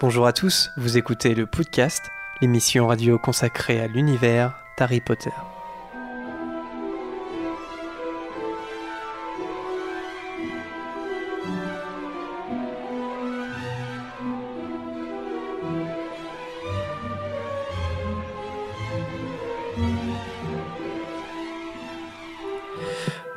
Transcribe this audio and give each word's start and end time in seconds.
Bonjour 0.00 0.28
à 0.28 0.32
tous, 0.32 0.70
vous 0.76 0.96
écoutez 0.96 1.34
le 1.34 1.44
podcast, 1.44 2.04
l'émission 2.40 2.86
radio 2.86 3.18
consacrée 3.18 3.80
à 3.80 3.88
l'univers 3.88 4.54
d'Harry 4.78 5.00
Potter. 5.00 5.32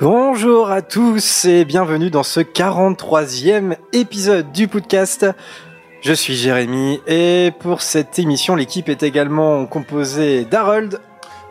Bonjour 0.00 0.70
à 0.70 0.80
tous 0.80 1.44
et 1.44 1.64
bienvenue 1.64 2.10
dans 2.10 2.22
ce 2.22 2.38
43e 2.38 3.76
épisode 3.92 4.52
du 4.52 4.68
podcast. 4.68 5.26
Je 6.02 6.12
suis 6.12 6.34
Jérémy 6.34 7.00
et 7.06 7.52
pour 7.60 7.80
cette 7.80 8.18
émission, 8.18 8.56
l'équipe 8.56 8.88
est 8.88 9.04
également 9.04 9.66
composée 9.66 10.44
d'Harold. 10.44 10.98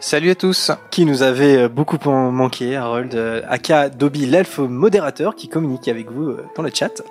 Salut 0.01 0.31
à 0.31 0.35
tous. 0.35 0.71
Qui 0.89 1.05
nous 1.05 1.23
avait 1.23 1.69
beaucoup 1.69 1.97
manqué, 2.09 2.75
Harold, 2.75 3.15
euh, 3.15 3.41
aka 3.47 3.87
Dobby, 3.87 4.25
l'elfe 4.25 4.59
modérateur 4.59 5.37
qui 5.37 5.47
communique 5.47 5.87
avec 5.87 6.11
vous 6.11 6.31
euh, 6.31 6.45
dans 6.57 6.63
le 6.63 6.69
chat. 6.73 7.01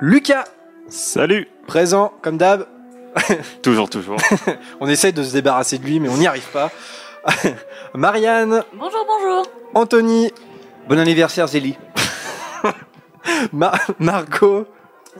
Lucas. 0.00 0.42
Salut. 0.88 1.46
Présent, 1.68 2.12
comme 2.20 2.36
d'hab. 2.36 2.66
toujours, 3.62 3.88
toujours. 3.88 4.18
on 4.80 4.88
essaie 4.88 5.12
de 5.12 5.22
se 5.22 5.34
débarrasser 5.34 5.78
de 5.78 5.84
lui, 5.84 6.00
mais 6.00 6.08
on 6.08 6.16
n'y 6.16 6.26
arrive 6.26 6.50
pas. 6.50 6.72
Marianne. 7.94 8.64
Bonjour, 8.74 9.06
bonjour. 9.06 9.46
Anthony. 9.72 10.32
Bon 10.88 10.98
anniversaire, 10.98 11.46
Zélie. 11.46 11.78
Marco. 14.00 14.66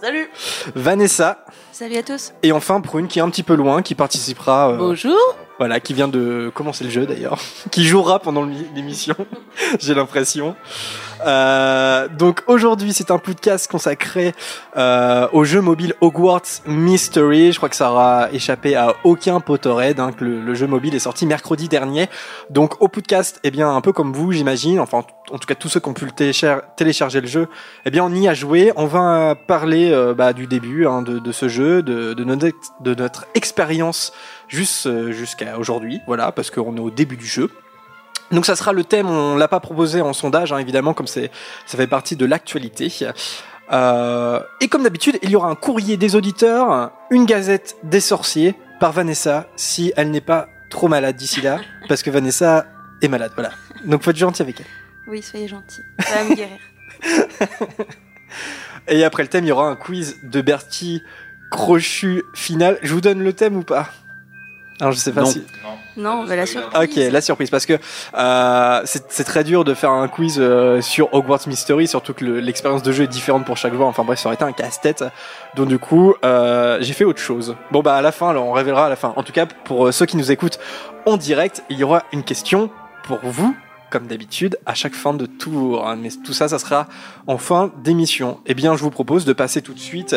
Salut. 0.00 0.28
Vanessa. 0.74 1.38
Salut 1.78 1.96
à 1.96 2.02
tous. 2.02 2.32
Et 2.42 2.52
enfin 2.52 2.80
Prune 2.80 3.06
qui 3.06 3.18
est 3.18 3.22
un 3.22 3.28
petit 3.28 3.42
peu 3.42 3.54
loin, 3.54 3.82
qui 3.82 3.94
participera. 3.94 4.70
Euh, 4.70 4.78
Bonjour. 4.78 5.36
Voilà, 5.58 5.78
qui 5.78 5.92
vient 5.92 6.08
de 6.08 6.50
commencer 6.54 6.84
le 6.84 6.90
jeu 6.90 7.04
d'ailleurs, 7.04 7.38
qui 7.70 7.84
jouera 7.84 8.18
pendant 8.18 8.46
l'émission, 8.74 9.14
j'ai 9.78 9.94
l'impression. 9.94 10.54
Euh, 11.24 12.08
donc 12.08 12.42
aujourd'hui, 12.46 12.92
c'est 12.92 13.10
un 13.10 13.18
podcast 13.18 13.70
consacré 13.70 14.34
euh, 14.76 15.28
au 15.32 15.44
jeu 15.44 15.62
mobile 15.62 15.94
Hogwarts 16.02 16.62
Mystery. 16.66 17.52
Je 17.52 17.56
crois 17.56 17.70
que 17.70 17.76
ça 17.76 17.90
aura 17.90 18.30
échappé 18.32 18.76
à 18.76 18.96
aucun 19.04 19.40
Potterhead, 19.40 19.98
hein, 19.98 20.12
que 20.12 20.24
le, 20.24 20.54
jeu 20.54 20.66
mobile 20.66 20.94
est 20.94 21.00
sorti 21.00 21.24
mercredi 21.24 21.68
dernier. 21.68 22.08
Donc 22.50 22.82
au 22.82 22.88
podcast, 22.88 23.40
eh 23.44 23.50
bien 23.50 23.74
un 23.74 23.80
peu 23.80 23.92
comme 23.92 24.12
vous, 24.12 24.32
j'imagine, 24.32 24.78
enfin 24.78 25.04
en 25.30 25.38
tout 25.38 25.46
cas 25.46 25.54
tous 25.54 25.68
ceux 25.68 25.80
qui 25.80 25.88
ont 25.88 25.94
pu 25.94 26.04
le 26.04 26.12
télécharger 26.76 27.20
le 27.20 27.26
jeu, 27.26 27.48
eh 27.86 27.90
bien 27.90 28.04
on 28.04 28.12
y 28.12 28.28
a 28.28 28.34
joué. 28.34 28.72
On 28.76 28.86
va 28.86 29.34
parler 29.34 29.90
euh, 29.90 30.12
bah, 30.12 30.34
du 30.34 30.46
début 30.46 30.86
hein, 30.86 31.00
de, 31.00 31.18
de, 31.18 31.32
ce 31.32 31.48
jeu, 31.48 31.65
de, 31.66 32.14
de 32.14 32.24
notre, 32.24 32.46
de 32.80 32.94
notre 32.94 33.26
expérience 33.34 34.12
euh, 34.54 35.12
jusqu'à 35.12 35.58
aujourd'hui, 35.58 36.00
voilà, 36.06 36.32
parce 36.32 36.50
qu'on 36.50 36.76
est 36.76 36.80
au 36.80 36.90
début 36.90 37.16
du 37.16 37.26
jeu. 37.26 37.50
Donc 38.30 38.46
ça 38.46 38.56
sera 38.56 38.72
le 38.72 38.84
thème, 38.84 39.08
on 39.08 39.36
l'a 39.36 39.48
pas 39.48 39.60
proposé 39.60 40.00
en 40.00 40.12
sondage, 40.12 40.52
hein, 40.52 40.58
évidemment, 40.58 40.94
comme 40.94 41.06
c'est, 41.06 41.30
ça 41.64 41.76
fait 41.76 41.86
partie 41.86 42.16
de 42.16 42.26
l'actualité. 42.26 42.92
Euh, 43.72 44.40
et 44.60 44.68
comme 44.68 44.82
d'habitude, 44.82 45.18
il 45.22 45.30
y 45.30 45.36
aura 45.36 45.48
un 45.48 45.54
courrier 45.54 45.96
des 45.96 46.16
auditeurs, 46.16 46.90
une 47.10 47.24
gazette 47.24 47.76
des 47.82 48.00
sorciers 48.00 48.54
par 48.80 48.92
Vanessa, 48.92 49.46
si 49.56 49.92
elle 49.96 50.10
n'est 50.10 50.20
pas 50.20 50.48
trop 50.70 50.88
malade 50.88 51.16
d'ici 51.16 51.40
là, 51.40 51.60
parce 51.88 52.02
que 52.02 52.10
Vanessa 52.10 52.66
est 53.02 53.08
malade, 53.08 53.32
voilà. 53.34 53.50
Donc 53.84 54.02
faut 54.02 54.10
être 54.10 54.16
gentil 54.16 54.42
avec 54.42 54.60
elle. 54.60 54.66
Oui, 55.08 55.22
soyez 55.22 55.46
gentil, 55.46 55.82
ça 56.00 56.16
va 56.16 56.24
me 56.24 56.34
guérir. 56.34 56.58
et 58.88 59.04
après 59.04 59.22
le 59.22 59.28
thème, 59.28 59.44
il 59.44 59.48
y 59.48 59.52
aura 59.52 59.68
un 59.68 59.76
quiz 59.76 60.16
de 60.24 60.40
Bertie 60.40 61.02
crochu 61.50 62.22
final. 62.34 62.78
Je 62.82 62.92
vous 62.92 63.00
donne 63.00 63.22
le 63.22 63.32
thème 63.32 63.56
ou 63.56 63.62
pas 63.62 63.90
alors 64.80 64.92
je 64.92 64.98
sais 64.98 65.12
pas 65.12 65.24
si. 65.24 65.42
Non, 65.96 66.24
bah, 66.24 66.36
la 66.36 66.44
surprise. 66.44 66.82
Ok, 66.82 66.96
la 67.10 67.20
surprise, 67.22 67.48
parce 67.48 67.64
que 67.64 67.78
euh, 68.14 68.82
c'est 68.84 69.24
très 69.24 69.42
dur 69.42 69.64
de 69.64 69.72
faire 69.72 69.90
un 69.90 70.06
quiz 70.08 70.36
euh, 70.38 70.82
sur 70.82 71.12
Hogwarts 71.14 71.48
Mystery, 71.48 71.88
surtout 71.88 72.12
que 72.12 72.24
l'expérience 72.24 72.82
de 72.82 72.92
jeu 72.92 73.04
est 73.04 73.08
différente 73.08 73.46
pour 73.46 73.56
chaque 73.56 73.72
joueur. 73.72 73.88
Enfin 73.88 74.04
bref, 74.04 74.18
ça 74.18 74.28
aurait 74.28 74.34
été 74.34 74.44
un 74.44 74.52
casse-tête. 74.52 75.04
Donc 75.54 75.68
du 75.68 75.78
coup, 75.78 76.14
euh, 76.24 76.76
j'ai 76.82 76.92
fait 76.92 77.04
autre 77.04 77.20
chose. 77.20 77.56
Bon 77.70 77.80
bah 77.80 77.96
à 77.96 78.02
la 78.02 78.12
fin, 78.12 78.28
alors 78.28 78.46
on 78.46 78.52
révélera 78.52 78.86
à 78.86 78.88
la 78.90 78.96
fin. 78.96 79.14
En 79.16 79.22
tout 79.22 79.32
cas, 79.32 79.46
pour 79.46 79.92
ceux 79.94 80.04
qui 80.04 80.18
nous 80.18 80.30
écoutent 80.30 80.58
en 81.06 81.16
direct, 81.16 81.62
il 81.70 81.78
y 81.78 81.84
aura 81.84 82.02
une 82.12 82.22
question 82.22 82.70
pour 83.04 83.20
vous. 83.22 83.56
Comme 83.88 84.08
d'habitude, 84.08 84.58
à 84.66 84.74
chaque 84.74 84.94
fin 84.94 85.14
de 85.14 85.26
tour. 85.26 85.88
Mais 85.96 86.08
tout 86.24 86.32
ça, 86.32 86.48
ça 86.48 86.58
sera 86.58 86.88
en 87.28 87.38
fin 87.38 87.70
d'émission. 87.82 88.40
Eh 88.44 88.52
bien, 88.52 88.76
je 88.76 88.82
vous 88.82 88.90
propose 88.90 89.24
de 89.24 89.32
passer 89.32 89.62
tout 89.62 89.74
de 89.74 89.78
suite 89.78 90.16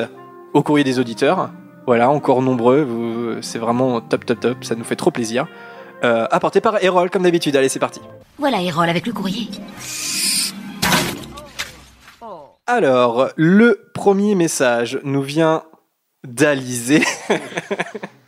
au 0.53 0.63
courrier 0.63 0.83
des 0.83 0.99
auditeurs. 0.99 1.49
Voilà, 1.85 2.09
encore 2.09 2.41
nombreux, 2.41 3.39
c'est 3.41 3.57
vraiment 3.57 4.01
top, 4.01 4.25
top, 4.25 4.39
top, 4.39 4.63
ça 4.63 4.75
nous 4.75 4.83
fait 4.83 4.95
trop 4.95 5.11
plaisir. 5.11 5.47
Euh, 6.03 6.27
apporté 6.31 6.61
par 6.61 6.81
Erol, 6.83 7.09
comme 7.09 7.23
d'habitude. 7.23 7.55
Allez, 7.55 7.69
c'est 7.69 7.79
parti. 7.79 7.99
Voilà 8.37 8.61
Erol 8.61 8.89
avec 8.89 9.05
le 9.05 9.13
courrier. 9.13 9.49
Alors, 12.67 13.29
le 13.35 13.89
premier 13.93 14.35
message 14.35 14.99
nous 15.03 15.23
vient 15.23 15.63
d'Alizé. 16.23 17.01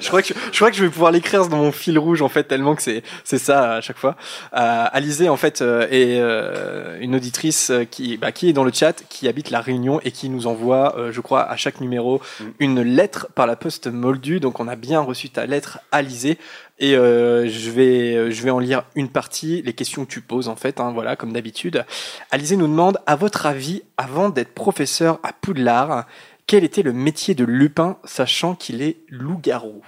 je 0.00 0.08
crois 0.08 0.22
que 0.22 0.34
je 0.52 0.56
crois 0.56 0.70
que 0.70 0.76
je 0.76 0.84
vais 0.84 0.90
pouvoir 0.90 1.12
l'écrire 1.12 1.46
dans 1.48 1.58
mon 1.58 1.72
fil 1.72 1.98
rouge 1.98 2.22
en 2.22 2.28
fait 2.28 2.44
tellement 2.44 2.74
que 2.74 2.82
c'est 2.82 3.02
c'est 3.24 3.38
ça 3.38 3.74
à 3.74 3.80
chaque 3.80 3.98
fois. 3.98 4.16
Euh, 4.54 4.86
Alizé 4.92 5.28
en 5.28 5.36
fait 5.36 5.62
euh, 5.62 5.86
est 5.90 6.18
euh, 6.20 6.98
une 7.00 7.14
auditrice 7.14 7.70
euh, 7.70 7.84
qui 7.84 8.16
bah, 8.16 8.32
qui 8.32 8.48
est 8.48 8.52
dans 8.52 8.64
le 8.64 8.72
chat, 8.72 9.02
qui 9.08 9.28
habite 9.28 9.50
la 9.50 9.60
Réunion 9.60 10.00
et 10.04 10.10
qui 10.10 10.28
nous 10.28 10.46
envoie, 10.46 10.96
je 11.10 11.20
crois, 11.20 11.48
à 11.48 11.56
chaque 11.56 11.80
numéro 11.80 12.20
mm. 12.40 12.44
une 12.58 12.82
lettre 12.82 13.28
par 13.34 13.46
la 13.46 13.56
poste 13.56 13.86
moldue. 13.86 14.40
Donc 14.40 14.60
on 14.60 14.68
a 14.68 14.76
bien 14.76 15.00
reçu 15.00 15.30
ta 15.30 15.46
lettre, 15.46 15.80
Alizé. 15.92 16.38
Et 16.80 16.94
je 16.94 17.70
vais 17.70 18.32
je 18.32 18.42
vais 18.42 18.50
en 18.50 18.58
lire 18.58 18.82
une 18.96 19.08
partie, 19.08 19.62
les 19.62 19.72
questions 19.72 20.04
que 20.04 20.10
tu 20.10 20.20
poses 20.20 20.48
en 20.48 20.56
fait, 20.56 20.80
hein, 20.80 20.90
voilà 20.92 21.14
comme 21.14 21.32
d'habitude. 21.32 21.84
Alizé 22.30 22.56
nous 22.56 22.66
demande 22.66 22.98
à 23.06 23.14
votre 23.14 23.46
avis, 23.46 23.82
avant 23.96 24.28
d'être 24.28 24.54
professeur 24.54 25.20
à 25.22 25.32
Poudlard, 25.32 26.06
quel 26.46 26.64
était 26.64 26.82
le 26.82 26.92
métier 26.92 27.34
de 27.34 27.44
Lupin, 27.44 27.96
sachant 28.04 28.54
qu'il 28.54 28.82
est 28.82 28.98
loup-garou? 29.08 29.82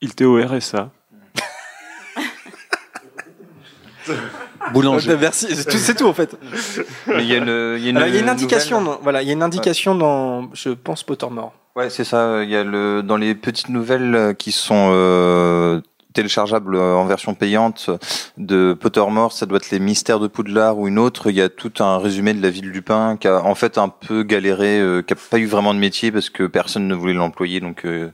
Il 0.00 0.10
était 0.10 0.24
au 0.24 0.40
RSA. 0.40 0.90
Boulanger. 4.72 5.16
Merci, 5.20 5.54
c'est 5.54 5.94
tout 5.94 6.06
en 6.06 6.14
fait. 6.14 6.36
il 7.08 7.24
y 7.24 7.34
a 7.34 7.38
une, 7.38 7.48
indication, 8.28 8.82
dans, 8.82 8.98
voilà, 9.02 9.22
il 9.22 9.28
y 9.28 9.30
a 9.30 9.34
une 9.34 9.42
indication 9.42 9.94
dans, 9.94 10.48
je 10.54 10.70
pense 10.70 11.02
Pottermore. 11.02 11.52
Ouais, 11.76 11.90
c'est 11.90 12.04
ça. 12.04 12.42
Il 12.42 12.50
y 12.50 12.56
a 12.56 12.64
le 12.64 13.02
dans 13.02 13.16
les 13.16 13.34
petites 13.34 13.68
nouvelles 13.68 14.34
qui 14.38 14.52
sont 14.52 14.90
euh, 14.92 15.80
téléchargeable 16.12 16.74
euh, 16.76 16.94
en 16.94 17.06
version 17.06 17.34
payante 17.34 17.90
de 18.36 18.76
Pottermore, 18.78 19.32
ça 19.32 19.46
doit 19.46 19.56
être 19.56 19.70
les 19.70 19.78
mystères 19.78 20.20
de 20.20 20.26
Poudlard 20.26 20.78
ou 20.78 20.88
une 20.88 20.98
autre. 20.98 21.30
Il 21.30 21.36
y 21.36 21.42
a 21.42 21.48
tout 21.48 21.72
un 21.80 21.98
résumé 21.98 22.34
de 22.34 22.42
la 22.42 22.50
vie 22.50 22.62
de 22.62 22.68
Lupin 22.68 23.16
qui 23.16 23.28
a 23.28 23.42
en 23.42 23.54
fait 23.54 23.78
un 23.78 23.88
peu 23.88 24.22
galéré, 24.22 24.78
euh, 24.80 25.02
qui 25.02 25.12
a 25.12 25.16
pas 25.16 25.38
eu 25.38 25.46
vraiment 25.46 25.74
de 25.74 25.78
métier 25.78 26.10
parce 26.12 26.30
que 26.30 26.46
personne 26.46 26.88
ne 26.88 26.94
voulait 26.94 27.14
l'employer. 27.14 27.60
Donc 27.60 27.84
euh, 27.84 28.12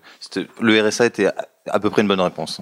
le 0.61 0.81
RSA 0.81 1.07
était 1.07 1.29
à 1.69 1.81
peu 1.81 1.91
près 1.91 2.03
une 2.03 2.09
bonne 2.09 2.21
réponse. 2.21 2.61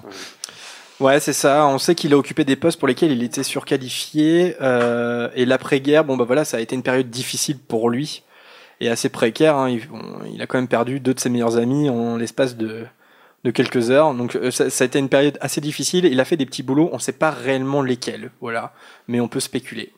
Ouais, 0.99 1.19
c'est 1.19 1.33
ça. 1.33 1.67
On 1.67 1.77
sait 1.77 1.93
qu'il 1.93 2.13
a 2.13 2.17
occupé 2.17 2.45
des 2.45 2.55
postes 2.55 2.79
pour 2.79 2.87
lesquels 2.87 3.11
il 3.11 3.21
était 3.21 3.43
surqualifié. 3.43 4.55
Euh, 4.61 5.29
et 5.35 5.45
l'après-guerre, 5.45 6.05
bon 6.05 6.15
bah 6.15 6.23
voilà, 6.23 6.45
ça 6.45 6.57
a 6.57 6.59
été 6.61 6.75
une 6.75 6.83
période 6.83 7.09
difficile 7.09 7.57
pour 7.59 7.89
lui 7.89 8.23
et 8.79 8.89
assez 8.89 9.09
précaire. 9.09 9.57
Hein. 9.57 9.77
Il, 10.31 10.41
a 10.41 10.47
quand 10.47 10.57
même 10.57 10.67
perdu 10.67 10.99
deux 10.99 11.13
de 11.13 11.19
ses 11.19 11.29
meilleurs 11.29 11.57
amis 11.57 11.89
en 11.89 12.17
l'espace 12.17 12.55
de 12.55 12.85
de 13.45 13.51
quelques 13.51 13.91
heures. 13.91 14.13
Donc 14.13 14.35
euh, 14.35 14.51
ça, 14.51 14.65
a 14.65 14.85
été 14.85 14.99
une 14.99 15.07
période 15.07 15.37
assez 15.39 15.61
difficile. 15.61 16.05
Il 16.05 16.19
a 16.19 16.25
fait 16.25 16.35
des 16.35 16.47
petits 16.47 16.63
boulots, 16.63 16.89
on 16.91 16.95
ne 16.95 17.01
sait 17.01 17.13
pas 17.13 17.29
réellement 17.29 17.81
lesquels, 17.81 18.31
voilà, 18.41 18.73
mais 19.07 19.21
on 19.21 19.27
peut 19.27 19.39
spéculer. 19.39 19.93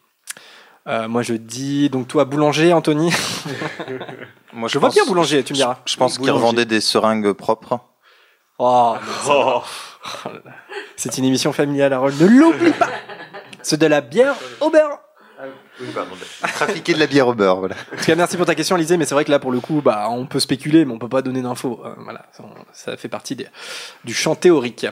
Euh, 0.86 1.08
moi 1.08 1.22
je 1.22 1.34
dis 1.34 1.90
donc 1.90 2.08
toi 2.08 2.26
boulanger 2.26 2.74
Anthony. 2.74 3.12
moi 4.54 4.70
je, 4.70 4.78
vois 4.78 4.90
bien 4.90 5.06
boulanger, 5.06 5.44
tu 5.44 5.54
me 5.54 5.58
diras. 5.58 5.80
Je, 5.86 5.96
pense 5.96 6.18
qu'il 6.18 6.30
revendait 6.30 6.66
des 6.66 6.82
seringues 6.82 7.32
propres. 7.32 7.80
Oh, 8.60 8.96
oh. 9.30 9.62
c'est 10.98 11.18
une 11.18 11.26
émission 11.26 11.54
familiale 11.54 11.94
Harold, 11.94 12.20
ne 12.22 12.28
l'oublie 12.28 12.72
pas. 12.72 12.90
C'est 13.62 13.80
de 13.80 13.86
la 13.86 14.02
bière 14.02 14.36
au 14.60 14.70
beurre. 14.70 15.00
Oui, 15.80 15.88
Trafiquer 16.42 16.94
de 16.94 17.00
la 17.00 17.08
bière 17.08 17.28
au 17.28 17.34
beurre, 17.34 17.60
voilà. 17.60 17.76
En 17.94 17.98
tout 17.98 18.06
cas, 18.06 18.16
merci 18.16 18.38
pour 18.38 18.46
ta 18.46 18.56
question, 18.56 18.76
Lisée, 18.76 18.98
mais 18.98 19.06
c'est 19.06 19.14
vrai 19.14 19.26
que 19.26 19.32
là, 19.32 19.40
pour 19.40 19.52
le 19.52 19.60
coup, 19.60 19.82
bah, 19.84 20.08
on 20.10 20.26
peut 20.26 20.40
spéculer, 20.40 20.86
mais 20.86 20.94
on 20.94 21.00
peut 21.00 21.10
pas 21.10 21.22
donner 21.22 21.42
d'infos. 21.42 21.82
Euh, 21.86 21.94
voilà, 22.04 22.26
ça, 22.74 22.98
fait 22.98 23.10
partie 23.10 23.38
du 24.04 24.14
champ 24.14 24.36
théorique. 24.36 24.88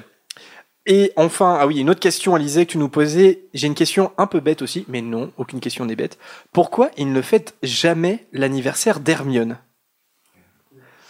Et 0.85 1.11
enfin, 1.15 1.57
ah 1.59 1.65
oui, 1.65 1.79
une 1.79 1.89
autre 1.89 1.99
question, 1.99 2.35
Alizé, 2.35 2.65
que 2.65 2.71
tu 2.71 2.77
nous 2.77 2.89
posais. 2.89 3.45
J'ai 3.55 3.65
une 3.65 3.73
question 3.73 4.11
un 4.17 4.27
peu 4.27 4.39
bête 4.39 4.61
aussi, 4.61 4.85
mais 4.87 5.01
non, 5.01 5.31
aucune 5.37 5.59
question 5.59 5.85
n'est 5.85 5.95
bête. 5.95 6.19
Pourquoi 6.53 6.91
il 6.97 7.11
ne 7.11 7.21
fête 7.23 7.55
jamais 7.63 8.27
l'anniversaire 8.31 8.99
d'Hermione? 8.99 9.57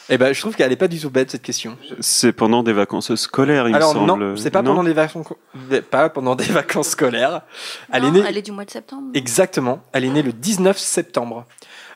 Eh 0.09 0.17
ben, 0.17 0.33
je 0.33 0.39
trouve 0.39 0.55
qu'elle 0.55 0.69
n'est 0.69 0.75
pas 0.75 0.87
du 0.87 0.99
tout 0.99 1.09
bête 1.09 1.31
cette 1.31 1.41
question. 1.41 1.77
C'est 1.99 2.31
pendant 2.31 2.61
des 2.63 2.73
vacances 2.73 3.13
scolaires, 3.15 3.67
il 3.67 3.75
Alors, 3.75 3.93
me 3.95 4.07
semble. 4.07 4.23
Non, 4.23 4.35
c'est 4.37 4.51
pas 4.51 4.61
pendant 4.63 4.83
des 4.83 4.93
vacances, 4.93 5.27
pas 5.89 6.09
pendant 6.09 6.35
des 6.35 6.43
vacances 6.45 6.89
scolaires. 6.89 7.41
Elle 7.91 8.05
est 8.05 8.11
née. 8.11 8.23
Elle 8.27 8.37
est 8.37 8.41
du 8.41 8.51
mois 8.51 8.65
de 8.65 8.71
septembre. 8.71 9.03
Exactement. 9.13 9.81
Elle 9.93 10.05
est 10.05 10.09
née 10.09 10.21
le 10.21 10.31
19 10.33 10.77
septembre. 10.77 11.45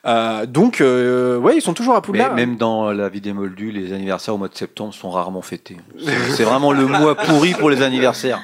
Euh, 0.06 0.45
donc, 0.45 0.79
euh, 0.79 1.38
ouais, 1.38 1.57
ils 1.57 1.61
sont 1.61 1.73
toujours 1.73 1.95
à 1.95 2.01
Poudlard. 2.01 2.33
Mais 2.33 2.45
même 2.45 2.56
dans 2.56 2.89
la 2.91 3.09
vie 3.09 3.19
des 3.21 3.33
Moldus, 3.33 3.71
les 3.71 3.91
anniversaires 3.94 4.33
au 4.33 4.38
mois 4.38 4.47
de 4.47 4.56
septembre 4.56 4.94
sont 4.94 5.09
rarement 5.09 5.41
fêtés. 5.41 5.77
C'est- 6.00 6.31
C'est 6.38 6.44
vraiment 6.45 6.71
le 6.71 6.85
mois 6.88 7.15
pourri 7.15 7.53
pour 7.53 7.69
les 7.69 7.81
anniversaires. 7.81 8.41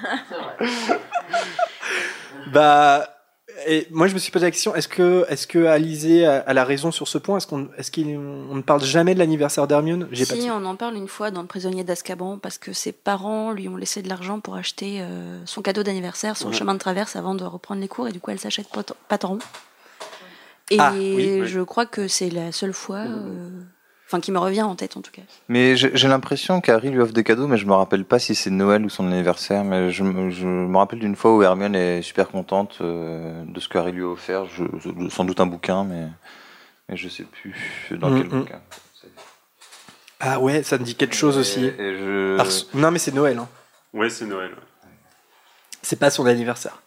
Bah, 2.52 3.08
et 3.68 3.88
moi, 3.92 4.08
je 4.08 4.14
me 4.14 4.20
suis 4.20 4.32
posé 4.32 4.46
la 4.46 4.52
question 4.52 4.76
est-ce 4.76 4.88
que, 4.88 5.26
est-ce 5.30 5.48
que 5.48 5.66
Alizé 5.66 6.26
a, 6.26 6.40
a 6.40 6.54
la 6.54 6.64
raison 6.66 6.92
sur 6.92 7.08
ce 7.08 7.18
point? 7.18 7.38
Est-ce 7.38 7.48
qu'on, 7.48 7.70
est-ce 7.78 7.92
ne 8.02 8.62
parle 8.62 8.84
jamais 8.84 9.14
de 9.14 9.20
l'anniversaire 9.20 9.68
d'Hermione? 9.68 10.08
J'ai. 10.12 10.26
Si, 10.26 10.50
on 10.52 10.66
en 10.66 10.76
parle 10.76 10.96
une 10.96 11.08
fois 11.08 11.32
dans 11.32 11.42
Le 11.42 11.48
prisonnier 11.48 11.84
d'Azkaban 11.84 12.38
parce 12.38 12.58
que 12.58 12.74
ses 12.74 12.92
parents 12.92 13.52
lui 13.52 13.68
ont 13.70 13.78
laissé 13.78 14.02
de 14.02 14.10
l'argent 14.10 14.40
pour 14.40 14.56
acheter 14.56 15.02
euh, 15.02 15.40
son 15.46 15.62
cadeau 15.62 15.84
d'anniversaire 15.84 16.36
sur 16.38 16.48
le 16.48 16.54
Ouais. 16.54 16.60
chemin 16.60 16.74
de 16.74 16.80
traverse 16.80 17.16
avant 17.16 17.36
de 17.36 17.44
reprendre 17.44 17.82
les 17.82 17.88
cours 17.88 18.08
et 18.08 18.12
du 18.12 18.20
coup 18.20 18.32
elle 18.32 18.40
s'achète 18.40 18.68
Pat- 18.70 18.94
Patron. 19.08 19.40
Et 20.72 20.78
Ah, 20.80 20.92
oui, 20.96 21.16
oui. 21.42 21.48
je 21.48 21.62
crois 21.62 21.86
que 21.86 22.08
c'est 22.08 22.30
la 22.30 22.52
seule 22.52 22.74
fois, 22.74 22.98
euh, 22.98 23.50
enfin 24.08 24.20
qui 24.20 24.32
me 24.32 24.38
revient 24.40 24.62
en 24.64 24.76
tête 24.76 24.98
en 24.98 25.02
tout 25.02 25.12
cas. 25.12 25.22
Mais 25.48 25.76
j'ai 25.76 26.08
l'impression 26.08 26.62
qu'Harry 26.62 26.90
lui 26.90 27.00
offre 27.00 27.14
des 27.14 27.24
cadeaux, 27.24 27.48
mais 27.48 27.58
je 27.58 27.66
me 27.66 27.74
rappelle 27.74 28.06
pas 28.06 28.20
si 28.20 28.36
c'est 28.36 28.50
Noël 28.52 28.86
ou 28.86 28.90
son 28.90 29.08
anniversaire. 29.12 29.64
Mais 29.64 29.92
je, 29.92 30.04
me- 30.04 30.30
je 30.30 30.46
me 30.48 30.78
rappelle 30.78 31.00
d'une 31.00 31.16
fois 31.16 31.36
où 31.36 31.42
Hermione 31.44 31.76
est 31.76 32.02
super 32.02 32.30
contente 32.30 32.78
euh, 32.82 33.44
de 33.46 33.60
ce 33.60 33.68
qu'Harry 33.70 33.92
lui 33.92 34.04
a 34.04 34.08
offert. 34.08 34.46
Je, 34.46 34.64
sans 35.10 35.24
doute 35.26 35.40
un 35.40 35.48
bouquin, 35.48 35.84
mais, 35.84 36.08
mais 36.90 36.98
je 36.98 37.10
sais 37.10 37.24
plus 37.24 37.56
dans 37.92 38.10
Mm, 38.12 38.18
quel 38.18 38.28
mm. 38.28 38.40
bouquin. 38.42 38.62
Ah 40.20 40.40
ouais, 40.40 40.64
ça 40.64 40.78
me 40.78 40.84
dit 40.84 40.96
quelque 40.96 41.16
chose 41.16 41.38
aussi. 41.38 41.66
Et, 41.66 41.68
et 41.82 41.98
je... 41.98 42.40
Ars- 42.40 42.66
Non, 42.74 42.90
mais 42.92 43.00
c'est 43.00 43.14
Noël. 43.14 43.38
Hein. 43.38 43.48
Ouais, 43.94 44.10
c'est 44.10 44.26
Noël. 44.26 44.52
ouais. 44.52 44.90
C'est 45.82 46.00
pas 46.00 46.10
son 46.10 46.26
anniversaire. 46.26 46.82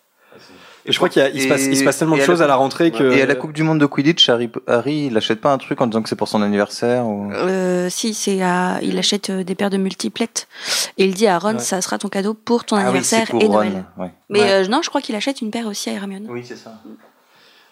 Et 0.88 0.93
je 0.93 0.96
crois 0.96 1.08
qu'il 1.08 1.31
il 1.35 1.43
se 1.43 1.49
passe, 1.49 1.62
il 1.67 1.76
se 1.76 1.85
passe 1.85 1.99
tellement 1.99 2.17
de 2.17 2.23
choses 2.23 2.43
à 2.43 2.46
la 2.46 2.56
rentrée 2.56 2.90
que. 2.90 3.05
Et 3.12 3.23
à 3.23 3.26
la 3.26 3.35
Coupe 3.35 3.52
du 3.52 3.62
Monde 3.62 3.79
de 3.79 3.87
Quidditch, 3.87 4.29
Harry, 4.29 4.50
Harry 4.67 5.06
il 5.06 5.17
achète 5.17 5.40
pas 5.40 5.52
un 5.52 5.58
truc 5.58 5.81
en 5.81 5.87
disant 5.87 6.02
que 6.02 6.08
c'est 6.08 6.17
pour 6.17 6.29
son 6.29 6.43
anniversaire 6.43 7.06
ou... 7.06 7.31
Euh, 7.32 7.88
si, 7.90 8.14
c'est 8.14 8.43
à- 8.43 8.79
il 8.82 8.99
achète 8.99 9.31
euh, 9.31 9.44
des 9.44 9.55
paires 9.55 9.70
de 9.70 9.76
multiplettes 9.76 10.49
et 10.96 11.05
il 11.05 11.14
dit 11.14 11.26
à 11.26 11.38
Ron 11.38 11.52
Ouais. 11.55 11.58
ça 11.61 11.81
sera 11.82 11.99
ton 11.99 12.08
cadeau 12.08 12.35
pour 12.35 12.64
ton 12.64 12.76
Ah 12.76 12.81
anniversaire 12.85 13.26
pour 13.29 13.43
et 13.43 13.46
Ron, 13.46 13.52
Noël. 13.55 13.85
ouais. 13.99 14.11
Mais 14.31 14.40
Ouais. 14.40 14.50
euh, 14.50 14.67
non, 14.69 14.81
je 14.82 14.88
crois 14.88 15.00
qu'il 15.00 15.14
achète 15.14 15.40
une 15.43 15.50
paire 15.50 15.67
aussi 15.67 15.90
à 15.90 15.93
Hermione 15.93 16.26
Oui, 16.29 16.43
c'est 16.44 16.56
ça. 16.56 16.73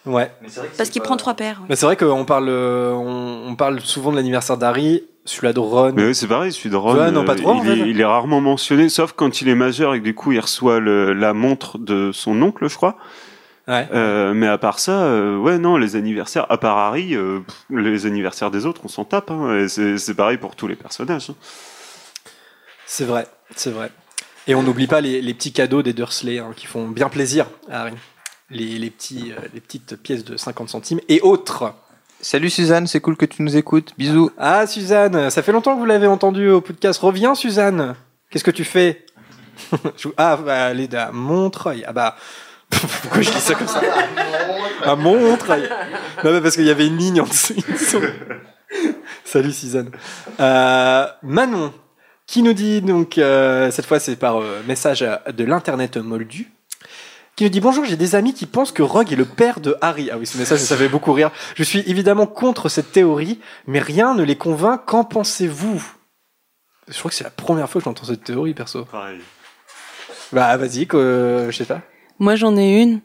Ouais. 0.05 0.31
parce 0.77 0.89
qu'il 0.89 1.01
prend 1.01 1.17
trois 1.17 1.33
paires. 1.33 1.61
Mais 1.67 1.75
c'est 1.75 1.85
vrai 1.85 1.97
qu'on 1.97 2.23
parle, 2.23 2.47
euh, 2.49 2.93
on, 2.93 3.49
on 3.49 3.55
parle 3.55 3.81
souvent 3.81 4.11
de 4.11 4.15
l'anniversaire 4.15 4.55
d'Harry, 4.57 5.03
celui-là 5.27 5.53
de 5.53 5.59
Ron. 5.59 5.93
Mais 5.95 6.05
oui, 6.07 6.15
c'est 6.15 6.27
pareil, 6.27 6.51
celui 6.51 6.69
de 6.71 6.75
Ron, 6.75 6.95
Ouais, 6.95 7.11
non, 7.11 7.23
pas 7.25 7.35
euh, 7.35 7.43
en 7.45 7.63
il, 7.63 7.69
est, 7.69 7.75
fait. 7.75 7.89
il 7.89 8.01
est 8.01 8.05
rarement 8.05 8.41
mentionné, 8.41 8.89
sauf 8.89 9.11
quand 9.13 9.41
il 9.41 9.49
est 9.49 9.55
majeur 9.55 9.93
et 9.93 9.99
que 9.99 10.03
du 10.03 10.15
coup 10.15 10.31
il 10.31 10.39
reçoit 10.39 10.79
le- 10.79 11.13
la 11.13 11.33
montre 11.33 11.77
de 11.77 12.11
son 12.11 12.41
oncle, 12.41 12.67
je 12.67 12.75
crois. 12.75 12.97
Ouais. 13.67 13.85
Euh, 13.93 14.33
mais 14.33 14.47
à 14.47 14.57
part 14.57 14.79
ça, 14.79 15.03
euh, 15.03 15.37
ouais, 15.37 15.57
non, 15.57 15.75
les 15.77 15.97
anniversaires, 15.97 16.45
à 16.49 16.57
part 16.57 16.77
Harry, 16.77 17.13
euh, 17.15 17.41
pff, 17.41 17.55
les 17.69 18.05
anniversaires 18.05 18.49
des 18.49 18.65
autres, 18.65 18.79
on 18.85 18.87
s'en 18.87 19.03
tape. 19.03 19.29
Hein, 19.29 19.67
c'est 19.67 20.15
pareil 20.15 20.37
pour 20.37 20.55
tous 20.55 20.67
les 20.67 20.75
personnages. 20.77 21.29
hein. 21.29 21.35
C'est 22.85 23.03
vrai, 23.05 23.27
c'est 23.55 23.71
vrai. 23.71 23.91
Et 24.47 24.55
on 24.55 24.63
n'oublie 24.63 24.87
pas 24.87 25.01
les, 25.01 25.21
les 25.21 25.33
petits 25.33 25.51
cadeaux 25.51 25.81
des 25.83 25.91
Dursley 25.91 26.39
hein, 26.39 26.51
qui 26.55 26.65
font 26.67 26.87
bien 26.87 27.09
plaisir 27.09 27.47
à 27.69 27.81
Harry. 27.81 27.93
Les, 28.49 28.79
les, 28.79 28.89
petits, 28.89 29.33
les 29.53 29.59
petites 29.59 29.97
pièces 30.01 30.23
de 30.23 30.37
50 30.37 30.69
centimes 30.69 31.01
et 31.09 31.19
autres. 31.19 31.73
Salut 32.19 32.49
Suzanne, 32.49 32.87
c'est 32.87 32.99
cool 32.99 33.15
que 33.15 33.25
tu 33.25 33.43
nous 33.43 33.57
écoutes. 33.57 33.93
Bisous. 33.95 34.31
Ah, 34.39 34.65
Suzanne, 34.65 35.29
ça 35.29 35.43
fait 35.43 35.51
longtemps 35.51 35.75
que 35.75 35.79
vous 35.79 35.85
l'avez 35.85 36.07
entendu 36.07 36.49
au 36.49 36.61
podcast. 36.61 36.99
Reviens, 36.99 37.35
Suzanne. 37.35 37.95
Qu'est-ce 38.31 38.43
que 38.43 38.51
tu 38.51 38.63
fais? 38.63 39.05
Ah, 40.17 40.37
bah, 40.37 40.73
les 40.73 40.93
à 40.95 41.11
Montreuil. 41.11 41.83
Ah, 41.87 41.93
bah. 41.93 42.15
Pourquoi 42.69 43.21
je 43.21 43.31
dis 43.31 43.39
ça 43.39 43.53
comme 43.55 43.67
ça? 43.67 43.81
À 44.83 44.95
Montreuil. 44.95 45.69
Non, 46.23 46.41
parce 46.41 46.55
qu'il 46.55 46.65
y 46.65 46.71
avait 46.71 46.87
une 46.87 46.97
ligne 46.97 47.21
en 47.21 47.25
dessous. 47.25 47.55
Salut, 49.23 49.51
Suzanne. 49.51 49.91
Euh, 50.39 51.07
Manon, 51.21 51.73
qui 52.25 52.41
nous 52.41 52.53
dit 52.53 52.81
donc, 52.81 53.17
euh, 53.17 53.71
cette 53.71 53.85
fois 53.85 53.99
c'est 53.99 54.15
par 54.15 54.41
euh, 54.41 54.61
message 54.67 54.99
de 55.01 55.43
l'internet 55.43 55.97
moldu, 55.97 56.51
qui 57.37 57.43
nous 57.43 57.49
dit 57.49 57.59
bonjour, 57.61 57.85
j'ai 57.85 57.95
des 57.97 58.15
amis 58.15 58.33
qui 58.33 58.47
pensent 58.47 58.71
que 58.71 58.81
Rogue 58.81 59.13
est 59.13 59.15
le 59.15 59.23
père 59.25 59.59
de 59.59 59.77
Harry. 59.79 60.09
Ah 60.11 60.17
oui, 60.17 60.25
ce 60.25 60.37
message, 60.39 60.59
ça 60.59 60.75
fait 60.75 60.89
beaucoup 60.89 61.13
rire. 61.13 61.29
Je 61.55 61.63
suis 61.63 61.83
évidemment 61.85 62.25
contre 62.25 62.67
cette 62.67 62.91
théorie, 62.91 63.39
mais 63.67 63.79
rien 63.79 64.15
ne 64.15 64.23
les 64.23 64.35
convainc. 64.35 64.81
Qu'en 64.85 65.03
pensez-vous? 65.03 65.81
Je 66.87 66.97
crois 66.97 67.09
que 67.09 67.15
c'est 67.15 67.23
la 67.23 67.29
première 67.29 67.69
fois 67.69 67.79
que 67.79 67.85
j'entends 67.85 68.05
cette 68.05 68.23
théorie, 68.23 68.53
perso. 68.55 68.85
Pareil. 68.85 69.19
Bah, 70.33 70.57
vas-y, 70.57 70.87
que, 70.87 70.97
euh, 70.97 71.51
je 71.51 71.57
sais 71.57 71.65
pas. 71.65 71.81
Moi, 72.19 72.35
j'en 72.35 72.57
ai 72.57 72.81
une. 72.81 73.01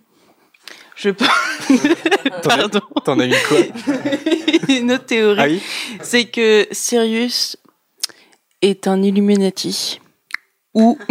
Je 0.96 1.10
as- 1.10 2.40
Pardon. 2.42 2.80
T'en 3.04 3.18
as 3.20 3.26
eu 3.26 3.34
quoi? 3.48 3.58
Une 4.68 4.92
autre 4.92 5.04
théorie, 5.04 5.40
Ah 5.40 5.46
oui? 5.46 5.62
C'est 6.00 6.24
que 6.26 6.66
Sirius 6.70 7.56
est 8.62 8.86
un 8.86 9.02
Illuminati. 9.02 10.00
Ou. 10.74 10.98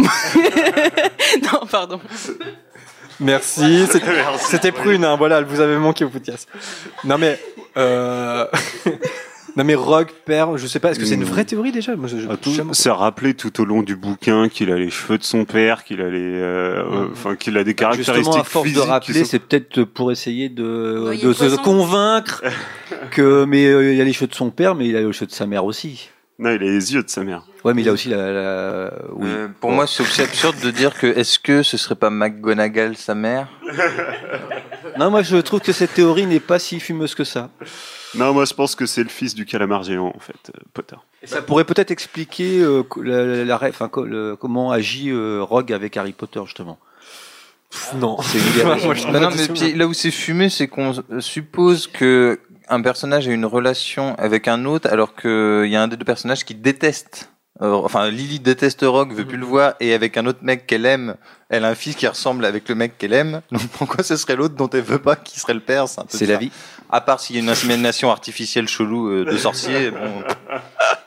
non, 1.42 1.66
pardon. 1.70 2.00
Merci. 3.20 3.86
C'était- 3.90 4.06
C'était 4.38 4.72
prune, 4.72 5.04
hein, 5.04 5.16
voilà, 5.16 5.42
vous 5.42 5.60
avait 5.60 5.78
manqué 5.78 6.04
au 6.04 6.08
podcast. 6.08 6.48
Non 7.04 7.18
mais, 7.18 7.38
euh... 7.76 8.46
non 9.56 9.64
mais 9.64 9.74
Rogue 9.74 10.08
père, 10.24 10.56
je 10.56 10.66
sais 10.66 10.78
pas, 10.80 10.90
est-ce 10.90 10.98
que 10.98 11.04
c'est 11.04 11.14
une 11.14 11.24
vraie 11.24 11.44
théorie 11.44 11.72
déjà? 11.72 11.94
Moi, 11.96 12.08
je- 12.08 12.18
je- 12.18 12.26
Ah, 12.30 12.36
C'est 12.72 12.90
rappelé 12.90 13.34
tout 13.34 13.60
au 13.60 13.64
long 13.64 13.82
du 13.82 13.96
bouquin 13.96 14.48
qu'il 14.48 14.70
a 14.72 14.76
les 14.76 14.90
cheveux 14.90 15.18
de 15.18 15.24
son 15.24 15.44
père, 15.44 15.84
qu'il 15.84 16.00
a 16.00 16.08
les, 16.08 16.18
euh, 16.20 16.82
euh, 16.82 17.08
enfin 17.12 17.36
qu'il 17.36 17.56
a 17.58 17.64
des 17.64 17.74
caractéristiques 17.74 18.16
Justement, 18.16 18.40
à 18.40 18.44
force 18.44 18.72
de 18.72 18.80
rappeler, 18.80 19.20
sont- 19.20 19.30
c'est 19.30 19.38
peut-être 19.40 19.84
pour 19.84 20.10
essayer 20.10 20.48
de, 20.48 20.98
Noyer 21.00 21.22
de 21.22 21.32
se 21.32 21.38
poisson. 21.48 21.62
que, 23.10 23.44
mais 23.44 23.66
euh, 23.66 23.92
il 23.94 24.00
a 24.00 24.04
les 24.04 24.12
cheveux 24.12 24.26
de 24.28 24.34
son 24.34 24.50
père, 24.50 24.74
mais 24.74 24.88
il 24.88 24.96
a 24.96 25.00
les 25.02 25.12
cheveux 25.12 25.26
de 25.26 25.32
sa 25.32 25.46
mère 25.46 25.64
aussi. 25.64 26.08
Non, 26.42 26.50
il 26.50 26.54
a 26.54 26.58
les 26.58 26.92
yeux 26.92 27.02
de 27.04 27.08
sa 27.08 27.22
mère. 27.22 27.44
Ouais, 27.64 27.72
mais 27.72 27.82
il 27.82 27.88
a 27.88 27.92
aussi 27.92 28.08
la, 28.08 28.32
la- 28.32 28.92
oui. 29.12 29.28
Euh, 29.28 29.48
pour 29.60 29.70
moi, 29.70 29.86
c'est 29.86 30.02
aussi 30.02 30.22
absurde 30.22 30.58
de 30.60 30.70
dire 30.72 30.98
que 30.98 31.06
est-ce 31.06 31.38
que 31.38 31.62
ce 31.62 31.76
serait 31.76 31.94
pas 31.94 32.10
McGonagall 32.10 32.96
sa 32.96 33.14
mère 33.14 33.48
Non, 34.98 35.10
moi 35.10 35.22
je 35.22 35.36
trouve 35.38 35.60
que 35.60 35.72
cette 35.72 35.94
théorie 35.94 36.26
n'est 36.26 36.40
pas 36.40 36.58
si 36.58 36.80
fumeuse 36.80 37.14
que 37.14 37.24
ça. 37.24 37.50
Non, 38.14 38.32
moi 38.34 38.44
je 38.44 38.52
pense 38.54 38.74
que 38.74 38.84
c'est 38.86 39.02
le 39.02 39.08
fils 39.08 39.34
du 39.34 39.46
calamar 39.46 39.84
géant 39.84 40.12
en 40.14 40.18
fait, 40.18 40.50
euh, 40.54 40.60
Potter. 40.74 40.96
Et 41.22 41.26
ça 41.26 41.40
pourrait 41.40 41.64
peut-être 41.64 41.90
expliquer 41.90 42.60
euh, 42.60 42.82
la, 43.02 43.24
la- 43.24 43.44
la- 43.44 43.68
enfin, 43.68 43.88
co- 43.88 44.04
le- 44.04 44.36
comment 44.36 44.70
agit 44.72 45.10
euh, 45.10 45.42
Rogue 45.42 45.72
avec 45.72 45.96
Harry 45.96 46.12
Potter 46.12 46.40
justement. 46.44 46.78
Pff, 47.70 47.94
non. 47.94 48.18
C'est 48.20 48.38
une 48.38 48.44
Bah 49.12 49.20
non, 49.20 49.30
mais 49.34 49.48
puis, 49.48 49.72
là 49.74 49.86
où 49.86 49.94
c'est 49.94 50.10
fumé, 50.10 50.50
c'est 50.50 50.68
qu'on 50.68 50.92
suppose 51.20 51.86
que 51.86 52.38
un 52.72 52.82
personnage 52.82 53.28
a 53.28 53.32
une 53.32 53.44
relation 53.44 54.14
avec 54.16 54.48
un 54.48 54.64
autre, 54.64 54.88
alors 54.90 55.14
qu'il 55.14 55.66
y 55.66 55.76
a 55.76 55.82
un 55.82 55.88
des 55.88 55.96
deux 55.96 56.04
personnages 56.04 56.44
qui 56.44 56.54
déteste. 56.54 57.30
euh, 57.60 57.72
enfin, 57.72 58.08
Lily 58.08 58.40
déteste 58.40 58.80
Rogue, 58.82 59.12
veut 59.12 59.26
plus 59.26 59.36
le 59.36 59.44
voir, 59.44 59.74
et 59.78 59.92
avec 59.92 60.16
un 60.16 60.26
autre 60.26 60.40
mec 60.42 60.66
qu'elle 60.66 60.86
aime, 60.86 61.16
elle 61.50 61.64
a 61.64 61.68
un 61.68 61.74
fils 61.74 61.94
qui 61.94 62.08
ressemble 62.08 62.44
avec 62.44 62.68
le 62.68 62.74
mec 62.74 62.96
qu'elle 62.96 63.12
aime. 63.12 63.42
Donc 63.52 63.68
pourquoi 63.68 64.02
ce 64.02 64.16
serait 64.16 64.36
l'autre 64.36 64.54
dont 64.54 64.70
elle 64.70 64.80
veut 64.80 64.98
pas 64.98 65.16
qui 65.16 65.38
serait 65.38 65.54
le 65.54 65.60
père? 65.60 65.86
C'est 65.86 66.00
un 66.00 66.04
peu 66.04 66.16
C'est 66.16 66.26
la 66.26 66.38
vie. 66.38 66.50
À 66.94 67.00
part 67.00 67.18
s'il 67.20 67.36
y 67.36 67.38
a 67.38 67.42
une 67.42 67.48
insémination 67.48 68.10
artificielle 68.10 68.68
chelou 68.68 69.08
euh, 69.08 69.24
de 69.24 69.36
sorcier. 69.38 69.90
bon. 69.90 70.22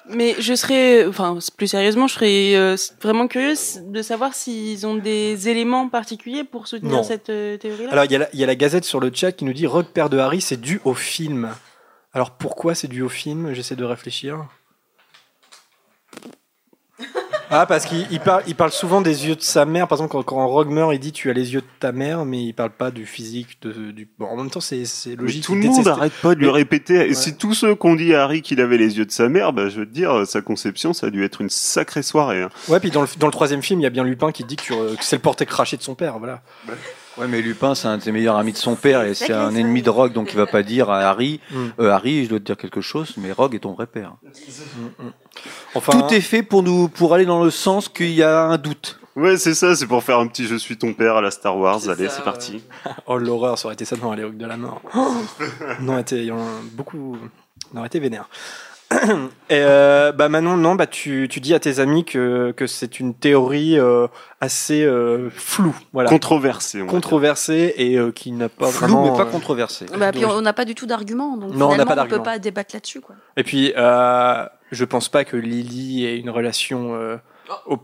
Mais 0.10 0.36
je 0.39 0.54
serais, 0.56 1.06
enfin, 1.06 1.38
plus 1.58 1.68
sérieusement, 1.68 2.08
je 2.08 2.13
serais 2.15 2.56
euh, 2.56 2.75
vraiment 3.01 3.27
curieuse 3.27 3.82
de 3.86 4.01
savoir 4.01 4.34
s'ils 4.34 4.86
ont 4.88 4.96
des 4.96 5.48
éléments 5.48 5.88
particuliers 5.89 6.44
pour 6.44 6.68
soutenir 6.68 6.94
Non. 6.98 7.04
cette 7.04 7.30
euh, 7.30 7.58
théorie-là. 7.58 7.92
Alors, 7.92 8.06
il 8.06 8.12
y, 8.12 8.15
a 8.15 8.20
la- 8.20 8.30
il 8.34 8.39
y 8.39 8.44
a 8.44 8.48
la 8.48 8.56
Gazette 8.56 8.84
sur 8.86 9.00
le 9.00 9.12
chat 9.13 9.32
qui 9.32 9.46
nous 9.46 9.54
dit 9.54 9.68
Rogue 9.68 9.86
père 9.94 10.10
de 10.10 10.18
Harry, 10.18 10.42
c'est 10.42 10.60
dû 10.60 10.82
au 10.86 10.94
film. 10.96 11.50
Alors 12.13 12.32
pourquoi 12.32 12.75
c'est 12.75 12.88
dû 12.88 13.01
au 13.04 13.10
film? 13.10 13.54
J'essaie 13.54 13.75
de 13.75 13.84
réfléchir. 13.84 14.46
Ah, 17.50 17.66
parce 17.66 17.86
qu'il 17.86 18.06
il 18.12 18.20
parle, 18.20 18.44
il 18.48 18.56
parle 18.56 18.72
souvent 18.72 19.02
des 19.02 19.28
yeux 19.28 19.36
de 19.36 19.42
sa 19.42 19.66
mère. 19.66 19.88
Par 19.88 19.98
exemple, 19.98 20.12
quand, 20.12 20.24
quand 20.24 20.48
Rogue 20.48 20.70
meurt, 20.70 20.94
il 20.94 21.00
dit 21.00 21.12
tu 21.12 21.30
as 21.30 21.34
les 21.34 21.54
yeux 21.54 21.62
de 21.62 21.66
ta 21.80 21.92
mère, 21.92 22.25
mais 22.25 22.44
il 22.44 22.54
parle 22.54 22.72
pas 22.72 22.92
du 22.92 23.06
physique. 23.06 23.58
De, 23.62 23.92
du... 23.92 24.08
Bon, 24.18 24.25
en 24.25 24.38
même 24.38 24.50
temps, 24.50 24.60
c'est 24.62 24.86
c'est 24.86 25.12
Mais 25.12 25.16
logique. 25.18 25.44
tout 25.44 25.56
le 25.56 25.62
monde 25.62 25.88
arrête 25.88 26.14
pas 26.22 26.34
de 26.36 26.40
lui 26.40 26.48
Mais- 26.48 26.52
répéter. 26.54 27.08
Et 27.08 27.14
si 27.14 27.38
tous 27.38 27.54
ceux 27.54 27.75
qu'on 27.75 27.96
dit 27.96 28.14
à 28.16 28.24
Harry 28.24 28.42
qu'il 28.42 28.60
avait 28.62 28.78
les 28.78 28.98
yeux 28.98 29.06
de 29.06 29.12
sa 29.12 29.30
mère, 29.30 29.54
bah, 29.54 29.70
je 29.70 29.80
veux 29.80 29.86
te 29.86 29.94
dire, 29.94 30.25
sa 30.25 30.42
conception, 30.42 30.94
ça 30.94 31.08
a 31.08 31.10
dû 31.10 31.24
être 31.24 31.42
une 31.42 31.50
sacrée 31.50 32.04
soirée. 32.04 32.42
hein. 32.42 32.50
Ouais, 32.68 32.80
puis 32.80 32.92
dans 32.92 33.02
le, 33.02 33.08
dans 33.20 33.28
le 33.28 33.34
troisième 33.34 33.62
film, 33.62 33.80
il 33.80 33.84
y 33.84 33.88
a 33.88 33.92
bien 33.92 34.04
Lupin 34.04 34.32
qui 34.32 34.44
dit 34.44 34.56
que, 34.56 34.74
euh, 34.74 34.96
que 34.96 35.04
c'est 35.04 35.16
le 35.18 35.22
porté 35.22 35.46
craché 35.46 35.78
de 35.78 35.82
son 35.84 35.96
père. 35.96 36.18
Voilà. 36.20 36.42
Ouais, 37.18 37.28
mais 37.28 37.42
Lupin, 37.42 37.76
c'est 37.76 37.88
un 37.88 37.98
de 37.98 38.04
ses 38.04 38.12
meilleurs 38.12 38.36
amis 38.36 38.52
de 38.52 38.58
son 38.58 38.76
père 38.76 39.04
et 39.04 39.14
c'est 39.14 39.32
un 39.32 39.56
ennemi 39.56 39.82
de 39.82 39.90
Rogue, 39.90 40.12
donc 40.14 40.32
il 40.34 40.38
va 40.38 40.46
pas 40.48 40.64
dire 40.64 40.90
à 40.90 41.00
Harry, 41.10 41.40
Mm. 41.52 41.56
euh, 41.80 41.92
Harry, 41.92 42.26
je 42.26 42.30
dois 42.30 42.40
te 42.40 42.44
dire 42.44 42.58
quelque 42.58 42.82
chose, 42.82 43.14
mais 43.18 43.32
Rogue 43.32 43.56
est 43.56 43.60
ton 43.60 43.74
vrai 43.74 43.88
père. 43.88 44.16
Enfin, 45.76 45.92
Tout 46.00 46.14
est 46.14 46.22
fait 46.22 46.44
pour 46.44 46.64
nous, 46.64 46.88
pour 46.90 47.14
aller 47.14 47.26
dans 47.26 47.44
le 47.44 47.52
sens 47.52 47.88
qu'il 47.90 48.12
y 48.12 48.24
a 48.24 48.42
un 48.44 48.58
doute. 48.58 49.00
Ouais, 49.16 49.38
c'est 49.38 49.54
ça, 49.54 49.76
c'est 49.76 49.88
pour 49.88 50.04
faire 50.04 50.20
un 50.20 50.28
petit 50.28 50.46
je 50.46 50.56
suis 50.56 50.78
ton 50.78 50.94
père 50.94 51.16
à 51.16 51.22
la 51.22 51.32
Star 51.32 51.58
Wars. 51.58 51.88
Allez, 51.88 52.10
c'est 52.10 52.24
parti. 52.24 52.62
Oh 53.08 53.18
l'horreur, 53.18 53.58
ça 53.58 53.68
aurait 53.68 53.76
été 53.76 53.86
ça 53.86 53.96
dans 53.96 54.14
les 54.14 54.26
Rocs 54.26 54.38
de 54.38 54.46
la 54.46 54.58
mort. 54.58 54.82
non, 55.80 55.98
été, 55.98 56.18
il 56.18 56.26
y 56.26 56.32
en 56.32 56.40
a 56.40 56.50
beaucoup, 56.74 57.18
on 57.74 57.78
aurait 57.78 57.88
été 57.88 58.00
vénère. 58.00 58.28
Et 59.50 59.60
euh, 59.60 60.12
bah 60.12 60.30
Manon, 60.30 60.58
non, 60.58 60.75
bah 60.75 60.88
tu, 60.88 61.27
tu 61.30 61.39
dis 61.39 61.54
à 61.54 61.60
tes 61.60 61.80
amis 61.80 62.06
que, 62.06 62.51
que 62.51 62.68
c'est 62.68 63.00
une 63.00 63.13
théorie 63.15 63.77
euh, 63.80 64.08
assez 64.42 64.84
euh, 64.84 65.30
floue, 65.32 65.75
voilà, 65.94 66.10
Controversé. 66.10 66.77
on 66.77 66.82
va 66.82 66.86
dire. 66.86 66.92
controversée 66.92 67.74
et 67.77 67.98
euh, 67.98 68.12
qui 68.12 68.32
n'a 68.32 68.48
pas 68.50 68.68
Flou, 68.68 68.88
vraiment. 68.88 69.12
mais 69.12 69.18
pas 69.18 69.27
euh, 69.27 69.32
controversé. 69.32 69.86
Bah, 69.98 70.12
puis 70.12 70.25
on 70.25 70.42
n'a 70.42 70.54
pas 70.54 70.65
du 70.65 70.75
tout 70.75 70.86
d'argument, 70.86 71.36
donc 71.38 71.51
Non, 71.56 71.65
on 71.65 71.70
n'a 71.70 71.74
finalement, 71.74 71.86
pas 71.86 71.94
on 71.94 71.96
d'argument. 71.96 72.18
peut 72.20 72.24
pas 72.24 72.39
débattre 72.39 72.75
là-dessus. 72.75 73.01
Quoi. 73.01 73.15
Et 73.38 73.44
puis, 73.44 73.74
euh, 73.75 74.46
je 74.72 74.86
pense 74.86 75.10
pas 75.10 75.25
que 75.25 75.36
Lily 75.38 76.06
ait 76.06 76.18
une 76.20 76.30
relation 76.30 76.94
euh, 76.96 77.18
au- 77.68 77.80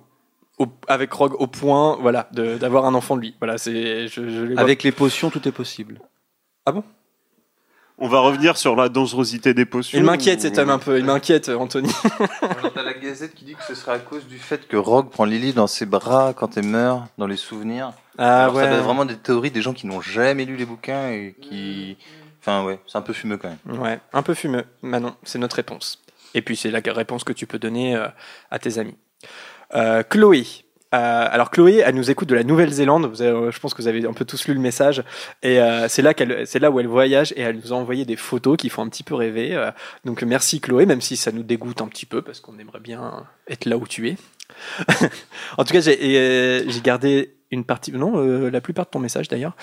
au- 0.59 0.67
avec 0.87 1.11
Rogue 1.13 1.35
au 1.39 1.47
point, 1.47 1.97
voilà, 1.99 2.27
de- 2.33 2.57
d'avoir 2.57 2.85
un 2.85 2.93
enfant 2.93 3.15
de 3.15 3.21
lui. 3.21 3.35
Voilà, 3.39 3.57
c'est. 3.57 4.07
Je, 4.07 4.29
je 4.29 4.43
les 4.43 4.53
vois- 4.53 4.61
Avec 4.61 4.83
les 4.83 4.91
potions, 4.91 5.29
tout 5.31 5.47
est 5.47 5.51
possible. 5.51 5.99
On 7.97 8.07
va 8.07 8.19
revenir 8.19 8.57
sur 8.57 8.75
la 8.75 8.89
dangerosité 8.89 9.53
des 9.53 9.65
potions. 9.65 9.97
Il 9.97 10.03
m'inquiète 10.03 10.41
cet 10.41 10.57
homme 10.57 10.71
un 10.71 10.79
peu. 10.79 10.97
Il 10.97 11.05
m'inquiète, 11.05 11.49
Anthony. 11.49 11.91
T'as 12.73 12.83
la 12.83 12.93
Gazette 12.93 13.35
qui 13.35 13.45
dit 13.45 13.53
que 13.53 13.63
ce 13.63 13.75
serait 13.75 13.93
à 13.93 13.99
cause 13.99 14.25
du 14.27 14.39
fait 14.39 14.67
que 14.67 14.77
Rogue 14.77 15.09
prend 15.09 15.25
Lily 15.25 15.53
dans 15.53 15.67
ses 15.67 15.85
bras 15.85 16.33
quand 16.35 16.57
elle 16.57 16.65
meurt, 16.65 17.03
dans 17.17 17.27
les 17.27 17.37
souvenirs. 17.37 17.91
Ah 18.17 18.43
Alors, 18.43 18.55
ouais. 18.55 18.63
Ça 18.63 18.69
doit 18.69 18.77
être 18.79 18.83
vraiment 18.85 19.05
des 19.05 19.17
théories 19.17 19.51
des 19.51 19.61
gens 19.61 19.73
qui 19.73 19.85
n'ont 19.85 20.01
jamais 20.01 20.45
lu 20.45 20.55
les 20.55 20.65
bouquins 20.65 21.09
et 21.11 21.35
qui. 21.41 21.97
Enfin, 22.39 22.63
ouais, 22.65 22.79
c'est 22.87 22.97
un 22.97 23.01
peu 23.03 23.13
fumeux 23.13 23.37
quand 23.37 23.49
même. 23.49 23.79
Ouais, 23.79 23.99
un 24.13 24.23
peu 24.23 24.33
fumeux. 24.33 24.63
Manon, 24.81 25.15
c'est 25.23 25.37
notre 25.37 25.57
réponse. 25.57 26.01
Et 26.33 26.41
puis 26.41 26.55
c'est 26.55 26.71
la 26.71 26.81
réponse 26.83 27.23
que 27.23 27.33
tu 27.33 27.45
peux 27.45 27.59
donner 27.59 27.95
euh, 27.95 28.07
à 28.49 28.57
tes 28.57 28.79
amis. 28.79 28.95
Euh, 29.75 30.01
Chloé. 30.03 30.45
Euh, 30.93 31.27
alors 31.31 31.51
Chloé, 31.51 31.81
elle 31.85 31.95
nous 31.95 32.11
écoute 32.11 32.27
de 32.27 32.35
la 32.35 32.43
Nouvelle-Zélande. 32.43 33.13
Euh, 33.21 33.51
je 33.51 33.59
pense 33.59 33.73
que 33.73 33.81
vous 33.81 33.87
avez 33.87 34.05
un 34.05 34.13
peu 34.13 34.25
tous 34.25 34.47
lu 34.47 34.53
le 34.53 34.59
message. 34.59 35.03
Et 35.41 35.59
euh, 35.59 35.87
c'est 35.87 36.01
là 36.01 36.13
qu'elle, 36.13 36.45
c'est 36.45 36.59
là 36.59 36.69
où 36.69 36.79
elle 36.79 36.87
voyage 36.87 37.33
et 37.37 37.41
elle 37.41 37.57
nous 37.57 37.73
a 37.73 37.75
envoyé 37.75 38.05
des 38.05 38.17
photos 38.17 38.57
qui 38.57 38.69
font 38.69 38.83
un 38.83 38.89
petit 38.89 39.03
peu 39.03 39.15
rêver. 39.15 39.55
Euh, 39.55 39.71
donc 40.05 40.21
merci 40.23 40.59
Chloé, 40.59 40.85
même 40.85 41.01
si 41.01 41.15
ça 41.15 41.31
nous 41.31 41.43
dégoûte 41.43 41.81
un 41.81 41.87
petit 41.87 42.05
peu 42.05 42.21
parce 42.21 42.39
qu'on 42.39 42.57
aimerait 42.59 42.79
bien 42.79 43.25
être 43.47 43.65
là 43.65 43.77
où 43.77 43.87
tu 43.87 44.09
es. 44.09 44.17
en 45.57 45.63
tout 45.63 45.73
cas, 45.73 45.79
j'ai, 45.79 45.97
euh, 46.17 46.63
j'ai 46.67 46.81
gardé 46.81 47.35
une 47.51 47.63
partie, 47.63 47.91
non, 47.91 48.17
la 48.49 48.61
plupart 48.61 48.85
de 48.85 48.91
ton 48.91 48.99
message 48.99 49.27
d'ailleurs. 49.27 49.55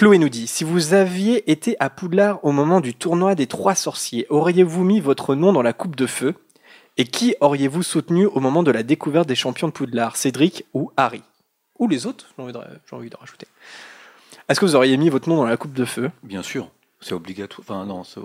Chloé 0.00 0.16
nous 0.16 0.30
dit 0.30 0.46
Si 0.46 0.64
vous 0.64 0.94
aviez 0.94 1.50
été 1.50 1.76
à 1.80 1.90
Poudlard 1.90 2.42
au 2.42 2.52
moment 2.52 2.80
du 2.80 2.94
tournoi 2.94 3.34
des 3.34 3.46
trois 3.46 3.74
sorciers, 3.74 4.26
auriez-vous 4.30 4.84
mis 4.84 5.00
votre 5.00 5.34
nom 5.34 5.52
dans 5.52 5.62
la 5.62 5.74
coupe 5.74 5.96
de 5.96 6.06
feu? 6.06 6.34
Et 7.00 7.04
qui 7.04 7.34
auriez-vous 7.40 7.82
soutenu 7.82 8.26
au 8.26 8.40
moment 8.40 8.62
de 8.62 8.70
la 8.70 8.82
découverte 8.82 9.26
des 9.26 9.34
champions 9.34 9.68
de 9.68 9.72
Poudlard 9.72 10.16
Cédric 10.16 10.66
ou 10.74 10.92
Harry? 10.98 11.22
Ou 11.78 11.88
les 11.88 12.04
autres, 12.04 12.26
j'ai 12.36 12.42
envie 12.42 12.52
de, 12.52 12.58
j'ai 12.90 12.94
envie 12.94 13.08
de 13.08 13.16
rajouter. 13.16 13.46
Est-ce 14.50 14.60
que 14.60 14.66
vous 14.66 14.76
auriez 14.76 14.98
mis 14.98 15.08
votre 15.08 15.26
nom 15.26 15.36
dans 15.36 15.46
la 15.46 15.56
coupe 15.56 15.72
de 15.72 15.86
feu? 15.86 16.10
Bien 16.22 16.42
sûr. 16.42 16.68
C'est 17.00 17.14
obligatoire. 17.14 17.64
Enfin, 17.66 17.86
non, 17.86 18.04
c'est- 18.04 18.20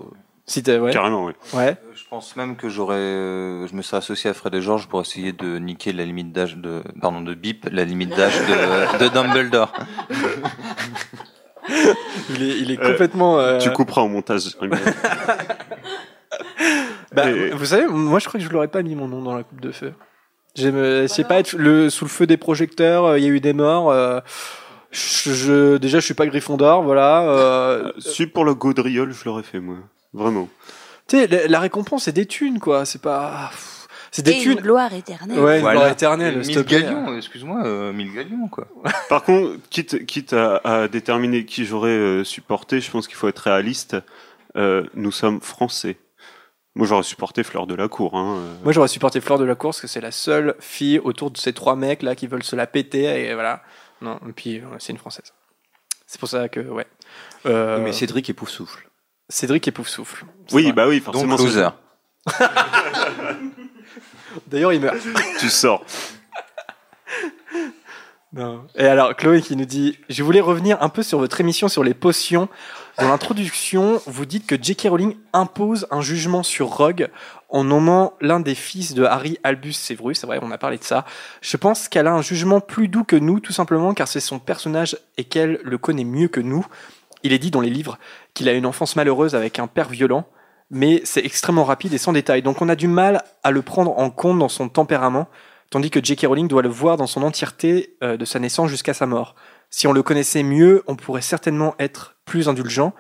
si 0.46 0.62
ouais. 0.70 0.92
Carrément, 0.92 1.24
oui. 1.24 1.32
ouais. 1.54 1.70
Euh, 1.70 1.92
Je 1.96 2.04
pense 2.10 2.36
même 2.36 2.58
que 2.58 2.68
j'aurais, 2.68 2.96
euh, 2.98 3.66
je 3.68 3.76
me 3.76 3.82
serais 3.82 3.96
associé 3.98 4.30
à 4.30 4.34
Fred 4.34 4.54
et 4.56 4.62
Georges 4.62 4.88
pour 4.90 5.00
essayer 5.00 5.32
de 5.32 5.58
niquer 5.58 5.94
la 5.94 6.04
limite 6.04 6.34
d'âge 6.34 6.58
de, 6.58 6.84
pardon, 7.00 7.22
de 7.22 7.34
bip, 7.34 7.70
la 7.72 7.86
limite 7.86 8.10
d'âge 8.10 8.38
de, 8.42 8.98
de 9.06 9.08
Dumbledore. 9.08 9.72
Il 12.30 12.44
est, 12.44 12.60
il 12.60 12.72
est 12.72 12.80
Euh, 12.80 12.92
complètement. 12.92 13.40
euh, 13.40 13.58
Tu 13.58 13.72
couperas 13.72 14.02
au 14.02 14.10
montage. 14.10 14.42
bah, 17.14 17.30
Et- 17.32 17.50
Vous 17.52 17.66
savez, 17.66 17.88
moi 17.88 18.20
je 18.20 18.28
crois 18.28 18.40
que 18.40 18.46
je 18.46 18.50
l'aurais 18.52 18.68
pas 18.68 18.82
mis 18.82 18.96
mon 18.96 19.08
nom 19.08 19.22
dans 19.22 19.36
la 19.36 19.44
coupe 19.44 19.62
de 19.62 19.72
feu. 19.72 19.94
J'aime, 20.56 21.08
c'est 21.10 21.28
pas 21.28 21.40
être 21.40 21.54
le, 21.54 21.90
sous 21.90 22.06
le 22.06 22.10
feu 22.10 22.26
des 22.28 22.38
projecteurs, 22.38 23.04
euh, 23.06 23.20
il 23.20 23.26
y 23.26 23.28
a 23.28 23.32
eu 23.32 23.42
des 23.42 23.54
morts. 23.54 23.92
euh, 23.92 24.22
je, 24.92 25.34
je- 25.34 25.78
déjà, 25.78 26.00
je 26.00 26.06
suis 26.06 26.14
pas 26.14 26.26
Gryffondor, 26.28 26.82
voilà. 26.84 27.24
euh, 27.24 27.92
Si 28.00 28.26
pour 28.28 28.46
le 28.46 28.54
gaudriole, 28.56 29.12
je 29.12 29.26
l'aurais 29.26 29.44
fait, 29.44 29.60
moi. 29.60 29.76
Vraiment. 30.14 30.48
tu 31.08 31.18
sais, 31.18 31.28
la, 31.28 31.48
la 31.48 31.60
récompense, 31.60 32.04
c'est 32.06 32.14
des 32.14 32.26
thunes, 32.26 32.60
quoi. 32.60 32.86
C'est 32.86 33.02
pas. 33.02 33.52
C'est 34.12 34.22
des 34.24 34.32
Et 34.32 34.38
une 34.38 34.54
thunes. 34.56 34.62
gloire 34.62 34.94
éternelle. 34.94 35.38
Ouais, 35.38 35.56
une 35.58 35.62
Voilà. 35.62 35.80
gloire 35.80 35.92
éternelle. 35.92 36.46
s'il 36.46 36.54
te 36.56 36.60
1000 36.60 36.66
plaît. 36.68 36.82
galions, 36.84 37.18
excuse-moi, 37.18 37.66
euh, 37.66 37.92
1000 37.92 38.14
galions, 38.14 38.48
quoi. 38.48 38.66
Par 39.10 39.24
contre, 39.24 39.58
quitte, 39.70 40.06
quitte 40.06 40.32
à, 40.32 40.62
à 40.64 40.88
déterminer 40.88 41.44
qui 41.44 41.66
j'aurais 41.66 41.90
euh, 41.90 42.24
supporté, 42.24 42.80
je 42.80 42.90
pense 42.90 43.08
qu'il 43.08 43.18
faut 43.18 43.28
être 43.28 43.40
réaliste. 43.40 43.98
Euh, 44.56 44.86
nous 44.94 45.12
sommes 45.12 45.42
français. 45.42 45.98
Moi, 46.76 46.86
j'aurais 46.88 47.04
supporté 47.04 47.44
Fleur 47.44 47.68
de 47.68 47.76
la 47.76 47.88
Cour. 47.88 48.16
Hein. 48.16 48.38
euh. 48.38 48.54
Moi, 48.64 48.74
j'aurais 48.74 48.88
supporté 48.90 49.22
Fleur 49.22 49.38
de 49.40 49.46
la 49.46 49.56
Course, 49.56 49.78
parce 49.78 49.82
que 49.84 49.88
c'est 49.88 50.02
la 50.02 50.12
seule 50.12 50.56
fille 50.60 51.00
autour 51.00 51.32
de 51.32 51.38
ces 51.38 51.54
trois 51.54 51.76
mecs 51.76 52.04
là 52.04 52.16
qui 52.16 52.28
veulent 52.28 52.44
se 52.44 52.56
la 52.56 52.68
péter 52.68 53.04
et 53.28 53.34
voilà. 53.34 53.64
Non, 54.02 54.20
et 54.28 54.34
puis 54.34 54.60
euh, 54.60 54.64
c'est 54.80 54.92
une 54.92 54.98
française. 55.00 55.34
C'est 56.06 56.20
pour 56.20 56.28
ça 56.30 56.50
que 56.50 56.60
ouais. 56.60 56.86
Euh, 57.46 57.80
Mais 57.82 57.94
Cédric 57.94 58.30
époustoufle. 58.30 58.90
Cédric 59.30 59.68
et 59.68 59.72
Poufsouffle. 59.72 60.26
C'est 60.48 60.56
Oui, 60.56 60.64
vrai. 60.66 60.74
bah 60.74 60.88
oui, 60.88 60.96
Donc, 61.00 61.06
forcément. 61.06 61.38
c'est- 61.38 61.44
loser. 61.46 61.70
D'ailleurs, 64.48 64.74
il 64.74 64.82
meurt. 64.82 64.98
Tu 65.40 65.50
sors. 65.50 65.84
Et 68.76 68.86
alors, 68.86 69.16
Chloé 69.16 69.42
qui 69.42 69.56
nous 69.56 69.66
dit 69.66 69.98
Je 70.10 70.22
voulais 70.24 70.42
revenir 70.42 70.82
un 70.82 70.90
peu 70.90 71.04
sur 71.04 71.20
votre 71.20 71.40
émission 71.40 71.70
sur 71.70 71.84
les 71.84 71.94
potions. 71.94 72.50
Dans 73.00 73.08
l'introduction, 73.08 74.02
vous 74.08 74.26
dites 74.26 74.46
que 74.46 74.56
J.K. 74.62 74.88
Rowling 74.90 75.16
impose 75.32 75.88
un 75.92 76.02
jugement 76.02 76.44
sur 76.44 76.68
Rogue 76.68 77.10
en 77.50 77.64
nommant 77.64 78.14
l'un 78.20 78.40
des 78.40 78.56
fils 78.56 78.94
de 78.94 79.04
Harry 79.04 79.38
Albus 79.44 79.74
Severus. 79.74 80.20
C'est 80.20 80.28
vrai, 80.28 80.40
on 80.42 80.52
a 80.52 80.58
parlé 80.58 80.78
de 80.78 80.84
ça. 80.84 81.06
Je 81.42 81.56
pense 81.56 81.88
qu'elle 81.88 82.08
a 82.08 82.14
un 82.14 82.22
jugement 82.22 82.60
plus 82.60 82.88
doux 82.90 83.04
que 83.06 83.16
nous, 83.16 83.40
tout 83.40 83.54
simplement 83.54 83.94
car 83.94 84.08
c'est 84.08 84.20
son 84.20 84.40
personnage 84.40 84.98
et 85.18 85.24
qu'elle 85.24 85.60
le 85.64 85.78
connaît 85.78 86.04
mieux 86.04 86.28
que 86.28 86.42
nous. 86.42 86.66
Il 87.24 87.32
est 87.32 87.40
dit 87.40 87.52
dans 87.52 87.62
les 87.62 87.70
livres 87.70 87.98
qu'il 88.34 88.50
a 88.50 88.54
une 88.54 88.66
enfance 88.66 88.96
malheureuse 88.96 89.36
avec 89.36 89.60
un 89.60 89.68
père 89.68 89.90
violent, 89.90 90.26
mais 90.70 91.02
c'est 91.06 91.26
extrêmement 91.26 91.64
rapide 91.64 91.94
et 91.94 91.98
sans 91.98 92.14
détail. 92.14 92.42
Donc 92.42 92.62
on 92.62 92.70
a 92.70 92.76
du 92.76 92.88
mal 92.88 93.24
à 93.44 93.52
le 93.52 93.62
prendre 93.62 93.98
en 93.98 94.10
compte 94.10 94.40
dans 94.40 94.50
son 94.50 94.68
tempérament 94.68 95.28
tandis 95.70 95.90
que 95.90 96.04
J.K. 96.04 96.26
Rowling 96.28 96.48
doit 96.48 96.62
le 96.62 96.70
voir 96.70 96.98
dans 96.98 97.08
son 97.08 97.24
entièreté 97.24 97.96
euh, 98.04 98.18
de 98.18 98.26
sa 98.26 98.40
naissance 98.40 98.70
jusqu'à 98.70 98.94
sa 98.94 99.06
mort. 99.06 99.36
Si 99.70 99.88
on 99.88 99.94
le 99.94 100.04
connaissait 100.04 100.44
mieux, 100.44 100.84
on 100.88 100.96
pourrait 100.96 101.22
certainement 101.22 101.76
être 101.80 102.16
plus 102.26 102.48
indulgent, 102.48 102.94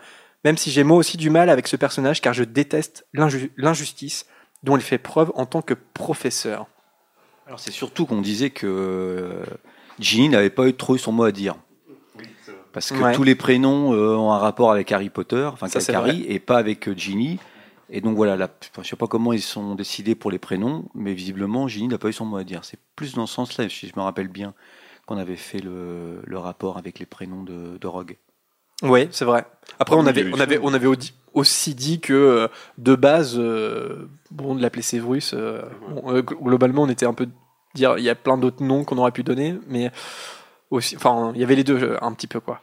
même 0.43 0.57
si 0.57 0.71
j'ai 0.71 0.83
moi 0.83 0.97
aussi 0.97 1.17
du 1.17 1.29
mal 1.29 1.49
avec 1.49 1.67
ce 1.67 1.75
personnage 1.75 2.21
car 2.21 2.33
je 2.33 2.43
déteste 2.43 3.05
l'inju- 3.13 3.51
l'injustice 3.57 4.25
dont 4.63 4.75
il 4.75 4.81
fait 4.83 4.97
preuve 4.97 5.31
en 5.35 5.45
tant 5.45 5.61
que 5.61 5.73
professeur. 5.93 6.67
Alors 7.47 7.59
c'est 7.59 7.71
surtout 7.71 8.05
qu'on 8.07 8.21
disait 8.21 8.49
que 8.49 8.65
euh, 8.67 9.43
Ginny 9.99 10.29
n'avait 10.29 10.49
pas 10.49 10.67
eu 10.67 10.73
trop 10.73 10.95
eu 10.95 10.99
son 10.99 11.11
mot 11.11 11.23
à 11.23 11.31
dire. 11.31 11.55
Parce 12.73 12.91
que 12.91 12.95
Ouais. 13.01 13.13
tous 13.13 13.23
les 13.23 13.35
prénoms 13.35 13.93
euh, 13.93 14.15
ont 14.17 14.31
un 14.33 14.37
rapport 14.37 14.69
avec 14.71 14.91
Harry 14.91 15.09
Potter, 15.09 15.45
enfin 15.53 15.67
avec 15.73 15.89
Harry, 15.89 16.25
et 16.27 16.39
pas 16.39 16.57
avec 16.57 16.89
euh, 16.89 16.93
Ginny. 16.97 17.39
Et 17.89 18.01
donc 18.01 18.15
voilà, 18.15 18.35
je 18.81 18.87
sais 18.87 18.95
pas 18.95 19.07
comment 19.07 19.31
ils 19.31 19.41
sont 19.41 19.75
décidés 19.75 20.15
pour 20.15 20.31
les 20.31 20.39
prénoms, 20.39 20.85
mais 20.95 21.13
visiblement 21.13 21.67
Ginny 21.67 21.87
n'a 21.87 21.97
pas 21.97 22.09
eu 22.09 22.13
son 22.13 22.25
mot 22.25 22.37
à 22.37 22.43
dire. 22.43 22.65
C'est 22.65 22.79
plus 22.95 23.13
dans 23.13 23.27
ce 23.27 23.35
sens-là, 23.35 23.69
si 23.69 23.87
je 23.87 23.93
me 23.95 24.01
rappelle 24.01 24.27
bien, 24.27 24.53
qu'on 25.05 25.17
avait 25.17 25.35
fait 25.35 25.59
le, 25.59 26.21
le 26.23 26.37
rapport 26.39 26.77
avec 26.77 26.97
les 26.99 27.05
prénoms 27.05 27.43
de, 27.43 27.77
de 27.77 27.87
Rogue. 27.87 28.17
Oui, 28.81 29.07
c'est 29.11 29.25
vrai. 29.25 29.45
Après, 29.79 29.95
Oui, 29.95 30.01
on 30.03 30.07
avait, 30.07 30.29
on 30.33 30.39
avait, 30.39 30.59
on 30.61 30.73
avait 30.73 30.89
aussi 31.33 31.75
dit 31.75 31.99
que 32.01 32.13
euh, 32.13 32.47
de 32.77 32.95
base, 32.95 33.35
euh, 33.37 34.09
bon, 34.31 34.55
de 34.55 34.61
l'appeler 34.61 34.81
Severus, 34.81 35.33
euh, 35.33 35.61
bon, 35.89 36.11
euh, 36.11 36.21
gl- 36.21 36.41
globalement, 36.43 36.83
on 36.83 36.89
était 36.89 37.05
un 37.05 37.13
peu 37.13 37.29
dire, 37.75 37.97
il 37.97 38.03
y 38.03 38.09
a 38.09 38.15
plein 38.15 38.37
d'autres 38.37 38.63
noms 38.63 38.83
qu'on 38.83 38.97
aurait 38.97 39.11
pu 39.11 39.23
donner, 39.23 39.55
mais 39.67 39.91
aussi, 40.71 40.97
enfin, 40.97 41.31
il 41.35 41.41
y 41.41 41.43
avait 41.43 41.55
les 41.55 41.63
deux 41.63 41.97
un 42.01 42.11
petit 42.13 42.27
peu 42.27 42.39
quoi. 42.39 42.61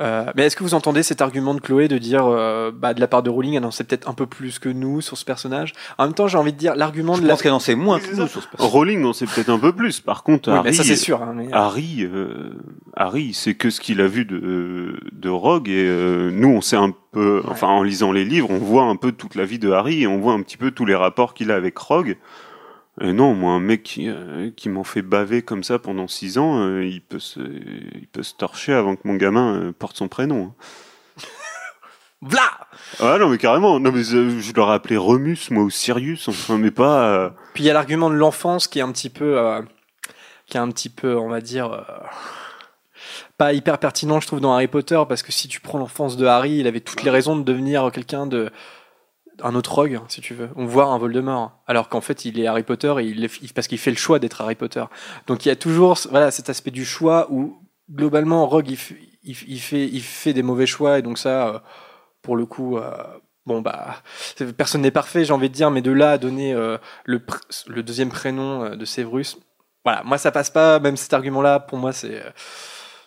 Euh, 0.00 0.24
mais 0.34 0.44
est-ce 0.46 0.56
que 0.56 0.62
vous 0.62 0.74
entendez 0.74 1.02
cet 1.02 1.20
argument 1.20 1.52
de 1.54 1.60
Chloé 1.60 1.86
de 1.88 1.98
dire, 1.98 2.24
euh, 2.26 2.70
bah, 2.74 2.94
de 2.94 3.00
la 3.00 3.06
part 3.06 3.22
de 3.22 3.28
Rowling, 3.30 3.54
elle 3.54 3.64
en 3.64 3.70
sait 3.70 3.84
peut-être 3.84 4.08
un 4.08 4.14
peu 4.14 4.26
plus 4.26 4.58
que 4.58 4.68
nous 4.68 5.00
sur 5.00 5.18
ce 5.18 5.24
personnage? 5.24 5.72
En 5.98 6.04
même 6.04 6.14
temps, 6.14 6.26
j'ai 6.26 6.38
envie 6.38 6.52
de 6.52 6.58
dire 6.58 6.74
l'argument 6.74 7.14
Je 7.14 7.20
de 7.22 7.26
la. 7.26 7.34
pense 7.34 7.42
qu'elle 7.42 7.52
en 7.52 7.58
sait 7.58 7.74
moins 7.74 7.98
que 7.98 8.06
c'est 8.06 8.16
nous 8.16 8.26
sur 8.26 8.42
ce 8.42 8.48
personnage. 8.48 8.72
Rowling, 8.72 9.04
on 9.04 9.12
sait 9.12 9.26
peut-être 9.26 9.50
un 9.50 9.58
peu 9.58 9.72
plus. 9.72 10.00
Par 10.00 10.22
contre, 10.22 10.48
Oui, 10.50 10.56
Harry, 10.56 10.64
mais 10.70 10.72
ça 10.72 10.84
c'est 10.84 10.96
sûr. 10.96 11.22
hein, 11.22 11.32
mais- 11.36 11.48
Harry, 11.52 11.98
euh, 12.02 12.50
Harry, 12.96 13.34
c'est 13.34 13.54
que 13.54 13.68
ce 13.70 13.80
qu'il 13.80 14.00
a 14.00 14.06
vu 14.06 14.24
de, 14.24 14.98
de 15.12 15.28
Rogue 15.28 15.68
et 15.68 15.84
euh, 15.86 16.30
nous, 16.32 16.48
on 16.48 16.60
sait 16.60 16.76
un 16.76 16.92
peu, 17.12 17.42
enfin, 17.48 17.68
en 17.68 17.82
lisant 17.82 18.12
les 18.12 18.24
livres, 18.24 18.48
on 18.50 18.58
voit 18.58 18.84
un 18.84 18.96
peu 18.96 19.12
toute 19.12 19.34
la 19.34 19.44
vie 19.44 19.58
de 19.58 19.70
Harry 19.70 20.02
et 20.02 20.06
on 20.06 20.18
voit 20.18 20.32
un 20.32 20.40
petit 20.42 20.56
peu 20.56 20.70
tous 20.70 20.86
les 20.86 20.94
rapports 20.94 21.34
qu'il 21.34 21.50
a 21.50 21.56
avec 21.56 21.76
Rogue. 21.76 22.16
Et 23.00 23.12
non, 23.12 23.34
moi, 23.34 23.52
un 23.52 23.60
mec 23.60 23.82
qui, 23.82 24.08
euh, 24.08 24.50
qui 24.56 24.68
m'en 24.68 24.84
fait 24.84 25.02
baver 25.02 25.42
comme 25.42 25.62
ça 25.64 25.78
pendant 25.78 26.08
six 26.08 26.38
ans, 26.38 26.60
euh, 26.60 26.84
il 26.84 27.00
peut 27.00 27.18
se, 27.18 27.40
il 27.40 28.06
peut 28.12 28.22
se 28.22 28.34
torcher 28.34 28.72
avant 28.74 28.96
que 28.96 29.02
mon 29.06 29.14
gamin 29.14 29.54
euh, 29.54 29.72
porte 29.72 29.96
son 29.96 30.08
prénom. 30.08 30.52
hein. 31.18 31.22
V'là 32.22 32.50
Ah 33.00 33.16
non, 33.18 33.30
mais 33.30 33.38
carrément. 33.38 33.80
Non, 33.80 33.92
mais 33.92 34.02
euh, 34.12 34.40
je 34.40 34.52
l'aurais 34.52 34.74
appelé 34.74 34.96
Remus, 34.98 35.38
moi, 35.50 35.62
ou 35.64 35.70
Sirius, 35.70 36.28
enfin, 36.28 36.58
mais 36.58 36.70
pas. 36.70 37.04
euh, 37.08 37.30
Puis 37.54 37.64
il 37.64 37.66
y 37.66 37.70
a 37.70 37.72
l'argument 37.72 38.10
de 38.10 38.14
l'enfance 38.16 38.68
qui 38.68 38.78
est 38.78 38.82
un 38.82 38.92
petit 38.92 39.08
peu, 39.08 39.38
euh, 39.38 39.62
qui 40.46 40.58
est 40.58 40.60
un 40.60 40.68
petit 40.68 40.90
peu, 40.90 41.16
on 41.16 41.28
va 41.30 41.40
dire, 41.40 41.72
euh, 41.72 41.80
pas 43.38 43.54
hyper 43.54 43.78
pertinent, 43.78 44.20
je 44.20 44.26
trouve, 44.26 44.40
dans 44.40 44.52
Harry 44.52 44.68
Potter, 44.68 45.00
parce 45.08 45.22
que 45.22 45.32
si 45.32 45.48
tu 45.48 45.60
prends 45.60 45.78
l'enfance 45.78 46.18
de 46.18 46.26
Harry, 46.26 46.58
il 46.58 46.66
avait 46.66 46.80
toutes 46.80 47.02
les 47.02 47.10
raisons 47.10 47.36
de 47.36 47.42
devenir 47.42 47.90
quelqu'un 47.90 48.26
de 48.26 48.50
un 49.42 49.54
autre 49.54 49.74
rogue, 49.74 50.00
si 50.08 50.20
tu 50.20 50.34
veux, 50.34 50.50
on 50.56 50.66
voit 50.66 50.86
un 50.86 50.98
Voldemort, 50.98 51.60
alors 51.66 51.88
qu'en 51.88 52.00
fait 52.00 52.24
il 52.24 52.38
est 52.38 52.46
Harry 52.46 52.62
Potter 52.62 52.94
et 53.00 53.04
il, 53.04 53.28
parce 53.54 53.66
qu'il 53.68 53.78
fait 53.78 53.90
le 53.90 53.96
choix 53.96 54.18
d'être 54.18 54.40
Harry 54.40 54.54
Potter. 54.54 54.84
Donc 55.26 55.44
il 55.44 55.48
y 55.48 55.52
a 55.52 55.56
toujours, 55.56 55.98
voilà, 56.10 56.30
cet 56.30 56.48
aspect 56.48 56.70
du 56.70 56.84
choix 56.84 57.28
où 57.30 57.58
globalement 57.90 58.46
Rogue 58.46 58.68
il, 59.22 59.60
fait, 59.60 60.32
des 60.32 60.42
mauvais 60.42 60.66
choix 60.66 60.98
et 60.98 61.02
donc 61.02 61.18
ça, 61.18 61.48
euh, 61.48 61.58
pour 62.22 62.36
le 62.36 62.46
coup, 62.46 62.78
euh, 62.78 62.92
bon 63.46 63.60
bah 63.60 63.96
personne 64.56 64.82
n'est 64.82 64.90
parfait, 64.90 65.24
j'ai 65.24 65.32
envie 65.32 65.48
de 65.48 65.54
dire, 65.54 65.70
mais 65.70 65.82
de 65.82 65.92
là 65.92 66.12
à 66.12 66.18
donner 66.18 66.54
euh, 66.54 66.78
le, 67.04 67.20
deuxième 67.82 68.10
prénom 68.10 68.76
de 68.76 68.84
Severus, 68.84 69.38
voilà, 69.84 70.02
moi 70.04 70.18
ça 70.18 70.30
passe 70.30 70.50
pas. 70.50 70.78
Même 70.78 70.96
cet 70.96 71.12
argument-là, 71.14 71.60
pour 71.60 71.78
moi, 71.78 71.92
c'est 71.92 72.22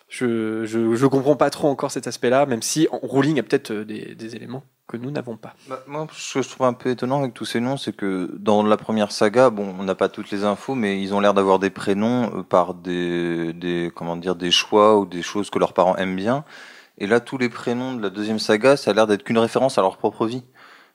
je, 0.08 0.64
je 0.64 0.94
je 0.94 1.06
comprends 1.06 1.36
pas 1.36 1.50
trop 1.50 1.68
encore 1.68 1.90
cet 1.90 2.06
aspect-là, 2.06 2.46
même 2.46 2.62
si 2.62 2.88
en 2.90 2.98
Rowling 2.98 3.38
a 3.38 3.42
peut-être 3.42 3.72
des 3.72 4.36
éléments 4.36 4.64
nous 4.96 5.10
n'avons 5.10 5.36
pas. 5.36 5.54
Bah, 5.68 5.82
moi, 5.86 6.06
ce 6.12 6.38
que 6.38 6.42
je 6.42 6.48
trouve 6.48 6.66
un 6.66 6.72
peu 6.72 6.90
étonnant 6.90 7.20
avec 7.20 7.34
tous 7.34 7.44
ces 7.44 7.60
noms, 7.60 7.76
c'est 7.76 7.94
que 7.94 8.30
dans 8.38 8.62
la 8.62 8.76
première 8.76 9.12
saga, 9.12 9.50
bon, 9.50 9.74
on 9.78 9.84
n'a 9.84 9.94
pas 9.94 10.08
toutes 10.08 10.30
les 10.30 10.44
infos, 10.44 10.74
mais 10.74 11.00
ils 11.00 11.14
ont 11.14 11.20
l'air 11.20 11.34
d'avoir 11.34 11.58
des 11.58 11.70
prénoms 11.70 12.30
euh, 12.38 12.42
par 12.42 12.74
des, 12.74 13.52
des, 13.52 13.92
comment 13.94 14.16
dire, 14.16 14.36
des 14.36 14.50
choix 14.50 14.98
ou 14.98 15.06
des 15.06 15.22
choses 15.22 15.50
que 15.50 15.58
leurs 15.58 15.72
parents 15.72 15.96
aiment 15.96 16.16
bien. 16.16 16.44
Et 16.98 17.06
là, 17.06 17.18
tous 17.20 17.38
les 17.38 17.48
prénoms 17.48 17.94
de 17.94 18.02
la 18.02 18.10
deuxième 18.10 18.38
saga, 18.38 18.76
ça 18.76 18.92
a 18.92 18.94
l'air 18.94 19.06
d'être 19.06 19.24
qu'une 19.24 19.38
référence 19.38 19.78
à 19.78 19.82
leur 19.82 19.96
propre 19.96 20.26
vie. 20.26 20.44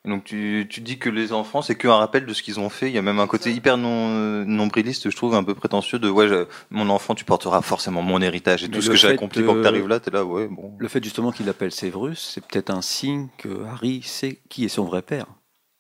Et 0.05 0.09
donc, 0.09 0.23
tu, 0.23 0.65
tu 0.69 0.79
dis 0.79 0.97
que 0.97 1.09
les 1.09 1.33
enfants, 1.33 1.61
c'est 1.61 1.75
qu'un 1.75 1.95
rappel 1.95 2.25
de 2.25 2.33
ce 2.33 2.41
qu'ils 2.41 2.57
ont 2.61 2.69
fait. 2.69 2.87
Il 2.87 2.93
y 2.93 2.97
a 2.97 3.01
même 3.01 3.19
un 3.19 3.27
côté 3.27 3.51
hyper 3.51 3.75
non, 3.75 4.07
nombriliste, 4.45 5.09
je 5.09 5.15
trouve, 5.15 5.35
un 5.35 5.43
peu 5.43 5.53
prétentieux 5.55 5.99
de, 5.99 6.09
ouais, 6.09 6.29
je- 6.29 6.45
mon 6.71 6.89
enfant, 6.89 7.15
tu 7.15 7.25
porteras 7.25 7.61
forcément 7.61 8.01
mon 8.01 8.21
héritage 8.21 8.63
et 8.63 8.69
Mais 8.69 8.75
tout 8.75 8.81
ce 8.81 8.89
que 8.89 8.95
j'ai 8.95 9.09
accompli 9.09 9.43
pour 9.43 9.55
que 9.55 9.59
de- 9.59 9.63
tu 9.63 9.67
arrives 9.67 9.87
là, 9.89 9.99
t'es 9.99 10.09
là, 10.09 10.23
ouais, 10.23 10.47
bon. 10.47 10.73
Le 10.79 10.87
fait 10.87 11.03
justement 11.03 11.33
qu'il 11.33 11.45
l'appelle 11.47 11.73
Severus, 11.73 12.17
c'est 12.33 12.39
peut-être 12.45 12.69
un 12.69 12.81
signe 12.81 13.27
que 13.37 13.65
Harry 13.65 14.01
sait 14.01 14.39
qui 14.49 14.63
est 14.63 14.69
son 14.69 14.85
vrai 14.85 15.01
père. 15.01 15.25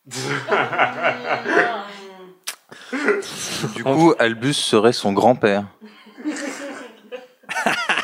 Du 3.75 3.83
coup, 3.83 4.13
Albus 4.19 4.53
serait 4.53 4.93
son 4.93 5.11
grand-père. 5.13 5.65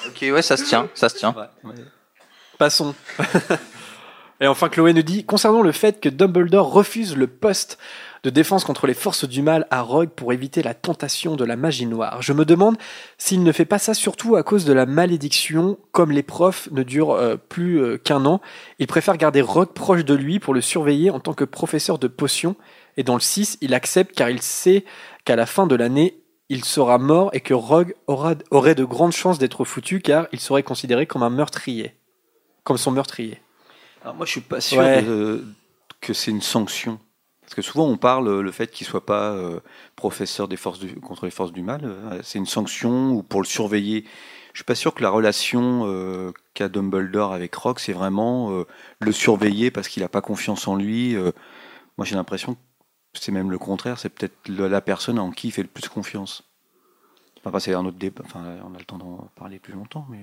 ok, 0.08 0.22
ouais, 0.22 0.42
ça 0.42 0.58
se 0.58 0.64
tient, 0.64 0.90
ça 0.94 1.10
se 1.10 1.16
tient. 1.18 1.36
Passons. 2.58 2.96
Et 4.42 4.48
enfin, 4.48 4.68
Chloé 4.68 4.92
nous 4.92 5.02
dit 5.02 5.24
concernant 5.24 5.62
le 5.62 5.72
fait 5.72 6.02
que 6.02 6.10
Dumbledore 6.10 6.72
refuse 6.72 7.16
le 7.16 7.28
poste 7.28 7.78
de 8.24 8.30
défense 8.30 8.66
contre 8.66 8.86
les 8.86 8.94
forces 8.94 9.24
du 9.24 9.42
mal 9.42 9.66
à 9.70 9.82
Rogue 9.82 10.10
pour 10.10 10.34
éviter 10.34 10.62
la 10.62 10.74
tentation 10.74 11.36
de 11.36 11.46
la 11.46 11.56
magie 11.56 11.86
noire. 11.86 12.22
Je 12.22 12.34
me 12.34 12.44
demande 12.44 12.76
s'il 13.18 13.44
ne 13.44 13.52
fait 13.52 13.66
pas 13.66 13.78
ça 13.78 13.94
surtout 13.94 14.36
à 14.36 14.44
cause 14.44 14.66
de 14.66 14.74
la 14.74 14.86
malédiction, 14.86 15.78
comme 15.92 16.12
les 16.12 16.24
profs 16.24 16.68
ne 16.72 16.84
durent 16.84 17.12
euh, 17.12 17.38
plus 17.38 17.80
euh, 17.80 17.98
qu'un 17.98 18.26
an. 18.26 18.42
Il 18.80 18.88
préfère 18.88 19.16
garder 19.16 19.42
Rogue 19.42 19.72
proche 19.72 20.04
de 20.04 20.16
lui 20.16 20.40
pour 20.40 20.54
le 20.54 20.62
surveiller 20.62 21.12
en 21.12 21.20
tant 21.20 21.34
que 21.34 21.46
professeur 21.46 21.98
de 21.98 22.08
potions. 22.08 22.56
Et 22.98 23.04
dans 23.04 23.14
le 23.14 23.22
6, 23.22 23.60
il 23.62 23.74
accepte 23.74 24.16
car 24.16 24.30
il 24.30 24.42
sait 24.42 24.84
qu'à 25.24 25.36
la 25.36 25.46
fin 25.46 25.68
de 25.68 25.76
l'année, 25.76 26.20
il 26.50 26.66
sera 26.66 26.98
mort 26.98 27.30
et 27.34 27.40
que 27.40 27.54
Rogue 27.54 27.96
aura, 28.08 28.34
aurait 28.52 28.76
de 28.76 28.84
grandes 28.84 29.14
chances 29.14 29.40
d'être 29.40 29.64
foutu 29.64 30.02
car 30.02 30.28
il 30.34 30.40
serait 30.42 30.64
considéré 30.64 31.06
comme 31.06 31.24
un 31.24 31.30
meurtrier. 31.30 31.94
Comme 32.64 32.78
son 32.78 32.92
meurtrier. 32.92 33.40
Alors 34.06 34.16
moi, 34.18 34.28
je 34.28 34.34
suis 34.34 34.42
pas 34.42 34.62
sûr 34.62 34.78
Ouais. 34.84 35.02
de- 35.02 35.44
que 36.00 36.14
c'est 36.14 36.30
une 36.30 36.44
sanction. 36.44 37.00
Parce 37.42 37.56
que 37.56 37.64
souvent, 37.64 37.88
on 37.88 37.98
parle 37.98 38.28
euh, 38.28 38.42
le 38.44 38.52
fait 38.52 38.68
qu'il 38.70 38.86
soit 38.86 39.04
pas 39.04 39.32
euh, 39.32 39.60
professeur 39.96 40.48
des 40.48 40.58
forces 40.58 40.78
du- 40.78 40.94
contre 41.00 41.26
les 41.26 41.32
forces 41.32 41.52
du 41.52 41.64
mal. 41.64 41.82
euh, 41.86 42.20
c'est 42.22 42.38
une 42.38 42.46
sanction 42.46 43.14
ou 43.14 43.24
pour 43.24 43.42
le 43.42 43.48
surveiller. 43.48 44.06
Je 44.54 44.60
suis 44.60 44.64
pas 44.64 44.76
sûr 44.76 44.94
que 44.94 45.02
la 45.02 45.10
relation 45.10 45.86
euh, 45.88 46.32
qu'a 46.54 46.70
Dumbledore 46.70 47.34
avec 47.34 47.56
Rogue, 47.56 47.80
c'est 47.80 47.94
vraiment 47.94 48.64
le 49.00 49.12
surveiller 49.12 49.72
parce 49.72 49.88
qu'il 49.88 50.04
n'a 50.04 50.08
pas 50.08 50.22
confiance 50.22 50.68
en 50.68 50.76
lui. 50.76 51.16
moi, 51.98 52.06
j'ai 52.06 52.16
l'impression 52.16 52.54
que 52.54 52.60
c'est 53.20 53.32
même 53.32 53.50
le 53.50 53.58
contraire. 53.58 53.98
C'est 53.98 54.10
peut-être 54.10 54.48
la 54.48 54.82
personne 54.82 55.18
en 55.18 55.32
qui 55.32 55.48
il 55.48 55.52
fait 55.52 55.64
le 55.64 55.68
plus 55.68 55.90
confiance. 55.90 56.44
Enfin, 57.44 57.60
c'est 57.60 57.74
un 57.74 57.84
autre 57.86 57.98
débat. 57.98 58.22
Enfin, 58.24 58.44
on 58.64 58.76
a 58.76 58.78
le 58.78 58.86
temps 58.86 59.00
d'en 59.00 59.30
parler 59.36 59.58
plus 59.58 59.74
longtemps, 59.74 60.06
mais. 60.12 60.20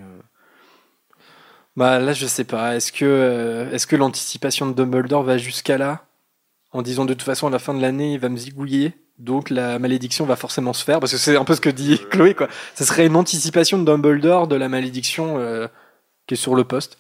Euh, 1.77 1.79
Bah 1.81 1.99
là, 1.99 2.13
je 2.13 2.27
sais 2.27 2.45
pas. 2.45 2.77
Est-ce 2.77 2.93
que, 2.93 3.05
euh, 3.05 3.71
est-ce 3.73 3.87
que 3.87 3.97
l'anticipation 3.97 4.67
de 4.67 4.73
Dumbledore 4.73 5.23
va 5.23 5.39
jusqu'à 5.39 5.79
là? 5.79 6.05
En 6.73 6.83
disant 6.83 7.05
de 7.05 7.13
toute 7.13 7.23
façon, 7.23 7.49
à 7.49 7.51
la 7.51 7.59
fin 7.59 7.75
de 7.75 7.83
l'année, 7.83 8.15
il 8.15 8.19
va 8.19 8.29
me 8.29 8.37
zigouiller. 8.37 8.95
Donc 9.19 9.51
la 9.51 9.79
malédiction 9.79 10.25
va 10.25 10.37
forcément 10.37 10.73
se 10.73 10.85
faire. 10.85 11.01
Parce 11.01 11.13
que 11.13 11.19
c'est 11.19 11.37
un 11.37 11.45
peu 11.45 11.55
ce 11.55 11.61
que 11.61 11.71
dit 11.71 12.01
Chloé, 12.11 12.35
quoi. 12.35 12.49
Ce 12.75 12.85
serait 12.85 13.07
une 13.07 13.17
anticipation 13.17 13.79
de 13.79 13.85
Dumbledore 13.85 14.49
de 14.49 14.57
la 14.57 14.69
malédiction 14.69 15.39
euh, 15.39 15.69
qui 16.27 16.35
est 16.35 16.37
sur 16.37 16.55
le 16.55 16.65
poste. 16.65 16.99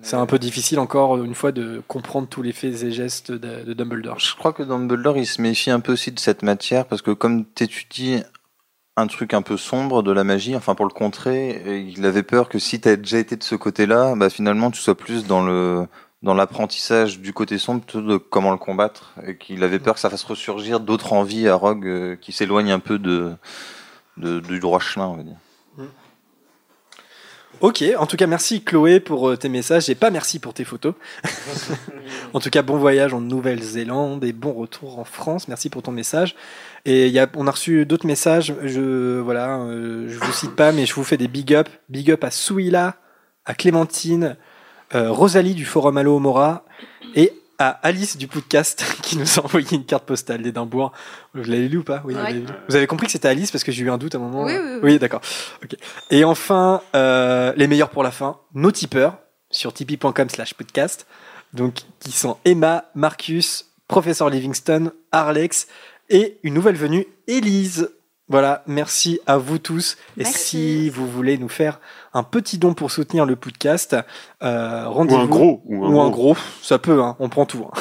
C'est 0.00 0.14
un 0.14 0.26
peu 0.26 0.38
difficile 0.38 0.78
encore 0.78 1.16
une 1.24 1.34
fois 1.34 1.50
de 1.50 1.82
comprendre 1.88 2.28
tous 2.28 2.40
les 2.40 2.52
faits 2.52 2.84
et 2.84 2.92
gestes 2.92 3.32
de, 3.32 3.64
de 3.64 3.72
Dumbledore. 3.72 4.20
Je 4.20 4.36
crois 4.36 4.52
que 4.52 4.62
Dumbledore, 4.62 5.16
il 5.18 5.26
se 5.26 5.42
méfie 5.42 5.72
un 5.72 5.80
peu 5.80 5.92
aussi 5.92 6.12
de 6.12 6.20
cette 6.20 6.42
matière 6.44 6.86
parce 6.86 7.02
que 7.02 7.10
comme 7.10 7.44
t'étudies 7.44 8.22
un 8.98 9.06
truc 9.06 9.32
un 9.32 9.42
peu 9.42 9.56
sombre 9.56 10.02
de 10.02 10.10
la 10.12 10.24
magie, 10.24 10.56
enfin 10.56 10.74
pour 10.74 10.86
le 10.86 10.92
contrer, 10.92 11.84
il 11.88 12.04
avait 12.04 12.22
peur 12.22 12.48
que 12.48 12.58
si 12.58 12.80
t'as 12.80 12.96
déjà 12.96 13.18
été 13.18 13.36
de 13.36 13.42
ce 13.42 13.54
côté-là, 13.54 14.14
bah 14.16 14.28
finalement 14.30 14.70
tu 14.70 14.80
sois 14.80 14.96
plus 14.96 15.26
dans 15.26 15.42
le 15.44 15.86
dans 16.22 16.34
l'apprentissage 16.34 17.20
du 17.20 17.32
côté 17.32 17.58
sombre 17.58 17.84
de 17.94 18.16
comment 18.16 18.50
le 18.50 18.58
combattre 18.58 19.14
et 19.24 19.36
qu'il 19.38 19.62
avait 19.62 19.78
peur 19.78 19.94
que 19.94 20.00
ça 20.00 20.10
fasse 20.10 20.24
ressurgir 20.24 20.80
d'autres 20.80 21.12
envies 21.12 21.48
à 21.48 21.54
Rogue 21.54 21.86
euh, 21.86 22.16
qui 22.16 22.32
s'éloignent 22.32 22.72
un 22.72 22.80
peu 22.80 22.98
de, 22.98 23.34
de 24.16 24.40
du 24.40 24.58
droit 24.58 24.80
chemin, 24.80 25.06
on 25.06 25.16
va 25.16 25.22
dire. 25.22 25.36
Ok, 27.60 27.82
en 27.98 28.06
tout 28.06 28.16
cas, 28.16 28.28
merci 28.28 28.62
Chloé 28.62 29.00
pour 29.00 29.30
euh, 29.30 29.36
tes 29.36 29.48
messages 29.48 29.90
et 29.90 29.96
pas 29.96 30.10
merci 30.10 30.38
pour 30.38 30.54
tes 30.54 30.62
photos. 30.62 30.94
en 32.32 32.38
tout 32.38 32.50
cas, 32.50 32.62
bon 32.62 32.76
voyage 32.76 33.12
en 33.12 33.20
Nouvelle-Zélande 33.20 34.22
et 34.22 34.32
bon 34.32 34.52
retour 34.52 35.00
en 35.00 35.04
France. 35.04 35.48
Merci 35.48 35.68
pour 35.68 35.82
ton 35.82 35.90
message. 35.90 36.36
Et 36.84 37.08
il 37.08 37.12
y 37.12 37.18
a, 37.18 37.28
on 37.34 37.48
a 37.48 37.50
reçu 37.50 37.84
d'autres 37.84 38.06
messages. 38.06 38.54
Je 38.62 39.18
voilà, 39.18 39.58
euh, 39.58 40.08
je 40.08 40.18
vous 40.20 40.32
cite 40.32 40.54
pas, 40.54 40.70
mais 40.70 40.86
je 40.86 40.94
vous 40.94 41.02
fais 41.02 41.16
des 41.16 41.26
big 41.26 41.52
up. 41.52 41.68
Big 41.88 42.12
up 42.12 42.22
à 42.22 42.30
Souila, 42.30 42.94
à 43.44 43.54
Clémentine, 43.54 44.36
euh, 44.94 45.10
Rosalie 45.10 45.54
du 45.54 45.64
Forum 45.64 45.96
Allo 45.96 46.20
Mora 46.20 46.64
et 47.16 47.32
à 47.58 47.70
Alice 47.82 48.16
du 48.16 48.28
podcast 48.28 48.84
qui 49.02 49.16
nous 49.18 49.38
a 49.38 49.44
envoyé 49.44 49.66
une 49.76 49.84
carte 49.84 50.04
postale 50.04 50.42
d'Édimbourg. 50.42 50.92
Vous 51.34 51.42
l'avez 51.42 51.68
lu 51.68 51.78
ou 51.78 51.84
pas? 51.84 52.02
Oui, 52.04 52.14
vous, 52.14 52.20
Ouais. 52.20 52.26
l'avez 52.26 52.40
lu. 52.40 52.46
Vous 52.68 52.76
avez 52.76 52.86
compris 52.86 53.06
que 53.06 53.12
c'était 53.12 53.28
Alice 53.28 53.50
parce 53.50 53.64
que 53.64 53.72
j'ai 53.72 53.82
eu 53.84 53.90
un 53.90 53.98
doute 53.98 54.14
à 54.14 54.18
un 54.18 54.20
moment. 54.20 54.44
Oui, 54.44 54.52
oui, 54.56 54.70
oui. 54.74 54.80
oui 54.82 54.98
d'accord. 54.98 55.20
Et 56.10 56.24
enfin, 56.24 56.80
euh, 56.94 57.52
les 57.56 57.66
meilleurs 57.66 57.90
pour 57.90 58.02
la 58.02 58.10
fin, 58.10 58.38
nos 58.54 58.70
tipeurs 58.70 59.18
sur 59.50 59.72
tipeee.com 59.72 60.28
slash 60.28 60.54
podcast. 60.54 61.06
Donc, 61.54 61.80
qui 62.00 62.12
sont 62.12 62.36
Emma, 62.44 62.84
Marcus, 62.94 63.66
Professeur 63.88 64.28
Livingston, 64.28 64.92
Arlex 65.12 65.66
et 66.10 66.38
une 66.42 66.54
nouvelle 66.54 66.76
venue, 66.76 67.06
Élise. 67.26 67.90
Voilà, 68.28 68.62
merci 68.66 69.20
à 69.26 69.38
vous 69.38 69.58
tous. 69.58 69.96
Et 70.18 70.22
Merci. 70.24 70.38
si 70.38 70.90
vous 70.90 71.06
voulez 71.08 71.38
nous 71.38 71.48
faire 71.48 71.80
un 72.12 72.22
petit 72.22 72.58
don 72.58 72.74
pour 72.74 72.90
soutenir 72.90 73.24
le 73.24 73.36
podcast, 73.36 73.96
euh, 74.42 74.84
Ou 74.86 74.90
rendez-vous. 74.90 75.20
un 75.20 75.26
gros. 75.26 75.62
Ou 75.64 75.84
un 75.84 75.88
Ou 75.88 76.00
un 76.00 76.10
gros. 76.10 76.34
gros, 76.34 76.36
ça 76.62 76.78
peut, 76.78 77.02
hein, 77.02 77.16
on 77.20 77.28
prend 77.30 77.46
tout. 77.46 77.66
hein. 77.74 77.80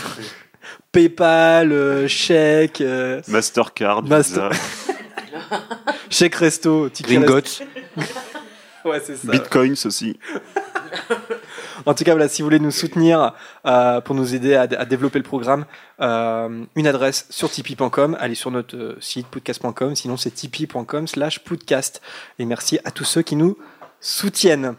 PayPal, 0.94 1.72
euh, 1.74 2.08
chèque, 2.08 2.82
euh, 2.82 3.22
Mastercard, 3.28 4.04
Master- 4.04 4.52
chèque 6.10 6.36
resto, 6.36 6.90
ticket 6.90 7.16
Gringotts. 7.16 7.44
resto. 7.60 7.64
Ouais, 8.86 9.02
c'est 9.06 9.18
ça. 9.18 9.30
Bitcoins 9.34 9.76
aussi. 9.86 10.18
En 11.86 11.94
tout 11.94 12.04
cas, 12.04 12.12
voilà, 12.12 12.28
si 12.28 12.42
vous 12.42 12.48
voulez 12.48 12.60
nous 12.60 12.72
soutenir 12.72 13.34
euh, 13.66 14.02
pour 14.02 14.16
nous 14.16 14.36
aider 14.36 14.56
à, 14.56 14.62
à 14.62 14.86
développer 14.86 15.20
le 15.20 15.24
programme, 15.24 15.66
euh, 16.02 16.66
une 16.76 16.88
adresse 16.88 17.28
sur 17.30 17.50
tipeee.com, 17.50 18.18
allez 18.20 18.36
sur 18.36 18.52
notre 18.52 18.76
euh, 18.76 18.98
site 19.00 19.28
podcast.com, 19.28 19.96
sinon 19.96 20.18
c'est 20.18 20.32
tipeee.com 20.32 21.08
slash 21.08 21.40
podcast. 21.40 22.02
Et 22.40 22.46
merci 22.46 22.80
à 22.84 22.92
tous 22.92 23.06
ceux 23.06 23.22
qui 23.22 23.36
nous 23.36 23.58
soutiennent. 24.00 24.76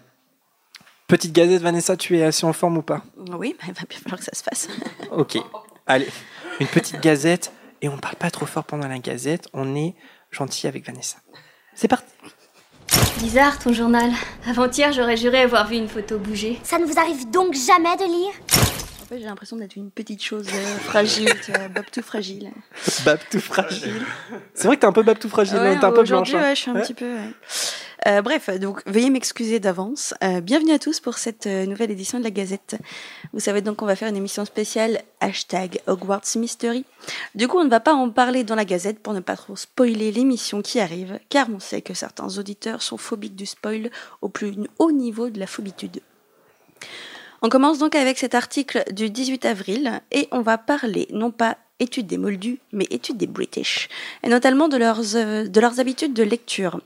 Petite 1.07 1.33
gazette, 1.33 1.63
Vanessa, 1.63 1.97
tu 1.97 2.19
es 2.19 2.25
assez 2.25 2.45
en 2.45 2.53
forme 2.53 2.79
ou 2.79 2.83
pas? 2.83 3.03
Oui, 3.33 3.57
il 3.67 3.73
va 3.73 3.83
bien 3.89 3.99
falloir 3.99 4.19
que 4.19 4.25
ça 4.25 4.35
se 4.35 4.43
fasse. 4.43 4.69
Ok. 5.11 5.39
Allez, 5.87 6.09
une 6.61 6.67
petite 6.67 7.01
gazette, 7.01 7.51
et 7.81 7.89
on 7.89 7.97
parle 7.97 8.17
pas 8.17 8.31
trop 8.31 8.45
fort 8.45 8.65
pendant 8.65 8.89
la 8.89 8.99
gazette, 8.99 9.49
on 9.55 9.75
est 9.75 9.95
gentil 10.31 10.67
avec 10.67 10.85
Vanessa. 10.87 11.17
C'est 11.75 11.89
parti 11.89 12.13
Bizarre 13.21 13.59
ton 13.59 13.73
journal. 13.73 14.11
Avant-hier, 14.49 14.93
j'aurais 14.93 15.17
juré 15.17 15.41
avoir 15.43 15.67
vu 15.67 15.77
une 15.77 15.89
photo 15.89 16.19
bouger. 16.19 16.59
Ça 16.63 16.79
ne 16.79 16.85
vous 16.85 16.99
arrive 16.99 17.29
donc 17.31 17.55
jamais 17.55 17.97
de 17.97 18.05
lire 18.05 18.33
En 19.03 19.07
fait, 19.07 19.19
j'ai 19.19 19.25
l'impression 19.25 19.57
d'être 19.57 19.77
une 19.77 19.91
petite 19.91 20.23
chose 20.23 20.47
euh, 20.53 20.77
fragile, 20.79 21.31
tu 21.45 21.51
vois, 21.53 21.69
Bob 21.69 21.85
tout 21.93 22.03
fragile. 22.03 22.51
Bab 23.05 23.19
tout 23.31 23.41
fragile. 23.41 24.03
C'est 24.55 24.67
vrai 24.69 24.77
que 24.77 24.83
t'es 24.83 24.87
un 24.87 24.93
peu 24.93 25.03
Bab 25.03 25.19
tout 25.19 25.29
fragile, 25.29 25.57
Ouais, 25.59 25.69
hein, 25.75 25.77
t'es 25.81 25.85
un 25.85 25.91
peu 25.91 25.97
blanche. 25.97 26.05
aujourd'hui, 26.11 26.37
hein. 26.37 26.43
ouais, 26.43 26.55
je 26.55 26.61
suis 26.61 26.71
un 26.71 26.75
Ouais. 26.75 26.83
petit 26.83 26.95
peu. 26.95 27.07
ouais. 27.07 27.31
Euh, 28.07 28.23
bref, 28.23 28.49
donc 28.61 28.83
veuillez 28.87 29.11
m'excuser 29.11 29.59
d'avance. 29.59 30.15
Euh, 30.23 30.41
bienvenue 30.41 30.73
à 30.73 30.79
tous 30.79 31.01
pour 31.01 31.19
cette 31.19 31.47
euh, 31.47 31.67
nouvelle 31.67 31.91
édition 31.91 32.19
de 32.19 32.25
la 32.25 32.31
Gazette. 32.31 32.77
Vous 33.33 33.41
savez 33.41 33.61
donc 33.61 33.77
qu'on 33.77 33.87
va 33.87 33.97
faire 33.97 34.09
une 34.09 34.17
émission 34.17 34.45
spéciale 34.45 35.03
hashtag 35.21 35.81
Hogwarts 35.89 36.37
Mystery. 36.37 36.85
Du 37.35 37.49
coup, 37.49 37.59
on 37.59 37.65
ne 37.65 37.71
va 37.71 37.81
pas 37.81 37.95
en 37.95 38.09
parler 38.11 38.45
dans 38.45 38.55
la 38.55 38.65
Gazette 38.65 39.01
pour 39.01 39.15
ne 39.15 39.21
pas 39.21 39.37
trop 39.37 39.57
spoiler 39.57 40.13
l'émission 40.13 40.63
qui 40.63 40.79
arrive, 40.79 41.19
car 41.29 41.49
on 41.53 41.59
sait 41.59 41.83
que 41.83 41.93
certains 41.93 42.39
auditeurs 42.39 42.83
sont 42.83 42.99
phobiques 42.99 43.37
du 43.37 43.47
spoil 43.47 43.91
au 44.23 44.29
plus 44.29 44.55
haut 44.79 44.93
niveau 44.93 45.29
de 45.29 45.41
la 45.41 45.49
phobitude. 45.49 46.01
On 47.41 47.49
commence 47.49 47.79
donc 47.79 47.95
avec 47.95 48.19
cet 48.19 48.35
article 48.35 48.83
du 48.93 49.11
18 49.11 49.45
avril 49.45 50.01
et 50.11 50.29
on 50.33 50.41
va 50.41 50.59
parler 50.59 51.07
non 51.13 51.31
pas 51.31 51.57
étude 51.81 52.09
des 52.09 52.19
Moldus, 52.19 52.59
mais 52.73 52.87
étude 52.91 53.17
des 53.17 53.29
British, 53.29 53.89
et 54.25 54.29
notamment 54.29 54.67
de 54.67 54.77
leurs, 54.77 55.15
euh, 55.15 55.47
de 55.47 55.61
leurs 55.61 55.79
habitudes 55.79 56.13
de 56.13 56.25
lecture. 56.25 56.81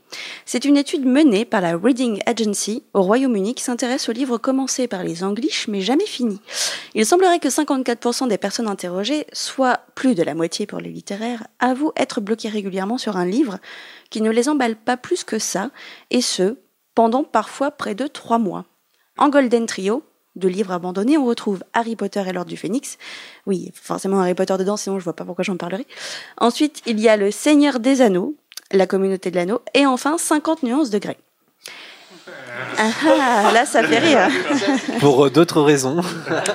C'est 0.45 0.65
une 0.65 0.77
étude 0.77 1.05
menée 1.05 1.45
par 1.45 1.61
la 1.61 1.75
Reading 1.75 2.21
Agency 2.27 2.83
au 2.93 3.01
Royaume-Uni 3.01 3.55
qui 3.55 3.63
s'intéresse 3.63 4.07
aux 4.07 4.11
livres 4.11 4.37
commencés 4.37 4.87
par 4.87 5.03
les 5.03 5.23
Anglish 5.23 5.67
mais 5.67 5.81
jamais 5.81 6.05
finis. 6.05 6.41
Il 6.93 7.05
semblerait 7.05 7.39
que 7.39 7.47
54% 7.47 8.27
des 8.27 8.37
personnes 8.37 8.67
interrogées, 8.67 9.25
soit 9.33 9.81
plus 9.95 10.13
de 10.13 10.21
la 10.21 10.35
moitié 10.35 10.67
pour 10.67 10.79
les 10.79 10.91
littéraires, 10.91 11.47
avouent 11.59 11.93
être 11.97 12.21
bloquées 12.21 12.49
régulièrement 12.49 12.99
sur 12.99 13.17
un 13.17 13.25
livre 13.25 13.57
qui 14.11 14.21
ne 14.21 14.29
les 14.29 14.47
emballe 14.47 14.75
pas 14.75 14.97
plus 14.97 15.23
que 15.23 15.39
ça, 15.39 15.71
et 16.11 16.21
ce, 16.21 16.57
pendant 16.93 17.23
parfois 17.23 17.71
près 17.71 17.95
de 17.95 18.05
trois 18.05 18.37
mois. 18.37 18.65
En 19.17 19.29
Golden 19.29 19.65
Trio, 19.65 20.03
de 20.35 20.47
livres 20.47 20.71
abandonnés, 20.71 21.17
on 21.17 21.25
retrouve 21.25 21.63
Harry 21.73 21.95
Potter 21.95 22.23
et 22.27 22.33
l'Ordre 22.33 22.49
du 22.49 22.57
Phénix. 22.57 22.97
Oui, 23.45 23.71
forcément 23.73 24.19
Harry 24.19 24.33
Potter 24.33 24.55
dedans, 24.57 24.77
sinon 24.77 24.99
je 24.99 25.03
vois 25.03 25.15
pas 25.15 25.25
pourquoi 25.25 25.43
j'en 25.43 25.57
parlerai. 25.57 25.85
Ensuite, 26.39 26.81
il 26.85 26.99
y 26.99 27.07
a 27.09 27.17
Le 27.17 27.29
Seigneur 27.31 27.79
des 27.79 28.01
Anneaux, 28.01 28.35
La 28.71 28.87
Communauté 28.87 29.29
de 29.31 29.35
l'Anneau, 29.35 29.61
et 29.73 29.85
enfin 29.85 30.17
50 30.17 30.63
nuances 30.63 30.89
de 30.89 30.97
Grey. 30.99 31.17
Ah, 32.77 32.89
ah, 33.05 33.51
là, 33.53 33.65
ça 33.65 33.83
fait 33.83 33.99
rire. 33.99 34.29
Pour 34.99 35.25
euh, 35.25 35.29
d'autres 35.29 35.61
raisons. 35.61 36.01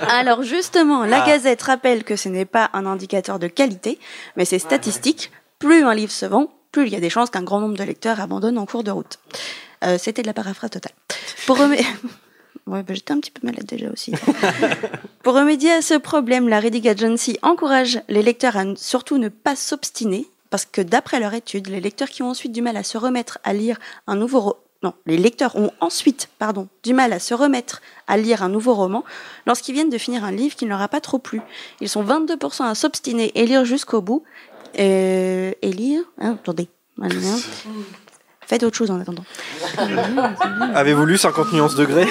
Alors 0.08 0.42
justement, 0.42 1.04
la 1.04 1.26
Gazette 1.26 1.62
rappelle 1.62 2.04
que 2.04 2.16
ce 2.16 2.28
n'est 2.28 2.44
pas 2.46 2.70
un 2.72 2.86
indicateur 2.86 3.38
de 3.38 3.46
qualité, 3.48 3.98
mais 4.36 4.44
c'est 4.44 4.58
statistique. 4.58 5.30
Plus 5.58 5.82
un 5.84 5.94
livre 5.94 6.12
se 6.12 6.24
vend, 6.26 6.50
plus 6.72 6.86
il 6.86 6.92
y 6.92 6.96
a 6.96 7.00
des 7.00 7.10
chances 7.10 7.30
qu'un 7.30 7.42
grand 7.42 7.60
nombre 7.60 7.76
de 7.76 7.82
lecteurs 7.84 8.20
abandonnent 8.20 8.58
en 8.58 8.66
cours 8.66 8.84
de 8.84 8.90
route. 8.90 9.18
Euh, 9.84 9.98
C'était 9.98 10.22
de 10.22 10.26
la 10.28 10.32
paraphrase 10.34 10.70
totale. 10.70 10.92
Pour 11.46 11.58
remé- 11.58 11.84
Bah, 12.68 12.82
j'étais 12.90 13.12
un 13.12 13.20
petit 13.20 13.30
peu 13.30 13.46
malade 13.46 13.64
déjà 13.64 13.90
aussi. 13.90 14.12
Pour 15.22 15.34
remédier 15.34 15.72
à 15.72 15.82
ce 15.82 15.94
problème, 15.94 16.48
la 16.48 16.60
Reading 16.60 16.88
Agency 16.88 17.38
encourage 17.42 18.00
les 18.08 18.22
lecteurs 18.22 18.56
à 18.56 18.64
surtout 18.76 19.16
ne 19.16 19.28
pas 19.28 19.56
s'obstiner, 19.56 20.26
parce 20.50 20.66
que 20.66 20.82
d'après 20.82 21.18
leur 21.18 21.32
étude, 21.34 21.68
les 21.68 21.80
lecteurs 21.80 22.08
qui 22.08 22.22
ont 22.22 22.28
ensuite 22.28 22.52
du 22.52 22.60
mal 22.60 22.76
à 22.76 22.82
se 22.82 22.98
remettre 22.98 23.38
à 23.42 23.52
lire 23.52 23.78
un 24.06 24.16
nouveau 24.16 24.56
non, 24.84 24.94
les 25.06 25.16
lecteurs 25.16 25.56
ont 25.56 25.72
ensuite, 25.80 26.28
pardon, 26.38 26.68
du 26.84 26.94
mal 26.94 27.12
à 27.12 27.18
se 27.18 27.34
remettre 27.34 27.82
à 28.06 28.16
lire 28.16 28.44
un 28.44 28.48
nouveau 28.48 28.74
roman 28.74 29.02
lorsqu'ils 29.44 29.72
viennent 29.72 29.90
de 29.90 29.98
finir 29.98 30.22
un 30.22 30.30
livre 30.30 30.54
qui 30.54 30.66
ne 30.66 30.70
leur 30.70 30.80
a 30.80 30.86
pas 30.86 31.00
trop 31.00 31.18
plu. 31.18 31.40
Ils 31.80 31.88
sont 31.88 32.04
22% 32.04 32.62
à 32.62 32.76
s'obstiner 32.76 33.32
et 33.34 33.44
lire 33.44 33.64
jusqu'au 33.64 34.00
bout. 34.00 34.22
Euh, 34.78 35.52
et 35.62 35.72
lire 35.72 36.02
hein, 36.20 36.34
Attendez. 36.34 36.68
Faites 38.48 38.62
autre 38.62 38.78
chose 38.78 38.90
en 38.90 38.98
attendant. 38.98 39.24
Avez-vous 40.74 41.04
lu 41.04 41.18
50 41.18 41.52
nuances 41.52 41.74
de 41.74 41.84
Grey 41.84 42.08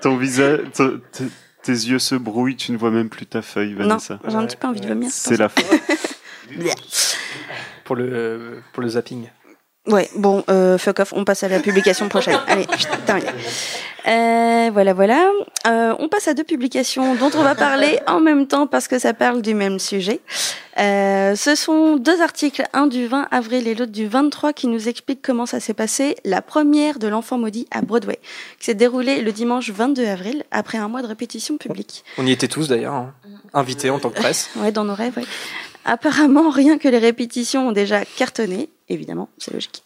Ton 0.00 0.16
visage, 0.16 0.60
tes 1.62 1.72
yeux 1.72 2.00
se 2.00 2.16
brouillent, 2.16 2.56
tu 2.56 2.72
ne 2.72 2.76
vois 2.76 2.90
même 2.90 3.08
plus 3.08 3.26
ta 3.26 3.42
feuille, 3.42 3.74
Non, 3.74 3.86
Vanessa. 3.86 4.18
j'ai 4.26 4.34
un 4.34 4.44
petit 4.44 4.56
peu 4.56 4.66
envie 4.66 4.80
de 4.80 4.88
vomir. 4.88 5.08
C'est 5.12 5.36
la 5.36 5.48
fin. 5.48 5.62
pour 7.84 7.94
le, 7.94 8.60
pour 8.72 8.82
le 8.82 8.88
zapping. 8.88 9.28
Ouais, 9.88 10.08
bon, 10.14 10.44
euh, 10.48 10.78
fuck 10.78 11.00
off, 11.00 11.12
on 11.12 11.24
passe 11.24 11.42
à 11.42 11.48
la 11.48 11.58
publication 11.58 12.08
prochaine. 12.08 12.38
Allez, 12.46 12.66
chut, 12.78 12.88
terminé. 13.04 13.28
Euh, 14.06 14.70
voilà, 14.72 14.94
voilà. 14.94 15.28
Euh, 15.66 15.94
on 15.98 16.08
passe 16.08 16.28
à 16.28 16.34
deux 16.34 16.44
publications 16.44 17.14
dont 17.16 17.30
on 17.34 17.42
va 17.42 17.54
parler 17.54 17.98
en 18.06 18.20
même 18.20 18.46
temps 18.46 18.66
parce 18.68 18.86
que 18.86 18.98
ça 18.98 19.12
parle 19.12 19.42
du 19.42 19.54
même 19.54 19.80
sujet. 19.80 20.20
Euh, 20.78 21.34
ce 21.34 21.54
sont 21.56 21.96
deux 21.96 22.20
articles, 22.20 22.64
un 22.72 22.86
du 22.86 23.06
20 23.06 23.28
avril 23.30 23.66
et 23.66 23.74
l'autre 23.74 23.92
du 23.92 24.06
23, 24.06 24.52
qui 24.52 24.68
nous 24.68 24.88
expliquent 24.88 25.22
comment 25.22 25.46
ça 25.46 25.58
s'est 25.58 25.74
passé. 25.74 26.16
La 26.24 26.42
première 26.42 26.98
de 26.98 27.08
l'enfant 27.08 27.38
maudit 27.38 27.66
à 27.70 27.82
Broadway, 27.82 28.18
qui 28.58 28.66
s'est 28.66 28.74
déroulée 28.74 29.20
le 29.20 29.32
dimanche 29.32 29.70
22 29.70 30.06
avril, 30.06 30.44
après 30.52 30.78
un 30.78 30.88
mois 30.88 31.02
de 31.02 31.08
répétition 31.08 31.56
publique. 31.56 32.04
On 32.18 32.26
y 32.26 32.32
était 32.32 32.48
tous 32.48 32.68
d'ailleurs, 32.68 32.94
hein. 32.94 33.14
invités 33.52 33.90
en 33.90 33.98
tant 33.98 34.10
que 34.10 34.16
presse. 34.20 34.50
Ouais, 34.56 34.72
dans 34.72 34.84
nos 34.84 34.94
rêves, 34.94 35.16
ouais. 35.16 35.24
Apparemment, 35.84 36.50
rien 36.50 36.78
que 36.78 36.88
les 36.88 36.98
répétitions 36.98 37.68
ont 37.68 37.72
déjà 37.72 38.04
cartonné, 38.04 38.68
évidemment, 38.88 39.28
c'est 39.38 39.52
logique. 39.52 39.82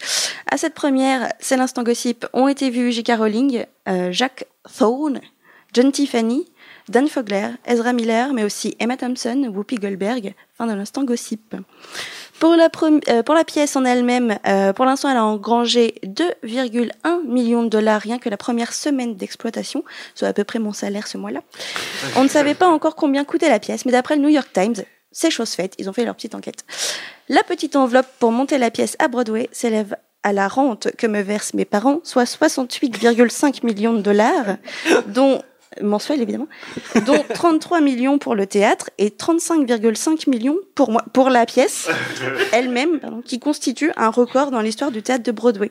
À 0.50 0.58
cette 0.58 0.74
première, 0.74 1.32
c'est 1.40 1.56
l'instant 1.56 1.82
gossip, 1.82 2.26
ont 2.32 2.48
été 2.48 2.70
vus 2.70 2.92
J.K. 2.92 3.12
Rowling, 3.18 3.64
euh, 3.88 4.12
Jacques 4.12 4.46
Thorne, 4.78 5.20
John 5.72 5.90
Tiffany, 5.92 6.46
Dan 6.88 7.08
Fogler, 7.08 7.48
Ezra 7.66 7.92
Miller, 7.92 8.32
mais 8.32 8.44
aussi 8.44 8.76
Emma 8.78 8.96
Thompson, 8.96 9.50
Whoopi 9.52 9.76
Goldberg, 9.76 10.34
fin 10.56 10.66
de 10.66 10.72
l'instant 10.72 11.02
gossip. 11.02 11.56
Pour 12.38 12.54
la, 12.54 12.68
euh, 13.08 13.44
pièce 13.44 13.76
en 13.76 13.84
elle-même, 13.84 14.38
euh, 14.46 14.72
pour 14.72 14.84
l'instant, 14.84 15.08
elle 15.08 15.16
a 15.16 15.24
engrangé 15.24 15.94
2,1 16.04 17.26
millions 17.26 17.62
de 17.62 17.68
dollars 17.68 18.00
rien 18.00 18.18
que 18.18 18.28
la 18.28 18.36
première 18.36 18.72
semaine 18.72 19.16
d'exploitation, 19.16 19.84
soit 20.14 20.28
à 20.28 20.32
peu 20.32 20.44
près 20.44 20.58
mon 20.58 20.72
salaire 20.72 21.06
ce 21.08 21.18
mois-là. 21.18 21.40
On 22.14 22.22
ne 22.22 22.28
savait 22.28 22.54
pas 22.54 22.68
encore 22.68 22.94
combien 22.94 23.24
coûtait 23.24 23.48
la 23.48 23.58
pièce, 23.58 23.84
mais 23.86 23.92
d'après 23.92 24.16
le 24.16 24.22
New 24.22 24.28
York 24.28 24.50
Times, 24.52 24.84
c'est 25.12 25.30
chose 25.30 25.50
faite, 25.50 25.74
ils 25.78 25.88
ont 25.88 25.92
fait 25.92 26.04
leur 26.04 26.14
petite 26.14 26.34
enquête. 26.34 26.64
La 27.28 27.42
petite 27.42 27.76
enveloppe 27.76 28.08
pour 28.18 28.32
monter 28.32 28.58
la 28.58 28.70
pièce 28.70 28.96
à 28.98 29.08
Broadway 29.08 29.48
s'élève 29.52 29.96
à 30.22 30.32
la 30.32 30.48
rente 30.48 30.88
que 30.96 31.06
me 31.06 31.20
versent 31.20 31.54
mes 31.54 31.64
parents, 31.64 32.00
soit 32.02 32.24
68,5 32.24 33.64
millions 33.64 33.92
de 33.92 34.00
dollars, 34.00 34.56
dont 35.06 35.42
mensuel 35.82 36.20
évidemment, 36.20 36.48
dont 37.06 37.24
33 37.34 37.80
millions 37.80 38.18
pour 38.18 38.34
le 38.34 38.46
théâtre 38.46 38.90
et 38.98 39.10
35,5 39.10 40.28
millions 40.28 40.56
pour 40.74 40.90
moi, 40.90 41.04
pour 41.12 41.30
la 41.30 41.46
pièce 41.46 41.88
elle-même, 42.52 43.00
qui 43.24 43.38
constitue 43.38 43.92
un 43.96 44.08
record 44.08 44.50
dans 44.50 44.60
l'histoire 44.60 44.90
du 44.90 45.02
théâtre 45.02 45.24
de 45.24 45.32
Broadway. 45.32 45.70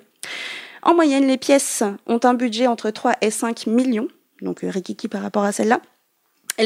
En 0.83 0.93
moyenne, 0.93 1.27
les 1.27 1.37
pièces 1.37 1.83
ont 2.05 2.19
un 2.23 2.33
budget 2.33 2.67
entre 2.67 2.91
3 2.91 3.13
et 3.21 3.31
5 3.31 3.67
millions, 3.67 4.07
donc 4.41 4.63
euh, 4.63 4.69
rikiki 4.69 5.07
par 5.07 5.21
rapport 5.21 5.43
à 5.43 5.51
celle-là. 5.51 5.81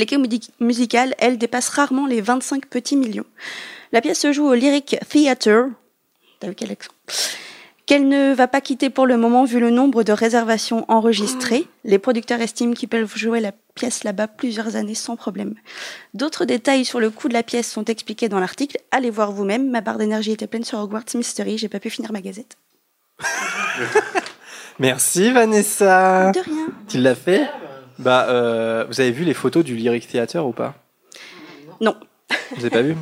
Comédies 0.07 0.49
musicales, 0.59 1.15
elles, 1.17 1.37
dépassent 1.37 1.69
rarement 1.69 2.07
les 2.07 2.21
25 2.21 2.65
petits 2.67 2.95
millions. 2.95 3.25
La 3.91 4.01
pièce 4.01 4.19
se 4.19 4.31
joue 4.31 4.47
au 4.47 4.53
Lyric 4.53 4.97
Theatre, 5.09 5.69
t'as 6.39 6.47
vu 6.47 6.55
quel 6.55 6.71
accent? 6.71 6.91
Qu'elle 7.85 8.07
ne 8.07 8.35
va 8.35 8.47
pas 8.47 8.61
quitter 8.61 8.91
pour 8.91 9.07
le 9.07 9.17
moment 9.17 9.45
vu 9.45 9.59
le 9.59 9.71
nombre 9.71 10.03
de 10.03 10.11
réservations 10.11 10.85
enregistrées. 10.89 11.65
Les 11.83 11.97
producteurs 11.97 12.39
estiment 12.39 12.73
qu'ils 12.73 12.87
peuvent 12.87 13.17
jouer 13.17 13.39
la 13.39 13.51
pièce 13.73 14.03
là-bas 14.03 14.27
plusieurs 14.27 14.75
années 14.75 14.93
sans 14.93 15.15
problème. 15.15 15.55
D'autres 16.13 16.45
détails 16.45 16.85
sur 16.85 16.99
le 16.99 17.09
coût 17.09 17.29
de 17.29 17.33
la 17.33 17.41
pièce 17.41 17.67
sont 17.67 17.85
expliqués 17.85 18.29
dans 18.29 18.39
l'article. 18.39 18.77
Allez 18.91 19.09
voir 19.09 19.31
vous-même. 19.31 19.71
Ma 19.71 19.81
barre 19.81 19.97
d'énergie 19.97 20.33
était 20.33 20.45
pleine 20.45 20.63
sur 20.63 20.77
Hogwarts 20.77 21.15
Mystery. 21.15 21.57
J'ai 21.57 21.67
pas 21.67 21.79
pu 21.79 21.89
finir 21.89 22.11
ma 22.11 22.21
gazette. 22.21 22.57
Merci 24.79 25.31
Vanessa. 25.31 26.31
De 26.31 26.41
rien. 26.41 26.67
Tu 26.87 26.99
l'as 26.99 27.15
fait? 27.15 27.49
Bah, 27.99 28.27
euh, 28.29 28.85
vous 28.87 29.01
avez 29.01 29.11
vu 29.11 29.25
les 29.25 29.33
photos 29.33 29.63
du 29.63 29.75
Lyric 29.75 30.07
Theater 30.07 30.45
ou 30.47 30.53
pas? 30.53 30.73
Non. 31.81 31.95
Vous 32.55 32.61
avez 32.65 32.69
pas 32.69 32.81
vu? 32.81 32.95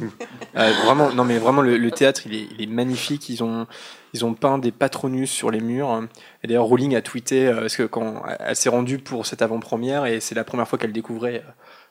Euh, 0.57 0.71
Vraiment, 0.86 1.12
non 1.13 1.23
mais 1.23 1.38
vraiment 1.38 1.62
le, 1.62 1.77
le 1.77 1.91
théâtre 1.91 2.21
il 2.25 2.33
est, 2.36 2.47
il 2.51 2.62
est 2.62 2.67
magnifique. 2.67 3.29
Ils 3.29 3.43
ont 3.43 3.67
ils 4.13 4.25
ont 4.25 4.33
peint 4.33 4.57
des 4.57 4.71
patronus 4.71 5.29
sur 5.29 5.51
les 5.51 5.60
murs. 5.60 6.03
Et 6.43 6.47
d'ailleurs 6.47 6.65
Rowling 6.65 6.95
a 6.95 7.01
tweeté 7.01 7.47
euh, 7.47 7.62
parce 7.62 7.75
que 7.75 7.83
quand 7.83 8.23
elle 8.39 8.55
s'est 8.55 8.69
rendue 8.69 8.97
pour 8.97 9.25
cette 9.25 9.41
avant-première 9.41 10.05
et 10.05 10.19
c'est 10.19 10.36
la 10.36 10.43
première 10.43 10.67
fois 10.67 10.79
qu'elle 10.79 10.93
découvrait 10.93 11.43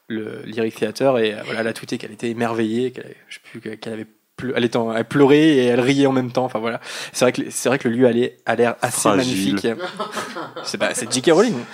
le 0.08 0.42
Lyric 0.44 0.76
Theater 0.76 1.18
et 1.18 1.36
voilà 1.44 1.60
elle 1.60 1.68
a 1.68 1.72
tweeté 1.72 1.98
qu'elle 1.98 2.12
était 2.12 2.30
émerveillée, 2.30 2.90
qu'elle 2.92 3.14
je 3.28 3.34
sais 3.34 3.40
plus 3.42 3.60
qu'elle 3.60 3.92
avait 3.92 4.06
elle, 4.54 4.64
était 4.64 4.76
en- 4.76 4.92
elle 4.94 5.04
pleurait 5.04 5.38
et 5.48 5.64
elle 5.66 5.80
riait 5.80 6.06
en 6.06 6.12
même 6.12 6.30
temps. 6.32 6.44
Enfin 6.44 6.58
voilà, 6.58 6.80
c'est 7.12 7.24
vrai 7.24 7.32
que 7.32 7.42
c'est 7.50 7.68
vrai 7.68 7.78
que 7.78 7.88
le 7.88 7.94
lieu 7.96 8.06
allait- 8.06 8.36
a 8.46 8.54
l'air 8.56 8.76
assez 8.82 9.00
Fragile. 9.08 9.18
magnifique. 9.52 9.66
C'est 10.64 10.78
pas, 10.78 10.94
c'est 10.94 11.12
J.K. 11.12 11.30
Rowling. 11.32 11.54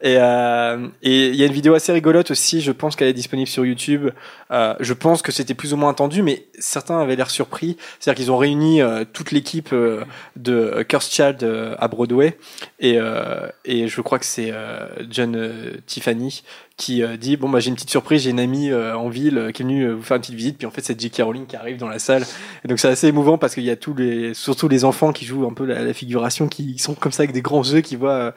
Et 0.00 0.16
euh, 0.18 0.88
et 1.02 1.28
il 1.28 1.34
y 1.36 1.42
a 1.42 1.46
une 1.46 1.52
vidéo 1.52 1.72
assez 1.74 1.90
rigolote 1.90 2.30
aussi. 2.30 2.60
Je 2.60 2.72
pense 2.72 2.94
qu'elle 2.94 3.08
est 3.08 3.12
disponible 3.14 3.48
sur 3.48 3.64
YouTube. 3.64 4.10
Euh, 4.50 4.74
je 4.80 4.92
pense 4.92 5.22
que 5.22 5.32
c'était 5.32 5.54
plus 5.54 5.72
ou 5.72 5.78
moins 5.78 5.90
attendu, 5.90 6.20
mais 6.22 6.44
certains 6.58 7.00
avaient 7.00 7.16
l'air 7.16 7.30
surpris. 7.30 7.78
C'est-à-dire 8.00 8.22
qu'ils 8.22 8.32
ont 8.32 8.36
réuni 8.36 8.82
euh, 8.82 9.04
toute 9.10 9.30
l'équipe 9.30 9.72
euh, 9.72 10.04
de 10.36 10.84
Cursed 10.86 11.10
Child 11.12 11.42
euh, 11.44 11.74
à 11.78 11.88
Broadway, 11.88 12.36
et 12.80 12.98
euh, 12.98 13.48
et 13.64 13.88
je 13.88 14.00
crois 14.02 14.18
que 14.18 14.26
c'est 14.26 14.50
euh, 14.52 14.86
John 15.10 15.36
euh, 15.36 15.72
Tiffany 15.86 16.42
qui 16.76 17.04
euh, 17.04 17.16
dit 17.16 17.36
bon 17.36 17.48
bah 17.48 17.60
j'ai 17.60 17.68
une 17.68 17.76
petite 17.76 17.90
surprise, 17.90 18.22
j'ai 18.22 18.30
une 18.30 18.40
amie 18.40 18.70
euh, 18.72 18.96
en 18.96 19.08
ville 19.08 19.38
euh, 19.38 19.50
qui 19.52 19.62
est 19.62 19.64
venue 19.64 19.84
euh, 19.84 19.94
vous 19.94 20.02
faire 20.02 20.16
une 20.16 20.22
petite 20.22 20.34
visite, 20.34 20.58
puis 20.58 20.66
en 20.66 20.72
fait 20.72 20.80
c'est 20.84 21.00
J.K. 21.00 21.22
Rowling 21.22 21.46
qui 21.46 21.54
arrive 21.54 21.76
dans 21.76 21.86
la 21.88 22.00
salle. 22.00 22.24
Et 22.64 22.68
donc 22.68 22.80
c'est 22.80 22.88
assez 22.88 23.06
émouvant 23.06 23.38
parce 23.38 23.54
qu'il 23.54 23.62
y 23.62 23.70
a 23.70 23.76
tous 23.76 23.94
les, 23.94 24.34
surtout 24.34 24.66
les 24.68 24.84
enfants 24.84 25.12
qui 25.12 25.24
jouent 25.24 25.46
un 25.46 25.52
peu 25.52 25.64
la, 25.66 25.84
la 25.84 25.92
figuration, 25.94 26.48
qui 26.48 26.76
sont 26.78 26.94
comme 26.94 27.12
ça 27.12 27.22
avec 27.22 27.32
des 27.32 27.42
grands 27.42 27.62
yeux, 27.62 27.80
qui 27.80 27.94
voient 27.94 28.10
euh, 28.10 28.30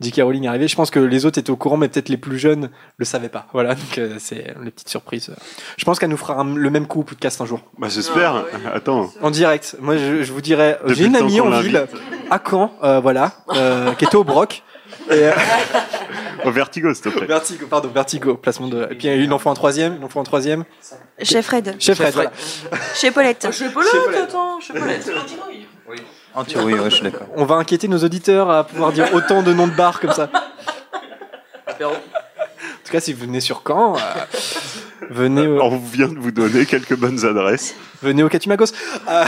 J.K. 0.00 0.22
Rowling 0.22 0.48
arriver. 0.48 0.66
Je 0.66 0.74
pense 0.74 0.90
que 0.90 0.98
les 0.98 1.24
autres 1.24 1.38
étaient 1.38 1.50
au 1.52 1.56
courant, 1.56 1.76
mais 1.76 1.88
peut-être 1.88 2.08
les 2.08 2.16
plus 2.16 2.36
jeunes 2.36 2.68
le 2.96 3.04
savaient 3.04 3.28
pas. 3.28 3.46
Voilà, 3.52 3.76
donc 3.76 3.98
euh, 3.98 4.16
c'est 4.18 4.52
une 4.60 4.72
petite 4.72 4.88
surprise. 4.88 5.30
Je 5.76 5.84
pense 5.84 6.00
qu'elle 6.00 6.10
nous 6.10 6.16
fera 6.16 6.34
un- 6.40 6.56
le 6.56 6.70
même 6.70 6.88
coup 6.88 7.00
au 7.00 7.04
podcast 7.04 7.40
un 7.40 7.46
jour. 7.46 7.60
Bah, 7.78 7.86
j'espère. 7.88 8.44
Attends. 8.74 9.12
En 9.22 9.30
direct. 9.30 9.76
Moi, 9.80 9.96
je, 9.98 10.24
je 10.24 10.32
vous 10.32 10.40
dirais, 10.40 10.80
j'ai 10.88 11.04
une 11.04 11.14
amie 11.14 11.40
en 11.40 11.60
ville, 11.60 11.86
à 12.28 12.40
Caen, 12.44 12.72
euh, 12.82 12.98
voilà, 12.98 13.34
euh, 13.54 13.92
qui 13.92 14.04
était 14.04 14.16
au 14.16 14.24
Broc. 14.24 14.64
Et, 15.10 15.14
euh, 15.14 15.32
Au 16.44 16.50
vertigo, 16.50 16.92
s'il 16.94 17.04
te 17.04 17.08
plaît. 17.10 17.26
Vertigo, 17.26 17.66
pardon, 17.68 17.88
Vertigo, 17.88 18.36
placement 18.36 18.68
de. 18.68 18.84
Et 18.90 18.94
puis 18.94 19.06
il 19.06 19.06
y 19.06 19.08
a 19.10 19.16
une 19.16 19.32
enfant 19.32 19.50
en 19.50 19.54
troisième, 19.54 19.96
une 19.96 20.04
enfant 20.04 20.20
en 20.20 20.24
troisième. 20.24 20.64
Chez 21.22 21.42
Fred. 21.42 21.76
Chef 21.78 21.98
Fred, 21.98 22.14
voilà. 22.14 22.32
Chez 22.94 23.10
Paulette. 23.10 23.48
Je 23.50 23.64
peux 23.64 23.80
le 23.80 24.22
attends, 24.22 24.58
l'être. 24.86 25.10
En 26.34 26.44
théorie, 26.44 26.74
ouais, 26.74 26.90
je 26.90 26.96
suis 26.96 27.04
d'accord. 27.04 27.28
On 27.36 27.44
va 27.44 27.54
inquiéter 27.56 27.86
nos 27.86 27.98
auditeurs 27.98 28.50
à 28.50 28.64
pouvoir 28.64 28.92
dire 28.92 29.14
autant 29.14 29.42
de 29.42 29.52
noms 29.52 29.68
de 29.68 29.74
bars 29.74 30.00
comme 30.00 30.12
ça. 30.12 30.30
En 31.68 32.86
tout 32.86 32.92
cas, 32.92 33.00
si 33.00 33.12
vous 33.12 33.24
venez 33.24 33.40
sur 33.40 33.62
Caen, 33.66 33.96
euh, 33.96 34.00
venez, 35.10 35.46
au, 35.46 35.60
On 35.62 35.78
vient 35.78 36.08
de 36.08 36.18
vous 36.18 36.32
donner 36.32 36.66
quelques 36.66 36.96
bonnes 36.96 37.24
adresses. 37.24 37.74
venez 38.02 38.22
au 38.22 38.28
Katimagos. 38.28 38.66
Euh, 39.08 39.24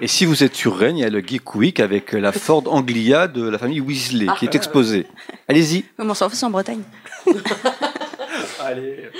Et 0.00 0.06
si 0.08 0.24
vous 0.24 0.42
êtes 0.44 0.54
sur 0.54 0.76
Rennes, 0.76 0.96
il 0.96 1.00
y 1.00 1.04
a 1.04 1.10
le 1.10 1.20
Geek 1.20 1.54
Week 1.54 1.80
avec 1.80 2.12
la 2.12 2.32
Ford 2.32 2.64
Anglia 2.66 3.28
de 3.28 3.48
la 3.48 3.58
famille 3.58 3.80
Weasley 3.80 4.26
qui 4.38 4.46
est 4.46 4.54
exposée. 4.54 5.06
Allez-y. 5.48 5.84
Mais 5.98 6.04
on 6.08 6.14
s'en 6.14 6.28
fout, 6.28 6.38
c'est 6.38 6.46
en 6.46 6.50
Bretagne. 6.50 6.82
allez. 8.60 9.10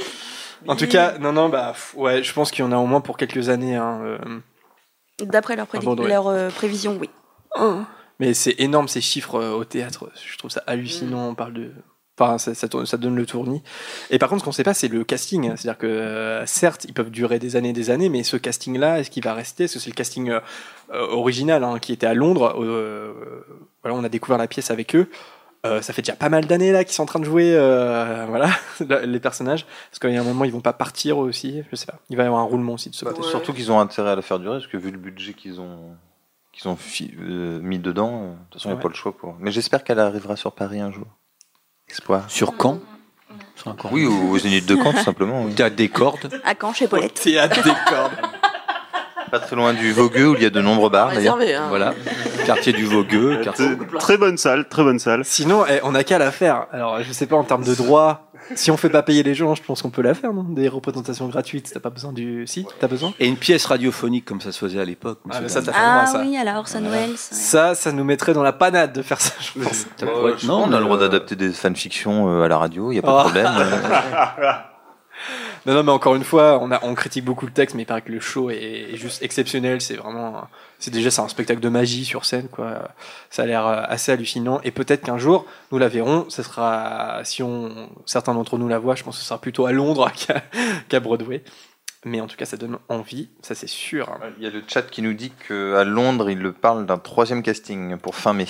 En 0.67 0.77
tout 0.77 0.87
cas, 0.87 1.19
non, 1.19 1.33
non, 1.33 1.49
bah, 1.49 1.75
ouais, 1.95 2.23
je 2.23 2.33
pense 2.33 2.51
qu'il 2.51 2.65
y 2.65 2.69
en 2.69 2.73
a 2.73 2.77
au 2.77 2.87
moins 2.87 3.01
pour 3.01 3.17
quelques 3.17 3.49
années. 3.49 3.77
hein, 3.77 4.01
euh, 4.03 4.19
D'après 5.21 5.57
Ah 5.59 5.67
leurs, 6.07 6.29
euh, 6.29 6.49
prévisions, 6.51 6.99
oui. 7.01 7.11
Mais 8.21 8.35
c'est 8.35 8.57
énorme 8.59 8.89
ces 8.89 9.01
chiffres 9.01 9.37
euh, 9.37 9.53
au 9.53 9.65
théâtre. 9.65 10.11
Je 10.31 10.37
trouve 10.39 10.51
ça 10.51 10.63
hallucinant. 10.67 11.29
On 11.29 11.35
parle 11.35 11.53
de. 11.55 11.73
Enfin, 12.21 12.37
ça, 12.39 12.53
ça, 12.55 12.69
tourne- 12.69 12.85
ça 12.87 12.97
donne 12.97 13.15
le 13.15 13.27
tournis. 13.27 13.63
Et 14.11 14.19
par 14.19 14.29
contre, 14.29 14.41
ce 14.41 14.45
qu'on 14.45 14.53
sait 14.53 14.65
pas, 14.65 14.75
c'est 14.75 14.89
le 14.89 15.05
casting. 15.05 15.45
C'est-à-dire 15.57 15.79
que, 15.79 15.87
euh, 15.87 16.47
certes, 16.47 16.85
ils 16.85 16.93
peuvent 16.95 17.11
durer 17.11 17.39
des 17.39 17.55
années 17.55 17.69
et 17.69 17.73
des 17.73 17.91
années, 17.91 18.09
mais 18.09 18.23
ce 18.25 18.37
casting-là, 18.37 18.99
est-ce 19.01 19.11
qu'il 19.11 19.23
va 19.23 19.35
rester? 19.35 19.65
Est-ce 19.65 19.75
que 19.75 19.79
c'est 19.81 19.91
le 19.91 19.95
casting 19.95 20.31
euh, 20.31 20.41
euh, 20.93 21.07
original 21.11 21.63
hein, 21.63 21.79
qui 21.79 21.93
était 21.93 22.07
à 22.07 22.15
Londres 22.15 22.57
euh, 22.61 23.13
Voilà, 23.85 23.97
on 23.97 24.03
a 24.03 24.09
découvert 24.09 24.39
la 24.39 24.49
pièce 24.49 24.71
avec 24.73 24.97
eux. 24.97 25.09
Ça 25.65 25.93
fait 25.93 26.01
déjà 26.01 26.15
pas 26.17 26.31
mal 26.31 26.47
d'années 26.47 26.73
là 26.73 26.83
qu'ils 26.83 26.95
sont 26.95 27.03
en 27.03 27.07
train 27.07 27.19
de 27.21 27.27
jouer, 27.27 27.53
voilà, 28.29 28.49
les 29.05 29.21
personnages. 29.21 29.67
Parce 29.91 29.99
qu'il 30.01 30.11
y 30.13 30.17
a 30.17 30.21
un 30.21 30.25
moment, 30.25 30.45
ils 30.45 30.53
vont 30.53 30.61
pas 30.63 30.73
partir 30.73 31.19
aussi. 31.19 31.63
Je 31.71 31.77
sais 31.77 31.85
pas. 31.85 31.99
Il 32.09 32.17
va 32.17 32.23
y 32.23 32.27
avoir 32.27 32.41
un 32.41 32.45
roulement 32.47 32.73
aussi 32.73 32.89
de 32.89 32.95
ce 32.95 33.05
Bah, 33.05 33.13
côté. 33.15 33.29
Surtout 33.29 33.53
qu'ils 33.53 33.71
ont 33.71 33.79
intérêt 33.79 34.11
à 34.13 34.17
la 34.17 34.23
faire 34.23 34.39
durer, 34.39 34.57
parce 34.61 34.67
que 34.67 34.79
vu 34.79 34.91
le 34.91 34.97
budget 34.99 35.35
qu'ils 35.35 35.61
ont, 35.61 35.91
qu'ils 36.55 36.69
ont 36.71 36.79
mis 37.61 37.79
dedans, 37.79 38.31
de 38.31 38.35
toute 38.51 38.55
façon, 38.55 38.69
il 38.71 38.73
n'y 38.73 38.75
Ouais. 38.77 38.81
a 38.81 38.83
pas 38.83 38.89
le 38.89 38.95
choix. 38.95 39.13
Pour... 39.15 39.37
Mais 39.41 39.51
j'espère 39.51 39.85
qu'elle 39.85 39.99
arrivera 40.01 40.37
sur 40.37 40.53
Paris 40.53 40.81
un 40.81 40.91
jour. 40.91 41.07
Espoir. 41.91 42.25
Sur 42.29 42.55
Caen. 42.61 42.81
Sur 43.57 43.69
un 43.69 43.77
Caen. 43.81 43.89
Oui, 43.93 44.07
ou 44.07 44.31
aux 44.33 44.39
Zénith 44.39 44.67
de 44.67 44.77
Caen, 44.77 44.93
tout 44.93 45.03
simplement. 45.05 45.45
oui. 45.45 45.55
Théâtre 45.57 45.77
des 45.77 45.89
cordes. 45.89 46.41
À 46.45 46.55
Caen, 46.61 46.73
chez 46.73 46.87
Paulette. 46.89 47.15
Théâtre 47.23 47.63
des 47.63 47.73
cordes. 47.89 48.13
Pas 49.31 49.41
très 49.41 49.57
loin 49.57 49.75
du 49.75 49.93
Vogueux, 49.93 50.29
où 50.31 50.35
il 50.37 50.43
y 50.43 50.47
a 50.47 50.51
de 50.51 50.61
nombreux 50.63 50.89
bars, 50.89 51.09
d'ailleurs. 51.13 51.37
Réservé, 51.37 51.55
hein. 51.55 51.67
Voilà. 51.69 51.93
Quartier 52.47 52.73
du 52.73 52.85
Vogueux. 52.87 53.41
quartier- 53.45 53.77
Très- 53.99 54.17
bonne 54.17 54.39
salle, 54.39 54.67
très 54.69 54.83
bonne 54.83 54.99
salle. 54.99 55.23
Sinon, 55.25 55.65
eh, 55.69 55.81
on 55.83 55.95
a 55.95 56.03
qu'à 56.03 56.19
la 56.19 56.31
faire. 56.33 56.67
Alors, 56.73 57.03
je 57.03 57.13
sais 57.13 57.27
pas 57.27 57.37
en 57.37 57.45
termes 57.45 57.65
de 57.65 57.75
droit. 57.75 58.28
Si 58.55 58.71
on 58.71 58.77
fait 58.77 58.89
pas 58.91 59.03
payer 59.03 59.23
les 59.23 59.35
gens, 59.35 59.55
je 59.55 59.63
pense 59.63 59.83
qu'on 59.83 59.91
peut 59.91 60.03
la 60.03 60.15
faire, 60.15 60.33
non? 60.33 60.43
Des 60.45 60.69
représentations 60.69 61.29
gratuites. 61.29 61.71
T'as 61.73 61.81
pas 61.81 61.91
besoin 61.91 62.13
du. 62.13 62.47
Si, 62.47 62.67
t'as 62.81 62.89
besoin? 62.89 63.13
Et 63.19 63.27
une 63.27 63.37
pièce 63.37 63.65
radiophonique 63.67 64.25
comme 64.25 64.41
ça 64.41 64.53
se 64.53 64.59
faisait 64.59 64.81
à 64.81 64.85
l'époque. 64.85 65.21
Ah, 65.31 65.41
mais 65.41 65.49
ça, 65.49 65.61
ça 65.63 65.73
fait 65.73 65.79
Ah 65.81 66.07
ça. 66.07 66.21
oui, 66.23 66.37
alors 66.37 66.57
Orson 66.57 66.83
Welles. 66.83 67.11
ouais. 67.11 67.17
Ça, 67.17 67.75
ça 67.75 67.93
nous 67.93 68.05
mettrait 68.05 68.33
dans 68.33 68.43
la 68.43 68.53
panade 68.53 68.93
de 68.93 69.03
faire 69.03 69.21
ça, 69.21 69.33
je 69.41 69.61
pense. 69.63 69.87
Non, 70.45 70.65
on 70.67 70.73
a 70.73 70.79
le 70.79 70.85
droit 70.85 70.97
euh, 70.97 71.01
d'adapter 71.01 71.37
des 71.37 71.53
fanfictions 71.53 72.31
euh, 72.31 72.43
à 72.45 72.49
la 72.49 72.59
radio, 72.59 72.91
il 72.91 72.95
n'y 72.95 72.99
a 73.01 73.03
pas 73.03 73.09
de 73.13 73.17
Oh. 73.19 73.21
problème. 73.31 73.49
Non, 75.67 75.75
non, 75.75 75.83
mais 75.83 75.91
encore 75.93 76.15
une 76.15 76.23
fois, 76.25 76.59
on, 76.63 76.71
a, 76.71 76.79
on 76.85 76.95
critique 76.95 77.25
beaucoup 77.25 77.45
le 77.45 77.53
texte, 77.53 77.75
mais 77.75 77.83
il 77.83 77.87
paraît 77.87 78.03
que 78.03 78.13
le 78.13 78.21
show 78.21 78.51
est, 78.51 78.93
est 78.93 78.97
juste 78.97 79.23
exceptionnel. 79.23 79.81
C'est 79.81 79.97
vraiment. 79.97 80.43
C'est 80.79 80.93
déjà 80.93 81.11
c'est 81.11 81.21
un 81.21 81.29
spectacle 81.29 81.61
de 81.61 81.69
magie 81.69 82.05
sur 82.05 82.25
scène, 82.25 82.49
quoi. 82.49 82.91
Ça 83.31 83.43
a 83.43 83.47
l'air 83.47 83.67
euh, 83.67 83.83
assez 83.89 84.13
hallucinant. 84.13 84.61
Et 84.63 84.71
peut-être 84.71 85.03
qu'un 85.03 85.19
jour, 85.19 85.45
nous 85.73 85.79
la 85.79 85.89
verrons. 85.89 86.27
Ce 86.29 86.43
sera. 86.43 87.21
Si 87.25 87.43
on, 87.43 87.91
certains 88.07 88.35
d'entre 88.35 88.59
nous 88.59 88.69
la 88.69 88.79
voient, 88.79 88.95
je 88.95 89.03
pense 89.03 89.17
que 89.17 89.23
ce 89.23 89.29
sera 89.29 89.41
plutôt 89.41 89.67
à 89.67 89.73
Londres 89.73 90.11
qu'à 90.89 91.01
Broadway. 91.01 91.43
Mais 92.05 92.21
en 92.21 92.29
tout 92.29 92.37
cas, 92.37 92.45
ça 92.45 92.57
donne 92.57 92.79
envie, 92.89 93.29
ça 93.43 93.57
c'est 93.57 93.67
sûr. 93.67 94.09
Il 94.39 94.45
y 94.45 94.47
a 94.47 94.51
le 94.51 94.63
chat 94.67 94.83
qui 94.83 95.03
nous 95.03 95.15
dit 95.15 95.33
qu'à 95.49 95.83
Londres, 95.83 96.31
il 96.31 96.39
le 96.39 96.53
parle 96.53 96.87
d'un 96.87 96.99
troisième 96.99 97.43
casting 97.43 97.97
pour 97.97 98.15
fin 98.15 98.33
mai. 98.33 98.47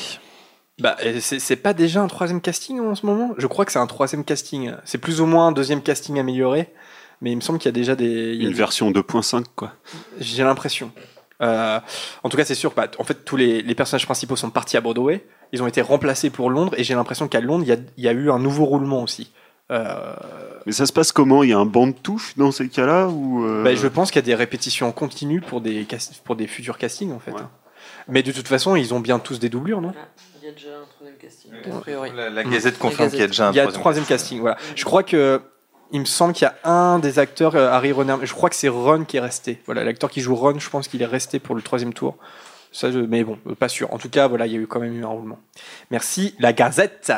Bah, 0.79 0.97
c'est 1.21 1.57
pas 1.57 1.73
déjà 1.73 2.03
un 2.03 2.07
troisième 2.07 2.41
casting 2.41 2.79
en 2.79 2.95
ce 2.95 3.05
moment? 3.05 3.35
Je 3.37 3.47
crois 3.47 3.65
que 3.65 3.73
c'est 3.73 3.81
un 3.81 3.87
troisième 3.87 4.25
casting. 4.25 4.73
C'est 4.85 4.99
plus 4.99 5.21
ou 5.21 5.27
moins 5.27 5.49
un 5.49 5.53
deuxième 5.53 5.83
casting 5.83 6.21
amélioré, 6.21 6.73
mais 7.21 7.33
il 7.33 7.37
me 7.37 7.41
semble 7.41 7.59
qu'il 7.59 7.67
y 7.67 7.71
a 7.71 7.73
déjà 7.73 7.97
des. 7.97 8.35
il 8.35 8.43
y 8.43 8.47
a 8.47 8.49
Une 8.51 8.55
version 8.55 8.91
2.5, 8.91 9.47
quoi. 9.57 9.73
J'ai 10.21 10.45
l'impression. 10.45 10.93
Euh, 11.41 11.79
en 12.23 12.29
tout 12.29 12.37
cas, 12.37 12.45
c'est 12.45 12.55
sûr 12.55 12.71
que 12.71 12.77
bah, 12.77 12.89
en 12.99 13.05
fait, 13.05 13.25
tous 13.25 13.37
les, 13.37 13.63
les 13.63 13.75
personnages 13.75 14.07
principaux 14.07 14.37
sont 14.37 14.51
partis 14.51 14.77
à 14.77 14.81
Broadway. 14.81 15.25
Ils 15.53 15.63
ont 15.63 15.67
été 15.67 15.81
remplacés 15.81 16.31
pour 16.31 16.51
Londres, 16.51 16.75
et 16.77 16.85
j'ai 16.85 16.95
l'impression 16.95 17.29
qu'à 17.29 17.41
Londres, 17.41 17.65
il 17.65 17.69
y 17.69 17.73
a, 17.73 17.77
il 17.97 18.05
y 18.05 18.09
a 18.09 18.13
eu 18.13 18.31
un 18.31 18.39
nouveau 18.39 18.65
roulement 18.65 19.03
aussi. 19.03 19.33
Euh, 19.71 20.15
Mais 20.67 20.73
ça 20.73 20.87
se 20.87 20.93
passe 20.93 21.13
comment? 21.13 21.43
Il 21.43 21.51
y 21.51 21.53
a 21.53 21.59
un 21.59 21.67
banc 21.67 21.87
de 21.89 21.93
touche 21.93 22.37
dans 22.37 22.51
ces 22.53 22.69
cas-là 22.69 23.09
ou 23.09 23.45
euh, 23.45 23.63
bah, 23.63 23.75
je 23.75 23.87
pense 23.87 24.11
qu'il 24.11 24.21
y 24.21 24.25
a 24.25 24.27
des 24.27 24.35
répétitions 24.35 24.91
continues 24.93 25.41
pour 25.43 25.61
des, 25.61 25.87
pour 26.25 26.37
des 26.37 26.47
futurs 26.47 26.79
castings, 26.79 27.13
en 27.13 27.19
fait. 27.19 27.33
Ouais. 27.33 27.43
Mais 28.09 28.23
de 28.23 28.33
toute 28.33 28.49
façon, 28.49 28.77
ils 28.77 28.93
ont 28.95 29.01
bien 29.01 29.19
tous 29.19 29.39
des 29.39 29.49
doublures, 29.51 29.81
non? 29.81 29.93
Il 30.43 30.47
y 30.47 30.51
a 30.51 30.53
déjà 30.53 30.69
un 30.83 30.87
troisième 30.87 31.19
casting, 31.19 31.51
a 31.53 31.81
priori. 31.81 32.11
La, 32.17 32.31
la 32.31 32.45
Gazette 32.45 32.79
confirme 32.79 33.05
La 33.05 33.11
qu'il 33.11 33.21
y 33.21 33.23
a 33.23 33.27
déjà 33.27 33.49
un 33.49 33.53
Il 33.53 33.57
y 33.57 33.61
a 33.61 33.65
un 33.65 33.67
troisième. 33.67 33.81
troisième 33.81 34.07
casting, 34.07 34.41
voilà. 34.41 34.57
Je 34.75 34.85
crois 34.85 35.03
que. 35.03 35.41
Il 35.93 36.01
me 36.01 36.05
semble 36.05 36.35
qu'il 36.35 36.47
y 36.47 36.51
a 36.51 36.71
un 36.71 36.99
des 36.99 37.19
acteurs, 37.19 37.57
euh, 37.57 37.71
Harry 37.71 37.93
Renner, 37.93 38.17
je 38.23 38.35
crois 38.35 38.51
que 38.51 38.57
c'est 38.57 38.69
Ron 38.69 39.05
qui 39.05 39.17
est 39.17 39.21
resté. 39.21 39.63
Voilà, 39.67 39.85
l'acteur 39.85 40.11
qui 40.11 40.21
joue 40.21 40.35
Ron, 40.35 40.59
je 40.59 40.69
pense 40.69 40.87
qu'il 40.89 41.01
est 41.01 41.07
resté 41.07 41.39
pour 41.39 41.55
le 41.55 41.63
troisième 41.63 41.95
tour. 41.95 42.17
Ça, 42.73 42.89
mais 42.91 43.25
bon, 43.25 43.39
euh, 43.47 43.55
pas 43.55 43.69
sûr. 43.69 43.93
En 43.93 43.99
tout 43.99 44.11
cas, 44.11 44.29
voilà, 44.29 44.47
il 44.47 44.53
y 44.53 44.57
a 44.57 44.59
eu 44.59 44.67
quand 44.67 44.81
même 44.81 44.95
eu 44.95 45.05
un 45.05 45.09
roulement. 45.09 45.39
Merci, 45.91 46.35
la 46.39 46.53
Gazette. 46.53 47.13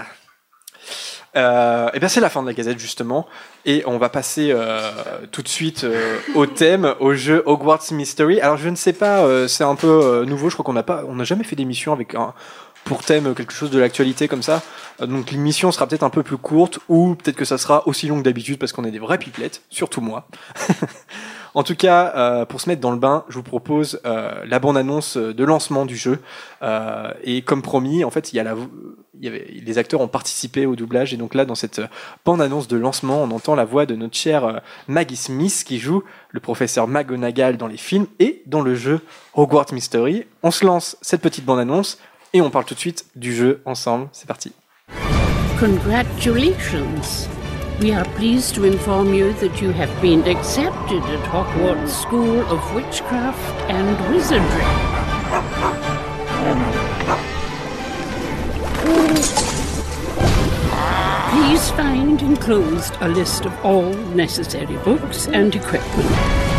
Euh, 1.36 1.88
et 1.94 2.00
bien 2.00 2.08
c'est 2.08 2.20
la 2.20 2.28
fin 2.28 2.42
de 2.42 2.48
la 2.48 2.54
Gazette 2.54 2.80
justement, 2.80 3.24
et 3.64 3.84
on 3.86 3.98
va 3.98 4.08
passer 4.08 4.50
euh, 4.50 4.90
tout 5.30 5.42
de 5.42 5.48
suite 5.48 5.86
au 6.34 6.44
thème, 6.46 6.96
au 6.98 7.14
jeu 7.14 7.44
Hogwarts 7.46 7.92
Mystery. 7.92 8.40
Alors 8.40 8.56
je 8.56 8.68
ne 8.68 8.74
sais 8.74 8.92
pas, 8.92 9.46
c'est 9.46 9.62
un 9.62 9.76
peu 9.76 10.24
nouveau. 10.26 10.48
Je 10.48 10.56
crois 10.56 10.64
qu'on 10.64 10.72
n'a 10.72 10.82
pas, 10.82 11.04
n'a 11.04 11.24
jamais 11.24 11.44
fait 11.44 11.54
d'émission 11.54 11.92
avec 11.92 12.16
un 12.16 12.34
pour 12.84 13.02
thème 13.02 13.34
quelque 13.34 13.52
chose 13.52 13.70
de 13.70 13.78
l'actualité 13.78 14.28
comme 14.28 14.42
ça. 14.42 14.62
Euh, 15.00 15.06
Donc 15.06 15.30
l'émission 15.30 15.72
sera 15.72 15.86
peut-être 15.86 16.02
un 16.02 16.10
peu 16.10 16.22
plus 16.22 16.36
courte 16.36 16.78
ou 16.88 17.14
peut-être 17.14 17.36
que 17.36 17.44
ça 17.44 17.58
sera 17.58 17.86
aussi 17.86 18.08
long 18.08 18.18
que 18.18 18.24
d'habitude 18.24 18.58
parce 18.58 18.72
qu'on 18.72 18.84
est 18.84 18.90
des 18.90 18.98
vrais 18.98 19.18
pipelettes, 19.18 19.62
surtout 19.70 20.00
moi. 20.00 20.28
en 21.54 21.62
tout 21.62 21.74
cas, 21.74 22.12
euh, 22.16 22.44
pour 22.44 22.60
se 22.60 22.68
mettre 22.68 22.80
dans 22.80 22.92
le 22.92 22.98
bain, 22.98 23.24
je 23.28 23.34
vous 23.34 23.42
propose 23.42 24.00
euh, 24.04 24.44
la 24.46 24.58
bande-annonce 24.58 25.16
de 25.16 25.44
lancement 25.44 25.86
du 25.86 25.96
jeu. 25.96 26.20
Euh, 26.62 27.10
et 27.22 27.42
comme 27.42 27.62
promis, 27.62 28.04
en 28.04 28.10
fait, 28.10 28.32
il 28.32 28.36
y 28.36 28.40
a 28.40 28.44
la, 28.44 28.54
y 29.20 29.28
avait, 29.28 29.46
les 29.50 29.78
acteurs 29.78 30.00
ont 30.00 30.08
participé 30.08 30.66
au 30.66 30.76
doublage 30.76 31.12
et 31.12 31.16
donc 31.16 31.34
là, 31.34 31.44
dans 31.44 31.54
cette 31.54 31.80
bande-annonce 32.24 32.68
de 32.68 32.76
lancement, 32.76 33.22
on 33.22 33.30
entend 33.30 33.54
la 33.54 33.64
voix 33.64 33.86
de 33.86 33.94
notre 33.94 34.16
chère 34.16 34.44
euh, 34.44 34.58
Maggie 34.88 35.16
Smith 35.16 35.62
qui 35.66 35.78
joue 35.78 36.02
le 36.30 36.40
professeur 36.40 36.86
McGonagall 36.86 37.56
dans 37.56 37.66
les 37.66 37.76
films 37.76 38.06
et 38.18 38.42
dans 38.46 38.62
le 38.62 38.74
jeu 38.74 39.00
Hogwarts 39.34 39.72
Mystery. 39.72 40.26
On 40.42 40.50
se 40.50 40.64
lance 40.64 40.96
cette 41.02 41.20
petite 41.20 41.44
bande-annonce 41.44 41.98
et 42.32 42.40
on 42.40 42.50
parle 42.50 42.64
tout 42.64 42.74
de 42.74 42.78
suite 42.78 43.06
du 43.16 43.34
jeu 43.34 43.62
ensemble. 43.64 44.08
C'est 44.12 44.26
parti. 44.26 44.52
Congratulations. 45.58 47.28
We 47.80 47.92
are 47.92 48.04
pleased 48.16 48.54
to 48.56 48.64
inform 48.64 49.14
you 49.14 49.32
that 49.40 49.60
you 49.62 49.72
have 49.72 49.90
been 50.02 50.22
accepted 50.28 51.02
at 51.02 51.20
Hogwarts 51.30 51.88
School 51.88 52.40
of 52.50 52.74
Witchcraft 52.74 53.70
and 53.70 53.96
Wizardry. 54.12 54.64
Please 61.30 61.70
find 61.70 62.20
enclosed 62.20 62.94
a 63.00 63.08
list 63.08 63.46
of 63.46 63.52
all 63.64 63.94
necessary 64.14 64.76
books 64.84 65.26
and 65.28 65.54
equipment. 65.54 66.49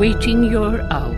Awaiting 0.00 0.50
your 0.50 0.80
owl. 0.90 1.14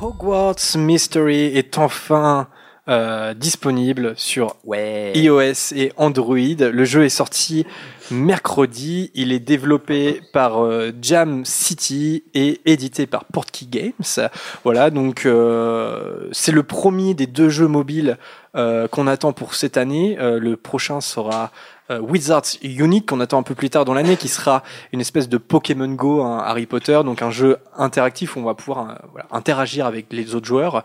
Hogwarts 0.00 0.76
Mystery 0.76 1.56
est 1.56 1.78
enfin 1.78 2.48
euh, 2.88 3.32
disponible 3.34 4.14
sur 4.16 4.56
iOS 4.66 5.72
et 5.76 5.92
Android. 5.96 6.36
Le 6.36 6.84
jeu 6.84 7.04
est 7.04 7.10
sorti 7.10 7.64
mercredi. 8.10 9.12
Il 9.14 9.30
est 9.30 9.38
développé 9.38 10.20
par 10.32 10.64
euh, 10.64 10.90
Jam 11.00 11.44
City 11.44 12.24
et 12.34 12.60
édité 12.64 13.06
par 13.06 13.24
Portkey 13.26 13.66
Games. 13.66 14.28
Voilà, 14.64 14.90
donc 14.90 15.26
euh, 15.26 16.28
c'est 16.32 16.52
le 16.52 16.64
premier 16.64 17.14
des 17.14 17.26
deux 17.28 17.50
jeux 17.50 17.68
mobiles 17.68 18.18
euh, 18.56 18.88
qu'on 18.88 19.06
attend 19.06 19.32
pour 19.32 19.54
cette 19.54 19.76
année. 19.76 20.16
Euh, 20.18 20.38
le 20.38 20.56
prochain 20.56 21.00
sera 21.00 21.52
euh, 21.90 22.00
Wizards 22.00 22.56
Unique 22.62 23.06
qu'on 23.06 23.20
attend 23.20 23.38
un 23.38 23.42
peu 23.42 23.54
plus 23.54 23.70
tard 23.70 23.84
dans 23.84 23.94
l'année, 23.94 24.16
qui 24.16 24.28
sera 24.28 24.62
une 24.92 25.00
espèce 25.00 25.28
de 25.28 25.38
Pokémon 25.38 25.88
Go, 25.88 26.22
un 26.22 26.38
Harry 26.38 26.66
Potter, 26.66 27.00
donc 27.04 27.22
un 27.22 27.30
jeu 27.30 27.58
interactif 27.76 28.36
où 28.36 28.40
on 28.40 28.44
va 28.44 28.54
pouvoir 28.54 28.90
euh, 28.90 29.20
interagir 29.30 29.86
avec 29.86 30.06
les 30.12 30.34
autres 30.34 30.46
joueurs. 30.46 30.84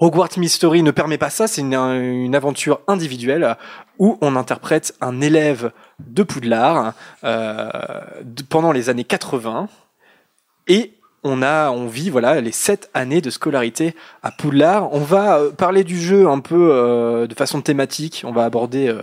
Hogwarts 0.00 0.38
Mystery 0.38 0.82
ne 0.82 0.92
permet 0.92 1.18
pas 1.18 1.30
ça, 1.30 1.48
c'est 1.48 1.60
une, 1.60 2.34
aventure 2.34 2.80
individuelle 2.86 3.56
où 3.98 4.16
on 4.20 4.36
interprète 4.36 4.94
un 5.00 5.20
élève 5.20 5.72
de 5.98 6.22
Poudlard 6.22 6.92
euh, 7.24 7.68
pendant 8.48 8.70
les 8.70 8.90
années 8.90 9.04
80 9.04 9.68
et 10.68 10.92
on 11.24 11.42
a, 11.42 11.70
on 11.70 11.88
vit 11.88 12.10
voilà 12.10 12.40
les 12.40 12.52
sept 12.52 12.90
années 12.94 13.20
de 13.20 13.30
scolarité 13.30 13.96
à 14.22 14.30
Poudlard. 14.30 14.92
On 14.92 15.00
va 15.00 15.38
euh, 15.38 15.50
parler 15.50 15.82
du 15.82 16.00
jeu 16.00 16.28
un 16.28 16.38
peu 16.38 17.26
de 17.28 17.34
façon 17.34 17.60
thématique. 17.60 18.22
On 18.24 18.30
va 18.30 18.44
aborder 18.44 18.96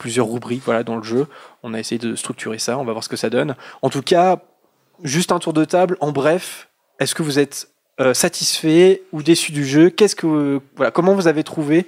plusieurs 0.00 0.28
rubriques 0.28 0.62
voilà 0.64 0.82
dans 0.82 0.96
le 0.96 1.04
jeu. 1.04 1.28
On 1.62 1.74
a 1.74 1.78
essayé 1.78 1.98
de 2.00 2.16
structurer 2.16 2.58
ça. 2.58 2.76
On 2.78 2.84
va 2.84 2.92
voir 2.92 3.04
ce 3.04 3.08
que 3.08 3.16
ça 3.16 3.30
donne. 3.30 3.54
En 3.82 3.90
tout 3.90 4.02
cas, 4.02 4.38
juste 5.04 5.30
un 5.30 5.38
tour 5.38 5.52
de 5.52 5.64
table. 5.64 5.96
En 6.00 6.10
bref, 6.10 6.68
est-ce 6.98 7.14
que 7.14 7.22
vous 7.22 7.38
êtes 7.38 7.68
euh, 8.00 8.14
satisfait 8.14 9.02
ou 9.12 9.22
déçu 9.22 9.52
du 9.52 9.64
jeu? 9.64 9.90
Qu'est-ce 9.90 10.16
que 10.16 10.60
voilà 10.74 10.90
Comment 10.90 11.14
vous 11.14 11.28
avez 11.28 11.44
trouvé 11.44 11.86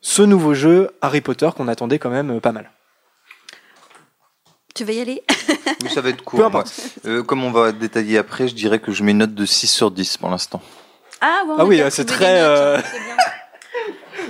ce 0.00 0.22
nouveau 0.22 0.54
jeu 0.54 0.90
Harry 1.02 1.20
Potter 1.20 1.50
qu'on 1.54 1.68
attendait 1.68 1.98
quand 1.98 2.10
même 2.10 2.30
euh, 2.36 2.40
pas 2.40 2.52
mal? 2.52 2.70
Tu 4.74 4.84
veux 4.84 4.94
y 4.94 5.00
aller? 5.00 5.22
Oui, 5.82 5.90
ça 5.90 6.00
va 6.00 6.08
être 6.10 6.22
court. 6.22 6.38
Peu 6.38 6.46
importe. 6.46 6.72
moi. 7.04 7.12
Euh, 7.12 7.22
comme 7.22 7.44
on 7.44 7.50
va 7.50 7.72
détailler 7.72 8.16
après, 8.18 8.48
je 8.48 8.54
dirais 8.54 8.78
que 8.78 8.92
je 8.92 9.02
mets 9.02 9.10
une 9.10 9.18
note 9.18 9.34
de 9.34 9.44
6 9.44 9.66
sur 9.66 9.90
10 9.90 10.16
pour 10.16 10.30
l'instant. 10.30 10.62
Ah, 11.20 11.42
Ah 11.58 11.64
oui, 11.66 11.82
c'est 11.90 12.04
très, 12.06 12.40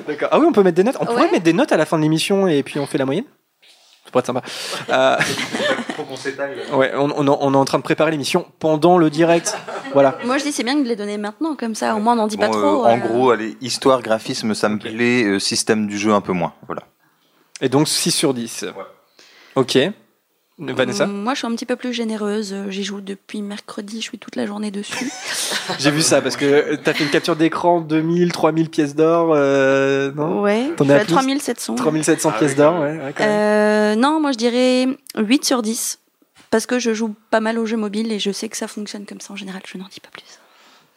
D'accord. 0.07 0.29
Ah 0.33 0.39
oui, 0.39 0.47
on 0.49 0.53
peut 0.53 0.63
mettre 0.63 0.77
des 0.77 0.85
notes. 0.85 0.97
On 1.01 1.07
pourrait 1.07 1.31
mettre 1.31 1.45
des 1.45 1.53
notes 1.53 1.73
à 1.73 1.77
la 1.77 1.87
fin 1.87 1.97
de 1.99 2.03
l'émission 2.03 2.47
et 2.47 2.63
puis 2.63 2.79
on 2.79 2.87
fait 2.87 2.99
la 2.99 3.05
moyenne. 3.05 3.25
Ça 4.05 4.11
pourrait 4.11 4.21
être 4.21 4.27
sympa. 4.27 4.43
Euh, 4.91 5.17
Faut 5.97 6.03
qu'on 6.05 6.17
s'étale. 6.17 6.55
ouais, 6.75 6.93
on, 6.97 7.11
on, 7.17 7.29
on 7.29 7.55
est 7.55 7.57
en 7.57 7.65
train 7.65 7.79
de 7.79 7.83
préparer 7.85 8.11
l'émission 8.11 8.47
pendant 8.59 8.99
le 8.99 9.11
direct. 9.11 9.57
Voilà. 9.93 10.19
Moi, 10.25 10.39
je 10.39 10.45
dis 10.45 10.53
c'est 10.53 10.65
bien 10.65 10.75
de 10.77 10.87
les 10.87 10.97
donner 10.97 11.19
maintenant, 11.19 11.55
comme 11.55 11.75
ça, 11.75 11.95
au 11.95 12.01
moins 12.01 12.15
on 12.15 12.17
n'en 12.17 12.27
dit 12.27 12.37
pas 12.37 12.49
trop. 12.49 12.85
euh, 12.85 12.89
en 12.89 12.97
euh. 12.97 13.01
gros, 13.01 13.31
allez, 13.31 13.57
histoire, 13.61 14.03
graphisme, 14.03 14.55
ça 14.55 14.69
me 14.69 14.79
plaît. 14.79 15.23
euh, 15.25 15.39
système 15.39 15.87
du 15.87 15.99
jeu, 15.99 16.13
un 16.13 16.21
peu 16.21 16.33
moins. 16.33 16.53
Voilà. 16.67 16.83
Et 17.61 17.69
donc 17.69 17.87
6 17.89 18.11
sur 18.11 18.35
10. 18.35 18.67
Ok. 19.55 19.79
Vanessa 20.71 21.07
Mm, 21.07 21.13
Moi, 21.23 21.35
je 21.35 21.39
suis 21.39 21.47
un 21.47 21.51
petit 21.55 21.67
peu 21.67 21.77
plus 21.77 21.93
généreuse. 21.93 22.53
Euh, 22.53 22.71
J'y 22.71 22.85
joue 22.85 23.01
depuis 23.01 23.43
mercredi, 23.43 23.97
je 24.01 24.03
suis 24.05 24.19
toute 24.19 24.37
la 24.37 24.47
journée 24.47 24.71
dessus. 24.71 25.11
J'ai 25.79 25.91
vu 25.91 26.03
ça 26.03 26.23
parce 26.23 26.37
que 26.37 26.77
t'as 26.77 26.93
fait 26.95 27.05
une 27.05 27.11
capture 27.11 27.35
d'écran 27.37 27.81
2000, 27.81 28.33
3000 28.33 28.71
pièces 28.71 28.95
d'or. 28.95 29.33
Euh, 29.35 30.13
non 30.13 30.41
ouais, 30.43 30.71
T'en 30.77 30.85
plus 30.85 31.07
3700. 31.07 31.75
3700 31.75 32.31
Ah 32.35 32.39
pièces 32.39 32.51
oui, 32.53 32.57
d'or, 32.57 32.75
ouais. 32.81 32.99
ouais, 32.99 33.15
quand 33.17 33.25
même. 33.25 33.31
Euh, 33.33 33.95
non, 33.97 34.21
moi 34.21 34.33
je 34.33 34.39
dirais 34.39 34.87
8 35.19 35.45
sur 35.45 35.63
10. 35.63 35.99
Parce 36.51 36.67
que 36.67 36.79
je 36.79 36.93
joue 36.93 37.15
pas 37.31 37.41
mal 37.41 37.59
aux 37.59 37.65
jeux 37.67 37.79
mobiles 37.79 38.13
et 38.13 38.19
je 38.19 38.31
sais 38.31 38.49
que 38.51 38.57
ça 38.59 38.69
fonctionne 38.69 39.07
comme 39.07 39.21
ça 39.21 39.33
en 39.33 39.37
général. 39.37 39.63
Je 39.67 39.79
n'en 39.79 39.87
dis 39.91 40.01
pas 40.01 40.11
plus. 40.11 40.23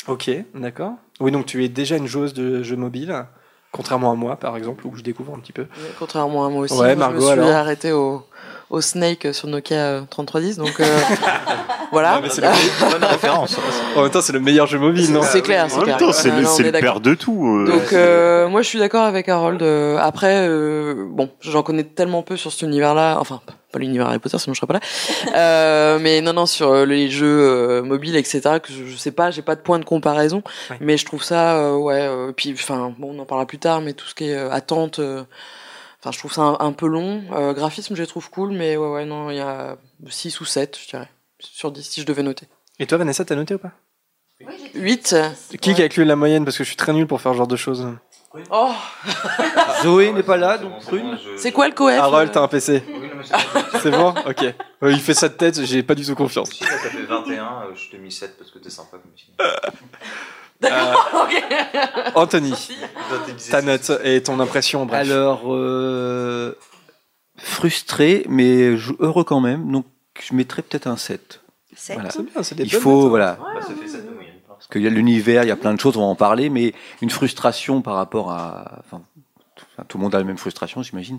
Ok, 0.07 0.29
d'accord. 0.53 0.93
Oui, 1.19 1.31
donc 1.31 1.45
tu 1.45 1.63
es 1.63 1.69
déjà 1.69 1.95
une 1.97 2.07
joueuse 2.07 2.33
de 2.33 2.61
jeux 2.61 2.75
mobiles, 2.75 3.25
contrairement 3.71 4.11
à 4.11 4.15
moi, 4.15 4.35
par 4.35 4.57
exemple, 4.57 4.85
où 4.85 4.95
je 4.97 5.01
découvre 5.01 5.33
un 5.33 5.39
petit 5.39 5.53
peu. 5.53 5.65
Contrairement 5.97 6.45
à 6.45 6.49
moi 6.49 6.61
aussi, 6.63 6.73
Ouais, 6.73 6.95
moi, 6.95 7.07
Margot, 7.07 7.21
je 7.21 7.25
me 7.27 7.31
suis 7.31 7.39
alors 7.41 7.55
arrêté 7.55 7.91
au, 7.93 8.23
au 8.69 8.81
Snake 8.81 9.27
sur 9.31 9.47
Nokia 9.47 9.75
euh, 9.77 10.01
3310, 10.09 10.57
donc 10.57 10.79
euh, 10.79 10.83
voilà. 11.91 12.15
Non, 12.15 12.21
mais 12.23 12.29
c'est 12.29 12.41
Bonne 12.41 13.03
référence. 13.03 13.57
En 13.95 14.01
même 14.01 14.11
temps, 14.11 14.21
c'est 14.21 14.33
le 14.33 14.39
meilleur 14.39 14.67
jeu 14.67 14.79
mobile, 14.79 15.11
non? 15.11 15.21
C'est 15.23 15.41
clair, 15.41 15.65
c'est 15.69 15.77
En 15.77 15.81
clair. 15.81 15.97
même 15.97 16.07
temps, 16.07 16.13
c'est 16.13 16.29
Euh, 16.31 16.41
le, 16.41 16.67
est 16.67 16.71
le 16.71 16.79
père 16.79 16.99
de 16.99 17.13
tout. 17.13 17.45
euh. 17.47 17.65
Donc 17.67 17.93
euh, 17.93 18.47
moi 18.49 18.61
je 18.61 18.67
suis 18.67 18.79
d'accord 18.79 19.03
avec 19.03 19.29
Harold. 19.29 19.61
Euh, 19.61 19.97
après, 19.99 20.47
euh, 20.47 21.05
bon, 21.07 21.29
j'en 21.41 21.61
connais 21.63 21.83
tellement 21.83 22.21
peu 22.23 22.37
sur 22.37 22.51
cet 22.51 22.63
univers-là. 22.63 23.17
Enfin, 23.19 23.39
pas 23.71 23.79
l'univers 23.79 24.07
Harry 24.07 24.19
Potter, 24.19 24.37
sinon 24.39 24.53
je 24.53 24.59
serais 24.59 24.67
pas 24.67 24.73
là. 24.73 24.79
Euh, 25.35 25.99
mais 26.01 26.21
non, 26.21 26.33
non, 26.33 26.45
sur 26.45 26.71
euh, 26.71 26.85
les 26.85 27.09
jeux 27.09 27.25
euh, 27.27 27.81
mobiles, 27.83 28.15
etc. 28.15 28.41
Que 28.63 28.71
je, 28.71 28.95
sais 28.95 29.11
pas, 29.11 29.31
j'ai 29.31 29.41
pas 29.41 29.55
de 29.55 29.61
point 29.61 29.79
de 29.79 29.85
comparaison. 29.85 30.41
Ouais. 30.69 30.77
Mais 30.79 30.97
je 30.97 31.05
trouve 31.05 31.23
ça, 31.23 31.57
euh, 31.57 31.75
ouais. 31.75 31.99
euh, 32.01 32.31
puis, 32.35 32.53
enfin, 32.53 32.93
bon, 32.97 33.13
on 33.15 33.19
en 33.21 33.25
parlera 33.25 33.45
plus 33.45 33.59
tard. 33.59 33.81
Mais 33.81 33.93
tout 33.93 34.05
ce 34.07 34.15
qui 34.15 34.29
est 34.29 34.35
euh, 34.35 34.49
attente. 34.51 34.99
Enfin, 36.05 36.11
je 36.11 36.19
trouve 36.19 36.33
ça 36.33 36.41
un, 36.43 36.57
un 36.59 36.71
peu 36.71 36.85
long. 36.85 37.23
Euh, 37.33 37.53
graphisme, 37.53 37.95
je 37.95 38.01
les 38.01 38.07
trouve 38.07 38.29
cool, 38.29 38.51
mais 38.51 38.77
ouais, 38.77 38.87
ouais, 38.89 39.05
non, 39.05 39.31
il 39.31 39.37
y 39.37 39.39
a 39.39 39.75
6 40.07 40.39
ou 40.39 40.45
7, 40.45 40.77
je 40.79 40.87
dirais, 40.87 41.09
sur 41.39 41.71
10, 41.71 41.81
si 41.81 42.01
je 42.01 42.05
devais 42.05 42.21
noter. 42.21 42.47
Et 42.77 42.85
toi, 42.85 42.99
Vanessa, 42.99 43.25
t'as 43.25 43.33
noté 43.33 43.55
ou 43.55 43.57
pas? 43.57 43.71
8 44.75 45.15
Qui 45.49 45.57
qui 45.57 45.71
a 45.71 45.73
calculé 45.73 46.05
la 46.05 46.15
moyenne? 46.15 46.45
Parce 46.45 46.59
que 46.59 46.63
je 46.63 46.67
suis 46.67 46.77
très 46.77 46.93
nul 46.93 47.07
pour 47.07 47.21
faire 47.21 47.31
ce 47.31 47.37
genre 47.37 47.47
de 47.47 47.55
choses. 47.55 47.87
Oh 48.51 48.71
Zoé 49.81 50.11
n'est 50.11 50.21
pas 50.21 50.37
là, 50.37 50.59
donc 50.59 50.79
prune. 50.81 51.17
C'est 51.37 51.51
quoi 51.51 51.69
le 51.69 51.73
coef 51.73 51.97
Harold, 51.97 52.29
euh 52.29 52.33
t'as 52.33 52.41
un 52.43 52.47
PC. 52.49 52.83
C'est 53.81 53.89
bon? 53.89 54.13
Ok. 54.27 54.43
Euh, 54.43 54.91
il 54.91 54.99
fait 54.99 55.15
ça 55.15 55.27
de 55.27 55.33
tête, 55.33 55.63
j'ai 55.63 55.81
pas 55.81 55.95
du 55.95 56.05
tout 56.05 56.13
confiance. 56.13 56.51
Si, 56.51 56.63
là, 56.65 56.77
ça 56.77 56.89
fait 56.91 57.01
21, 57.01 57.43
euh, 57.43 57.47
je 57.73 57.89
t'ai 57.89 57.97
mis 57.97 58.11
7 58.11 58.37
parce 58.37 58.51
que 58.51 58.59
t'es 58.59 58.69
sympa 58.69 58.97
comme 58.97 59.11
si. 59.15 59.31
Anthony, 62.15 62.53
ta 63.51 63.61
note 63.61 63.91
et 64.03 64.21
ton 64.23 64.39
impression, 64.39 64.85
bref. 64.85 65.09
Alors, 65.09 65.41
euh, 65.53 66.57
frustré, 67.37 68.25
mais 68.29 68.75
heureux 68.99 69.23
quand 69.23 69.41
même. 69.41 69.71
Donc, 69.71 69.85
je 70.21 70.33
mettrais 70.33 70.61
peut-être 70.61 70.87
un 70.87 70.97
7. 70.97 71.41
C'est 71.75 71.93
Voilà. 71.93 72.09
C'est 72.09 72.23
bien, 72.23 72.43
c'est 72.43 72.55
des 72.55 72.63
Il 72.63 72.71
bonnes 72.71 72.81
faut, 72.81 73.01
notes. 73.01 73.09
voilà. 73.09 73.37
Bah, 73.39 73.61
ça 73.61 73.73
fait 73.79 73.87
7 73.87 74.05
de 74.05 74.11
moyenne. 74.13 74.33
Parce 74.47 74.67
qu'il 74.67 74.81
y 74.81 74.87
a 74.87 74.89
l'univers, 74.89 75.43
il 75.43 75.47
y 75.47 75.51
a 75.51 75.57
plein 75.57 75.73
de 75.73 75.79
choses, 75.79 75.97
on 75.97 76.01
va 76.01 76.05
en 76.07 76.15
parler, 76.15 76.49
mais 76.49 76.73
une 77.01 77.09
frustration 77.09 77.81
par 77.81 77.95
rapport 77.95 78.31
à. 78.31 78.79
Enfin, 78.79 79.01
tout, 79.55 79.65
enfin, 79.73 79.83
tout 79.87 79.97
le 79.97 80.03
monde 80.03 80.15
a 80.15 80.17
la 80.17 80.23
même 80.23 80.37
frustration, 80.37 80.81
j'imagine. 80.81 81.17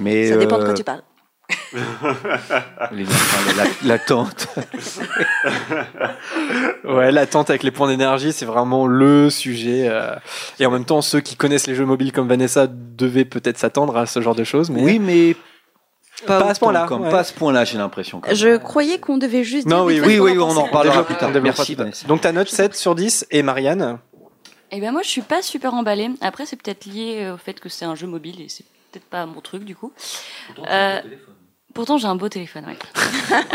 Mais, 0.00 0.28
Ça 0.30 0.36
dépend 0.36 0.56
de 0.56 0.62
euh, 0.62 0.66
quoi 0.66 0.74
tu 0.74 0.84
parles. 0.84 1.02
les- 2.92 3.04
la- 3.04 3.64
la- 3.64 3.70
L'attente. 3.84 4.48
Ouais, 6.84 7.12
l'attente 7.12 7.50
avec 7.50 7.62
les 7.62 7.70
points 7.70 7.88
d'énergie, 7.88 8.32
c'est 8.32 8.44
vraiment 8.44 8.86
le 8.86 9.30
sujet. 9.30 9.86
euh, 9.88 10.14
Et 10.58 10.66
en 10.66 10.70
même 10.70 10.84
temps, 10.84 11.00
ceux 11.02 11.20
qui 11.20 11.36
connaissent 11.36 11.66
les 11.66 11.74
jeux 11.74 11.84
mobiles 11.84 12.12
comme 12.12 12.28
Vanessa 12.28 12.66
devaient 12.68 13.24
peut-être 13.24 13.58
s'attendre 13.58 13.96
à 13.96 14.06
ce 14.06 14.20
genre 14.20 14.34
de 14.34 14.44
choses. 14.44 14.70
Mais 14.70 14.82
Oui, 14.82 14.98
mais. 14.98 15.36
Pas 16.26 16.40
à 16.50 16.54
ce 16.54 16.60
point-là, 16.60 16.86
comme- 16.86 17.02
ouais. 17.02 17.10
Pas 17.10 17.20
à 17.20 17.24
ce 17.24 17.32
point-là, 17.32 17.64
j'ai 17.64 17.78
l'impression. 17.78 18.20
Je 18.30 18.56
croyais 18.58 18.98
qu'on 18.98 19.16
devait 19.18 19.42
juste. 19.44 19.66
Non, 19.66 19.86
dire 19.88 20.02
oui, 20.04 20.18
oui, 20.18 20.32
oui, 20.32 20.38
on 20.38 20.56
en 20.56 20.64
reparlera 20.64 21.04
plus 21.04 21.16
tard. 21.16 21.30
Merci. 21.42 21.74
Vanessa. 21.74 22.06
Donc 22.06 22.20
ta 22.20 22.32
note 22.32 22.48
7 22.48 22.74
sur 22.74 22.94
10 22.94 23.26
et 23.30 23.42
Marianne 23.42 23.98
Eh 24.70 24.80
ben 24.80 24.92
moi 24.92 25.02
je 25.02 25.08
suis 25.08 25.22
pas 25.22 25.42
super 25.42 25.74
emballée. 25.74 26.10
Après 26.20 26.46
c'est 26.46 26.56
peut-être 26.60 26.84
lié 26.86 27.30
au 27.32 27.38
fait 27.38 27.58
que 27.58 27.68
c'est 27.68 27.84
un 27.86 27.94
jeu 27.96 28.06
mobile 28.06 28.40
et 28.40 28.48
c'est 28.48 28.64
peut-être 28.92 29.06
pas 29.06 29.26
mon 29.26 29.40
truc 29.40 29.64
du 29.64 29.74
coup. 29.74 29.92
Euh, 30.68 31.00
pourtant 31.74 31.98
j'ai 31.98 32.06
un 32.06 32.14
beau 32.16 32.28
téléphone, 32.28 32.64
ouais. 32.66 32.76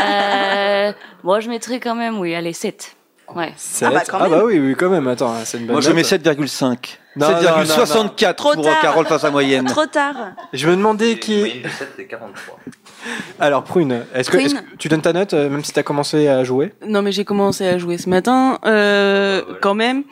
euh, 0.00 0.92
moi 1.24 1.40
je 1.40 1.48
mettrais 1.48 1.80
quand 1.80 1.94
même, 1.94 2.18
oui, 2.18 2.34
allez 2.34 2.52
7. 2.52 2.94
Ouais. 3.34 3.52
7. 3.56 3.88
bah, 3.92 4.02
quand 4.08 4.18
Ah 4.20 4.28
bah 4.28 4.42
oui, 4.44 4.58
oui, 4.58 4.74
quand 4.74 4.88
même, 4.88 5.06
attends, 5.06 5.34
c'est 5.44 5.58
une 5.58 5.66
bonne 5.66 5.74
Moi, 5.74 5.80
je 5.82 5.90
mets 5.90 6.02
7,5. 6.02 6.98
Non, 7.16 7.28
non, 7.30 7.34
non, 7.34 7.64
7,64 7.64 8.34
Trop 8.36 8.54
pour 8.54 8.64
tard. 8.64 8.80
Carole 8.80 9.06
face 9.06 9.24
à 9.24 9.30
moyenne. 9.30 9.66
Trop 9.66 9.86
tard. 9.86 10.16
Je 10.52 10.66
me 10.68 10.76
demandais 10.76 11.18
qui... 11.18 11.38
Moyenne 11.40 11.62
de 11.62 11.68
7 11.68 11.88
et 11.98 12.06
43. 12.06 12.58
Alors 13.38 13.64
Prune, 13.64 14.04
est-ce 14.14 14.30
que, 14.30 14.36
Prune. 14.36 14.46
est-ce 14.46 14.54
que 14.54 14.76
tu 14.78 14.88
donnes 14.88 15.02
ta 15.02 15.12
note 15.12 15.34
euh, 15.34 15.48
même 15.48 15.62
si 15.62 15.72
t'as 15.72 15.82
commencé 15.82 16.28
à 16.28 16.42
jouer? 16.44 16.72
Non, 16.86 17.02
mais 17.02 17.12
j'ai 17.12 17.24
commencé 17.24 17.66
à 17.66 17.78
jouer 17.78 17.98
ce 17.98 18.08
matin, 18.08 18.58
euh, 18.64 19.42
Ah 19.46 19.54
quand 19.60 19.74
même. 19.74 20.04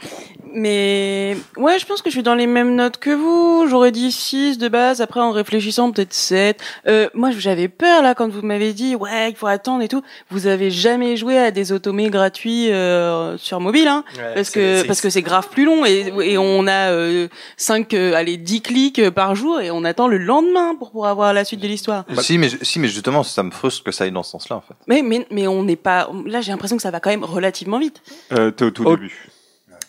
Mais 0.58 1.36
ouais, 1.58 1.78
je 1.78 1.84
pense 1.84 2.00
que 2.00 2.08
je 2.08 2.14
suis 2.14 2.22
dans 2.22 2.34
les 2.34 2.46
mêmes 2.46 2.74
notes 2.74 2.96
que 2.96 3.10
vous. 3.10 3.66
J'aurais 3.68 3.92
dit 3.92 4.10
6 4.10 4.56
de 4.56 4.68
base. 4.68 5.02
Après, 5.02 5.20
en 5.20 5.30
réfléchissant, 5.30 5.92
peut-être 5.92 6.14
7. 6.14 6.58
Euh, 6.88 7.08
moi, 7.12 7.30
j'avais 7.30 7.68
peur 7.68 8.02
là 8.02 8.14
quand 8.14 8.28
vous 8.30 8.40
m'avez 8.40 8.72
dit 8.72 8.96
ouais, 8.96 9.30
il 9.30 9.36
faut 9.36 9.46
attendre 9.48 9.82
et 9.82 9.88
tout. 9.88 10.02
Vous 10.30 10.46
avez 10.46 10.70
jamais 10.70 11.16
joué 11.18 11.36
à 11.38 11.50
des 11.50 11.72
automés 11.72 12.08
gratuits 12.08 12.72
euh, 12.72 13.36
sur 13.36 13.60
mobile, 13.60 13.86
hein 13.86 14.02
parce 14.34 14.50
que 14.50 14.86
parce 14.86 15.02
que 15.02 15.10
c'est 15.10 15.20
grave 15.22 15.48
plus 15.50 15.66
long 15.66 15.84
et, 15.84 16.10
et 16.22 16.38
on 16.38 16.66
a 16.66 16.90
euh, 16.90 17.28
5 17.58 17.92
allez 17.92 18.38
10 18.38 18.62
clics 18.62 18.98
euh, 18.98 19.10
par 19.10 19.34
jour 19.34 19.60
et 19.60 19.70
on 19.70 19.84
attend 19.84 20.08
le 20.08 20.16
lendemain 20.16 20.74
pour 20.74 20.90
pouvoir 20.90 21.10
avoir 21.10 21.34
la 21.34 21.44
suite 21.44 21.60
de 21.60 21.68
l'histoire. 21.68 22.04
Si, 22.20 22.38
mais, 22.38 22.48
si, 22.62 22.78
mais 22.78 22.88
justement, 22.88 23.22
ça 23.22 23.42
me 23.42 23.50
frustre 23.50 23.84
que 23.84 23.92
ça 23.92 24.04
aille 24.04 24.12
dans 24.12 24.22
ce 24.22 24.30
sens-là, 24.30 24.56
en 24.56 24.62
fait. 24.62 24.74
Mais 24.86 25.02
mais 25.02 25.26
mais 25.30 25.46
on 25.46 25.62
n'est 25.64 25.76
pas 25.76 26.08
là, 26.24 26.40
j'ai 26.40 26.50
l'impression 26.50 26.76
que 26.76 26.82
ça 26.82 26.90
va 26.90 27.00
quand 27.00 27.10
même 27.10 27.24
relativement 27.24 27.78
vite. 27.78 28.00
Euh, 28.32 28.50
T'es 28.50 28.64
au 28.64 28.70
tout 28.70 28.84
Oh. 28.86 28.96
début. 28.96 29.28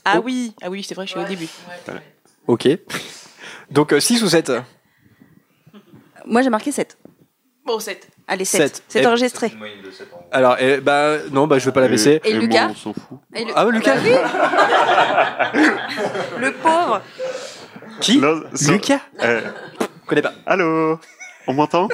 Ah 0.10 0.20
oui, 0.24 0.54
ah 0.62 0.70
oui, 0.70 0.84
c'est 0.84 0.96
vrai, 0.96 1.06
je 1.06 1.12
suis 1.12 1.20
au 1.20 1.24
début. 1.26 1.48
Ok. 2.48 2.68
Donc 3.72 3.94
6 4.00 4.24
ou 4.24 4.30
7 4.30 4.52
Moi, 6.26 6.42
j'ai 6.42 6.50
marqué 6.50 6.72
7. 6.72 6.98
Bon, 7.66 7.80
7. 7.80 8.08
Allez, 8.30 8.46
7. 8.46 8.62
Sept. 8.62 8.84
C'est 8.88 9.02
Et- 9.02 9.06
enregistré. 9.06 9.48
Une 9.52 9.58
moyenne 9.58 9.82
de 9.82 9.92
7 9.92 10.08
en 10.14 10.26
Alors, 10.32 10.56
eh, 10.60 10.80
bah 10.80 11.18
non, 11.32 11.48
bah 11.48 11.60
je 11.60 11.66
vais 11.66 11.72
pas 11.74 11.82
la 11.82 11.90
baisser. 11.90 12.22
Et 12.24 12.34
moi, 12.34 12.42
Lucas 12.44 12.68
on 12.72 12.76
s'en 12.76 12.94
fout. 12.94 13.20
Et 13.36 13.44
le... 13.44 13.52
Ah 13.56 13.66
ouais, 13.66 13.72
Lucas 13.74 13.96
Bah 13.96 14.02
oui. 15.54 15.60
Le 16.40 16.52
pauvre. 16.54 17.02
Qui? 18.00 18.20
Non, 18.20 18.42
ça- 18.54 18.72
Lucas? 18.72 19.00
Euh, 19.22 19.42
Je 19.82 19.86
connais 20.08 20.22
pas. 20.22 20.34
allô? 20.46 21.00
On 21.48 21.54
m'entend 21.54 21.88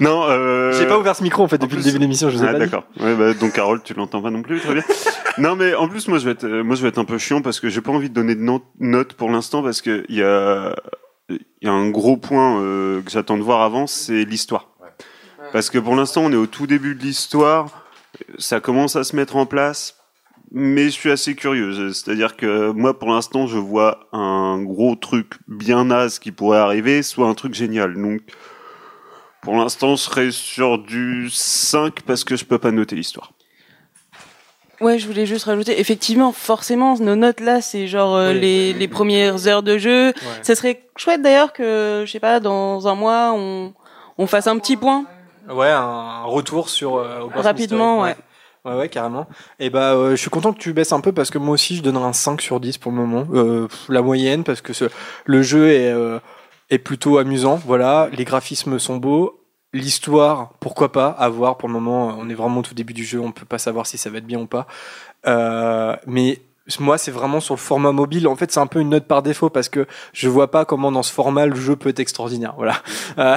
Non, 0.00 0.24
euh... 0.28 0.72
J'ai 0.72 0.86
pas 0.86 0.98
ouvert 0.98 1.16
ce 1.16 1.22
micro 1.22 1.42
en 1.42 1.48
fait 1.48 1.58
depuis 1.58 1.76
plus- 1.76 1.78
le 1.78 1.84
début 1.84 1.98
de 1.98 2.02
l'émission, 2.02 2.28
je 2.30 2.36
vous 2.36 2.44
ai 2.44 2.48
Ah, 2.48 2.52
pas 2.52 2.58
dit. 2.58 2.64
d'accord. 2.70 2.84
Ouais, 3.00 3.14
bah, 3.14 3.32
donc 3.34 3.52
Carole, 3.52 3.82
tu 3.82 3.94
l'entends 3.94 4.20
pas 4.22 4.30
non 4.30 4.42
plus, 4.42 4.60
très 4.60 4.74
bien. 4.74 4.82
non, 5.38 5.56
mais 5.56 5.74
en 5.74 5.88
plus, 5.88 6.08
moi, 6.08 6.18
je 6.18 6.24
vais 6.26 6.32
être, 6.32 6.44
euh, 6.44 6.62
moi, 6.62 6.76
je 6.76 6.82
vais 6.82 6.88
être 6.88 6.98
un 6.98 7.04
peu 7.04 7.18
chiant 7.18 7.40
parce 7.42 7.60
que 7.60 7.68
j'ai 7.68 7.80
pas 7.80 7.92
envie 7.92 8.08
de 8.10 8.14
donner 8.14 8.34
de 8.34 8.40
no- 8.42 8.62
notes 8.80 9.14
pour 9.14 9.30
l'instant 9.30 9.62
parce 9.62 9.80
que 9.80 10.04
il 10.08 10.16
y 10.16 10.22
a, 10.22 10.74
il 11.30 11.38
y 11.62 11.68
a 11.68 11.72
un 11.72 11.88
gros 11.90 12.16
point 12.16 12.60
euh, 12.60 13.00
que 13.02 13.10
j'attends 13.10 13.36
de 13.38 13.42
voir 13.42 13.62
avant, 13.62 13.86
c'est 13.86 14.24
l'histoire. 14.24 14.68
Parce 15.52 15.70
que 15.70 15.78
pour 15.78 15.94
l'instant, 15.94 16.22
on 16.24 16.32
est 16.32 16.36
au 16.36 16.46
tout 16.46 16.66
début 16.66 16.94
de 16.94 17.02
l'histoire, 17.02 17.84
ça 18.38 18.60
commence 18.60 18.96
à 18.96 19.04
se 19.04 19.14
mettre 19.14 19.36
en 19.36 19.46
place. 19.46 19.96
Mais 20.56 20.84
je 20.84 20.90
suis 20.90 21.10
assez 21.10 21.34
curieuse. 21.34 21.92
C'est-à-dire 22.00 22.36
que 22.36 22.70
moi, 22.70 22.96
pour 22.96 23.08
l'instant, 23.10 23.48
je 23.48 23.58
vois 23.58 24.06
un 24.12 24.62
gros 24.62 24.94
truc 24.94 25.34
bien 25.48 25.86
naze 25.86 26.20
qui 26.20 26.30
pourrait 26.30 26.58
arriver, 26.58 27.02
soit 27.02 27.26
un 27.26 27.34
truc 27.34 27.54
génial. 27.54 27.94
Donc, 28.00 28.20
pour 29.42 29.56
l'instant, 29.56 29.96
je 29.96 30.02
serais 30.02 30.30
sur 30.30 30.78
du 30.78 31.28
5 31.28 32.02
parce 32.02 32.22
que 32.22 32.36
je 32.36 32.44
peux 32.44 32.58
pas 32.58 32.70
noter 32.70 32.94
l'histoire. 32.94 33.32
Ouais, 34.80 34.98
je 34.98 35.06
voulais 35.06 35.26
juste 35.26 35.44
rajouter, 35.46 35.80
effectivement, 35.80 36.30
forcément, 36.32 36.96
nos 36.98 37.16
notes 37.16 37.40
là, 37.40 37.60
c'est 37.60 37.86
genre 37.86 38.16
euh, 38.16 38.32
les, 38.32 38.72
les 38.72 38.88
premières 38.88 39.46
heures 39.48 39.62
de 39.62 39.76
jeu. 39.78 40.12
Ça 40.42 40.54
serait 40.54 40.86
chouette 40.96 41.22
d'ailleurs 41.22 41.52
que, 41.52 42.04
je 42.06 42.10
sais 42.10 42.20
pas, 42.20 42.38
dans 42.40 42.86
un 42.86 42.94
mois, 42.94 43.32
on, 43.34 43.72
on 44.18 44.26
fasse 44.26 44.46
un 44.46 44.58
petit 44.58 44.76
point. 44.76 45.04
Ouais, 45.48 45.68
un 45.70 46.22
retour 46.24 46.68
sur 46.68 46.96
euh, 46.96 47.24
Rapidement, 47.34 48.02
Mystery. 48.04 48.18
ouais. 48.20 48.24
Ouais, 48.64 48.74
ouais, 48.76 48.88
carrément. 48.88 49.26
Et 49.58 49.68
bah, 49.68 49.92
euh, 49.92 50.12
je 50.12 50.16
suis 50.16 50.30
content 50.30 50.52
que 50.52 50.58
tu 50.58 50.72
baisses 50.72 50.92
un 50.92 51.00
peu 51.00 51.12
parce 51.12 51.30
que 51.30 51.38
moi 51.38 51.54
aussi, 51.54 51.76
je 51.76 51.82
donnerais 51.82 52.06
un 52.06 52.12
5 52.14 52.40
sur 52.40 52.60
10 52.60 52.78
pour 52.78 52.92
le 52.92 52.98
moment. 52.98 53.26
Euh, 53.32 53.68
la 53.88 54.00
moyenne, 54.00 54.42
parce 54.42 54.62
que 54.62 54.72
ce, 54.72 54.86
le 55.26 55.42
jeu 55.42 55.70
est, 55.70 55.92
euh, 55.92 56.18
est 56.70 56.78
plutôt 56.78 57.18
amusant. 57.18 57.56
Voilà, 57.56 58.08
les 58.12 58.24
graphismes 58.24 58.78
sont 58.78 58.96
beaux. 58.96 59.40
L'histoire, 59.74 60.52
pourquoi 60.60 60.92
pas, 60.92 61.08
à 61.08 61.28
voir 61.28 61.58
pour 61.58 61.68
le 61.68 61.74
moment. 61.74 62.16
On 62.18 62.30
est 62.30 62.34
vraiment 62.34 62.60
au 62.60 62.62
tout 62.62 62.74
début 62.74 62.94
du 62.94 63.04
jeu, 63.04 63.20
on 63.20 63.32
peut 63.32 63.44
pas 63.44 63.58
savoir 63.58 63.86
si 63.86 63.98
ça 63.98 64.08
va 64.08 64.18
être 64.18 64.26
bien 64.26 64.40
ou 64.40 64.46
pas. 64.46 64.66
Euh, 65.26 65.96
mais 66.06 66.40
moi, 66.80 66.96
c'est 66.96 67.10
vraiment 67.10 67.40
sur 67.40 67.54
le 67.54 67.60
format 67.60 67.92
mobile. 67.92 68.26
En 68.26 68.36
fait, 68.36 68.50
c'est 68.50 68.60
un 68.60 68.66
peu 68.66 68.80
une 68.80 68.90
note 68.90 69.06
par 69.06 69.22
défaut 69.22 69.50
parce 69.50 69.68
que 69.68 69.86
je 70.12 70.28
vois 70.28 70.50
pas 70.50 70.64
comment 70.64 70.90
dans 70.90 71.02
ce 71.02 71.12
format 71.12 71.46
le 71.46 71.54
jeu 71.54 71.76
peut 71.76 71.90
être 71.90 72.00
extraordinaire. 72.00 72.54
Voilà. 72.56 72.82
Euh, 73.16 73.36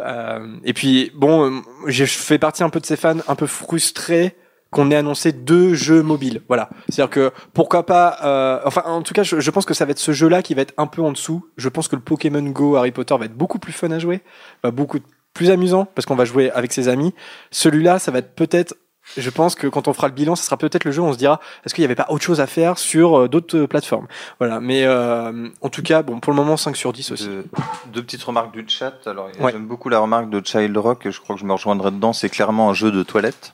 euh, 0.00 0.56
et 0.64 0.72
puis, 0.72 1.12
bon, 1.14 1.48
euh, 1.48 1.60
je 1.86 2.04
fais 2.04 2.38
partie 2.38 2.64
un 2.64 2.70
peu 2.70 2.80
de 2.80 2.86
ces 2.86 2.96
fans 2.96 3.18
un 3.28 3.36
peu 3.36 3.46
frustrés 3.46 4.34
qu'on 4.74 4.90
ait 4.90 4.96
annoncé 4.96 5.32
deux 5.32 5.72
jeux 5.74 6.02
mobiles. 6.02 6.42
Voilà. 6.48 6.68
C'est-à-dire 6.88 7.10
que 7.10 7.32
pourquoi 7.54 7.86
pas. 7.86 8.18
euh, 8.24 8.60
enfin, 8.64 8.82
en 8.84 9.00
tout 9.02 9.14
cas, 9.14 9.22
je, 9.22 9.40
je 9.40 9.50
pense 9.50 9.64
que 9.64 9.72
ça 9.74 9.84
va 9.86 9.92
être 9.92 9.98
ce 9.98 10.12
jeu-là 10.12 10.42
qui 10.42 10.54
va 10.54 10.62
être 10.62 10.74
un 10.76 10.86
peu 10.86 11.00
en 11.00 11.12
dessous. 11.12 11.46
Je 11.56 11.68
pense 11.68 11.88
que 11.88 11.96
le 11.96 12.02
Pokémon 12.02 12.42
Go 12.42 12.76
Harry 12.76 12.90
Potter 12.90 13.16
va 13.16 13.24
être 13.24 13.36
beaucoup 13.36 13.58
plus 13.58 13.72
fun 13.72 13.90
à 13.92 13.98
jouer, 13.98 14.20
va 14.62 14.70
beaucoup 14.70 14.98
plus 15.32 15.50
amusant 15.50 15.86
parce 15.86 16.06
qu'on 16.06 16.16
va 16.16 16.24
jouer 16.24 16.50
avec 16.50 16.72
ses 16.72 16.88
amis. 16.88 17.14
Celui-là, 17.50 17.98
ça 17.98 18.10
va 18.10 18.18
être 18.18 18.34
peut-être. 18.34 18.74
Je 19.18 19.28
pense 19.28 19.54
que 19.54 19.66
quand 19.66 19.86
on 19.86 19.92
fera 19.92 20.08
le 20.08 20.14
bilan, 20.14 20.34
ce 20.34 20.42
sera 20.44 20.56
peut-être 20.56 20.84
le 20.84 20.90
jeu 20.90 21.02
où 21.02 21.04
on 21.04 21.12
se 21.12 21.18
dira 21.18 21.38
est-ce 21.66 21.74
qu'il 21.74 21.82
n'y 21.82 21.86
avait 21.86 21.94
pas 21.94 22.06
autre 22.08 22.24
chose 22.24 22.40
à 22.40 22.46
faire 22.46 22.78
sur 22.78 23.18
euh, 23.20 23.28
d'autres 23.28 23.54
euh, 23.58 23.66
plateformes? 23.66 24.06
Voilà. 24.38 24.60
Mais 24.60 24.84
euh, 24.84 25.48
en 25.60 25.68
tout 25.68 25.82
cas, 25.82 26.00
bon, 26.02 26.20
pour 26.20 26.32
le 26.32 26.36
moment, 26.36 26.56
5 26.56 26.74
sur 26.74 26.90
10 26.94 27.10
aussi. 27.12 27.26
Deux, 27.26 27.44
deux 27.92 28.02
petites 28.02 28.22
remarques 28.22 28.52
du 28.54 28.64
chat. 28.66 28.94
Alors, 29.04 29.28
Ouais. 29.40 29.52
j'aime 29.52 29.66
beaucoup 29.66 29.90
la 29.90 29.98
remarque 29.98 30.30
de 30.30 30.40
Child 30.42 30.74
Rock. 30.78 31.06
Je 31.10 31.20
crois 31.20 31.34
que 31.36 31.40
je 31.42 31.46
me 31.46 31.52
rejoindrai 31.52 31.90
dedans. 31.90 32.14
C'est 32.14 32.30
clairement 32.30 32.70
un 32.70 32.72
jeu 32.72 32.90
de 32.90 33.02
toilette. 33.02 33.52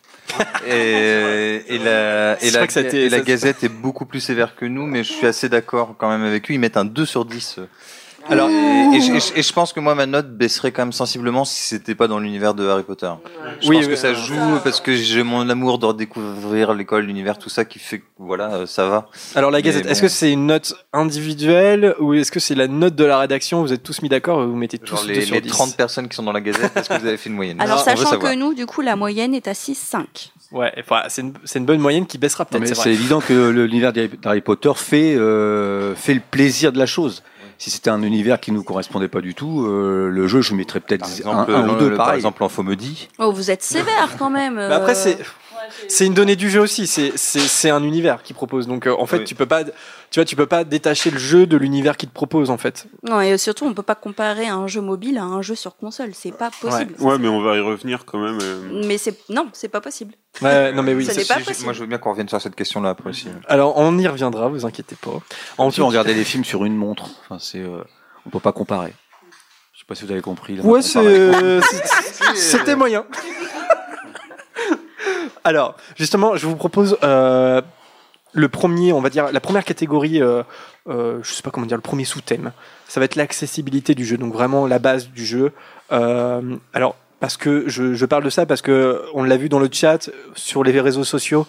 Et, 0.66 1.62
et 1.68 1.78
la, 1.78 2.42
et 2.42 2.50
la, 2.50 2.68
ça 2.68 2.80
et 2.80 3.08
la 3.08 3.20
Gazette 3.20 3.64
est 3.64 3.68
beaucoup 3.68 4.06
plus 4.06 4.20
sévère 4.20 4.56
que 4.56 4.64
nous, 4.64 4.86
mais 4.86 5.04
je 5.04 5.12
suis 5.12 5.26
assez 5.26 5.48
d'accord 5.48 5.94
quand 5.98 6.08
même 6.10 6.24
avec 6.24 6.48
lui. 6.48 6.56
Ils 6.56 6.58
mettent 6.58 6.76
un 6.76 6.84
2 6.84 7.06
sur 7.06 7.24
10. 7.24 7.60
Alors- 8.30 8.48
et, 8.48 8.96
et 8.96 9.00
je- 9.00 9.12
et 9.12 9.20
je- 9.20 9.38
et 9.38 9.42
je 9.42 9.52
pense 9.52 9.72
que 9.72 9.80
moi, 9.80 9.94
ma 9.94 10.06
note 10.06 10.30
baisserait 10.36 10.72
quand 10.72 10.82
même 10.82 10.92
sensiblement 10.92 11.44
si 11.44 11.62
c'était 11.62 11.94
pas 11.94 12.06
dans 12.08 12.18
l'univers 12.18 12.54
de 12.54 12.66
Harry 12.68 12.82
Potter. 12.84 13.10
Je 13.60 13.68
Oui, 13.68 13.76
pense 13.76 13.84
oui. 13.86 13.90
que 13.90 13.96
ça 13.96 14.14
joue 14.14 14.58
parce 14.64 14.80
que 14.80 14.94
j'ai 14.94 15.22
mon 15.22 15.48
amour 15.48 15.78
de 15.78 15.86
redécouvrir 15.86 16.72
l'école, 16.74 17.04
l'univers, 17.04 17.38
tout 17.38 17.48
ça 17.50 17.64
qui 17.64 17.78
fait 17.78 17.98
que 17.98 18.04
voilà, 18.18 18.52
euh, 18.54 18.66
ça 18.66 18.86
va. 18.88 19.08
Alors 19.34 19.50
la 19.50 19.58
Mais 19.58 19.62
Gazette, 19.62 19.84
bon. 19.84 19.90
est-ce 19.90 20.02
que 20.02 20.08
c'est 20.08 20.32
une 20.32 20.46
note 20.46 20.74
individuelle 20.92 21.94
ou 21.98 22.14
est-ce 22.14 22.30
que 22.32 22.40
c'est 22.40 22.54
la 22.54 22.68
note 22.68 22.94
de 22.94 23.04
la 23.04 23.18
rédaction? 23.18 23.62
Vous 23.62 23.72
êtes 23.72 23.82
tous 23.82 24.00
mis 24.02 24.08
d'accord 24.08 24.42
et 24.42 24.46
vous 24.46 24.56
mettez 24.56 24.78
tous 24.78 24.96
Genre 24.96 25.06
2 25.06 25.12
les, 25.12 25.20
sur 25.22 25.34
les 25.34 25.40
10 25.40 25.50
30 25.50 25.76
personnes 25.76 26.08
qui 26.08 26.16
sont 26.16 26.22
dans 26.22 26.32
la 26.32 26.40
Gazette, 26.40 26.72
est-ce 26.76 26.88
que 26.88 26.98
vous 26.98 27.06
avez 27.06 27.16
fait 27.16 27.30
une 27.30 27.36
moyenne? 27.36 27.60
Alors, 27.60 27.76
On 27.76 27.78
veut 27.78 27.84
sachant 27.96 28.10
savoir. 28.10 28.32
que 28.32 28.36
nous, 28.36 28.54
du 28.54 28.66
coup, 28.66 28.80
la 28.80 28.96
moyenne 28.96 29.34
est 29.34 29.48
à 29.48 29.52
6-5. 29.54 30.30
Ouais, 30.52 30.72
enfin, 30.80 31.02
c'est 31.08 31.22
une, 31.22 31.32
c'est 31.44 31.58
une 31.60 31.64
bonne 31.66 31.78
moyenne 31.80 32.06
qui 32.06 32.18
baissera 32.18 32.44
Non, 32.44 32.58
peut-être. 32.58 32.68
mais 32.70 32.74
c'est 32.74 32.90
évident 32.92 33.20
que 33.20 33.32
le- 33.32 33.66
l'univers 33.66 33.92
d'Harry 33.92 34.10
d'Harry 34.20 34.40
Potter 34.40 34.72
fait, 34.74 35.14
euh, 35.16 35.94
fait 35.94 36.14
le 36.14 36.20
plaisir 36.20 36.72
de 36.72 36.78
la 36.78 36.86
chose. 36.86 37.22
Si 37.60 37.68
c'était 37.68 37.90
un 37.90 38.02
univers 38.02 38.40
qui 38.40 38.52
nous 38.52 38.62
correspondait 38.62 39.08
pas 39.08 39.20
du 39.20 39.34
tout, 39.34 39.66
euh, 39.66 40.08
le 40.08 40.26
jeu, 40.26 40.40
je 40.40 40.54
mettrais 40.54 40.80
peut-être 40.80 41.06
un, 41.26 41.68
ou 41.68 41.76
deux 41.76 41.90
par 41.90 42.06
pareil. 42.06 42.16
exemple, 42.16 42.42
Infomodie. 42.42 43.10
Oh, 43.18 43.32
vous 43.32 43.50
êtes 43.50 43.62
sévère 43.62 44.16
quand 44.18 44.30
même. 44.30 44.54
Mais 44.54 44.72
après, 44.72 44.92
euh. 44.92 44.94
c'est 44.94 45.18
c'est 45.88 46.06
une 46.06 46.14
donnée 46.14 46.36
du 46.36 46.50
jeu 46.50 46.60
aussi. 46.60 46.86
C'est 46.86 47.70
un 47.70 47.82
univers 47.82 48.22
qui 48.22 48.32
propose. 48.32 48.66
Donc 48.66 48.86
euh, 48.86 48.94
en 48.98 49.06
fait, 49.06 49.18
Oui. 49.18 49.24
tu 49.24 49.34
peux 49.34 49.46
pas 49.46 49.64
tu 49.64 50.18
vois 50.18 50.24
tu 50.24 50.34
peux 50.36 50.46
pas 50.46 50.64
détacher 50.64 51.10
le 51.10 51.18
jeu 51.18 51.46
de 51.46 51.56
l'univers 51.56 51.96
qui 51.96 52.06
te 52.08 52.12
propose 52.12 52.50
en 52.50 52.58
fait. 52.58 52.86
Non, 53.08 53.20
et 53.20 53.38
surtout, 53.38 53.64
on 53.64 53.74
peut 53.74 53.82
pas 53.82 53.94
comparer 53.94 54.48
un 54.48 54.66
jeu 54.66 54.80
mobile 54.80 55.18
à 55.18 55.22
un 55.24 55.40
jeu 55.42 55.54
sur 55.54 55.76
console. 55.76 56.10
C'est 56.14 56.32
pas 56.32 56.50
possible. 56.60 56.94
Ouais, 56.98 57.18
mais 57.18 57.28
on 57.28 57.40
va 57.42 57.56
y 57.56 57.60
revenir 57.60 58.04
quand 58.04 58.18
même. 58.18 58.38
euh. 58.42 58.82
Mais 58.86 58.98
c'est 58.98 59.16
non, 59.30 59.48
c'est 59.52 59.68
pas 59.68 59.80
possible. 59.80 60.14
Ouais, 60.42 60.72
non 60.72 60.82
mais 60.82 60.94
oui. 60.94 61.04
Ça 61.10 61.14
pas 61.14 61.40
Si, 61.40 61.44
possible. 61.46 61.64
Moi, 61.64 61.72
je 61.74 61.80
veux 61.80 61.86
bien 61.86 61.98
qu'on 61.98 62.10
revienne 62.10 62.28
sur 62.28 62.40
cette 62.40 62.56
question-là 62.56 62.90
après 62.90 63.10
aussi. 63.10 63.28
Alors 63.48 63.76
on 63.76 63.96
y 63.98 64.06
reviendra, 64.08 64.48
vous 64.48 64.66
inquiétez 64.66 64.96
pas. 64.96 65.10
En 65.58 65.66
En 65.66 65.70
tout 65.70 65.82
on 65.82 65.86
regardait 65.88 66.14
les 66.14 66.24
films 66.24 66.44
sur 66.44 66.64
une 66.64 66.76
montre. 66.76 67.04
Enfin, 67.24 67.38
c'est, 67.40 67.58
euh, 67.60 67.82
on 68.26 68.30
peut 68.30 68.40
pas 68.40 68.52
comparer. 68.52 68.92
Je 69.72 69.78
sais 69.80 69.84
pas 69.86 69.94
si 69.94 70.04
vous 70.04 70.12
avez 70.12 70.20
compris. 70.20 70.56
là, 70.56 70.62
Ouais, 70.64 70.82
c'est- 70.82 71.60
c'était 72.34 72.76
moyen. 72.76 73.04
Alors, 75.44 75.76
justement, 75.96 76.36
je 76.36 76.46
vous 76.46 76.56
propose 76.56 76.98
euh, 77.02 77.62
le 78.32 78.48
premier, 78.48 78.92
on 78.92 79.00
va 79.00 79.10
dire, 79.10 79.32
la 79.32 79.40
première 79.40 79.64
catégorie, 79.64 80.22
euh, 80.22 80.42
euh, 80.88 81.20
je 81.22 81.32
sais 81.32 81.42
pas 81.42 81.50
comment 81.50 81.66
dire, 81.66 81.76
le 81.76 81.82
premier 81.82 82.04
sous-thème. 82.04 82.52
Ça 82.88 83.00
va 83.00 83.04
être 83.04 83.16
l'accessibilité 83.16 83.94
du 83.94 84.04
jeu, 84.04 84.16
donc 84.16 84.32
vraiment 84.32 84.66
la 84.66 84.78
base 84.78 85.08
du 85.08 85.24
jeu. 85.24 85.52
Euh, 85.92 86.56
alors, 86.72 86.96
parce 87.18 87.36
que 87.36 87.68
je, 87.68 88.04
parle 88.06 88.24
de 88.24 88.30
ça 88.30 88.46
parce 88.46 88.62
que 88.62 89.02
on 89.14 89.24
l'a 89.24 89.36
vu 89.36 89.48
dans 89.48 89.58
le 89.58 89.68
chat, 89.70 90.10
sur 90.34 90.64
les 90.64 90.78
réseaux 90.80 91.04
sociaux. 91.04 91.46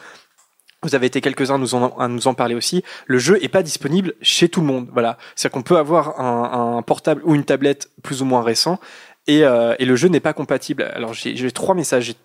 Vous 0.84 0.96
avez 0.96 1.06
été 1.06 1.22
quelques-uns 1.22 1.60
nous 1.60 1.76
en, 1.76 1.96
à 2.00 2.08
nous 2.08 2.28
en 2.28 2.34
parler 2.34 2.56
aussi. 2.56 2.84
Le 3.06 3.20
jeu 3.20 3.42
est 3.44 3.50
pas 3.50 3.62
disponible 3.62 4.16
chez 4.22 4.50
tout 4.50 4.62
le 4.62 4.68
monde. 4.68 4.90
Voilà, 4.92 5.18
c'est-à-dire 5.36 5.54
qu'on 5.54 5.62
peut 5.62 5.78
avoir 5.78 6.20
un, 6.20 6.82
portable 6.82 7.22
ou 7.24 7.36
une 7.36 7.46
tablette 7.46 7.90
plus 8.02 8.22
ou 8.22 8.26
moins 8.26 8.42
récent 8.42 8.80
et, 9.28 9.46
euh, 9.46 9.76
le 9.80 9.96
jeu 9.96 10.08
n'est 10.08 10.20
pas 10.20 10.34
compatible. 10.34 10.84
Alors 10.96 11.14
j'ai 11.14 11.52
trois 11.52 11.76
messages, 11.76 12.16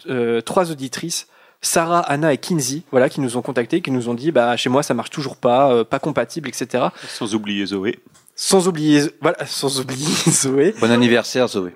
trois 0.45 0.71
auditrices, 0.73 1.29
Sarah, 1.67 2.01
Anna 2.01 2.33
et 2.33 2.39
Kinsey, 2.39 2.83
voilà, 2.91 3.09
qui 3.09 3.21
nous 3.21 3.37
ont 3.37 3.43
contactés, 3.43 3.81
qui 3.81 3.91
nous 3.91 4.09
ont 4.09 4.15
dit, 4.15 4.31
bah 4.33 4.57
chez 4.57 4.69
moi 4.69 4.83
ça 4.83 4.95
marche 4.95 5.11
toujours 5.11 5.37
pas, 5.37 5.71
euh, 5.73 5.85
pas 5.85 5.99
compatible, 5.99 6.49
etc. 6.49 6.85
Sans 7.09 7.35
oublier 7.35 7.67
Zoé. 7.67 7.99
Sans 8.39 8.69
oublier, 8.69 9.03
voilà, 9.23 9.47
sans 9.47 9.81
oublier 9.81 10.07
Zoé. 10.31 10.75
Bon 10.81 10.91
anniversaire, 10.91 11.49
Zoé. 11.49 11.73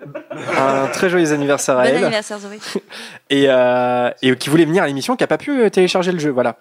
Un 0.56 0.86
très 0.88 1.08
joyeux 1.10 1.32
anniversaire 1.32 1.78
à 1.78 1.84
Bon 1.84 1.88
elle. 1.88 2.04
anniversaire, 2.04 2.38
Zoé. 2.38 2.58
et, 3.30 3.46
euh, 3.48 4.10
et 4.22 4.36
qui 4.36 4.48
voulait 4.50 4.64
venir 4.66 4.82
à 4.82 4.86
l'émission, 4.86 5.16
qui 5.16 5.24
a 5.24 5.26
pas 5.26 5.38
pu 5.38 5.50
euh, 5.62 5.70
télécharger 5.70 6.12
le 6.12 6.18
jeu, 6.18 6.30
voilà. 6.30 6.56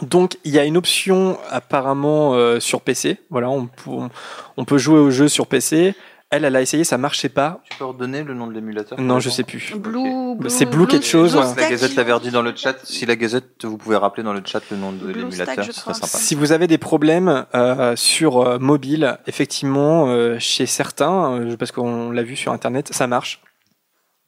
Donc 0.00 0.38
il 0.44 0.52
y 0.52 0.58
a 0.58 0.64
une 0.64 0.76
option 0.78 1.38
apparemment 1.50 2.34
euh, 2.34 2.58
sur 2.58 2.80
PC, 2.80 3.18
voilà, 3.30 3.50
on, 3.50 3.66
peut- 3.66 3.90
on, 3.90 4.10
on 4.56 4.64
peut 4.64 4.78
jouer 4.78 4.98
au 4.98 5.10
jeu 5.10 5.28
sur 5.28 5.46
PC. 5.46 5.94
Elle, 6.32 6.46
elle 6.46 6.56
a 6.56 6.62
essayé, 6.62 6.82
ça 6.82 6.96
marchait 6.96 7.28
pas. 7.28 7.60
Tu 7.70 7.76
peux 7.76 7.84
redonner 7.84 8.22
le 8.24 8.32
nom 8.32 8.46
de 8.46 8.54
l'émulateur 8.54 8.98
Non, 8.98 9.20
je 9.20 9.28
sais 9.28 9.42
plus. 9.44 9.74
Blue, 9.76 10.34
Blue- 10.34 10.48
C'est 10.48 10.64
Blue 10.64 10.86
quelque 10.86 11.04
chose, 11.06 11.32
Blue. 11.36 11.42
La 11.60 11.68
Gazette 11.70 11.94
l'avait 11.94 12.12
redit 12.14 12.30
dans 12.30 12.40
le 12.40 12.54
chat. 12.56 12.74
Si 12.84 13.04
la 13.04 13.16
Gazette, 13.16 13.64
vous 13.66 13.76
pouvez 13.76 13.96
rappeler 13.96 14.22
dans 14.22 14.32
le 14.32 14.40
chat 14.44 14.62
le 14.70 14.78
nom 14.78 14.92
de 14.92 15.06
l'émulateur, 15.12 15.64
ce 15.66 15.72
serait 15.72 15.92
sympa. 15.92 16.06
Si 16.06 16.34
vous 16.34 16.52
avez 16.52 16.66
des 16.66 16.78
problèmes 16.78 17.44
euh, 17.54 17.94
sur 17.96 18.38
euh, 18.40 18.58
mobile, 18.58 19.18
effectivement, 19.26 20.06
euh, 20.08 20.38
chez 20.38 20.64
certains, 20.64 21.34
euh, 21.34 21.56
parce 21.58 21.70
qu'on 21.70 22.10
l'a 22.10 22.22
vu 22.22 22.34
sur 22.34 22.50
Internet, 22.52 22.88
ça 22.92 23.06
marche. 23.06 23.42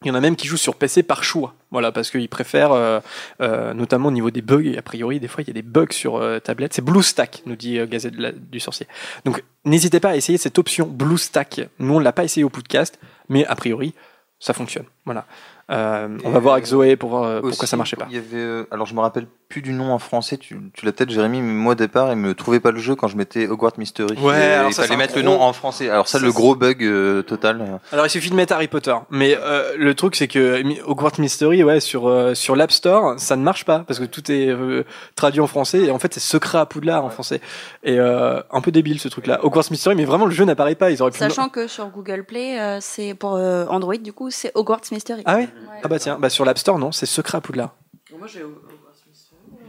Il 0.04 0.08
y 0.08 0.10
en 0.10 0.14
a 0.14 0.20
même 0.20 0.36
qui 0.36 0.46
jouent 0.46 0.56
sur 0.56 0.74
PC 0.76 1.02
par 1.02 1.24
choix, 1.24 1.54
voilà, 1.70 1.90
parce 1.92 2.10
qu'ils 2.10 2.28
préfèrent, 2.28 2.72
euh, 2.72 3.00
euh, 3.40 3.72
notamment 3.74 4.08
au 4.08 4.12
niveau 4.12 4.30
des 4.30 4.42
bugs. 4.42 4.64
Et 4.64 4.76
a 4.78 4.82
priori, 4.82 5.18
des 5.20 5.28
fois, 5.28 5.42
il 5.42 5.46
y 5.48 5.50
a 5.50 5.54
des 5.54 5.62
bugs 5.62 5.86
sur 5.92 6.16
euh, 6.16 6.38
tablette. 6.40 6.74
C'est 6.74 6.84
BlueStack, 6.84 7.42
nous 7.46 7.56
dit 7.56 7.78
Gazette 7.86 8.14
la- 8.16 8.32
du 8.32 8.60
Sorcier. 8.60 8.86
Donc, 9.24 9.42
n'hésitez 9.64 10.00
pas 10.00 10.10
à 10.10 10.16
essayer 10.16 10.38
cette 10.38 10.58
option 10.58 10.86
BlueStack. 10.86 11.62
Nous, 11.78 11.94
on 11.94 11.98
l'a 11.98 12.12
pas 12.12 12.24
essayé 12.24 12.44
au 12.44 12.50
podcast, 12.50 12.98
mais 13.28 13.46
a 13.46 13.54
priori, 13.56 13.94
ça 14.38 14.52
fonctionne. 14.52 14.84
Voilà. 15.04 15.26
On 15.70 16.30
va 16.30 16.38
voir 16.40 16.54
avec 16.54 16.66
Zoé 16.66 16.96
pour 16.96 17.08
voir 17.10 17.40
pourquoi 17.40 17.66
ça 17.66 17.76
marchait 17.78 17.96
pas. 17.96 18.06
Il 18.10 18.16
y 18.16 18.18
avait, 18.18 18.66
alors 18.70 18.84
je 18.86 18.94
me 18.94 19.00
rappelle 19.00 19.26
plus 19.54 19.62
du 19.62 19.72
nom 19.72 19.92
en 19.92 20.00
français. 20.00 20.36
Tu, 20.36 20.58
tu 20.72 20.84
l'as 20.84 20.90
peut-être 20.90 21.10
Jérémy, 21.10 21.40
mais 21.40 21.52
moi 21.52 21.72
au 21.72 21.74
départ, 21.76 22.10
il 22.10 22.16
me 22.16 22.34
trouvait 22.34 22.58
pas 22.58 22.72
le 22.72 22.80
jeu 22.80 22.96
quand 22.96 23.06
je 23.06 23.16
mettais 23.16 23.46
Hogwarts 23.46 23.78
Mystery. 23.78 24.18
Ouais, 24.18 24.36
Et 24.36 24.42
alors 24.54 24.70
il 24.70 24.74
ça, 24.74 24.82
fallait 24.82 24.96
mettre 24.96 25.14
le 25.14 25.22
nom 25.22 25.40
en 25.40 25.52
français. 25.52 25.88
Alors 25.88 26.08
ça, 26.08 26.18
Ça, 26.18 26.24
le 26.24 26.32
gros 26.32 26.56
bug 26.56 26.82
euh, 26.82 27.22
total. 27.22 27.78
Alors 27.92 28.04
il 28.04 28.10
suffit 28.10 28.30
de 28.30 28.34
mettre 28.34 28.52
Harry 28.52 28.66
Potter, 28.66 28.96
mais 29.10 29.38
euh, 29.40 29.74
le 29.78 29.94
truc 29.94 30.16
c'est 30.16 30.26
que 30.26 30.60
Mi- 30.62 30.80
Hogwarts 30.84 31.20
Mystery, 31.20 31.62
ouais, 31.62 31.78
sur 31.78 32.08
euh, 32.08 32.34
sur 32.34 32.56
l'App 32.56 32.72
Store, 32.72 33.14
ça 33.20 33.36
ne 33.36 33.42
marche 33.44 33.64
pas 33.64 33.84
parce 33.86 34.00
que 34.00 34.04
tout 34.06 34.28
est 34.32 34.48
euh, 34.48 34.82
traduit 35.14 35.40
en 35.40 35.46
français 35.46 35.82
et 35.84 35.90
en 35.92 36.00
fait 36.00 36.12
c'est 36.14 36.18
secret 36.20 36.58
à 36.58 36.66
Poudlard 36.66 37.04
en 37.04 37.10
français 37.10 37.40
et 37.84 38.00
euh, 38.00 38.40
un 38.50 38.60
peu 38.60 38.72
débile 38.72 38.98
ce 38.98 39.06
truc-là. 39.08 39.38
Hogwarts 39.44 39.66
Mystery, 39.70 39.94
mais 39.94 40.04
vraiment 40.04 40.26
le 40.26 40.32
jeu 40.32 40.44
n'apparaît 40.44 40.74
pas. 40.74 40.90
Ils 40.90 41.00
auraient 41.00 41.12
pu. 41.12 41.18
Sachant 41.18 41.48
que 41.48 41.68
sur 41.68 41.86
Google 41.90 42.24
Play, 42.24 42.58
euh, 42.58 42.78
c'est 42.80 43.14
pour 43.14 43.36
euh, 43.36 43.66
Android, 43.68 43.96
du 43.98 44.12
coup, 44.12 44.30
c'est 44.32 44.50
Hogwarts 44.56 44.80
Mystery. 44.90 45.22
Ah 45.26 45.36
ouais. 45.36 45.48
Ah 45.84 45.86
bah 45.86 46.00
tiens, 46.00 46.18
bah 46.20 46.28
sur 46.28 46.44
l'App 46.44 46.58
Store 46.58 46.76
non, 46.80 46.90
c'est 46.90 47.06
secret 47.06 47.38
à 47.38 47.40
Poudlard. 47.40 47.76
Moi, 48.16 48.28
j'ai 48.32 48.42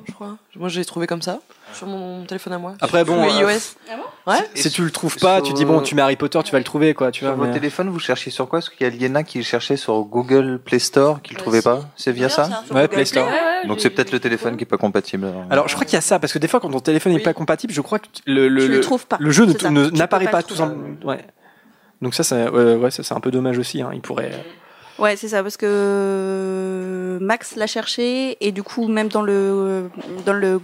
je 0.07 0.13
crois. 0.13 0.37
Moi, 0.55 0.69
j'ai 0.69 0.85
trouvé 0.85 1.07
comme 1.07 1.21
ça 1.21 1.39
sur 1.73 1.87
mon 1.87 2.23
téléphone 2.25 2.53
à 2.53 2.57
moi. 2.57 2.73
Après, 2.81 3.03
bon, 3.03 3.23
le 3.23 3.29
euh, 3.31 3.51
iOS. 3.53 3.75
Ouais. 4.27 4.37
Si 4.55 4.71
tu 4.71 4.83
le 4.83 4.91
trouves 4.91 5.17
pas, 5.17 5.41
tu 5.41 5.53
dis 5.53 5.65
bon, 5.65 5.81
tu 5.81 5.93
mets 5.95 6.01
Harry 6.01 6.15
Potter, 6.15 6.39
tu 6.43 6.51
vas 6.51 6.57
le 6.57 6.63
trouver 6.63 6.93
quoi, 6.93 7.11
tu 7.11 7.19
Sur 7.19 7.27
vois. 7.27 7.35
votre 7.35 7.49
mais- 7.49 7.55
téléphone, 7.59 7.89
vous 7.89 7.99
cherchiez 7.99 8.31
sur 8.31 8.47
quoi? 8.47 8.59
Parce 8.59 8.69
qu'il 8.69 8.85
y 8.85 8.89
a 8.89 9.07
Liena 9.07 9.23
qui 9.23 9.43
cherchait 9.43 9.77
sur 9.77 9.99
Google 10.03 10.59
Play 10.63 10.79
Store, 10.79 11.21
qui 11.21 11.33
le 11.33 11.39
trouvait 11.39 11.61
pas. 11.61 11.81
C'est 11.95 12.11
via 12.11 12.29
ça? 12.29 12.63
Ouais, 12.71 12.87
Play 12.87 13.05
Store. 13.05 13.27
Donc 13.67 13.79
c'est 13.81 13.89
peut-être 13.89 14.11
le 14.11 14.19
téléphone 14.19 14.57
qui 14.57 14.63
est 14.63 14.67
pas 14.67 14.77
compatible. 14.77 15.25
alors. 15.25 15.43
Alors, 15.49 15.67
je 15.67 15.73
crois 15.73 15.85
qu'il 15.85 15.95
y 15.95 15.97
a 15.97 16.01
ça, 16.01 16.19
parce 16.19 16.31
que 16.33 16.39
des 16.39 16.47
fois, 16.47 16.59
quand 16.59 16.69
ton 16.69 16.79
téléphone 16.79 17.13
n'est 17.13 17.19
pas 17.19 17.33
compatible, 17.33 17.73
je 17.73 17.81
crois 17.81 17.99
que 17.99 18.05
le, 18.25 18.47
le, 18.47 18.61
Tu 18.65 18.71
le 18.71 18.79
trouves 18.81 19.05
pas. 19.07 19.17
le 19.19 19.31
jeu 19.31 19.45
n'apparaît 19.93 20.27
pas 20.27 20.43
tout 20.43 20.55
ouais. 21.03 21.25
Donc 22.01 22.13
ça, 22.13 22.23
ça, 22.23 22.51
ouais, 22.51 22.75
ouais, 22.75 22.91
ça 22.91 23.03
c'est 23.03 23.13
un 23.13 23.19
peu 23.19 23.31
dommage 23.31 23.57
aussi. 23.57 23.81
Hein. 23.81 23.89
Il 23.93 24.01
pourrait. 24.01 24.31
Ouais, 24.97 25.15
c'est 25.17 25.27
ça, 25.27 25.43
parce 25.43 25.57
que 25.57 27.17
Max 27.21 27.55
l'a 27.55 27.67
cherché 27.67 28.37
et 28.45 28.51
du 28.51 28.63
coup, 28.63 28.87
même 28.87 29.07
dans 29.09 29.21
le 29.21 29.89
dans 30.25 30.33
le 30.33 30.61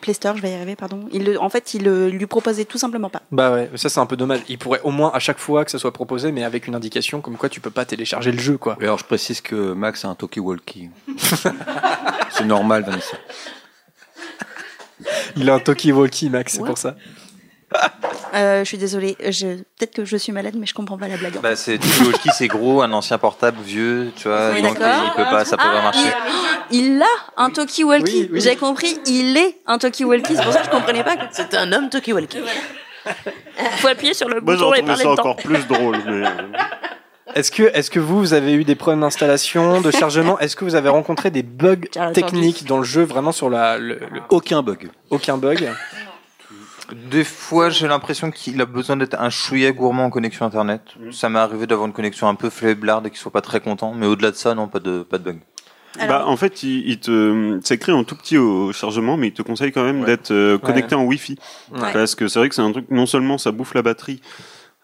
Play 0.00 0.12
Store, 0.14 0.36
je 0.36 0.42
vais 0.42 0.50
y 0.50 0.54
arriver, 0.54 0.76
pardon. 0.76 1.00
Il, 1.12 1.24
le- 1.24 1.40
en 1.40 1.48
fait, 1.48 1.72
il 1.74 1.84
le- 1.84 2.08
lui 2.10 2.26
proposait 2.26 2.64
tout 2.66 2.76
simplement 2.78 3.08
pas. 3.08 3.22
Bah 3.30 3.52
ouais, 3.52 3.70
ça 3.76 3.88
c'est 3.88 4.00
un 4.00 4.06
peu 4.06 4.16
dommage. 4.16 4.40
Il 4.48 4.58
pourrait 4.58 4.80
au 4.84 4.90
moins 4.90 5.10
à 5.14 5.18
chaque 5.18 5.38
fois 5.38 5.64
que 5.64 5.70
ça 5.70 5.78
soit 5.78 5.92
proposé, 5.92 6.30
mais 6.32 6.44
avec 6.44 6.66
une 6.66 6.74
indication 6.74 7.20
comme 7.22 7.36
quoi 7.36 7.48
tu 7.48 7.60
peux 7.60 7.70
pas 7.70 7.84
télécharger 7.86 8.32
le 8.32 8.38
jeu, 8.38 8.58
quoi. 8.58 8.76
Et 8.80 8.84
alors 8.84 8.98
je 8.98 9.04
précise 9.04 9.40
que 9.40 9.72
Max 9.72 10.04
a 10.04 10.08
un 10.08 10.14
talkie-walkie. 10.14 10.90
c'est 12.30 12.44
normal, 12.44 12.84
Vanessa. 12.84 13.16
Il 15.36 15.48
a 15.50 15.54
un 15.54 15.58
talkie-walkie, 15.58 16.28
Max, 16.30 16.54
c'est 16.54 16.64
pour 16.64 16.78
ça. 16.78 16.96
Euh, 18.34 18.60
je 18.60 18.64
suis 18.64 18.78
désolée, 18.78 19.16
je... 19.30 19.46
peut-être 19.78 19.94
que 19.94 20.04
je 20.04 20.16
suis 20.16 20.32
malade, 20.32 20.54
mais 20.58 20.66
je 20.66 20.74
comprends 20.74 20.98
pas 20.98 21.06
la 21.08 21.16
blague. 21.16 21.38
Bah, 21.40 21.54
c'est 21.56 21.78
Walkie, 22.04 22.30
c'est 22.34 22.48
gros, 22.48 22.82
un 22.82 22.92
ancien 22.92 23.16
portable 23.18 23.58
vieux, 23.62 24.10
tu 24.16 24.26
vois. 24.28 24.50
Oui, 24.52 24.60
donc 24.62 24.76
il 24.80 25.12
peut 25.16 25.22
pas, 25.30 25.44
ça 25.44 25.56
peut 25.56 25.62
pas 25.62 25.82
marcher. 25.82 26.08
Il 26.70 27.00
a 27.00 27.42
un 27.42 27.50
talkie-walkie. 27.50 28.12
Oui, 28.22 28.28
oui. 28.32 28.40
J'ai 28.40 28.56
compris, 28.56 28.98
il 29.06 29.36
est 29.36 29.58
un 29.66 29.78
talkie-walkie. 29.78 30.34
C'est 30.36 30.42
pour 30.42 30.52
ça 30.52 30.60
que 30.60 30.66
je 30.66 30.70
comprenais 30.70 31.04
pas. 31.04 31.16
que- 31.16 31.22
C'est 31.32 31.54
un 31.54 31.72
homme 31.72 31.88
Toki 31.90 32.12
Walkie. 32.12 32.38
Faut 33.76 33.88
appuyer 33.88 34.14
sur 34.14 34.28
le 34.28 34.40
Moi, 34.40 34.54
bouton 34.54 34.72
et 34.74 34.78
trouvé 34.78 34.86
parler 34.86 35.02
ça 35.04 35.10
dedans. 35.10 35.22
encore 35.22 35.36
plus 35.36 35.66
drôle. 35.68 35.98
Mais... 36.06 36.26
euh, 36.26 36.30
Est-ce 37.34 37.50
que, 37.50 37.64
est-ce 37.74 37.90
que 37.90 37.98
vous, 37.98 38.18
vous 38.20 38.32
avez 38.34 38.52
eu 38.52 38.62
des 38.64 38.76
problèmes 38.76 39.00
d'installation, 39.00 39.80
de 39.80 39.90
chargement? 39.90 40.38
Est-ce 40.38 40.54
que 40.54 40.64
vous 40.64 40.76
avez 40.76 40.88
rencontré 40.88 41.30
des 41.30 41.42
bugs 41.42 41.76
techniques 42.12 42.64
dans 42.66 42.78
le 42.78 42.84
jeu, 42.84 43.02
vraiment 43.02 43.32
sur 43.32 43.50
la, 43.50 43.76
le, 43.76 43.94
le- 44.12 44.20
Aucun 44.28 44.62
bug. 44.62 44.88
aucun 45.10 45.36
bug? 45.36 45.68
Des 46.92 47.24
fois, 47.24 47.70
j'ai 47.70 47.88
l'impression 47.88 48.30
qu'il 48.30 48.60
a 48.60 48.66
besoin 48.66 48.96
d'être 48.96 49.18
un 49.18 49.30
chouïa 49.30 49.72
gourmand 49.72 50.04
en 50.04 50.10
connexion 50.10 50.44
internet. 50.44 50.82
Ça 51.12 51.28
m'est 51.28 51.38
arrivé 51.38 51.66
d'avoir 51.66 51.86
une 51.86 51.92
connexion 51.94 52.28
un 52.28 52.34
peu 52.34 52.50
faiblarde 52.50 53.06
et 53.06 53.10
qu'il 53.10 53.18
soit 53.18 53.32
pas 53.32 53.40
très 53.40 53.60
content, 53.60 53.94
mais 53.94 54.06
au-delà 54.06 54.30
de 54.30 54.36
ça, 54.36 54.54
non, 54.54 54.68
pas 54.68 54.80
de, 54.80 55.02
pas 55.02 55.18
de 55.18 55.24
bug. 55.24 55.38
Alors- 55.98 56.20
Bah, 56.20 56.26
en 56.28 56.36
fait, 56.36 56.62
il, 56.62 56.86
il 56.88 56.98
te, 57.00 57.58
c'est 57.62 57.74
écrit 57.76 57.92
en 57.92 58.04
tout 58.04 58.16
petit 58.16 58.36
au 58.36 58.72
chargement, 58.72 59.16
mais 59.16 59.28
il 59.28 59.32
te 59.32 59.42
conseille 59.42 59.72
quand 59.72 59.84
même 59.84 60.00
Ouais. 60.00 60.06
d'être 60.06 60.32
euh, 60.32 60.58
connecté 60.58 60.94
en 60.94 61.04
Wi-Fi. 61.04 61.38
Ouais. 61.72 61.92
Parce 61.92 62.14
que 62.14 62.28
c'est 62.28 62.38
vrai 62.40 62.48
que 62.48 62.54
c'est 62.54 62.62
un 62.62 62.72
truc, 62.72 62.86
non 62.90 63.06
seulement 63.06 63.38
ça 63.38 63.50
bouffe 63.52 63.74
la 63.74 63.82
batterie 63.82 64.20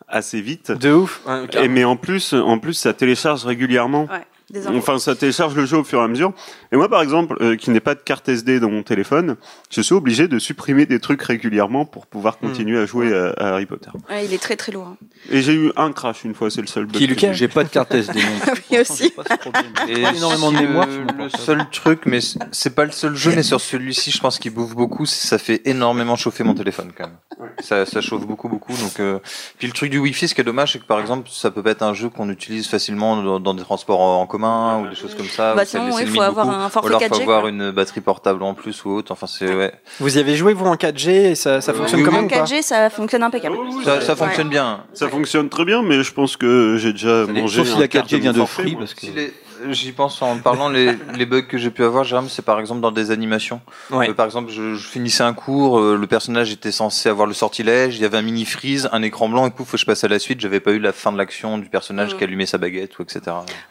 assez 0.09 0.41
vite, 0.41 0.73
De 0.73 0.93
ouf. 0.93 1.21
Et, 1.61 1.69
mais 1.69 1.85
en 1.85 1.97
plus, 1.97 2.33
en 2.33 2.59
plus, 2.59 2.75
ça 2.75 2.93
télécharge 2.93 3.45
régulièrement. 3.45 4.09
Des. 4.51 4.67
Enfin, 4.69 4.99
ça 4.99 5.15
télécharge 5.15 5.55
le 5.55 5.65
jeu 5.67 5.79
au 5.79 5.85
fur 5.85 6.01
et 6.01 6.05
à 6.05 6.09
mesure. 6.09 6.33
Et 6.73 6.77
moi, 6.77 6.89
par 6.89 7.03
exemple, 7.03 7.37
euh, 7.41 7.57
qui 7.57 7.71
n'ai 7.71 7.81
pas 7.81 7.95
de 7.95 8.01
carte 8.01 8.29
SD 8.29 8.61
dans 8.61 8.71
mon 8.71 8.83
téléphone, 8.83 9.37
je 9.71 9.81
suis 9.81 9.95
obligé 9.95 10.29
de 10.29 10.39
supprimer 10.39 10.87
des 10.87 10.99
trucs 11.01 11.23
régulièrement 11.23 11.85
pour 11.85 12.07
pouvoir 12.07 12.39
Hmm. 12.41 12.49
continuer 12.49 12.79
à 12.81 12.87
jouer 12.87 13.15
à, 13.17 13.31
à 13.37 13.47
Harry 13.55 13.67
Potter. 13.67 13.91
Ouais, 14.09 14.25
il 14.25 14.33
est 14.35 14.39
très 14.43 14.57
très 14.57 14.73
lourd. 14.73 14.87
hein. 14.89 14.97
Et 15.31 15.43
j'ai 15.43 15.55
eu 15.55 15.73
un 15.77 15.93
crash 15.93 16.25
une 16.25 16.35
fois, 16.35 16.51
c'est 16.51 16.61
le 16.61 16.67
seul 16.67 16.87
bug. 16.87 16.97
Qui, 16.97 17.07
Lucas 17.07 17.33
j'ai 17.33 17.49
pas 17.49 17.65
de 17.65 17.69
carte 17.69 17.95
SD. 17.95 18.19
non. 18.47 18.53
Oui, 18.71 18.79
aussi. 18.81 19.11
Pas 19.11 19.23
ce. 19.25 19.89
Et 19.91 20.01
énormément 20.17 20.51
de 20.53 20.57
le- 20.59 20.63
mémoire. 20.67 20.87
Le 21.19 21.29
seul 21.29 21.65
truc, 21.71 22.03
mais 22.07 22.19
c'est 22.53 22.75
pas 22.75 22.85
le 22.85 22.91
seul 22.93 23.15
jeu, 23.15 23.33
mais 23.35 23.43
sur 23.43 23.61
celui-ci, 23.61 24.11
je 24.11 24.21
pense 24.21 24.39
qu'il 24.39 24.53
bouffe 24.53 24.75
beaucoup. 24.75 25.07
Ça 25.07 25.39
fait 25.39 25.63
énormément 25.67 26.17
chauffer 26.17 26.45
mon 26.45 26.55
téléphone 26.55 26.93
quand 26.97 27.05
même. 27.09 27.49
Ça, 27.61 27.87
ça 27.87 28.01
chauffe 28.01 28.27
beaucoup, 28.27 28.49
beaucoup. 28.49 28.73
Donc, 28.73 29.01
euh, 29.01 29.19
puis 29.59 29.67
le 29.67 29.73
truc 29.73 29.91
du 29.91 29.99
Wi-Fi, 29.99 30.29
ce 30.29 30.35
qui 30.35 30.41
est 30.41 30.45
dommage, 30.45 30.73
c'est 30.73 30.79
que 30.79 30.85
par 30.87 31.01
exemple, 31.01 31.29
ça 31.31 31.51
peut 31.51 31.63
pas 31.63 31.71
être 31.73 31.83
un 31.83 31.95
jeu 31.95 32.09
qu'on 32.09 32.29
utilise 32.31 32.67
facilement 32.69 33.23
dans, 33.23 33.41
dans 33.41 33.55
des 33.55 33.63
transports 33.63 34.01
en 34.01 34.21
en 34.21 34.27
commun 34.41 34.81
ou 34.83 34.89
des 34.89 34.95
choses 34.97 35.15
comme 35.15 35.27
ça. 35.27 35.55
Bah 35.55 35.65
ça 35.65 35.79
sinon, 35.79 35.87
laisse 35.87 35.97
ouais, 35.97 36.07
faut 36.07 36.21
avoir 36.23 36.47
beaucoup. 36.47 36.59
un 36.59 36.67
Ou 36.67 36.71
forfait 36.71 36.89
alors, 36.89 37.01
4G. 37.01 37.15
faut 37.17 37.23
avoir 37.23 37.41
quoi. 37.43 37.51
une 37.51 37.71
batterie 37.71 38.01
portable 38.01 38.43
en 38.43 38.55
plus 38.55 38.85
ou 38.85 38.91
autre. 38.91 39.13
Enfin, 39.13 39.27
c'est 39.27 39.55
ouais. 39.55 39.73
Vous 40.01 40.17
y 40.17 40.21
avez 40.21 40.37
joué 40.37 40.53
vous 40.55 40.65
en 40.67 40.75
4G 40.77 41.09
et 41.11 41.35
ça, 41.35 41.61
ça 41.61 41.73
fonctionne 41.73 42.01
oui, 42.01 42.07
même 42.07 42.15
En 42.15 42.25
ou 42.25 42.29
pas 42.29 42.45
4G, 42.45 42.63
ça 42.63 42.91
fonctionne 42.91 43.23
impeccable. 43.23 43.57
Ça, 43.85 44.01
ça 44.01 44.17
fonctionne 44.17 44.49
bien. 44.49 44.85
Ça 44.95 45.09
fonctionne 45.09 45.49
très 45.49 45.65
bien, 45.65 45.83
mais 45.83 46.03
je 46.03 46.13
pense 46.13 46.37
que 46.37 46.77
j'ai 46.79 46.93
déjà 46.93 47.27
mangé. 47.27 47.59
Sauf 47.65 47.75
si 47.75 47.79
la 47.81 47.89
quart 47.89 48.07
4G 48.07 48.19
vient 48.21 48.33
de 48.33 48.45
Free, 48.45 48.77
parce 48.77 48.95
que 48.95 49.01
Si 49.01 49.11
les- 49.13 49.33
J'y 49.71 49.93
pense 49.93 50.21
en 50.23 50.39
parlant, 50.39 50.69
les, 50.69 50.93
les 51.17 51.27
bugs 51.27 51.43
que 51.43 51.59
j'ai 51.59 51.71
pu 51.71 51.85
avoir, 51.85 52.05
Jérôme, 52.05 52.29
c'est 52.29 52.45
par 52.45 52.61
exemple 52.61 52.81
dans 52.81 52.93
des 52.93 53.11
animations. 53.11 53.61
Ouais. 53.91 54.11
Euh, 54.11 54.15
par 54.15 54.27
exemple, 54.27 54.51
je, 54.51 54.75
je 54.75 54.87
finissais 54.89 55.23
un 55.23 55.33
cours, 55.35 55.79
euh, 55.79 55.97
le 55.97 56.07
personnage 56.07 56.53
était 56.53 56.73
censé 56.73 57.09
avoir 57.09 57.27
le 57.27 57.35
sortilège, 57.35 57.97
il 57.97 58.03
y 58.03 58.05
avait 58.05 58.19
un 58.19 58.23
mini 58.23 58.45
freeze, 58.45 58.89
un 58.93 59.03
écran 59.03 59.29
blanc, 59.29 59.47
et 59.47 59.51
pouf, 59.51 59.69
faut 59.69 59.73
que 59.73 59.81
je 59.81 59.87
passe 59.87 60.05
à 60.05 60.09
la 60.09 60.19
suite, 60.19 60.41
j'avais 60.41 60.61
pas 60.61 60.73
eu 60.73 60.79
la 60.79 60.93
fin 60.93 61.13
de 61.13 61.19
l'action 61.19 61.59
du 61.59 61.69
personnage 61.69 62.17
qui 62.17 62.25
allumait 62.25 62.47
sa 62.47 62.59
baguette 62.59 62.99
ou 62.99 63.03
etc. 63.03 63.21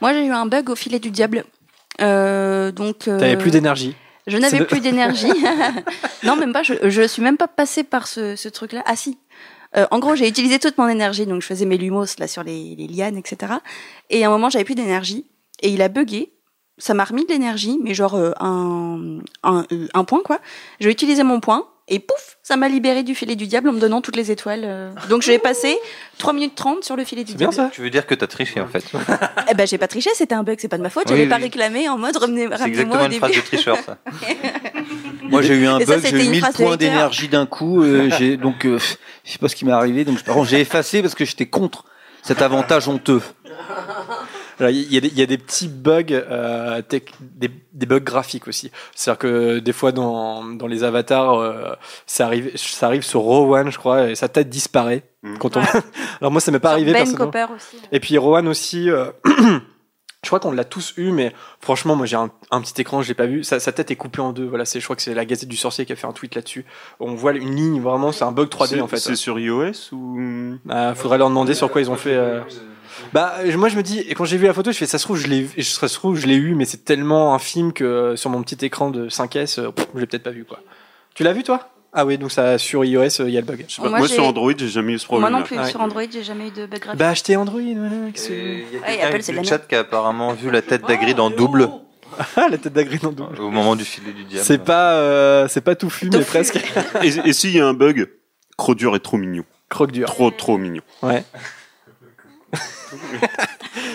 Moi, 0.01 0.13
j'ai 0.13 0.25
eu 0.25 0.31
un 0.31 0.45
bug 0.45 0.69
au 0.69 0.75
filet 0.75 0.99
du 0.99 1.11
diable. 1.11 1.43
Euh, 2.01 2.71
donc. 2.71 3.07
euh, 3.07 3.19
T'avais 3.19 3.37
plus 3.37 3.51
d'énergie. 3.51 3.95
Je 4.27 4.37
n'avais 4.37 4.65
plus 4.65 4.79
d'énergie. 4.79 5.31
non, 6.23 6.35
même 6.35 6.53
pas. 6.53 6.63
Je, 6.63 6.73
je 6.89 7.01
suis 7.07 7.21
même 7.21 7.37
pas 7.37 7.47
passée 7.47 7.83
par 7.83 8.07
ce, 8.07 8.35
ce 8.35 8.47
truc-là. 8.49 8.83
Ah 8.85 8.95
si. 8.95 9.17
Euh, 9.77 9.85
en 9.91 9.99
gros, 9.99 10.15
j'ai 10.15 10.27
utilisé 10.27 10.57
toute 10.59 10.77
mon 10.77 10.87
énergie, 10.87 11.25
donc 11.27 11.41
je 11.41 11.47
faisais 11.47 11.65
mes 11.65 11.77
lumos 11.77 12.05
là 12.17 12.27
sur 12.27 12.43
les, 12.43 12.75
les 12.75 12.87
lianes, 12.87 13.17
etc. 13.17 13.53
Et 14.09 14.23
à 14.23 14.27
un 14.27 14.31
moment, 14.31 14.49
j'avais 14.49 14.65
plus 14.65 14.75
d'énergie 14.75 15.25
et 15.61 15.69
il 15.69 15.81
a 15.81 15.87
bugué. 15.89 16.33
Ça 16.77 16.93
m'a 16.93 17.03
remis 17.03 17.25
de 17.25 17.31
l'énergie, 17.33 17.77
mais 17.83 17.93
genre 17.93 18.15
euh, 18.15 18.31
un, 18.39 19.19
un, 19.43 19.65
euh, 19.73 19.87
un 19.93 20.03
point 20.05 20.21
quoi. 20.23 20.39
J'ai 20.79 20.89
utilisé 20.89 21.23
mon 21.23 21.41
point 21.41 21.65
et 21.91 21.99
pouf, 21.99 22.37
ça 22.43 22.55
m'a 22.55 22.69
libéré 22.69 23.01
du 23.03 23.15
filet 23.15 23.35
du 23.35 23.47
diable 23.47 23.67
en 23.67 23.73
me 23.73 23.79
donnant 23.79 23.99
toutes 23.99 24.15
les 24.15 24.31
étoiles. 24.31 24.61
euh. 24.63 24.91
Donc 25.09 25.23
j'ai 25.23 25.39
passé 25.39 25.75
3 26.19 26.31
minutes 26.33 26.53
30 26.55 26.83
sur 26.85 26.95
le 26.95 27.03
filet 27.03 27.23
du 27.25 27.31
C'est 27.33 27.37
bien 27.37 27.49
diable. 27.49 27.69
ça 27.69 27.75
Tu 27.75 27.81
veux 27.81 27.89
dire 27.89 28.05
que 28.05 28.15
t'as 28.15 28.27
triché 28.27 28.61
en 28.61 28.67
fait 28.67 28.85
Eh 29.51 29.55
ben 29.55 29.67
j'ai 29.67 29.77
pas 29.77 29.87
triché, 29.89 30.09
c'était 30.13 30.35
un 30.35 30.43
bug, 30.43 30.57
c'est 30.61 30.67
pas 30.69 30.77
de 30.77 30.83
ma 30.83 30.89
faute. 30.89 31.05
J'avais 31.09 31.23
oui. 31.23 31.27
pas 31.29 31.35
réclamé 31.37 31.89
en 31.89 31.97
mode 31.97 32.15
ramenez, 32.15 32.47
C'est 32.47 32.55
ramenez-moi 32.55 32.67
exactement 32.67 33.01
au 33.01 33.11
une 33.11 33.13
phrase 33.13 33.35
de 33.35 33.41
tricheur 33.41 33.77
ça. 33.85 33.97
Moi 35.23 35.41
j'ai 35.41 35.55
eu 35.55 35.65
un 35.67 35.79
Et 35.79 35.85
bug, 35.85 35.99
j'ai 36.05 36.15
eu 36.15 36.23
une 36.25 36.31
1000 36.31 36.39
phrase 36.41 36.55
de 36.57 36.63
points 36.63 36.77
d'énergie 36.77 37.27
d'un 37.27 37.45
coup, 37.45 37.83
euh, 37.83 38.09
j'ai 38.17 38.37
donc 38.37 38.65
euh, 38.65 38.77
je 39.25 39.31
sais 39.33 39.37
pas 39.39 39.49
ce 39.49 39.55
qui 39.55 39.65
m'est 39.65 39.71
arrivé, 39.73 40.05
donc 40.05 40.23
par 40.23 40.35
contre 40.35 40.47
j'ai 40.49 40.61
effacé 40.61 41.01
parce 41.01 41.15
que 41.15 41.25
j'étais 41.25 41.47
contre 41.47 41.83
cet 42.21 42.41
avantage 42.41 42.87
honteux. 42.87 43.21
Alors, 44.59 44.71
Il 44.71 44.93
y, 44.93 44.97
a 44.97 45.01
des- 45.01 45.07
il 45.07 45.17
y 45.17 45.21
a 45.21 45.25
des 45.25 45.37
petits 45.37 45.67
bugs, 45.67 46.03
euh, 46.11 46.81
tech- 46.81 47.03
des, 47.21 47.49
des 47.73 47.85
bugs 47.85 47.99
graphiques 47.99 48.47
aussi. 48.47 48.71
C'est-à-dire 48.95 49.19
que 49.19 49.59
des 49.59 49.71
fois 49.73 49.91
dans, 49.91 50.43
dans 50.43 50.67
les 50.67 50.83
avatars, 50.83 51.35
euh, 51.39 51.73
ça, 52.05 52.25
arrive, 52.25 52.51
ça 52.57 52.87
arrive 52.87 53.03
sur 53.03 53.21
Rowan, 53.21 53.71
je 53.71 53.77
crois, 53.77 54.09
et 54.09 54.15
sa 54.15 54.27
tête 54.27 54.49
disparaît. 54.49 55.03
Mm. 55.23 55.37
Quand 55.37 55.57
on... 55.57 55.61
Alors 56.21 56.31
moi, 56.31 56.41
ça 56.41 56.51
m'est 56.51 56.59
pas 56.59 56.71
arrivé 56.71 56.91
ben. 56.93 57.15
Copper 57.15 57.45
aussi. 57.55 57.77
Et 57.91 57.99
puis 57.99 58.17
Rowan 58.17 58.47
aussi, 58.47 58.89
euh, 58.89 59.05
je 60.23 60.27
crois 60.29 60.39
qu'on 60.39 60.51
l'a 60.51 60.65
tous 60.65 60.93
eu, 60.97 61.11
mais 61.11 61.33
franchement, 61.61 61.95
moi 61.95 62.05
j'ai 62.05 62.15
un, 62.17 62.29
un 62.51 62.61
petit 62.61 62.81
écran, 62.81 63.01
je 63.01 63.07
l'ai 63.07 63.13
pas 63.13 63.25
vu. 63.25 63.43
Sa, 63.43 63.59
sa 63.59 63.71
tête 63.71 63.89
est 63.91 63.95
coupée 63.95 64.21
en 64.21 64.31
deux. 64.33 64.45
Voilà, 64.45 64.65
c'est, 64.65 64.79
je 64.79 64.83
crois 64.85 64.95
que 64.95 65.01
c'est 65.01 65.13
la 65.13 65.25
Gazette 65.25 65.47
du 65.49 65.55
Sorcier 65.57 65.85
qui 65.85 65.93
a 65.93 65.95
fait 65.95 66.07
un 66.07 66.11
tweet 66.11 66.35
là-dessus. 66.35 66.65
On 66.99 67.13
voit 67.15 67.31
une 67.33 67.55
ligne, 67.55 67.79
vraiment, 67.81 68.11
c'est 68.11 68.25
un 68.25 68.31
bug 68.31 68.49
3D 68.49 68.67
C'est- 68.67 68.81
en 68.81 68.87
fait. 68.87 68.97
C'est 68.97 69.15
sur 69.15 69.39
iOS 69.39 69.93
ou? 69.93 70.57
Bah, 70.65 70.93
faudrait 70.95 71.17
leur 71.17 71.29
demander 71.29 71.53
sur 71.53 71.71
quoi 71.71 71.81
ils 71.81 71.89
ont 71.89 71.95
fait. 71.95 72.15
euh, 72.15 72.41
Bah, 73.13 73.35
euh, 73.39 73.57
moi 73.57 73.69
je 73.69 73.77
me 73.77 73.81
dis, 73.83 73.99
et 73.99 74.13
quand 74.13 74.25
j'ai 74.25 74.37
vu 74.37 74.45
la 74.45 74.53
photo, 74.53 74.71
je 74.73 74.77
fais, 74.77 74.85
ça 74.85 74.97
se 74.97 75.05
trouve, 75.05 75.15
je 75.17 75.27
l'ai, 75.27 75.47
ça 75.63 75.87
se 75.87 75.93
trouve, 75.95 76.15
je 76.17 76.27
l'ai 76.27 76.35
eu, 76.35 76.53
mais 76.53 76.65
c'est 76.65 76.83
tellement 76.83 77.33
infime 77.33 77.71
que 77.71 77.83
euh, 77.85 78.15
sur 78.17 78.29
mon 78.29 78.41
petit 78.43 78.63
écran 78.65 78.89
de 78.91 79.07
5S, 79.07 79.59
euh, 79.59 79.71
je 79.95 79.99
l'ai 80.01 80.05
peut-être 80.05 80.23
pas 80.23 80.31
vu 80.31 80.43
quoi. 80.43 80.59
Tu 81.15 81.23
l'as 81.23 81.31
vu 81.33 81.43
toi? 81.43 81.69
Ah 81.91 82.05
oui, 82.05 82.17
donc 82.19 82.31
ça 82.31 82.57
sur 82.59 82.85
iOS, 82.85 83.01
euh, 83.21 83.27
il 83.27 83.31
y 83.31 83.37
a 83.37 83.41
le 83.41 83.45
bug. 83.47 83.65
Je 83.67 83.73
sais 83.75 83.81
pas, 83.81 83.89
Moi, 83.89 84.07
sur 84.07 84.23
Android, 84.27 84.51
j'ai 84.55 84.67
jamais 84.67 84.93
eu 84.93 84.99
ce 84.99 85.05
problème. 85.05 85.31
Moi 85.31 85.39
non 85.39 85.45
plus, 85.45 85.57
Ouais. 85.57 85.65
sur 85.69 85.81
Android, 85.81 86.03
j'ai 86.11 86.23
jamais 86.23 86.49
eu 86.49 86.51
de 86.51 86.65
bug 86.67 86.79
graphique. 86.79 86.99
Bah, 86.99 87.09
achetez 87.09 87.35
Android, 87.35 87.59
voilà. 87.75 88.11
qu'est-ce 88.13 88.27
que- 88.29 88.33
Et 88.33 88.65
Il 88.71 88.73
y 88.73 88.77
a 88.77 88.87
Ouais, 88.87 89.01
Apple, 89.01 89.21
c'est 89.23 89.31
le 89.31 89.43
chat 89.43 89.57
qui 89.67 89.73
a 89.75 89.79
apparemment 89.79 90.33
vu 90.33 90.51
la 90.51 90.61
tête 90.61 90.85
d'Agrid 90.87 91.19
en 91.19 91.29
double 91.31 91.67
Ah, 92.35 92.47
la 92.49 92.57
tête 92.57 92.73
d'agri 92.73 92.97
dans 92.99 93.09
le 93.09 93.15
double. 93.15 93.39
au 93.41 93.49
moment 93.49 93.75
du 93.75 93.85
filet 93.85 94.11
du 94.11 94.23
diable. 94.25 94.43
C'est 94.45 94.57
pas, 94.63 94.93
euh, 94.95 95.47
c'est 95.47 95.61
pas 95.61 95.75
tout 95.75 95.91
mais 96.03 96.09
Tofu. 96.09 96.25
presque. 96.25 96.57
Et, 97.03 97.07
et 97.29 97.33
s'il 97.33 97.51
y 97.55 97.59
a 97.61 97.65
un 97.67 97.73
bug, 97.73 98.09
Crodur 98.57 98.95
est 98.95 98.99
trop 98.99 99.15
mignon. 99.17 99.43
Croque 99.69 99.91
dur. 99.91 100.07
Trop, 100.07 100.29
trop 100.31 100.57
mignon. 100.57 100.81
Ouais. 101.01 101.23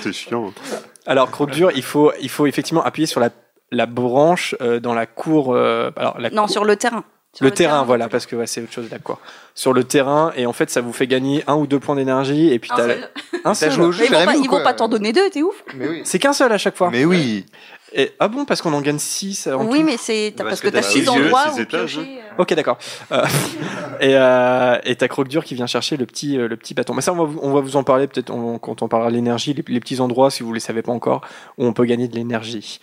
C'est 0.03 0.13
chiant. 0.13 0.53
Alors, 1.07 1.31
croque 1.31 1.51
dur, 1.51 1.71
il 1.75 1.83
faut, 1.83 2.13
il 2.21 2.29
faut 2.31 2.47
effectivement 2.47 2.83
appuyer 2.85 3.07
sur 3.07 3.21
la, 3.21 3.31
la 3.71 3.87
branche 3.87 4.55
euh, 4.61 4.81
dans 4.81 4.95
la 4.95 5.07
cour. 5.07 5.55
euh, 5.55 5.91
alors, 5.97 6.19
la 6.19 6.31
Non, 6.31 6.43
cour- 6.43 6.51
sur 6.51 6.65
le 6.65 6.77
terrain. 6.77 7.05
Sur 7.35 7.45
le, 7.45 7.51
terrain, 7.51 7.83
voilà, 7.83 8.09
parce 8.09 8.27
que 8.27 8.37
ouais, 8.37 8.47
c'est 8.47 8.63
autre 8.63 8.73
chose, 8.73 8.89
d'accord. 8.89 9.19
Sur 9.55 9.73
le 9.73 9.85
terrain, 9.85 10.33
et 10.37 10.47
en 10.47 10.53
fait, 10.53 10.71
ça 10.71 10.81
vous 10.81 10.93
fait 10.93 11.07
gagner 11.09 11.43
un 11.47 11.57
ou 11.57 11.67
deux 11.67 11.81
points 11.81 11.97
d'énergie, 11.97 12.53
et 12.53 12.59
puis 12.59 12.71
Un 12.73 12.77
t'as 12.77 12.83
seul. 12.87 13.11
un 13.45 13.55
seul. 13.55 13.71
joué 13.73 13.85
au 13.85 13.89
Mais 13.89 13.93
jeu 13.93 14.05
ils 14.05 14.11
vont, 14.11 14.19
Jérémy, 14.19 14.33
pas, 14.33 14.39
ou 14.39 14.43
ils 14.45 14.49
quoi 14.49 14.59
vont 14.59 14.65
pas 14.65 14.75
t'en 14.75 14.89
donner 14.89 15.13
deux, 15.13 15.29
t'es 15.31 15.43
ouf. 15.43 15.57
Mais 15.77 15.89
oui. 15.89 16.01
C'est 16.05 16.19
qu'un 16.19 16.33
seul 16.33 16.53
à 16.53 16.59
chaque 16.59 16.77
fois. 16.77 16.91
Mais 16.91 17.05
oui. 17.05 17.45
Et, 17.97 18.11
ah 18.19 18.27
bon, 18.27 18.45
parce 18.45 18.61
qu'on 18.61 18.73
en 18.73 18.81
gagne 18.81 18.99
6 18.99 19.49
Oui, 19.57 19.85
mais 19.85 19.97
c'est 19.97 20.35
Parce 20.37 20.49
parce 20.49 20.61
que 20.63 20.67
que 20.67 20.73
t'as 20.73 20.81
t'as 20.83 20.89
six 20.89 21.03
six 21.03 21.09
endroits 21.09 21.45
yeux, 21.47 21.53
six 21.53 21.59
où 21.59 21.63
étages, 21.63 21.95
piocher. 21.95 22.19
euh. 22.19 22.43
Ok, 22.43 22.53
d'accord. 22.55 22.77
Euh, 23.13 23.23
et 24.01 24.17
euh, 24.17 24.79
et 24.83 24.97
t'as 24.97 25.07
Croque 25.07 25.29
Dur 25.29 25.45
qui 25.45 25.55
vient 25.55 25.69
chercher 25.69 25.97
le 25.97 26.05
petit, 26.05 26.37
euh, 26.37 26.49
le 26.49 26.57
petit 26.57 26.75
bâton. 26.75 26.93
Mais 26.95 27.03
ça, 27.03 27.13
on 27.13 27.17
va, 27.17 27.23
vous- 27.25 27.39
on 27.41 27.53
va 27.53 27.61
vous 27.61 27.77
en 27.77 27.85
parler 27.85 28.09
peut-être 28.09 28.31
on- 28.31 28.59
quand 28.59 28.83
on 28.83 28.89
parlera 28.89 29.11
de 29.11 29.15
l'énergie, 29.17 29.55
les, 29.55 29.63
les 29.69 29.79
petits 29.79 30.01
endroits, 30.01 30.33
si 30.33 30.43
vous 30.43 30.49
ne 30.49 30.55
les 30.55 30.61
savez 30.61 30.83
pas 30.83 30.91
encore, 30.91 31.21
où 31.57 31.67
on 31.67 31.73
peut 31.73 31.85
gagner 31.85 32.09
de 32.09 32.17
l'énergie. 32.17 32.81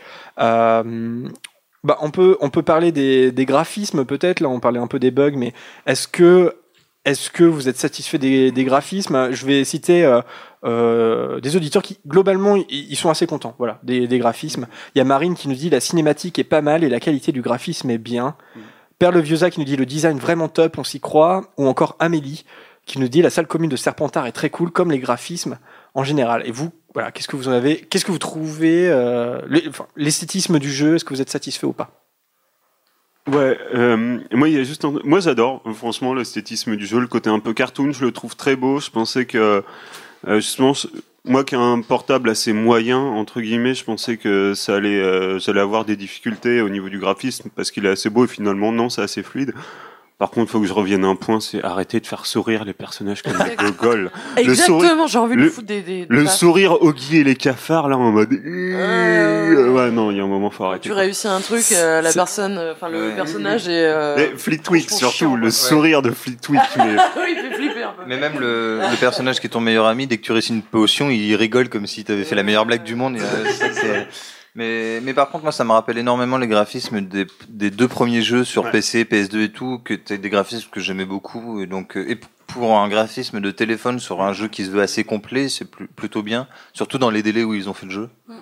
Bah, 1.83 1.97
on, 2.01 2.11
peut, 2.11 2.37
on 2.41 2.49
peut 2.49 2.61
parler 2.61 2.91
des, 2.91 3.31
des 3.31 3.45
graphismes 3.45 4.05
peut-être, 4.05 4.39
là 4.39 4.49
on 4.49 4.59
parlait 4.59 4.79
un 4.79 4.87
peu 4.87 4.99
des 4.99 5.09
bugs, 5.11 5.33
mais 5.35 5.53
est-ce 5.87 6.07
que 6.07 6.55
est-ce 7.03 7.31
que 7.31 7.43
vous 7.43 7.67
êtes 7.67 7.77
satisfait 7.77 8.19
des, 8.19 8.51
des 8.51 8.63
graphismes? 8.63 9.31
Je 9.31 9.45
vais 9.47 9.63
citer 9.63 10.05
euh, 10.05 10.21
euh, 10.63 11.39
des 11.39 11.55
auditeurs 11.55 11.81
qui, 11.81 11.97
globalement, 12.05 12.55
ils- 12.69 12.95
sont 12.95 13.09
assez 13.09 13.25
contents. 13.25 13.55
Voilà, 13.57 13.79
des, 13.81 14.07
des 14.07 14.19
graphismes. 14.19 14.67
Il 14.93 14.99
y 14.99 15.01
a 15.01 15.03
Marine 15.03 15.33
qui 15.33 15.47
nous 15.47 15.55
dit 15.55 15.71
la 15.71 15.79
cinématique 15.79 16.37
est 16.37 16.43
pas 16.43 16.61
mal 16.61 16.83
et 16.83 16.89
la 16.89 16.99
qualité 16.99 17.31
du 17.31 17.41
graphisme 17.41 17.89
est 17.89 17.97
bien. 17.97 18.35
Perle 18.99 19.19
Vieuxa 19.19 19.49
qui 19.49 19.59
nous 19.59 19.65
dit 19.65 19.77
le 19.77 19.87
design 19.87 20.19
vraiment 20.19 20.47
top, 20.47 20.77
on 20.77 20.83
s'y 20.83 20.99
croit. 20.99 21.45
Ou 21.57 21.65
encore 21.67 21.95
Amélie 21.97 22.45
qui 22.85 22.99
nous 22.99 23.07
dit 23.07 23.23
la 23.23 23.31
salle 23.31 23.47
commune 23.47 23.69
de 23.71 23.75
Serpentard 23.75 24.27
est 24.27 24.31
très 24.31 24.51
cool, 24.51 24.69
comme 24.69 24.91
les 24.91 24.99
graphismes 24.99 25.57
en 25.95 26.03
général. 26.03 26.43
Et 26.45 26.51
vous, 26.51 26.69
voilà, 26.93 27.11
qu'est-ce 27.11 27.27
que 27.27 27.35
vous 27.35 27.47
en 27.47 27.51
avez 27.51 27.81
Qu'est-ce 27.81 28.05
que 28.05 28.11
vous 28.11 28.17
trouvez 28.17 28.89
euh, 28.89 29.41
L'esthétisme 29.95 30.59
du 30.59 30.71
jeu, 30.71 30.95
est-ce 30.95 31.05
que 31.05 31.13
vous 31.13 31.21
êtes 31.21 31.29
satisfait 31.29 31.67
ou 31.67 31.73
pas? 31.73 32.01
Ouais, 33.27 33.57
euh, 33.75 34.19
moi 34.31 34.49
il 34.49 34.55
y 34.55 34.59
a 34.59 34.63
juste 34.63 34.83
un... 34.83 34.95
moi 35.03 35.19
j'adore 35.19 35.61
franchement 35.75 36.15
l'esthétisme 36.15 36.75
du 36.75 36.87
jeu, 36.87 36.99
le 36.99 37.07
côté 37.07 37.29
un 37.29 37.39
peu 37.39 37.53
cartoon, 37.53 37.91
je 37.91 38.03
le 38.03 38.11
trouve 38.11 38.35
très 38.35 38.55
beau. 38.55 38.79
Je 38.79 38.89
pensais 38.89 39.25
que 39.25 39.63
euh, 40.27 40.39
justement 40.39 40.73
moi 41.23 41.43
qui 41.43 41.53
ai 41.53 41.57
un 41.59 41.81
portable 41.81 42.31
assez 42.31 42.51
moyen 42.51 42.97
entre 42.97 43.39
guillemets, 43.39 43.75
je 43.75 43.83
pensais 43.83 44.17
que 44.17 44.53
ça 44.55 44.75
allait 44.75 44.99
euh, 44.99 45.37
j'allais 45.37 45.61
avoir 45.61 45.85
des 45.85 45.95
difficultés 45.95 46.61
au 46.61 46.69
niveau 46.69 46.89
du 46.89 46.97
graphisme 46.97 47.49
parce 47.55 47.69
qu'il 47.69 47.85
est 47.85 47.89
assez 47.89 48.09
beau 48.09 48.25
et 48.25 48.27
finalement 48.27 48.71
non, 48.71 48.89
c'est 48.89 49.03
assez 49.03 49.21
fluide. 49.21 49.53
Par 50.21 50.29
contre, 50.29 50.49
il 50.49 50.51
faut 50.51 50.61
que 50.61 50.67
je 50.67 50.73
revienne 50.73 51.03
à 51.03 51.07
un 51.07 51.15
point, 51.15 51.39
c'est 51.39 51.63
arrêter 51.63 51.99
de 51.99 52.05
faire 52.05 52.27
sourire 52.27 52.63
les 52.63 52.73
personnages 52.73 53.23
comme 53.23 53.33
des 53.33 53.55
gogoles. 53.57 54.11
Le 54.37 54.53
sourire- 54.53 54.83
Exactement, 54.83 55.07
j'ai 55.07 55.17
envie 55.17 55.35
de 55.35 55.41
le- 55.41 55.49
foutre 55.49 55.65
des, 55.65 55.81
des, 55.81 56.05
des 56.05 56.05
Le 56.09 56.25
baffes. 56.25 56.35
sourire 56.35 56.79
Oggy 56.83 57.17
et 57.17 57.23
les 57.23 57.33
cafards 57.35 57.89
là 57.89 57.97
en 57.97 58.11
mode 58.11 58.29
ouais 58.31 59.91
non, 59.91 60.11
il 60.11 60.17
y 60.17 60.19
a 60.19 60.23
un 60.23 60.27
moment 60.27 60.51
faut 60.51 60.65
arrêter. 60.65 60.83
Tu 60.89 60.91
réussis 60.93 61.27
un 61.27 61.39
truc, 61.41 61.63
euh, 61.71 62.01
la 62.03 62.11
C'est- 62.11 62.19
personne, 62.19 62.57
euh, 62.59 62.73
enfin 62.73 62.89
le 62.89 63.09
Ouais. 63.09 63.15
personnage 63.15 63.67
est. 63.67 63.71
euh, 63.87 64.13
Mais 64.15 64.31
Fleetwick 64.37 64.91
surtout, 64.91 65.11
chiant, 65.15 65.35
le 65.35 65.49
sourire 65.49 66.03
de 66.03 66.11
Fleetwick 66.11 66.61
mais 66.77 66.83
oui, 67.17 67.35
il 67.35 67.49
fait 67.49 67.55
flipper 67.55 67.81
un 67.83 67.93
peu. 67.93 68.03
Mais 68.05 68.17
même 68.19 68.39
le, 68.39 68.79
le 68.91 68.97
personnage 68.99 69.39
qui 69.39 69.47
est 69.47 69.49
ton 69.49 69.59
meilleur 69.59 69.87
ami, 69.87 70.05
dès 70.05 70.17
que 70.17 70.21
tu 70.23 70.31
réussis 70.33 70.53
une 70.53 70.61
potion, 70.61 71.09
il 71.09 71.33
rigole 71.35 71.67
comme 71.69 71.87
si 71.87 72.03
tu 72.03 72.11
avais 72.11 72.25
fait 72.25 72.35
la 72.35 72.43
meilleure 72.43 72.67
blague 72.67 72.83
du 72.83 72.93
monde. 72.93 73.17
et, 73.17 73.21
euh, 73.21 73.49
ça, 73.49 73.65
c'est- 73.73 74.07
mais, 74.55 74.99
mais 75.01 75.13
par 75.13 75.29
contre, 75.29 75.43
moi, 75.43 75.51
ça 75.51 75.63
me 75.63 75.71
rappelle 75.71 75.97
énormément 75.97 76.37
les 76.37 76.47
graphismes 76.47 77.01
des, 77.01 77.25
des 77.49 77.69
deux 77.71 77.87
premiers 77.87 78.21
jeux 78.21 78.43
sur 78.43 78.63
Ouais. 78.65 78.71
PC, 78.71 79.03
PS2 79.05 79.41
et 79.43 79.51
tout, 79.51 79.79
que 79.83 79.93
des 79.93 80.29
graphismes 80.29 80.69
que 80.71 80.79
j'aimais 80.79 81.05
beaucoup. 81.05 81.61
Et 81.61 81.67
donc, 81.67 81.95
euh, 81.97 82.05
et 82.09 82.19
pour 82.47 82.77
un 82.77 82.89
graphisme 82.89 83.39
de 83.39 83.51
téléphone 83.51 83.99
sur 83.99 84.21
un 84.21 84.33
jeu 84.33 84.47
qui 84.49 84.65
se 84.65 84.71
veut 84.71 84.81
assez 84.81 85.03
complet, 85.05 85.47
c'est 85.49 85.69
plutôt 85.69 86.21
bien. 86.21 86.47
Surtout 86.73 86.97
dans 86.97 87.09
les 87.09 87.23
délais 87.23 87.43
où 87.43 87.53
ils 87.53 87.69
ont 87.69 87.73
fait 87.73 87.85
le 87.85 87.91
jeu. 87.93 88.09
Je 88.27 88.33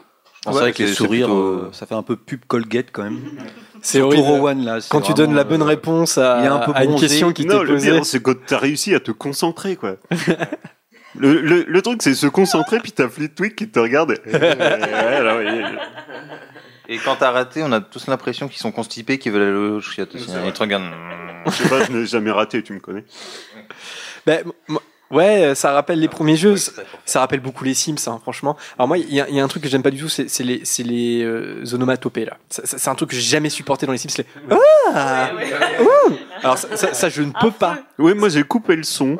penserais 0.46 0.64
avec 0.64 0.80
les 0.80 0.88
c'est 0.88 0.94
sourires, 0.96 1.28
plutôt- 1.28 1.42
euh, 1.42 1.70
ça 1.74 1.86
fait 1.86 1.96
un 1.96 2.02
peu 2.02 2.16
pub 2.16 2.42
Colgate 2.48 2.88
quand 2.92 3.04
même. 3.04 3.20
C'est 3.82 4.02
horrible. 4.02 4.24
Rowan, 4.24 4.62
là, 4.66 4.82
c'est 4.82 4.90
Quand 4.90 5.00
tu 5.00 5.14
donnes 5.14 5.34
la 5.34 5.46
bonne 5.46 5.62
euh, 5.62 5.66
réponse 5.66 6.18
à, 6.18 6.40
un 6.54 6.60
peu 6.60 6.74
à 6.76 6.84
une 6.84 7.00
question 7.00 7.32
qui 7.32 7.46
non, 7.46 7.60
t'est 7.60 7.64
le 7.64 7.74
posée. 7.76 7.92
pire, 7.92 8.06
c'est 8.06 8.22
quand 8.22 8.34
t'as 8.46 8.58
réussi 8.58 8.94
à 8.94 9.00
te 9.00 9.12
concentrer, 9.12 9.78
quoi. 9.78 9.96
le, 11.18 11.42
le, 11.42 11.64
le 11.68 11.82
truc, 11.82 12.02
c'est 12.02 12.14
se 12.14 12.28
concentrer, 12.28 12.80
puis 12.80 12.92
t'as 12.92 13.08
Fleetwick 13.10 13.56
qui 13.56 13.70
te 13.70 13.80
regarde. 13.80 14.12
et- 14.26 14.32
Ouais, 14.32 14.48
alors, 15.16 15.42
il- 15.42 15.80
Et 16.88 16.98
quand 16.98 17.16
t'as 17.18 17.32
raté, 17.32 17.62
on 17.64 17.72
a 17.72 17.82
tous 17.82 18.08
l'impression 18.08 18.48
qu'ils 18.48 18.58
sont 18.60 18.72
constipés, 18.72 19.18
qu'ils 19.20 19.32
veulent 19.32 19.42
aller 19.44 19.76
aux 19.76 19.82
chiottes 19.82 20.16
hein. 20.16 20.42
Ils 20.46 20.54
te 20.54 20.60
regardent. 20.60 20.92
Je 21.46 21.52
sais 21.52 21.70
pas, 21.70 21.84
je 21.84 21.92
n'ai 21.92 22.06
jamais 22.06 22.32
raté, 22.32 22.62
tu 22.64 22.74
me 22.74 22.80
connais. 22.80 23.04
Ben, 24.26 24.44
m- 24.70 24.78
ouais, 25.12 25.54
ça 25.56 25.72
rappelle 25.74 26.00
les 26.00 26.08
premiers 26.08 26.36
jeux. 26.36 26.58
Ça, 26.58 26.72
ça 27.06 27.20
rappelle 27.22 27.40
beaucoup 27.40 27.64
les 27.64 27.74
Sims, 27.74 27.96
hein, 28.08 28.20
franchement. 28.22 28.58
Alors 28.78 28.88
moi, 28.88 28.98
il 28.98 29.14
y, 29.14 29.20
a- 29.22 29.28
il 29.30 29.36
y 29.36 29.40
a 29.40 29.44
un 29.44 29.48
truc 29.48 29.64
que 29.64 29.70
j'aime 29.70 29.84
pas 29.84 29.92
du 29.92 30.00
tout, 30.00 30.10
c'est 30.10 30.30
c'est 30.30 30.44
les, 30.44 30.62
c'est 30.66 30.84
les 30.84 31.24
euh, 31.24 31.64
onomatopées 31.74 32.26
là. 32.26 32.38
Ça- 32.50 32.66
ça- 32.66 32.78
C'est 32.78 32.90
un 32.90 32.96
truc 32.96 33.10
que 33.10 33.16
j'ai 33.16 33.22
jamais 33.22 33.50
supporté 33.50 33.86
dans 33.86 33.92
les 33.92 33.98
Sims. 33.98 34.10
Les... 34.18 34.26
Ah 34.94 35.30
Ouh 35.82 36.14
Alors 36.42 36.58
ça, 36.58 36.76
ça- 36.78 36.94
ça, 36.94 37.10
je 37.10 37.22
ne 37.22 37.32
peux 37.40 37.52
pas. 37.52 37.78
Oui, 37.98 38.14
moi 38.14 38.30
j'ai 38.30 38.44
coupé 38.44 38.76
le 38.76 38.84
son. 38.84 39.18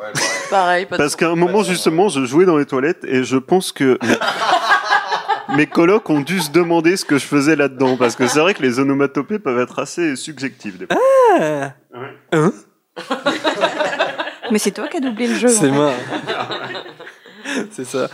Pareil, 0.50 0.86
pas 0.86 0.96
de 0.96 1.02
Parce 1.02 1.14
qu'à 1.16 1.28
un 1.28 1.36
moment, 1.36 1.62
justement, 1.62 2.08
je 2.08 2.24
jouais 2.24 2.44
dans 2.44 2.56
les 2.56 2.66
toilettes 2.66 3.04
et 3.04 3.22
je 3.24 3.36
pense 3.36 3.70
que 3.72 3.98
mes 5.56 5.66
colocs 5.66 6.08
ont 6.10 6.20
dû 6.20 6.40
se 6.40 6.50
demander 6.50 6.96
ce 6.96 7.04
que 7.04 7.18
je 7.18 7.24
faisais 7.26 7.56
là-dedans. 7.56 7.96
Parce 7.96 8.16
que 8.16 8.26
c'est 8.26 8.40
vrai 8.40 8.54
que 8.54 8.62
les 8.62 8.78
onomatopées 8.78 9.38
peuvent 9.38 9.60
être 9.60 9.78
assez 9.78 10.16
subjectives. 10.16 10.78
Des 10.78 10.86
fois. 10.86 10.96
Ah 11.38 11.72
Hein? 12.32 12.52
Mais 14.50 14.58
c'est 14.58 14.72
toi 14.72 14.88
qui 14.88 14.96
as 14.96 15.00
doublé 15.00 15.26
le 15.26 15.34
jeu. 15.34 15.48
C'est 15.48 15.70
moi. 15.70 15.92
c'est 17.70 17.84
ça. 17.84 18.08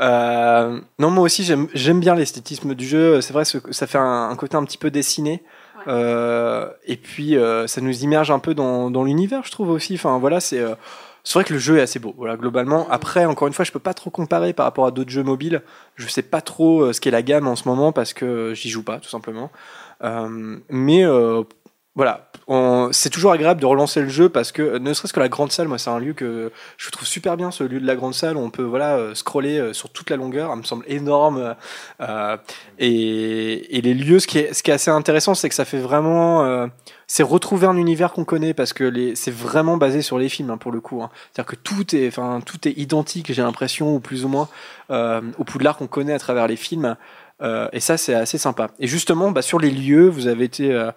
Euh, 0.00 0.80
non, 0.98 1.10
moi 1.10 1.24
aussi, 1.24 1.44
j'aime 1.74 2.00
bien 2.00 2.14
l'esthétisme 2.14 2.74
du 2.74 2.86
jeu. 2.86 3.20
C'est 3.20 3.32
vrai, 3.32 3.44
ça 3.44 3.86
fait 3.86 3.98
un, 3.98 4.30
un 4.30 4.36
côté 4.36 4.56
un 4.56 4.64
petit 4.64 4.78
peu 4.78 4.90
dessiné. 4.90 5.42
Euh, 5.86 6.68
et 6.84 6.96
puis, 6.96 7.36
euh, 7.36 7.66
ça 7.66 7.80
nous 7.80 8.02
immerge 8.02 8.30
un 8.30 8.38
peu 8.38 8.54
dans, 8.54 8.90
dans 8.90 9.04
l'univers, 9.04 9.42
je 9.44 9.50
trouve 9.50 9.70
aussi. 9.70 9.94
Enfin, 9.94 10.18
voilà, 10.18 10.40
c'est 10.40 10.62
c'est 11.24 11.34
vrai 11.34 11.44
que 11.44 11.52
le 11.52 11.58
jeu 11.58 11.76
est 11.76 11.82
assez 11.82 11.98
beau. 11.98 12.14
Voilà, 12.16 12.36
globalement. 12.36 12.88
Après, 12.90 13.26
encore 13.26 13.48
une 13.48 13.54
fois, 13.54 13.64
je 13.64 13.72
peux 13.72 13.78
pas 13.78 13.92
trop 13.92 14.08
comparer 14.08 14.54
par 14.54 14.64
rapport 14.64 14.86
à 14.86 14.90
d'autres 14.90 15.10
jeux 15.10 15.22
mobiles. 15.22 15.62
Je 15.96 16.08
sais 16.08 16.22
pas 16.22 16.40
trop 16.40 16.90
ce 16.92 17.00
qu'est 17.00 17.10
la 17.10 17.22
gamme 17.22 17.46
en 17.46 17.56
ce 17.56 17.68
moment 17.68 17.92
parce 17.92 18.14
que 18.14 18.54
j'y 18.54 18.70
joue 18.70 18.82
pas, 18.82 18.98
tout 18.98 19.10
simplement. 19.10 19.50
Mais 20.70 21.04
voilà, 21.94 22.27
c'est 22.92 23.10
toujours 23.10 23.32
agréable 23.32 23.60
de 23.60 23.66
relancer 23.66 24.00
le 24.00 24.08
jeu 24.08 24.28
parce 24.28 24.52
que 24.52 24.78
ne 24.78 24.92
serait-ce 24.94 25.12
que 25.12 25.20
la 25.20 25.28
grande 25.28 25.52
salle, 25.52 25.68
moi 25.68 25.78
c'est 25.78 25.90
un 25.90 25.98
lieu 25.98 26.14
que 26.14 26.50
je 26.78 26.90
trouve 26.90 27.06
super 27.06 27.36
bien, 27.36 27.50
ce 27.50 27.62
lieu 27.64 27.80
de 27.80 27.86
la 27.86 27.94
grande 27.94 28.14
salle 28.14 28.36
on 28.36 28.50
peut 28.50 28.62
voilà 28.62 28.96
euh, 28.96 29.14
scroller 29.14 29.58
euh, 29.58 29.72
sur 29.72 29.90
toute 29.90 30.08
la 30.10 30.16
longueur, 30.16 30.50
ça 30.50 30.56
me 30.56 30.62
semble 30.62 30.84
énorme. 30.88 31.54
euh, 32.00 32.36
et, 32.78 33.76
et 33.76 33.80
les 33.82 33.94
lieux, 33.94 34.18
ce 34.18 34.26
qui 34.26 34.38
est, 34.38 34.54
ce 34.54 34.62
qui 34.62 34.70
est 34.70 34.74
assez 34.74 34.90
intéressant, 34.90 35.34
c'est 35.34 35.48
que 35.48 35.54
ça 35.54 35.64
fait 35.64 35.78
vraiment, 35.78 36.44
euh, 36.44 36.66
c'est 37.06 37.22
retrouver 37.22 37.66
un 37.66 37.76
univers 37.76 38.12
qu'on 38.12 38.24
connaît 38.24 38.54
parce 38.54 38.72
que 38.72 39.14
c'est 39.14 39.34
vraiment 39.34 39.76
basé 39.76 40.00
sur 40.02 40.18
les 40.18 40.28
films 40.28 40.50
hein, 40.50 40.58
pour 40.58 40.72
le 40.72 40.80
coup. 40.80 41.02
hein. 41.02 41.10
C'est-à-dire 41.32 41.50
que 41.50 41.56
tout 41.56 41.94
est, 41.94 42.08
enfin 42.08 42.40
tout 42.44 42.66
est 42.66 42.72
identique, 42.78 43.32
j'ai 43.32 43.42
l'impression, 43.42 43.94
ou 43.94 44.00
plus 44.00 44.24
ou 44.24 44.28
moins, 44.28 44.48
euh, 44.90 45.20
au 45.38 45.44
Poudlard 45.44 45.76
qu'on 45.76 45.86
connaît 45.86 46.14
à 46.14 46.18
travers 46.18 46.46
les 46.46 46.56
films. 46.56 46.96
Euh, 47.40 47.68
et 47.72 47.80
ça, 47.80 47.96
c'est 47.96 48.14
assez 48.14 48.38
sympa. 48.38 48.70
Et 48.80 48.86
justement, 48.88 49.30
bah, 49.30 49.42
sur 49.42 49.58
les 49.60 49.70
lieux, 49.70 50.08
vous 50.08 50.26
avez 50.26 50.44
été 50.44 50.72
euh, 50.72 50.90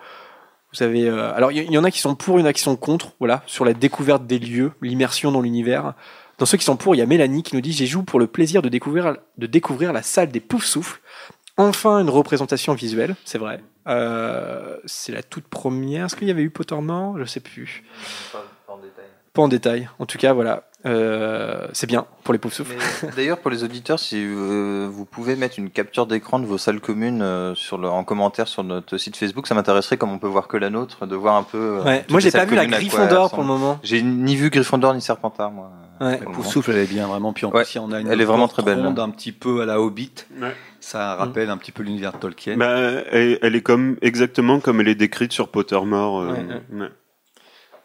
vous 0.74 0.84
avez, 0.84 1.10
euh, 1.10 1.34
alors 1.36 1.52
il 1.52 1.72
y, 1.72 1.78
en 1.78 1.84
a 1.84 1.92
qui 1.92 2.00
sont 2.00 2.16
pour, 2.16 2.40
il 2.40 2.44
y 2.44 2.46
en 2.46 2.48
a 2.48 2.54
qui 2.54 2.62
sont 2.62 2.78
contre, 2.78 3.14
voilà, 3.20 3.44
sur 3.46 3.66
la 3.66 3.74
découverte 3.74 4.26
des 4.26 4.40
lieux, 4.40 4.72
l'immersion 4.82 5.32
dans 5.32 5.42
l'univers. 5.42 5.94
Dans 6.38 6.46
ceux 6.46 6.58
qui 6.58 6.64
sont 6.64 6.78
pour, 6.78 6.96
il 6.96 7.00
y 7.00 7.02
a 7.02 7.06
Mélanie 7.06 7.44
qui 7.44 7.56
nous 7.56 7.62
dit 7.62 7.74
J'y 7.74 7.88
joue 7.88 8.04
pour 8.04 8.20
le 8.20 8.28
plaisir 8.28 8.62
de 8.62 8.70
découvrir, 8.70 9.18
de 9.38 9.48
découvrir 9.48 9.92
la 9.92 10.02
salle 10.02 10.30
des 10.30 10.40
poufs 10.40 10.66
souffles. 10.66 11.02
Enfin, 11.58 12.00
une 12.00 12.10
représentation 12.10 12.74
visuelle, 12.74 13.16
c'est 13.26 13.38
vrai. 13.38 13.62
Euh, 13.88 14.78
c'est 14.86 15.12
la 15.12 15.24
toute 15.24 15.48
première. 15.48 16.06
Est-ce 16.06 16.16
qu'il 16.16 16.28
y 16.28 16.32
avait 16.32 16.42
eu 16.42 16.50
Pottermore? 16.50 17.20
Je 17.20 17.26
sais 17.26 17.42
plus. 17.42 17.84
Pas 18.32 18.46
en 18.68 18.78
détail. 18.78 19.06
En 19.38 20.06
tout 20.06 20.18
cas, 20.18 20.34
voilà. 20.34 20.64
Euh, 20.86 21.68
c'est 21.74 21.86
bien 21.86 22.06
pour 22.24 22.34
les 22.34 22.40
poufs 22.40 22.54
souffles. 22.54 22.76
D'ailleurs, 23.16 23.38
pour 23.38 23.52
les 23.52 23.64
auditeurs, 23.64 24.00
si 24.00 24.16
euh, 24.18 24.90
vous 24.92 25.06
pouvez 25.06 25.36
mettre 25.36 25.60
une 25.60 25.70
capture 25.70 26.08
d'écran 26.08 26.40
de 26.40 26.46
vos 26.48 26.58
salles 26.58 26.80
communes 26.82 27.22
euh, 27.22 27.54
sur 27.54 27.78
le, 27.78 27.88
en 27.88 28.04
commentaire 28.04 28.48
sur 28.48 28.64
notre 28.64 28.98
site 28.98 29.16
Facebook, 29.16 29.46
ça 29.46 29.54
m'intéresserait, 29.54 29.98
comme 29.98 30.12
on 30.12 30.18
peut 30.18 30.28
voir 30.28 30.48
que 30.48 30.58
la 30.58 30.72
nôtre, 30.72 31.06
de 31.06 31.16
voir 31.16 31.36
un 31.36 31.44
peu. 31.44 31.58
euh, 31.80 31.84
Ouais. 31.84 32.06
Moi, 32.10 32.20
j'ai 32.20 32.32
pas 32.32 32.46
vu 32.46 32.56
la 32.56 32.66
Gryffondor 32.66 33.30
pour 33.30 33.42
le 33.42 33.48
moment. 33.48 33.80
J'ai 33.84 34.02
ni 34.02 34.36
vu 34.36 34.50
Gryffondor 34.50 34.94
ni 34.96 35.02
Serpentard, 35.02 35.52
moi. 35.52 35.70
Ouais. 36.02 36.18
Pour 36.18 36.32
moment. 36.32 36.44
souffle, 36.44 36.72
elle 36.72 36.80
est 36.80 36.88
bien 36.92 37.06
vraiment. 37.06 37.32
Puis 37.32 37.46
en 37.46 37.52
Ouais. 37.52 37.64
plus, 37.64 37.78
on 37.80 37.92
a 37.92 38.00
une 38.00 38.08
Elle 38.08 38.20
est 38.22 38.26
vraiment 38.26 38.48
très 38.48 38.64
belle, 38.64 38.84
ronde, 38.84 38.98
là. 38.98 39.04
un 39.04 39.10
petit 39.12 39.32
peu 39.32 39.62
à 39.62 39.66
la 39.68 39.80
Hobbit. 39.80 40.12
Ouais. 40.42 40.56
Ça 40.80 41.14
rappelle 41.16 41.52
un 41.52 41.58
petit 41.58 41.72
peu 41.72 41.84
l'univers 41.84 42.14
de 42.14 42.18
Tolkien. 42.18 42.58
Bah, 42.58 42.76
elle, 43.12 43.38
elle 43.44 43.56
est 43.56 43.62
comme, 43.62 43.98
exactement 44.02 44.60
comme 44.60 44.82
elle 44.82 44.88
est 44.88 44.96
décrite 44.96 45.32
sur 45.32 45.50
Pottermore. 45.50 46.26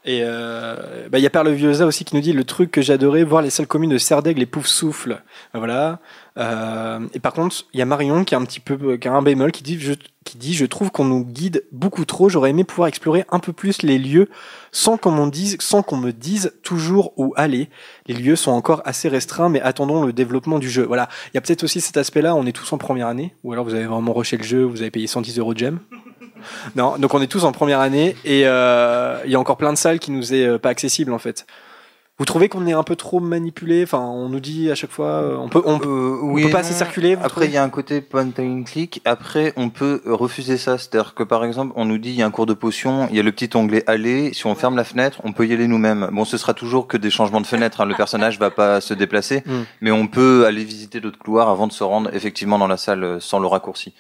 Euh. 0.07 0.11
Et 0.11 0.23
euh, 0.25 1.09
bah, 1.11 1.19
il 1.19 1.23
y 1.23 1.27
a 1.27 1.31
Perle 1.31 1.51
Viosa 1.51 1.87
aussi 1.87 2.05
qui 2.05 2.15
nous 2.15 2.23
dit 2.23 2.33
le 2.33 2.45
truc 2.45 2.71
que 2.71 2.83
j'adorais, 2.83 3.25
voir 3.25 3.43
les 3.43 3.51
salles 3.51 3.67
communes 3.67 3.91
de 3.91 3.99
Serdaigle 3.99 4.43
et 4.43 4.47
Pouf 4.47 4.67
Souffle. 4.67 5.23
Voilà. 5.55 6.01
Euh, 6.39 7.01
et 7.15 7.21
par 7.21 7.33
contre, 7.33 7.67
il 7.73 7.79
y 7.79 7.83
a 7.83 7.87
Marion 7.87 8.25
qui 8.25 8.35
a 8.35 8.39
un 8.39 8.45
petit 8.45 8.61
peu, 8.61 8.97
qui 8.97 9.09
a 9.09 9.13
un 9.13 9.23
bémol, 9.23 9.53
qui 9.53 9.63
dit, 9.63 9.79
je, 9.81 9.95
qui 10.25 10.39
dit, 10.39 10.55
je 10.55 10.67
trouve 10.67 10.91
qu'on 10.91 11.05
nous 11.05 11.25
guide 11.25 11.65
beaucoup 11.73 12.05
trop. 12.05 12.29
J'aurais 12.29 12.51
aimé 12.51 12.65
pouvoir 12.65 12.89
explorer 12.89 13.25
un 13.31 13.39
peu 13.39 13.53
plus 13.53 13.83
les 13.83 13.99
lieux 13.99 14.29
sans 14.73 14.97
qu'on 14.97 15.13
m'en 15.13 15.27
dise, 15.27 15.57
sans 15.61 15.83
qu'on 15.83 15.97
me 15.97 16.13
dise 16.13 16.53
toujours 16.63 17.13
où 17.17 17.33
aller. 17.37 17.69
Les 18.07 18.15
lieux 18.15 18.37
sont 18.37 18.53
encore 18.53 18.83
assez 18.85 19.09
restreints, 19.09 19.49
mais 19.49 19.61
attendons 19.61 20.05
le 20.05 20.13
développement 20.13 20.59
du 20.59 20.69
jeu. 20.69 20.85
Voilà. 20.85 21.09
Il 21.33 21.37
y 21.37 21.39
a 21.39 21.41
peut-être 21.41 21.65
aussi 21.65 21.81
cet 21.81 21.97
aspect-là. 21.97 22.35
On 22.35 22.47
est 22.47 22.53
tous 22.53 22.73
en 22.73 22.79
première 22.79 23.07
année, 23.07 23.35
ou 23.45 23.53
alors 23.53 23.65
vous 23.65 23.75
avez 23.75 23.87
vraiment 23.87 24.13
rushé 24.13 24.37
le 24.37 24.45
jeu, 24.45 24.63
vous 24.63 24.83
avez 24.83 24.91
payé 24.91 25.07
110 25.07 25.39
euros 25.39 25.55
de 25.55 25.59
gem. 25.59 25.81
Non, 26.77 26.97
donc 26.99 27.15
on 27.15 27.21
est 27.23 27.27
tous 27.27 27.45
en 27.45 27.53
première 27.53 27.81
année 27.81 28.17
et 28.25 28.43
euh, 28.47 29.19
il 29.25 29.31
y 29.31 29.35
a 29.35 29.41
encore 29.41 29.57
plein 29.57 29.73
de 29.73 29.79
salles 29.79 29.99
qui 29.99 30.11
nous 30.11 30.35
est 30.35 30.47
euh, 30.47 30.59
pas 30.59 30.69
accessibles 30.71 31.13
en 31.13 31.19
fait. 31.19 31.47
Vous 32.19 32.25
trouvez 32.25 32.49
qu'on 32.49 32.67
est 32.67 32.73
un 32.73 32.83
peu 32.83 32.97
trop 32.97 33.21
manipulé? 33.21 33.83
Enfin, 33.83 33.99
on 34.01 34.31
nous 34.31 34.41
dit 34.41 34.71
à 34.71 34.75
chaque 34.75 34.91
fois, 34.91 35.07
euh, 35.21 35.37
on 35.37 35.51
peut, 35.51 35.61
on, 35.67 35.79
peut- 35.79 35.87
Euh, 35.87 36.19
on 36.23 36.31
oui 36.33 36.45
peut 36.45 36.49
et 36.49 36.51
pas 36.53 36.61
assez 36.61 36.71
non. 36.73 36.79
circuler. 36.79 37.15
vous 37.15 37.23
Après, 37.23 37.45
il 37.45 37.51
y 37.53 37.59
a 37.59 37.63
un 37.63 37.69
côté 37.69 38.01
point 38.01 38.27
and 38.39 38.63
click. 38.65 39.03
Après, 39.05 39.53
on 39.59 39.69
peut 39.69 40.01
refuser 40.07 40.57
ça. 40.57 40.79
C'est-à-dire 40.79 41.13
que 41.13 41.23
par 41.23 41.45
exemple, 41.45 41.75
on 41.77 41.85
nous 41.85 41.99
dit 41.99 42.09
il 42.09 42.17
y 42.17 42.23
a 42.23 42.27
un 42.27 42.31
cours 42.31 42.47
de 42.47 42.55
potion, 42.55 43.07
il 43.11 43.17
y 43.17 43.21
a 43.21 43.23
le 43.23 43.33
petit 43.33 43.55
onglet 43.55 43.85
aller. 43.87 44.33
Si 44.33 44.47
on 44.47 44.55
ferme 44.55 44.77
la 44.77 44.85
fenêtre, 44.85 45.21
on 45.25 45.33
peut 45.35 45.47
y 45.47 45.53
aller 45.53 45.69
nous-mêmes. 45.69 46.09
Bon, 46.11 46.25
ce 46.25 46.39
sera 46.39 46.55
toujours 46.55 46.87
que 46.87 46.97
des 46.97 47.11
changements 47.11 47.43
de 47.43 47.47
fenêtre. 47.47 47.83
hein. 47.83 47.85
Le 47.85 47.95
personnage 47.95 48.39
va 48.39 48.49
pas 48.51 48.81
se 48.81 48.95
déplacer, 48.95 49.43
Mm. 49.45 49.53
mais 49.83 49.91
on 49.91 50.07
peut 50.07 50.47
aller 50.47 50.65
visiter 50.65 51.01
d'autres 51.01 51.19
couloirs 51.19 51.51
avant 51.51 51.67
de 51.67 51.73
se 51.73 51.85
rendre 51.85 52.09
effectivement 52.15 52.59
dans 52.59 52.67
la 52.69 52.79
salle 52.79 53.19
sans 53.21 53.41
le 53.41 53.47
raccourci. 53.47 53.93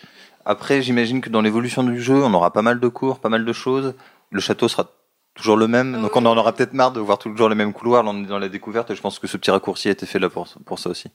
Après, 0.47 0.81
j'imagine 0.81 1.21
que 1.21 1.29
dans 1.29 1.43
l'évolution 1.43 1.83
du 1.83 2.01
jeu, 2.01 2.23
on 2.25 2.33
aura 2.33 2.53
pas 2.53 2.63
mal 2.63 2.81
de 2.81 2.89
cours, 2.89 3.19
pas 3.19 3.29
mal 3.29 3.45
de 3.45 3.53
choses. 3.53 3.95
Le 4.31 4.41
château 4.41 4.69
sera 4.69 4.89
toujours 5.35 5.57
le 5.57 5.67
même. 5.69 6.01
Donc 6.01 6.15
on 6.17 6.25
en 6.25 6.37
aura 6.37 6.53
peut-être 6.55 6.73
marre 6.73 6.93
de 6.93 7.01
voir 7.01 7.19
toujours 7.19 7.49
les 7.49 7.55
mêmes 7.57 7.73
couloirs 7.73 8.05
dans, 8.05 8.15
dans 8.15 8.39
la 8.39 8.49
découverte. 8.49 8.91
Et 8.91 8.95
je 8.95 9.01
pense 9.03 9.19
que 9.19 9.27
ce 9.27 9.37
petit 9.37 9.51
raccourci 9.51 9.89
a 9.89 9.91
été 9.91 10.07
fait 10.07 10.19
là 10.21 10.31
pour, 10.31 10.47
pour 10.65 10.79
ça 10.79 10.89
aussi. 10.89 11.09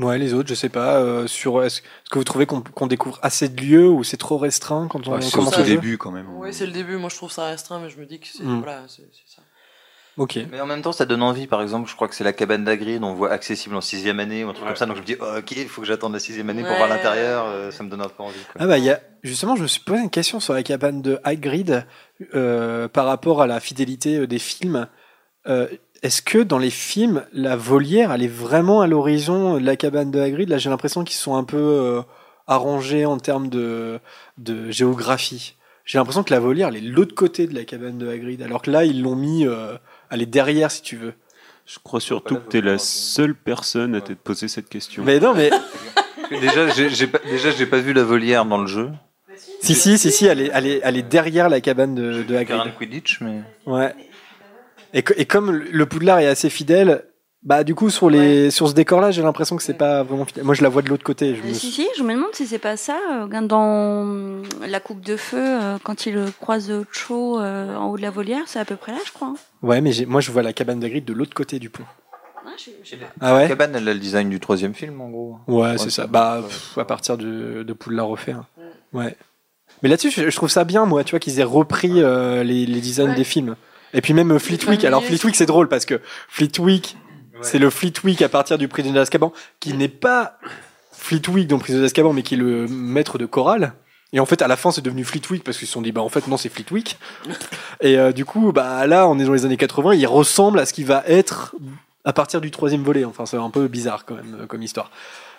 Ouais, 0.00 0.18
les 0.18 0.34
autres, 0.34 0.48
je 0.48 0.54
sais 0.54 0.68
pas. 0.68 0.96
euh, 0.96 1.28
sur 1.28 1.62
est-ce 1.62 1.78
est-ce 1.80 2.10
que 2.10 2.18
vous 2.18 2.24
trouvez 2.24 2.46
qu'on 2.46 2.60
qu'on 2.60 2.88
découvre 2.88 3.20
assez 3.22 3.48
de 3.48 3.60
lieux 3.60 3.88
ou 3.88 4.02
c'est 4.02 4.16
trop 4.16 4.36
restreint 4.38 4.88
quand 4.88 5.06
on 5.06 5.12
Ouais, 5.14 5.22
c'est 5.22 5.30
commence 5.36 5.54
au 5.54 5.60
le 5.60 5.64
jeu 5.64 5.74
début 5.76 5.96
quand 5.98 6.10
même. 6.10 6.26
Oui, 6.36 6.52
c'est 6.52 6.66
le 6.66 6.72
début. 6.72 6.96
Moi, 6.96 7.08
je 7.10 7.14
trouve 7.16 7.30
ça 7.30 7.44
restreint, 7.46 7.78
mais 7.78 7.88
je 7.90 7.98
me 8.00 8.04
dis 8.04 8.18
que 8.18 8.26
c'est 8.26 8.42
Mm. 8.42 8.58
voilà, 8.58 8.82
c'est 8.88 9.08
c'est 9.12 9.36
ça. 9.36 9.42
Ok. 10.16 10.38
Mais 10.52 10.60
en 10.60 10.66
même 10.66 10.80
temps, 10.82 10.92
ça 10.92 11.06
donne 11.06 11.22
envie. 11.22 11.46
Par 11.46 11.60
exemple, 11.60 11.88
je 11.90 11.94
crois 11.96 12.06
que 12.08 12.14
c'est 12.14 12.22
la 12.24 12.32
cabane 12.32 12.64
d'Agrid, 12.64 13.02
on 13.02 13.14
voit 13.14 13.30
accessible 13.32 13.74
en 13.74 13.80
sixième 13.80 14.20
année 14.20 14.44
ou 14.44 14.48
un 14.48 14.52
truc 14.52 14.66
comme 14.66 14.76
ça. 14.76 14.86
Donc 14.86 14.96
je 14.96 15.00
me 15.02 15.06
dis, 15.06 15.16
oh, 15.20 15.38
ok, 15.38 15.50
il 15.56 15.68
faut 15.68 15.80
que 15.80 15.86
j'attende 15.86 16.12
la 16.12 16.18
sixième 16.20 16.48
année 16.50 16.62
pour 16.62 16.76
voir 16.76 16.88
l'intérieur. 16.88 17.46
euh, 17.46 17.70
ça 17.70 17.82
me 17.82 17.90
donne 17.90 18.00
un 18.02 18.08
peu 18.08 18.22
envie. 18.22 18.38
quoi. 18.52 18.60
Ah 18.60 18.66
bah 18.66 18.78
il 18.78 18.84
y 18.84 18.90
a 18.90 19.00
justement, 19.22 19.56
je 19.56 19.62
me 19.62 19.66
suis 19.66 19.80
posé 19.80 20.00
une 20.02 20.10
question 20.10 20.38
sur 20.38 20.52
la 20.54 20.62
cabane 20.62 21.02
de 21.02 21.18
Hagrid 21.24 21.84
euh, 22.34 22.86
par 22.88 23.06
rapport 23.06 23.42
à 23.42 23.46
la 23.46 23.58
fidélité 23.60 24.18
euh, 24.18 24.26
des 24.26 24.38
films. 24.38 24.86
Euh, 25.48 25.66
Est-ce 26.02 26.22
que 26.22 26.38
dans 26.38 26.58
les 26.58 26.70
films, 26.70 27.24
la 27.32 27.56
volière, 27.56 28.12
elle 28.12 28.22
est 28.22 28.28
vraiment 28.28 28.82
à 28.82 28.86
l'horizon 28.86 29.58
de 29.58 29.64
la 29.66 29.74
cabane 29.76 30.10
de 30.10 30.20
Hagrid? 30.20 30.48
Là, 30.48 30.58
j'ai 30.58 30.70
l'impression 30.70 31.02
qu'ils 31.04 31.16
sont 31.16 31.34
un 31.34 31.44
peu 31.44 31.56
euh, 31.56 32.02
arrangés 32.46 33.04
en 33.04 33.18
termes 33.18 33.48
de, 33.48 33.98
de 34.38 34.70
géographie. 34.70 35.56
J'ai 35.86 35.98
l'impression 35.98 36.22
que 36.22 36.32
la 36.32 36.40
volière, 36.40 36.68
elle 36.68 36.76
est 36.76 36.80
de 36.80 36.90
l'autre 36.90 37.14
côté 37.14 37.46
de 37.46 37.54
la 37.54 37.64
cabane 37.64 37.98
de 37.98 38.08
Hagrid, 38.08 38.40
alors 38.42 38.62
que 38.62 38.70
là, 38.70 38.84
ils 38.86 39.02
l'ont 39.02 39.16
mis, 39.16 39.46
elle 40.10 40.22
est 40.22 40.26
derrière, 40.26 40.70
si 40.70 40.82
tu 40.82 40.96
veux. 40.96 41.14
Je 41.66 41.78
crois 41.82 42.00
surtout 42.00 42.36
que 42.36 42.48
t'es 42.48 42.60
la 42.60 42.78
seule 42.78 43.34
personne 43.34 43.94
à 43.94 44.00
t'être 44.00 44.18
posé 44.20 44.48
cette 44.48 44.68
question. 44.68 45.02
Mais 45.02 45.18
non, 45.18 45.34
mais 45.34 45.50
déjà, 46.30 46.68
j'ai 46.68 46.90
j'ai 46.90 47.06
pas, 47.06 47.20
déjà, 47.24 47.50
j'ai 47.50 47.66
pas 47.66 47.78
vu 47.78 47.92
la 47.92 48.04
volière 48.04 48.44
dans 48.44 48.58
le 48.58 48.66
jeu. 48.66 48.90
si, 49.62 49.74
si, 49.74 49.96
si, 49.96 50.12
si, 50.12 50.26
elle 50.26 50.42
est, 50.42 50.50
elle 50.52 50.66
est, 50.66 50.80
elle 50.84 50.96
est 50.96 51.02
derrière 51.02 51.48
la 51.48 51.60
cabane 51.60 51.94
de, 51.94 52.22
de 52.22 52.36
Hagrid. 52.36 52.74
Quidditch, 52.76 53.20
mais. 53.22 53.40
Ouais. 53.66 53.94
Et, 54.92 55.02
et 55.16 55.24
comme 55.24 55.52
le 55.52 55.86
Poudlard 55.86 56.18
est 56.20 56.26
assez 56.26 56.50
fidèle, 56.50 57.04
bah 57.44 57.62
du 57.62 57.74
coup 57.74 57.90
sur 57.90 58.08
les 58.08 58.50
sur 58.50 58.68
ce 58.68 58.74
décor-là, 58.74 59.10
j'ai 59.10 59.22
l'impression 59.22 59.56
que 59.56 59.62
c'est 59.62 59.74
pas 59.74 60.02
vraiment. 60.02 60.26
Moi, 60.42 60.54
je 60.54 60.62
la 60.62 60.68
vois 60.70 60.82
de 60.82 60.88
l'autre 60.88 61.04
côté. 61.04 61.34
Je 61.36 61.42
me 61.42 61.50
Euh, 61.50 61.54
Si, 61.54 61.70
si, 61.70 61.86
je 61.96 62.02
me 62.02 62.14
demande 62.14 62.30
si 62.32 62.46
c'est 62.46 62.58
pas 62.58 62.76
ça. 62.76 62.96
euh, 63.12 63.40
dans 63.42 64.06
euh, 64.06 64.42
la 64.66 64.80
coupe 64.80 65.00
de 65.02 65.16
feu, 65.16 65.38
euh, 65.40 65.76
quand 65.82 66.06
il 66.06 66.18
croise 66.40 66.72
Cho 66.90 67.38
en 67.40 67.86
haut 67.90 67.96
de 67.96 68.02
la 68.02 68.10
volière, 68.10 68.42
c'est 68.46 68.58
à 68.58 68.64
peu 68.64 68.76
près 68.76 68.92
là, 68.92 68.98
je 69.04 69.12
crois. 69.12 69.28
hein. 69.28 69.34
Ouais, 69.62 69.80
mais 69.80 69.90
moi, 70.06 70.20
je 70.20 70.30
vois 70.30 70.42
la 70.42 70.52
cabane 70.52 70.80
d'Agrid 70.80 71.04
de 71.04 71.12
l'autre 71.12 71.34
côté 71.34 71.58
du 71.58 71.68
pont. 71.70 71.84
Ah, 72.46 72.50
je- 72.58 72.70
je- 72.82 72.96
Ah 73.20 73.30
La 73.32 73.36
ouais. 73.36 73.48
cabane, 73.48 73.74
elle 73.74 73.88
a 73.88 73.94
le 73.94 74.00
design 74.00 74.28
du 74.30 74.38
troisième 74.40 74.74
film, 74.74 75.00
en 75.00 75.08
gros. 75.10 75.36
Ouais, 75.48 75.76
c'est 75.78 75.90
ça. 75.90 76.06
Bah, 76.06 76.40
pff, 76.46 76.78
à 76.78 76.84
partir 76.84 77.16
de, 77.18 77.62
de 77.62 77.72
Poudlard 77.72 78.06
refait. 78.08 78.32
hein. 78.32 78.46
Ouais. 78.92 79.16
Mais 79.82 79.88
là-dessus, 79.88 80.10
je, 80.10 80.36
trouve 80.36 80.50
ça 80.50 80.64
bien, 80.64 80.84
moi, 80.86 81.04
tu 81.04 81.10
vois, 81.10 81.18
qu'ils 81.20 81.40
aient 81.40 81.42
repris 81.42 82.02
euh, 82.02 82.42
les, 82.44 82.64
les 82.66 82.80
designs 82.80 83.08
Ouais. 83.10 83.14
des 83.16 83.24
films. 83.24 83.56
Et 83.92 84.00
puis 84.00 84.12
même 84.14 84.38
Fleetwick. 84.38 84.84
Alors 84.84 85.02
Fleetwick, 85.04 85.36
c'est 85.36 85.46
drôle 85.46 85.68
parce 85.68 85.84
que 85.86 86.00
Fleetwick, 86.28 86.96
c'est 87.42 87.58
le 87.58 87.70
Fleetwick 87.70 88.22
à 88.22 88.28
partir 88.28 88.58
du 88.58 88.68
prisonnier 88.68 88.94
d'Azkaban, 88.94 89.32
qui 89.60 89.74
n'est 89.74 89.88
pas 89.88 90.38
Fleetwick 90.92 91.48
dans 91.48 91.58
Prisonnier 91.58 91.82
d'Azkaban, 91.82 92.12
mais 92.12 92.22
qui 92.22 92.34
est 92.34 92.38
le 92.38 92.66
maître 92.68 93.18
de 93.18 93.26
chorale. 93.26 93.74
Et 94.12 94.20
en 94.20 94.26
fait, 94.26 94.42
à 94.42 94.48
la 94.48 94.56
fin, 94.56 94.70
c'est 94.70 94.80
devenu 94.80 95.04
Fleetwick 95.04 95.42
parce 95.42 95.58
qu'ils 95.58 95.66
se 95.66 95.72
sont 95.72 95.82
dit, 95.82 95.90
bah 95.90 96.02
en 96.02 96.08
fait, 96.08 96.28
non, 96.28 96.36
c'est 96.36 96.48
Fleetwick. 96.48 96.98
Et 97.80 97.98
euh, 97.98 98.12
du 98.12 98.24
coup, 98.24 98.52
bah 98.52 98.86
là, 98.86 99.08
on 99.08 99.18
est 99.18 99.24
dans 99.24 99.32
les 99.32 99.44
années 99.44 99.56
80, 99.56 99.94
il 99.94 100.06
ressemble 100.06 100.60
à 100.60 100.66
ce 100.66 100.72
qui 100.72 100.84
va 100.84 101.02
être 101.06 101.54
à 102.04 102.12
partir 102.12 102.40
du 102.40 102.50
troisième 102.50 102.82
volet. 102.82 103.04
Enfin, 103.04 103.26
c'est 103.26 103.36
un 103.36 103.50
peu 103.50 103.66
bizarre 103.66 104.04
quand 104.04 104.14
même 104.14 104.36
euh, 104.40 104.46
comme 104.46 104.62
histoire. 104.62 104.90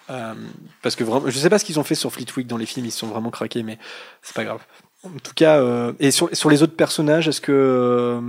Euh, 0.09 0.33
parce 0.81 0.95
que 0.95 1.03
vraiment, 1.03 1.29
je 1.29 1.37
sais 1.37 1.49
pas 1.49 1.57
ce 1.57 1.65
qu'ils 1.65 1.79
ont 1.79 1.83
fait 1.83 1.95
sur 1.95 2.11
Fleetwick 2.11 2.47
dans 2.47 2.57
les 2.57 2.65
films, 2.65 2.85
ils 2.85 2.91
se 2.91 2.99
sont 2.99 3.07
vraiment 3.07 3.31
craqués, 3.31 3.63
mais 3.63 3.79
c'est 4.21 4.35
pas 4.35 4.43
grave. 4.43 4.61
En 5.03 5.19
tout 5.23 5.33
cas, 5.35 5.59
euh, 5.59 5.93
et 5.99 6.11
sur, 6.11 6.29
sur 6.33 6.49
les 6.49 6.63
autres 6.63 6.75
personnages, 6.75 7.27
est-ce 7.27 7.41
que 7.41 8.21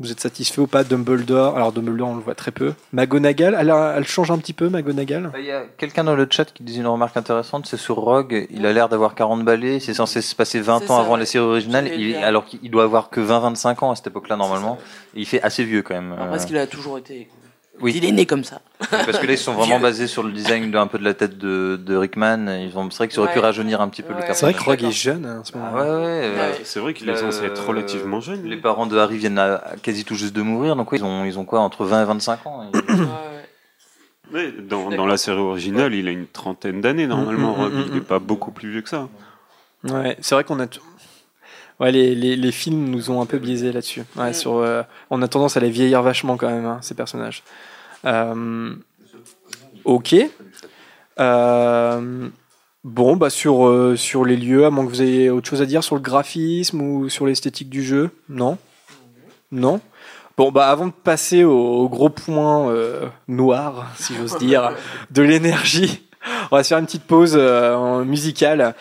vous 0.00 0.12
êtes 0.12 0.20
satisfait 0.20 0.60
ou 0.60 0.66
pas 0.66 0.84
Dumbledore, 0.84 1.56
alors 1.56 1.72
Dumbledore, 1.72 2.08
on 2.10 2.14
le 2.16 2.22
voit 2.22 2.34
très 2.36 2.50
peu. 2.52 2.74
McGonagall, 2.92 3.56
elle, 3.58 3.70
a- 3.70 3.94
elle 3.96 4.06
change 4.06 4.30
un 4.30 4.38
petit 4.38 4.52
peu, 4.52 4.68
McGonagall? 4.68 5.30
Bah, 5.32 5.38
Il 5.40 5.46
y 5.46 5.50
a 5.50 5.64
quelqu'un 5.76 6.04
dans 6.04 6.14
le 6.14 6.26
chat 6.30 6.44
qui 6.52 6.62
disait 6.62 6.80
une 6.80 6.86
remarque 6.86 7.16
intéressante, 7.16 7.66
c'est 7.66 7.76
sur 7.76 7.96
Rogue, 7.96 8.46
il 8.50 8.64
a 8.64 8.72
l'air 8.72 8.88
d'avoir 8.88 9.14
40 9.14 9.44
balais, 9.44 9.80
c'est 9.80 9.94
censé 9.94 10.20
se 10.22 10.34
passer 10.36 10.60
20 10.60 10.78
C'est 10.78 10.84
ans 10.90 10.96
ça, 10.96 11.00
avant 11.00 11.14
ouais. 11.14 11.18
la 11.20 11.26
série 11.26 11.44
originale, 11.44 11.88
il- 11.92 12.12
dire. 12.12 12.22
alors 12.24 12.44
qu'il 12.46 12.70
doit 12.70 12.84
avoir 12.84 13.10
que 13.10 13.20
20-25 13.20 13.82
ans 13.84 13.90
à 13.90 13.96
cette 13.96 14.06
époque-là 14.06 14.36
normalement, 14.36 14.78
et 15.16 15.20
il 15.20 15.26
fait 15.26 15.42
assez 15.42 15.64
vieux 15.64 15.82
quand 15.82 15.94
même. 15.94 16.12
Euh, 16.12 16.30
Parce 16.30 16.44
qu'il 16.46 16.56
a 16.58 16.66
toujours 16.66 16.98
été. 16.98 17.28
Oui. 17.80 17.92
Il 17.96 18.04
est 18.04 18.12
né 18.12 18.26
comme 18.26 18.44
ça. 18.44 18.60
Parce 18.90 19.18
que 19.18 19.26
là 19.26 19.32
ils 19.32 19.38
sont 19.38 19.54
vraiment 19.54 19.80
basés 19.80 20.06
sur 20.06 20.22
le 20.22 20.32
design 20.32 20.70
d'un 20.70 20.86
peu 20.86 20.98
de 20.98 21.04
la 21.04 21.14
tête 21.14 21.38
de, 21.38 21.80
de 21.82 21.96
Rickman, 21.96 22.46
ils 22.60 22.76
ont, 22.76 22.90
c'est 22.90 22.98
vrai 22.98 23.08
qu'ils 23.08 23.20
auraient 23.20 23.32
pu 23.32 23.38
rajeunir 23.38 23.80
un 23.80 23.88
petit 23.88 24.02
peu 24.02 24.12
le 24.12 24.18
Ouais. 24.18 24.34
C'est 24.34 24.46
vrai 24.46 24.54
que 24.54 24.62
Rogue 24.62 24.84
est 24.84 24.90
jeune 24.90 25.24
hein, 25.26 25.38
en 25.40 25.44
ce 25.44 25.56
moment. 25.56 25.70
Ah 25.70 25.74
ouais, 25.76 25.80
ouais, 25.82 25.86
euh, 25.88 26.50
Ouais. 26.50 26.60
C'est 26.64 26.80
vrai 26.80 26.94
qu'il 26.94 27.08
est 27.08 27.16
censé 27.16 27.44
être 27.44 27.66
relativement 27.66 28.20
jeune. 28.20 28.44
Les 28.44 28.56
parents 28.56 28.86
de 28.86 28.96
Harry 28.98 29.16
viennent 29.18 29.38
à, 29.38 29.56
à 29.56 29.76
quasi 29.76 30.04
tout 30.04 30.14
juste 30.14 30.34
de 30.34 30.42
mourir, 30.42 30.76
donc 30.76 30.88
ils 30.92 31.04
ont, 31.04 31.24
ils 31.24 31.38
ont 31.38 31.44
quoi, 31.44 31.60
entre 31.60 31.84
20 31.84 32.02
et 32.02 32.06
25 32.06 32.46
ans 32.46 32.70
et-. 32.72 32.78
Mais 34.30 34.52
dans, 34.52 34.90
dans 34.90 35.06
la 35.06 35.16
série 35.16 35.38
originale, 35.38 35.94
il 35.94 36.06
a 36.06 36.10
une 36.10 36.26
trentaine 36.26 36.80
d'années 36.82 37.06
normalement. 37.06 37.56
Mm, 37.56 37.68
mm, 37.68 37.78
mm, 37.78 37.84
il 37.88 37.94
n'est 37.94 38.00
pas 38.02 38.18
beaucoup 38.18 38.50
plus 38.50 38.70
vieux 38.70 38.82
que 38.82 38.88
ça. 38.90 39.08
Ouais, 39.84 40.16
c'est 40.20 40.34
vrai 40.34 40.44
qu'on 40.44 40.60
a. 40.60 40.66
Ouais, 41.80 41.92
les, 41.92 42.14
les, 42.14 42.36
les 42.36 42.52
films 42.52 42.88
nous 42.90 43.10
ont 43.10 43.20
un 43.20 43.26
peu 43.26 43.38
biaisés 43.38 43.72
là-dessus. 43.72 44.02
Ouais, 44.16 44.32
sur, 44.32 44.56
euh, 44.56 44.82
on 45.10 45.22
a 45.22 45.28
tendance 45.28 45.56
à 45.56 45.60
les 45.60 45.70
vieillir 45.70 46.02
vachement 46.02 46.36
quand 46.36 46.48
même, 46.48 46.66
hein, 46.66 46.78
ces 46.82 46.94
personnages. 46.94 47.44
Euh, 48.04 48.74
ok. 49.84 50.16
Euh, 51.20 52.28
bon, 52.84 53.16
bah 53.16 53.30
sur, 53.30 53.66
euh, 53.66 53.96
sur 53.96 54.24
les 54.24 54.36
lieux, 54.36 54.66
à 54.66 54.70
moins 54.70 54.84
que 54.84 54.90
vous 54.90 55.02
ayez 55.02 55.30
autre 55.30 55.48
chose 55.48 55.62
à 55.62 55.66
dire 55.66 55.84
sur 55.84 55.94
le 55.94 56.02
graphisme 56.02 56.80
ou 56.80 57.08
sur 57.08 57.26
l'esthétique 57.26 57.70
du 57.70 57.84
jeu 57.84 58.10
Non? 58.28 58.58
Non? 59.52 59.80
Bon, 60.36 60.52
bah 60.52 60.68
avant 60.68 60.86
de 60.86 60.92
passer 60.92 61.44
au, 61.44 61.56
au 61.56 61.88
gros 61.88 62.10
point 62.10 62.72
noir, 63.28 63.92
si 63.96 64.14
j'ose 64.14 64.36
dire, 64.38 64.72
de 65.10 65.22
l'énergie, 65.22 66.08
on 66.50 66.56
va 66.56 66.64
se 66.64 66.68
faire 66.68 66.78
une 66.78 66.86
petite 66.86 67.04
pause 67.04 67.34
euh, 67.36 68.04
musicale. 68.04 68.74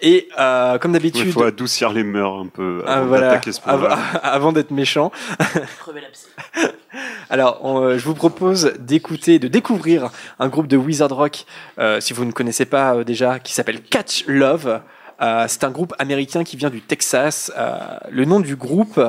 Et 0.00 0.28
euh, 0.38 0.76
comme 0.78 0.90
Il 0.90 0.94
d'habitude, 0.94 1.32
faut 1.32 1.42
adoucir 1.42 1.90
les 1.90 2.04
mœurs 2.04 2.38
un 2.38 2.46
peu 2.48 2.82
ah, 2.86 2.96
avant 2.96 3.06
voilà, 3.06 3.28
d'attaquer 3.28 3.52
ce 3.52 3.60
av- 3.64 3.98
avant 4.22 4.52
d'être 4.52 4.70
méchant. 4.70 5.10
Alors, 7.30 7.58
on, 7.62 7.80
euh, 7.82 7.98
je 7.98 8.04
vous 8.04 8.14
propose 8.14 8.74
d'écouter, 8.78 9.38
de 9.38 9.48
découvrir 9.48 10.10
un 10.38 10.48
groupe 10.48 10.66
de 10.66 10.76
Wizard 10.76 11.10
Rock, 11.10 11.44
euh, 11.78 12.00
si 12.00 12.12
vous 12.12 12.24
ne 12.24 12.32
connaissez 12.32 12.66
pas 12.66 12.94
euh, 12.96 13.04
déjà, 13.04 13.38
qui 13.38 13.52
s'appelle 13.52 13.82
Catch 13.82 14.24
Love. 14.26 14.80
Euh, 15.22 15.44
c'est 15.48 15.64
un 15.64 15.70
groupe 15.70 15.94
américain 15.98 16.44
qui 16.44 16.56
vient 16.56 16.70
du 16.70 16.80
Texas. 16.82 17.50
Euh, 17.56 17.78
le 18.10 18.24
nom 18.24 18.40
du 18.40 18.54
groupe, 18.56 19.00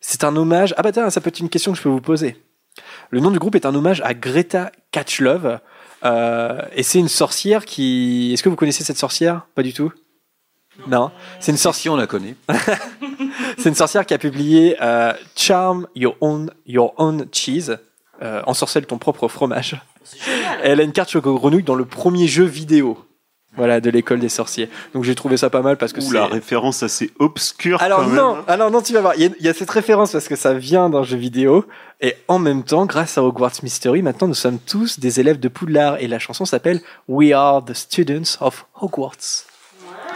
c'est 0.00 0.24
un 0.24 0.34
hommage. 0.36 0.74
Ah 0.76 0.82
bah 0.82 0.92
tiens, 0.92 1.10
ça 1.10 1.20
peut 1.20 1.28
être 1.28 1.40
une 1.40 1.50
question 1.50 1.72
que 1.72 1.78
je 1.78 1.82
peux 1.82 1.88
vous 1.90 2.00
poser. 2.00 2.36
Le 3.10 3.20
nom 3.20 3.30
du 3.30 3.38
groupe 3.38 3.54
est 3.54 3.66
un 3.66 3.74
hommage 3.74 4.00
à 4.04 4.14
Greta 4.14 4.72
Catch 4.90 5.20
Love. 5.20 5.58
Euh, 6.04 6.60
et 6.74 6.82
c'est 6.82 6.98
une 6.98 7.08
sorcière 7.08 7.64
qui. 7.64 8.30
Est-ce 8.32 8.42
que 8.42 8.48
vous 8.48 8.56
connaissez 8.56 8.84
cette 8.84 8.98
sorcière? 8.98 9.46
Pas 9.54 9.62
du 9.62 9.72
tout? 9.72 9.92
Non, 10.88 11.10
c'est 11.40 11.52
une 11.52 11.58
sorcière. 11.58 11.82
Si 11.82 11.88
on 11.88 11.96
la 11.96 12.06
connaît. 12.06 12.34
C'est 13.58 13.68
une 13.68 13.74
sorcière 13.74 14.04
qui 14.06 14.14
a 14.14 14.18
publié 14.18 14.76
euh, 14.80 15.12
Charm 15.36 15.86
Your 15.94 16.16
Own, 16.20 16.50
Your 16.66 16.92
Own 16.98 17.26
Cheese, 17.32 17.76
euh, 18.22 18.42
ensorcelle 18.46 18.86
ton 18.86 18.98
propre 18.98 19.28
fromage. 19.28 19.80
Elle 20.62 20.80
a 20.80 20.82
une 20.84 20.92
carte 20.92 21.10
choco 21.10 21.34
grenouille 21.34 21.62
dans 21.62 21.74
le 21.74 21.84
premier 21.84 22.26
jeu 22.26 22.44
vidéo. 22.44 22.98
Voilà, 23.56 23.80
de 23.80 23.88
l'école 23.88 24.18
des 24.18 24.28
sorciers. 24.28 24.68
Donc 24.94 25.04
j'ai 25.04 25.14
trouvé 25.14 25.36
ça 25.36 25.48
pas 25.48 25.62
mal 25.62 25.76
parce 25.76 25.92
que 25.92 26.00
Ouh, 26.00 26.08
c'est. 26.08 26.14
la 26.14 26.26
référence 26.26 26.82
assez 26.82 27.12
obscure. 27.20 27.80
Alors 27.82 28.00
quand 28.00 28.06
même. 28.08 28.16
non, 28.16 28.38
alors 28.48 28.70
non, 28.70 28.82
tu 28.82 28.92
vas 28.92 29.00
voir. 29.00 29.14
Il 29.16 29.22
y, 29.22 29.26
a- 29.26 29.30
il 29.38 29.46
y 29.46 29.48
a 29.48 29.54
cette 29.54 29.70
référence 29.70 30.10
parce 30.12 30.26
que 30.26 30.34
ça 30.36 30.54
vient 30.54 30.90
d'un 30.90 31.04
jeu 31.04 31.16
vidéo. 31.16 31.64
Et 32.00 32.14
en 32.26 32.40
même 32.40 32.64
temps, 32.64 32.84
grâce 32.86 33.16
à 33.16 33.22
Hogwarts 33.22 33.52
Mystery, 33.62 34.02
maintenant 34.02 34.26
nous 34.26 34.34
sommes 34.34 34.58
tous 34.58 34.98
des 34.98 35.20
élèves 35.20 35.38
de 35.38 35.48
Poudlard. 35.48 35.98
Et 36.00 36.08
la 36.08 36.18
chanson 36.18 36.44
s'appelle 36.44 36.80
We 37.08 37.32
Are 37.32 37.64
the 37.64 37.74
Students 37.74 38.38
of 38.40 38.66
Hogwarts. 38.80 39.44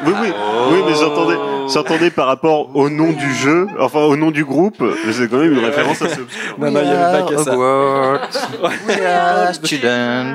Oui, 0.07 0.13
oui, 0.23 0.33
oui, 0.73 0.79
mais 0.87 0.95
j'entendais, 0.95 1.37
j'entendais 1.73 2.11
par 2.11 2.27
rapport 2.27 2.75
au 2.77 2.89
nom 2.89 3.13
du 3.13 3.35
jeu, 3.35 3.67
enfin 3.81 4.01
au 4.01 4.17
nom 4.17 4.31
du 4.31 4.45
groupe, 4.45 4.77
mais 4.81 5.13
c'est 5.13 5.29
quand 5.29 5.39
même 5.39 5.53
une 5.53 5.65
référence 5.65 6.01
assez 6.03 6.21
obscure. 6.21 6.55
Non, 6.59 6.71
non, 6.71 6.81
il 6.83 6.89
n'y 6.89 6.95
avait 6.95 7.21
pas 7.21 7.27
que 7.29 7.37
ça. 7.43 7.53
Hogwarts, 7.53 8.21
we 8.87 9.01
are 9.05 9.55
students. 9.55 10.35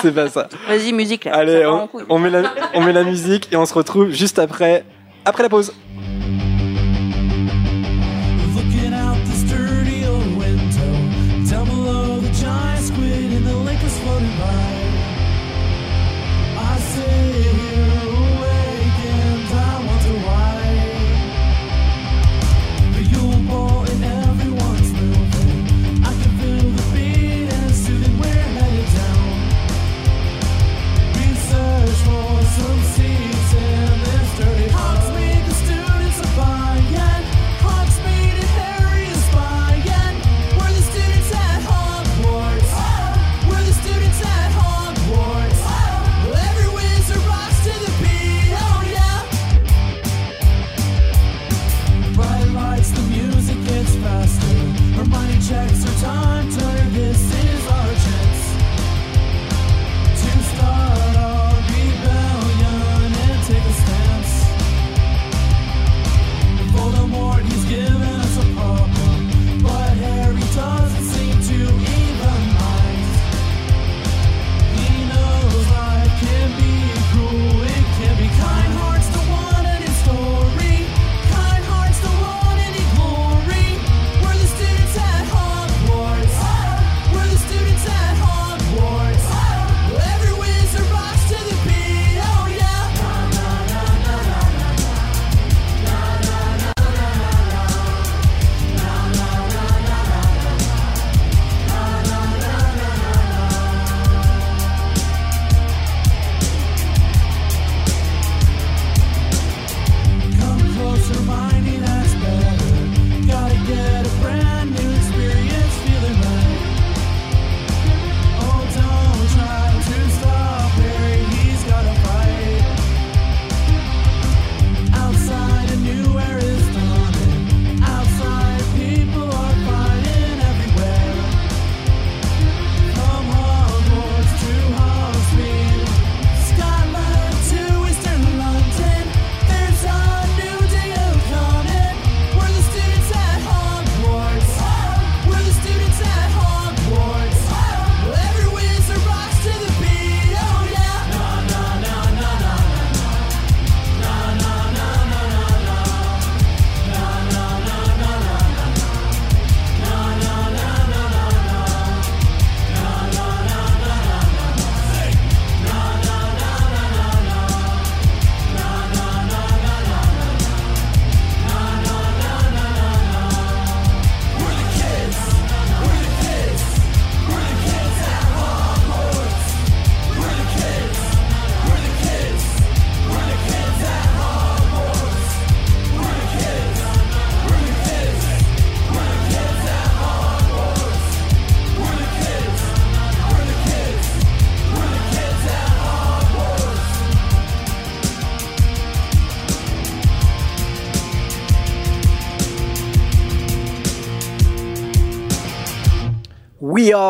C'est 0.00 0.14
pas 0.14 0.28
ça. 0.28 0.48
Vas-y, 0.68 0.92
musique 0.92 1.24
là. 1.26 1.36
Allez, 1.36 1.66
on 2.08 2.18
met 2.18 2.30
la, 2.30 2.42
on 2.74 2.80
met 2.80 2.92
la 2.92 3.04
musique 3.04 3.48
et 3.52 3.56
on 3.56 3.66
se 3.66 3.74
retrouve 3.74 4.10
juste 4.10 4.38
après, 4.38 4.84
après 5.24 5.42
la 5.42 5.48
pause. 5.50 5.72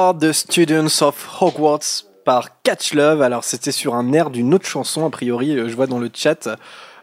Are 0.06 0.16
the 0.16 0.30
Students 0.30 1.02
of 1.02 1.16
Hogwarts 1.40 2.04
par 2.24 2.62
Catch 2.62 2.94
Love. 2.94 3.22
Alors 3.22 3.42
c'était 3.42 3.72
sur 3.72 3.96
un 3.96 4.12
air 4.12 4.30
d'une 4.30 4.54
autre 4.54 4.64
chanson, 4.66 5.04
a 5.04 5.10
priori, 5.10 5.58
euh, 5.58 5.68
je 5.68 5.74
vois 5.74 5.88
dans 5.88 5.98
le 5.98 6.08
chat. 6.14 6.48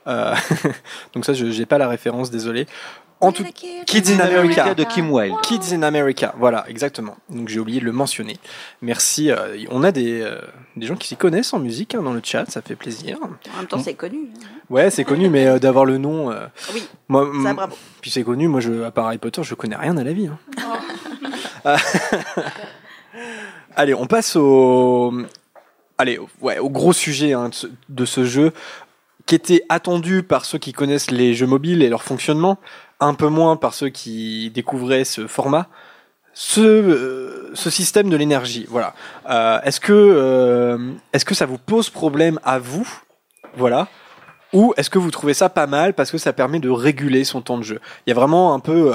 Euh, 0.08 0.34
donc 1.14 1.26
ça, 1.26 1.34
je 1.34 1.46
n'ai 1.46 1.66
pas 1.66 1.78
la 1.78 1.90
référence, 1.90 2.32
désolé. 2.32 2.66
En 3.20 3.34
tout 3.34 3.44
Kids 3.86 4.14
in 4.14 4.20
America 4.22 4.74
de 4.74 4.86
Kim 4.86 5.12
Wilde. 5.12 5.36
Kids 5.44 5.74
in 5.74 5.84
America, 5.84 6.34
voilà, 6.38 6.64
exactement. 6.70 7.18
Donc 7.30 7.50
j'ai 7.50 7.60
oublié 7.60 7.82
de 7.82 7.86
le 7.86 7.92
mentionner. 7.92 8.38
Merci. 8.82 9.32
euh, 9.32 9.58
on 9.70 9.84
a 9.84 9.92
des, 9.92 10.22
euh, 10.22 10.40
des 10.78 10.88
gens 10.88 10.96
qui 10.96 11.10
s'y 11.10 11.18
connaissent 11.18 11.54
en 11.54 11.60
musique 11.60 11.96
hein, 11.96 12.02
dans 12.04 12.14
le 12.14 12.22
chat, 12.24 12.46
ça 12.50 12.62
fait 12.62 12.76
plaisir. 12.78 13.18
En 13.22 13.58
même 13.58 13.68
temps, 13.68 13.80
c'est 13.84 13.96
connu. 13.96 14.30
hein. 14.42 14.48
Ouais, 14.70 14.90
c'est 14.92 15.04
connu, 15.04 15.28
mais 15.30 15.46
euh, 15.46 15.60
d'avoir 15.60 15.84
le 15.84 15.98
nom. 15.98 16.32
euh, 16.32 16.46
Oui, 16.74 16.88
moi, 17.10 17.28
ça, 17.44 17.54
bravo. 17.54 17.76
Puis 18.02 18.12
c'est 18.12 18.24
connu, 18.24 18.48
moi, 18.48 18.62
je, 18.62 18.84
à 18.84 18.92
part 18.92 19.08
Harry 19.08 19.18
Potter, 19.18 19.42
je 19.44 19.56
connais 19.56 19.76
rien 19.76 19.98
à 19.98 20.04
la 20.06 20.14
vie. 20.14 20.28
hein. 20.28 20.38
Euh, 21.66 21.78
Allez, 23.76 23.94
on 23.94 24.06
passe 24.06 24.36
au, 24.36 25.14
allez, 25.98 26.20
ouais, 26.42 26.60
au 26.60 26.70
gros 26.70 26.94
sujet 26.94 27.34
hein, 27.34 27.50
de, 27.90 28.06
ce, 28.06 28.24
jeu, 28.24 28.52
qui 29.26 29.36
était 29.36 29.64
attendu 29.70 30.24
par 30.24 30.46
ceux 30.46 30.58
qui 30.58 30.74
connaissent 30.74 31.12
les 31.12 31.34
jeux 31.34 31.48
mobiles 31.48 31.82
et 31.82 31.90
leur 31.90 32.04
fonctionnement, 32.04 32.60
un 33.00 33.14
peu 33.14 33.28
moins 33.28 33.56
par 33.56 33.74
ceux 33.74 33.90
qui 33.90 34.52
découvraient 34.52 35.06
ce 35.06 35.28
format. 35.28 35.68
Ce, 36.34 36.62
euh, 36.62 37.56
système 37.56 38.10
de 38.10 38.18
l'énergie, 38.18 38.66
voilà. 38.68 38.96
Euh, 39.30 39.62
est-ce 39.62 39.80
que, 39.80 39.94
euh, 39.94 40.92
est-ce 41.14 41.26
que 41.26 41.36
ça 41.36 41.46
vous 41.46 41.60
pose 41.60 41.90
problème 41.90 42.40
à 42.44 42.58
vous, 42.58 42.88
voilà, 43.56 43.88
ou 44.52 44.74
est-ce 44.78 44.90
que 44.90 44.98
vous 44.98 45.12
trouvez 45.12 45.34
ça 45.34 45.50
pas 45.50 45.68
mal 45.68 45.94
parce 45.94 46.12
que 46.12 46.18
ça 46.18 46.34
permet 46.34 46.60
de 46.60 46.70
réguler 46.70 47.24
son 47.24 47.42
temps 47.42 47.58
de 47.58 47.64
jeu? 47.64 47.80
Il 48.06 48.10
y 48.10 48.14
a 48.14 48.16
vraiment 48.16 48.54
un 48.54 48.60
peu 48.60 48.94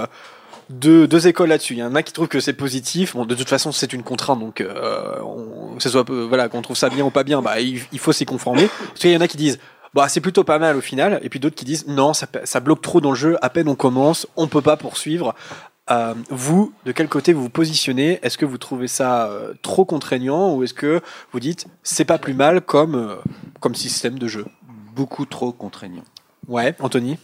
deux, 0.71 1.07
deux 1.09 1.27
écoles 1.27 1.49
là-dessus. 1.49 1.75
Il 1.75 1.79
y 1.79 1.83
en 1.83 1.95
a 1.95 2.03
qui 2.03 2.13
trouvent 2.13 2.29
que 2.29 2.41
c'est 2.41 2.53
positif. 2.53 3.15
Bon, 3.15 3.25
de 3.25 3.35
toute 3.35 3.49
façon, 3.49 3.73
c'est 3.73 3.93
une 3.93 4.03
contrainte, 4.03 4.41
donc 4.41 4.61
euh, 4.61 5.21
on, 5.23 5.77
que 5.77 5.83
ce 5.83 5.89
soit 5.89 6.05
peu- 6.05 6.23
voilà 6.23 6.49
qu'on 6.49 6.63
trouve 6.63 6.77
ça 6.77 6.89
bien 6.89 7.05
ou 7.05 7.11
pas 7.11 7.25
bien, 7.25 7.43
bah 7.43 7.61
il, 7.61 7.81
il 7.93 7.99
faut 7.99 8.13
s'y 8.13 8.27
conformer. 8.27 8.69
Parce 8.89 9.01
qu'il 9.01 9.11
y 9.11 9.17
en 9.17 9.21
a 9.21 9.29
qui 9.29 9.37
disent 9.37 9.59
bah 9.95 10.09
c'est 10.09 10.21
plutôt 10.21 10.45
pas 10.45 10.59
mal 10.59 10.77
au 10.77 10.81
final, 10.81 11.19
et 11.23 11.29
puis 11.29 11.41
d'autres 11.41 11.57
qui 11.57 11.65
disent 11.65 11.87
non, 11.89 12.13
ça, 12.13 12.27
ça 12.45 12.61
bloque 12.61 12.83
trop 12.83 13.01
dans 13.01 13.11
le 13.11 13.17
jeu. 13.17 13.37
À 13.41 13.51
peine 13.51 13.69
on 13.69 13.75
commence, 13.75 14.27
on 14.37 14.47
peut 14.47 14.63
pas 14.63 14.77
poursuivre. 14.77 15.35
Euh, 15.91 16.13
vous, 16.29 16.75
de 16.85 16.93
quel 16.93 17.09
côté 17.09 17.33
vous 17.33 17.45
vous 17.45 17.49
positionnez? 17.49 18.19
Est-ce 18.23 18.37
que 18.37 18.45
vous 18.45 18.59
trouvez 18.59 18.89
ça 18.89 19.29
euh, 19.29 19.55
trop 19.63 19.87
contraignant 19.87 20.55
ou 20.55 20.63
est-ce 20.63 20.75
que 20.75 21.01
vous 21.33 21.41
dites 21.41 21.67
c'est 21.83 22.05
pas 22.05 22.19
plus 22.19 22.35
mal 22.35 22.61
comme, 22.61 22.95
euh, 22.95 23.15
comme 23.61 23.75
système 23.75 24.19
de 24.19 24.29
jeu? 24.29 24.45
Beaucoup 24.95 25.25
trop 25.25 25.51
contraignant. 25.51 26.05
Ouais, 26.47 26.75
Anthony? 26.81 27.17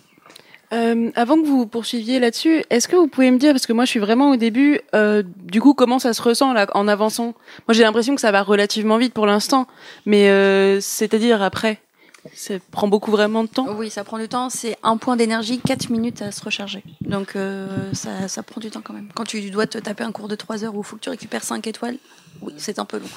Euh, 0.72 1.10
avant 1.14 1.36
que 1.36 1.46
vous 1.46 1.66
poursuiviez 1.66 2.18
là-dessus, 2.18 2.64
est-ce 2.70 2.88
que 2.88 2.96
vous 2.96 3.06
pouvez 3.06 3.30
me 3.30 3.38
dire, 3.38 3.52
parce 3.52 3.66
que 3.66 3.72
moi 3.72 3.84
je 3.84 3.90
suis 3.90 4.00
vraiment 4.00 4.30
au 4.30 4.36
début, 4.36 4.80
euh, 4.94 5.22
du 5.44 5.60
coup 5.60 5.74
comment 5.74 5.98
ça 5.98 6.12
se 6.12 6.22
ressent 6.22 6.52
là 6.52 6.66
en 6.74 6.88
avançant? 6.88 7.34
Moi 7.68 7.74
j'ai 7.74 7.82
l'impression 7.82 8.14
que 8.14 8.20
ça 8.20 8.32
va 8.32 8.42
relativement 8.42 8.96
vite 8.96 9.14
pour 9.14 9.26
l'instant, 9.26 9.66
mais 10.06 10.28
euh, 10.30 10.80
c'est-à-dire 10.80 11.42
après, 11.42 11.80
ça 12.34 12.54
prend 12.70 12.88
beaucoup 12.88 13.10
vraiment 13.10 13.44
de 13.44 13.48
temps? 13.48 13.66
Oui, 13.76 13.90
ça 13.90 14.02
prend 14.02 14.18
du 14.18 14.28
temps. 14.28 14.48
C'est 14.48 14.78
un 14.82 14.96
point 14.96 15.16
d'énergie, 15.16 15.58
4 15.58 15.90
minutes 15.90 16.22
à 16.22 16.32
se 16.32 16.42
recharger. 16.42 16.82
Donc 17.02 17.36
ça, 17.92 18.28
ça 18.28 18.42
prend 18.42 18.62
du 18.62 18.70
temps 18.70 18.80
quand 18.82 18.94
même. 18.94 19.08
Quand 19.14 19.24
tu 19.24 19.50
dois 19.50 19.66
te 19.66 19.76
taper 19.76 20.04
un 20.04 20.12
cours 20.12 20.28
de 20.28 20.34
3 20.34 20.64
heures 20.64 20.74
où 20.74 20.80
il 20.80 20.84
faut 20.84 20.96
que 20.96 21.02
tu 21.02 21.10
récupères 21.10 21.44
5 21.44 21.66
étoiles, 21.66 21.98
oui, 22.40 22.54
c'est 22.56 22.78
un 22.78 22.86
peu 22.86 22.98
long. 22.98 23.08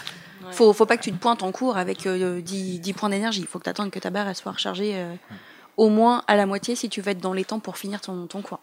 Faut, 0.51 0.73
faut 0.73 0.85
pas 0.85 0.97
que 0.97 1.03
tu 1.03 1.11
te 1.11 1.17
pointes 1.17 1.43
en 1.43 1.51
cours 1.51 1.77
avec 1.77 2.05
euh, 2.05 2.41
10, 2.41 2.79
10 2.79 2.93
points 2.93 3.09
d'énergie. 3.09 3.41
Il 3.41 3.47
faut 3.47 3.59
que 3.59 3.65
tu 3.65 3.69
attendes 3.69 3.91
que 3.91 3.99
ta 3.99 4.09
barre 4.09 4.27
elle 4.27 4.35
soit 4.35 4.51
rechargée 4.51 4.95
au 5.77 5.89
moins 5.89 6.23
à 6.27 6.35
la 6.35 6.45
moitié 6.45 6.75
si 6.75 6.89
tu 6.89 7.01
veux 7.01 7.11
être 7.11 7.21
dans 7.21 7.33
les 7.33 7.45
temps 7.45 7.59
pour 7.59 7.77
finir 7.77 8.01
ton, 8.01 8.27
ton 8.27 8.41
cours. 8.41 8.59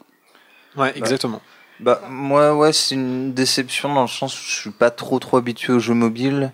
Ouais, 0.76 0.92
exactement. 0.96 1.40
Bah 1.80 2.00
moi 2.08 2.54
ouais 2.54 2.72
c'est 2.72 2.94
une 2.94 3.32
déception 3.32 3.92
dans 3.92 4.02
le 4.02 4.08
sens 4.08 4.34
où 4.38 4.44
je 4.46 4.60
suis 4.60 4.70
pas 4.70 4.90
trop 4.90 5.18
trop 5.18 5.38
habitué 5.38 5.72
aux 5.72 5.80
jeux 5.80 5.94
mobiles 5.94 6.52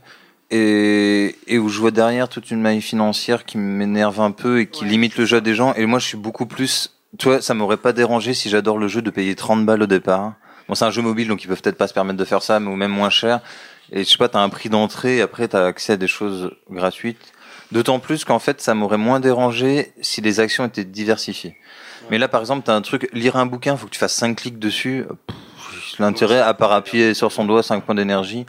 et, 0.51 1.37
et 1.47 1.59
où 1.59 1.69
je 1.69 1.79
vois 1.79 1.91
derrière 1.91 2.29
toute 2.29 2.51
une 2.51 2.61
maille 2.61 2.81
financière 2.81 3.45
qui 3.45 3.59
m'énerve 3.59 4.21
un 4.21 4.31
peu 4.31 4.61
et 4.61 4.67
qui 4.67 4.87
limite 4.87 5.19
le 5.19 5.27
jeu 5.27 5.43
des 5.43 5.55
gens 5.55 5.75
et 5.75 5.85
moi 5.85 5.99
je 5.99 6.07
suis 6.07 6.17
beaucoup 6.17 6.47
plus 6.47 6.97
tu 7.19 7.29
vois 7.29 7.43
ça 7.43 7.53
m'aurait 7.53 7.77
pas 7.77 7.93
dérangé 7.93 8.33
si 8.33 8.49
j'adore 8.49 8.79
le 8.79 8.89
jeu 8.89 9.03
de 9.03 9.11
payer 9.11 9.35
30 9.35 9.67
balles 9.67 9.83
au 9.83 9.87
départ. 9.87 10.33
Bon 10.69 10.75
c'est 10.75 10.87
un 10.87 10.91
jeu 10.91 11.03
mobile 11.03 11.29
donc 11.29 11.45
ils 11.45 11.49
peuvent 11.49 11.61
peut-être 11.61 11.79
pas 11.79 11.87
se 11.87 11.95
permettre 11.95 12.19
de 12.19 12.25
faire 12.25 12.43
ça 12.43 12.59
mais 12.59 12.71
ou 12.71 12.77
même 12.77 12.93
moins 12.93 13.11
cher 13.11 13.41
et 13.93 14.05
je 14.05 14.09
sais 14.09 14.19
pas 14.19 14.31
t'as 14.31 14.41
un 14.41 14.49
prix 14.49 14.71
d'entrée 14.71 15.19
et 15.19 15.21
après 15.21 15.49
t'as 15.49 15.67
accès 15.67 15.93
à 15.93 15.97
des 15.99 16.09
choses 16.09 16.51
gratuites. 16.71 17.33
D'autant 17.73 17.99
plus 18.01 18.25
qu'en 18.25 18.39
fait 18.39 18.61
ça 18.61 18.75
m'aurait 18.75 18.99
moins 18.99 19.21
dérangé 19.21 19.93
si 20.01 20.21
les 20.21 20.41
actions 20.41 20.64
étaient 20.64 20.85
diversifiées. 20.85 21.57
Mais 22.11 22.18
là, 22.18 22.29
par 22.29 22.41
exemple, 22.41 22.62
t'as 22.64 22.75
un 22.75 22.83
truc, 22.83 23.09
lire 23.12 23.37
un 23.37 23.47
bouquin, 23.47 23.77
faut 23.77 23.87
que 23.87 23.93
tu 23.93 23.99
fasses 23.99 24.14
5 24.14 24.37
clics 24.37 24.59
dessus. 24.59 25.05
L'intérêt, 25.99 26.41
à 26.41 26.55
part 26.55 26.73
appuyer 26.73 27.14
sur 27.14 27.31
son 27.31 27.45
doigt, 27.45 27.62
5 27.62 27.85
points 27.85 27.95
d'énergie. 27.95 28.47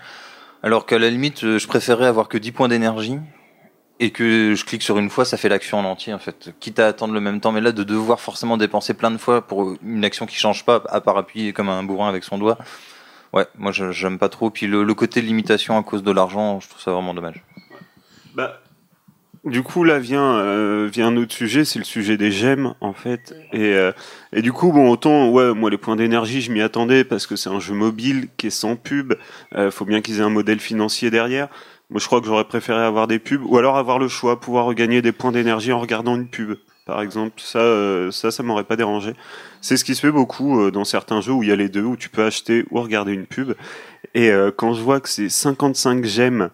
Alors 0.64 0.86
qu'à 0.86 0.98
la 0.98 1.10
limite, 1.10 1.44
euh, 1.44 1.60
je 1.60 1.68
préférais 1.68 2.08
avoir 2.08 2.28
que 2.28 2.38
10 2.38 2.52
points 2.52 2.68
d'énergie. 2.68 3.20
Et 4.00 4.10
que 4.10 4.56
je 4.56 4.66
clique 4.66 4.82
sur 4.82 4.98
une 4.98 5.12
fois, 5.12 5.26
ça 5.26 5.38
fait 5.38 5.48
l'action 5.48 5.78
en 5.78 5.84
entier, 5.86 6.12
en 6.12 6.18
fait. 6.18 6.50
Quitte 6.60 6.80
à 6.80 6.88
attendre 6.88 7.14
le 7.14 7.22
même 7.22 7.40
temps. 7.40 7.52
Mais 7.52 7.62
là, 7.62 7.72
de 7.72 7.84
devoir 7.84 8.20
forcément 8.20 8.58
dépenser 8.58 8.96
plein 8.96 9.12
de 9.12 9.18
fois 9.18 9.46
pour 9.46 9.76
une 9.84 10.04
action 10.04 10.26
qui 10.26 10.38
change 10.38 10.66
pas, 10.66 10.82
à 10.90 11.02
part 11.02 11.18
appuyer 11.18 11.54
comme 11.54 11.70
un 11.70 11.84
bourrin 11.84 12.10
avec 12.10 12.24
son 12.24 12.40
doigt. 12.40 12.58
Ouais, 13.32 13.46
moi, 13.60 13.72
j'aime 13.72 14.18
pas 14.18 14.30
trop. 14.30 14.50
Puis 14.50 14.66
le, 14.66 14.84
le 14.84 14.94
côté 14.96 15.22
limitation 15.22 15.78
à 15.78 15.84
cause 15.84 16.02
de 16.02 16.12
l'argent, 16.12 16.60
je 16.60 16.68
trouve 16.68 16.82
ça 16.82 16.92
vraiment 16.92 17.14
dommage. 17.14 17.44
Bah, 18.34 18.61
du 19.44 19.64
coup, 19.64 19.84
là 19.84 20.00
vient 20.00 20.36
euh, 20.36 20.88
vient 20.92 21.08
un 21.08 21.18
autre 21.18 21.34
sujet, 21.34 21.66
c'est 21.66 21.80
le 21.80 21.86
sujet 21.86 22.18
des 22.18 22.32
gemmes 22.32 22.76
en 22.82 22.94
fait. 22.94 23.36
Et 23.54 23.74
euh, 23.74 23.92
et 24.34 24.42
du 24.42 24.52
coup, 24.54 24.72
bon, 24.72 24.90
autant 24.90 25.30
ouais, 25.30 25.54
moi 25.54 25.70
les 25.70 25.78
points 25.78 25.96
d'énergie, 25.96 26.42
je 26.42 26.52
m'y 26.52 26.62
attendais 26.62 27.04
parce 27.04 27.28
que 27.28 27.36
c'est 27.36 27.50
un 27.50 27.60
jeu 27.60 27.74
mobile 27.74 28.28
qui 28.38 28.48
est 28.48 28.52
sans 28.52 28.76
pub. 28.76 29.14
Euh, 29.56 29.72
faut 29.72 29.86
bien 29.86 30.02
qu'ils 30.02 30.20
aient 30.20 30.24
un 30.24 30.30
modèle 30.30 30.60
financier 30.60 31.10
derrière. 31.10 31.48
Moi, 31.90 32.00
je 32.00 32.06
crois 32.06 32.22
que 32.22 32.28
j'aurais 32.28 32.46
préféré 32.46 32.82
avoir 32.82 33.08
des 33.08 33.20
pubs 33.20 33.44
ou 33.46 33.58
alors 33.58 33.78
avoir 33.78 34.00
le 34.00 34.08
choix, 34.08 34.40
pouvoir 34.40 34.66
regagner 34.66 35.02
des 35.02 35.12
points 35.12 35.34
d'énergie 35.34 35.74
en 35.74 35.80
regardant 35.80 36.16
une 36.16 36.28
pub. 36.28 36.56
Par 36.86 37.02
exemple, 37.02 37.34
ça, 37.38 37.60
euh, 37.60 38.12
ça, 38.12 38.32
ça 38.32 38.44
m'aurait 38.44 38.64
pas 38.64 38.76
dérangé. 38.76 39.14
C'est 39.60 39.78
ce 39.78 39.84
qui 39.84 39.94
se 39.94 40.02
fait 40.02 40.12
beaucoup 40.12 40.60
euh, 40.62 40.72
dans 40.72 40.86
certains 40.86 41.22
jeux 41.22 41.34
où 41.34 41.44
il 41.44 41.50
y 41.50 41.52
a 41.52 41.56
les 41.56 41.70
deux, 41.70 41.84
où 41.84 41.98
tu 41.98 42.10
peux 42.10 42.24
acheter 42.24 42.66
ou 42.72 42.82
regarder 42.82 43.12
une 43.14 43.28
pub. 43.28 43.54
Et 44.14 44.32
euh, 44.32 44.52
quand 44.56 44.74
je 44.74 44.82
vois 44.82 45.00
que 45.00 45.10
c'est 45.10 45.30
55 45.30 46.06
gemmes 46.06 46.50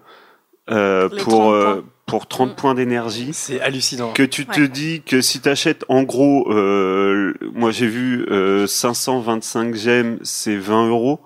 euh, 0.69 1.07
pour 1.09 1.17
30 1.17 1.53
euh, 1.53 1.73
points. 1.75 1.83
Pour 2.07 2.25
30 2.25 2.55
points 2.55 2.73
d'énergie. 2.73 3.29
C'est 3.33 3.61
hallucinant. 3.61 4.13
Que 4.13 4.23
tu 4.23 4.45
te 4.47 4.61
Ouais. 4.61 4.67
dis 4.69 5.01
que 5.05 5.21
si 5.21 5.39
t'achètes 5.41 5.83
en 5.89 6.03
gros, 6.03 6.51
euh, 6.51 7.33
moi 7.53 7.69
j'ai 7.71 7.87
vu 7.87 8.25
euh, 8.31 8.65
525 8.65 9.75
gemmes, 9.75 10.17
c'est 10.23 10.55
20 10.55 10.87
euros. 10.87 11.19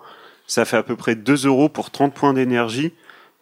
Ça 0.48 0.66
fait 0.66 0.76
à 0.78 0.84
peu 0.84 0.96
près 0.98 1.16
2 1.16 1.46
euros 1.46 1.70
pour 1.70 1.92
30 1.92 2.14
points 2.14 2.34
d'énergie 2.34 2.92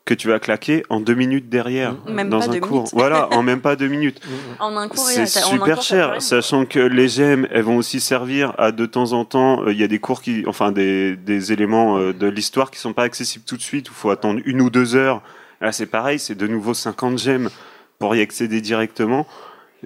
que 0.06 0.14
tu 0.14 0.28
vas 0.28 0.40
claquer 0.40 0.84
en 0.90 1.00
deux 1.00 1.14
minutes 1.14 1.50
derrière 1.50 1.96
Même 2.08 2.30
dans 2.30 2.40
pas 2.40 2.46
un 2.46 2.48
deux 2.50 2.60
cours. 2.60 2.78
minutes. 2.80 2.94
Voilà, 2.94 3.30
en 3.34 3.42
même 3.42 3.62
pas 3.62 3.76
deux 3.76 3.88
minutes. 3.88 4.20
En 4.60 4.76
un 4.76 4.88
cours, 4.90 5.00
C'est 5.00 5.26
super 5.26 5.76
cours, 5.76 5.84
cher, 5.84 6.22
sachant 6.22 6.66
que 6.66 6.80
les 6.80 7.08
gemmes, 7.08 7.48
elles 7.52 7.64
vont 7.64 7.78
aussi 7.78 8.00
servir 8.02 8.54
à 8.58 8.72
de 8.72 8.86
temps 8.86 9.14
en 9.14 9.24
temps. 9.24 9.64
euh, 9.64 9.72
Il 9.72 9.80
y 9.80 9.84
a 9.84 9.88
des 9.88 10.00
cours 10.00 10.22
qui, 10.22 10.44
enfin 10.46 10.72
des, 10.72 11.16
des 11.16 11.54
éléments 11.54 11.98
euh, 12.00 12.12
de 12.14 12.28
l'histoire 12.28 12.70
qui 12.70 12.80
sont 12.80 12.94
pas 12.94 13.04
accessibles 13.04 13.46
tout 13.46 13.56
de 13.58 13.62
suite. 13.62 13.88
Il 13.90 13.94
faut 13.94 14.10
attendre 14.10 14.42
une 14.46 14.62
ou 14.62 14.70
deux 14.70 14.96
heures. 14.96 15.22
Là, 15.62 15.72
c'est 15.72 15.86
pareil, 15.86 16.20
c'est 16.20 16.36
de 16.36 16.48
nouveau 16.48 16.74
50 16.74 17.18
gemmes 17.18 17.50
pour 18.00 18.16
y 18.16 18.22
accéder 18.22 18.62
directement. 18.62 19.28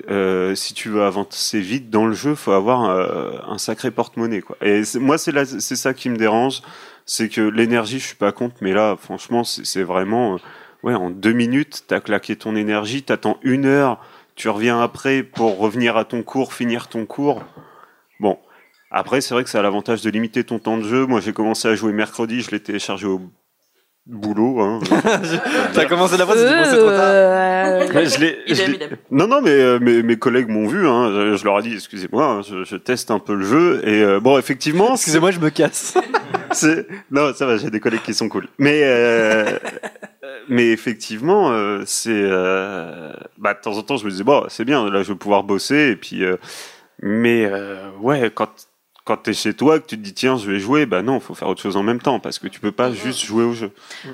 Euh, 0.09 0.55
si 0.55 0.73
tu 0.73 0.89
veux 0.89 1.03
avancer 1.03 1.59
vite 1.59 1.89
dans 1.89 2.05
le 2.05 2.13
jeu, 2.13 2.35
faut 2.35 2.51
avoir 2.51 2.85
euh, 2.85 3.37
un 3.47 3.57
sacré 3.57 3.91
porte-monnaie, 3.91 4.41
quoi. 4.41 4.57
Et 4.61 4.81
moi, 4.95 5.17
c'est 5.17 5.45
c'est 5.59 5.75
ça 5.75 5.93
qui 5.93 6.09
me 6.09 6.17
dérange, 6.17 6.61
c'est 7.05 7.29
que 7.29 7.41
l'énergie, 7.41 7.99
je 7.99 8.07
suis 8.07 8.15
pas 8.15 8.31
contre, 8.31 8.55
mais 8.61 8.73
là, 8.73 8.95
franchement, 8.99 9.43
c'est 9.43 9.65
c'est 9.65 9.83
vraiment, 9.83 10.35
euh, 10.35 10.37
ouais, 10.83 10.95
en 10.95 11.11
deux 11.11 11.33
minutes, 11.33 11.83
t'as 11.87 11.99
claqué 11.99 12.35
ton 12.35 12.55
énergie, 12.55 13.03
t'attends 13.03 13.37
une 13.43 13.65
heure, 13.65 13.99
tu 14.35 14.49
reviens 14.49 14.81
après 14.81 15.21
pour 15.21 15.59
revenir 15.59 15.95
à 15.95 16.05
ton 16.05 16.23
cours, 16.23 16.53
finir 16.53 16.87
ton 16.87 17.05
cours. 17.05 17.43
Bon. 18.19 18.39
Après, 18.95 19.21
c'est 19.21 19.33
vrai 19.33 19.43
que 19.43 19.49
ça 19.49 19.59
a 19.59 19.63
l'avantage 19.63 20.01
de 20.03 20.09
limiter 20.11 20.43
ton 20.43 20.59
temps 20.59 20.77
de 20.77 20.83
jeu. 20.83 21.07
Moi, 21.07 21.19
j'ai 21.19 21.33
commencé 21.33 21.67
à 21.67 21.73
jouer 21.73 21.93
mercredi, 21.93 22.41
je 22.41 22.51
l'ai 22.51 22.59
téléchargé 22.59 23.07
au 23.07 23.21
boulot. 24.05 24.59
Hein. 24.61 24.79
T'as 25.73 25.85
commencé 25.85 26.17
la 26.17 26.25
phrase, 26.25 26.39
c'est 26.69 26.77
trop 26.77 26.89
tard. 26.89 27.93
Ouais, 27.95 28.05
je 28.05 28.19
l'ai- 28.19 28.37
je 28.47 28.71
l'ai-. 28.71 28.89
Non, 29.11 29.27
non, 29.27 29.41
mais 29.41 29.51
euh, 29.51 29.79
mes, 29.79 30.03
mes 30.03 30.17
collègues 30.17 30.49
m'ont 30.49 30.67
vu. 30.67 30.87
Hein, 30.87 31.11
je, 31.13 31.37
je 31.37 31.45
leur 31.45 31.59
ai 31.59 31.63
dit, 31.63 31.73
excusez-moi, 31.73 32.25
hein, 32.25 32.41
je, 32.41 32.63
je 32.63 32.75
teste 32.75 33.11
un 33.11 33.19
peu 33.19 33.35
le 33.35 33.45
jeu. 33.45 33.81
Et 33.87 34.01
euh, 34.03 34.19
bon, 34.19 34.37
effectivement, 34.37 34.93
Excusez-moi, 34.93 35.31
je 35.31 35.39
me 35.39 35.49
casse. 35.49 35.95
c'est 36.51 36.87
non, 37.11 37.33
ça 37.33 37.45
va, 37.45 37.57
j'ai 37.57 37.69
des 37.69 37.79
collègues 37.79 38.01
qui 38.03 38.13
sont 38.13 38.29
cool. 38.29 38.47
Mais 38.57 38.81
euh, 38.83 39.57
mais 40.49 40.71
effectivement, 40.71 41.51
euh, 41.51 41.83
c'est 41.85 42.11
euh, 42.11 43.13
bah 43.37 43.53
de 43.53 43.59
temps 43.61 43.77
en 43.77 43.83
temps, 43.83 43.97
je 43.97 44.05
me 44.05 44.09
disais 44.11 44.23
bon, 44.23 44.43
c'est 44.49 44.65
bien, 44.65 44.89
là, 44.89 45.01
je 45.03 45.13
vais 45.13 45.17
pouvoir 45.17 45.43
bosser. 45.43 45.91
Et 45.91 45.95
puis, 45.95 46.23
euh, 46.25 46.35
mais 47.01 47.45
euh, 47.45 47.89
ouais, 48.01 48.31
quand 48.33 48.49
quand 49.05 49.17
t'es 49.17 49.33
chez 49.33 49.53
toi, 49.53 49.79
que 49.79 49.85
tu 49.87 49.97
te 49.97 50.01
dis 50.01 50.13
tiens, 50.13 50.37
je 50.37 50.49
vais 50.49 50.59
jouer, 50.59 50.85
bah 50.85 51.01
non, 51.01 51.19
faut 51.19 51.33
faire 51.33 51.49
autre 51.49 51.61
chose 51.61 51.75
en 51.75 51.83
même 51.83 51.99
temps 52.01 52.19
parce 52.19 52.39
que 52.39 52.47
tu 52.47 52.59
peux 52.59 52.71
pas 52.71 52.91
juste 52.91 53.19
jouer 53.19 53.43
au 53.43 53.53
jeu. 53.53 53.71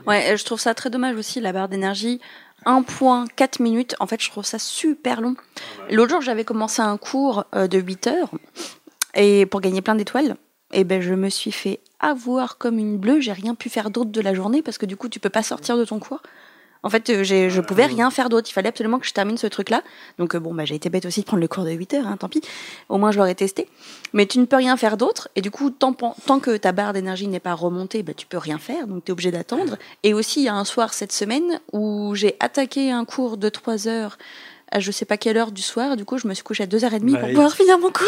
Ouais, 0.07 0.35
je 0.35 0.43
trouve 0.43 0.59
ça 0.59 0.73
très 0.73 0.89
dommage 0.89 1.15
aussi, 1.15 1.39
la 1.39 1.53
barre 1.53 1.69
d'énergie. 1.69 2.19
1 2.65 2.81
point 2.81 3.25
4 3.35 3.59
minutes, 3.59 3.95
en 3.99 4.07
fait, 4.07 4.21
je 4.21 4.29
trouve 4.29 4.45
ça 4.45 4.59
super 4.59 5.21
long. 5.21 5.35
L'autre 5.91 6.11
jour, 6.11 6.21
j'avais 6.21 6.43
commencé 6.43 6.81
un 6.81 6.97
cours 6.97 7.45
euh, 7.55 7.67
de 7.67 7.79
8 7.79 8.07
heures 8.07 8.31
et 9.15 9.45
pour 9.45 9.61
gagner 9.61 9.81
plein 9.81 9.95
d'étoiles. 9.95 10.35
et 10.73 10.83
ben 10.83 11.01
je 11.01 11.13
me 11.13 11.29
suis 11.29 11.51
fait 11.51 11.79
avoir 11.99 12.57
comme 12.57 12.77
une 12.79 12.97
bleue. 12.97 13.21
J'ai 13.21 13.31
rien 13.31 13.55
pu 13.55 13.69
faire 13.69 13.91
d'autre 13.91 14.11
de 14.11 14.21
la 14.21 14.33
journée 14.33 14.61
parce 14.61 14.77
que 14.77 14.85
du 14.85 14.97
coup, 14.97 15.07
tu 15.09 15.19
peux 15.19 15.29
pas 15.29 15.43
sortir 15.43 15.77
de 15.77 15.85
ton 15.85 15.99
cours. 15.99 16.21
En 16.81 16.89
fait, 16.89 17.09
euh, 17.09 17.23
j'ai- 17.23 17.49
je 17.49 17.59
pouvais 17.59 17.85
rien 17.85 18.09
faire 18.09 18.29
d'autre. 18.29 18.49
Il 18.49 18.53
fallait 18.53 18.69
absolument 18.69 18.99
que 18.99 19.05
je 19.05 19.11
termine 19.13 19.37
ce 19.37 19.47
truc-là. 19.47 19.83
Donc, 20.17 20.33
euh, 20.33 20.39
bon, 20.39 20.53
bah, 20.53 20.63
j'ai 20.63 20.75
été 20.75 20.89
bête 20.89 21.05
aussi 21.05 21.19
de 21.21 21.25
prendre 21.25 21.41
le 21.41 21.47
cours 21.49 21.65
de 21.65 21.71
8 21.71 21.93
heures, 21.93 22.07
hein, 22.07 22.15
tant 22.17 22.29
pis. 22.29 22.41
Au 22.87 22.97
moins, 22.97 23.11
je 23.11 23.17
l'aurais 23.17 23.35
testé. 23.35 23.67
Mais 24.13 24.25
tu 24.25 24.39
ne 24.39 24.45
peux 24.45 24.55
rien 24.55 24.77
faire 24.77 24.95
d'autre. 24.95 25.27
Et 25.35 25.41
du 25.41 25.51
coup, 25.51 25.71
tant, 25.71 25.91
tant 25.93 26.39
que 26.39 26.55
ta 26.55 26.71
barre 26.71 26.93
d'énergie 26.93 27.27
n'est 27.27 27.41
pas 27.41 27.53
remontée, 27.53 28.01
bah, 28.01 28.13
tu 28.15 28.25
peux 28.27 28.37
rien 28.37 28.57
faire. 28.57 28.87
Donc, 28.87 29.03
tu 29.03 29.09
es 29.09 29.13
obligé 29.13 29.31
d'attendre. 29.31 29.75
Et 30.03 30.13
aussi, 30.13 30.39
il 30.41 30.45
y 30.45 30.49
a 30.49 30.55
un 30.55 30.63
soir 30.65 30.93
cette 30.93 31.11
semaine 31.11 31.59
où 31.73 32.15
j'ai 32.15 32.37
attaqué 32.39 32.91
un 32.91 33.03
cours 33.03 33.35
de 33.37 33.49
3 33.49 33.87
heures 33.89 34.17
à 34.71 34.79
je 34.79 34.91
sais 34.91 35.05
pas 35.05 35.17
quelle 35.17 35.35
heure 35.35 35.51
du 35.51 35.61
soir. 35.63 35.97
Du 35.97 36.05
coup, 36.05 36.17
je 36.17 36.27
me 36.27 36.33
suis 36.33 36.43
couchée 36.43 36.63
à 36.63 36.67
2h30 36.67 37.11
Bah, 37.13 37.19
pour 37.19 37.29
pouvoir 37.29 37.53
finir 37.55 37.77
mon 37.79 37.91
cours. 37.91 38.05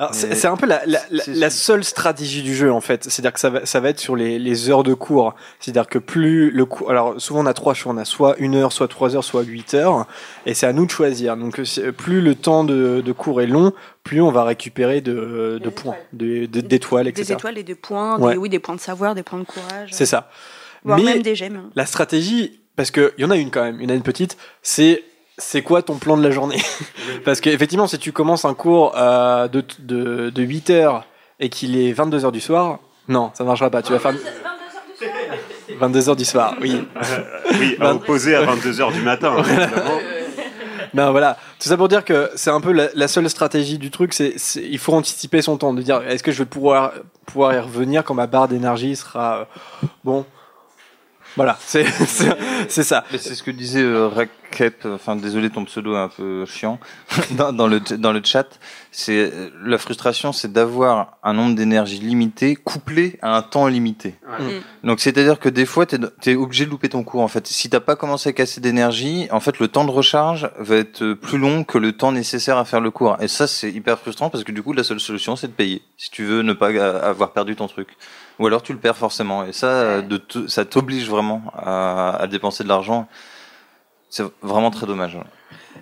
Alors, 0.00 0.14
c'est 0.14 0.46
un 0.46 0.56
peu 0.56 0.64
la, 0.66 0.80
la, 0.86 0.98
la, 1.10 1.22
la 1.26 1.50
seule 1.50 1.84
stratégie 1.84 2.42
du 2.42 2.54
jeu 2.54 2.72
en 2.72 2.80
fait. 2.80 3.04
C'est-à-dire 3.04 3.34
que 3.34 3.38
ça 3.38 3.50
va, 3.50 3.66
ça 3.66 3.80
va 3.80 3.90
être 3.90 4.00
sur 4.00 4.16
les, 4.16 4.38
les 4.38 4.70
heures 4.70 4.82
de 4.82 4.94
cours. 4.94 5.34
C'est-à-dire 5.60 5.86
que 5.86 5.98
plus 5.98 6.50
le 6.50 6.64
cours. 6.64 6.90
Alors 6.90 7.20
souvent 7.20 7.40
on 7.40 7.46
a 7.46 7.52
trois 7.52 7.74
choix. 7.74 7.92
On 7.92 7.98
a 7.98 8.06
soit 8.06 8.34
une 8.38 8.54
heure, 8.54 8.72
soit 8.72 8.88
trois 8.88 9.14
heures, 9.14 9.22
soit 9.24 9.42
huit 9.42 9.74
heures. 9.74 10.06
Et 10.46 10.54
c'est 10.54 10.66
à 10.66 10.72
nous 10.72 10.86
de 10.86 10.90
choisir. 10.90 11.36
Donc 11.36 11.60
euh, 11.60 11.64
c'est- 11.66 11.92
plus 11.92 12.22
le 12.22 12.34
temps 12.34 12.64
de, 12.64 13.02
de 13.04 13.12
cours 13.12 13.42
est 13.42 13.46
long, 13.46 13.74
plus 14.02 14.22
on 14.22 14.30
va 14.30 14.44
récupérer 14.44 15.02
de, 15.02 15.60
de 15.62 15.68
points, 15.68 15.96
de- 16.14 16.46
de- 16.46 16.60
d'étoiles, 16.62 17.06
etc. 17.06 17.26
Des 17.26 17.32
étoiles 17.34 17.58
et 17.58 17.62
des 17.62 17.74
points. 17.74 18.18
Ouais. 18.18 18.32
Des, 18.32 18.38
oui, 18.38 18.48
des 18.48 18.58
points 18.58 18.76
de 18.76 18.80
savoir, 18.80 19.14
des 19.14 19.22
points 19.22 19.40
de 19.40 19.44
courage. 19.44 19.90
C'est 19.92 20.06
ça. 20.06 20.30
Voire 20.82 20.96
Mais 20.98 21.04
même 21.04 21.22
des 21.22 21.34
gemmes. 21.34 21.68
la 21.76 21.84
stratégie, 21.84 22.58
parce 22.74 22.90
qu'il 22.90 23.12
y 23.18 23.24
en 23.26 23.30
a 23.30 23.36
une 23.36 23.50
quand 23.50 23.62
même, 23.62 23.76
il 23.80 23.84
y 23.84 23.86
en 23.86 23.90
a 23.90 23.96
une 23.96 24.02
petite, 24.02 24.38
c'est 24.62 25.02
c'est 25.40 25.62
quoi 25.62 25.82
ton 25.82 25.96
plan 25.96 26.16
de 26.16 26.22
la 26.22 26.30
journée 26.30 26.60
Parce 27.24 27.40
qu'effectivement, 27.40 27.86
si 27.88 27.98
tu 27.98 28.12
commences 28.12 28.44
un 28.44 28.54
cours 28.54 28.94
euh, 28.96 29.48
de, 29.48 29.64
de, 29.80 30.30
de 30.30 30.42
8 30.42 30.70
heures 30.70 31.04
et 31.40 31.48
qu'il 31.48 31.76
est 31.76 31.92
22 31.92 32.24
heures 32.24 32.32
du 32.32 32.40
soir, 32.40 32.78
non, 33.08 33.30
ça 33.34 33.42
ne 33.44 33.48
marchera 33.48 33.68
pas. 33.70 33.82
Tu 33.82 33.92
vas 33.92 33.98
faire 33.98 34.14
22 35.78 36.08
heures 36.10 36.16
du 36.16 36.24
soir, 36.24 36.54
oui. 36.60 36.86
oui, 37.58 37.76
à 37.80 37.94
opposer 37.94 38.34
à 38.36 38.44
22h 38.44 38.92
du 38.92 39.00
matin. 39.00 39.36
Ben 40.92 41.10
voilà, 41.12 41.36
tout 41.58 41.68
ça 41.68 41.76
pour 41.76 41.88
dire 41.88 42.04
que 42.04 42.30
c'est 42.34 42.50
un 42.50 42.60
peu 42.60 42.72
la, 42.72 42.88
la 42.94 43.08
seule 43.08 43.28
stratégie 43.30 43.78
du 43.78 43.90
truc, 43.90 44.12
c'est 44.12 44.34
c'est- 44.36 44.62
il 44.68 44.78
faut 44.78 44.92
anticiper 44.92 45.40
son 45.40 45.56
temps, 45.56 45.72
de 45.72 45.80
dire 45.82 46.02
est-ce 46.06 46.22
que 46.22 46.32
je 46.32 46.38
vais 46.40 46.44
pouvoir 46.48 46.92
pouvoir 47.26 47.54
y 47.54 47.58
revenir 47.58 48.04
quand 48.04 48.14
ma 48.14 48.26
barre 48.26 48.48
d'énergie 48.48 48.96
sera 48.96 49.38
euh, 49.38 49.86
bon. 50.04 50.24
Voilà, 51.36 51.56
c'est 51.60 51.84
c'est- 52.06 52.36
c'est 52.68 52.82
ça. 52.84 53.04
Mais 53.12 53.18
c'est 53.18 53.34
ce 53.34 53.42
que 53.42 53.50
disait 53.50 53.82
euh, 53.82 54.08
Rakep, 54.08 54.84
enfin 54.86 55.16
désolé 55.16 55.50
ton 55.50 55.64
pseudo 55.64 55.94
est 55.94 55.98
un 55.98 56.08
peu 56.08 56.44
chiant, 56.46 56.78
dans, 57.32 57.52
dans 57.52 57.66
le, 57.68 57.80
dans 57.80 58.12
le 58.12 58.20
chat, 58.24 58.46
c'est 58.90 59.30
euh, 59.32 59.50
la 59.64 59.78
frustration 59.78 60.32
c'est 60.32 60.52
d'avoir 60.52 61.18
un 61.22 61.32
nombre 61.32 61.54
d'énergie 61.54 61.98
limité 62.00 62.56
couplé 62.56 63.18
à 63.22 63.36
un 63.36 63.42
temps 63.42 63.66
limité. 63.68 64.14
Mm. 64.28 64.88
Donc 64.88 65.00
c'est-à-dire 65.00 65.38
que 65.38 65.48
des 65.48 65.66
fois 65.66 65.86
t'es 65.86 65.98
es 66.26 66.34
obligé 66.34 66.64
de 66.66 66.70
louper 66.70 66.88
ton 66.88 67.04
cours 67.04 67.20
en 67.22 67.28
fait. 67.28 67.46
Si 67.46 67.70
t'as 67.70 67.80
pas 67.80 67.96
commencé 67.96 68.28
à 68.28 68.32
casser 68.32 68.60
d'énergie, 68.60 69.28
en 69.30 69.40
fait 69.40 69.58
le 69.60 69.68
temps 69.68 69.84
de 69.84 69.90
recharge 69.90 70.50
va 70.58 70.76
être 70.76 71.12
plus 71.14 71.38
long 71.38 71.64
que 71.64 71.78
le 71.78 71.92
temps 71.92 72.12
nécessaire 72.12 72.58
à 72.58 72.64
faire 72.64 72.80
le 72.80 72.90
cours. 72.90 73.16
Et 73.20 73.28
ça 73.28 73.46
c'est 73.46 73.70
hyper 73.70 73.98
frustrant 73.98 74.30
parce 74.30 74.44
que 74.44 74.52
du 74.52 74.62
coup 74.62 74.72
la 74.72 74.84
seule 74.84 75.00
solution 75.00 75.36
c'est 75.36 75.46
de 75.48 75.52
payer 75.52 75.82
si 75.96 76.10
tu 76.10 76.24
veux 76.24 76.42
ne 76.42 76.52
pas 76.52 76.70
euh, 76.70 77.08
avoir 77.08 77.32
perdu 77.32 77.54
ton 77.56 77.68
truc. 77.68 77.88
Ou 78.40 78.46
alors 78.46 78.62
tu 78.62 78.72
le 78.72 78.78
perds 78.78 78.96
forcément. 78.96 79.44
Et 79.44 79.52
ça, 79.52 79.66
euh, 79.66 80.02
de 80.02 80.20
ça 80.48 80.64
t'oblige 80.64 81.08
vraiment 81.08 81.42
à, 81.54 82.16
à 82.16 82.26
dépenser 82.26 82.64
de 82.64 82.68
l'argent. 82.68 83.06
C'est 84.08 84.24
vraiment 84.42 84.70
très 84.70 84.86
dommage. 84.86 85.18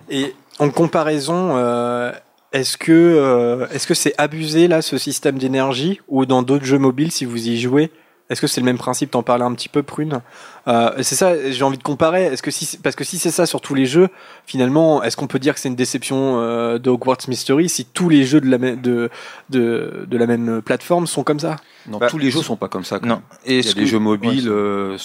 Et 0.09 0.35
en 0.59 0.69
comparaison, 0.69 1.55
euh, 1.55 2.11
est-ce 2.51 2.77
que 2.77 2.91
euh, 2.91 3.65
est-ce 3.71 3.87
que 3.87 3.93
c'est 3.93 4.13
abusé 4.17 4.67
là 4.67 4.81
ce 4.81 4.97
système 4.97 5.39
d'énergie? 5.39 6.01
Ou 6.09 6.25
dans 6.25 6.43
d'autres 6.43 6.65
jeux 6.65 6.77
mobiles 6.77 7.11
si 7.11 7.23
vous 7.23 7.47
y 7.47 7.57
jouez 7.57 7.91
Est-ce 8.29 8.41
que 8.41 8.47
c'est 8.47 8.61
le 8.61 8.65
même 8.65 8.77
principe 8.77 9.09
T'en 9.11 9.23
parlais 9.23 9.43
un 9.43 9.53
petit 9.53 9.69
peu, 9.69 9.81
Prune? 9.81 10.21
Euh, 10.67 10.91
c'est 11.01 11.15
ça. 11.15 11.49
J'ai 11.51 11.63
envie 11.63 11.79
de 11.79 11.83
comparer. 11.83 12.25
Est-ce 12.25 12.43
que 12.43 12.51
si 12.51 12.77
parce 12.77 12.95
que 12.95 13.03
si 13.03 13.17
c'est 13.17 13.31
ça 13.31 13.45
sur 13.47 13.59
tous 13.59 13.73
les 13.73 13.87
jeux, 13.87 14.09
finalement, 14.45 15.01
est-ce 15.01 15.17
qu'on 15.17 15.25
peut 15.27 15.39
dire 15.39 15.55
que 15.55 15.59
c'est 15.59 15.69
une 15.69 15.75
déception 15.75 16.39
euh, 16.39 16.77
de 16.77 16.89
Hogwarts 16.91 17.17
Mystery 17.27 17.69
si 17.69 17.85
tous 17.85 18.07
les 18.09 18.25
jeux 18.25 18.39
de 18.39 18.47
la 18.49 18.59
même 18.59 18.79
de 18.81 19.09
de, 19.49 20.05
de 20.07 20.17
la 20.17 20.27
même 20.27 20.61
plateforme 20.61 21.07
sont 21.07 21.23
comme 21.23 21.39
ça? 21.39 21.55
Non, 21.87 21.97
Bah, 21.97 22.07
tous 22.07 22.19
les 22.19 22.29
jeux 22.29 22.43
sont 22.43 22.55
pas 22.55 22.67
comme 22.67 22.83
ça. 22.85 22.99
Non. 23.01 23.21
Et 23.45 23.59
Il 23.59 23.65
y 23.65 23.69
a 23.69 23.73
des 23.73 23.81
que- 23.81 23.85
jeux 23.87 23.99
mobiles, 23.99 24.47
Ouais, 24.47 24.55
euh, 24.55 24.97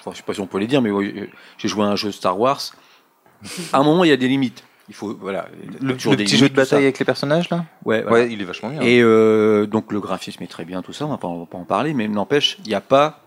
enfin, 0.00 0.10
je 0.10 0.16
sais 0.16 0.22
pas 0.24 0.34
si 0.34 0.40
on 0.40 0.48
peut 0.48 0.58
les 0.58 0.66
dire, 0.66 0.82
mais 0.82 0.90
ouais, 0.90 1.30
j'ai 1.58 1.68
joué 1.68 1.84
à 1.84 1.88
un 1.88 1.96
jeu 1.96 2.10
Star 2.10 2.38
Wars. 2.40 2.60
À 3.72 3.78
un 3.78 3.82
moment, 3.84 4.02
il 4.04 4.08
y 4.10 4.12
a 4.12 4.16
des 4.16 4.28
limites. 4.28 4.64
Il 4.92 4.94
faut, 4.94 5.16
voilà. 5.18 5.48
Le, 5.80 5.94
petit 5.94 6.36
jeu 6.36 6.50
de 6.50 6.54
bataille 6.54 6.82
avec 6.82 6.98
les 6.98 7.06
personnages 7.06 7.48
là? 7.48 7.64
Ouais, 7.86 8.02
voilà. 8.02 8.26
Ouais, 8.26 8.30
il 8.30 8.42
est 8.42 8.44
vachement 8.44 8.68
bien. 8.68 8.82
Et 8.82 9.00
euh, 9.00 9.64
donc 9.64 9.90
le 9.90 10.00
graphisme 10.00 10.42
est 10.42 10.48
très 10.48 10.66
bien, 10.66 10.82
tout 10.82 10.92
ça, 10.92 11.06
on 11.06 11.08
va 11.08 11.16
pas, 11.16 11.28
on 11.28 11.38
va 11.40 11.46
pas 11.46 11.56
en 11.56 11.64
parler, 11.64 11.94
mais 11.94 12.08
n'empêche, 12.08 12.58
il 12.62 12.68
n'y 12.68 12.74
a 12.74 12.82
pas. 12.82 13.22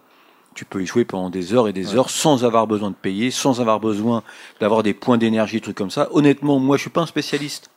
Tu 0.53 0.63
peux 0.63 0.83
y 0.83 0.85
jouer 0.85 1.05
pendant 1.05 1.31
des 1.31 1.55
heures 1.55 1.67
et 1.67 1.73
des 1.73 1.87
Ouais. 1.87 1.95
heures 1.95 2.11
sans 2.11 2.45
avoir 2.45 2.67
besoin 2.67 2.91
de 2.91 2.95
payer, 2.95 3.31
sans 3.31 3.61
avoir 3.61 3.79
besoin 3.79 4.21
d'avoir 4.59 4.83
des 4.83 4.93
points 4.93 5.17
d'énergie, 5.17 5.55
des 5.55 5.61
trucs 5.61 5.75
comme 5.75 5.89
ça. 5.89 6.07
Honnêtement, 6.11 6.59
moi, 6.59 6.77
je 6.77 6.81
suis 6.81 6.91
pas 6.91 7.01
un 7.01 7.07
spécialiste 7.07 7.71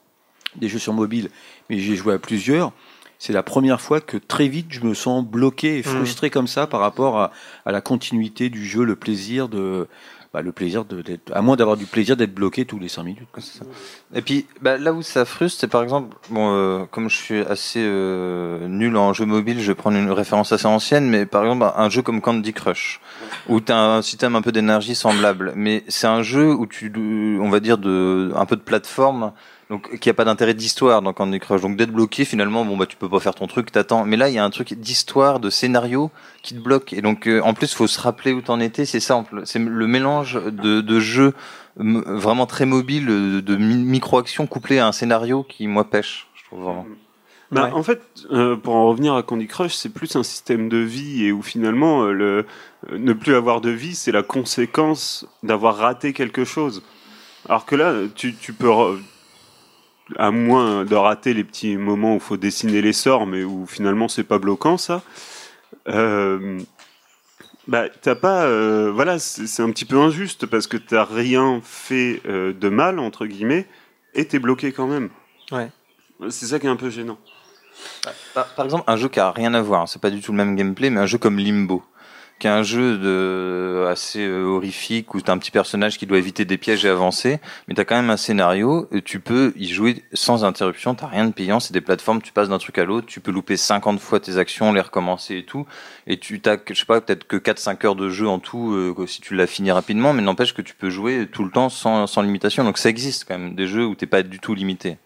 des 0.54 0.68
jeux 0.68 0.78
sur 0.78 0.92
mobile, 0.92 1.30
mais 1.70 1.78
j'ai 1.78 1.96
joué 1.96 2.12
à 2.12 2.18
plusieurs. 2.18 2.72
C'est 3.18 3.32
la 3.32 3.42
première 3.42 3.80
fois 3.80 4.02
que 4.02 4.18
très 4.18 4.48
vite 4.48 4.66
je 4.68 4.82
me 4.82 4.92
sens 4.92 5.24
bloqué 5.24 5.78
et 5.78 5.82
frustré 5.82 6.28
comme 6.28 6.46
ça 6.46 6.66
par 6.66 6.80
rapport 6.80 7.18
à, 7.18 7.32
à 7.64 7.72
la 7.72 7.80
continuité 7.80 8.50
du 8.50 8.66
jeu, 8.66 8.84
le 8.84 8.96
plaisir 8.96 9.48
de, 9.48 9.88
bah, 10.38 10.42
le 10.42 10.52
plaisir 10.52 10.84
à 11.32 11.42
moins 11.42 11.56
d'avoir 11.56 11.76
du 11.76 11.84
plaisir 11.84 12.16
d'être 12.16 12.32
bloqué 12.32 12.64
tous 12.64 12.78
les 12.78 12.86
5 12.86 13.02
minutes. 13.02 13.28
Et 14.14 14.22
puis 14.22 14.46
bah, 14.62 14.78
là 14.78 14.92
où 14.92 15.02
ça 15.02 15.24
frustre, 15.24 15.58
c'est 15.58 15.66
par 15.66 15.82
exemple, 15.82 16.16
bon, 16.30 16.54
euh, 16.54 16.84
comme 16.92 17.10
je 17.10 17.16
suis 17.16 17.40
assez 17.40 17.80
euh, 17.82 18.68
nul 18.68 18.96
en 18.96 19.12
jeu 19.12 19.24
mobile, 19.24 19.60
je 19.60 19.66
vais 19.66 19.74
prendre 19.74 19.96
une 19.96 20.12
référence 20.12 20.52
assez 20.52 20.66
ancienne, 20.66 21.08
mais 21.10 21.26
par 21.26 21.42
exemple 21.42 21.66
un 21.74 21.88
jeu 21.88 22.02
comme 22.02 22.20
Candy 22.20 22.52
Crush, 22.52 23.00
où 23.48 23.60
tu 23.60 23.72
as 23.72 23.80
un 23.80 24.00
système 24.00 24.36
un 24.36 24.42
peu 24.42 24.52
d'énergie 24.52 24.94
semblable, 24.94 25.54
mais 25.56 25.82
c'est 25.88 26.06
un 26.06 26.22
jeu 26.22 26.54
où 26.54 26.66
tu, 26.66 26.92
on 27.40 27.50
va 27.50 27.58
dire 27.58 27.76
de, 27.76 28.30
un 28.36 28.46
peu 28.46 28.54
de 28.54 28.62
plateforme. 28.62 29.32
Donc, 29.70 29.98
qui 29.98 30.08
a 30.08 30.14
pas 30.14 30.24
d'intérêt 30.24 30.54
d'histoire 30.54 31.02
dans 31.02 31.12
Candy 31.12 31.38
Crush. 31.40 31.60
Donc, 31.60 31.76
d'être 31.76 31.92
bloqué, 31.92 32.24
finalement, 32.24 32.64
bon, 32.64 32.76
bah, 32.78 32.86
tu 32.86 32.96
peux 32.96 33.08
pas 33.08 33.20
faire 33.20 33.34
ton 33.34 33.46
truc, 33.46 33.70
t'attends. 33.70 34.04
Mais 34.06 34.16
là, 34.16 34.30
il 34.30 34.34
y 34.34 34.38
a 34.38 34.44
un 34.44 34.48
truc 34.50 34.72
d'histoire, 34.72 35.40
de 35.40 35.50
scénario 35.50 36.10
qui 36.42 36.54
te 36.54 36.60
bloque. 36.60 36.94
Et 36.94 37.02
donc, 37.02 37.26
euh, 37.26 37.42
en 37.42 37.52
plus, 37.52 37.74
faut 37.74 37.86
se 37.86 38.00
rappeler 38.00 38.32
où 38.32 38.40
t'en 38.40 38.60
étais. 38.60 38.86
C'est 38.86 39.00
simple. 39.00 39.42
C'est 39.44 39.58
le 39.58 39.86
mélange 39.86 40.34
de, 40.42 40.80
de 40.80 41.00
jeux 41.00 41.34
vraiment 41.76 42.46
très 42.46 42.64
mobile, 42.66 43.06
de, 43.06 43.40
de 43.40 43.56
mi- 43.56 43.76
micro-action 43.76 44.46
couplé 44.46 44.78
à 44.78 44.86
un 44.86 44.92
scénario 44.92 45.44
qui, 45.44 45.66
moi, 45.66 45.84
pêche. 45.88 46.28
Je 46.34 46.44
trouve 46.44 46.60
vraiment. 46.62 46.86
Bah, 47.50 47.64
Ouais. 47.66 47.72
En 47.72 47.82
fait, 47.82 48.02
euh, 48.30 48.56
pour 48.56 48.74
en 48.74 48.88
revenir 48.88 49.14
à 49.14 49.22
Candy 49.22 49.46
Crush, 49.46 49.74
c'est 49.74 49.88
plus 49.88 50.16
un 50.16 50.22
système 50.22 50.68
de 50.68 50.78
vie 50.78 51.24
et 51.24 51.32
où 51.32 51.40
finalement, 51.42 52.02
euh, 52.02 52.12
le, 52.12 52.46
euh, 52.90 52.98
ne 52.98 53.12
plus 53.14 53.34
avoir 53.34 53.60
de 53.62 53.70
vie, 53.70 53.94
c'est 53.94 54.12
la 54.12 54.22
conséquence 54.22 55.26
d'avoir 55.42 55.76
raté 55.76 56.12
quelque 56.12 56.44
chose. 56.44 56.82
Alors 57.48 57.64
que 57.64 57.74
là, 57.74 57.94
tu, 58.14 58.34
tu 58.34 58.52
peux, 58.52 58.68
à 60.16 60.30
moins 60.30 60.84
de 60.84 60.94
rater 60.94 61.34
les 61.34 61.44
petits 61.44 61.76
moments 61.76 62.12
où 62.12 62.16
il 62.16 62.20
faut 62.20 62.36
dessiner 62.36 62.80
les 62.80 62.92
sorts, 62.92 63.26
mais 63.26 63.44
où 63.44 63.66
finalement 63.66 64.08
c'est 64.08 64.24
pas 64.24 64.38
bloquant 64.38 64.76
ça. 64.76 65.02
Euh, 65.88 66.60
bah, 67.66 67.88
t'as 68.00 68.14
pas, 68.14 68.44
euh, 68.44 68.90
voilà, 68.90 69.18
c'est 69.18 69.62
un 69.62 69.70
petit 69.70 69.84
peu 69.84 69.98
injuste 69.98 70.46
parce 70.46 70.66
que 70.66 70.78
t'as 70.78 71.04
rien 71.04 71.60
fait 71.62 72.22
euh, 72.26 72.54
de 72.54 72.68
mal 72.70 72.98
entre 72.98 73.26
guillemets 73.26 73.66
et 74.14 74.26
t'es 74.26 74.38
bloqué 74.38 74.72
quand 74.72 74.86
même. 74.86 75.10
Ouais. 75.52 75.70
C'est 76.30 76.46
ça 76.46 76.58
qui 76.58 76.66
est 76.66 76.70
un 76.70 76.76
peu 76.76 76.90
gênant. 76.90 77.18
Par, 78.34 78.46
par 78.54 78.64
exemple, 78.64 78.84
un 78.86 78.96
jeu 78.96 79.08
qui 79.08 79.20
a 79.20 79.30
rien 79.30 79.52
à 79.54 79.60
voir, 79.60 79.88
c'est 79.88 80.00
pas 80.00 80.10
du 80.10 80.20
tout 80.20 80.32
le 80.32 80.38
même 80.38 80.56
gameplay, 80.56 80.90
mais 80.90 81.00
un 81.00 81.06
jeu 81.06 81.18
comme 81.18 81.38
Limbo, 81.38 81.82
qui 82.38 82.46
est 82.46 82.50
un 82.50 82.62
jeu 82.62 82.96
de 82.98 83.86
assez 83.88 84.24
euh, 84.26 84.44
horrifique 84.44 85.14
où 85.14 85.20
t'as 85.20 85.32
un 85.32 85.38
petit 85.38 85.50
personnage 85.50 85.98
qui 85.98 86.06
doit 86.06 86.18
éviter 86.18 86.44
des 86.44 86.58
pièges 86.58 86.84
et 86.84 86.88
avancer, 86.88 87.38
mais 87.66 87.74
t'as 87.74 87.84
quand 87.84 87.96
même 87.96 88.10
un 88.10 88.16
scénario, 88.16 88.88
et 88.92 89.02
tu 89.02 89.20
peux 89.20 89.52
y 89.56 89.66
jouer 89.66 90.04
sans 90.12 90.44
interruption, 90.44 90.94
t'as 90.94 91.06
rien 91.06 91.26
de 91.26 91.32
payant, 91.32 91.60
c'est 91.60 91.72
des 91.72 91.80
plateformes, 91.80 92.22
tu 92.22 92.32
passes 92.32 92.48
d'un 92.48 92.58
truc 92.58 92.78
à 92.78 92.84
l'autre, 92.84 93.06
tu 93.06 93.20
peux 93.20 93.30
louper 93.30 93.56
50 93.56 93.98
fois 94.00 94.20
tes 94.20 94.36
actions, 94.36 94.72
les 94.72 94.80
recommencer 94.80 95.36
et 95.38 95.44
tout, 95.44 95.66
et 96.06 96.18
tu 96.18 96.40
t'as, 96.40 96.56
je 96.68 96.74
sais 96.74 96.86
pas, 96.86 97.00
peut-être 97.00 97.26
que 97.26 97.36
4-5 97.36 97.86
heures 97.86 97.96
de 97.96 98.08
jeu 98.08 98.28
en 98.28 98.38
tout, 98.38 98.72
euh, 98.72 99.06
si 99.06 99.20
tu 99.20 99.34
l'as 99.34 99.46
fini 99.46 99.70
rapidement, 99.72 100.12
mais 100.12 100.22
n'empêche 100.22 100.54
que 100.54 100.62
tu 100.62 100.74
peux 100.74 100.90
jouer 100.90 101.26
tout 101.30 101.44
le 101.44 101.50
temps 101.50 101.68
sans, 101.68 102.06
sans 102.06 102.22
limitation, 102.22 102.64
donc 102.64 102.78
ça 102.78 102.88
existe 102.88 103.24
quand 103.26 103.38
même, 103.38 103.54
des 103.54 103.66
jeux 103.66 103.86
où 103.86 103.94
t'es 103.94 104.06
pas 104.06 104.22
du 104.22 104.38
tout 104.38 104.54
limité. 104.54 104.98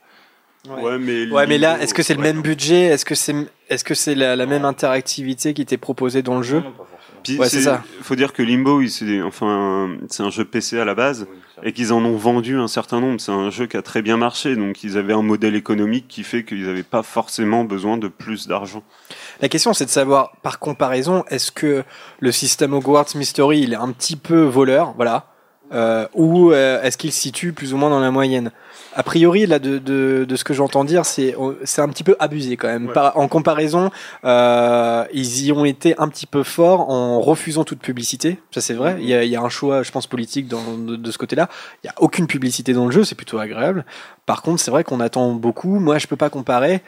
Ouais, 0.69 0.97
mais, 0.99 1.29
Ouais, 1.31 1.47
mais 1.49 1.59
là, 1.59 1.81
est-ce 1.81 1.93
que 1.93 2.05
c'est 2.05 2.15
le 2.15 2.21
ouais. 2.21 2.33
même 2.33 2.41
budget? 2.43 2.83
Est-ce 2.85 3.05
que 3.05 3.17
c'est 3.17 3.35
est-ce 3.69 3.83
que 3.83 3.95
c'est 3.95 4.15
la, 4.15 4.37
la 4.37 4.47
même 4.47 4.65
interactivité 4.65 5.55
qui 5.55 5.63
était 5.63 5.77
proposée 5.77 6.23
dans 6.23 6.37
le 6.37 6.43
jeu? 6.43 6.63
Puis 7.23 7.39
Ouais, 7.39 7.49
c'est 7.49 7.63
ça. 7.63 7.83
Faut 8.03 8.17
dire 8.17 8.33
que 8.33 8.43
Limbo, 8.43 8.87
c'est 8.89 9.23
enfin, 9.23 9.91
c'est 10.09 10.23
un 10.23 10.31
jeu 10.31 10.45
PC 10.45 10.79
à 10.79 10.85
la 10.85 10.95
base 10.95 11.27
et 11.63 11.73
qu'ils 11.73 11.93
en 11.93 12.05
ont 12.05 12.17
vendu 12.17 12.57
un 12.59 12.69
certain 12.69 13.01
nombre. 13.01 13.21
C'est 13.21 13.33
un 13.33 13.51
jeu 13.51 13.67
qui 13.67 13.77
a 13.77 13.83
très 13.83 14.03
bien 14.03 14.17
marché, 14.17 14.57
donc 14.57 14.83
ils 14.83 14.99
avaient 14.99 15.13
un 15.13 15.23
modèle 15.23 15.55
économique 15.55 16.07
qui 16.09 16.25
fait 16.25 16.45
qu'ils 16.45 16.67
n'avaient 16.67 16.83
pas 16.83 17.03
forcément 17.03 17.65
besoin 17.65 17.97
de 17.99 18.09
plus 18.09 18.49
d'argent. 18.49 18.83
La 19.41 19.49
question, 19.49 19.73
c'est 19.73 19.85
de 19.85 19.91
savoir, 19.91 20.33
par 20.43 20.59
comparaison, 20.59 21.25
est-ce 21.29 21.53
que 21.53 21.85
le 22.21 22.33
système 22.33 22.73
Hogwarts 22.73 23.15
Mystery, 23.15 23.61
il 23.61 23.73
est 23.73 23.77
un 23.77 23.93
petit 23.93 24.17
peu 24.17 24.43
voleur, 24.43 24.95
voilà. 24.97 25.27
euh, 25.73 26.07
ou 26.15 26.51
euh, 26.53 26.83
est-ce 26.83 26.97
qu'il 26.99 27.13
se 27.13 27.21
situe 27.21 27.53
plus 27.53 27.73
ou 27.73 27.77
moins 27.77 27.91
dans 27.91 28.01
la 28.01 28.11
moyenne? 28.11 28.51
A 28.95 29.03
priori, 29.03 29.47
là, 29.47 29.59
de, 29.59 29.79
de, 29.79 30.27
de 30.29 30.37
ce 30.37 30.45
que 30.45 30.53
j'entends 30.55 30.85
dire, 30.85 31.07
c'est 31.07 31.35
c'est 31.65 31.81
un 31.81 31.89
petit 31.89 32.05
peu 32.05 32.15
abusé 32.19 32.57
quand 32.57 32.69
même. 32.69 32.89
Par- 32.93 33.17
en 33.17 33.27
comparaison, 33.27 33.91
euh, 34.25 35.05
ils 35.13 35.47
y 35.47 35.53
ont 35.53 35.65
été 35.65 35.95
un 35.99 36.09
petit 36.09 36.27
peu 36.27 36.43
forts 36.43 36.91
en 36.91 37.21
refusant 37.21 37.65
toute 37.65 37.79
publicité. 37.81 38.39
Ça, 38.51 38.61
c'est 38.61 38.75
vrai. 38.75 38.97
Il 39.01 39.07
y, 39.07 39.15
a, 39.15 39.25
il 39.25 39.31
y 39.31 39.37
a 39.37 39.41
un 39.41 39.49
choix, 39.49 39.83
je 39.83 39.91
pense, 39.91 40.07
politique 40.07 40.47
dans, 40.47 40.77
de, 40.77 40.97
de 40.97 41.11
ce 41.11 41.19
côté-là. 41.19 41.49
Il 41.83 41.87
y 41.87 41.91
a 41.91 41.95
aucune 41.99 42.27
publicité 42.27 42.75
dans 42.75 42.85
le 42.87 42.93
jeu, 42.93 43.05
c'est 43.05 43.15
plutôt 43.15 43.39
agréable. 43.39 43.85
Par 44.27 44.43
contre, 44.43 44.61
c'est 44.61 44.71
vrai 44.71 44.85
qu'on 44.85 45.01
attend 45.01 45.33
beaucoup. 45.33 45.79
Moi, 45.79 45.99
je 45.99 46.07
peux 46.07 46.17
pas 46.17 46.31
comparer. 46.31 46.83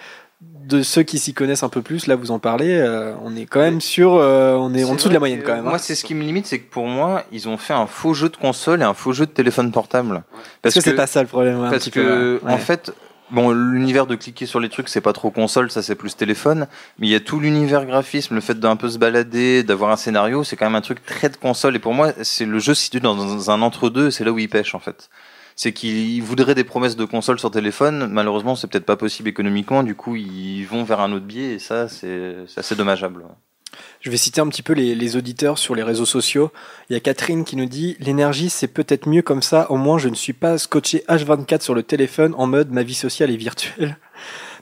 De 0.67 0.83
ceux 0.83 1.03
qui 1.03 1.19
s'y 1.19 1.35
connaissent 1.35 1.63
un 1.63 1.69
peu 1.69 1.83
plus, 1.83 2.07
là 2.07 2.17
vous 2.17 2.31
en 2.31 2.39
parlez, 2.39 2.73
euh, 2.75 3.13
on 3.23 3.37
est 3.37 3.45
quand 3.45 3.61
même 3.61 3.83
sur, 3.83 4.15
euh, 4.15 4.55
on 4.55 4.73
est 4.73 4.83
en 4.85 4.95
dessous 4.95 5.09
de 5.09 5.13
la 5.13 5.19
moyenne 5.19 5.43
quand 5.45 5.55
même. 5.55 5.67
hein. 5.67 5.71
Moi, 5.71 5.79
c'est 5.79 5.95
ce 5.95 6.05
qui 6.05 6.15
me 6.15 6.23
limite, 6.23 6.47
c'est 6.47 6.59
que 6.59 6.71
pour 6.71 6.87
moi, 6.87 7.23
ils 7.33 7.51
ont 7.51 7.59
fait 7.59 7.75
un 7.75 7.87
faux 7.87 8.15
jeu 8.15 8.31
de 8.31 8.37
console 8.39 8.81
et 8.81 8.85
un 8.85 8.95
faux 8.95 9.13
jeu 9.13 9.27
de 9.27 9.31
téléphone 9.31 9.71
portable. 9.73 10.23
Parce 10.63 10.75
que 10.75 10.81
c'est 10.81 10.95
pas 10.95 11.07
ça 11.07 11.21
le 11.21 11.29
problème, 11.29 11.61
ouais, 11.61 11.69
Parce 11.69 11.91
que, 11.91 12.39
peu, 12.39 12.41
ouais. 12.47 12.51
en 12.53 12.57
fait, 12.57 12.95
bon, 13.31 13.51
l'univers 13.51 14.07
de 14.07 14.15
cliquer 14.15 14.47
sur 14.47 14.59
les 14.59 14.71
trucs, 14.71 14.89
c'est 14.89 15.03
pas 15.03 15.13
trop 15.13 15.31
console, 15.31 15.71
ça 15.71 15.83
c'est 15.83 15.97
plus 15.97 16.17
téléphone. 16.17 16.67
Mais 16.99 17.09
il 17.09 17.11
y 17.11 17.15
a 17.15 17.21
tout 17.21 17.41
l'univers 17.41 17.85
graphisme, 17.85 18.35
le 18.35 18.41
fait 18.41 18.59
d'un 18.59 18.77
peu 18.77 18.89
se 18.89 18.97
balader, 18.97 19.65
d'avoir 19.65 19.91
un 19.91 19.97
scénario, 19.97 20.45
c'est 20.45 20.57
quand 20.57 20.65
même 20.65 20.77
un 20.77 20.81
truc 20.81 21.05
très 21.05 21.29
de 21.29 21.37
console. 21.37 21.77
Et 21.77 21.79
pour 21.79 21.93
moi, 21.93 22.13
c'est 22.23 22.47
le 22.47 22.59
jeu 22.59 22.73
se 22.73 22.85
situe 22.85 23.01
dans 23.01 23.51
un 23.51 23.61
entre-deux, 23.61 24.07
et 24.07 24.11
c'est 24.11 24.25
là 24.25 24.33
où 24.33 24.39
il 24.39 24.49
pêche 24.49 24.75
en 24.75 24.81
fait. 24.81 25.11
C'est 25.57 25.73
qu'ils 25.73 26.23
voudraient 26.23 26.55
des 26.55 26.65
promesses 26.65 26.97
de 26.97 27.05
console 27.05 27.39
sur 27.39 27.51
téléphone. 27.51 28.09
Malheureusement, 28.09 28.57
c'est 28.57 28.67
peut-être 28.67 28.87
pas 28.87 28.97
possible 28.97 29.29
économiquement. 29.29 29.83
Du 29.83 29.95
coup, 29.95 30.17
ils 30.17 30.65
vont 30.65 30.85
vers 30.85 31.01
un 31.01 31.13
autre 31.13 31.27
biais, 31.27 31.55
et 31.55 31.59
ça, 31.59 31.89
c'est 31.89 32.37
assez 32.57 32.75
dommageable. 32.75 33.25
Je 34.01 34.11
vais 34.11 34.17
citer 34.17 34.41
un 34.41 34.49
petit 34.49 34.63
peu 34.63 34.73
les, 34.73 34.95
les 34.95 35.17
auditeurs 35.17 35.59
sur 35.59 35.75
les 35.75 35.83
réseaux 35.83 36.05
sociaux. 36.05 36.51
Il 36.89 36.93
y 36.93 36.97
a 36.97 37.01
Catherine 37.01 37.45
qui 37.45 37.57
nous 37.57 37.67
dit 37.67 37.97
L'énergie, 38.01 38.51
c'est 38.51 38.69
peut-être 38.69 39.09
mieux 39.09 39.23
comme 39.23 39.43
ça. 39.43 39.71
Au 39.71 39.77
moins, 39.77 39.99
je 39.99 40.09
ne 40.09 40.15
suis 40.15 40.33
pas 40.33 40.59
scotché 40.59 41.05
H24 41.09 41.63
sur 41.63 41.75
le 41.75 41.83
téléphone 41.83 42.35
en 42.37 42.47
mode 42.47 42.71
ma 42.71 42.83
vie 42.83 42.95
sociale 42.95 43.31
est 43.31 43.37
virtuelle. 43.37 43.97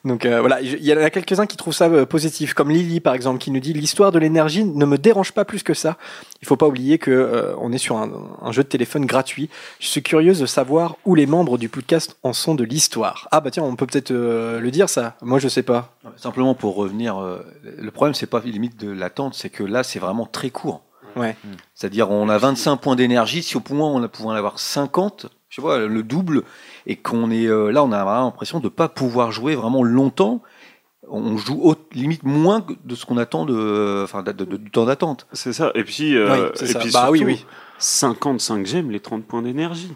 Donc 0.05 0.27
euh, 0.27 0.41
voilà, 0.41 0.61
il 0.61 0.85
y 0.85 0.93
en 0.93 0.97
a 0.97 1.11
quelques-uns 1.11 1.47
qui 1.47 1.57
trouvent 1.57 1.75
ça 1.75 1.89
euh, 1.89 2.05
positif, 2.05 2.55
comme 2.55 2.71
Lily 2.71 3.01
par 3.01 3.15
exemple, 3.15 3.39
qui 3.39 3.51
nous 3.51 3.61
dit 3.61 3.73
l'histoire 3.73 4.11
de 4.11 4.19
l'énergie 4.19 4.65
ne 4.65 4.85
me 4.85 4.99
dérange 4.99 5.33
pas 5.33 5.45
plus 5.45 5.63
que 5.63 5.75
ça. 5.75 5.97
Il 6.43 6.49
faut 6.49 6.57
pas 6.57 6.67
oublier 6.67 6.99
que 6.99 7.11
euh, 7.11 7.55
on 7.59 7.73
est 7.73 7.79
sur 7.79 7.97
un, 7.99 8.11
un 8.43 8.51
jeu 8.51 8.65
de 8.65 8.69
téléphone 8.69 9.07
gratuit. 9.07 9.49
Je 9.79 9.87
suis 9.87 10.03
curieuse 10.03 10.41
de 10.41 10.47
savoir 10.47 10.97
où 11.05 11.15
les 11.15 11.27
membres 11.27 11.57
du 11.57 11.69
podcast 11.69 12.17
en 12.25 12.33
sont 12.33 12.57
de 12.57 12.65
l'histoire. 12.65 13.29
Ah 13.31 13.41
bah 13.41 13.53
tiens, 13.53 13.63
on 13.63 13.77
peut 13.77 13.87
peut-être 13.87 14.11
euh, 14.11 14.59
le 14.59 14.71
dire 14.73 14.89
ça. 14.89 15.17
Moi 15.23 15.39
je 15.39 15.47
sais 15.47 15.63
pas. 15.63 15.95
Simplement 16.17 16.55
pour 16.55 16.75
revenir, 16.75 17.19
euh, 17.19 17.39
le 17.63 17.91
problème 17.93 18.15
c'est 18.15 18.27
pas 18.27 18.41
limite 18.41 18.79
de 18.81 18.91
l'attente, 18.91 19.35
c'est 19.35 19.51
que 19.51 19.63
là 19.63 19.85
c'est 19.85 20.01
vraiment 20.01 20.27
très 20.27 20.51
court. 20.51 20.83
Ouais. 21.15 21.37
C'est-à-dire 21.75 22.11
on 22.11 22.29
a 22.29 22.39
25 22.39 22.77
points 22.79 22.97
d'énergie, 22.97 23.43
si 23.43 23.57
au 23.57 23.61
point 23.61 23.87
on 23.87 24.03
a 24.03 24.09
pouvait 24.09 24.31
en 24.31 24.33
avoir 24.33 24.59
50, 24.59 25.27
je 25.53 25.61
vois 25.61 25.81
le 25.87 26.03
double, 26.03 26.43
et 26.87 26.97
qu'on 26.97 27.31
est 27.31 27.47
euh, 27.47 27.71
là 27.71 27.85
on 27.85 27.93
a 27.93 28.03
vraiment 28.03 28.25
l'impression 28.25 28.59
de 28.59 28.69
pas 28.71 28.89
pouvoir 28.89 29.33
jouer 29.33 29.55
vraiment 29.55 29.83
longtemps. 29.85 30.43
On 31.09 31.37
joue 31.37 31.61
au- 31.63 31.75
limite 31.93 32.23
moins 32.23 32.65
de 32.85 32.95
ce 32.95 33.05
qu'on 33.05 33.19
attend 33.19 33.45
de, 33.45 34.01
enfin, 34.03 34.23
de- 34.23 34.33
de- 34.33 34.57
du 34.57 34.71
temps 34.71 34.87
d'attente. 34.87 35.27
C'est 35.33 35.53
ça. 35.53 35.71
Et 35.75 35.85
puis, 35.85 36.17
euh, 36.17 36.49
Oui, 36.55 36.63
et 36.63 36.67
ça. 36.73 36.79
puis 36.79 36.91
Bah 36.91 37.09
oui, 37.11 37.19
surtout, 37.19 37.33
oui. 37.35 37.47
55 37.79 38.65
gemmes, 38.67 38.91
les 38.91 39.01
30 39.01 39.25
points 39.27 39.43
d'énergie. 39.43 39.93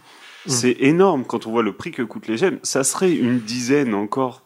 Mm. 0.47 0.51
C'est 0.51 0.77
énorme 0.81 1.25
quand 1.25 1.47
on 1.47 1.53
voit 1.53 1.63
le 1.63 1.73
prix 1.73 1.91
que 1.93 2.03
coûtent 2.03 2.27
les 2.27 2.37
gemmes. 2.37 2.59
Ça 2.63 2.85
serait 2.85 3.13
une 3.15 3.39
dizaine 3.39 3.95
encore. 3.95 4.43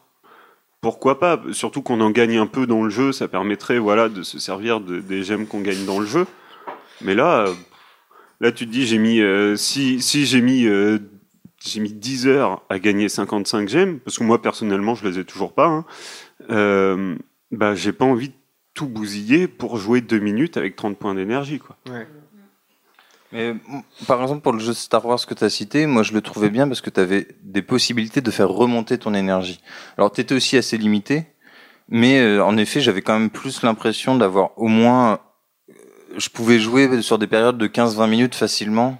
Pourquoi 0.81 1.19
pas? 1.19 1.41
Surtout 1.51 1.81
qu'on 1.81 1.99
en 1.99 2.11
gagne 2.11 2.37
un 2.37 2.47
peu 2.47 2.65
dans 2.67 2.83
le 2.83 2.89
jeu, 2.89 3.11
ça 3.11 3.27
permettrait 3.27 3.77
voilà 3.79 4.07
de 4.07 4.23
se 4.23 4.39
servir 4.39 4.79
de- 4.79 4.99
des 4.99 5.23
gemmes 5.23 5.47
qu'on 5.47 5.61
gagne 5.61 5.83
dans 5.85 5.99
le 5.99 6.05
jeu. 6.07 6.25
Mais 7.01 7.15
là, 7.15 7.47
euh, 7.47 7.53
là 8.41 8.51
tu 8.51 8.67
te 8.67 8.71
dis 8.71 8.85
j'ai 8.85 8.97
mis 8.97 9.21
euh, 9.21 9.55
si 9.55 10.01
si 10.01 10.25
j'ai 10.25 10.41
mis 10.41 10.65
euh, 10.65 10.99
j'ai 11.63 11.79
mis 11.79 11.93
10 11.93 12.27
heures 12.27 12.63
à 12.69 12.79
gagner 12.79 13.07
55 13.07 13.69
gemmes 13.69 13.99
parce 13.99 14.17
que 14.17 14.23
moi 14.23 14.41
personnellement 14.41 14.95
je 14.95 15.07
les 15.07 15.19
ai 15.19 15.23
toujours 15.23 15.53
pas. 15.53 15.67
Hein, 15.67 15.85
euh, 16.49 17.15
bah 17.51 17.75
j'ai 17.75 17.93
pas 17.93 18.05
envie 18.05 18.29
de 18.29 18.33
tout 18.73 18.87
bousiller 18.87 19.47
pour 19.47 19.77
jouer 19.77 20.01
deux 20.01 20.19
minutes 20.19 20.57
avec 20.57 20.75
30 20.75 20.97
points 20.97 21.15
d'énergie 21.15 21.59
quoi. 21.59 21.77
Mais 23.31 23.53
mm, 23.53 23.59
par 24.07 24.21
exemple, 24.21 24.41
pour 24.41 24.53
le 24.53 24.59
jeu 24.59 24.73
Star 24.73 25.05
Wars 25.05 25.25
que 25.25 25.33
tu 25.33 25.43
as 25.43 25.49
cité, 25.49 25.85
moi 25.85 26.03
je 26.03 26.13
le 26.13 26.21
trouvais 26.21 26.49
bien 26.49 26.67
parce 26.67 26.81
que 26.81 26.89
tu 26.89 26.99
avais 26.99 27.27
des 27.43 27.61
possibilités 27.61 28.21
de 28.21 28.31
faire 28.31 28.49
remonter 28.49 28.97
ton 28.97 29.13
énergie. 29.13 29.61
Alors 29.97 30.11
tu 30.11 30.21
étais 30.21 30.35
aussi 30.35 30.57
assez 30.57 30.77
limité, 30.77 31.27
mais 31.89 32.19
euh, 32.19 32.43
en 32.43 32.57
effet, 32.57 32.81
j'avais 32.81 33.01
quand 33.01 33.17
même 33.17 33.29
plus 33.29 33.61
l'impression 33.63 34.15
d'avoir 34.15 34.57
au 34.57 34.67
moins. 34.67 35.19
Je 36.17 36.29
pouvais 36.29 36.59
jouer 36.59 37.01
sur 37.01 37.17
des 37.17 37.27
périodes 37.27 37.57
de 37.57 37.67
15-20 37.67 38.07
minutes 38.09 38.35
facilement 38.35 38.97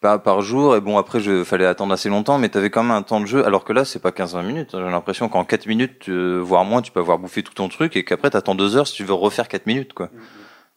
par, 0.00 0.22
par 0.22 0.42
jour, 0.42 0.76
et 0.76 0.80
bon, 0.80 0.98
après, 0.98 1.20
il 1.22 1.44
fallait 1.44 1.64
attendre 1.66 1.94
assez 1.94 2.08
longtemps, 2.10 2.36
mais 2.38 2.48
tu 2.50 2.58
avais 2.58 2.68
quand 2.70 2.82
même 2.82 2.92
un 2.92 3.02
temps 3.02 3.20
de 3.20 3.26
jeu, 3.26 3.44
alors 3.46 3.64
que 3.64 3.72
là, 3.72 3.84
c'est 3.86 4.00
pas 4.00 4.10
15-20 4.10 4.42
minutes. 4.44 4.68
J'ai 4.72 4.78
l'impression 4.80 5.28
qu'en 5.28 5.44
4 5.44 5.66
minutes, 5.66 6.08
euh, 6.10 6.40
voire 6.44 6.64
moins, 6.64 6.82
tu 6.82 6.92
peux 6.92 7.00
avoir 7.00 7.18
bouffé 7.18 7.42
tout 7.42 7.54
ton 7.54 7.68
truc, 7.68 7.96
et 7.96 8.04
qu'après, 8.04 8.30
tu 8.30 8.36
attends 8.36 8.54
2 8.54 8.76
heures 8.76 8.86
si 8.86 8.94
tu 8.94 9.04
veux 9.04 9.14
refaire 9.14 9.48
4 9.48 9.66
minutes, 9.66 9.94
quoi. 9.94 10.10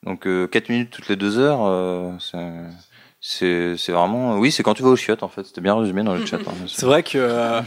Donc 0.03 0.27
euh, 0.27 0.47
4 0.47 0.69
minutes 0.69 0.91
toutes 0.91 1.09
les 1.09 1.15
2 1.17 1.39
heures, 1.39 1.59
euh, 1.65 2.11
c'est- 3.19 3.91
vraiment... 3.91 4.37
Oui, 4.37 4.51
c'est 4.51 4.63
quand 4.63 4.75
tu 4.75 4.83
vas 4.83 4.89
aux 4.89 4.95
chiottes, 4.95 5.23
en 5.23 5.27
fait. 5.27 5.43
C'était 5.43 5.59
bien 5.61 5.75
résumé 5.75 6.03
dans 6.03 6.13
le 6.13 6.25
chat. 6.25 6.37
hein. 6.37 6.51
C'est 6.67 6.85
vrai 6.85 7.03
que 7.03 7.17
euh, 7.17 7.61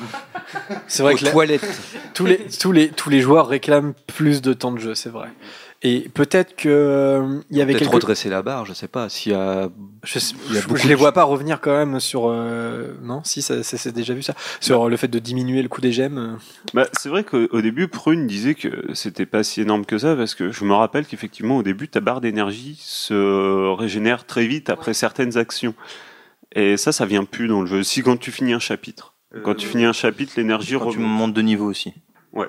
c'est 0.86 1.02
vrai 1.02 1.12
Aux 1.14 1.16
que 1.16 1.24
la- 1.24 1.30
toilettes. 1.32 1.80
tous 2.14 2.24
les 2.24 2.38
tous 2.58 2.72
les 2.72 2.88
tous 2.88 3.10
les 3.10 3.20
joueurs 3.20 3.48
réclament 3.48 3.92
plus 4.06 4.40
de 4.42 4.52
temps 4.54 4.72
de 4.72 4.78
jeu, 4.78 4.94
c'est 4.94 5.10
vrai. 5.10 5.28
Et 5.82 6.10
peut-être 6.12 6.56
que 6.56 6.68
euh, 6.68 7.40
il 7.50 7.56
y 7.56 7.62
avait 7.62 7.72
Peut-être 7.72 7.84
quelques 7.84 7.94
redresser 7.94 8.28
la 8.28 8.42
barre, 8.42 8.66
je 8.66 8.74
sais 8.74 8.86
pas. 8.86 9.08
S'il 9.08 9.32
y 9.32 9.34
a, 9.34 9.70
je, 10.04 10.18
sais- 10.18 10.34
il 10.50 10.54
y 10.54 10.58
a 10.58 10.60
je- 10.60 10.66
beaucoup 10.66 10.76
je 10.78 10.82
de 10.84 10.88
les 10.90 10.94
vois 10.94 11.12
pas 11.12 11.22
revenir 11.22 11.58
quand 11.62 11.72
même 11.72 12.00
sur 12.00 12.28
euh, 12.28 12.92
non 13.02 13.22
si 13.24 13.40
ça 13.40 13.62
ça- 13.62 13.78
c'est 13.78 13.92
déjà 13.92 14.12
vu 14.12 14.22
ça 14.22 14.34
sur 14.60 14.90
le 14.90 14.96
fait 14.98 15.08
de 15.08 15.18
diminuer 15.18 15.62
le 15.62 15.68
coût 15.70 15.80
des 15.80 15.90
gemmes. 15.92 16.18
euh. 16.18 16.36
Bah, 16.74 16.86
c'est 16.92 17.08
vrai 17.08 17.24
qu'au 17.24 17.46
au 17.50 17.62
début, 17.62 17.88
Prune 17.88 18.26
disait 18.26 18.54
que 18.54 18.68
c'était 18.92 19.24
pas 19.24 19.42
si 19.42 19.62
énorme 19.62 19.86
que 19.86 19.96
ça, 19.96 20.14
parce 20.16 20.34
que 20.34 20.52
je 20.52 20.64
me 20.64 20.74
rappelle 20.74 21.06
qu'effectivement, 21.06 21.56
au 21.56 21.62
début, 21.62 21.88
ta 21.88 22.00
barre 22.00 22.20
d'énergie 22.20 22.78
se 22.82 23.74
régénère 23.74 24.26
très 24.26 24.46
vite 24.46 24.68
après 24.68 24.92
certaines 24.92 25.38
actions. 25.38 25.72
Et 26.54 26.76
ça, 26.76 26.92
ça 26.92 27.06
vient 27.06 27.24
plus 27.24 27.48
dans 27.48 27.60
le 27.62 27.66
jeu. 27.66 27.82
Si 27.84 28.02
quand 28.02 28.18
tu 28.18 28.32
finis 28.32 28.52
un 28.52 28.58
chapitre, 28.58 29.14
quand 29.44 29.54
tu 29.54 29.66
finis 29.66 29.86
un 29.86 29.94
chapitre, 29.94 30.34
l'énergie 30.36 30.74
Quand 30.74 30.90
tu 30.90 30.98
remonte. 30.98 31.18
montes 31.18 31.32
de 31.34 31.40
niveau 31.42 31.64
aussi. 31.70 31.94
Ouais. 32.34 32.48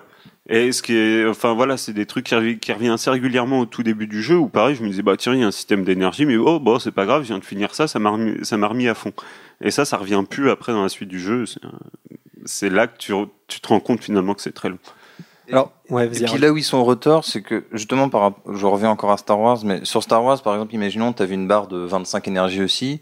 Et 0.54 0.74
ce 0.74 0.82
qui 0.82 0.94
est, 0.94 1.26
enfin 1.26 1.54
voilà, 1.54 1.78
c'est 1.78 1.94
des 1.94 2.06
trucs 2.06 2.26
qui, 2.26 2.60
qui 2.60 2.74
reviennent 2.74 2.92
assez 2.92 3.10
régulièrement 3.10 3.62
au 3.62 3.66
tout 3.66 3.84
début 3.84 4.06
du 4.06 4.22
jeu 4.22 4.36
où 4.36 4.50
pareil, 4.50 4.76
je 4.76 4.84
me 4.84 4.90
disais 4.90 5.02
bah 5.02 5.16
tiens, 5.18 5.34
il 5.34 5.40
y 5.40 5.44
a 5.44 5.48
un 5.48 5.52
système 5.52 5.86
d'énergie, 5.86 6.26
mais 6.26 6.36
oh 6.36 6.60
bon, 6.60 6.78
c'est 6.78 6.92
pas 6.92 7.06
grave, 7.06 7.22
je 7.22 7.28
viens 7.28 7.40
de 7.40 7.46
finir 7.46 7.74
ça, 7.74 7.88
ça 7.88 8.00
m'a 8.00 8.10
remis, 8.10 8.46
ça 8.46 8.58
m'a 8.58 8.68
remis 8.68 8.90
à 8.90 8.94
fond. 8.94 9.14
Et 9.62 9.72
ça, 9.72 9.86
ça 9.86 9.96
revient 9.96 10.24
plus 10.30 10.50
après 10.50 10.74
dans 10.74 10.84
la 10.84 10.90
suite 10.90 11.08
du 11.08 11.22
jeu. 11.22 11.46
C'est, 12.44 12.70
là 12.70 12.88
que 12.88 12.98
tu, 12.98 13.14
tu 13.48 13.62
te 13.62 13.68
rends 13.70 13.80
compte 13.80 14.04
finalement 14.04 14.34
que 14.34 14.42
c'est 14.42 14.52
très 14.52 14.68
long. 14.68 14.80
Alors 15.50 15.72
ouais, 15.90 16.08
Et 16.08 16.26
puis 16.26 16.38
là 16.38 16.52
où 16.52 16.58
ils 16.58 16.64
sont 16.64 16.78
en 16.78 16.84
retard, 16.84 17.24
c'est 17.24 17.42
que 17.42 17.66
justement, 17.72 18.10
par, 18.10 18.34
je 18.52 18.66
reviens 18.66 18.90
encore 18.90 19.12
à 19.12 19.18
Star 19.18 19.40
Wars, 19.40 19.60
mais 19.64 19.84
sur 19.84 20.04
Star 20.04 20.24
Wars, 20.24 20.42
par 20.42 20.54
exemple, 20.54 20.76
imaginons, 20.76 21.14
tu 21.14 21.24
avais 21.24 21.36
une 21.36 21.48
barre 21.48 21.68
de 21.68 21.78
25 21.78 22.28
énergie 22.28 22.62
aussi, 22.62 23.02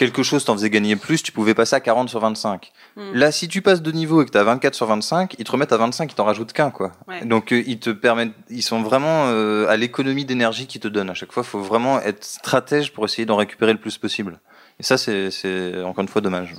quelque 0.00 0.22
chose 0.22 0.46
t'en 0.46 0.54
faisait 0.54 0.70
gagner 0.70 0.96
plus, 0.96 1.22
tu 1.22 1.30
pouvais 1.30 1.52
passer 1.52 1.76
à 1.76 1.80
40 1.80 2.08
sur 2.08 2.20
25. 2.20 2.72
Mm. 2.96 3.12
Là, 3.12 3.30
si 3.30 3.48
tu 3.48 3.60
passes 3.60 3.82
de 3.82 3.92
niveau 3.92 4.22
et 4.22 4.24
que 4.24 4.30
tu 4.30 4.38
as 4.38 4.44
24 4.44 4.74
sur 4.74 4.86
25, 4.86 5.36
ils 5.38 5.44
te 5.44 5.52
remettent 5.52 5.74
à 5.74 5.76
25, 5.76 6.10
ils 6.10 6.14
t'en 6.14 6.24
rajoutent 6.24 6.54
qu'un, 6.54 6.70
quoi. 6.70 6.92
Ouais. 7.06 7.22
Donc, 7.26 7.52
euh, 7.52 7.62
ils 7.66 7.78
te 7.78 7.90
permettent, 7.90 8.32
ils 8.48 8.62
sont 8.62 8.80
vraiment 8.80 9.26
euh, 9.26 9.68
à 9.68 9.76
l'économie 9.76 10.24
d'énergie 10.24 10.66
qu'ils 10.66 10.80
te 10.80 10.88
donnent. 10.88 11.10
À 11.10 11.14
chaque 11.14 11.32
fois, 11.32 11.42
il 11.46 11.50
faut 11.50 11.60
vraiment 11.60 12.00
être 12.00 12.24
stratège 12.24 12.94
pour 12.94 13.04
essayer 13.04 13.26
d'en 13.26 13.36
récupérer 13.36 13.74
le 13.74 13.78
plus 13.78 13.98
possible. 13.98 14.40
Et 14.78 14.82
ça, 14.82 14.96
c'est 14.96 15.30
c'est 15.30 15.82
encore 15.82 16.00
une 16.00 16.08
fois 16.08 16.22
dommage. 16.22 16.54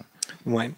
Ouais. 0.46 0.72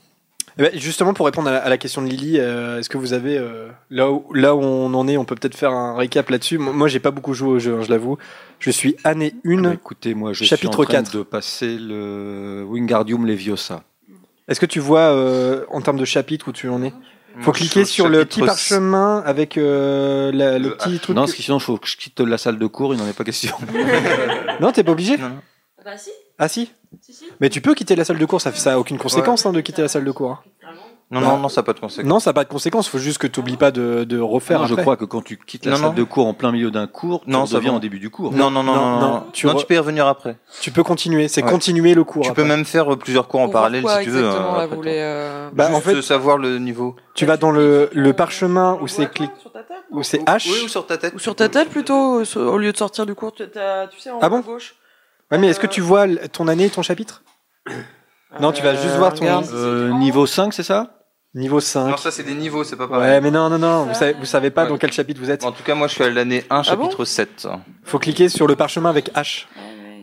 Eh 0.57 0.61
ben, 0.61 0.71
justement, 0.75 1.13
pour 1.13 1.25
répondre 1.25 1.49
à 1.49 1.51
la, 1.53 1.57
à 1.63 1.69
la 1.69 1.77
question 1.77 2.01
de 2.01 2.07
Lily, 2.07 2.37
euh, 2.39 2.79
est-ce 2.79 2.89
que 2.89 2.97
vous 2.97 3.13
avez 3.13 3.37
euh, 3.37 3.69
là 3.89 4.11
où 4.11 4.31
là 4.33 4.55
où 4.55 4.59
on 4.61 4.93
en 4.93 5.07
est, 5.07 5.17
on 5.17 5.25
peut 5.25 5.35
peut-être 5.35 5.55
faire 5.55 5.71
un 5.71 5.95
récap 5.95 6.29
là-dessus. 6.29 6.57
Moi, 6.59 6.87
j'ai 6.87 6.99
pas 6.99 7.11
beaucoup 7.11 7.33
joué 7.33 7.49
au 7.49 7.59
jeu, 7.59 7.75
hein, 7.75 7.81
je 7.83 7.89
l'avoue. 7.89 8.17
Je 8.59 8.69
suis 8.69 8.95
année 9.03 9.33
1 9.45 9.57
Ah 9.57 9.61
bah, 9.69 9.73
écoutez, 9.73 10.13
moi, 10.13 10.31
je 10.33 10.43
chapitre 10.43 10.73
suis 10.73 10.81
en 10.81 10.83
train 10.85 10.93
4. 11.03 11.17
de 11.17 11.23
passer 11.23 11.77
le 11.79 12.63
Wingardium 12.67 13.25
Leviosa. 13.25 13.83
Est-ce 14.47 14.59
que 14.59 14.65
tu 14.67 14.79
vois 14.79 14.99
euh, 14.99 15.65
en 15.71 15.81
termes 15.81 15.97
de 15.97 16.05
chapitre 16.05 16.49
où 16.49 16.51
tu 16.51 16.67
en 16.69 16.83
es? 16.83 16.91
Faut 17.39 17.45
Moi, 17.45 17.53
cliquer 17.53 17.83
sur 17.85 18.09
le 18.09 18.23
petit 18.25 18.41
parchemin 18.41 19.23
avec 19.25 19.57
euh, 19.57 20.31
la- 20.31 20.59
le 20.59 20.75
petit 20.75 20.99
truc. 20.99 21.15
Non, 21.15 21.23
que- 21.23 21.27
parce 21.27 21.33
que 21.35 21.41
sinon, 21.41 21.57
il 21.57 21.61
faut 21.63 21.77
que 21.77 21.87
je 21.87 21.97
quitte 21.97 22.19
la 22.19 22.37
salle 22.37 22.59
de 22.59 22.67
cours, 22.67 22.93
il 22.93 22.99
n'en 22.99 23.07
est 23.07 23.17
pas 23.17 23.23
question. 23.23 23.55
Non, 24.59 24.71
t'es 24.71 24.83
pas 24.83 24.91
obligé 24.91 25.17
Bah 25.17 25.97
si. 25.97 26.11
Ah 26.37 26.47
si 26.47 26.71
Mais 27.39 27.49
tu 27.49 27.61
peux 27.61 27.73
quitter 27.73 27.95
la 27.95 28.05
salle 28.05 28.17
de 28.19 28.25
cours, 28.25 28.41
ça, 28.41 28.51
ça 28.53 28.73
a 28.73 28.77
aucune 28.77 28.97
conséquence 28.97 29.45
hein, 29.45 29.53
de 29.53 29.61
quitter 29.61 29.81
la 29.81 29.87
salle 29.87 30.05
de 30.05 30.11
cours. 30.11 30.31
hein. 30.31 30.39
Non, 31.11 31.21
Bah, 31.21 31.27
non, 31.27 31.37
non, 31.37 31.49
ça 31.49 31.61
n'a 31.61 31.65
pas 31.65 31.73
de 31.73 31.79
conséquences. 31.79 32.09
Non, 32.09 32.19
ça 32.19 32.31
n'a 32.31 32.33
pas 32.33 32.43
de 32.43 32.49
conséquence, 32.49 32.87
faut 32.87 32.97
juste 32.97 33.19
que 33.19 33.27
tu 33.27 33.39
oublies 33.39 33.57
pas 33.57 33.69
de, 33.69 34.03
de 34.03 34.17
refaire 34.19 34.61
Non, 34.61 34.65
je 34.65 34.71
après. 34.73 34.81
crois 34.81 34.97
que 34.97 35.05
quand 35.05 35.21
tu 35.21 35.37
quittes 35.37 35.65
la 35.65 35.71
Non, 35.73 35.77
salle 35.77 35.85
non. 35.89 35.93
de 35.93 36.03
cours 36.03 36.25
en 36.25 36.33
plein 36.33 36.51
milieu 36.51 36.71
d'un 36.71 36.87
cours, 36.87 37.21
tu 37.25 37.29
Non, 37.29 37.45
ça 37.45 37.57
reviens 37.57 37.71
va. 37.71 37.77
au 37.77 37.79
début 37.79 37.99
du 37.99 38.09
cours. 38.09 38.31
Non, 38.33 38.49
non, 38.49 38.63
non, 38.63 38.73
non, 38.73 38.99
non, 38.99 39.23
tu 39.31 39.45
non, 39.45 39.53
re- 39.53 39.59
tu 39.59 39.65
peux 39.67 39.75
y 39.75 39.77
revenir 39.77 40.07
après. 40.07 40.37
Tu 40.61 40.71
peux 40.71 40.81
continuer, 40.81 41.27
c'est 41.27 41.43
Ouais. 41.43 41.51
continuer 41.51 41.93
le 41.93 42.03
cours. 42.03 42.23
Tu 42.23 42.29
après. 42.31 42.41
peux 42.41 42.47
même 42.47 42.65
faire 42.65 42.91
euh, 42.91 42.95
plusieurs 42.97 43.27
cours 43.27 43.41
en 43.41 43.49
parallèle 43.49 43.87
si 43.87 44.03
tu 44.05 44.09
veux. 44.09 44.19
exactement, 44.21 44.49
hein, 44.53 44.57
là, 44.57 44.63
après 44.63 44.67
vous 44.69 44.75
voulez, 44.75 44.97
euh, 44.97 45.49
Bah, 45.53 45.69
en 45.69 45.75
Juste 45.81 45.83
fait, 45.97 46.01
savoir 46.01 46.37
le 46.39 46.57
niveau. 46.57 46.95
tu 47.13 47.27
vas 47.27 47.37
dans 47.37 47.51
le, 47.51 47.89
le 47.93 48.13
parchemin 48.13 48.79
où 48.81 48.87
c'est 48.87 49.11
clic, 49.11 49.29
où 49.91 50.01
c'est 50.01 50.23
H. 50.23 50.49
Oui, 50.51 50.61
ou 50.65 50.67
sur 50.67 50.87
ta 50.87 50.97
tête. 50.97 51.13
Ou 51.13 51.19
sur 51.19 51.35
ta 51.35 51.47
tête 51.47 51.69
plutôt, 51.69 52.23
au 52.23 52.57
lieu 52.57 52.71
de 52.71 52.77
sortir 52.77 53.05
du 53.05 53.13
cours, 53.13 53.33
tu, 53.33 53.47
t'as- 53.49 53.85
tu 53.87 53.99
sais, 53.99 54.09
en 54.09 54.17
Ah 54.19 54.27
haut 54.27 54.29
bon 54.31 54.37
à 54.39 54.41
gauche. 54.41 54.75
Ouais, 55.33 55.39
mais 55.39 55.47
est-ce 55.47 55.59
que 55.59 55.67
tu 55.67 55.81
vois 55.81 56.05
l- 56.05 56.21
ton 56.31 56.47
année 56.47 56.65
et 56.65 56.69
ton 56.69 56.81
chapitre? 56.83 57.23
Non, 58.39 58.51
tu 58.51 58.63
vas 58.63 58.75
juste 58.75 58.95
voir 58.95 59.13
ton 59.13 59.21
regarde. 59.21 59.47
Euh, 59.53 59.91
niveau 59.93 60.25
5, 60.25 60.53
c'est 60.53 60.63
ça? 60.63 60.99
Niveau 61.35 61.59
5. 61.59 61.89
Non, 61.89 61.97
ça 61.97 62.11
c'est 62.11 62.21
des 62.23 62.35
niveaux, 62.35 62.63
c'est 62.63 62.75
pas 62.75 62.87
pareil. 62.87 63.09
Ouais, 63.13 63.21
mais 63.21 63.31
non, 63.31 63.49
non, 63.49 63.57
non, 63.57 63.85
vous 63.85 63.93
savez, 63.95 64.13
vous 64.13 64.25
savez 64.25 64.51
pas 64.51 64.63
Ouais. 64.63 64.69
dans 64.69 64.77
quel 64.77 64.91
chapitre 64.91 65.19
vous 65.19 65.31
êtes. 65.31 65.43
En 65.43 65.51
tout 65.51 65.63
cas, 65.63 65.73
moi 65.73 65.87
je 65.87 65.93
suis 65.95 66.03
à 66.03 66.09
l'année 66.09 66.45
1, 66.51 66.61
Ah 66.67 66.75
bon? 66.75 66.83
chapitre 66.83 67.05
7. 67.05 67.47
Faut 67.83 67.97
cliquer 67.99 68.29
sur 68.29 68.45
le 68.47 68.55
parchemin 68.55 68.89
avec 68.91 69.11
H. 69.15 69.45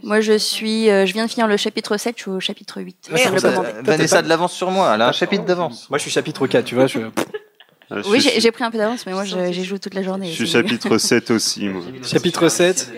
Moi, 0.03 0.21
je 0.21 0.37
suis, 0.39 0.89
euh, 0.91 1.07
je 1.07 1.13
viens 1.13 1.27
de 1.27 1.31
finir 1.31 1.47
le 1.47 1.57
chapitre 1.57 1.97
7, 1.97 2.17
je 2.17 2.23
suis 2.23 2.31
au 2.31 2.41
chapitre 2.41 2.81
8. 2.81 3.11
Merde, 3.13 3.35
le 3.35 3.41
t'es 3.41 3.83
Vanessa 3.91 4.17
pas- 4.17 4.23
de 4.23 4.29
l'avance 4.29 4.53
sur 4.55 4.71
moi, 4.73 4.93
elle 4.95 5.03
a 5.03 5.09
un 5.09 5.13
chapitre 5.13 5.45
d'avance. 5.45 5.89
Moi, 5.91 5.99
je 5.99 6.03
suis 6.03 6.11
chapitre 6.11 6.47
4, 6.49 6.65
tu 6.65 6.75
vois. 6.75 6.87
Je... 6.87 6.99
Ah, 7.93 7.97
je 8.05 8.09
Oui, 8.09 8.21
suis- 8.21 8.31
j'ai 8.31 8.41
j'ai 8.41 8.53
pris 8.53 8.63
un 8.63 8.71
peu 8.71 8.79
d'avance, 8.79 9.05
mais 9.05 9.13
moi, 9.13 9.25
je- 9.25 9.51
j'ai 9.51 9.65
joué 9.65 9.81
toute 9.81 9.95
la 9.95 10.03
journée. 10.05 10.29
Je 10.29 10.35
suis 10.35 10.47
chapitre 10.47 10.97
7 10.97 11.33
aussi, 11.33 11.69
moi. 11.69 11.83
chapitre 12.05 12.49
7. 12.49 12.89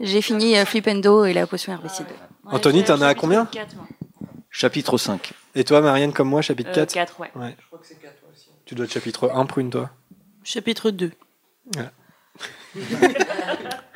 J'ai 0.00 0.20
fini 0.22 0.56
euh, 0.56 0.64
Flipendo 0.64 1.24
et 1.24 1.32
la 1.32 1.46
potion 1.46 1.72
RBC2. 1.74 2.04
Anthony, 2.46 2.84
t'en 2.84 3.00
as 3.00 3.08
à 3.08 3.14
combien 3.14 3.48
Chapitre 4.50 4.98
5. 4.98 5.32
Et 5.56 5.64
toi, 5.64 5.80
Marianne, 5.80 6.12
comme 6.12 6.28
moi, 6.28 6.42
chapitre 6.42 6.70
4 6.72 6.92
4, 6.92 7.20
ouais. 7.20 7.30
Ouais. 7.36 7.56
Tu 8.64 8.74
dois 8.74 8.84
être 8.86 8.92
chapitre 8.92 9.30
1, 9.34 9.46
prune, 9.46 9.70
toi. 9.70 9.90
Chapitre 10.42 10.90
2. 10.90 11.10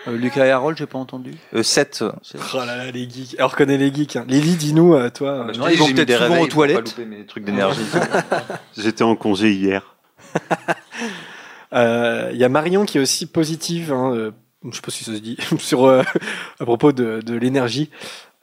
Euh, 0.06 0.16
Lucas 0.16 0.46
et 0.46 0.50
Harold, 0.52 0.78
j'ai 0.78 0.86
pas 0.86 0.98
entendu. 0.98 1.34
Euh, 1.52 1.62
7. 1.64 2.04
Oh 2.04 2.56
là 2.58 2.64
là, 2.76 2.90
les 2.92 3.10
geeks. 3.10 3.34
Elle 3.36 3.44
reconnaît 3.44 3.76
les 3.76 3.92
geeks. 3.92 4.14
hein. 4.16 4.24
Lily, 4.28 4.54
dis-nous, 4.54 4.94
euh, 4.94 5.10
toi. 5.10 5.44
Bah, 5.46 5.52
je 5.52 5.58
non, 5.58 5.64
te 5.66 5.70
dis, 5.70 5.74
ils 5.74 5.80
vont 5.80 5.92
peut-être 5.92 6.22
souvent 6.22 6.40
aux 6.40 6.46
toilettes. 6.46 6.96
mes 6.98 7.26
trucs 7.26 7.44
d'énergie. 7.44 7.82
J'étais 8.78 9.02
en 9.02 9.16
congé 9.16 9.52
hier. 9.52 9.96
Euh, 11.74 12.30
Il 12.32 12.38
y 12.38 12.44
a 12.44 12.48
Marion 12.48 12.86
qui 12.86 12.96
est 12.96 13.00
aussi 13.02 13.26
positive, 13.26 13.92
hein, 13.92 14.14
euh, 14.14 14.30
je 14.70 14.77
sais 14.77 14.82
pas 14.82 14.90
si 14.90 15.05
ça 15.05 15.12
se 15.15 15.19
dit, 15.19 15.36
sur 15.59 15.85
euh, 15.85 16.03
à 16.61 16.65
propos 16.65 16.93
de, 16.93 17.20
de 17.20 17.35
l'énergie. 17.35 17.90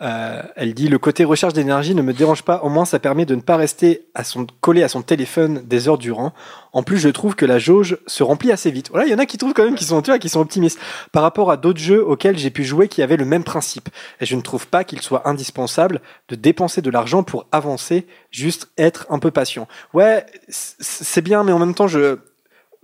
Euh, 0.02 0.42
elle 0.58 0.74
dit 0.74 0.90
le 0.90 1.00
côté 1.00 1.24
recherche 1.24 1.54
d'énergie 1.54 1.96
ne 1.96 2.02
me 2.02 2.12
dérange 2.12 2.44
pas, 2.44 2.62
au 2.64 2.70
moins 2.70 2.84
ça 2.84 3.00
permet 3.00 3.26
de 3.26 3.34
ne 3.34 3.40
pas 3.40 3.56
rester 3.56 4.08
à 4.14 4.26
son, 4.26 4.46
collé 4.60 4.84
à 4.84 4.90
son 4.90 5.02
téléphone 5.02 5.62
des 5.66 5.88
heures 5.88 5.98
durant. 5.98 6.34
En 6.74 6.84
plus, 6.84 6.98
je 6.98 7.08
trouve 7.08 7.36
que 7.36 7.46
la 7.46 7.60
jauge 7.60 7.98
se 8.06 8.22
remplit 8.22 8.52
assez 8.52 8.72
vite. 8.72 8.90
Voilà, 8.90 9.06
il 9.06 9.12
y 9.12 9.16
en 9.16 9.20
a 9.20 9.26
qui 9.26 9.38
trouvent 9.38 9.54
quand 9.54 9.64
même 9.64 9.76
qui 9.76 9.86
sont, 9.86 10.02
tu 10.02 10.18
qui 10.20 10.28
sont 10.28 10.42
optimistes 10.42 10.80
par 11.14 11.24
rapport 11.24 11.50
à 11.50 11.56
d'autres 11.56 11.80
jeux 11.80 12.06
auxquels 12.06 12.38
j'ai 12.38 12.50
pu 12.50 12.66
jouer 12.66 12.90
qui 12.90 13.02
avaient 13.02 13.16
le 13.16 13.24
même 13.24 13.46
principe. 13.46 13.88
Et 14.20 14.26
je 14.26 14.36
ne 14.36 14.42
trouve 14.42 14.68
pas 14.68 14.84
qu'il 14.84 15.00
soit 15.02 15.30
indispensable 15.30 16.02
de 16.28 16.36
dépenser 16.36 16.82
de 16.82 16.90
l'argent 16.90 17.24
pour 17.24 17.48
avancer, 17.54 18.06
juste 18.32 18.68
être 18.78 19.06
un 19.10 19.20
peu 19.20 19.32
patient. 19.32 19.66
Ouais, 19.94 20.26
c'est 20.50 21.22
bien, 21.22 21.46
mais 21.46 21.54
en 21.54 21.60
même 21.60 21.74
temps, 21.74 21.88
je 21.88 22.18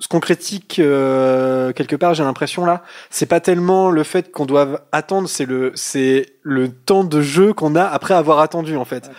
ce 0.02 0.08
qu'on 0.10 0.20
critique 0.20 0.80
euh, 0.80 1.72
quelque 1.72 1.96
part, 1.96 2.14
j'ai 2.14 2.24
l'impression 2.24 2.66
là, 2.66 2.84
c'est 3.10 3.28
pas 3.28 3.40
tellement 3.40 3.90
le 3.90 4.04
fait 4.04 4.32
qu'on 4.32 4.46
doive 4.46 4.82
attendre, 4.92 5.30
c'est 5.30 5.46
le 5.46 5.72
c'est 5.76 6.26
le 6.42 6.70
temps 6.70 7.06
de 7.06 7.22
jeu 7.22 7.54
qu'on 7.54 7.76
a 7.76 7.84
après 7.86 8.14
avoir 8.16 8.40
attendu 8.40 8.76
en 8.76 8.84
fait. 8.86 9.10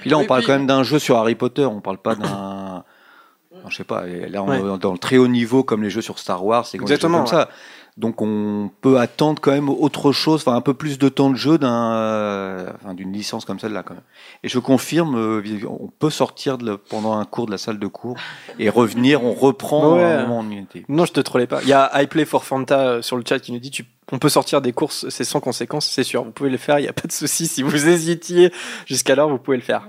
Puis 0.00 0.08
là, 0.10 0.16
on 0.16 0.20
Oui, 0.20 0.26
parle 0.26 0.40
puis- 0.40 0.46
quand 0.46 0.52
même 0.54 0.66
d'un 0.66 0.84
jeu 0.84 0.98
sur 0.98 1.16
Harry 1.18 1.34
Potter, 1.34 1.64
on 1.66 1.80
parle 1.82 1.98
pas 1.98 2.14
d'un. 2.14 2.84
Je 3.68 3.74
sais 3.76 3.84
pas, 3.84 4.04
là, 4.06 4.42
on 4.42 4.48
Ouais. 4.48 4.58
est 4.60 4.78
dans 4.78 4.92
le 4.92 4.98
très 4.98 5.18
haut 5.18 5.26
niveau 5.28 5.62
comme 5.64 5.82
les 5.82 5.90
jeux 5.90 6.00
sur 6.00 6.18
Star 6.18 6.42
Wars, 6.44 6.64
c'est 6.64 6.78
Exactement, 6.80 7.18
comme 7.18 7.26
ça. 7.26 7.48
Donc, 7.98 8.22
on 8.22 8.70
peut 8.80 8.98
attendre 9.00 9.42
quand 9.42 9.50
même 9.50 9.68
autre 9.68 10.12
chose, 10.12 10.42
enfin 10.42 10.54
un 10.56 10.60
peu 10.60 10.72
plus 10.72 10.98
de 10.98 11.08
temps 11.08 11.30
de 11.30 11.34
jeu 11.34 11.58
d'un, 11.58 11.94
euh, 11.94 12.70
enfin, 12.76 12.94
d'une 12.94 13.12
licence 13.12 13.44
comme 13.44 13.58
celle-là 13.58 13.82
quand 13.82 13.94
même. 13.94 14.04
Et 14.44 14.48
je 14.48 14.60
confirme, 14.60 15.16
euh, 15.16 15.42
on 15.68 15.88
peut 15.88 16.08
sortir 16.10 16.58
de 16.58 16.76
pendant 16.76 17.18
un 17.18 17.24
cours 17.24 17.46
de 17.46 17.50
la 17.50 17.58
salle 17.58 17.80
de 17.80 17.86
cours 17.88 18.16
et 18.60 18.68
revenir, 18.70 19.24
on 19.24 19.32
reprend 19.34 19.96
Ouais. 19.96 20.04
à 20.04 20.20
un 20.20 20.26
moment 20.28 20.38
où 20.38 20.44
on 20.44 20.50
y 20.50 20.58
était. 20.58 20.84
Non, 20.88 21.06
je 21.06 21.12
te 21.12 21.18
trollais 21.20 21.48
pas. 21.48 21.60
Il 21.62 21.68
y 21.68 21.72
a 21.72 21.90
I 22.00 22.06
Play 22.06 22.24
for 22.24 22.44
Fanta 22.44 22.78
euh, 22.88 23.02
sur 23.02 23.16
le 23.16 23.24
chat 23.28 23.40
qui 23.40 23.50
nous 23.50 23.58
dit 23.58 23.72
tu 23.72 23.84
on 24.12 24.18
peut 24.18 24.30
sortir 24.30 24.62
des 24.62 24.72
courses, 24.72 25.06
c'est 25.10 25.24
sans 25.24 25.40
conséquence, 25.40 25.86
c'est 25.86 26.02
sûr. 26.04 26.24
Vous 26.24 26.30
pouvez 26.30 26.48
le 26.48 26.56
faire, 26.56 26.78
il 26.78 26.82
n'y 26.82 26.88
a 26.88 26.94
pas 26.94 27.06
de 27.06 27.12
souci. 27.12 27.46
Si 27.46 27.62
vous 27.62 27.88
hésitiez 27.88 28.52
jusqu'alors, 28.86 29.28
vous 29.28 29.36
pouvez 29.38 29.58
le 29.58 29.62
faire. 29.62 29.86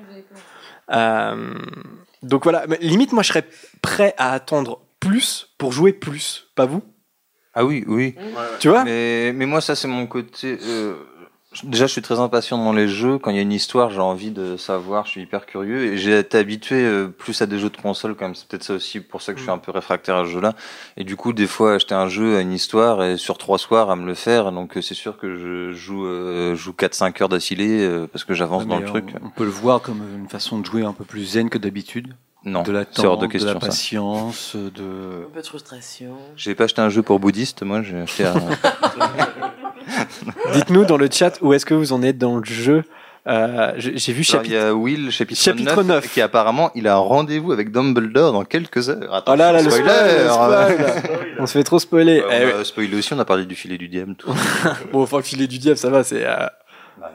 Euh, 0.92 1.54
donc 2.24 2.44
voilà, 2.44 2.66
Mais 2.68 2.78
limite, 2.82 3.14
moi, 3.14 3.24
je 3.24 3.30
serais 3.30 3.46
prêt 3.82 4.14
à 4.18 4.32
attendre 4.34 4.80
plus 5.00 5.50
pour 5.58 5.72
jouer 5.72 5.94
plus. 5.94 6.48
Pas 6.56 6.66
vous? 6.66 6.82
Ah 7.54 7.66
oui, 7.66 7.84
oui. 7.88 8.16
Tu 8.60 8.70
vois 8.70 8.84
Mais, 8.84 9.32
mais 9.34 9.46
moi, 9.46 9.60
ça, 9.62 9.76
c'est 9.76 9.88
mon 9.88 10.06
côté. 10.08 10.58
euh, 10.64 10.94
déjà, 11.64 11.88
je 11.88 11.92
suis 11.92 12.02
très 12.04 12.20
impatient 12.20 12.58
dans 12.64 12.74
les 12.74 12.88
jeux. 12.88 13.18
Quand 13.18 13.32
il 13.32 13.36
y 13.38 13.40
a 13.40 13.42
une 13.42 13.52
histoire, 13.52 13.90
j'ai 13.90 14.00
envie 14.00 14.30
de 14.30 14.56
savoir. 14.56 15.06
Je 15.08 15.12
suis 15.12 15.22
hyper 15.24 15.48
curieux. 15.48 15.86
Et 15.94 15.98
j'ai 15.98 16.20
été 16.20 16.38
habitué 16.38 16.76
euh, 16.86 17.08
plus 17.08 17.42
à 17.42 17.48
des 17.48 17.58
jeux 17.58 17.72
de 17.72 17.76
console, 17.78 18.16
quand 18.16 18.26
même. 18.26 18.36
C'est 18.36 18.48
peut-être 18.48 18.64
ça 18.64 18.76
aussi 18.76 19.00
pour 19.00 19.24
ça 19.24 19.34
que 19.34 19.40
je 19.40 19.44
suis 19.46 19.52
un 19.52 19.58
peu 19.58 19.72
réfractaire 19.72 20.16
à 20.18 20.26
ce 20.26 20.30
jeu-là. 20.30 20.54
Et 20.96 21.04
du 21.04 21.16
coup, 21.16 21.34
des 21.34 21.48
fois, 21.48 21.74
acheter 21.74 21.96
un 21.96 22.08
jeu 22.08 22.38
à 22.38 22.42
une 22.42 22.54
histoire 22.54 23.04
et 23.04 23.18
sur 23.18 23.40
trois 23.40 23.58
soirs 23.58 23.90
à 23.90 23.96
me 23.96 24.06
le 24.06 24.14
faire. 24.14 24.52
Donc, 24.52 24.78
euh, 24.78 24.82
c'est 24.82 24.94
sûr 24.94 25.18
que 25.18 25.36
je 25.38 25.72
joue, 25.74 26.06
euh, 26.06 26.54
joue 26.56 26.74
4-5 26.74 27.20
heures 27.24 27.30
d'affilée 27.30 27.82
euh, 27.82 28.06
parce 28.08 28.24
que 28.26 28.36
j'avance 28.36 28.64
Ouais, 28.64 28.70
dans 28.70 28.80
le 28.80 28.86
truc. 28.86 29.06
On, 29.22 29.26
on 29.26 29.30
peut 29.32 29.44
le 29.46 29.50
voir 29.50 29.82
comme 29.82 30.04
une 30.18 30.30
façon 30.30 30.60
de 30.60 30.66
jouer 30.68 30.84
un 30.86 30.94
peu 30.94 31.04
plus 31.04 31.24
zen 31.26 31.50
que 31.50 31.58
d'habitude. 31.58 32.14
Non, 32.46 32.64
de 32.64 32.70
hors 32.72 32.78
l'attente, 32.80 33.32
de 33.34 33.46
la 33.46 33.54
ça. 33.54 33.60
patience, 33.60 34.56
de. 34.56 35.26
Un 35.28 35.34
peu 35.34 35.42
de 35.42 35.46
frustration. 35.48 36.16
J'ai 36.38 36.56
pas 36.56 36.64
acheté 36.66 36.82
un 36.82 36.90
jeu 36.90 37.02
pour 37.02 37.20
bouddhiste, 37.20 37.64
moi, 37.64 37.82
j'ai 37.84 37.98
acheté 38.00 38.26
un. 38.26 38.36
Dites-nous 40.54 40.86
dans 40.86 40.98
le 40.98 41.10
chat 41.12 41.38
où 41.42 41.54
est-ce 41.54 41.66
que 41.66 41.74
vous 41.74 41.94
en 41.94 42.02
êtes 42.04 42.18
dans 42.18 42.38
le 42.38 42.46
jeu. 42.46 42.84
Euh, 43.28 43.74
j'ai 43.78 44.14
vu 44.14 44.26
Alors, 44.30 44.46
Il 44.46 44.48
chapitre. 44.52 44.54
y 44.54 44.58
a 44.58 44.74
Will, 44.74 45.12
chapitre, 45.12 45.42
Chapitre 45.42 45.84
9, 45.84 45.88
9. 46.04 46.14
qui 46.14 46.22
apparemment, 46.22 46.72
il 46.74 46.88
a 46.88 46.96
un 46.96 47.00
rendez-vous 47.00 47.52
avec 47.52 47.72
Dumbledore 47.72 48.32
dans 48.32 48.46
quelques 48.46 48.90
heures. 48.90 49.14
Attends, 49.14 49.34
Oh 49.34 49.36
là 49.36 49.52
là, 49.52 49.62
le 49.62 49.70
spoiler. 49.70 49.90
spoil, 50.30 50.78
le 50.78 50.88
spoil. 50.88 51.28
On 51.40 51.46
se 51.46 51.52
fait 51.52 51.64
trop 51.64 51.80
spoiler. 51.80 52.22
Ouais, 52.22 52.48
Eh 52.50 52.54
on 52.58 52.62
a 52.62 52.64
spoilé 52.64 52.98
aussi, 52.98 53.14
on 53.14 53.20
a 53.20 53.26
parlé 53.26 53.46
du 53.46 53.56
filet 53.56 53.78
du 53.78 53.90
diable. 53.90 54.16
Tout. 54.16 54.34
Bon, 54.94 55.02
enfin, 55.04 55.22
filet 55.22 55.48
du 55.48 55.58
diable, 55.60 55.78
ça 55.78 55.90
va, 55.90 56.04
c'est 56.04 56.26
euh, 56.26 56.48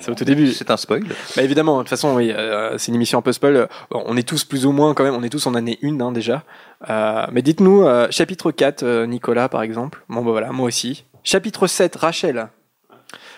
c'est 0.00 0.10
au 0.10 0.14
tout 0.14 0.24
début. 0.24 0.52
C'est 0.52 0.70
un 0.70 0.76
spoil. 0.76 1.04
Bah 1.36 1.42
évidemment, 1.42 1.76
de 1.78 1.82
toute 1.82 1.90
façon, 1.90 2.14
oui, 2.16 2.30
euh, 2.32 2.76
c'est 2.78 2.88
une 2.88 2.94
émission 2.96 3.18
un 3.18 3.22
peu 3.22 3.32
spoil. 3.32 3.68
Bon, 3.90 4.02
on 4.06 4.16
est 4.16 4.26
tous 4.28 4.44
plus 4.44 4.66
ou 4.66 4.72
moins 4.72 4.94
quand 4.94 5.04
même, 5.04 5.14
on 5.14 5.22
est 5.22 5.28
tous 5.30 5.46
en 5.46 5.54
année 5.54 5.78
1 5.82 6.00
hein, 6.00 6.12
déjà. 6.12 6.42
Euh, 6.90 7.26
mais 7.32 7.42
dites-nous, 7.42 7.82
euh, 7.86 8.06
chapitre 8.10 8.50
4, 8.50 8.82
euh, 8.82 9.06
Nicolas 9.06 9.48
par 9.48 9.62
exemple. 9.62 10.02
Bon 10.08 10.22
bah 10.22 10.30
voilà, 10.32 10.52
moi 10.52 10.66
aussi. 10.66 11.04
Chapitre 11.22 11.66
7, 11.66 11.96
Rachel. 11.96 12.48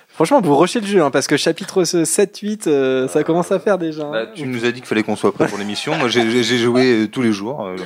Franchement, 0.08 0.40
vous 0.40 0.56
rushez 0.56 0.80
le 0.80 0.86
jeu, 0.86 1.02
hein, 1.02 1.10
parce 1.10 1.26
que 1.26 1.36
chapitre 1.36 1.84
7, 1.84 2.38
8, 2.38 2.66
euh, 2.68 3.06
ça 3.06 3.22
commence 3.22 3.52
à 3.52 3.58
faire 3.60 3.76
déjà. 3.76 4.02
hein. 4.04 4.10
Bah, 4.12 4.26
tu 4.34 4.46
nous 4.46 4.64
as 4.64 4.72
dit 4.72 4.80
qu'il 4.80 4.86
fallait 4.86 5.02
qu'on 5.02 5.14
soit 5.14 5.32
prêt 5.32 5.46
pour 5.46 5.58
l'émission. 5.58 5.94
Moi, 5.96 6.08
j'ai- 6.08 6.42
joué 6.58 7.02
euh, 7.02 7.06
tous 7.06 7.20
les 7.20 7.32
jours. 7.32 7.66
euh, 7.66 7.76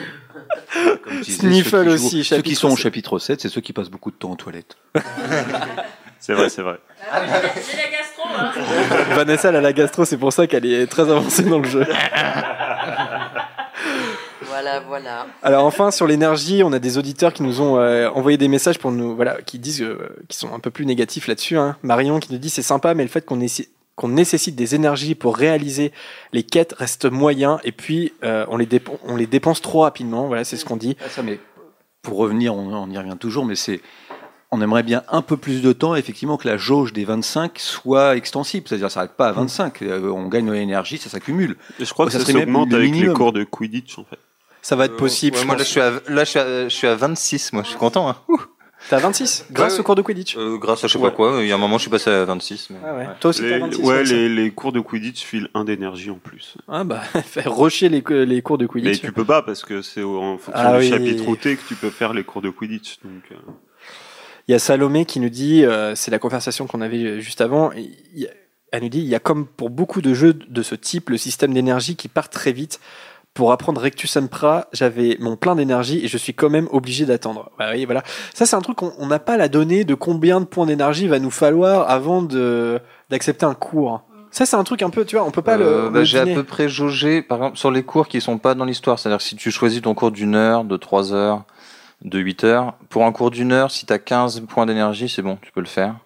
comme 1.03 1.17
tu 1.19 1.25
disais, 1.25 1.39
Sniffle 1.41 1.71
Ceux 1.71 1.93
aussi, 1.95 2.19
jouent- 2.23 2.37
Ceux 2.37 2.43
qui 2.43 2.55
sont 2.55 2.69
au 2.69 2.77
7. 2.77 2.79
chapitre 2.85 3.19
7, 3.19 3.41
c'est 3.41 3.49
ceux 3.49 3.61
qui 3.61 3.73
passent 3.73 3.91
beaucoup 3.91 4.13
de 4.13 4.17
temps 4.17 4.31
aux 4.31 4.37
toilettes. 4.37 4.77
C'est 6.23 6.35
vrai, 6.35 6.51
c'est 6.51 6.61
vrai. 6.63 6.79
Vanessa, 9.15 9.49
elle 9.49 9.57
a 9.57 9.61
la 9.61 9.73
gastro, 9.73 10.05
c'est 10.05 10.17
pour 10.19 10.33
ça 10.33 10.47
qu'elle 10.47 10.67
est 10.67 10.87
très 10.87 11.03
avancée 11.03 11.43
dans 11.43 11.59
le 11.59 11.69
jeu. 11.69 11.87
Voilà, 14.47 14.81
voilà. 14.81 15.27
Alors 15.43 15.65
enfin 15.65 15.91
sur 15.91 16.07
l'énergie, 16.07 16.63
on 16.65 16.73
a 16.73 16.79
des 16.79 16.99
auditeurs 16.99 17.33
qui 17.33 17.43
nous 17.43 17.61
ont 17.61 17.79
euh, 17.79 18.11
envoyé 18.11 18.37
des 18.37 18.49
messages 18.49 18.79
pour 18.79 18.91
nous 18.93 19.15
voilà 19.17 19.41
qui 19.43 19.59
disent 19.59 19.81
euh, 19.83 20.17
qui 20.29 20.37
sont 20.37 20.53
un 20.53 20.59
peu 20.59 20.71
plus 20.71 20.85
négatifs 20.87 21.29
là-dessus. 21.29 21.57
Hein. 21.57 21.77
Marion 21.83 22.19
qui 22.21 22.33
nous 22.33 22.39
dit 22.39 22.51
c'est 22.51 22.63
sympa, 22.63 22.93
mais 22.95 23.03
le 23.05 23.09
fait 23.09 23.25
qu'on 23.25 23.37
nécessite 23.37 23.71
qu'on 23.97 24.09
nécessite 24.09 24.57
des 24.57 24.75
énergies 24.75 25.15
pour 25.15 25.37
réaliser 25.37 25.93
les 26.33 26.43
quêtes 26.43 26.75
reste 26.79 27.05
moyen 27.05 27.61
et 27.65 27.73
puis 27.73 28.13
euh, 28.25 28.45
on 28.49 28.57
les 28.57 28.67
dépen- 28.67 28.99
on 29.05 29.17
les 29.17 29.27
dépense 29.27 29.61
trop 29.61 29.81
rapidement. 29.83 30.27
Voilà, 30.27 30.45
c'est 30.45 30.57
ce 30.57 30.65
qu'on 30.65 30.77
dit. 30.77 30.97
Ah, 31.05 31.09
ça, 31.11 31.23
mais 31.23 31.39
pour 32.03 32.17
revenir, 32.17 32.55
on, 32.55 32.73
on 32.73 32.91
y 32.91 32.97
revient 32.99 33.17
toujours, 33.19 33.45
mais 33.45 33.57
c'est. 33.57 33.81
On 34.53 34.61
aimerait 34.61 34.83
bien 34.83 35.05
un 35.09 35.23
peu 35.23 35.37
plus 35.37 35.63
de 35.63 35.73
temps, 35.73 35.95
effectivement, 35.95 36.37
que 36.37 36.49
la 36.49 36.57
jauge 36.57 36.93
des 36.93 37.05
25 37.05 37.59
soit 37.59 38.17
extensible. 38.17 38.67
C'est-à-dire, 38.67 38.91
ça 38.91 38.95
s'arrête 38.95 39.13
pas 39.13 39.29
à 39.29 39.33
25. 39.33 39.83
Euh, 39.83 40.11
On 40.11 40.27
gagne 40.29 40.47
de 40.47 40.53
l'énergie, 40.53 40.99
ça 40.99 41.09
s'accumule. 41.09 41.57
Et 41.79 41.85
je 41.85 41.93
crois 41.93 42.07
que 42.07 42.13
Ça 42.13 42.19
ça, 42.19 42.33
s'augmente 42.33 42.71
le 42.71 42.79
avec 42.79 42.93
les 42.95 43.07
cours 43.13 43.33
de 43.33 43.45
Quidditch, 43.45 43.99
en 43.99 44.05
fait. 44.05 44.19
Ça 44.63 44.75
va 44.77 44.87
être 44.87 44.97
possible. 44.97 45.37
Ouais, 45.37 45.43
je 45.43 45.47
moi, 45.47 45.57
là, 45.57 45.63
je 45.63 45.69
suis, 45.69 45.81
à, 45.81 45.91
là 46.09 46.25
je, 46.25 46.31
suis 46.31 46.39
à, 46.41 46.65
je 46.69 46.75
suis 46.75 46.87
à 46.89 46.95
26. 46.97 47.53
Moi, 47.53 47.63
je 47.63 47.69
suis 47.69 47.79
content. 47.79 48.09
Hein. 48.11 48.17
T'es 48.89 48.97
à 48.97 48.99
26 48.99 49.47
grâce 49.53 49.75
Ouais, 49.75 49.81
au 49.81 49.83
cours 49.85 49.95
de 49.95 50.03
Quidditch. 50.03 50.37
Euh, 50.37 50.57
grâce 50.57 50.83
à 50.83 50.89
je 50.89 50.95
sais 50.95 50.99
Ouais. 50.99 51.11
pas 51.11 51.15
quoi. 51.17 51.39
Il 51.43 51.47
y 51.47 51.53
a 51.53 51.55
un 51.55 51.59
moment, 51.59 51.77
je 51.79 51.83
suis 51.83 51.91
passé 51.91 52.11
à 52.11 52.25
26. 52.25 52.71
Mais... 52.71 52.77
Ah 52.85 52.93
ouais. 52.95 52.99
ouais. 53.01 53.07
Toi 53.21 53.29
aussi 53.31 53.43
t'es 53.43 53.53
à 53.53 53.59
Les, 53.59 53.63
26. 53.65 53.83
ouais, 53.83 54.05
les, 54.05 54.29
les 54.31 54.51
cours 54.51 54.73
de 54.73 54.81
Quidditch 54.81 55.23
filent 55.23 55.49
un 55.55 55.65
d'énergie 55.65 56.11
en 56.11 56.15
plus. 56.19 56.57
Ah 56.67 56.83
bah 56.83 57.01
faire 57.25 57.55
rusher 57.55 57.91
les, 57.91 58.03
les 58.25 58.43
cours 58.43 58.57
de 58.59 58.65
Mais 58.65 58.69
Quidditch. 58.69 59.03
tu 59.03 59.13
peux 59.13 59.27
pas 59.27 59.43
parce 59.43 59.65
que 59.67 59.83
c'est 59.83 60.01
au- 60.03 60.19
en 60.19 60.39
fonction 60.39 60.53
Ah 60.67 60.73
du 60.73 60.85
oui. 60.85 60.89
chapitre 60.89 61.37
t'es 61.37 61.57
que 61.57 61.69
tu 61.69 61.75
peux 61.75 61.91
faire 61.91 62.15
les 62.15 62.25
cours 62.25 62.41
de 62.41 62.49
Quidditch. 62.49 62.99
Donc, 63.05 63.23
euh, 63.33 63.35
Il 64.49 64.53
y 64.53 64.55
a 64.55 64.59
Salomé 64.59 65.05
qui 65.05 65.21
nous 65.21 65.29
dit, 65.29 65.65
euh, 65.65 65.95
c'est 65.95 66.11
la 66.11 66.19
conversation 66.19 66.67
qu'on 66.67 66.81
avait 66.81 67.21
juste 67.21 67.41
avant, 67.41 67.73
et 67.73 67.91
y 68.15 68.27
elle 68.73 68.85
nous 68.85 68.89
dit, 68.89 69.01
il 69.01 69.09
y 69.09 69.17
a 69.17 69.19
comme 69.19 69.47
pour 69.47 69.69
beaucoup 69.69 70.01
de 70.01 70.15
jeux 70.15 70.33
de 70.33 70.63
ce 70.63 70.77
type, 70.77 71.11
le 71.11 71.17
système 71.17 71.53
d'énergie 71.53 71.97
qui 71.97 72.07
part 72.09 72.29
très 72.29 72.53
vite. 72.53 72.79
Pour 73.35 73.53
apprendre 73.53 73.81
Rectus 73.81 74.11
Sempra, 74.11 74.67
j'avais 74.73 75.17
mon 75.21 75.37
plein 75.37 75.55
d'énergie 75.57 76.05
et 76.05 76.09
je 76.09 76.17
suis 76.19 76.35
quand 76.35 76.51
même 76.51 76.69
obligé 76.73 77.05
d'attendre. 77.05 77.51
Bah 77.59 77.71
oui, 77.73 77.85
voilà. 77.85 78.03
Ça, 78.35 78.45
c'est 78.47 78.57
un 78.57 78.61
truc 78.61 78.77
qu'on 78.77 78.93
on 78.99 79.07
n'a 79.07 79.21
pas 79.21 79.37
la 79.37 79.49
donnée 79.49 79.85
de 79.85 79.95
combien 79.95 80.41
de 80.41 80.45
points 80.47 80.67
d'énergie 80.67 81.07
va 81.07 81.19
nous 81.21 81.31
falloir 81.31 81.89
avant 81.91 82.23
d'accepter 83.09 83.47
un 83.47 83.55
cours. 83.55 84.03
Ça, 84.33 84.47
c'est 84.47 84.57
un 84.57 84.65
truc 84.65 84.83
un 84.83 84.91
peu, 84.91 85.05
tu 85.05 85.17
vois, 85.17 85.25
on 85.25 85.31
peut 85.33 85.43
pas 85.43 85.59
Euh, 85.59 85.85
le. 85.85 85.91
bah, 85.91 85.99
le 86.01 86.05
J'ai 86.05 86.19
à 86.21 86.27
peu 86.27 86.45
près 86.45 86.69
jaugé, 86.69 87.23
par 87.23 87.39
exemple, 87.39 87.57
sur 87.59 87.71
les 87.73 87.83
cours 87.83 88.07
qui 88.09 88.21
sont 88.21 88.39
pas 88.39 88.55
dans 88.55 88.65
l'histoire. 88.65 88.99
C'est-à-dire 88.99 89.19
que 89.19 89.25
si 89.25 89.35
tu 89.37 89.51
choisis 89.51 89.83
ton 89.83 89.95
cours 89.95 90.13
d'une 90.13 90.35
heure, 90.37 90.65
de 90.65 90.77
trois 90.77 91.13
heures, 91.13 91.45
de 92.03 92.19
8 92.19 92.45
heures, 92.45 92.75
pour 92.89 93.05
un 93.05 93.13
cours 93.13 93.31
d'une 93.31 93.53
heure, 93.53 93.71
si 93.71 93.87
tu 93.87 93.93
as 93.93 93.99
15 93.99 94.41
points 94.49 94.67
d'énergie, 94.67 95.09
c'est 95.09 95.23
bon, 95.23 95.39
tu 95.43 95.53
peux 95.53 95.61
le 95.61 95.67
faire. 95.67 95.97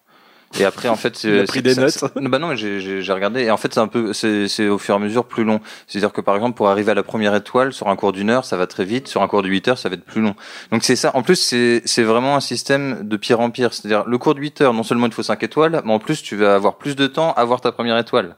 Et 0.61 0.65
après, 0.65 0.89
en 0.89 0.95
fait, 0.95 1.17
c'est- 1.17 1.45
pris 1.47 1.63
des 1.63 1.75
notes. 1.75 2.05
Bah 2.31 2.39
non, 2.39 2.49
mais 2.49 2.57
j'ai- 2.57 3.13
regardé. 3.13 3.43
Et 3.43 3.51
en 3.51 3.57
fait, 3.57 3.75
c'est 3.75 3.81
un 3.81 3.89
peu, 3.89 4.13
c'est 4.13 4.69
au 4.69 4.79
fur 4.79 4.95
et 4.95 4.97
à 4.97 5.01
mesure 5.01 5.25
plus 5.25 5.43
long. 5.43 5.61
C'est-à-dire 5.89 6.13
que 6.13 6.21
par 6.21 6.37
exemple, 6.37 6.57
pour 6.57 6.69
arriver 6.69 6.93
à 6.93 6.95
la 6.95 7.03
première 7.03 7.35
étoile 7.35 7.73
sur 7.73 7.89
un 7.89 7.97
cours 7.97 8.13
d'une 8.13 8.31
heure, 8.31 8.45
ça 8.45 8.57
va 8.57 8.69
très 8.69 8.85
vite. 8.85 9.09
Sur 9.09 9.23
un 9.23 9.27
cours 9.29 9.43
de 9.43 9.49
8 9.49 9.67
heures, 9.69 9.79
ça 9.79 9.89
va 9.89 9.95
être 9.97 10.05
plus 10.05 10.21
long. 10.21 10.37
Donc 10.71 10.85
c'est 10.85 10.95
ça. 10.97 11.11
En 11.15 11.23
plus, 11.23 11.35
c'est 11.37 11.83
c'est 11.87 12.05
vraiment 12.05 12.37
un 12.37 12.41
système 12.41 13.01
de 13.09 13.17
pire 13.17 13.41
en 13.41 13.51
pire. 13.51 13.73
C'est-à-dire 13.75 14.05
le 14.07 14.17
cours 14.19 14.35
de 14.37 14.41
8 14.41 14.61
heures, 14.61 14.75
non 14.75 14.85
seulement 14.85 15.07
il 15.07 15.11
te 15.11 15.17
faut 15.17 15.23
5 15.25 15.43
étoiles, 15.43 15.83
mais 15.85 15.93
en 15.93 15.99
plus 15.99 16.23
tu 16.23 16.37
vas 16.37 16.55
avoir 16.55 16.77
plus 16.77 16.95
de 16.95 17.07
temps 17.09 17.33
à 17.33 17.41
avoir 17.41 17.61
ta 17.61 17.73
première 17.73 17.99
étoile. 17.99 18.37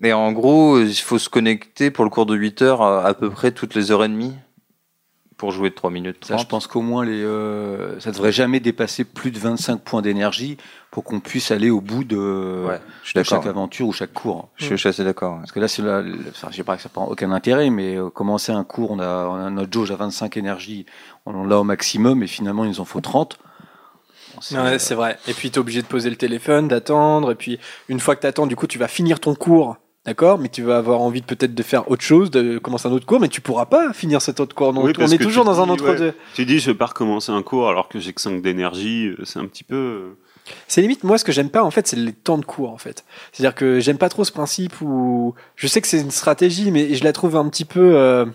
Mais 0.00 0.12
en 0.12 0.32
gros, 0.32 0.80
il 0.80 0.94
faut 0.96 1.18
se 1.18 1.28
connecter 1.28 1.90
pour 1.92 2.02
le 2.04 2.10
cours 2.10 2.26
de 2.26 2.34
8 2.34 2.60
heures 2.62 2.82
à, 2.82 3.06
à 3.06 3.14
peu 3.14 3.30
près 3.30 3.52
toutes 3.52 3.74
les 3.76 3.92
heures 3.92 4.02
et 4.04 4.08
demie 4.08 4.34
pour 5.36 5.50
jouer 5.50 5.68
de 5.70 5.74
3 5.74 5.90
minutes. 5.90 6.24
Ça, 6.24 6.34
je 6.36 6.38
30. 6.44 6.48
pense 6.48 6.66
qu'au 6.66 6.80
moins, 6.80 7.04
les, 7.04 7.22
euh, 7.22 8.00
ça 8.00 8.10
devrait 8.10 8.32
jamais 8.32 8.58
dépasser 8.58 9.04
plus 9.04 9.30
de 9.30 9.38
25 9.38 9.82
points 9.82 10.00
d'énergie 10.00 10.56
pour 10.90 11.04
qu'on 11.04 11.20
puisse 11.20 11.50
aller 11.50 11.68
au 11.68 11.80
bout 11.82 12.04
de, 12.04 12.64
Ouais, 12.66 12.80
je 13.02 13.10
suis 13.10 13.18
de 13.18 13.22
chaque 13.22 13.44
aventure 13.46 13.86
ou 13.86 13.92
chaque 13.92 14.14
cours. 14.14 14.48
Je, 14.56 14.74
suis- 14.74 14.88
assez 14.88 15.04
d'accord. 15.04 15.36
Parce 15.40 15.52
que 15.52 15.60
là, 15.60 15.68
c'est 15.68 15.82
enfin, 16.30 16.48
je 16.50 16.62
pas 16.62 16.76
que 16.76 16.82
ça 16.82 16.88
prend 16.88 17.06
aucun 17.06 17.32
intérêt, 17.32 17.68
mais 17.68 17.96
euh, 17.96 18.08
commencer 18.08 18.50
un 18.52 18.64
cours, 18.64 18.90
on 18.92 18.98
a, 18.98 19.26
on 19.26 19.34
a 19.34 19.50
notre 19.50 19.72
jauge 19.72 19.90
à 19.90 19.96
25 19.96 20.36
énergie, 20.38 20.86
on 21.26 21.44
l'a 21.44 21.58
au 21.58 21.64
maximum, 21.64 22.22
et 22.22 22.26
finalement, 22.26 22.64
il 22.64 22.68
nous 22.70 22.80
en 22.80 22.84
faut 22.86 23.02
30. 23.02 23.38
Bon, 24.34 24.40
c'est- 24.40 24.58
Ouais, 24.58 24.78
c'est 24.78 24.94
vrai. 24.94 25.18
Et 25.28 25.34
puis, 25.34 25.50
tu 25.50 25.56
es 25.56 25.58
obligé 25.58 25.82
de 25.82 25.86
poser 25.86 26.08
le 26.08 26.16
téléphone, 26.16 26.68
d'attendre. 26.68 27.30
Et 27.32 27.34
puis, 27.34 27.58
une 27.88 28.00
fois 28.00 28.16
que 28.16 28.22
tu 28.22 28.26
attends, 28.26 28.46
du 28.46 28.56
coup, 28.56 28.66
tu 28.66 28.78
vas 28.78 28.88
finir 28.88 29.20
ton 29.20 29.34
cours. 29.34 29.76
D'accord 30.06 30.38
Mais 30.38 30.48
tu 30.48 30.62
vas 30.62 30.76
avoir 30.78 31.00
envie 31.00 31.20
de 31.20 31.26
peut-être 31.26 31.54
de 31.54 31.62
faire 31.62 31.90
autre 31.90 32.02
chose, 32.02 32.30
de 32.30 32.58
commencer 32.58 32.86
un 32.88 32.92
autre 32.92 33.06
cours, 33.06 33.20
mais 33.20 33.28
tu 33.28 33.40
pourras 33.40 33.66
pas 33.66 33.92
finir 33.92 34.22
cet 34.22 34.40
autre 34.40 34.54
cours. 34.54 34.72
Donc, 34.72 34.84
Oui, 34.84 34.92
on 34.98 35.06
est 35.08 35.18
toujours 35.18 35.44
dans 35.44 35.60
un 35.60 35.68
autre. 35.68 35.84
ouais, 35.88 36.14
Tu 36.34 36.44
dis, 36.46 36.58
je 36.60 36.70
vais 36.70 36.76
pas 36.76 36.86
recommencer 36.86 37.32
un 37.32 37.42
cours 37.42 37.68
alors 37.68 37.88
que 37.88 37.98
j'ai 37.98 38.12
que 38.12 38.20
5 38.20 38.40
d'énergie. 38.42 39.08
euh, 39.08 39.24
C'est 39.24 39.38
un 39.40 39.46
petit 39.46 39.64
peu. 39.64 39.74
euh, 39.76 40.16
C'est 40.68 40.80
limite, 40.80 41.02
moi, 41.04 41.18
ce 41.18 41.24
que 41.24 41.32
j'aime 41.32 41.50
pas, 41.50 41.62
en 41.64 41.70
fait, 41.72 41.86
c'est 41.88 41.96
les 41.96 42.12
temps 42.12 42.38
de 42.38 42.44
cours, 42.44 42.70
en 42.70 42.78
fait. 42.78 43.04
C'est-à-dire 43.32 43.54
que 43.56 43.80
j'aime 43.80 43.98
pas 43.98 44.08
trop 44.08 44.24
ce 44.24 44.32
principe 44.32 44.80
où. 44.80 45.34
Je 45.56 45.66
sais 45.66 45.80
que 45.80 45.88
c'est 45.88 46.00
une 46.00 46.10
stratégie, 46.12 46.70
mais 46.70 46.94
je 46.94 47.02
la 47.02 47.12
trouve 47.12 47.34
un 47.36 47.48
petit 47.48 47.64
peu. 47.64 47.96
euh, 47.96 48.26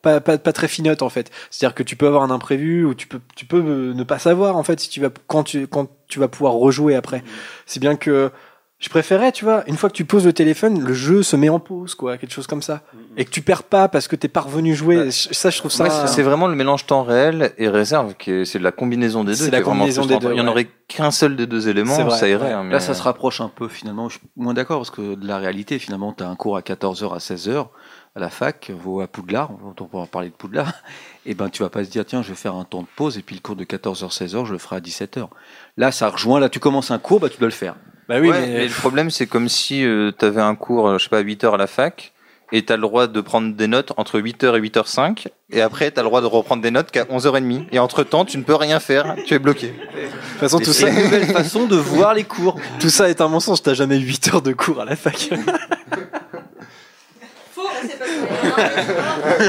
Pas, 0.00 0.20
pas, 0.20 0.38
pas 0.38 0.52
très 0.52 0.68
finote 0.68 1.02
en 1.02 1.08
fait. 1.08 1.28
C'est-à-dire 1.50 1.74
que 1.74 1.82
tu 1.82 1.96
peux 1.96 2.06
avoir 2.06 2.22
un 2.22 2.30
imprévu 2.30 2.84
ou 2.84 2.94
tu 2.94 3.08
peux, 3.08 3.18
tu 3.34 3.44
peux 3.46 3.92
ne 3.92 4.04
pas 4.04 4.20
savoir 4.20 4.56
en 4.56 4.62
fait 4.62 4.78
si 4.78 4.88
tu 4.88 5.00
vas, 5.00 5.10
quand, 5.26 5.42
tu, 5.42 5.66
quand 5.66 5.88
tu 6.06 6.20
vas 6.20 6.28
pouvoir 6.28 6.52
rejouer 6.52 6.94
après. 6.94 7.24
C'est 7.66 7.80
bien 7.80 7.96
que 7.96 8.30
je 8.78 8.88
préférais, 8.90 9.32
tu 9.32 9.44
vois, 9.44 9.64
une 9.66 9.76
fois 9.76 9.90
que 9.90 9.94
tu 9.94 10.04
poses 10.04 10.24
le 10.24 10.32
téléphone, 10.32 10.80
le 10.84 10.94
jeu 10.94 11.24
se 11.24 11.34
met 11.34 11.48
en 11.48 11.58
pause, 11.58 11.96
quoi, 11.96 12.16
quelque 12.16 12.32
chose 12.32 12.46
comme 12.46 12.62
ça. 12.62 12.82
Et 13.16 13.24
que 13.24 13.30
tu 13.30 13.42
perds 13.42 13.64
pas 13.64 13.88
parce 13.88 14.06
que 14.06 14.14
t'es 14.14 14.28
pas 14.28 14.40
revenu 14.40 14.74
jouer. 14.76 15.10
Ça, 15.10 15.50
je 15.50 15.58
trouve 15.58 15.72
ça. 15.72 15.84
Ouais, 15.84 15.90
c'est- 16.06 16.22
vraiment 16.22 16.46
le 16.46 16.54
mélange 16.54 16.86
temps 16.86 17.02
réel 17.02 17.52
et 17.58 17.68
réserve, 17.68 18.14
qui 18.14 18.30
est- 18.30 18.44
c'est 18.44 18.60
la 18.60 18.70
combinaison 18.70 19.24
des 19.24 19.32
deux. 19.32 19.44
C'est 19.46 19.50
la 19.50 19.62
combinaison 19.62 20.06
des 20.06 20.18
deux, 20.18 20.30
Il 20.32 20.36
y 20.38 20.40
en 20.40 20.44
ouais. 20.44 20.50
aurait 20.50 20.68
qu'un 20.86 21.10
seul 21.10 21.34
des 21.34 21.46
deux 21.48 21.68
éléments, 21.68 22.04
vrai, 22.04 22.16
ça 22.18 22.28
irait. 22.28 22.46
ouais. 22.46 22.52
hein, 22.52 22.62
mais- 22.62 22.72
Là, 22.72 22.80
ça 22.80 22.94
se 22.94 23.02
rapproche 23.02 23.40
un 23.40 23.48
peu 23.48 23.66
finalement. 23.66 24.08
Je 24.08 24.18
suis 24.18 24.26
moins 24.36 24.54
d'accord 24.54 24.78
parce 24.78 24.90
que 24.90 25.16
de 25.16 25.26
la 25.26 25.38
réalité, 25.38 25.80
finalement, 25.80 26.12
tu 26.12 26.22
as 26.22 26.28
un 26.28 26.36
cours 26.36 26.56
à 26.56 26.62
14h 26.62 27.12
à 27.14 27.18
16h 27.18 27.70
à 28.16 28.20
la 28.20 28.30
fac, 28.30 28.72
ou 28.84 29.00
à 29.00 29.06
Poudlard, 29.06 29.50
on 29.64 29.72
pourra 29.84 30.06
parler 30.06 30.28
de 30.28 30.34
Poudlard, 30.34 30.72
et 31.26 31.34
ben 31.34 31.48
tu 31.50 31.62
vas 31.62 31.68
pas 31.68 31.84
se 31.84 31.90
dire, 31.90 32.04
tiens, 32.04 32.22
je 32.22 32.28
vais 32.30 32.34
faire 32.34 32.54
un 32.54 32.64
temps 32.64 32.82
de 32.82 32.86
pause 32.96 33.16
et 33.18 33.22
puis 33.22 33.34
le 33.36 33.40
cours 33.40 33.54
de 33.56 33.64
14h-16h, 33.64 34.44
je 34.44 34.52
le 34.52 34.58
ferai 34.58 34.76
à 34.76 34.80
17h. 34.80 35.28
Là, 35.76 35.92
ça 35.92 36.08
rejoint, 36.08 36.40
là, 36.40 36.48
tu 36.48 36.58
commences 36.60 36.90
un 36.90 36.98
cours, 36.98 37.20
bah, 37.20 37.28
tu 37.28 37.38
dois 37.38 37.48
le 37.48 37.52
faire. 37.54 37.74
Bah 38.08 38.16
oui, 38.20 38.30
Ouais, 38.30 38.40
mais. 38.40 38.46
mais 38.54 38.64
le 38.66 38.72
problème, 38.72 39.10
c'est 39.10 39.26
comme 39.26 39.48
si 39.48 39.84
tu 40.18 40.24
avais 40.24 40.40
un 40.40 40.54
cours, 40.54 40.88
euh, 40.88 40.98
je 40.98 41.04
sais 41.04 41.10
pas, 41.10 41.18
à 41.18 41.20
8 41.20 41.44
heures 41.44 41.54
à 41.54 41.58
la 41.58 41.66
fac, 41.66 42.12
et 42.50 42.64
tu 42.64 42.72
as 42.72 42.76
le 42.76 42.82
droit 42.82 43.06
de 43.06 43.20
prendre 43.20 43.54
des 43.54 43.66
notes 43.66 43.92
entre 43.98 44.18
8h 44.18 44.56
et 44.56 44.60
8h05, 44.60 45.26
et 45.50 45.60
après, 45.60 45.90
tu 45.90 46.00
as 46.00 46.02
le 46.02 46.08
droit 46.08 46.22
de 46.22 46.26
reprendre 46.26 46.62
des 46.62 46.70
notes 46.70 46.90
qu'à 46.90 47.04
11h30. 47.04 47.66
Et 47.72 47.78
entre-temps, 47.78 48.24
tu 48.24 48.38
ne 48.38 48.42
peux 48.42 48.54
rien 48.54 48.80
faire, 48.80 49.16
tu 49.26 49.34
es 49.34 49.38
bloqué. 49.38 49.66
De 49.68 49.72
toute 49.72 50.40
façon, 50.40 50.58
tout 50.58 50.72
c'est 50.72 50.84
ça. 50.84 50.88
une 50.90 51.02
nouvelle 51.04 51.26
façon 51.26 51.66
de 51.66 51.76
voir 51.76 52.14
les 52.14 52.24
cours. 52.24 52.58
Tout 52.80 52.88
ça 52.88 53.10
est 53.10 53.20
un 53.20 53.28
mensonge, 53.28 53.60
t'as 53.62 53.74
jamais 53.74 53.98
8 53.98 54.28
heures 54.34 54.42
de 54.42 54.52
cours 54.52 54.80
à 54.80 54.84
la 54.86 54.96
fac. 54.96 55.28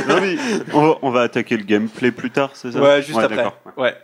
non, 0.08 0.22
mais 0.22 0.36
on, 0.74 0.88
va, 0.88 0.98
on 1.02 1.12
va 1.12 1.22
attaquer 1.22 1.58
le 1.58 1.64
gameplay 1.64 2.12
plus 2.12 2.32
tard, 2.32 2.52
c'est 2.54 2.72
ça? 2.72 2.82
Ouais, 2.82 3.02
juste 3.02 3.18
après. 3.20 3.52
Ouais. 3.78 3.96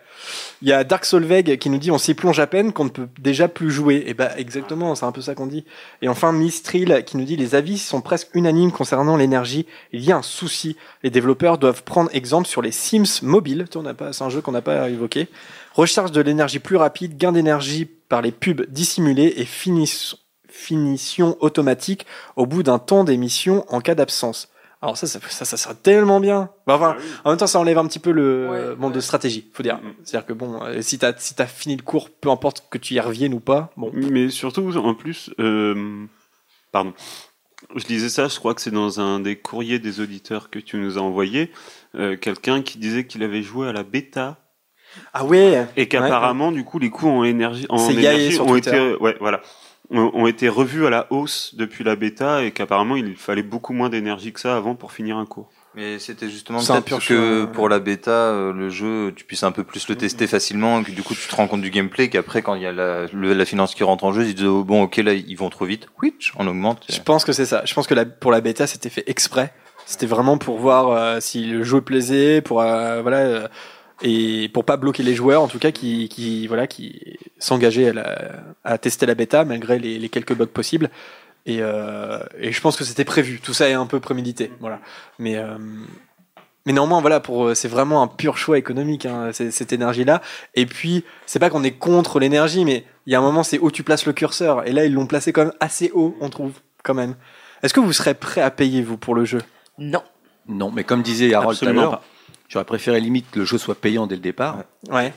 Il 0.62 0.70
y 0.70 0.74
a 0.74 0.84
Dark 0.84 1.06
Solveig 1.06 1.58
qui 1.58 1.70
nous 1.70 1.78
dit 1.78 1.92
on 1.92 1.98
s'y 2.00 2.14
plonge 2.16 2.40
à 2.40 2.48
peine 2.48 2.74
qu'on 2.74 2.86
ne 2.86 2.90
peut 2.90 3.08
déjà 3.20 3.48
plus 3.48 3.70
jouer. 3.70 4.04
Et 4.08 4.14
bah 4.16 4.32
exactement, 4.38 4.96
c'est 4.96 5.06
un 5.06 5.12
peu 5.12 5.22
ça 5.22 5.36
qu'on 5.36 5.46
dit. 5.46 5.66
Et 6.02 6.08
enfin 6.08 6.32
Mistril 6.32 7.04
qui 7.06 7.18
nous 7.18 7.26
dit 7.26 7.36
les 7.36 7.54
avis 7.54 7.78
sont 7.78 8.02
presque 8.02 8.30
unanimes 8.34 8.72
concernant 8.72 9.18
l'énergie. 9.18 9.68
Il 9.92 10.04
y 10.04 10.12
a 10.12 10.18
un 10.18 10.22
souci. 10.24 10.78
Les 11.04 11.10
développeurs 11.12 11.58
doivent 11.60 11.84
prendre 11.84 12.10
exemple 12.14 12.48
sur 12.48 12.62
les 12.64 12.72
Sims 12.72 13.22
mobiles. 13.22 13.66
Tu 13.70 13.74
vois, 13.74 13.82
on 13.82 13.86
n'a 13.86 13.94
pas, 13.94 14.14
c'est 14.14 14.24
un 14.24 14.30
jeu 14.30 14.42
qu'on 14.42 14.54
n'a 14.54 14.62
pas 14.62 14.90
évoqué. 14.90 15.28
Recharge 15.74 16.12
de 16.12 16.22
l'énergie 16.22 16.60
plus 16.60 16.78
rapide, 16.78 17.18
gain 17.18 17.34
d'énergie 17.34 17.86
par 17.86 18.22
les 18.24 18.32
pubs 18.32 18.66
dissimulés 18.70 19.34
et 19.38 19.46
finis- 19.46 20.16
finition 20.56 21.36
automatique 21.42 22.06
au 22.36 22.46
bout 22.46 22.64
d'un 22.64 22.80
temps 22.80 23.04
d'émission 23.04 23.66
en 23.70 23.82
cas 23.82 23.94
d'absence. 23.96 24.50
Alors 24.82 24.98
ça, 24.98 25.08
ça, 25.08 25.20
ça, 25.30 25.46
ça 25.46 25.58
serait 25.58 25.74
tellement 25.76 26.20
bien. 26.20 26.50
Bah, 26.68 26.76
enfin, 26.76 26.96
en 27.24 27.30
même 27.30 27.38
temps, 27.40 27.48
ça 27.48 27.60
enlève 27.60 27.78
un 27.78 27.88
petit 27.88 28.00
peu 28.00 28.12
le 28.12 28.50
Ouais, 28.50 28.76
monde 28.76 28.94
de 28.94 29.00
stratégie, 29.00 29.50
faut 29.54 29.64
dire. 29.64 29.80
C'est-à-dire 30.04 30.28
que 30.28 30.34
bon, 30.34 30.62
euh, 30.64 30.82
si 30.82 31.00
t'as 31.00 31.14
si 31.18 31.34
t'as 31.34 31.48
fini 31.48 31.76
le 31.76 31.82
cours, 31.82 32.10
peu 32.10 32.30
importe 32.30 32.68
que 32.70 32.78
tu 32.78 32.94
y 32.94 33.00
reviennes 33.00 33.34
ou 33.34 33.40
pas, 33.40 33.72
bon. 33.78 33.90
Mais 33.94 34.30
surtout, 34.30 34.70
en 34.78 34.94
plus, 34.94 35.32
euh, 35.40 36.06
pardon, 36.72 36.94
je 37.76 37.84
disais 37.86 38.10
ça, 38.10 38.28
je 38.28 38.38
crois 38.38 38.54
que 38.54 38.62
c'est 38.62 38.70
dans 38.72 39.00
un 39.00 39.20
des 39.20 39.38
courriers 39.38 39.80
des 39.80 40.00
auditeurs 40.02 40.50
que 40.52 40.60
tu 40.60 40.78
nous 40.78 40.98
as 40.98 41.02
envoyé, 41.02 41.52
euh, 41.96 42.16
quelqu'un 42.16 42.62
qui 42.62 42.78
disait 42.78 43.08
qu'il 43.08 43.24
avait 43.24 43.42
joué 43.44 43.68
à 43.68 43.74
la 43.74 43.84
bêta 43.84 44.38
Ah 45.14 45.26
ouais. 45.26 45.66
et 45.78 45.88
qu'apparemment, 45.88 46.52
du 46.52 46.64
coup, 46.64 46.78
les 46.80 46.92
coûts 46.92 47.10
en 47.10 47.24
énergie, 47.24 47.66
en 47.70 47.90
énergie 47.90 48.34
sur 48.34 48.46
ont 48.46 48.50
Twitter. 48.52 48.70
été, 48.70 48.96
ouais, 49.02 49.16
voilà, 49.20 49.42
ont, 49.92 50.28
été 50.28 50.50
revus 50.50 50.86
à 50.86 50.90
la 50.90 51.08
hausse 51.12 51.56
depuis 51.56 51.84
la 51.84 51.96
bêta 51.96 52.44
et 52.44 52.52
qu'apparemment, 52.52 52.96
il 52.96 53.16
fallait 53.16 53.44
beaucoup 53.44 53.74
moins 53.74 53.90
d'énergie 53.90 54.34
que 54.34 54.40
ça 54.40 54.56
avant 54.56 54.76
pour 54.76 54.92
finir 54.92 55.18
un 55.18 55.26
cours. 55.26 55.50
Mais 55.76 56.00
c'était 56.00 56.30
justement 56.30 56.60
peut-être 56.60 57.06
que 57.06 57.42
ouais. 57.42 57.52
pour 57.52 57.68
la 57.68 57.80
bêta, 57.80 58.12
euh, 58.12 58.54
le 58.54 58.70
jeu, 58.70 59.12
tu 59.14 59.26
puisses 59.26 59.44
un 59.44 59.52
peu 59.52 59.66
plus 59.66 59.90
le 59.90 59.96
tester 59.96 60.26
facilement, 60.26 60.80
et 60.80 60.84
que 60.86 60.92
du 60.92 61.04
coup 61.04 61.14
tu 61.14 61.28
te 61.28 61.36
rends 61.36 61.48
compte 61.48 61.62
du 61.62 61.70
gameplay, 61.70 62.10
qu'après 62.10 62.42
quand 62.42 62.56
il 62.56 62.62
y 62.62 62.66
a 62.66 62.72
la, 62.72 63.08
le- 63.08 63.34
la 63.34 63.46
finance 63.46 63.76
qui 63.76 63.84
rentre 63.84 64.06
en 64.06 64.14
jeu, 64.14 64.24
ils 64.24 64.36
disent 64.36 64.46
oh, 64.46 64.64
bon 64.64 64.84
ok 64.84 64.96
là 64.98 65.14
ils 65.14 65.36
vont 65.36 65.50
trop 65.50 65.66
vite, 65.66 65.88
Which, 66.02 66.32
on 66.38 66.48
augmente. 66.48 66.86
Je 66.90 67.02
pense 67.02 67.26
que 67.26 67.34
c'est 67.34 67.46
ça. 67.46 67.64
Je 67.66 67.74
pense 67.74 67.88
que 67.88 67.94
la, 67.94 68.06
pour 68.06 68.32
la 68.32 68.40
bêta, 68.40 68.68
c'était 68.68 68.90
fait 68.90 69.04
exprès. 69.08 69.54
C'était 69.86 70.06
vraiment 70.08 70.38
pour 70.38 70.58
voir 70.60 70.90
euh, 70.90 71.20
si 71.20 71.46
le 71.46 71.64
jeu 71.64 71.82
plaisait, 71.82 72.42
pour 72.42 72.62
euh, 72.62 73.02
voilà, 73.02 73.18
euh, 73.18 73.48
et 74.02 74.50
pour 74.54 74.66
pas 74.66 74.78
bloquer 74.78 75.04
les 75.04 75.16
joueurs, 75.16 75.42
en 75.42 75.48
tout 75.48 75.60
cas, 75.60 75.72
qui, 75.72 76.10
qui 76.10 76.48
voilà, 76.48 76.68
qui 76.68 77.18
s'engageaient 77.40 77.90
à, 77.90 77.94
la- 77.94 78.32
à 78.64 78.78
tester 78.78 79.06
la 79.06 79.16
bêta 79.16 79.46
malgré 79.46 79.80
les, 79.80 79.98
les 80.00 80.10
quelques 80.10 80.36
bugs 80.36 80.46
possibles. 80.48 80.90
Et, 81.46 81.60
euh, 81.62 82.20
et 82.40 82.52
je 82.52 82.60
pense 82.62 82.76
que 82.76 82.84
c'était 82.84 83.06
prévu. 83.06 83.40
Tout 83.40 83.54
ça 83.54 83.70
est 83.70 83.74
un 83.74 83.86
peu 83.86 84.00
prémédité, 84.00 84.52
voilà. 84.60 84.80
Mais 85.20 85.36
euh, 85.38 85.58
mais 86.66 86.74
néanmoins, 86.74 87.00
voilà, 87.00 87.20
pour 87.20 87.56
c'est 87.56 87.68
vraiment 87.68 88.02
un 88.02 88.08
pur 88.08 88.38
choix 88.38 88.58
économique, 88.58 89.06
hein, 89.06 89.30
cette 89.32 89.72
énergie-là. 89.72 90.22
Et 90.56 90.66
puis, 90.66 91.04
c'est 91.28 91.38
pas 91.38 91.52
qu'on 91.52 91.64
est 91.64 91.78
contre 91.78 92.20
l'énergie, 92.20 92.66
mais 92.66 92.84
il 93.06 93.14
y 93.14 93.16
a 93.16 93.20
un 93.20 93.22
moment, 93.22 93.44
c'est 93.44 93.60
où 93.60 93.70
tu 93.70 93.84
places 93.84 94.08
le 94.08 94.14
curseur. 94.14 94.68
Et 94.68 94.72
là, 94.72 94.84
ils 94.86 94.92
l'ont 94.94 95.06
placé 95.06 95.32
quand 95.32 95.44
même 95.44 95.54
assez 95.60 95.92
haut, 95.94 96.18
on 96.22 96.30
trouve, 96.30 96.54
quand 96.84 96.96
même. 96.96 97.16
Est-ce 97.62 97.74
que 97.76 97.80
vous 97.80 97.94
serez 97.94 98.16
prêt 98.16 98.42
à 98.42 98.50
payer, 98.50 98.82
vous, 98.82 98.98
pour 98.98 99.14
le 99.14 99.26
jeu? 99.26 99.42
Non. 99.78 100.02
Non, 100.48 100.72
mais 100.72 100.84
comme 100.84 101.04
disait 101.04 101.34
Harold 101.36 101.58
tout 101.60 101.66
à 101.66 101.72
l'heure. 101.74 102.02
J'aurais 102.56 102.66
préféré 102.66 103.02
limite 103.02 103.30
que 103.32 103.40
le 103.40 103.46
jeu 103.46 103.58
soit 103.58 103.76
payant 103.76 104.08
dès 104.08 104.16
le 104.16 104.22
départ 104.22 104.64
Ouais. 104.90 105.14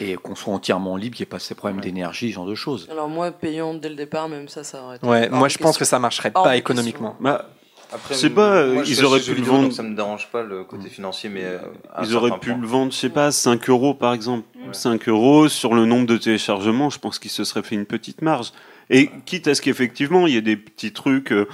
et 0.00 0.14
qu'on 0.16 0.34
soit 0.34 0.54
entièrement 0.54 0.96
libre, 0.96 1.14
qu'il 1.14 1.24
n'y 1.24 1.28
ait 1.28 1.30
pas 1.30 1.38
ces 1.38 1.54
problèmes 1.54 1.80
d'énergie, 1.82 2.30
ce 2.30 2.34
genre 2.36 2.46
de 2.46 2.54
choses. 2.54 2.88
Alors 2.90 3.08
moi, 3.08 3.30
payant 3.32 3.74
dès 3.74 3.90
le 3.90 3.94
départ, 3.96 4.28
même 4.30 4.48
ça, 4.48 4.64
ça 4.64 4.82
aurait 4.82 4.96
été 4.96 5.06
Ouais, 5.06 5.28
moi, 5.28 5.48
je 5.48 5.58
pense 5.58 5.76
que 5.76 5.84
ça 5.84 5.98
marcherait 5.98 6.32
Hors 6.34 6.44
pas 6.44 6.56
économiquement. 6.56 7.16
Bah, 7.20 7.50
Après, 7.92 8.14
Je 8.14 8.18
sais 8.18 8.30
pas, 8.30 8.64
moi, 8.66 8.82
je 8.82 8.90
ils 8.92 9.04
auraient 9.04 9.20
pu 9.20 9.28
le 9.30 9.34
vidéo, 9.36 9.52
vendre. 9.52 9.72
ça 9.74 9.82
me 9.82 9.94
dérange 9.94 10.28
pas 10.32 10.42
le 10.42 10.64
côté 10.64 10.88
financier, 10.88 11.28
mais 11.28 11.44
euh, 11.44 11.58
Ils 12.02 12.16
auraient 12.16 12.38
pu 12.38 12.48
point. 12.50 12.58
le 12.58 12.66
vendre, 12.66 12.92
je 12.92 12.96
sais 12.96 13.10
pas, 13.10 13.30
5 13.30 13.68
euros 13.68 13.92
par 13.92 14.14
exemple. 14.14 14.46
5 14.72 15.06
euros 15.10 15.48
sur 15.50 15.74
le 15.74 15.84
nombre 15.84 16.06
de 16.06 16.16
téléchargements, 16.16 16.88
je 16.88 16.98
pense 16.98 17.18
qu'ils 17.18 17.30
se 17.30 17.44
seraient 17.44 17.62
fait 17.62 17.74
une 17.74 17.84
petite 17.84 18.22
marge. 18.22 18.52
Et 18.88 19.10
quitte 19.26 19.48
à 19.48 19.54
ce 19.54 19.60
qu'effectivement, 19.62 20.26
il 20.26 20.32
y 20.32 20.36
ait 20.38 20.42
des 20.42 20.56
petits 20.56 20.92
trucs, 20.92 21.30
euh, 21.32 21.46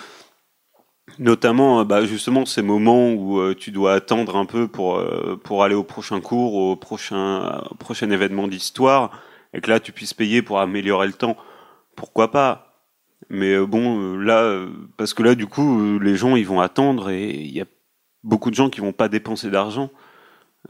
notamment 1.20 1.80
euh, 1.80 1.84
bah, 1.84 2.04
justement 2.04 2.44
ces 2.46 2.62
moments 2.62 3.12
où 3.12 3.38
euh, 3.38 3.54
tu 3.54 3.70
dois 3.70 3.92
attendre 3.94 4.36
un 4.36 4.46
peu 4.46 4.66
pour, 4.66 4.96
euh, 4.96 5.40
pour 5.44 5.62
aller 5.62 5.76
au 5.76 5.84
prochain 5.84 6.20
cours, 6.20 6.54
au 6.54 6.74
prochain, 6.76 7.62
au 7.70 7.74
prochain 7.76 8.10
événement 8.10 8.48
d'histoire, 8.48 9.20
et 9.54 9.60
que 9.60 9.70
là 9.70 9.78
tu 9.78 9.92
puisses 9.92 10.14
payer 10.14 10.42
pour 10.42 10.58
améliorer 10.58 11.06
le 11.06 11.12
temps. 11.12 11.36
Pourquoi 11.96 12.32
pas? 12.32 12.66
Mais 13.28 13.52
euh, 13.54 13.66
bon, 13.66 14.00
euh, 14.00 14.16
là, 14.16 14.66
parce 14.96 15.14
que 15.14 15.22
là, 15.22 15.34
du 15.36 15.46
coup, 15.46 15.98
les 16.00 16.16
gens, 16.16 16.34
ils 16.36 16.46
vont 16.46 16.60
attendre 16.60 17.10
et 17.10 17.30
il 17.30 17.52
y 17.52 17.60
a 17.60 17.66
beaucoup 18.24 18.50
de 18.50 18.56
gens 18.56 18.70
qui 18.70 18.80
vont 18.80 18.92
pas 18.92 19.08
dépenser 19.08 19.50
d'argent. 19.50 19.90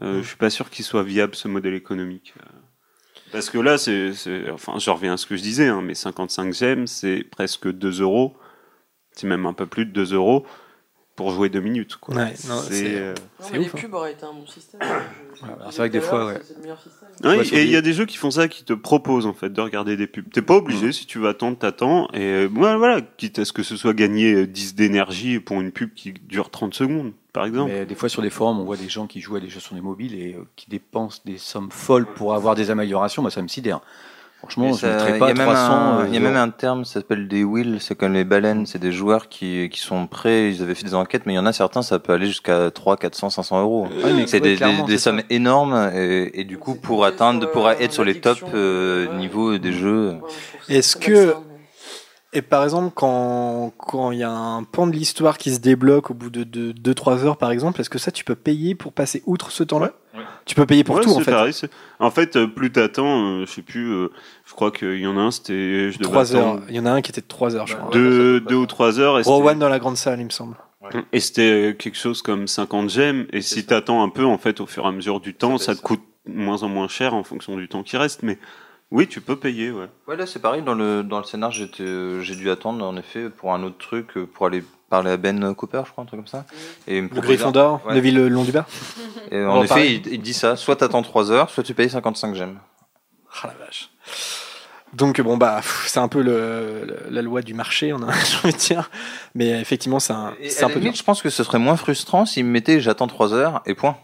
Euh, 0.01 0.21
Je 0.21 0.27
suis 0.27 0.37
pas 0.37 0.49
sûr 0.49 0.69
qu'il 0.69 0.85
soit 0.85 1.03
viable 1.03 1.35
ce 1.35 1.47
modèle 1.47 1.73
économique. 1.73 2.33
Parce 3.31 3.49
que 3.49 3.57
là, 3.57 3.77
c'est, 3.77 4.13
c'est- 4.13 4.49
enfin, 4.51 4.77
je 4.79 4.89
reviens 4.89 5.13
à 5.13 5.17
ce 5.17 5.25
que 5.25 5.37
je 5.37 5.41
disais, 5.41 5.67
hein, 5.67 5.81
mais 5.81 5.95
55 5.95 6.53
gemmes, 6.53 6.87
c'est 6.87 7.23
presque 7.23 7.71
2 7.71 8.01
euros. 8.01 8.35
C'est 9.13 9.27
même 9.27 9.45
un 9.45 9.53
peu 9.53 9.65
plus 9.65 9.85
de 9.85 9.91
2 9.91 10.13
euros 10.13 10.45
pour 11.17 11.31
jouer 11.31 11.49
deux 11.49 11.59
minutes. 11.59 11.97
Quoi. 11.97 12.15
Ouais, 12.15 12.33
non, 12.47 12.57
c'est- 12.61 12.95
euh, 12.95 13.13
Non, 13.41 13.47
mais 13.51 13.59
les 13.59 13.65
pubs 13.69 13.93
auraient 13.93 14.13
été 14.13 14.23
un 14.25 14.33
bon 14.33 14.47
système. 14.47 14.79
Je- 14.81 14.87
je 15.39 15.43
alors, 15.45 15.57
disais 15.57 15.71
c'est 15.71 15.77
vrai 15.77 15.89
que 15.89 15.93
des 15.93 16.01
fois, 16.01 16.25
ouais. 16.25 16.39
C'est 16.43 16.55
le 16.55 16.61
meilleur 16.61 16.81
système. 16.81 17.09
Ouais, 17.23 17.45
et 17.47 17.63
il 17.63 17.69
y 17.69 17.75
a 17.75 17.81
des- 17.81 17.93
jeux 17.93 18.05
qui 18.05 18.17
font 18.17 18.31
ça, 18.31 18.47
qui 18.47 18.63
te 18.63 18.73
proposent 18.73 19.25
en 19.27 19.33
fait 19.33 19.49
de 19.51 19.61
regarder 19.61 19.97
des 19.97 20.07
pubs. 20.07 20.27
T'es 20.31 20.41
pas 20.41 20.55
obligé, 20.55 20.91
si 20.93 21.05
tu 21.05 21.19
veux 21.19 21.27
attendre, 21.27 21.57
t'attends. 21.57 22.07
Et 22.13 22.21
euh, 22.21 22.47
voilà, 22.51 22.77
voilà, 22.77 23.01
quitte 23.01 23.37
à 23.39 23.45
ce 23.45 23.51
que 23.53 23.61
ce 23.61 23.75
soit 23.75 23.93
gagner 23.93 24.33
euh, 24.33 24.47
10 24.47 24.73
d'énergie 24.73 25.39
pour 25.39 25.59
une 25.61 25.71
pub 25.71 25.93
qui 25.93 26.13
dure 26.13 26.49
30 26.49 26.73
secondes, 26.73 27.11
par 27.33 27.45
exemple. 27.45 27.71
Mais 27.71 27.85
des 27.85 27.95
fois 27.95 28.07
sur 28.09 28.21
des 28.23 28.29
forums, 28.31 28.59
on 28.59 28.63
voit 28.65 28.77
des 28.77 28.89
gens 28.89 29.05
qui 29.05 29.19
jouent 29.19 29.35
à 29.35 29.39
des 29.41 29.49
jeux 29.49 29.59
sur 29.59 29.75
des 29.75 29.81
mobiles 29.81 30.15
et 30.15 30.33
euh, 30.35 30.45
qui 30.55 30.69
dépensent 30.69 31.21
des 31.25 31.37
sommes 31.37 31.69
folles 31.71 32.07
pour 32.07 32.33
avoir 32.33 32.55
des 32.55 32.71
améliorations. 32.71 33.21
Moi, 33.21 33.29
ça 33.31 33.41
me 33.43 33.47
sidère. 33.49 33.81
Franchement, 34.41 34.73
je 34.73 34.79
ça- 34.79 34.87
ne 34.87 34.93
mettrais 34.93 35.11
Il 35.11 35.15
y 35.15 35.19
pas 35.19 35.25
a 35.29 35.33
même 35.33 35.45
300. 35.45 35.73
un, 35.73 35.99
euh, 35.99 36.07
il 36.07 36.13
y 36.15 36.17
a 36.17 36.19
même 36.19 36.35
un 36.35 36.49
terme, 36.49 36.83
ça 36.83 36.93
s'appelle 36.95 37.27
des 37.27 37.43
wheels, 37.43 37.77
c'est 37.79 37.93
comme 37.95 38.13
les 38.13 38.23
baleines, 38.23 38.65
c'est 38.65 38.79
des 38.79 38.91
joueurs 38.91 39.29
qui, 39.29 39.69
qui 39.69 39.79
sont 39.79 40.07
prêts, 40.07 40.51
ils 40.51 40.63
avaient 40.63 40.73
fait 40.73 40.83
des 40.83 40.95
enquêtes, 40.95 41.27
mais 41.27 41.33
il 41.33 41.35
y 41.35 41.39
en 41.39 41.45
a 41.45 41.53
certains, 41.53 41.83
ça 41.83 41.99
peut 41.99 42.13
aller 42.13 42.25
jusqu'à 42.25 42.71
3, 42.71 42.97
400, 42.97 43.29
500 43.29 43.61
euros. 43.61 43.87
C'est 44.25 44.41
ouais, 44.41 44.57
des, 44.57 44.97
sommes 44.97 45.21
énormes, 45.29 45.91
et, 45.93 46.41
et 46.41 46.43
du 46.43 46.57
coup, 46.57 46.73
pour 46.75 47.05
atteindre, 47.05 47.51
pour 47.51 47.69
être 47.69 47.91
sur 47.91 48.03
les 48.03 48.19
top 48.19 48.39
euh, 48.53 49.07
niveaux 49.19 49.57
des 49.59 49.73
jeux. 49.73 50.15
Est-ce 50.69 50.95
que 50.95 51.35
et 52.33 52.41
par 52.41 52.63
exemple 52.63 52.91
quand 52.95 53.73
quand 53.77 54.11
il 54.11 54.19
y 54.19 54.23
a 54.23 54.31
un 54.31 54.63
pan 54.63 54.87
de 54.87 54.93
l'histoire 54.93 55.37
qui 55.37 55.53
se 55.53 55.59
débloque 55.59 56.11
au 56.11 56.13
bout 56.13 56.29
de 56.29 56.43
2-3 56.71 57.25
heures 57.25 57.37
par 57.37 57.51
exemple, 57.51 57.81
est-ce 57.81 57.89
que 57.89 57.99
ça 57.99 58.11
tu 58.11 58.23
peux 58.23 58.35
payer 58.35 58.73
pour 58.73 58.93
passer 58.93 59.21
outre 59.25 59.51
ce 59.51 59.63
temps-là? 59.63 59.91
Tu 60.45 60.55
peux 60.55 60.65
payer 60.65 60.83
pour 60.83 60.95
Ouais, 60.95 61.03
tout 61.03 61.11
en 61.11 61.19
fait. 61.19 61.31
pareil, 61.31 61.53
en 61.99 62.11
fait, 62.11 62.35
euh, 62.35 62.47
plus 62.47 62.71
t'attends, 62.71 63.25
euh, 63.25 63.45
je 63.45 63.51
sais 63.51 63.61
plus, 63.61 63.91
euh, 63.91 64.09
je 64.45 64.53
crois 64.53 64.71
qu'il 64.71 64.99
y 64.99 65.07
en 65.07 65.17
a 65.17 65.21
un, 65.21 65.31
c'était. 65.31 65.91
je 65.91 65.97
devais 65.97 66.11
3 66.11 66.35
heures. 66.35 66.59
Il 66.69 66.75
y 66.75 66.79
en 66.79 66.85
a 66.85 66.91
un 66.91 67.01
qui 67.01 67.11
était 67.11 67.21
de 67.21 67.27
3 67.27 67.55
heures 67.55 67.67
je 67.67 67.75
crois. 67.75 67.91
Deux, 67.91 68.39
deux 68.41 68.55
ou 68.55 68.65
trois 68.65 68.99
heures. 68.99 69.19
Et 69.19 69.23
Rowan 69.23 69.57
dans 69.57 69.69
la 69.69 69.79
grande 69.79 69.97
salle 69.97 70.19
il 70.19 70.25
me 70.25 70.29
semble. 70.29 70.55
Et 71.13 71.19
c'était 71.19 71.75
quelque 71.77 71.97
chose 71.97 72.21
comme 72.21 72.47
50 72.47 72.89
gemmes. 72.89 73.27
Et 73.31 73.41
si 73.41 73.65
t'attends 73.65 74.03
un 74.03 74.09
peu, 74.09 74.25
en 74.25 74.37
fait, 74.37 74.59
au 74.59 74.65
fur 74.65 74.85
et 74.85 74.87
à 74.87 74.91
mesure 74.91 75.19
du 75.19 75.33
temps, 75.33 75.57
ça 75.57 75.75
te 75.75 75.81
coûte 75.81 76.01
moins 76.25 76.63
en 76.63 76.69
moins 76.69 76.87
cher 76.87 77.13
en 77.13 77.23
fonction 77.23 77.55
du 77.55 77.67
temps 77.67 77.83
qui 77.83 77.97
reste. 77.97 78.23
Mais 78.23 78.37
oui, 78.91 79.07
tu 79.07 79.21
peux 79.21 79.37
payer, 79.37 79.71
ouais. 79.71 79.87
Ouais, 80.07 80.17
là, 80.17 80.25
c'est 80.25 80.41
pareil, 80.41 80.63
dans 80.63 80.73
le, 80.73 81.01
dans 81.03 81.19
le 81.19 81.23
scénar, 81.23 81.53
euh, 81.79 82.21
j'ai 82.21 82.35
dû 82.35 82.49
attendre, 82.49 82.85
en 82.85 82.97
effet, 82.97 83.29
pour 83.29 83.53
un 83.53 83.63
autre 83.63 83.77
truc, 83.77 84.17
euh, 84.17 84.25
pour 84.25 84.47
aller 84.47 84.63
à 84.97 85.17
Ben 85.17 85.53
Cooper, 85.55 85.81
je 85.85 85.91
crois, 85.91 86.03
un 86.03 86.07
truc 86.07 86.19
comme 86.19 86.27
ça. 86.27 86.45
Et 86.87 86.97
il 86.97 87.03
me 87.03 87.09
Le 87.09 87.21
Gryffondor, 87.21 87.81
Ouais. 87.85 87.95
Neville 87.95 88.15
le 88.15 88.27
long 88.29 88.43
du 88.43 88.51
bas. 88.51 88.65
Et 89.31 89.43
en 89.43 89.59
va 89.59 89.65
effet, 89.65 89.93
il, 89.95 90.07
il 90.13 90.21
dit 90.21 90.33
ça, 90.33 90.55
soit 90.55 90.75
t'attends 90.75 91.01
3 91.01 91.31
heures, 91.31 91.49
soit 91.49 91.63
tu 91.63 91.73
payes 91.73 91.89
55 91.89 92.35
gemmes. 92.35 92.59
Ah 93.43 93.47
la 93.47 93.65
vache. 93.65 93.89
Donc 94.93 95.21
bon 95.21 95.37
bah 95.37 95.61
c'est 95.85 95.99
un 96.01 96.09
peu 96.09 96.21
le, 96.21 96.83
le- 96.85 97.05
la 97.09 97.21
loi 97.21 97.41
du 97.41 97.53
marché, 97.53 97.93
on 97.93 98.01
a 98.03 98.07
envie 98.43 98.51
de 98.53 98.57
dire. 98.57 98.89
Mais 99.35 99.49
effectivement 99.61 99.99
c'est 100.01 100.11
un, 100.11 100.33
c'est 100.49 100.67
peu 100.67 100.79
limite, 100.79 100.97
je 100.97 101.03
pense 101.03 101.21
que 101.21 101.29
ce 101.29 101.43
serait 101.45 101.59
moins 101.59 101.77
frustrant 101.77 102.25
s'il 102.25 102.43
me 102.43 102.49
mettait 102.51 102.81
j'attends 102.81 103.07
3 103.07 103.33
heures 103.33 103.61
et 103.65 103.73
point. 103.73 103.97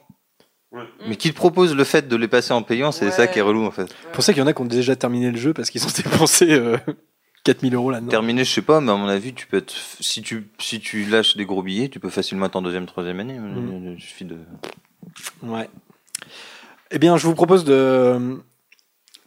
Mais 1.07 1.15
qu'il 1.17 1.31
te 1.31 1.35
propose 1.37 1.75
le 1.75 1.83
fait 1.83 2.07
de 2.07 2.15
les 2.15 2.27
passer 2.27 2.53
en 2.53 2.61
payant, 2.61 2.91
c'est 2.93 3.09
ça 3.11 3.27
qui 3.27 3.39
est 3.39 3.41
relou 3.41 3.65
en 3.65 3.71
fait. 3.71 3.87
C'est 4.03 4.11
pour 4.13 4.23
ça 4.23 4.31
qu'il 4.31 4.41
y 4.41 4.43
en 4.43 4.47
a 4.47 4.53
qui 4.53 4.61
ont 4.61 4.65
déjà 4.65 4.95
terminé 4.95 5.29
le 5.31 5.37
jeu 5.37 5.53
parce 5.53 5.69
qu'ils 5.71 5.83
ont 5.85 5.89
dépensé 5.95 6.51
euh, 6.53 6.77
4000 7.47 7.75
euros 7.75 7.91
là-dedans. 7.91 8.09
Terminé, 8.09 8.43
je 8.43 8.51
sais 8.51 8.61
pas, 8.61 8.81
mais 8.81 8.91
à 8.91 8.95
mon 8.95 9.07
avis, 9.07 9.33
tu 9.33 9.47
peux 9.47 9.57
être, 9.57 9.73
si 10.01 10.21
tu, 10.21 10.49
si 10.59 10.81
tu 10.81 11.05
lâches 11.05 11.37
des 11.37 11.45
gros 11.45 11.63
billets, 11.63 11.87
tu 11.87 11.99
peux 11.99 12.09
facilement 12.09 12.47
être 12.47 12.57
en 12.57 12.61
deuxième, 12.61 12.85
troisième 12.85 13.21
année. 13.21 13.39
Mm. 13.39 13.95
Il 13.95 14.01
suffit 14.01 14.25
de. 14.25 14.35
Ouais. 15.43 15.69
Eh 16.91 16.99
bien, 16.99 17.15
je 17.15 17.25
vous 17.25 17.35
propose 17.35 17.63
de. 17.63 18.37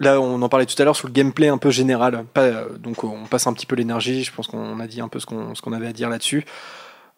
Là, 0.00 0.20
on 0.20 0.40
en 0.42 0.48
parlait 0.50 0.66
tout 0.66 0.80
à 0.80 0.84
l'heure 0.84 0.96
sur 0.96 1.08
le 1.08 1.14
gameplay 1.14 1.48
un 1.48 1.56
peu 1.56 1.70
général. 1.70 2.24
Pas, 2.32 2.42
euh, 2.42 2.76
donc, 2.76 3.04
on 3.04 3.24
passe 3.24 3.46
un 3.46 3.54
petit 3.54 3.66
peu 3.66 3.74
l'énergie. 3.74 4.22
Je 4.22 4.32
pense 4.32 4.48
qu'on 4.48 4.80
a 4.80 4.86
dit 4.86 5.00
un 5.00 5.08
peu 5.08 5.18
ce 5.18 5.24
qu'on 5.24 5.54
qu'on 5.54 5.72
avait 5.72 5.88
à 5.88 5.92
dire 5.92 6.10
là-dessus. 6.10 6.44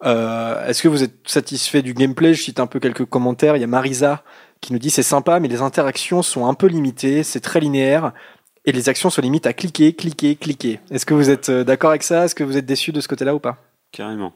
Euh, 0.05 0.65
Est-ce 0.67 0.81
que 0.81 0.87
vous 0.87 1.03
êtes 1.03 1.27
satisfait 1.27 1.81
du 1.81 1.93
gameplay? 1.93 2.33
Je 2.33 2.43
cite 2.43 2.61
un 2.61 2.67
peu 2.67 2.79
quelques 2.79 3.05
commentaires. 3.05 3.57
Il 3.57 3.59
y 3.59 3.65
a 3.65 3.67
Marisa 3.67 4.23
qui 4.61 4.71
nous 4.71 4.79
dit 4.79 4.89
c'est 4.89 5.03
sympa, 5.03 5.41
mais 5.41 5.49
les 5.49 5.61
interactions 5.61 6.21
sont 6.21 6.47
un 6.47 6.53
peu 6.53 6.67
limitées. 6.67 7.23
C'est 7.23 7.41
très 7.41 7.59
linéaire. 7.59 8.13
Et 8.65 8.71
les 8.71 8.87
actions 8.89 9.09
se 9.09 9.19
limitent 9.19 9.45
à 9.45 9.53
cliquer, 9.53 9.93
cliquer, 9.93 10.35
cliquer. 10.35 10.79
Est-ce 10.89 11.05
que 11.05 11.13
vous 11.13 11.29
êtes 11.29 11.49
euh, 11.49 11.63
d'accord 11.63 11.89
avec 11.89 12.03
ça? 12.03 12.25
Est-ce 12.25 12.35
que 12.35 12.43
vous 12.43 12.55
êtes 12.57 12.65
déçu 12.65 12.91
de 12.93 13.01
ce 13.01 13.07
côté-là 13.07 13.35
ou 13.35 13.39
pas? 13.39 13.57
Carrément. 13.91 14.33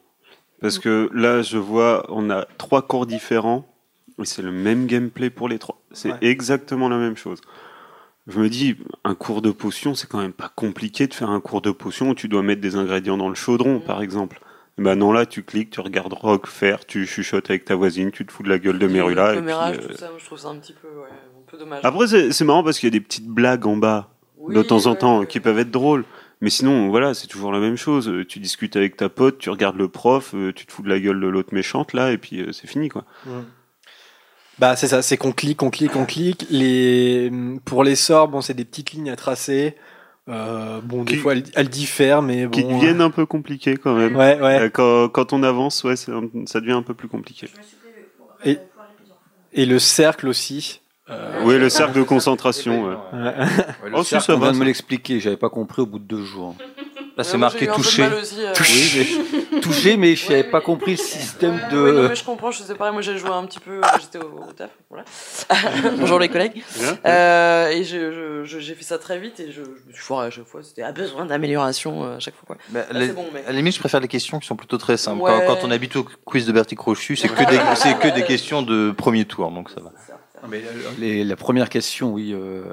Parce 0.61 0.79
que 0.79 1.09
là, 1.13 1.41
je 1.43 1.57
vois, 1.57 2.05
on 2.09 2.29
a 2.29 2.45
trois 2.57 2.81
cours 2.81 3.05
différents, 3.05 3.65
et 4.19 4.25
c'est 4.25 4.41
le 4.41 4.51
même 4.51 4.87
gameplay 4.87 5.29
pour 5.29 5.47
les 5.47 5.59
trois. 5.59 5.79
C'est 5.91 6.11
Ouais. 6.11 6.17
exactement 6.21 6.89
la 6.89 6.97
même 6.97 7.15
chose. 7.15 7.39
Je 8.25 8.39
me 8.39 8.49
dis, 8.49 8.75
un 9.05 9.15
cours 9.15 9.41
de 9.41 9.51
potion, 9.51 9.95
c'est 9.95 10.09
quand 10.09 10.19
même 10.19 10.33
pas 10.33 10.51
compliqué 10.53 11.07
de 11.07 11.13
faire 11.13 11.29
un 11.29 11.39
cours 11.39 11.61
de 11.61 11.71
potion 11.71 12.09
où 12.09 12.15
tu 12.15 12.27
dois 12.27 12.41
mettre 12.43 12.59
des 12.59 12.75
ingrédients 12.75 13.17
dans 13.17 13.29
le 13.29 13.35
chaudron, 13.35 13.79
par 13.79 14.01
exemple. 14.01 14.41
Ben 14.77 14.95
non, 14.95 15.11
là, 15.11 15.25
tu 15.25 15.43
cliques, 15.43 15.69
tu 15.69 15.79
regardes 15.79 16.13
Rock 16.13 16.45
faire, 16.47 16.85
tu 16.85 17.05
chuchotes 17.07 17.49
avec 17.49 17.65
ta 17.65 17.75
voisine, 17.75 18.11
tu 18.11 18.25
te 18.25 18.31
fous 18.31 18.43
de 18.43 18.49
la 18.49 18.59
gueule 18.59 18.77
de 18.77 18.87
Merula. 18.87 19.27
Le 19.27 19.29
et 19.29 19.31
puis, 19.31 19.39
commérage, 19.39 19.77
euh, 19.77 19.87
tout 19.87 19.97
ça, 19.97 20.09
moi, 20.09 20.17
je 20.19 20.25
trouve 20.25 20.37
ça 20.39 20.49
un 20.49 20.57
petit 20.57 20.73
peu, 20.73 20.87
ouais, 20.87 21.07
un 21.09 21.49
peu 21.49 21.57
dommage. 21.57 21.79
Après, 21.83 22.31
c'est 22.31 22.43
marrant 22.45 22.63
parce 22.63 22.77
qu'il 22.79 22.87
y 22.87 22.91
a 22.91 22.99
des 22.99 23.03
petites 23.03 23.27
blagues 23.27 23.65
en 23.65 23.77
bas, 23.77 24.09
de 24.49 24.61
temps 24.63 24.85
en 24.87 24.95
temps, 24.95 25.25
qui 25.25 25.39
peuvent 25.39 25.59
être 25.59 25.71
drôles. 25.71 26.05
Mais 26.41 26.49
sinon, 26.51 26.89
voilà, 26.89 27.13
c'est 27.15 27.27
toujours 27.27 27.51
la 27.51 27.59
même 27.59 27.77
chose. 27.77 28.07
Euh, 28.09 28.23
Tu 28.25 28.39
discutes 28.39 28.75
avec 28.75 28.95
ta 28.95 29.09
pote, 29.09 29.39
tu 29.39 29.49
regardes 29.49 29.77
le 29.77 29.87
prof, 29.87 30.33
euh, 30.35 30.53
tu 30.53 30.65
te 30.67 30.71
fous 30.71 30.83
de 30.83 30.89
la 30.89 30.99
gueule 30.99 31.19
de 31.19 31.27
l'autre 31.27 31.53
méchante, 31.53 31.93
là, 31.93 32.11
et 32.11 32.17
puis 32.19 32.41
euh, 32.41 32.51
c'est 32.51 32.67
fini, 32.67 32.89
quoi. 32.89 33.05
Bah 34.59 34.75
c'est 34.75 34.87
ça, 34.87 35.01
c'est 35.03 35.17
qu'on 35.17 35.31
clique, 35.31 35.61
on 35.61 35.69
clique, 35.69 35.95
on 35.95 36.05
clique. 36.05 36.47
Les 36.49 37.31
pour 37.65 37.83
les 37.83 37.95
sorts, 37.95 38.27
bon 38.27 38.41
c'est 38.41 38.55
des 38.55 38.65
petites 38.65 38.91
lignes 38.91 39.09
à 39.11 39.15
tracer. 39.15 39.75
Euh, 40.29 40.81
bon 40.81 41.03
des 41.03 41.13
Qui- 41.13 41.19
fois 41.19 41.33
elles, 41.33 41.43
elles 41.55 41.69
diffèrent, 41.69 42.21
mais 42.23 42.45
bon. 42.47 42.51
Qui 42.51 42.63
deviennent 42.63 43.01
un 43.01 43.11
peu 43.11 43.25
compliqués 43.27 43.77
quand 43.77 43.93
même. 43.95 44.15
Ouais, 44.15 44.39
ouais. 44.41 44.61
Euh, 44.61 44.69
Quand, 44.69 45.09
quand 45.09 45.31
on 45.31 45.43
avance, 45.43 45.83
ouais, 45.83 45.95
ça 45.95 46.11
devient 46.59 46.71
un 46.73 46.81
peu 46.81 46.95
plus 46.95 47.07
compliqué. 47.07 47.47
Et, 48.45 48.57
et 49.53 49.65
le 49.67 49.77
cercle 49.79 50.27
aussi. 50.27 50.81
Euh, 51.09 51.41
Oui, 51.43 51.57
le 51.57 51.69
cercle 51.69 51.97
de 51.97 52.03
concentration. 52.03 52.83
ouais. 52.85 52.95
Ouais. 53.13 53.19
Ouais, 53.19 53.89
le 53.89 53.95
Oh, 53.95 54.03
cercle, 54.03 54.25
ça 54.25 54.33
on 54.35 54.37
va, 54.39 54.45
vient 54.47 54.51
de 54.51 54.55
ça. 54.55 54.59
me 54.61 54.65
l'expliquer, 54.65 55.19
j'avais 55.19 55.37
pas 55.37 55.49
compris 55.49 55.81
au 55.81 55.85
bout 55.85 55.99
de 55.99 56.03
deux 56.05 56.23
jours. 56.23 56.55
Là, 57.15 57.23
c'est 57.23 57.31
Ouais, 57.33 57.37
marqué 57.39 57.65
touché. 57.65 58.05
aussi, 58.21 58.35
euh. 58.43 58.53
Oui, 58.59 59.07
mais 59.53 59.59
touché, 59.61 59.97
mais 59.97 60.15
je 60.15 60.29
n'avais 60.29 60.43
pas 60.43 60.61
compris 60.61 60.91
le 60.91 60.97
système 60.97 61.59
de. 61.71 61.77
Oui, 61.79 61.91
non, 62.03 62.09
mais 62.09 62.15
je 62.15 62.23
comprends, 62.23 62.51
je 62.51 62.61
sais 62.61 62.75
pareil, 62.75 62.93
moi 62.93 63.01
j'ai 63.01 63.17
joué 63.17 63.31
un 63.31 63.43
petit 63.45 63.59
peu, 63.59 63.81
j'étais 63.99 64.23
au, 64.23 64.43
au 64.47 64.51
taf, 64.51 64.69
voilà. 64.87 65.03
Bonjour 65.97 66.19
les 66.19 66.29
collègues. 66.29 66.61
Euh, 67.07 67.69
et 67.69 67.83
je- 67.83 68.11
je- 68.11 68.43
je- 68.45 68.59
j'ai 68.59 68.75
fait 68.75 68.83
ça 68.83 68.99
très 68.99 69.17
vite 69.17 69.39
et 69.39 69.47
je, 69.51 69.63
je 69.63 69.69
me 69.87 69.93
suis 69.93 70.01
foiré 70.03 70.27
à 70.27 70.29
chaque 70.29 70.45
fois, 70.45 70.61
c'était 70.61 70.83
à 70.83 70.91
besoin 70.91 71.25
d'amélioration 71.25 72.03
euh, 72.03 72.17
à 72.17 72.19
chaque 72.19 72.35
fois. 72.35 72.43
Quoi. 72.45 72.57
Bah, 72.69 72.81
Là, 72.91 72.99
les- 72.99 73.07
bon, 73.13 73.25
mais... 73.33 73.43
À 73.47 73.51
la 73.51 73.53
limite, 73.57 73.73
je 73.73 73.79
préfère 73.79 73.99
les 73.99 74.07
questions 74.07 74.37
qui 74.37 74.45
sont 74.45 74.55
plutôt 74.55 74.77
très 74.77 74.97
simples. 74.97 75.23
Ouais. 75.23 75.31
Quand, 75.47 75.55
quand 75.55 75.67
on 75.67 75.71
habite 75.71 75.95
au 75.95 76.05
quiz 76.23 76.45
de 76.45 76.51
Bertie 76.51 76.75
Crochu, 76.75 77.15
c'est 77.15 77.29
que, 77.29 77.39
des, 77.49 77.57
que 78.11 78.13
des 78.13 78.25
questions 78.25 78.61
de 78.61 78.91
premier 78.91 79.25
tour, 79.25 79.49
donc 79.49 79.71
ça 79.71 79.81
va. 79.81 79.91
Ah, 80.47 80.49
mais 80.51 80.63
les- 80.99 81.23
la 81.23 81.35
première 81.35 81.69
question, 81.69 82.13
oui. 82.13 82.31
euh, 82.33 82.63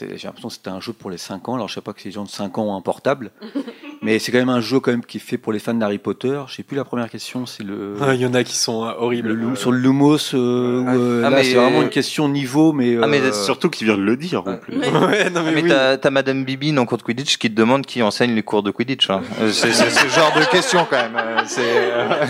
j'ai 0.00 0.06
l'impression 0.06 0.48
que 0.48 0.54
c'était 0.54 0.70
un 0.70 0.80
jeu 0.80 0.92
pour 0.94 1.10
les 1.10 1.18
5 1.18 1.48
ans. 1.48 1.56
Alors, 1.56 1.68
je 1.68 1.74
sais 1.74 1.80
pas 1.82 1.92
que 1.92 2.02
les 2.04 2.10
gens 2.10 2.24
de 2.24 2.28
5 2.30 2.56
ans 2.58 2.64
ont 2.64 2.76
un 2.76 2.80
portable, 2.80 3.32
mais 4.04 4.18
c'est 4.20 4.30
quand 4.30 4.38
même 4.38 4.48
un 4.50 4.60
jeu 4.60 4.78
quand 4.78 4.90
même 4.92 5.04
qui 5.04 5.16
est 5.16 5.20
fait 5.20 5.38
pour 5.38 5.52
les 5.52 5.58
fans 5.58 5.74
d'Harry 5.74 5.98
Potter. 5.98 6.38
Je 6.46 6.54
sais 6.54 6.62
plus 6.62 6.76
la 6.76 6.84
première 6.84 7.08
question, 7.10 7.46
c'est 7.46 7.64
le. 7.64 7.96
Ah, 8.00 8.14
Il 8.14 8.20
y 8.20 8.26
en 8.26 8.34
a 8.34 8.44
qui 8.44 8.56
sont 8.56 8.84
euh, 8.84 8.92
horribles. 8.98 9.28
le 9.28 9.34
lou- 9.34 9.56
sur 9.56 9.72
le 9.72 9.78
Lumos, 9.78 10.34
euh, 10.34 10.84
euh, 10.86 11.22
Ah, 11.24 11.30
là, 11.30 11.36
mais- 11.38 11.44
c'est 11.44 11.54
vraiment 11.54 11.82
une 11.82 11.88
question 11.88 12.28
niveau, 12.28 12.72
mais. 12.72 12.96
Ah, 13.02 13.06
mais 13.08 13.20
euh, 13.20 13.32
Surtout 13.32 13.70
qu'il 13.70 13.86
vient 13.86 13.96
de 13.96 14.02
le 14.02 14.16
dire 14.16 14.42
en 14.46 14.56
plus. 14.58 14.76
Ouais, 14.78 15.30
non, 15.30 15.42
Ah, 15.46 15.50
mais 15.54 15.62
t'as, 15.66 15.96
t'as 15.96 16.10
Madame 16.10 16.44
Bibi 16.44 16.72
dans 16.72 16.84
cours 16.86 16.98
de 16.98 17.02
Quidditch 17.02 17.38
qui 17.38 17.50
te 17.50 17.56
demande 17.56 17.86
qui 17.86 18.02
enseigne 18.02 18.34
les 18.34 18.42
cours 18.42 18.62
de 18.62 18.70
Quidditch. 18.70 19.08
hein. 19.10 19.22
Euh, 19.40 19.50
C'est, 19.50 19.72
ce 19.72 20.08
genre 20.08 20.32
de 20.38 20.44
question 20.50 20.86
quand 20.88 20.96
même. 20.96 21.16
euh, 21.16 21.40
euh, 21.58 22.24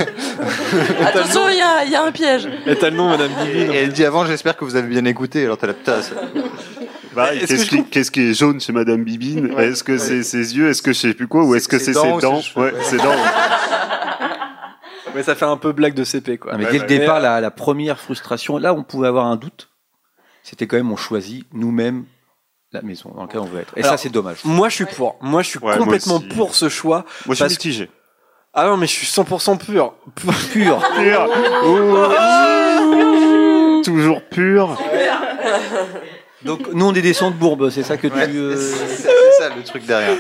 Attention, 1.07 1.41
il 1.51 1.57
y 1.59 1.61
a, 1.61 1.85
il 1.85 1.91
y 1.91 1.95
a 1.97 2.05
un 2.05 2.13
piège. 2.13 2.49
Et 2.67 2.77
t'as 2.77 2.91
le 2.91 2.97
nom, 2.97 3.09
Madame 3.09 3.31
Bibi. 3.45 3.59
Et 3.59 3.77
elle 3.77 3.93
dit 3.93 4.05
avant, 4.05 4.25
j'espère 4.25 4.57
que 4.57 4.65
vous 4.65 4.77
avez 4.77 4.89
bien 4.89 5.05
écouté. 5.05 5.45
Alors 5.45 5.59
t'as 5.59 5.67
la 5.69 5.75
putain. 5.75 5.95
Bah, 7.15 7.35
Est-ce 7.35 7.67
qu'est-ce, 7.91 8.11
qui, 8.11 8.21
est 8.21 8.35
jaune 8.35 8.61
chez 8.61 8.73
Madame 8.73 9.05
Bibine 9.05 9.55
Est-ce 9.59 9.85
que 9.85 9.99
c'est 9.99 10.23
ses 10.23 10.57
yeux 10.57 10.69
Est-ce 10.69 10.83
que 10.83 10.93
je 10.93 10.99
sais 10.99 11.15
plus 11.15 11.29
quoi 11.29 11.45
Ou 11.45 11.55
est-ce 11.55 11.69
que 11.69 11.79
C'est 11.79 11.93
ses 11.95 12.19
dents 12.19 12.41
Ouais, 12.57 12.73
ses 12.83 12.97
dents. 12.99 13.05
Ouais, 15.15 15.23
ça 15.23 15.37
fait 15.37 15.45
un 15.45 15.57
peu 15.57 15.71
blague 15.71 15.95
de 15.95 16.03
CP 16.03 16.39
quoi. 16.39 16.53
non, 16.53 16.59
mais 16.59 16.65
Ouais, 16.65 16.73
dès 16.73 16.79
ouais. 16.79 16.83
le 16.83 16.99
départ, 16.99 17.21
la, 17.21 17.41
la 17.41 17.53
première 17.53 18.01
frustration, 18.01 18.59
là, 18.59 18.75
on 18.75 18.83
pouvait 18.83 19.07
avoir 19.07 19.27
un 19.27 19.37
doute. 19.37 19.69
C'était 20.43 20.67
quand 20.67 20.77
même, 20.77 20.91
on 20.91 20.97
choisit 20.97 21.47
nous-mêmes 21.53 22.05
la 22.73 22.83
maison 22.83 23.13
dans 23.15 23.23
laquelle 23.23 23.39
on 23.41 23.45
veut 23.45 23.61
être. 23.61 23.73
Et 23.77 23.81
Alors, 23.83 23.93
ça, 23.93 23.97
c'est 23.97 24.09
dommage. 24.09 24.39
Moi 24.45 24.69
je 24.69 24.75
suis 24.75 24.87
pour. 24.87 25.17
Moi 25.21 25.43
je 25.43 25.51
suis 25.51 25.59
Ouais, 25.61 25.79
complètement 25.79 26.19
pour 26.19 26.57
ce 26.57 26.69
choix. 26.69 27.05
Moi, 27.27 27.37
je 27.37 27.45
suis 27.45 27.53
mitigé. 27.55 27.91
Ah 28.53 28.67
non 28.67 28.77
mais 28.77 28.89
je 28.89 28.93
suis 28.93 29.07
100% 29.07 29.57
pur. 29.65 29.95
Pur. 30.17 30.83
Pur. 30.97 31.29
Toujours 33.85 34.21
pur. 34.29 34.77
Donc, 36.45 36.73
nous, 36.73 36.87
on 36.87 36.95
est 36.95 37.03
des 37.03 37.13
sons 37.15 37.31
de 37.31 37.37
bourbe, 37.37 37.71
c'est 37.71 37.83
ça 37.83 37.97
que 37.97 38.07
tu. 38.07 38.15
Euh, 38.19 38.57
c'est, 38.57 39.07
ça 39.39 39.49
le 39.55 39.63
truc 39.63 39.87
derrière. 39.87 40.17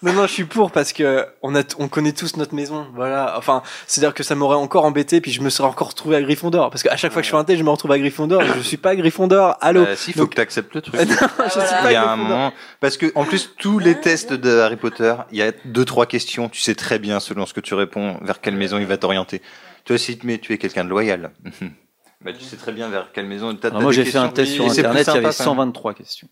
Non, 0.00 0.12
non, 0.12 0.28
je 0.28 0.32
suis 0.32 0.44
pour 0.44 0.70
parce 0.70 0.92
que 0.92 1.26
on 1.42 1.56
a, 1.56 1.62
on 1.80 1.88
connaît 1.88 2.12
tous 2.12 2.36
notre 2.36 2.54
maison, 2.54 2.86
voilà. 2.94 3.34
Enfin, 3.36 3.64
c'est-à-dire 3.88 4.14
que 4.14 4.22
ça 4.22 4.36
m'aurait 4.36 4.56
encore 4.56 4.84
embêté, 4.84 5.20
puis 5.20 5.32
je 5.32 5.40
me 5.40 5.50
serais 5.50 5.66
encore 5.66 5.88
retrouvé 5.88 6.14
à 6.14 6.22
Gryffondor, 6.22 6.70
parce 6.70 6.84
qu'à 6.84 6.96
chaque 6.96 7.12
fois 7.12 7.20
que 7.20 7.26
je 7.26 7.32
fais 7.32 7.36
un 7.36 7.42
test, 7.42 7.58
je 7.58 7.64
me 7.64 7.70
retrouve 7.70 7.90
à 7.90 7.98
Gryffondor, 7.98 8.42
et 8.42 8.46
je 8.56 8.60
suis 8.60 8.76
pas 8.76 8.90
à 8.90 8.96
Gryffondor. 8.96 9.56
Allô. 9.60 9.80
Euh, 9.80 9.96
si, 9.96 10.12
faut 10.12 10.20
Donc- 10.20 10.30
que 10.30 10.34
tu 10.36 10.40
acceptes 10.40 10.72
le 10.76 10.82
truc. 10.82 10.94
non, 11.00 11.02
je 11.46 11.50
suis 11.50 11.60
pas 11.60 11.90
Il 11.90 11.92
y 11.94 11.96
a 11.96 12.08
à 12.08 12.12
un 12.12 12.16
moment, 12.16 12.52
parce 12.78 12.96
que 12.96 13.10
en 13.16 13.24
plus 13.24 13.50
tous 13.58 13.80
les 13.80 13.98
tests 13.98 14.32
de 14.32 14.60
Harry 14.60 14.76
Potter, 14.76 15.14
il 15.32 15.38
y 15.38 15.42
a 15.42 15.50
deux 15.64 15.84
trois 15.84 16.06
questions. 16.06 16.48
Tu 16.48 16.60
sais 16.60 16.76
très 16.76 17.00
bien 17.00 17.18
selon 17.18 17.44
ce 17.44 17.52
que 17.52 17.60
tu 17.60 17.74
réponds 17.74 18.18
vers 18.22 18.40
quelle 18.40 18.54
maison 18.54 18.78
il 18.78 18.86
va 18.86 18.98
t'orienter. 18.98 19.42
Toi, 19.84 19.98
si 19.98 20.16
mais 20.22 20.38
tu 20.38 20.52
es 20.52 20.58
quelqu'un 20.58 20.84
de 20.84 20.90
loyal, 20.90 21.32
bah 22.24 22.32
tu 22.32 22.42
sais 22.44 22.56
très 22.56 22.72
bien 22.72 22.88
vers 22.88 23.12
quelle 23.12 23.26
maison. 23.26 23.54
t'as- 23.54 23.68
Alors 23.68 23.78
t'as 23.80 23.82
moi, 23.84 23.92
j'ai 23.92 24.04
fait 24.04 24.18
un 24.18 24.28
test 24.28 24.52
sur 24.52 24.64
internet, 24.66 25.06
il 25.06 25.14
y 25.14 25.16
avait 25.18 25.20
quand 25.22 25.26
même. 25.28 25.32
123 25.32 25.94
questions. 25.94 26.28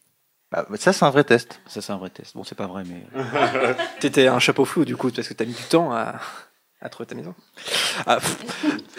Bah, 0.51 0.65
ça, 0.77 0.93
c'est 0.93 1.05
un 1.05 1.11
vrai 1.11 1.25
test. 1.25 1.61
Ça, 1.67 1.81
c'est 1.83 1.93
un 1.93 1.97
vrai 1.97 2.11
test. 2.11 2.37
Bon, 2.37 2.45
c'est 2.45 2.55
pas 2.55 2.67
vrai, 2.67 2.85
mais. 2.87 3.05
T'étais 4.01 4.29
un 4.29 4.39
chapeau 4.39 4.65
flou, 4.65 4.85
du 4.85 4.97
coup, 4.97 5.11
parce 5.11 5.29
que 5.29 5.35
t'as 5.35 5.45
mis 5.45 5.53
du 5.55 5.63
temps 5.65 5.93
à, 5.93 6.17
à 6.87 6.89
trouver 6.89 7.07
ta 7.09 7.15
maison. 7.17 7.35
Ah, 8.07 8.17
pff. 8.17 8.37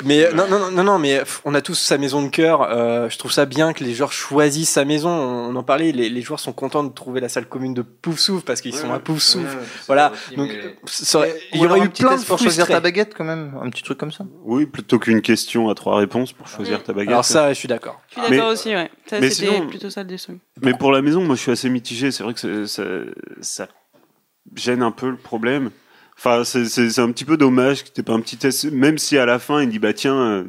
mais 0.03 0.29
non, 0.33 0.47
non, 0.49 0.59
non, 0.59 0.71
non, 0.71 0.83
non, 0.83 0.99
mais 0.99 1.19
pff, 1.19 1.41
on 1.45 1.55
a 1.55 1.61
tous 1.61 1.75
sa 1.75 1.97
maison 1.97 2.21
de 2.21 2.27
cœur. 2.29 2.61
Euh, 2.63 3.09
je 3.09 3.17
trouve 3.17 3.31
ça 3.31 3.45
bien 3.45 3.71
que 3.73 3.83
les 3.83 3.93
joueurs 3.93 4.11
choisissent 4.11 4.71
sa 4.71 4.83
maison. 4.85 5.09
On 5.09 5.55
en 5.55 5.63
parlait, 5.63 5.91
les, 5.93 6.09
les 6.09 6.21
joueurs 6.21 6.39
sont 6.39 6.51
contents 6.53 6.83
de 6.83 6.91
trouver 6.93 7.21
la 7.21 7.29
salle 7.29 7.47
commune 7.47 7.73
de 7.73 7.81
Poufsouffle 7.81 8.43
parce 8.45 8.61
qu'ils 8.61 8.75
sont 8.75 8.91
à 8.91 8.99
Poufsouffle. 8.99 9.57
voilà. 9.87 10.11
Donc, 10.35 10.51
ça 10.85 11.19
aurait- 11.19 11.35
il 11.53 11.61
y 11.61 11.65
aurait 11.65 11.79
eu 11.79 11.89
plein 11.89 12.17
de 12.17 12.23
pour 12.23 12.37
choisir 12.39 12.67
ta 12.67 12.79
baguette 12.79 13.13
quand 13.15 13.23
même, 13.23 13.57
un 13.63 13.69
petit 13.69 13.83
truc 13.83 13.97
comme 13.97 14.11
ça. 14.11 14.25
Oui, 14.43 14.65
plutôt 14.65 14.99
qu'une 14.99 15.21
question 15.21 15.69
à 15.69 15.75
trois 15.75 15.97
réponses 15.97 16.33
pour 16.33 16.47
choisir 16.47 16.83
ta 16.83 16.93
baguette. 16.93 17.09
Alors 17.09 17.25
ça, 17.25 17.53
je 17.53 17.57
suis 17.57 17.67
d'accord. 17.69 18.01
Je 18.09 18.13
suis 18.13 18.21
d'accord 18.31 18.47
Mais- 18.47 18.53
aussi, 18.53 18.69
ouais. 18.75 18.91
Ça, 19.09 19.19
mais 19.21 19.29
c'était 19.29 19.51
sinon- 19.53 19.67
plutôt 19.67 19.89
ça 19.89 20.03
le 20.03 20.09
déçu. 20.09 20.31
Mais 20.61 20.73
pour 20.73 20.91
la 20.91 21.01
maison, 21.01 21.21
moi, 21.23 21.35
je 21.35 21.41
suis 21.41 21.51
assez 21.51 21.69
mitigé. 21.69 22.11
C'est 22.11 22.23
vrai 22.23 22.33
que 22.33 22.65
ça 22.65 23.67
gêne 24.55 24.81
un 24.81 24.91
peu 24.91 25.09
le 25.09 25.17
problème. 25.17 25.71
Enfin, 26.17 26.43
c'est- 26.43 26.99
un 26.99 27.11
petit 27.11 27.25
peu 27.25 27.37
dommage 27.37 27.83
que 27.83 27.89
t'aies 27.89 28.03
pas 28.03 28.13
un 28.13 28.19
petit 28.21 28.37
test, 28.37 28.71
même 28.71 28.97
si 28.97 29.17
à 29.17 29.25
la 29.25 29.37
fin, 29.39 29.61
il 29.61 29.69
dit, 29.69 29.79
bah 29.79 29.93
tiens, 29.93 30.15
euh, 30.15 30.43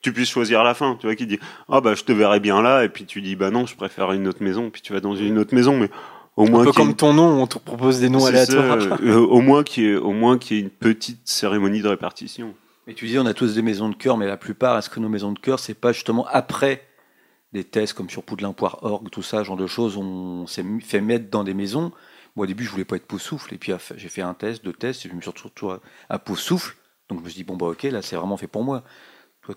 tu 0.00 0.12
puisses 0.12 0.30
choisir 0.30 0.60
à 0.60 0.64
la 0.64 0.74
fin. 0.74 0.96
Tu 1.00 1.06
vois, 1.06 1.16
qu'il 1.16 1.26
dit, 1.26 1.40
ah 1.68 1.80
bah 1.80 1.94
je 1.94 2.04
te 2.04 2.12
verrai 2.12 2.38
bien 2.38 2.62
là, 2.62 2.84
et 2.84 2.88
puis 2.88 3.04
tu 3.04 3.20
dis, 3.20 3.34
bah 3.34 3.50
non, 3.50 3.66
je 3.66 3.74
préfère 3.74 4.12
une 4.12 4.28
autre 4.28 4.42
maison, 4.42 4.70
puis 4.70 4.80
tu 4.80 4.92
vas 4.92 5.00
dans 5.00 5.16
une 5.16 5.38
autre 5.38 5.54
maison, 5.54 5.76
mais 5.76 5.90
au 6.36 6.46
Un 6.46 6.50
moins 6.50 6.64
peu 6.64 6.70
qu'il 6.70 6.80
y 6.80 6.84
ait 6.84 6.86
comme 6.86 6.94
ton 6.96 7.12
nom, 7.14 7.42
on 7.42 7.48
te 7.48 7.58
propose 7.58 7.98
des 7.98 8.08
noms 8.08 8.20
ça, 8.20 8.28
aléatoires. 8.28 8.98
euh, 9.02 9.16
au 9.18 9.40
moins 9.40 9.64
qu'il 9.64 9.84
y 9.84 9.86
ait, 9.88 9.96
au 9.96 10.12
moins 10.12 10.38
qu'il 10.38 10.56
y 10.56 10.60
ait 10.60 10.62
une 10.62 10.70
petite 10.70 11.22
cérémonie 11.24 11.82
de 11.82 11.88
répartition. 11.88 12.54
Mais 12.86 12.94
tu 12.94 13.06
dis, 13.06 13.18
on 13.18 13.26
a 13.26 13.34
tous 13.34 13.56
des 13.56 13.62
maisons 13.62 13.88
de 13.88 13.96
cœur, 13.96 14.16
mais 14.16 14.26
la 14.26 14.36
plupart, 14.36 14.78
est-ce 14.78 14.88
que 14.88 15.00
nos 15.00 15.08
maisons 15.08 15.32
de 15.32 15.38
cœur, 15.40 15.58
c'est 15.58 15.74
pas 15.74 15.92
justement 15.92 16.26
après 16.30 16.84
des 17.52 17.64
tests 17.64 17.92
comme 17.94 18.08
sur 18.08 18.22
Poudlin.org, 18.22 19.10
tout 19.10 19.22
ça, 19.22 19.42
genre 19.42 19.56
de 19.56 19.66
choses, 19.66 19.96
on 19.96 20.46
s'est 20.46 20.64
fait 20.80 21.00
mettre 21.00 21.28
dans 21.28 21.42
des 21.44 21.54
maisons. 21.54 21.90
Moi, 22.38 22.44
au 22.44 22.46
début, 22.46 22.62
je 22.62 22.70
voulais 22.70 22.84
pas 22.84 22.94
être 22.94 23.06
Poufsouffle, 23.08 23.52
et 23.52 23.58
puis 23.58 23.72
j'ai 23.96 24.08
fait 24.08 24.22
un 24.22 24.32
test, 24.32 24.64
deux 24.64 24.72
tests, 24.72 25.04
et 25.04 25.08
je 25.08 25.14
me 25.16 25.20
suis 25.20 25.28
retrouvé 25.28 25.78
à, 26.08 26.20
Poufsouffle. 26.20 26.76
Donc 27.08 27.18
je 27.18 27.24
me 27.24 27.28
suis 27.28 27.38
dit, 27.38 27.42
bon, 27.44 27.56
bah 27.56 27.66
ok, 27.66 27.82
là, 27.82 28.00
c'est 28.00 28.14
vraiment 28.14 28.36
fait 28.36 28.46
pour 28.46 28.62
moi. 28.62 28.84
Toi, 29.42 29.56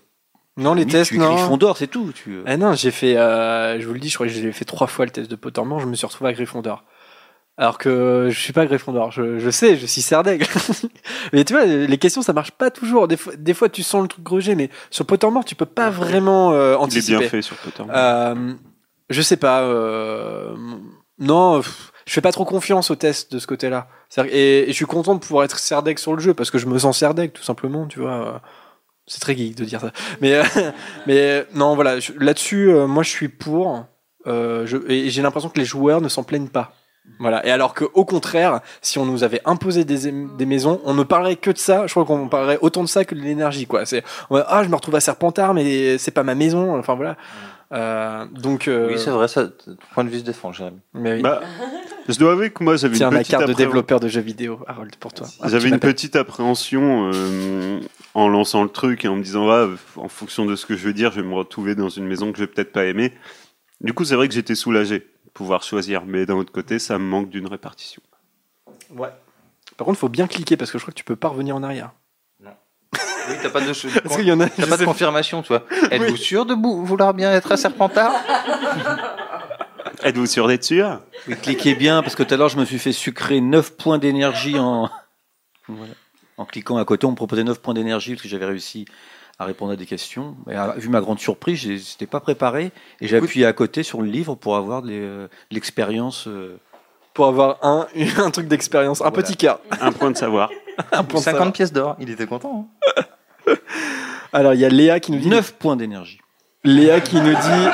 Non, 0.56 0.74
les 0.74 0.84
tests, 0.84 1.12
tu 1.12 1.18
non. 1.18 1.32
Gryffondor, 1.32 1.76
c'est 1.76 1.86
tout. 1.86 2.10
Tu... 2.12 2.40
Ah 2.44 2.56
non, 2.56 2.74
j'ai 2.74 2.90
fait, 2.90 3.16
euh, 3.16 3.80
je 3.80 3.86
vous 3.86 3.94
le 3.94 4.00
dis, 4.00 4.08
je 4.08 4.16
crois 4.16 4.26
que 4.26 4.32
j'ai 4.32 4.50
fait 4.50 4.64
trois 4.64 4.88
fois 4.88 5.04
le 5.04 5.12
test 5.12 5.30
de 5.30 5.36
Pottermore, 5.36 5.78
je 5.78 5.86
me 5.86 5.94
suis 5.94 6.04
retrouvé 6.04 6.30
à 6.30 6.32
Gryffondor. 6.32 6.82
Alors 7.56 7.78
que 7.78 8.30
je 8.32 8.40
suis 8.40 8.52
pas 8.52 8.66
Gryffondor, 8.66 9.12
je, 9.12 9.38
je 9.38 9.50
sais, 9.50 9.76
je 9.76 9.86
suis 9.86 10.02
Serdaigle. 10.02 10.46
mais 11.32 11.44
tu 11.44 11.52
vois, 11.52 11.64
les 11.66 11.98
questions 11.98 12.22
ça 12.22 12.32
marche 12.32 12.50
pas 12.50 12.72
toujours. 12.72 13.06
Des 13.06 13.16
fois, 13.16 13.36
des 13.36 13.54
fois 13.54 13.68
tu 13.68 13.84
sens 13.84 14.02
le 14.02 14.08
truc 14.08 14.24
gruger, 14.24 14.56
mais 14.56 14.70
sur 14.90 15.06
Pottermore 15.06 15.44
tu 15.44 15.54
peux 15.54 15.66
pas 15.66 15.88
vraiment 15.88 16.50
euh, 16.50 16.70
Il 16.70 16.72
est 16.72 16.76
anticiper. 16.78 17.18
bien 17.18 17.28
fait 17.28 17.42
sur 17.42 17.56
Pottermore. 17.58 17.94
Euh, 17.96 18.54
je 19.08 19.22
sais 19.22 19.36
pas. 19.36 19.60
euh, 19.60 20.56
non, 21.18 21.60
pff, 21.60 21.91
je 22.06 22.12
fais 22.12 22.20
pas 22.20 22.32
trop 22.32 22.44
confiance 22.44 22.90
au 22.90 22.96
test 22.96 23.32
de 23.32 23.38
ce 23.38 23.46
côté-là. 23.46 23.88
Et, 24.30 24.64
et 24.64 24.66
je 24.68 24.72
suis 24.72 24.86
content 24.86 25.14
de 25.14 25.20
pouvoir 25.20 25.44
être 25.44 25.58
Serdaigle 25.58 25.98
sur 25.98 26.12
le 26.14 26.20
jeu 26.20 26.34
parce 26.34 26.50
que 26.50 26.58
je 26.58 26.66
me 26.66 26.78
sens 26.78 26.98
Serdaigle 26.98 27.32
tout 27.32 27.42
simplement, 27.42 27.86
tu 27.86 28.00
vois. 28.00 28.40
C'est 29.06 29.20
très 29.20 29.36
geek 29.36 29.56
de 29.56 29.64
dire 29.64 29.80
ça. 29.80 29.90
Mais, 30.20 30.40
mais 31.06 31.46
non, 31.54 31.74
voilà, 31.74 31.96
là-dessus, 32.18 32.70
euh, 32.70 32.86
moi 32.86 33.02
je 33.02 33.10
suis 33.10 33.28
pour. 33.28 33.84
euh, 34.26 34.66
et 34.88 35.10
j'ai 35.10 35.22
l'impression 35.22 35.48
que 35.48 35.58
les 35.58 35.64
joueurs 35.64 36.00
ne 36.00 36.08
s'en 36.08 36.22
plaignent 36.22 36.48
pas. 36.48 36.72
Voilà. 37.18 37.44
Et 37.44 37.50
alors 37.50 37.74
que, 37.74 37.84
au 37.94 38.04
contraire, 38.04 38.60
si 38.80 38.98
on 39.00 39.04
nous 39.04 39.24
avait 39.24 39.40
imposé 39.44 39.84
des, 39.84 40.12
des 40.12 40.46
maisons, 40.46 40.80
on 40.84 40.94
ne 40.94 41.02
parlerait 41.02 41.34
que 41.34 41.50
de 41.50 41.58
ça. 41.58 41.88
Je 41.88 41.92
crois 41.92 42.04
qu'on 42.04 42.28
parlerait 42.28 42.58
autant 42.60 42.82
de 42.84 42.88
ça 42.88 43.04
que 43.04 43.16
de 43.16 43.20
l'énergie, 43.20 43.66
quoi. 43.66 43.82
Ah, 44.46 44.62
je 44.62 44.68
me 44.68 44.74
retrouve 44.76 44.94
à 44.94 45.00
Serpentard, 45.00 45.52
mais 45.52 45.98
c'est 45.98 46.12
pas 46.12 46.22
ma 46.22 46.36
maison. 46.36 46.78
Enfin 46.78 46.94
voilà. 46.94 47.16
Euh, 47.72 48.26
donc. 48.26 48.68
euh, 48.68 48.88
Oui, 48.88 48.98
c'est 48.98 49.10
vrai, 49.10 49.28
ça, 49.28 49.48
point 49.94 50.04
de 50.04 50.10
vue 50.10 50.18
se 50.18 50.24
défend, 50.24 50.52
Jérémy. 50.52 50.78
mais 50.94 51.14
oui. 51.14 51.22
Bah, 51.22 51.40
je 52.08 52.18
dois 52.18 52.32
avouer 52.32 52.50
que 52.50 52.62
moi, 52.62 52.76
j'avais 52.76 52.96
Tiens, 52.96 53.08
une 53.08 53.14
ma 53.14 53.20
petite 53.20 53.30
carte 53.32 53.48
de 53.48 53.52
développeur 53.54 54.00
de 54.00 54.08
jeux 54.08 54.20
vidéo, 54.20 54.60
Harold, 54.66 54.94
pour 54.96 55.12
toi. 55.14 55.26
Ah, 55.40 55.48
J'avais 55.48 55.68
tu 55.68 55.74
une 55.74 55.78
petite 55.80 56.16
appréhension 56.16 57.10
euh, 57.14 57.80
en 58.14 58.28
lançant 58.28 58.62
le 58.62 58.68
truc 58.68 59.04
et 59.04 59.08
en 59.08 59.16
me 59.16 59.22
disant, 59.22 59.48
ah, 59.50 59.68
en 59.96 60.08
fonction 60.08 60.44
de 60.44 60.56
ce 60.56 60.66
que 60.66 60.76
je 60.76 60.84
veux 60.84 60.92
dire, 60.92 61.12
je 61.12 61.20
vais 61.20 61.26
me 61.26 61.34
retrouver 61.34 61.74
dans 61.74 61.88
une 61.88 62.06
maison 62.06 62.30
que 62.32 62.38
je 62.38 62.44
vais 62.44 62.50
peut-être 62.50 62.72
pas 62.72 62.84
aimer. 62.84 63.12
Du 63.80 63.94
coup, 63.94 64.04
c'est 64.04 64.16
vrai 64.16 64.28
que 64.28 64.34
j'étais 64.34 64.54
soulagé 64.54 64.98
de 64.98 65.06
pouvoir 65.32 65.62
choisir, 65.62 66.04
mais 66.04 66.26
d'un 66.26 66.34
autre 66.36 66.52
côté, 66.52 66.78
ça 66.78 66.98
me 66.98 67.04
manque 67.04 67.30
d'une 67.30 67.46
répartition. 67.46 68.02
Ouais. 68.94 69.08
Par 69.76 69.86
contre, 69.86 69.98
faut 69.98 70.08
bien 70.08 70.26
cliquer 70.26 70.56
parce 70.56 70.70
que 70.70 70.78
je 70.78 70.84
crois 70.84 70.92
que 70.92 70.98
tu 70.98 71.04
peux 71.04 71.16
pas 71.16 71.28
revenir 71.28 71.56
en 71.56 71.62
arrière. 71.62 71.92
Oui, 73.28 73.34
t'as 73.42 73.50
pas 73.50 73.60
de, 73.60 73.66
Parce 74.00 74.16
qu'il 74.16 74.26
y 74.26 74.32
en 74.32 74.40
a- 74.40 74.48
t'as 74.48 74.62
je 74.64 74.68
pas 74.68 74.76
de 74.76 74.80
sais- 74.80 74.84
confirmation, 74.84 75.42
toi. 75.42 75.64
Êtes-vous 75.90 76.16
sûr 76.16 76.44
de 76.46 76.54
bou- 76.54 76.84
vouloir 76.84 77.14
bien 77.14 77.32
être 77.32 77.52
à 77.52 77.56
Serpentard? 77.56 78.12
Êtes-vous 80.04 80.26
sûr 80.26 80.48
d'être 80.48 80.64
sûr? 80.64 81.00
Oui, 81.28 81.36
cliquez 81.40 81.74
bien, 81.74 82.02
parce 82.02 82.14
que 82.16 82.22
tout 82.22 82.34
à 82.34 82.36
l'heure, 82.36 82.48
je 82.48 82.58
me 82.58 82.64
suis 82.64 82.78
fait 82.78 82.92
sucrer 82.92 83.40
9 83.40 83.76
points 83.76 83.98
d'énergie 83.98 84.58
en... 84.58 84.90
Voilà. 85.68 85.92
en 86.38 86.44
cliquant 86.44 86.76
à 86.76 86.84
côté. 86.84 87.06
On 87.06 87.12
me 87.12 87.16
proposait 87.16 87.44
9 87.44 87.60
points 87.60 87.74
d'énergie 87.74 88.12
parce 88.14 88.22
que 88.22 88.28
j'avais 88.28 88.46
réussi 88.46 88.84
à 89.38 89.44
répondre 89.44 89.72
à 89.72 89.76
des 89.76 89.86
questions. 89.86 90.36
Et 90.50 90.54
à- 90.54 90.74
vu 90.76 90.88
ma 90.88 91.00
grande 91.00 91.20
surprise, 91.20 91.60
j'ai- 91.60 91.78
j'étais 91.78 92.06
pas 92.06 92.18
préparé 92.20 92.72
et 93.00 93.06
j'ai 93.06 93.16
appuyé 93.16 93.46
à 93.46 93.52
côté 93.52 93.82
sur 93.84 94.02
le 94.02 94.08
livre 94.08 94.34
pour 94.34 94.56
avoir 94.56 94.82
euh, 94.86 95.28
l'expérience. 95.52 96.26
euh, 96.26 96.58
Pour 97.14 97.26
avoir 97.26 97.58
un, 97.62 97.86
un 98.18 98.30
truc 98.32 98.48
d'expérience, 98.48 99.00
un 99.00 99.08
Voilà. 99.10 99.22
petit 99.22 99.36
cœur. 99.36 99.60
Un 99.80 99.92
point 99.92 100.10
de 100.10 100.16
savoir. 100.16 100.50
Un 100.90 101.04
point 101.04 101.20
de 101.20 101.24
50 101.24 101.24
savoir. 101.36 101.52
pièces 101.52 101.72
d'or, 101.72 101.96
il 102.00 102.10
était 102.10 102.26
content. 102.26 102.68
hein. 102.96 103.02
Alors, 104.32 104.54
il 104.54 104.60
y 104.60 104.64
a 104.64 104.68
Léa 104.68 105.00
qui 105.00 105.12
nous 105.12 105.18
dit. 105.18 105.28
9 105.28 105.54
points 105.54 105.76
d'énergie. 105.76 106.20
Léa 106.64 107.00
qui 107.00 107.16
nous 107.16 107.34
dit 107.34 107.68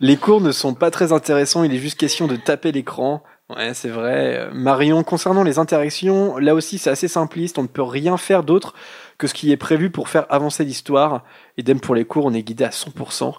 Les 0.00 0.16
cours 0.16 0.40
ne 0.40 0.52
sont 0.52 0.74
pas 0.74 0.90
très 0.90 1.12
intéressants, 1.12 1.64
il 1.64 1.74
est 1.74 1.78
juste 1.78 1.98
question 1.98 2.26
de 2.26 2.36
taper 2.36 2.72
l'écran. 2.72 3.22
Ouais, 3.48 3.74
c'est 3.74 3.88
vrai. 3.88 4.48
Marion, 4.52 5.04
concernant 5.04 5.44
les 5.44 5.60
interactions, 5.60 6.36
là 6.38 6.54
aussi 6.54 6.78
c'est 6.78 6.90
assez 6.90 7.06
simpliste, 7.06 7.58
on 7.58 7.62
ne 7.62 7.68
peut 7.68 7.82
rien 7.82 8.16
faire 8.16 8.42
d'autre 8.42 8.74
que 9.18 9.28
ce 9.28 9.34
qui 9.34 9.52
est 9.52 9.56
prévu 9.56 9.90
pour 9.90 10.08
faire 10.08 10.26
avancer 10.30 10.64
l'histoire. 10.64 11.22
Idem 11.56 11.78
pour 11.78 11.94
les 11.94 12.04
cours, 12.04 12.24
on 12.24 12.34
est 12.34 12.42
guidé 12.42 12.64
à 12.64 12.70
100%. 12.70 13.34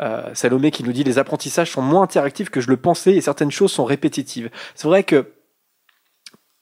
Euh, 0.00 0.34
Salomé 0.34 0.72
qui 0.72 0.82
nous 0.82 0.92
dit 0.92 1.04
les 1.04 1.18
apprentissages 1.18 1.70
sont 1.70 1.82
moins 1.82 2.02
interactifs 2.02 2.50
que 2.50 2.60
je 2.60 2.68
le 2.68 2.76
pensais 2.76 3.14
et 3.14 3.20
certaines 3.20 3.52
choses 3.52 3.70
sont 3.70 3.84
répétitives. 3.84 4.50
C'est 4.74 4.88
vrai 4.88 5.04
que 5.04 5.32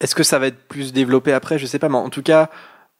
est-ce 0.00 0.14
que 0.14 0.22
ça 0.22 0.38
va 0.38 0.48
être 0.48 0.68
plus 0.68 0.92
développé 0.92 1.32
après? 1.32 1.58
Je 1.58 1.64
sais 1.64 1.78
pas, 1.78 1.88
mais 1.88 1.96
en 1.96 2.10
tout 2.10 2.22
cas, 2.22 2.50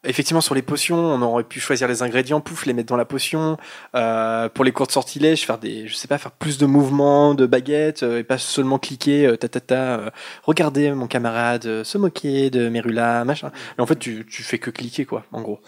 effectivement 0.05 0.41
sur 0.41 0.55
les 0.55 0.63
potions, 0.63 0.97
on 0.99 1.23
aurait 1.23 1.45
pu 1.45 1.61
choisir 1.61 1.89
les 1.89 2.03
ingrédients, 2.03 2.41
pouf, 2.41 2.67
les 2.67 2.73
mettre 2.73 2.89
dans 2.89 2.97
la 2.97 3.05
potion. 3.05 3.57
Euh, 3.95 4.49
pour 4.49 4.65
les 4.65 4.73
cours 4.73 4.87
de 4.87 4.93
sortilège, 4.93 5.45
faire 5.47 5.59
des, 5.59 5.87
je 5.89 5.95
sais 5.95 6.09
pas, 6.09 6.19
faire 6.19 6.33
plus 6.33 6.59
de 6.59 6.67
mouvements, 6.67 7.35
de 7.35 7.47
baguettes, 7.47 8.03
euh, 8.03 8.19
et 8.19 8.25
pas 8.25 8.39
seulement 8.39 8.79
cliquer, 8.79 9.27
euh, 9.27 9.37
ta 9.37 9.49
ta 9.49 9.61
ta, 9.61 9.99
euh, 9.99 10.11
regarder 10.45 10.93
mon 10.93 11.07
camarade, 11.07 11.67
euh, 11.67 11.85
se 11.85 11.99
moquer 11.99 12.51
de 12.51 12.69
Merula, 12.69 13.25
machin. 13.25 13.51
Et 13.79 13.81
en 13.83 13.87
fait, 13.87 13.99
tu, 13.99 14.27
tu 14.27 14.43
fais 14.43 14.59
que 14.59 14.71
cliquer, 14.71 15.05
quoi, 15.05 15.25
en 15.33 15.41
gros. 15.43 15.61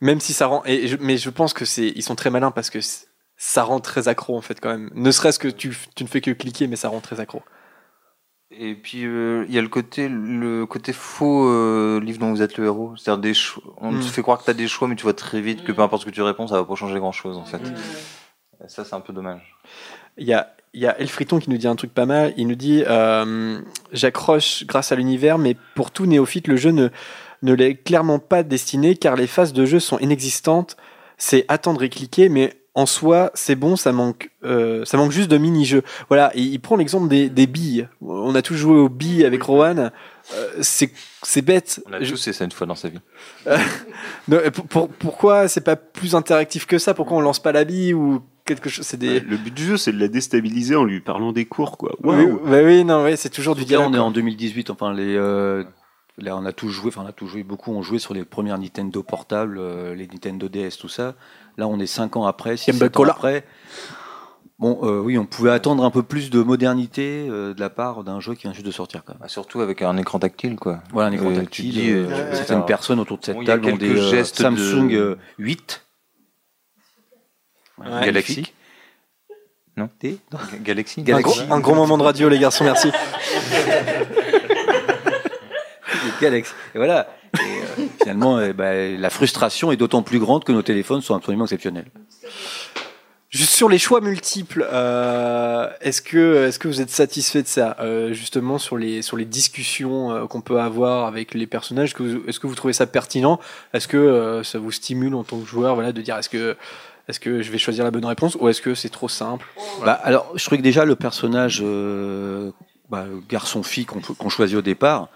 Même 0.00 0.20
si 0.20 0.32
ça 0.32 0.46
rend, 0.46 0.62
et 0.64 0.88
je- 0.88 0.96
mais 1.00 1.16
je 1.16 1.30
pense 1.30 1.52
que 1.52 1.64
c'est, 1.64 1.88
ils 1.94 2.02
sont 2.02 2.14
très 2.16 2.30
malins 2.30 2.50
parce 2.50 2.70
que 2.70 2.78
ça 3.36 3.62
rend 3.64 3.80
très 3.80 4.08
accro, 4.08 4.36
en 4.36 4.42
fait, 4.42 4.60
quand 4.60 4.70
même. 4.70 4.90
Ne 4.94 5.10
serait-ce 5.10 5.38
que 5.38 5.48
tu, 5.48 5.76
tu 5.96 6.04
ne 6.04 6.08
fais 6.08 6.20
que 6.20 6.30
cliquer, 6.30 6.66
mais 6.66 6.76
ça 6.76 6.88
rend 6.88 7.00
très 7.00 7.20
accro. 7.20 7.42
Et 8.58 8.74
puis 8.74 9.04
euh, 9.04 9.44
il 9.48 9.54
y 9.54 9.58
a 9.58 9.62
le 9.62 9.68
côté 9.68 10.08
le 10.08 10.66
côté 10.66 10.92
faux 10.92 11.48
euh, 11.48 12.00
livre 12.00 12.18
dont 12.18 12.30
vous 12.30 12.42
êtes 12.42 12.56
le 12.58 12.64
héros, 12.66 12.94
c'est-à-dire 12.96 13.20
des 13.20 13.34
choix. 13.34 13.62
On 13.78 13.92
Mm. 13.92 14.00
te 14.00 14.04
fait 14.04 14.22
croire 14.22 14.38
que 14.38 14.44
t'as 14.44 14.52
des 14.52 14.68
choix, 14.68 14.88
mais 14.88 14.94
tu 14.96 15.04
vois 15.04 15.14
très 15.14 15.40
vite 15.40 15.64
que 15.64 15.72
peu 15.72 15.82
importe 15.82 16.02
ce 16.02 16.06
que 16.06 16.14
tu 16.14 16.22
réponds, 16.22 16.46
ça 16.46 16.56
va 16.56 16.64
pas 16.64 16.74
changer 16.74 16.98
grand-chose 16.98 17.36
en 17.38 17.44
fait. 17.44 17.62
Et 18.64 18.68
ça 18.68 18.84
c'est 18.84 18.94
un 18.94 19.00
peu 19.00 19.12
dommage. 19.12 19.56
Il 20.18 20.26
y 20.26 20.34
a, 20.34 20.54
il 20.74 20.80
y 20.82 20.86
a 20.86 20.98
Elfriton 21.00 21.38
qui 21.38 21.48
nous 21.50 21.56
dit 21.56 21.66
un 21.66 21.76
truc 21.76 21.94
pas 21.94 22.06
mal. 22.06 22.34
Il 22.36 22.46
nous 22.46 22.54
dit 22.54 22.84
euh, 22.86 23.60
J'accroche 23.92 24.64
grâce 24.66 24.92
à 24.92 24.96
l'univers, 24.96 25.38
mais 25.38 25.56
pour 25.74 25.90
tout 25.90 26.06
néophyte, 26.06 26.48
le 26.48 26.56
jeu 26.56 26.70
ne, 26.70 26.88
ne 27.42 27.54
l'est 27.54 27.76
clairement 27.76 28.18
pas 28.18 28.42
destiné 28.42 28.96
car 28.96 29.16
les 29.16 29.26
phases 29.26 29.52
de 29.52 29.64
jeu 29.64 29.80
sont 29.80 29.98
inexistantes. 29.98 30.76
C'est 31.16 31.44
attendre 31.48 31.82
et 31.82 31.88
cliquer, 31.88 32.28
mais 32.28 32.52
en 32.74 32.86
soi, 32.86 33.30
c'est 33.34 33.54
bon, 33.54 33.76
ça 33.76 33.92
manque, 33.92 34.30
euh, 34.44 34.84
ça 34.86 34.96
manque 34.96 35.10
juste 35.12 35.30
de 35.30 35.36
mini-jeux. 35.36 35.82
Voilà, 36.08 36.30
et 36.34 36.40
il 36.40 36.58
prend 36.58 36.76
l'exemple 36.76 37.06
des, 37.08 37.28
des 37.28 37.46
billes. 37.46 37.86
On 38.00 38.34
a 38.34 38.40
tous 38.42 38.54
joué 38.56 38.76
aux 38.78 38.88
billes 38.88 39.24
avec 39.26 39.42
Rowan. 39.42 39.90
Euh, 40.34 40.48
c'est 40.62 40.90
c'est 41.22 41.42
bête. 41.42 41.82
On 41.88 41.92
a 41.92 41.98
tous 41.98 42.14
essayé 42.14 42.32
ça 42.32 42.44
une 42.44 42.52
fois 42.52 42.66
dans 42.66 42.74
sa 42.74 42.88
vie. 42.88 43.00
Non, 44.28 44.38
et 44.44 44.50
pour- 44.50 44.66
pour- 44.66 44.88
pourquoi 44.88 45.48
c'est 45.48 45.60
pas 45.62 45.76
plus 45.76 46.14
interactif 46.14 46.66
que 46.66 46.78
ça? 46.78 46.94
Pourquoi 46.94 47.16
on 47.16 47.20
lance 47.20 47.40
pas 47.42 47.52
la 47.52 47.64
bille 47.64 47.92
ou 47.94 48.22
quelque 48.44 48.70
chose? 48.70 48.86
C'est 48.86 48.96
des. 48.96 49.20
Le 49.20 49.36
but 49.36 49.52
du 49.52 49.64
jeu, 49.64 49.76
c'est 49.76 49.92
de 49.92 49.98
la 49.98 50.08
déstabiliser 50.08 50.76
en 50.76 50.84
lui 50.84 51.00
parlant 51.00 51.32
des 51.32 51.44
cours, 51.44 51.76
quoi. 51.76 51.94
Oui, 52.02 52.24
bah 52.46 52.62
oui, 52.62 52.84
non, 52.84 53.02
ouais, 53.02 53.16
c'est 53.16 53.30
toujours 53.30 53.54
du 53.54 53.62
Là, 53.62 53.66
dialogue. 53.66 53.88
on 53.90 53.94
est 53.94 53.98
en 53.98 54.10
2018, 54.12 54.70
enfin 54.70 54.92
les, 54.94 55.16
euh, 55.16 55.64
Là, 56.18 56.36
on 56.36 56.44
a 56.44 56.52
tout 56.52 56.68
joué, 56.68 56.88
enfin, 56.88 57.02
on 57.04 57.08
a 57.08 57.12
tout 57.12 57.26
joué, 57.26 57.42
beaucoup 57.42 57.72
ont 57.72 57.82
joué 57.82 57.98
sur 57.98 58.12
les 58.14 58.24
premières 58.24 58.58
Nintendo 58.58 59.02
portables, 59.02 59.56
euh, 59.58 59.94
les 59.94 60.06
Nintendo 60.06 60.48
DS, 60.48 60.76
tout 60.78 60.88
ça. 60.88 61.14
Là, 61.56 61.66
on 61.66 61.78
est 61.80 61.86
5 61.86 62.16
ans 62.16 62.26
après, 62.26 62.56
6 62.56 62.70
Game 62.78 62.88
Boy 62.90 63.06
ans 63.06 63.10
après. 63.10 63.44
Bon, 64.58 64.78
euh, 64.82 65.00
oui, 65.00 65.16
on 65.18 65.24
pouvait 65.26 65.50
attendre 65.50 65.82
un 65.84 65.90
peu 65.90 66.02
plus 66.02 66.30
de 66.30 66.40
modernité 66.42 67.26
euh, 67.28 67.52
de 67.54 67.60
la 67.60 67.70
part 67.70 68.04
d'un 68.04 68.20
jeu 68.20 68.34
qui 68.34 68.42
vient 68.42 68.52
juste 68.52 68.66
de 68.66 68.70
sortir. 68.70 69.02
Quand 69.04 69.14
même. 69.14 69.20
Bah, 69.22 69.28
surtout 69.28 69.60
avec 69.60 69.82
un 69.82 69.96
écran 69.96 70.18
tactile, 70.20 70.56
quoi. 70.56 70.82
Voilà, 70.92 71.08
un 71.08 71.12
écran 71.12 71.26
Euh, 71.30 71.34
tu 71.34 71.40
tactile. 71.40 71.78
euh, 71.80 72.06
euh, 72.10 72.16
tu 72.24 72.30
peux 72.30 72.36
certaines 72.36 72.56
faire- 72.58 72.66
personnes 72.66 73.00
autour 73.00 73.18
de 73.18 73.24
cette 73.24 73.36
Bon, 73.36 73.44
table 73.44 73.66
ont 73.66 73.76
des 73.76 73.96
euh, 73.96 74.10
gestes 74.10 74.36
de- 74.38 74.42
Samsung 74.42 74.92
euh, 74.92 75.16
8. 75.38 75.84
Voilà, 77.78 78.04
Galaxy. 78.04 78.52
Non 79.76 79.88
Des- 80.00 80.18
Galaxy. 80.60 81.02
Un 81.10 81.20
gros, 81.22 81.34
un 81.50 81.60
gros 81.60 81.74
moment 81.74 81.96
de 81.98 82.02
radio, 82.02 82.28
les 82.28 82.38
garçons, 82.38 82.64
merci. 82.64 82.90
Galaxy. 86.20 86.52
Et 86.74 86.78
voilà. 86.78 87.08
Et, 87.34 87.38
euh, 87.40 87.86
finalement, 88.00 88.40
eh 88.40 88.52
ben, 88.52 89.00
la 89.00 89.10
frustration 89.10 89.72
est 89.72 89.76
d'autant 89.76 90.02
plus 90.02 90.18
grande 90.18 90.44
que 90.44 90.52
nos 90.52 90.62
téléphones 90.62 91.00
sont 91.00 91.14
absolument 91.14 91.44
exceptionnels. 91.44 91.86
Juste 93.32 93.54
sur 93.54 93.70
les 93.70 93.78
choix 93.78 94.02
multiples, 94.02 94.68
euh, 94.70 95.66
est-ce 95.80 96.02
que 96.02 96.44
est-ce 96.44 96.58
que 96.58 96.68
vous 96.68 96.82
êtes 96.82 96.90
satisfait 96.90 97.42
de 97.42 97.48
ça 97.48 97.78
Euh, 97.80 98.12
Justement 98.12 98.58
sur 98.58 98.76
les 98.76 99.00
sur 99.00 99.16
les 99.16 99.24
discussions 99.24 100.12
euh, 100.12 100.26
qu'on 100.26 100.42
peut 100.42 100.60
avoir 100.60 101.06
avec 101.06 101.32
les 101.32 101.46
personnages, 101.46 101.94
est-ce 102.28 102.38
que 102.38 102.46
vous, 102.46 102.54
trouvez 102.54 102.74
ça 102.74 102.86
pertinent? 102.86 103.40
Est-ce 103.72 103.88
que 103.88 104.42
ça 104.44 104.58
vous 104.58 104.70
stimule 104.70 105.14
en 105.14 105.24
tant 105.24 105.38
que 105.38 105.46
joueur, 105.46 105.74
voilà, 105.74 105.92
de 105.92 106.02
dire 106.02 106.18
est-ce 106.18 106.28
que 106.28 106.58
est-ce 107.08 107.20
que 107.20 107.40
je 107.40 107.50
vais 107.50 107.56
choisir 107.56 107.84
la 107.84 107.90
bonne 107.90 108.04
réponse 108.04 108.36
ou 108.38 108.50
est-ce 108.50 108.60
que 108.60 108.74
c'est 108.74 108.90
trop 108.90 109.08
simple? 109.08 109.46
Bah, 109.82 109.98
alors, 110.04 110.30
je 110.34 110.44
trouvais 110.44 110.58
que 110.58 110.62
déjà 110.62 110.84
le 110.84 110.94
personnage 110.94 111.64
bah, 112.90 113.06
garçon-fille 113.30 113.86
qu'on 113.86 114.28
choisit 114.28 114.58
au 114.58 114.62
départ, 114.62 115.08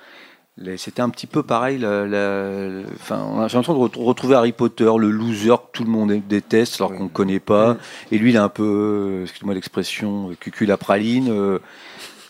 c'était 0.77 1.03
un 1.03 1.11
petit 1.11 1.27
peu 1.27 1.43
pareil. 1.43 1.78
la- 1.78 2.07
la- 2.07 2.69
la- 2.69 2.83
Enfin, 2.95 3.16
a- 3.43 3.49
j'ai 3.49 3.57
l'impression 3.59 3.74
de 3.74 3.89
re- 3.89 4.03
retrouver 4.05 4.35
Harry 4.37 4.53
Potter, 4.53 4.91
le 4.99 5.11
loser 5.11 5.51
que 5.57 5.70
tout 5.73 5.85
le 5.85 5.91
monde 5.91 6.12
déteste 6.28 6.81
alors 6.81 6.95
qu'on 6.95 7.05
ne 7.05 7.09
connaît 7.09 7.41
pas. 7.41 7.77
Et 8.11 8.19
lui, 8.19 8.31
il 8.31 8.37
est 8.37 8.39
un 8.39 8.49
peu, 8.49 9.20
excuse-moi 9.24 9.55
l'expression, 9.55 10.31
cucul 10.41 10.70
à 10.73 10.77
praline. 10.77 11.28
euh, 11.31 11.59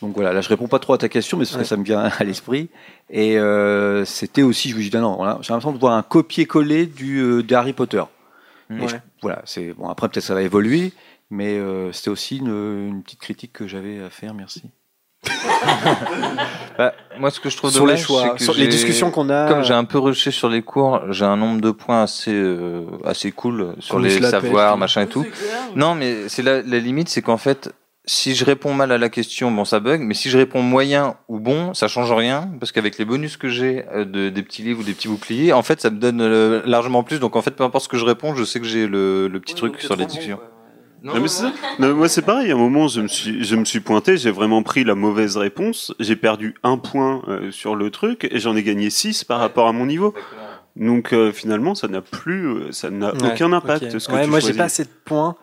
donc 0.02 0.14
voilà, 0.14 0.32
là 0.34 0.40
je 0.42 0.48
réponds 0.50 0.68
pas 0.68 0.78
trop 0.78 0.92
à 0.92 0.98
ta 0.98 1.08
question, 1.08 1.38
mais 1.38 1.50
Ouais. 1.56 1.64
ça 1.64 1.76
me 1.76 1.84
vient 1.84 2.00
à 2.18 2.24
l'esprit. 2.24 2.68
Et 3.10 3.38
euh, 3.38 4.04
c'était 4.04 4.42
aussi, 4.42 4.70
je 4.70 4.76
me 4.76 4.82
dis, 4.82 4.90
non, 4.96 5.16
voilà, 5.16 5.38
j'ai 5.40 5.52
l'impression 5.52 5.72
de 5.72 5.78
voir 5.78 5.94
un 5.94 6.02
copier-coller 6.02 6.86
du 6.86 7.20
euh, 7.20 7.42
de 7.42 7.54
Harry 7.54 7.72
Potter. 7.72 8.02
Ouais. 8.70 8.88
je- 8.88 8.96
voilà, 9.22 9.42
c'est 9.44 9.72
bon. 9.72 9.88
Après, 9.88 10.08
peut-être 10.08 10.24
ça 10.24 10.34
va 10.34 10.42
évoluer, 10.42 10.92
mais 11.30 11.56
euh, 11.58 11.92
c'était 11.92 12.10
aussi 12.10 12.38
une, 12.38 12.48
une 12.88 13.02
petite 13.04 13.20
critique 13.20 13.52
que 13.52 13.66
j'avais 13.68 14.02
à 14.02 14.10
faire. 14.10 14.34
Merci. 14.34 14.64
Bah, 16.78 16.92
moi, 17.18 17.30
ce 17.30 17.40
que 17.40 17.48
je 17.48 17.56
trouve 17.56 17.70
Sur 17.70 17.86
les 17.86 17.94
dommage, 17.94 18.04
choix, 18.04 18.22
c'est 18.22 18.36
que 18.36 18.42
sur 18.44 18.54
les 18.54 18.68
discussions 18.68 19.10
qu'on 19.10 19.30
a. 19.30 19.48
Comme 19.48 19.62
j'ai 19.64 19.72
un 19.72 19.84
peu 19.84 19.98
rushé 19.98 20.30
sur 20.30 20.48
les 20.48 20.60
cours, 20.62 21.00
j'ai 21.10 21.24
un 21.24 21.36
nombre 21.36 21.60
de 21.60 21.70
points 21.70 22.02
assez 22.02 22.34
euh, 22.34 22.82
assez 23.04 23.32
cool 23.32 23.74
sur 23.78 23.98
les 23.98 24.18
la 24.18 24.30
savoirs, 24.30 24.76
machin 24.76 25.02
et 25.02 25.06
tout. 25.06 25.24
Non, 25.74 25.94
mais 25.94 26.28
c'est 26.28 26.42
la, 26.42 26.60
la 26.60 26.78
limite, 26.78 27.08
c'est 27.08 27.22
qu'en 27.22 27.38
fait, 27.38 27.72
si 28.04 28.34
je 28.34 28.44
réponds 28.44 28.72
mal 28.72 28.92
à 28.92 28.98
la 28.98 29.08
question, 29.08 29.50
bon, 29.50 29.64
ça 29.64 29.80
bug. 29.80 30.00
Mais 30.00 30.14
si 30.14 30.30
je 30.30 30.38
réponds 30.38 30.62
moyen 30.62 31.16
ou 31.28 31.40
bon, 31.40 31.74
ça 31.74 31.88
change 31.88 32.12
rien, 32.12 32.50
parce 32.60 32.72
qu'avec 32.72 32.98
les 32.98 33.04
bonus 33.04 33.36
que 33.36 33.48
j'ai 33.48 33.84
euh, 33.92 34.04
de, 34.04 34.28
des 34.28 34.42
petits 34.42 34.62
livres 34.62 34.80
ou 34.80 34.84
des 34.84 34.92
petits 34.92 35.08
boucliers, 35.08 35.52
en 35.52 35.62
fait, 35.62 35.80
ça 35.80 35.90
me 35.90 35.98
donne 35.98 36.20
euh, 36.20 36.62
largement 36.66 37.02
plus. 37.02 37.18
Donc 37.18 37.36
en 37.36 37.42
fait, 37.42 37.50
peu 37.52 37.64
importe 37.64 37.84
ce 37.84 37.88
que 37.88 37.96
je 37.96 38.04
réponds, 38.04 38.34
je 38.34 38.44
sais 38.44 38.60
que 38.60 38.66
j'ai 38.66 38.86
le, 38.86 39.28
le 39.28 39.40
petit 39.40 39.54
truc 39.54 39.80
sur 39.80 39.96
les 39.96 40.06
discussions. 40.06 40.38
Non, 41.14 41.20
mais 41.20 41.28
c'est 41.28 41.42
ça. 41.42 41.52
Non, 41.78 41.88
mais 41.88 41.94
moi, 41.94 42.08
c'est 42.08 42.22
pareil. 42.22 42.50
À 42.50 42.54
un 42.54 42.58
moment, 42.58 42.88
je 42.88 43.00
me 43.00 43.08
suis, 43.08 43.44
je 43.44 43.56
me 43.56 43.64
suis 43.64 43.80
pointé, 43.80 44.16
j'ai 44.16 44.30
vraiment 44.30 44.62
pris 44.62 44.84
la 44.84 44.94
mauvaise 44.94 45.36
réponse. 45.36 45.94
J'ai 46.00 46.16
perdu 46.16 46.54
un 46.62 46.78
point 46.78 47.22
euh, 47.28 47.50
sur 47.50 47.76
le 47.76 47.90
truc 47.90 48.26
et 48.30 48.38
j'en 48.38 48.56
ai 48.56 48.62
gagné 48.62 48.90
6 48.90 49.24
par 49.24 49.38
rapport 49.40 49.66
à 49.68 49.72
mon 49.72 49.86
niveau. 49.86 50.14
Donc, 50.76 51.12
euh, 51.14 51.32
finalement, 51.32 51.74
ça 51.74 51.88
n'a 51.88 52.02
plus, 52.02 52.46
euh, 52.48 52.72
ça 52.72 52.90
n'a 52.90 53.14
Ouais, 53.14 53.32
aucun 53.32 53.52
impact. 53.52 53.84
ok. 53.94 54.00
Ce 54.00 54.08
que 54.08 54.12
Ouais, 54.12 54.24
tu 54.24 54.30
moi 54.30 54.40
j'ai 54.40 54.52
pas 54.52 54.64
assez 54.64 54.84
de 54.84 54.90
points. 55.06 55.34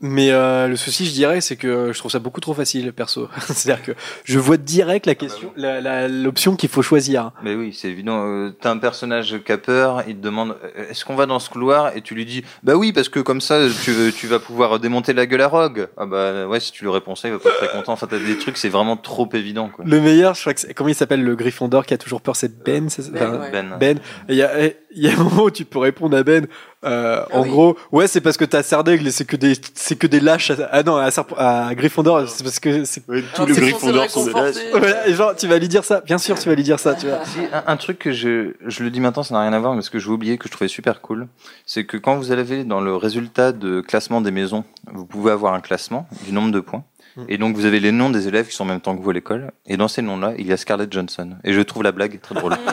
Mais 0.00 0.30
euh, 0.30 0.68
le 0.68 0.76
souci, 0.76 1.06
je 1.06 1.12
dirais, 1.12 1.40
c'est 1.40 1.56
que 1.56 1.90
je 1.92 1.98
trouve 1.98 2.10
ça 2.12 2.18
beaucoup 2.18 2.40
trop 2.42 2.52
facile, 2.52 2.92
perso. 2.92 3.28
C'est-à-dire 3.46 3.82
que 3.82 3.92
je 4.24 4.38
vois 4.38 4.58
direct 4.58 5.06
la 5.06 5.14
question, 5.14 5.52
la- 5.56 5.80
la- 5.80 6.06
l'option 6.06 6.54
qu'il 6.54 6.68
faut 6.68 6.82
choisir. 6.82 7.30
Mais 7.42 7.54
oui, 7.54 7.72
c'est 7.72 7.88
évident. 7.88 8.26
Euh, 8.26 8.50
T'as 8.60 8.70
un 8.72 8.76
personnage 8.76 9.38
qui 9.44 9.52
a 9.52 9.56
peur, 9.58 10.02
il 10.06 10.16
te 10.16 10.20
demande 10.22 10.54
euh, 10.62 10.90
est-ce 10.90 11.06
qu'on 11.06 11.14
va 11.14 11.24
dans 11.24 11.38
ce 11.38 11.48
couloir? 11.48 11.96
Et 11.96 12.02
tu 12.02 12.14
lui 12.14 12.26
dis 12.26 12.44
bah 12.62 12.74
oui 12.76 12.92
parce 12.92 13.08
que 13.08 13.20
comme 13.20 13.40
ça 13.40 13.58
tu, 13.84 13.92
tu 14.14 14.26
vas 14.26 14.38
pouvoir 14.38 14.78
démonter 14.80 15.14
la 15.14 15.24
gueule 15.24 15.40
à 15.40 15.48
Rogue. 15.48 15.88
Ah 15.96 16.04
bah 16.04 16.46
ouais 16.46 16.60
si 16.60 16.72
tu 16.72 16.84
lui 16.84 16.90
réponds 16.90 17.14
ça 17.14 17.28
il 17.28 17.32
va 17.32 17.38
pas 17.38 17.48
être 17.48 17.56
très 17.56 17.68
content. 17.68 17.92
Enfin 17.94 18.06
t'as 18.06 18.18
des 18.18 18.36
trucs 18.36 18.58
c'est 18.58 18.68
vraiment 18.68 18.98
trop 18.98 19.26
évident 19.32 19.70
quoi. 19.70 19.84
Le 19.88 20.00
meilleur, 20.02 20.34
je 20.34 20.40
crois 20.42 20.52
que 20.52 20.60
c'est, 20.60 20.74
comment 20.74 20.88
il 20.90 20.94
s'appelle 20.94 21.22
le 21.24 21.34
Gryffondor 21.36 21.86
qui 21.86 21.94
a 21.94 21.98
toujours 21.98 22.20
peur, 22.20 22.36
c'est 22.36 22.62
Ben. 22.62 22.90
ça? 22.90 23.02
Ben, 23.10 23.22
Enfin. 23.40 23.48
Ben. 23.50 23.76
Ben. 23.80 23.98
Et 24.28 24.32
Il 24.32 24.36
y 24.36 24.42
a, 24.42 24.66
il 24.94 25.02
y 25.02 25.08
a 25.08 25.12
un 25.14 25.22
moment 25.24 25.44
où 25.44 25.50
tu 25.50 25.64
peux 25.64 25.78
répondre 25.78 26.14
à 26.16 26.22
Ben. 26.22 26.46
Euh, 26.86 27.22
Ah 27.30 27.38
en 27.38 27.46
gros, 27.46 27.76
ouais, 27.92 28.06
c'est 28.06 28.20
parce 28.20 28.36
que 28.36 28.44
t'as 28.44 28.62
Serdaigle 28.62 29.06
et 29.06 29.10
c'est 29.10 29.24
que 29.24 29.36
des, 29.36 29.54
c'est 29.74 29.96
que 29.96 30.06
des 30.06 30.20
lâches. 30.20 30.50
À, 30.50 30.68
ah 30.72 30.82
non, 30.82 30.96
à, 30.96 31.08
Serp- 31.10 31.36
à 31.36 31.74
Gryffondor, 31.74 32.28
c'est 32.28 32.42
parce 32.42 32.58
que 32.58 32.84
c'est. 32.84 33.04
tous 33.34 33.46
les 33.46 33.54
Gryffondors 33.54 34.10
sont 34.10 34.24
des 34.24 34.32
lâches. 34.32 34.54
Voilà, 34.72 35.06
et 35.06 35.14
genre, 35.14 35.36
tu 35.36 35.46
vas 35.46 35.58
lui 35.58 35.68
dire 35.68 35.84
ça. 35.84 36.00
Bien 36.00 36.18
sûr, 36.18 36.38
tu 36.38 36.48
vas 36.48 36.54
lui 36.54 36.62
dire 36.62 36.80
ça. 36.80 36.94
Tu 36.94 37.06
vois. 37.06 37.24
Si, 37.24 37.40
un, 37.52 37.64
un 37.66 37.76
truc 37.76 37.98
que 37.98 38.12
je, 38.12 38.54
je 38.66 38.82
le 38.82 38.90
dis 38.90 39.00
maintenant, 39.00 39.22
ça 39.22 39.34
n'a 39.34 39.42
rien 39.42 39.52
à 39.52 39.58
voir, 39.58 39.74
mais 39.74 39.82
ce 39.82 39.90
que 39.90 39.98
je 39.98 40.08
oublier, 40.16 40.38
que 40.38 40.48
je 40.48 40.52
trouvais 40.52 40.68
super 40.68 41.00
cool, 41.00 41.28
c'est 41.66 41.84
que 41.84 41.96
quand 41.96 42.16
vous 42.16 42.32
allez 42.32 42.64
dans 42.64 42.80
le 42.80 42.96
résultat 42.96 43.52
de 43.52 43.80
classement 43.80 44.20
des 44.20 44.30
maisons, 44.30 44.64
vous 44.92 45.06
pouvez 45.06 45.32
avoir 45.32 45.54
un 45.54 45.60
classement 45.60 46.08
du 46.24 46.32
nombre 46.32 46.52
de 46.52 46.60
points. 46.60 46.84
Mm. 47.16 47.22
Et 47.28 47.38
donc 47.38 47.56
vous 47.56 47.64
avez 47.64 47.80
les 47.80 47.92
noms 47.92 48.10
des 48.10 48.28
élèves 48.28 48.48
qui 48.48 48.54
sont 48.54 48.64
en 48.64 48.68
même 48.68 48.80
temps 48.80 48.96
que 48.96 49.02
vous 49.02 49.10
à 49.10 49.12
l'école. 49.12 49.52
Et 49.66 49.76
dans 49.76 49.88
ces 49.88 50.02
noms-là, 50.02 50.34
il 50.38 50.46
y 50.46 50.52
a 50.52 50.56
Scarlett 50.56 50.92
Johansson. 50.92 51.30
Et 51.44 51.52
je 51.52 51.60
trouve 51.60 51.82
la 51.82 51.92
blague 51.92 52.20
très 52.20 52.34
drôle. 52.34 52.56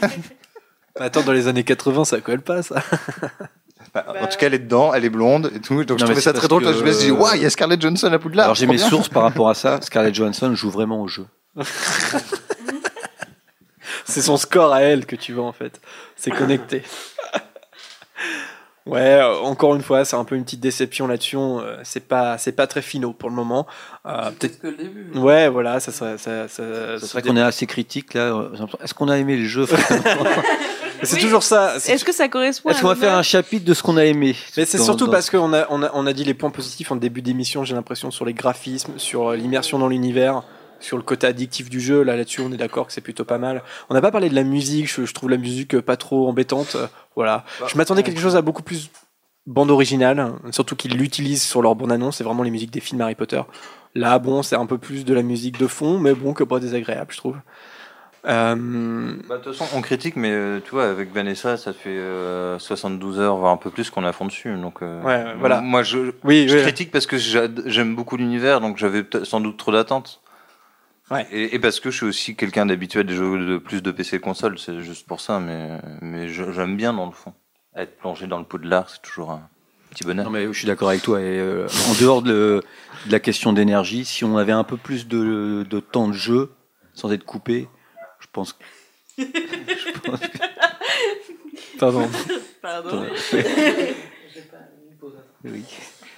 Bah, 1.00 1.06
Attends, 1.06 1.22
dans 1.22 1.32
les 1.32 1.48
années 1.48 1.64
80, 1.64 2.04
ça 2.04 2.20
colle 2.20 2.42
pas, 2.42 2.62
ça. 2.62 2.76
Bah, 3.92 4.06
en 4.20 4.26
tout 4.28 4.36
cas, 4.38 4.46
elle 4.46 4.54
est 4.54 4.58
dedans, 4.60 4.94
elle 4.94 5.04
est 5.04 5.10
blonde 5.10 5.50
et 5.52 5.58
tout. 5.58 5.82
Donc 5.82 5.98
je 5.98 6.04
trouvais 6.04 6.20
ça 6.20 6.32
très 6.32 6.46
drôle. 6.46 6.62
que- 6.62 6.72
je 6.72 6.84
me 6.84 6.92
suis 6.92 7.06
dit, 7.06 7.10
waouh, 7.10 7.34
il 7.34 7.42
y 7.42 7.44
a 7.44 7.50
Scarlett 7.50 7.80
Johansson 7.82 8.12
à 8.12 8.20
Poudlard. 8.20 8.44
Alors 8.44 8.54
j'ai 8.54 8.68
mes 8.68 8.76
bien. 8.76 8.88
sources 8.88 9.08
par 9.08 9.24
rapport 9.24 9.48
à 9.48 9.54
ça. 9.54 9.80
Scarlett 9.82 10.14
Johansson 10.14 10.54
joue 10.54 10.70
vraiment 10.70 11.00
au 11.02 11.08
jeu. 11.08 11.26
C'est 14.04 14.22
son 14.22 14.36
score 14.36 14.72
à 14.72 14.82
elle 14.82 15.06
que 15.06 15.16
tu 15.16 15.32
vois 15.32 15.44
en 15.44 15.52
fait. 15.52 15.80
C'est 16.14 16.30
connecté. 16.30 16.82
Ouais, 18.86 19.00
euh, 19.20 19.36
encore 19.38 19.74
une 19.76 19.82
fois, 19.82 20.04
c'est 20.04 20.16
un 20.16 20.24
peu 20.24 20.34
une 20.36 20.44
petite 20.44 20.60
déception 20.60 21.06
là-dessus. 21.06 21.36
euh, 21.36 21.76
C'est 21.84 22.06
pas, 22.06 22.38
c'est 22.38 22.52
pas 22.52 22.66
très 22.66 22.82
finaux 22.82 23.12
pour 23.12 23.28
le 23.28 23.34
moment. 23.36 23.66
Euh, 24.06 24.30
peut-être 24.30 24.60
que 24.60 24.68
le 24.68 24.76
début. 24.76 25.10
Ouais, 25.18 25.48
voilà, 25.48 25.80
ça 25.80 25.92
serait, 25.92 26.16
ça, 26.18 26.48
ça, 26.48 26.62
C'est 26.98 27.10
vrai 27.12 27.22
qu'on 27.22 27.36
est 27.36 27.42
assez 27.42 27.66
critique 27.66 28.14
là. 28.14 28.48
Est-ce 28.82 28.94
qu'on 28.94 29.08
a 29.08 29.18
aimé 29.18 29.36
le 29.36 29.44
jeu 29.46 29.66
C'est 31.02 31.18
toujours 31.18 31.42
ça. 31.42 31.76
Est-ce 31.76 32.04
que 32.04 32.12
ça 32.12 32.28
correspond 32.28 32.70
Est-ce 32.70 32.80
qu'on 32.82 32.88
va 32.88 32.94
faire 32.96 33.14
un 33.14 33.22
chapitre 33.22 33.64
de 33.64 33.74
ce 33.74 33.82
qu'on 33.82 33.96
a 33.96 34.04
aimé 34.04 34.36
Mais 34.56 34.64
c'est 34.64 34.78
surtout 34.78 35.06
dans- 35.06 35.12
parce 35.12 35.30
qu'on 35.30 35.52
a, 35.52 35.66
on 35.70 35.82
a, 35.82 35.90
on 35.94 36.06
a 36.06 36.12
dit 36.12 36.24
les 36.24 36.34
points 36.34 36.50
positifs 36.50 36.90
en 36.92 36.96
début 36.96 37.22
d'émission, 37.22 37.64
j'ai 37.64 37.74
l'impression, 37.74 38.10
sur 38.10 38.24
les 38.24 38.34
graphismes, 38.34 38.92
sur 38.98 39.28
euh, 39.30 39.36
l'immersion 39.36 39.78
dans 39.78 39.88
l'univers, 39.88 40.42
sur 40.80 40.96
le 40.96 41.02
côté 41.02 41.26
addictif 41.26 41.68
du 41.70 41.80
jeu. 41.80 42.02
Là, 42.02 42.16
là-dessus, 42.16 42.40
on 42.40 42.52
est 42.52 42.56
d'accord 42.56 42.86
que 42.86 42.92
c'est 42.92 43.00
plutôt 43.00 43.24
pas 43.24 43.38
mal. 43.38 43.62
On 43.88 43.94
n'a 43.94 44.00
pas 44.00 44.10
parlé 44.10 44.28
de 44.28 44.34
la 44.34 44.44
musique, 44.44 44.90
je, 44.92 45.04
je 45.04 45.12
trouve 45.14 45.30
la 45.30 45.36
musique 45.36 45.78
pas 45.80 45.96
trop 45.96 46.28
embêtante. 46.28 46.76
Voilà. 47.16 47.44
je 47.66 47.76
m'attendais 47.76 48.00
à 48.00 48.02
quelque 48.02 48.20
chose 48.20 48.36
à 48.36 48.42
beaucoup 48.42 48.62
plus 48.62 48.90
bande 49.46 49.70
originale, 49.70 50.32
surtout 50.52 50.76
qu'ils 50.76 50.96
l'utilisent 50.96 51.42
sur 51.42 51.60
leur 51.62 51.74
bande-annonce, 51.74 52.18
c'est 52.18 52.24
vraiment 52.24 52.42
les 52.42 52.50
musiques 52.50 52.70
des 52.70 52.80
films 52.80 53.00
Harry 53.00 53.14
Potter. 53.14 53.40
Là, 53.96 54.18
bon, 54.20 54.42
c'est 54.44 54.54
un 54.54 54.66
peu 54.66 54.78
plus 54.78 55.04
de 55.04 55.12
la 55.12 55.22
musique 55.22 55.58
de 55.58 55.66
fond, 55.66 55.98
mais 55.98 56.14
bon, 56.14 56.34
que 56.34 56.44
pas 56.44 56.60
désagréable, 56.60 57.08
je 57.10 57.16
trouve. 57.16 57.36
Euh, 58.26 59.14
Bah, 59.28 59.38
de 59.38 59.42
toute 59.44 59.54
façon, 59.54 59.76
on 59.76 59.80
critique, 59.80 60.16
mais 60.16 60.30
euh, 60.30 60.60
tu 60.62 60.70
vois, 60.72 60.88
avec 60.90 61.12
Vanessa, 61.12 61.56
ça 61.56 61.72
fait 61.72 61.88
euh, 61.96 62.58
72 62.58 63.18
heures, 63.20 63.36
voire 63.36 63.52
un 63.52 63.56
peu 63.56 63.70
plus 63.70 63.90
qu'on 63.90 64.04
a 64.04 64.12
fond 64.12 64.26
dessus. 64.26 64.54
Donc, 64.56 64.82
euh, 64.82 65.02
Ouais, 65.02 65.34
voilà. 65.38 65.60
Moi, 65.60 65.82
je, 65.82 66.12
Oui, 66.24 66.46
je 66.48 66.56
oui. 66.56 66.62
critique 66.62 66.90
parce 66.90 67.06
que 67.06 67.16
j'aime 67.18 67.94
beaucoup 67.96 68.16
l'univers, 68.16 68.60
donc 68.60 68.76
j'avais 68.76 69.04
sans 69.24 69.40
doute 69.40 69.56
trop 69.56 69.72
d'attentes. 69.72 70.20
Ouais. 71.10 71.26
Et, 71.32 71.54
et 71.54 71.58
parce 71.58 71.80
que 71.80 71.90
je 71.90 71.96
suis 71.96 72.06
aussi 72.06 72.36
quelqu'un 72.36 72.66
d'habitué 72.66 73.00
à 73.00 73.02
des 73.02 73.14
jeux 73.14 73.44
de 73.44 73.58
plus 73.58 73.82
de 73.82 73.90
PC 73.90 74.20
console, 74.20 74.58
c'est 74.58 74.80
juste 74.80 75.06
pour 75.06 75.20
ça, 75.20 75.40
mais, 75.40 75.78
mais 76.02 76.28
j'aime 76.28 76.76
bien 76.76 76.92
dans 76.92 77.06
le 77.06 77.12
fond. 77.12 77.32
Être 77.74 77.96
plongé 77.98 78.26
dans 78.26 78.38
le 78.38 78.44
pot 78.44 78.58
de 78.58 78.68
l'art, 78.68 78.88
c'est 78.90 79.02
toujours 79.02 79.30
un 79.32 79.48
petit 79.90 80.04
bonheur. 80.04 80.24
Non 80.26 80.30
mais 80.30 80.46
je 80.46 80.52
suis 80.52 80.66
d'accord 80.68 80.88
avec 80.90 81.02
toi. 81.02 81.20
Et, 81.20 81.24
euh, 81.40 81.66
en 81.90 82.00
dehors 82.00 82.22
de, 82.22 82.62
de 83.06 83.12
la 83.12 83.18
question 83.18 83.52
d'énergie, 83.52 84.04
si 84.04 84.24
on 84.24 84.36
avait 84.36 84.52
un 84.52 84.62
peu 84.62 84.76
plus 84.76 85.08
de, 85.08 85.64
de 85.68 85.80
temps 85.80 86.06
de 86.06 86.12
jeu, 86.12 86.52
sans 86.94 87.10
être 87.12 87.24
coupé, 87.24 87.66
je 88.20 88.26
pense. 88.32 88.52
que- 88.52 88.64
je 89.18 90.00
pense 90.00 90.20
que- 90.20 91.78
Pardon. 91.78 92.08
Pardon. 92.62 93.04
Oui. 95.44 95.64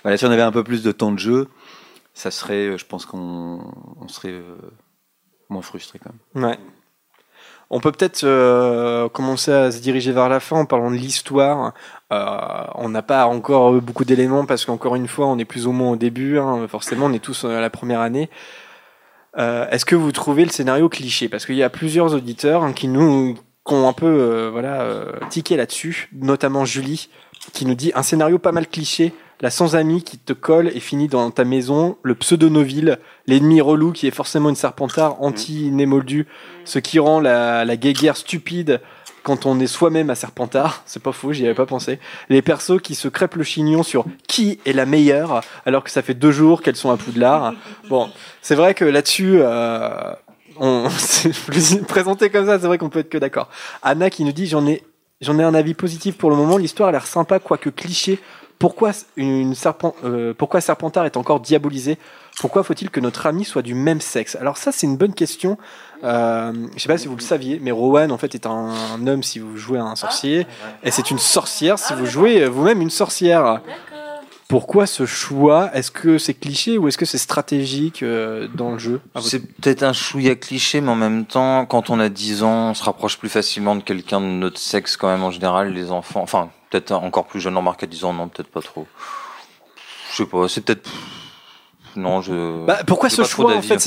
Voilà, 0.02 0.16
si 0.16 0.24
on 0.26 0.30
avait 0.32 0.42
un 0.42 0.50
peu 0.50 0.64
plus 0.64 0.82
de 0.82 0.90
temps 0.90 1.12
de 1.12 1.18
jeu, 1.18 1.46
ça 2.12 2.32
serait, 2.32 2.66
euh, 2.70 2.76
je 2.78 2.84
pense 2.84 3.06
qu'on 3.06 3.60
on 4.00 4.08
serait 4.08 4.32
euh, 4.32 4.56
moins 5.48 5.62
frustré 5.62 6.00
quand 6.02 6.10
même. 6.34 6.44
Ouais. 6.50 6.58
On 7.70 7.78
peut 7.80 7.92
peut-être 7.92 8.24
euh, 8.24 9.08
commencer 9.08 9.52
à 9.52 9.70
se 9.70 9.78
diriger 9.78 10.10
vers 10.12 10.28
la 10.28 10.40
fin 10.40 10.56
en 10.56 10.66
parlant 10.66 10.90
de 10.90 10.96
l'histoire. 10.96 11.72
Euh, 12.12 12.64
on 12.74 12.88
n'a 12.88 13.02
pas 13.02 13.26
encore 13.26 13.72
beaucoup 13.80 14.04
d'éléments 14.04 14.44
parce 14.44 14.64
qu'encore 14.66 14.96
une 14.96 15.08
fois, 15.08 15.26
on 15.28 15.38
est 15.38 15.44
plus 15.46 15.66
ou 15.68 15.72
moins 15.72 15.92
au 15.92 15.96
début. 15.96 16.38
hein. 16.38 16.66
Forcément, 16.68 17.06
on 17.06 17.12
est 17.12 17.22
tous 17.24 17.44
à 17.44 17.60
la 17.60 17.70
première 17.70 18.00
année. 18.00 18.28
Euh, 19.38 19.68
Est-ce 19.70 19.84
que 19.84 19.96
vous 19.96 20.12
trouvez 20.12 20.44
le 20.44 20.50
scénario 20.50 20.88
cliché? 20.88 21.28
Parce 21.28 21.46
qu'il 21.46 21.56
y 21.56 21.62
a 21.62 21.70
plusieurs 21.70 22.14
auditeurs 22.14 22.64
hein, 22.64 22.72
qui 22.72 22.88
nous 22.88 23.34
qui 23.64 23.74
ont 23.74 23.88
un 23.88 23.92
peu 23.92 24.06
euh, 24.06 24.50
voilà 24.50 24.82
euh, 24.82 25.12
tiqué 25.30 25.56
là-dessus, 25.56 26.08
notamment 26.12 26.64
Julie 26.64 27.08
qui 27.52 27.64
nous 27.64 27.74
dit 27.74 27.92
un 27.94 28.02
scénario 28.02 28.38
pas 28.38 28.52
mal 28.52 28.66
cliché. 28.66 29.12
La 29.40 29.50
sans 29.50 29.74
amie 29.74 30.04
qui 30.04 30.18
te 30.18 30.32
colle 30.32 30.68
et 30.68 30.78
finit 30.78 31.08
dans 31.08 31.28
ta 31.32 31.42
maison, 31.42 31.96
le 32.04 32.14
pseudo-noville, 32.14 32.98
l'ennemi 33.26 33.60
relou 33.60 33.90
qui 33.90 34.06
est 34.06 34.12
forcément 34.12 34.50
une 34.50 34.54
serpentard 34.54 35.20
anti-némoldu, 35.20 36.28
ce 36.64 36.78
qui 36.78 37.00
rend 37.00 37.18
la, 37.18 37.64
la 37.64 37.76
guéguerre 37.76 38.16
stupide 38.16 38.80
quand 39.22 39.46
on 39.46 39.58
est 39.60 39.66
soi-même 39.66 40.10
à 40.10 40.14
serpentard, 40.14 40.82
c'est 40.86 41.02
pas 41.02 41.12
faux, 41.12 41.32
j'y 41.32 41.44
avais 41.44 41.54
pas 41.54 41.66
pensé. 41.66 41.98
Les 42.28 42.42
persos 42.42 42.80
qui 42.82 42.94
se 42.94 43.08
crêpent 43.08 43.36
le 43.36 43.44
chignon 43.44 43.82
sur 43.82 44.04
qui 44.28 44.58
est 44.66 44.72
la 44.72 44.86
meilleure, 44.86 45.42
alors 45.66 45.84
que 45.84 45.90
ça 45.90 46.02
fait 46.02 46.14
deux 46.14 46.32
jours 46.32 46.62
qu'elles 46.62 46.76
sont 46.76 46.90
à 46.90 46.96
Poudlard. 46.96 47.54
Bon, 47.88 48.10
c'est 48.40 48.54
vrai 48.54 48.74
que 48.74 48.84
là-dessus, 48.84 49.36
euh, 49.38 50.12
on 50.58 50.88
présenté 51.88 52.30
comme 52.30 52.46
ça, 52.46 52.58
c'est 52.58 52.66
vrai 52.66 52.78
qu'on 52.78 52.88
peut 52.88 53.00
être 53.00 53.10
que 53.10 53.18
d'accord. 53.18 53.48
Anna 53.82 54.10
qui 54.10 54.24
nous 54.24 54.32
dit 54.32 54.46
j'en 54.46 54.66
ai 54.66 54.82
j'en 55.20 55.38
ai 55.38 55.44
un 55.44 55.54
avis 55.54 55.74
positif 55.74 56.18
pour 56.18 56.30
le 56.30 56.36
moment. 56.36 56.56
L'histoire 56.56 56.88
a 56.88 56.92
l'air 56.92 57.06
sympa, 57.06 57.38
quoique 57.38 57.70
cliché. 57.70 58.18
Pourquoi 58.58 58.92
une 59.16 59.56
serpent, 59.56 59.96
euh, 60.04 60.34
pourquoi 60.34 60.60
Serpentard 60.60 61.04
est 61.04 61.16
encore 61.16 61.40
diabolisé? 61.40 61.98
Pourquoi 62.38 62.62
faut-il 62.62 62.90
que 62.90 63.00
notre 63.00 63.26
ami 63.26 63.44
soit 63.44 63.62
du 63.62 63.74
même 63.74 64.00
sexe? 64.00 64.36
Alors 64.36 64.56
ça, 64.56 64.70
c'est 64.70 64.86
une 64.86 64.96
bonne 64.96 65.14
question. 65.14 65.58
Euh, 66.04 66.52
je 66.76 66.82
sais 66.82 66.88
pas 66.88 66.98
si 66.98 67.06
vous 67.06 67.16
le 67.16 67.22
saviez, 67.22 67.58
mais 67.60 67.70
Rowan 67.70 68.10
en 68.10 68.18
fait 68.18 68.34
est 68.34 68.46
un, 68.46 68.70
un 68.94 69.06
homme 69.06 69.22
si 69.22 69.38
vous 69.38 69.56
jouez 69.56 69.78
à 69.78 69.84
un 69.84 69.96
sorcier, 69.96 70.46
et 70.82 70.90
c'est 70.90 71.10
une 71.10 71.18
sorcière 71.18 71.78
si 71.78 71.94
vous 71.94 72.06
jouez 72.06 72.46
vous-même 72.46 72.80
une 72.80 72.90
sorcière. 72.90 73.60
Pourquoi 74.52 74.86
ce 74.86 75.06
choix? 75.06 75.70
Est-ce 75.72 75.90
que 75.90 76.18
c'est 76.18 76.34
cliché 76.34 76.76
ou 76.76 76.86
est-ce 76.86 76.98
que 76.98 77.06
c'est 77.06 77.16
stratégique 77.16 78.02
euh, 78.02 78.48
dans 78.52 78.72
le 78.72 78.78
jeu? 78.78 79.00
C'est 79.22 79.38
peut-être 79.40 79.82
un 79.82 79.94
chouïa 79.94 80.34
cliché, 80.34 80.82
mais 80.82 80.90
en 80.90 80.94
même 80.94 81.24
temps, 81.24 81.64
quand 81.64 81.88
on 81.88 81.98
a 81.98 82.10
10 82.10 82.42
ans, 82.42 82.68
on 82.68 82.74
se 82.74 82.84
rapproche 82.84 83.16
plus 83.16 83.30
facilement 83.30 83.76
de 83.76 83.80
quelqu'un 83.80 84.20
de 84.20 84.26
notre 84.26 84.58
sexe 84.58 84.98
quand 84.98 85.08
même 85.08 85.22
en 85.22 85.30
général, 85.30 85.72
les 85.72 85.90
enfants. 85.90 86.20
Enfin, 86.20 86.50
peut-être 86.68 86.92
encore 86.92 87.24
plus 87.24 87.40
jeune, 87.40 87.56
remarque 87.56 87.82
à 87.84 87.86
10 87.86 88.04
ans, 88.04 88.12
non, 88.12 88.28
peut-être 88.28 88.50
pas 88.50 88.60
trop. 88.60 88.86
Je 90.10 90.16
sais 90.16 90.26
pas, 90.26 90.46
c'est 90.48 90.60
peut-être... 90.60 90.90
Non, 91.96 92.20
je... 92.20 92.66
Bah, 92.66 92.80
pourquoi 92.86 93.08
ce 93.08 93.24
choix 93.24 93.56
en 93.56 93.62
fait, 93.62 93.78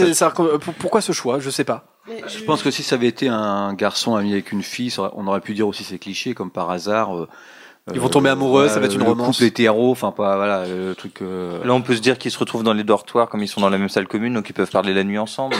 Pourquoi 0.79 1.01
ce 1.01 1.11
choix? 1.11 1.39
Je 1.39 1.51
sais 1.51 1.63
pas. 1.63 1.85
Je 2.27 2.44
pense 2.44 2.61
que 2.64 2.72
si 2.72 2.84
ça 2.84 2.95
avait 2.95 3.07
été 3.07 3.27
un 3.27 3.73
garçon 3.73 4.15
ami 4.15 4.32
avec 4.34 4.52
une 4.52 4.64
fille, 4.64 4.94
on 5.15 5.27
aurait 5.27 5.41
pu 5.41 5.53
dire 5.53 5.68
aussi 5.68 5.84
c'est 5.84 5.98
cliché, 5.98 6.34
comme 6.34 6.52
par 6.52 6.69
hasard. 6.69 7.15
euh, 7.18 7.27
Ils 7.94 7.99
vont 7.99 8.10
tomber 8.10 8.30
amoureux, 8.30 8.68
ça 8.68 8.80
va 8.80 8.86
être 8.88 8.94
une 8.94 8.99
le 9.03 9.10
romance. 9.10 9.38
couple 9.38 9.45
hétéro, 9.48 9.91
enfin 9.91 10.11
pas 10.11 10.36
voilà 10.36 10.65
le 10.68 10.94
truc. 10.95 11.22
euh, 11.22 11.64
Là, 11.64 11.73
on 11.73 11.82
peut 11.82 11.95
se 11.95 12.02
dire 12.02 12.18
qu'ils 12.18 12.32
se 12.32 12.38
retrouvent 12.40 12.64
dans 12.64 12.73
les 12.73 12.84
dortoirs 12.84 13.30
comme 13.30 13.41
ils 13.44 13.48
sont 13.48 13.61
dans 13.61 13.69
la 13.69 13.77
même 13.77 13.90
salle 13.90 14.07
commune, 14.07 14.34
donc 14.34 14.49
ils 14.49 14.53
peuvent 14.53 14.69
parler 14.72 14.94
la 14.94 15.03
nuit 15.03 15.18
ensemble. 15.18 15.56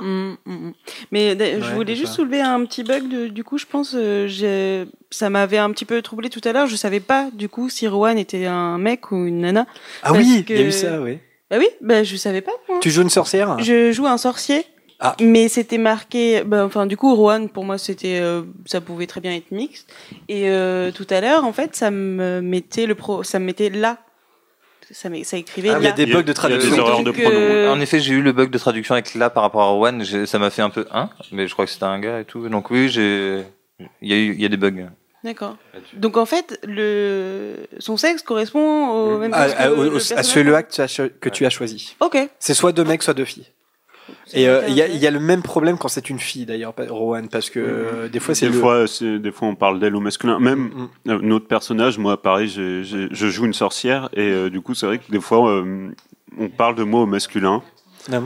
Mm, 0.00 0.06
mm, 0.06 0.36
mm. 0.46 0.72
Mais 1.12 1.36
je 1.60 1.74
voulais 1.74 1.94
juste 1.94 2.08
ça. 2.08 2.14
soulever 2.16 2.40
un 2.40 2.64
petit 2.64 2.82
bug. 2.82 3.08
de- 3.08 3.28
du 3.28 3.44
coup, 3.44 3.58
je 3.58 3.66
pense, 3.66 3.94
euh, 3.96 4.84
ça 5.10 5.30
m'avait 5.30 5.58
un 5.58 5.70
petit 5.70 5.84
peu 5.84 6.00
troublé 6.02 6.30
tout 6.30 6.40
à 6.44 6.52
l'heure. 6.52 6.66
Je 6.66 6.76
savais 6.76 7.00
pas 7.00 7.28
du 7.32 7.48
coup 7.48 7.68
si 7.68 7.86
Rowan 7.86 8.18
était 8.18 8.46
un 8.46 8.78
mec 8.78 9.12
ou 9.12 9.26
une 9.26 9.40
nana. 9.40 9.66
Ah 10.02 10.12
oui, 10.12 10.36
il 10.38 10.44
que- 10.44 10.52
y 10.54 10.58
a 10.58 10.62
eu 10.62 10.72
ça, 10.72 11.00
oui. 11.00 11.18
Bah 11.50 11.58
oui, 11.58 11.68
bah 11.82 12.02
je 12.02 12.16
savais 12.16 12.40
pas. 12.40 12.52
moi. 12.68 12.78
Tu 12.80 12.90
joues 12.90 13.02
une 13.02 13.10
sorcière? 13.10 13.58
Je 13.60 13.92
joue 13.92 14.06
un 14.06 14.16
sorcier. 14.18 14.64
Ah. 15.04 15.16
Mais 15.20 15.48
c'était 15.48 15.78
marqué, 15.78 16.44
bah, 16.44 16.64
enfin 16.64 16.86
du 16.86 16.96
coup 16.96 17.14
Rowan 17.16 17.48
pour 17.48 17.64
moi 17.64 17.76
c'était, 17.76 18.20
euh, 18.20 18.42
ça 18.66 18.80
pouvait 18.80 19.08
très 19.08 19.20
bien 19.20 19.34
être 19.34 19.50
mixte. 19.50 19.92
Et 20.28 20.48
euh, 20.48 20.92
tout 20.92 21.06
à 21.10 21.20
l'heure 21.20 21.44
en 21.44 21.52
fait 21.52 21.74
ça 21.74 21.90
me 21.90 22.40
mettait 22.40 22.86
le 22.86 22.94
pro, 22.94 23.24
ça 23.24 23.40
me 23.40 23.44
mettait 23.46 23.68
là, 23.68 23.98
ça, 24.92 25.08
écrivait 25.36 25.70
Ah, 25.70 25.72
là. 25.74 25.78
il 25.80 25.84
y 25.84 25.88
a 25.88 25.92
des 25.92 26.06
bugs 26.06 26.22
de 26.22 26.32
traduction. 26.32 26.70
des 26.70 26.76
erreurs 26.76 27.00
de 27.00 27.04
Donc, 27.06 27.14
pronom. 27.20 27.30
euh, 27.36 27.72
En 27.72 27.80
effet, 27.80 27.98
j'ai 27.98 28.12
eu 28.12 28.22
le 28.22 28.30
bug 28.32 28.50
de 28.50 28.58
traduction 28.58 28.94
avec 28.94 29.14
là 29.14 29.28
par 29.30 29.42
rapport 29.42 29.62
à 29.62 29.66
Rowan, 29.70 30.04
j'ai- 30.04 30.26
ça 30.26 30.38
m'a 30.38 30.50
fait 30.50 30.62
un 30.62 30.70
peu 30.70 30.86
hein, 30.92 31.10
mais 31.32 31.48
je 31.48 31.52
crois 31.52 31.64
que 31.64 31.70
c'était 31.72 31.84
un 31.84 31.98
gars 31.98 32.20
et 32.20 32.24
tout. 32.24 32.48
Donc 32.48 32.70
oui, 32.70 32.88
j'ai 32.88 33.42
il 34.00 34.08
y 34.08 34.12
a 34.12 34.16
eu 34.16 34.34
il 34.34 34.40
y 34.40 34.44
a 34.44 34.48
des 34.48 34.56
bugs. 34.56 34.86
D'accord. 35.24 35.56
Donc 35.94 36.16
en 36.16 36.26
fait 36.26 36.58
le 36.64 37.56
son 37.78 37.96
sexe 37.96 38.22
correspond 38.22 38.88
au 38.90 39.18
même 39.18 39.32
à, 39.34 39.44
sexe 39.48 39.54
que 39.54 39.62
à- 39.62 39.68
le 39.68 40.86
cho- 40.88 41.08
que 41.20 41.28
tu 41.28 41.44
as 41.46 41.50
choisi. 41.50 41.96
Ok. 42.00 42.18
C'est 42.38 42.54
soit 42.54 42.72
deux 42.72 42.84
mecs, 42.84 43.02
soit 43.02 43.14
deux 43.14 43.24
filles. 43.24 43.46
Et 44.34 44.48
euh, 44.48 44.62
il 44.68 44.74
y, 44.74 44.82
a- 44.82 44.88
il 44.88 44.96
y 44.96 45.06
a 45.06 45.10
le 45.10 45.20
même 45.20 45.42
problème 45.42 45.76
quand 45.78 45.88
c'est 45.88 46.08
une 46.10 46.18
fille 46.18 46.46
d'ailleurs, 46.46 46.74
Rowan, 46.88 47.28
parce 47.28 47.50
que 47.50 47.60
euh, 47.60 48.08
des 48.08 48.20
fois 48.20 48.34
c'est 48.34 48.46
des 48.48 48.52
le. 48.52 48.58
fois, 48.60 48.86
c'est- 48.86 49.18
des 49.18 49.32
fois, 49.32 49.48
on 49.48 49.54
parle 49.54 49.78
d'elle 49.80 49.94
au 49.96 50.00
masculin. 50.00 50.38
Même 50.38 50.88
euh, 51.08 51.18
notre 51.22 51.46
personnage, 51.46 51.98
moi, 51.98 52.20
pareil, 52.20 52.48
j'ai- 52.48 52.82
j'ai- 52.84 53.08
je 53.10 53.26
joue 53.28 53.44
une 53.44 53.52
sorcière 53.54 54.08
et 54.14 54.20
euh, 54.30 54.48
du 54.50 54.60
coup, 54.60 54.74
c'est 54.74 54.86
vrai 54.86 54.98
que 54.98 55.10
des 55.10 55.20
fois, 55.20 55.50
euh, 55.50 55.90
on 56.38 56.48
parle 56.48 56.74
de 56.76 56.82
moi 56.82 57.02
au 57.02 57.06
masculin, 57.06 57.62
Ah. 58.10 58.20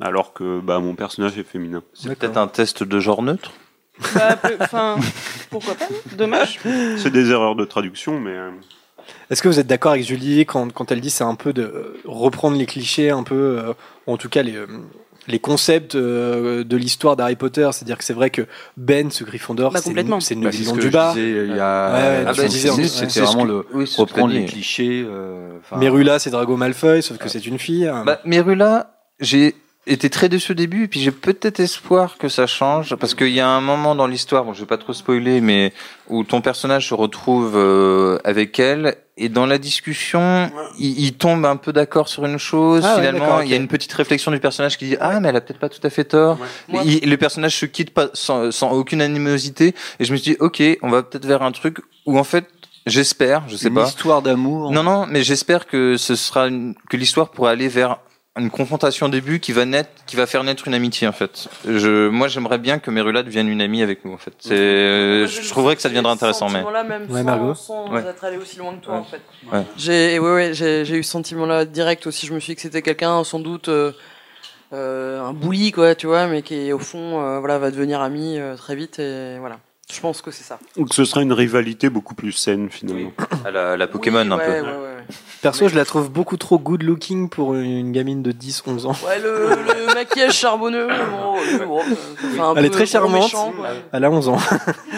alors 0.00 0.32
que 0.34 0.60
bah, 0.60 0.78
mon 0.78 0.94
personnage 0.94 1.38
est 1.38 1.44
féminin. 1.44 1.82
C'est 1.94 2.14
peut-être 2.16 2.36
un 2.36 2.48
test 2.48 2.82
de 2.82 3.00
genre 3.00 3.22
neutre. 3.22 3.52
Bah, 4.14 4.38
Enfin, 4.60 4.96
pourquoi 5.50 5.74
pas 5.74 5.86
Dommage. 6.18 6.60
C'est 6.98 7.10
des 7.10 7.30
erreurs 7.30 7.54
de 7.56 7.64
traduction, 7.64 8.20
mais 8.20 8.36
Est-ce 9.30 9.40
que 9.40 9.48
vous 9.48 9.58
êtes 9.58 9.66
d'accord 9.66 9.92
avec 9.92 10.04
Julie 10.04 10.44
quand, 10.44 10.70
quand 10.72 10.90
elle 10.92 11.00
dit 11.00 11.08
c'est 11.10 11.24
un 11.24 11.34
peu 11.36 11.52
de 11.54 11.94
reprendre 12.04 12.58
les 12.58 12.66
clichés, 12.66 13.08
un 13.10 13.22
peu, 13.22 13.34
euh, 13.58 13.72
ou 14.06 14.12
en 14.12 14.16
tout 14.18 14.28
cas 14.28 14.42
les, 14.42 14.56
euh, 14.56 14.66
les 15.28 15.38
concepts 15.38 15.94
euh, 15.94 16.64
de 16.64 16.76
l'histoire 16.76 17.16
d'Harry 17.16 17.36
Potter 17.36 17.68
C'est-à-dire 17.72 17.98
que 17.98 18.04
c'est 18.04 18.12
vrai 18.14 18.30
que 18.30 18.42
Ben, 18.76 19.10
ce 19.10 19.24
Gryffondor, 19.24 19.72
Bah, 19.72 19.80
c'est 19.82 19.90
complètement. 19.90 20.20
c'est 20.20 20.34
une 20.34 20.42
bah, 20.42 20.50
c'est 20.52 20.58
ce 20.58 20.62
vision 20.62 20.74
du 20.76 20.82
je 20.82 20.88
bas. 20.88 21.12
disais, 21.14 21.30
il 21.46 21.56
y 21.56 21.60
a, 21.60 21.92
Ouais, 21.92 22.24
ouais, 22.26 22.32
tu 22.34 22.40
bah, 22.42 22.48
disais, 22.48 22.68
c'est- 22.68 22.76
ouais. 22.76 22.88
c'était 22.88 23.10
ce 23.10 23.20
vraiment 23.20 23.44
le 23.44 23.66
oui, 23.72 23.90
reprendre 23.96 24.32
les 24.32 24.44
clichés. 24.44 25.04
euh, 25.06 25.58
enfin, 25.60 25.76
Merula, 25.78 26.18
c'est 26.18 26.30
Drago 26.30 26.56
Malfoy, 26.56 27.02
sauf 27.02 27.18
que 27.18 27.28
c'est 27.28 27.44
une 27.46 27.58
fille. 27.58 27.86
hein. 27.86 28.02
Bah, 28.06 28.20
Merula, 28.24 28.92
j'ai 29.20 29.54
été 29.86 30.10
très 30.10 30.28
déçu 30.28 30.52
au 30.52 30.54
début, 30.54 30.84
et 30.84 30.88
puis 30.88 31.00
j'ai 31.00 31.12
peut-être 31.12 31.60
espoir 31.60 32.18
que 32.18 32.28
ça 32.28 32.46
change, 32.46 32.94
parce 32.96 33.14
qu'il 33.14 33.28
y 33.32 33.40
a 33.40 33.48
un 33.48 33.60
moment 33.60 33.94
dans 33.94 34.06
l'histoire, 34.06 34.44
bon, 34.44 34.52
je 34.52 34.60
vais 34.60 34.66
pas 34.66 34.78
trop 34.78 34.92
spoiler, 34.92 35.40
mais 35.40 35.72
où 36.08 36.24
ton 36.24 36.40
personnage 36.40 36.88
se 36.88 36.94
retrouve 36.94 37.52
euh, 37.56 38.18
avec 38.24 38.58
elle, 38.58 38.96
et 39.16 39.28
dans 39.28 39.46
la 39.46 39.58
discussion, 39.58 40.50
il, 40.78 40.98
il 41.00 41.12
tombe 41.14 41.44
un 41.46 41.56
peu 41.56 41.72
d'accord 41.72 42.08
sur 42.08 42.26
une 42.26 42.38
chose. 42.38 42.82
Ah 42.84 42.96
ouais, 42.96 43.00
finalement, 43.06 43.40
il 43.40 43.48
y 43.48 43.54
a 43.54 43.56
une 43.56 43.68
petite 43.68 43.92
réflexion 43.92 44.30
du 44.30 44.40
personnage 44.40 44.76
qui 44.76 44.86
dit 44.86 44.96
ah 45.00 45.20
mais 45.20 45.28
elle 45.28 45.36
a 45.36 45.40
peut-être 45.40 45.58
pas 45.60 45.68
tout 45.70 45.80
à 45.84 45.88
fait 45.90 46.04
tort. 46.04 46.38
Moi- 46.68 46.82
Il- 46.84 47.08
le 47.08 47.16
personnage 47.16 47.56
se 47.56 47.64
quitte 47.66 47.94
pas 47.94 48.08
sans, 48.12 48.50
sans 48.50 48.72
aucune 48.72 49.00
animosité, 49.00 49.74
et 50.00 50.04
je 50.04 50.12
me 50.12 50.16
suis 50.18 50.32
dit 50.32 50.36
ok, 50.40 50.62
on 50.82 50.90
va 50.90 51.02
peut-être 51.02 51.24
vers 51.26 51.42
un 51.42 51.52
truc 51.52 51.78
où 52.04 52.18
en 52.18 52.24
fait, 52.24 52.44
j'espère, 52.86 53.44
je 53.48 53.56
sais 53.56 53.68
une 53.68 53.74
pas. 53.74 53.86
histoire 53.86 54.20
d'amour. 54.20 54.70
Non, 54.70 54.82
non, 54.82 55.06
mais 55.08 55.22
j'espère 55.22 55.66
que 55.66 55.96
ce 55.96 56.14
sera 56.14 56.48
une- 56.48 56.74
que 56.90 56.96
l'histoire 56.96 57.30
pourrait 57.30 57.52
aller 57.52 57.68
vers 57.68 57.98
une 58.36 58.50
confrontation 58.50 59.06
au 59.06 59.08
début 59.08 59.40
qui 59.40 59.52
va 59.52 59.64
naître, 59.64 59.88
qui 60.06 60.16
va 60.16 60.26
faire 60.26 60.44
naître 60.44 60.68
une 60.68 60.74
amitié 60.74 61.08
en 61.08 61.12
fait. 61.12 61.48
Je, 61.66 62.08
moi, 62.08 62.28
j'aimerais 62.28 62.58
bien 62.58 62.78
que 62.78 62.90
Merula 62.90 63.22
devienne 63.22 63.48
une 63.48 63.60
amie 63.62 63.82
avec 63.82 64.04
nous 64.04 64.12
en 64.12 64.18
fait. 64.18 64.32
C'est, 64.40 65.26
je 65.26 65.48
trouverais 65.48 65.74
que 65.76 65.82
ça 65.82 65.88
deviendra 65.88 66.12
intéressant, 66.12 66.48
mais. 66.50 66.62
là 66.70 66.84
même 66.84 67.02
Ouais, 67.10 67.18
sans, 67.20 67.24
Margot 67.24 67.54
sans 67.54 67.90
Ouais. 67.90 68.02
être 68.02 68.24
allé 68.24 68.36
aussi 68.36 68.58
loin 68.58 68.74
que 68.76 68.84
toi 68.84 68.94
Ouais. 68.94 69.00
en 69.00 69.04
fait. 69.04 69.20
Ouais. 69.52 69.62
J'ai 69.76 70.18
ouais, 70.18 70.34
ouais, 70.34 70.54
j'ai 70.54 70.84
j'ai 70.84 70.96
eu 70.96 71.02
ce 71.02 71.10
sentiment-là 71.12 71.64
direct 71.64 72.06
aussi. 72.06 72.26
Je 72.26 72.34
me 72.34 72.40
suis 72.40 72.52
dit 72.52 72.56
que 72.56 72.62
c'était 72.62 72.82
quelqu'un 72.82 73.24
sans 73.24 73.38
doute 73.38 73.68
euh, 73.68 73.92
euh, 74.72 75.22
un 75.22 75.32
bully 75.32 75.72
quoi, 75.72 75.94
tu 75.94 76.06
vois, 76.06 76.26
mais 76.26 76.42
qui 76.42 76.72
au 76.72 76.78
fond 76.78 77.22
euh, 77.22 77.38
voilà 77.40 77.58
va 77.58 77.70
devenir 77.70 78.00
ami 78.00 78.38
euh, 78.38 78.56
très 78.56 78.74
vite 78.76 78.98
et 78.98 79.38
voilà. 79.38 79.58
Je 79.92 80.00
pense 80.00 80.20
que 80.20 80.32
c'est 80.32 80.42
ça. 80.42 80.58
donc 80.76 80.92
ce 80.92 81.04
sera 81.04 81.22
une 81.22 81.32
rivalité 81.32 81.88
beaucoup 81.90 82.16
plus 82.16 82.32
saine 82.32 82.68
finalement. 82.70 83.12
À 83.44 83.52
la, 83.52 83.76
la 83.76 83.86
Pokémon 83.86 84.22
Oui, 84.26 84.32
un 84.32 84.36
ouais, 84.36 84.60
peu. 84.60 84.66
Perso, 85.42 85.68
je 85.68 85.74
la 85.76 85.84
trouve 85.84 86.10
beaucoup 86.10 86.36
trop 86.36 86.58
good 86.58 86.82
looking 86.82 87.28
pour 87.28 87.54
une 87.54 87.92
gamine 87.92 88.22
de 88.22 88.32
10-11 88.32 88.86
ans. 88.86 88.92
Ouais, 89.06 89.18
le, 89.20 89.50
le 89.50 89.94
maquillage 89.94 90.34
charbonneux, 90.34 90.88
bon, 90.88 91.66
bon, 91.66 91.80
ça 91.80 92.28
fait 92.28 92.40
un 92.40 92.54
Elle 92.56 92.64
est 92.64 92.70
très 92.70 92.86
charmante. 92.86 93.22
méchant, 93.22 93.52
quoi. 93.56 93.68
Elle 93.92 94.04
a 94.04 94.10
11 94.10 94.28
ans. 94.28 94.38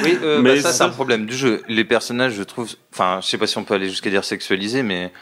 Oui, 0.05 0.19
euh, 0.23 0.41
Mais 0.41 0.57
bah, 0.57 0.63
ça, 0.63 0.73
c'est 0.73 0.85
un 0.85 0.89
problème 0.91 1.27
du 1.27 1.37
jeu. 1.37 1.63
Les 1.69 1.85
personnages, 1.85 2.33
je 2.35 2.43
trouve, 2.43 2.69
enfin, 2.93 3.19
je 3.23 3.27
sais 3.29 3.39
pas 3.39 3.47
si 3.47 3.59
on 3.59 3.65
peut 3.65 3.75
aller 3.75 3.89
jusqu'à 3.89 4.11
dire 4.11 4.25
sexualisés, 4.25 4.83
mais 4.83 5.13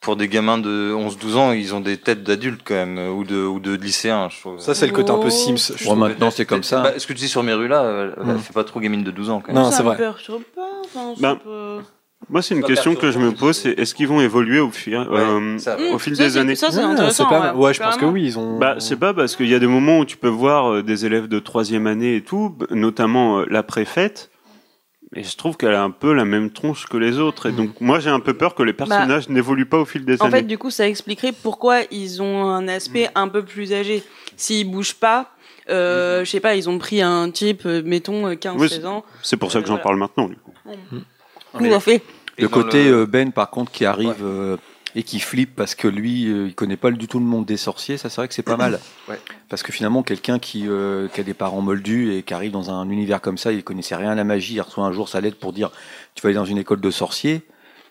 pour 0.00 0.16
des 0.16 0.28
gamins 0.28 0.58
de 0.58 0.92
11-12 0.94 1.36
ans, 1.36 1.52
ils 1.52 1.74
ont 1.74 1.80
des 1.80 1.96
têtes 1.96 2.22
d'adultes 2.22 2.60
quand 2.64 2.74
même, 2.74 2.98
ou 3.16 3.24
de, 3.24 3.36
ou 3.36 3.60
de 3.60 3.74
lycéens, 3.74 4.28
je 4.30 4.40
trouve. 4.40 4.58
Ça, 4.60 4.74
c'est 4.74 4.86
le 4.86 4.92
côté 4.92 5.10
un 5.10 5.18
peu 5.18 5.30
Sims. 5.30 5.56
je 5.76 5.84
trouve. 5.84 5.98
maintenant 5.98 6.30
c'est 6.30 6.44
comme 6.46 6.62
ça. 6.62 6.82
Bah, 6.82 6.92
ce 6.98 7.06
que 7.06 7.12
tu 7.12 7.20
dis 7.20 7.28
sur 7.28 7.42
Merula, 7.42 7.82
euh, 7.82 8.12
elle 8.18 8.34
Mm. 8.34 8.38
fait 8.38 8.52
pas 8.52 8.64
trop 8.64 8.78
gamine 8.80 9.02
de 9.04 9.10
12 9.10 9.30
ans 9.30 9.40
quand 9.40 9.52
même. 9.52 9.62
Non, 9.62 9.70
ça 9.70 9.78
c'est 9.78 9.82
me 9.82 9.88
vrai. 9.88 9.96
perturbe 9.96 10.42
pas. 10.54 10.68
Enfin, 10.84 11.14
Ben, 11.18 11.36
pas- 11.36 11.82
Moi, 12.28 12.42
c'est 12.42 12.54
une 12.56 12.62
Pas 12.62 12.66
question 12.68 12.94
que 12.96 13.12
je 13.12 13.18
me 13.20 13.30
pose, 13.32 13.56
c'est 13.56 13.70
est-ce 13.78 13.94
qu'ils 13.94 14.08
vont 14.08 14.20
évoluer 14.20 14.58
au 14.58 14.70
fil, 14.70 14.94
euh, 14.96 15.58
ça, 15.58 15.76
au 15.92 15.98
fil 15.98 16.16
ça, 16.16 16.24
des 16.24 16.36
années? 16.38 16.56
Ça, 16.56 16.72
c'est 16.72 16.78
Ouais, 16.78 16.84
intéressant. 16.84 17.28
pas- 17.28 17.54
ouais, 17.54 17.72
je 17.72 17.80
pense 17.80 17.96
que 17.96 18.04
oui, 18.04 18.24
ils 18.24 18.38
ont. 18.38 18.58
Bah, 18.58 18.76
c'est 18.80 18.96
pas 18.96 19.14
parce 19.14 19.36
qu'il 19.36 19.46
y 19.48 19.54
a 19.54 19.60
des 19.60 19.66
moments 19.68 20.00
où 20.00 20.04
tu 20.04 20.16
peux 20.16 20.26
voir 20.28 20.72
euh, 20.72 20.82
des 20.82 21.06
élèves 21.06 21.28
de 21.28 21.38
troisième 21.38 21.86
année 21.86 22.16
et 22.16 22.22
tout, 22.22 22.56
notamment 22.70 23.40
euh, 23.40 23.46
la 23.48 23.62
préfète, 23.62 24.30
et 25.14 25.22
je 25.22 25.36
trouve 25.36 25.56
qu'elle 25.56 25.74
a 25.74 25.82
un 25.84 25.90
peu 25.90 26.14
la 26.14 26.24
même 26.24 26.50
tronche 26.50 26.86
que 26.86 26.96
les 26.96 27.20
autres. 27.20 27.46
Et 27.48 27.52
donc, 27.52 27.80
moi, 27.80 28.00
j'ai 28.00 28.10
un 28.10 28.18
peu 28.20 28.34
peur 28.34 28.56
que 28.56 28.64
les 28.64 28.72
personnages 28.72 29.28
n'évoluent 29.28 29.68
pas 29.68 29.78
au 29.78 29.84
fil 29.84 30.04
des 30.04 30.16
Bah, 30.16 30.24
En 30.24 30.26
années. 30.28 30.38
fait, 30.38 30.42
du 30.42 30.58
coup, 30.58 30.70
ça 30.70 30.88
expliquerait 30.88 31.32
pourquoi 31.32 31.82
ils 31.92 32.22
ont 32.22 32.48
un 32.48 32.66
aspect 32.66 33.08
un 33.14 33.28
peu 33.28 33.44
plus 33.44 33.72
âgé. 33.72 34.02
S'ils 34.36 34.68
bougent 34.68 34.94
pas, 34.96 35.30
euh, 35.70 36.24
je 36.24 36.30
sais 36.30 36.40
pas, 36.40 36.56
ils 36.56 36.68
ont 36.68 36.78
pris 36.78 37.02
un 37.02 37.30
type, 37.30 37.64
mettons, 37.66 38.26
euh, 38.26 38.34
15-16 38.34 38.58
Oui, 38.60 38.68
c'est- 38.68 38.84
ans. 38.84 39.04
c'est 39.22 39.36
pour 39.36 39.52
ça 39.52 39.60
que 39.60 39.66
j'en 39.66 39.74
Voilà. 39.74 39.84
parle 39.84 39.96
maintenant, 39.98 40.28
du 40.28 40.36
coup. 40.36 40.52
Tout 41.58 41.64
à 41.74 41.80
fait. 41.80 42.02
Et 42.38 42.42
Le 42.42 42.48
côté 42.48 42.84
le- 42.84 43.02
euh, 43.02 43.06
Ben, 43.06 43.32
par 43.32 43.50
contre, 43.50 43.72
qui 43.72 43.84
arrive 43.86 44.14
euh, 44.22 44.56
et 44.94 45.02
qui 45.02 45.20
flippe 45.20 45.54
parce 45.56 45.74
que 45.74 45.88
lui, 45.88 46.26
euh, 46.30 46.46
il 46.48 46.54
connaît 46.54 46.76
pas 46.76 46.90
du 46.90 47.06
tout 47.08 47.18
le 47.18 47.24
monde 47.24 47.44
des 47.46 47.56
sorciers, 47.56 47.96
ça 47.96 48.08
c'est 48.10 48.16
vrai 48.16 48.28
que 48.28 48.34
c'est 48.34 48.42
pas 48.42 48.56
mal. 48.56 48.78
Ouais. 49.08 49.18
Parce 49.48 49.62
que 49.62 49.70
finalement, 49.72 50.02
quelqu'un 50.02 50.38
qui, 50.40 50.64
euh, 50.66 51.06
qui 51.08 51.20
a 51.20 51.22
des 51.24 51.32
parents 51.34 51.60
moldus 51.62 52.12
et 52.14 52.22
qui 52.24 52.34
arrive 52.34 52.50
dans 52.50 52.70
un 52.70 52.90
univers 52.90 53.20
comme 53.20 53.38
ça, 53.38 53.52
il 53.52 53.62
connaissait 53.62 53.94
rien 53.94 54.10
à 54.10 54.14
la 54.16 54.24
magie, 54.24 54.54
il 54.54 54.60
reçoit 54.60 54.84
un 54.84 54.90
jour 54.92 55.08
sa 55.08 55.20
lettre 55.20 55.38
pour 55.38 55.52
dire 55.52 55.70
tu 56.14 56.22
vas 56.22 56.28
aller 56.28 56.34
dans 56.36 56.44
une 56.44 56.58
école 56.58 56.80
de 56.80 56.90
sorciers. 56.90 57.42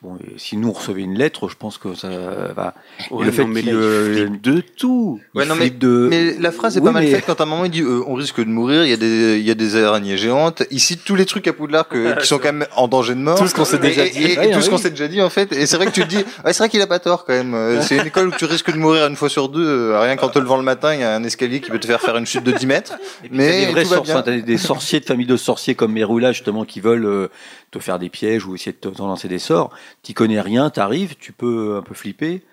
Bon, 0.06 0.20
si 0.38 0.56
nous 0.56 0.68
on 0.70 0.72
recevait 0.72 1.02
une 1.02 1.18
lettre, 1.18 1.50
je 1.50 1.56
pense 1.56 1.80
que 1.80 1.96
ça 1.96 2.08
va. 2.56 2.76
Et 3.10 3.14
Ouais, 3.14 3.26
le 3.26 3.32
fait 3.32 3.42
non, 3.42 3.48
mais 3.48 3.64
qu'il 3.64 3.72
là, 3.74 3.78
il 3.80 3.84
euh, 3.84 4.30
de 4.44 4.62
tout. 4.62 5.20
il 5.34 5.38
Ouais, 5.40 5.46
non, 5.48 5.56
mais, 5.56 5.62
flippe 5.62 5.80
de- 5.80 6.08
mais 6.12 6.36
la 6.40 6.52
phrase 6.52 6.78
est 6.78 6.80
Oui, 6.80 6.86
pas 6.86 6.92
mal 6.92 7.04
mais- 7.06 7.10
faite 7.12 7.24
quand 7.26 7.40
à 7.42 7.44
un 7.44 7.48
moment 7.48 7.66
il 7.66 7.72
dit 7.72 7.82
euh, 7.82 8.04
on 8.06 8.14
risque 8.14 8.40
de 8.40 8.46
mourir, 8.50 8.84
il 8.84 8.90
y 8.92 8.94
a 8.94 8.98
des, 8.98 9.40
il 9.40 9.46
y 9.46 9.50
a 9.50 9.56
des 9.56 9.84
araignées 9.84 10.16
géantes. 10.18 10.62
Il 10.70 10.80
cite 10.80 11.04
tous 11.06 11.16
les 11.16 11.26
trucs 11.26 11.48
à 11.48 11.54
Poudlard 11.54 11.88
que, 11.88 12.20
qui 12.22 12.28
sont 12.28 12.38
quand 12.38 12.54
même 12.54 12.68
en 12.76 12.88
danger 12.88 13.16
de 13.16 13.20
mort. 13.20 13.40
Tout 13.40 13.48
ce 13.48 13.56
qu'on 13.56 13.64
Et- 13.66 13.80
déjà 13.80 14.04
dit. 14.08 14.22
Et, 14.24 14.34
et 14.34 14.38
Ouais, 14.38 14.52
tout 14.52 14.62
ce 14.62 14.70
qu'on 14.70 14.78
s'est 14.78 14.92
déjà 14.92 15.08
dit 15.08 15.22
en 15.24 15.30
fait. 15.32 15.52
Et 15.54 15.66
c'est 15.66 15.78
vrai 15.78 15.88
que 15.88 15.92
tu 15.92 16.02
te 16.02 16.08
dis, 16.08 16.18
ouais, 16.18 16.24
c'est 16.54 16.60
vrai 16.60 16.70
qu'il 16.70 16.82
a 16.82 16.88
pas 16.88 17.00
tort 17.00 17.26
quand 17.26 17.34
même. 17.34 17.56
Euh, 17.56 17.82
C'est 17.82 17.98
une 17.98 18.06
école 18.06 18.28
où 18.28 18.32
tu 18.38 18.46
risques 18.46 18.72
de 18.72 18.78
mourir 18.78 19.08
une 19.08 19.16
fois 19.16 19.30
sur 19.30 19.50
deux. 19.50 19.96
Rien 19.98 20.18
qu'en 20.18 20.30
te 20.30 20.38
levant 20.38 20.58
le 20.58 20.64
matin, 20.64 20.94
il 20.94 21.00
y 21.00 21.04
a 21.04 21.16
un 21.16 21.24
escalier 21.24 21.62
qui 21.62 21.72
peut 21.72 21.80
te 21.80 21.88
faire 21.88 22.00
faire 22.02 22.16
une 22.18 22.28
chute 22.28 22.44
de 22.44 22.52
10 22.52 22.68
mètres. 22.68 22.94
Mais 23.32 23.66
des 23.66 23.72
vrais 23.72 23.84
tout 23.84 23.90
va 23.90 24.22
bien. 24.22 24.22
des, 24.38 24.58
sorciers 24.58 25.00
de 25.00 25.06
famille 25.06 25.26
de 25.26 25.38
sorciers 25.38 25.74
comme 25.74 25.94
Merula 25.94 26.32
justement 26.32 26.64
qui 26.64 26.80
veulent 26.80 27.06
euh, 27.06 27.28
te 27.72 27.80
faire 27.80 27.98
des 27.98 28.10
pièges 28.10 28.46
ou 28.46 28.54
essayer 28.56 28.72
de 28.72 28.78
te- 28.78 28.96
t'en 28.96 29.08
lancer 29.08 29.28
des 29.28 29.40
sorts. 29.40 29.72
T'y 30.04 30.14
connais 30.14 30.42
rien, 30.42 30.70
t'arrives, 30.70 31.16
tu 31.20 31.32
peux 31.32 31.78
un 31.78 31.82
peu 31.82 31.94
flipper. 31.96 32.44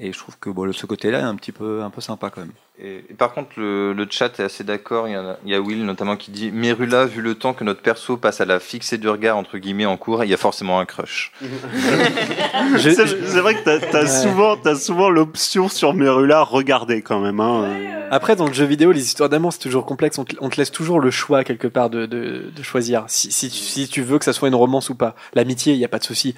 Et 0.00 0.12
je 0.12 0.18
trouve 0.18 0.38
que 0.38 0.48
bon, 0.48 0.72
ce 0.72 0.86
côté-là 0.86 1.18
est 1.18 1.22
un 1.22 1.34
petit 1.34 1.50
peu, 1.50 1.82
un 1.82 1.90
peu 1.90 2.00
sympa 2.00 2.30
quand 2.30 2.42
même. 2.42 2.52
Et, 2.80 2.98
et 3.10 3.14
par 3.14 3.32
contre, 3.32 3.50
le, 3.56 3.92
le 3.92 4.06
chat 4.08 4.38
est 4.38 4.44
assez 4.44 4.62
d'accord. 4.62 5.08
Il 5.08 5.10
y, 5.10 5.16
a, 5.16 5.36
il 5.44 5.50
y 5.50 5.54
a 5.56 5.60
Will 5.60 5.84
notamment 5.84 6.16
qui 6.16 6.30
dit 6.30 6.52
Merula, 6.52 7.04
vu 7.06 7.20
le 7.20 7.34
temps 7.34 7.52
que 7.52 7.64
notre 7.64 7.80
perso 7.82 8.16
passe 8.16 8.40
à 8.40 8.44
la 8.44 8.60
fixée 8.60 8.96
du 8.98 9.08
regard 9.08 9.36
entre 9.36 9.58
guillemets 9.58 9.86
en 9.86 9.96
cours, 9.96 10.22
il 10.22 10.30
y 10.30 10.34
a 10.34 10.36
forcément 10.36 10.78
un 10.78 10.84
crush. 10.84 11.32
Je- 11.42 12.90
C'est 12.90 13.40
vrai 13.40 13.54
que 13.56 13.64
t'as 13.64 13.98
as 13.98 14.02
Ouais. 14.02 14.06
souvent, 14.08 14.56
t'as 14.56 14.76
souvent 14.76 15.10
l'option 15.10 15.68
sur 15.68 15.94
Merula, 15.94 16.42
regardez 16.42 17.02
quand 17.02 17.18
même. 17.20 17.40
Hein. 17.40 17.68
Après, 18.12 18.36
dans 18.36 18.46
le 18.46 18.52
jeu 18.52 18.64
vidéo, 18.66 18.92
les 18.92 19.04
histoires 19.04 19.28
d'amour, 19.28 19.52
c'est 19.52 19.58
toujours 19.58 19.84
complexe. 19.84 20.16
On 20.18 20.24
te, 20.24 20.36
on 20.40 20.48
te 20.48 20.56
laisse 20.56 20.70
toujours 20.70 21.00
le 21.00 21.10
choix, 21.10 21.42
quelque 21.44 21.66
part, 21.66 21.90
de, 21.90 22.06
de, 22.06 22.50
de 22.54 22.62
choisir. 22.62 23.04
Si, 23.08 23.32
si, 23.32 23.50
tu- 23.50 23.56
si 23.58 23.88
tu 23.88 24.02
veux 24.02 24.18
que 24.18 24.24
ça 24.24 24.32
soit 24.32 24.48
une 24.48 24.54
romance 24.54 24.88
ou 24.90 24.94
pas. 24.94 25.14
L'amitié, 25.34 25.72
il 25.74 25.78
n'y 25.78 25.84
a 25.84 25.88
pas 25.88 25.98
de 25.98 26.04
souci. 26.04 26.34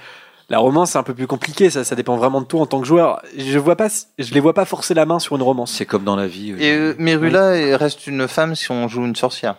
La 0.51 0.59
romance, 0.59 0.90
c'est 0.90 0.98
un 0.98 1.02
peu 1.05 1.14
plus 1.14 1.27
compliqué. 1.28 1.70
Ça, 1.70 1.85
ça 1.85 1.94
dépend 1.94 2.16
vraiment 2.16 2.40
de 2.40 2.47
toi 2.47 2.60
en 2.60 2.66
tant 2.66 2.81
que 2.81 2.86
joueur. 2.86 3.22
Je 3.39 3.59
vois 3.59 3.77
pas, 3.77 3.89
je 4.18 4.35
les 4.35 4.40
vois 4.40 4.52
pas 4.52 4.64
forcer 4.64 4.94
la 4.94 5.06
main 5.06 5.18
sur 5.20 5.36
une 5.36 5.43
romance. 5.43 5.72
C'est 5.72 5.86
comme 5.86 6.05
dans 6.05 6.16
la 6.16 6.27
vie. 6.27 6.52
euh, 6.52 6.56
Et 6.59 6.72
euh, 6.72 6.94
Merula 6.98 7.56
elle 7.56 7.77
reste 7.77 8.06
une 8.09 8.27
femme 8.28 8.55
si 8.56 8.70
on 8.72 8.89
joue 8.89 9.05
une 9.06 9.16
sorcière. 9.16 9.56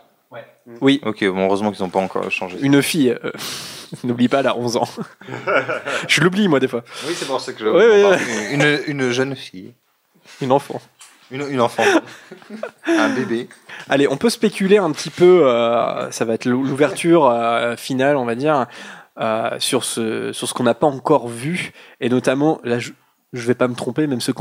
Oui. 0.80 1.02
Ok, 1.04 1.26
bon, 1.26 1.46
heureusement 1.46 1.72
qu'ils 1.72 1.84
n'ont 1.84 1.90
pas 1.90 2.00
encore 2.00 2.30
changé. 2.30 2.60
ça. 2.60 2.64
Une 2.66 2.82
fille, 2.84 3.10
euh, 3.24 3.32
n'oublie 4.04 4.28
pas, 4.28 4.42
elle 4.42 4.48
a 4.48 4.56
11 4.56 4.78
ans. 4.78 4.88
je 6.08 6.22
l'oublie, 6.22 6.48
moi, 6.48 6.60
des 6.60 6.68
fois. 6.68 6.84
Oui, 7.08 7.14
c'est 7.16 7.26
pour 7.26 7.42
ça 7.42 7.52
que 7.54 7.60
je. 7.60 7.66
Ouais, 7.68 7.88
ouais, 7.88 8.06
enfin, 8.06 8.18
Une, 8.52 8.80
une 8.88 9.10
jeune 9.12 9.36
fille. 9.36 9.74
Une 10.40 10.52
enfant. 10.52 10.80
Une, 11.32 11.46
une 11.50 11.62
enfant. 11.62 11.84
un 12.88 13.10
bébé. 13.10 13.50
Allez, 13.90 14.08
on 14.08 14.18
peut 14.18 14.30
spéculer 14.30 14.78
un 14.78 14.92
petit 14.92 15.10
peu, 15.10 15.48
euh, 15.48 16.12
ça 16.12 16.26
va 16.26 16.34
être 16.36 16.46
l'ou- 16.46 16.64
l'ouverture 16.64 17.26
euh, 17.28 17.76
finale, 17.76 18.16
on 18.18 18.26
va 18.26 18.36
dire, 18.36 18.68
euh, 19.20 19.52
sur 19.60 19.84
ce, 19.84 20.32
sur 20.34 20.48
ce 20.48 20.54
qu'on 20.54 20.64
n'a 20.64 20.74
pas 20.74 20.88
encore 20.88 21.28
vu, 21.28 21.74
et 22.00 22.10
notamment, 22.10 22.60
là, 22.64 22.80
je, 22.80 22.92
je 23.34 23.46
vais 23.48 23.56
pas 23.56 23.68
me 23.68 23.76
tromper, 23.76 24.08
même 24.08 24.22
ceux 24.22 24.34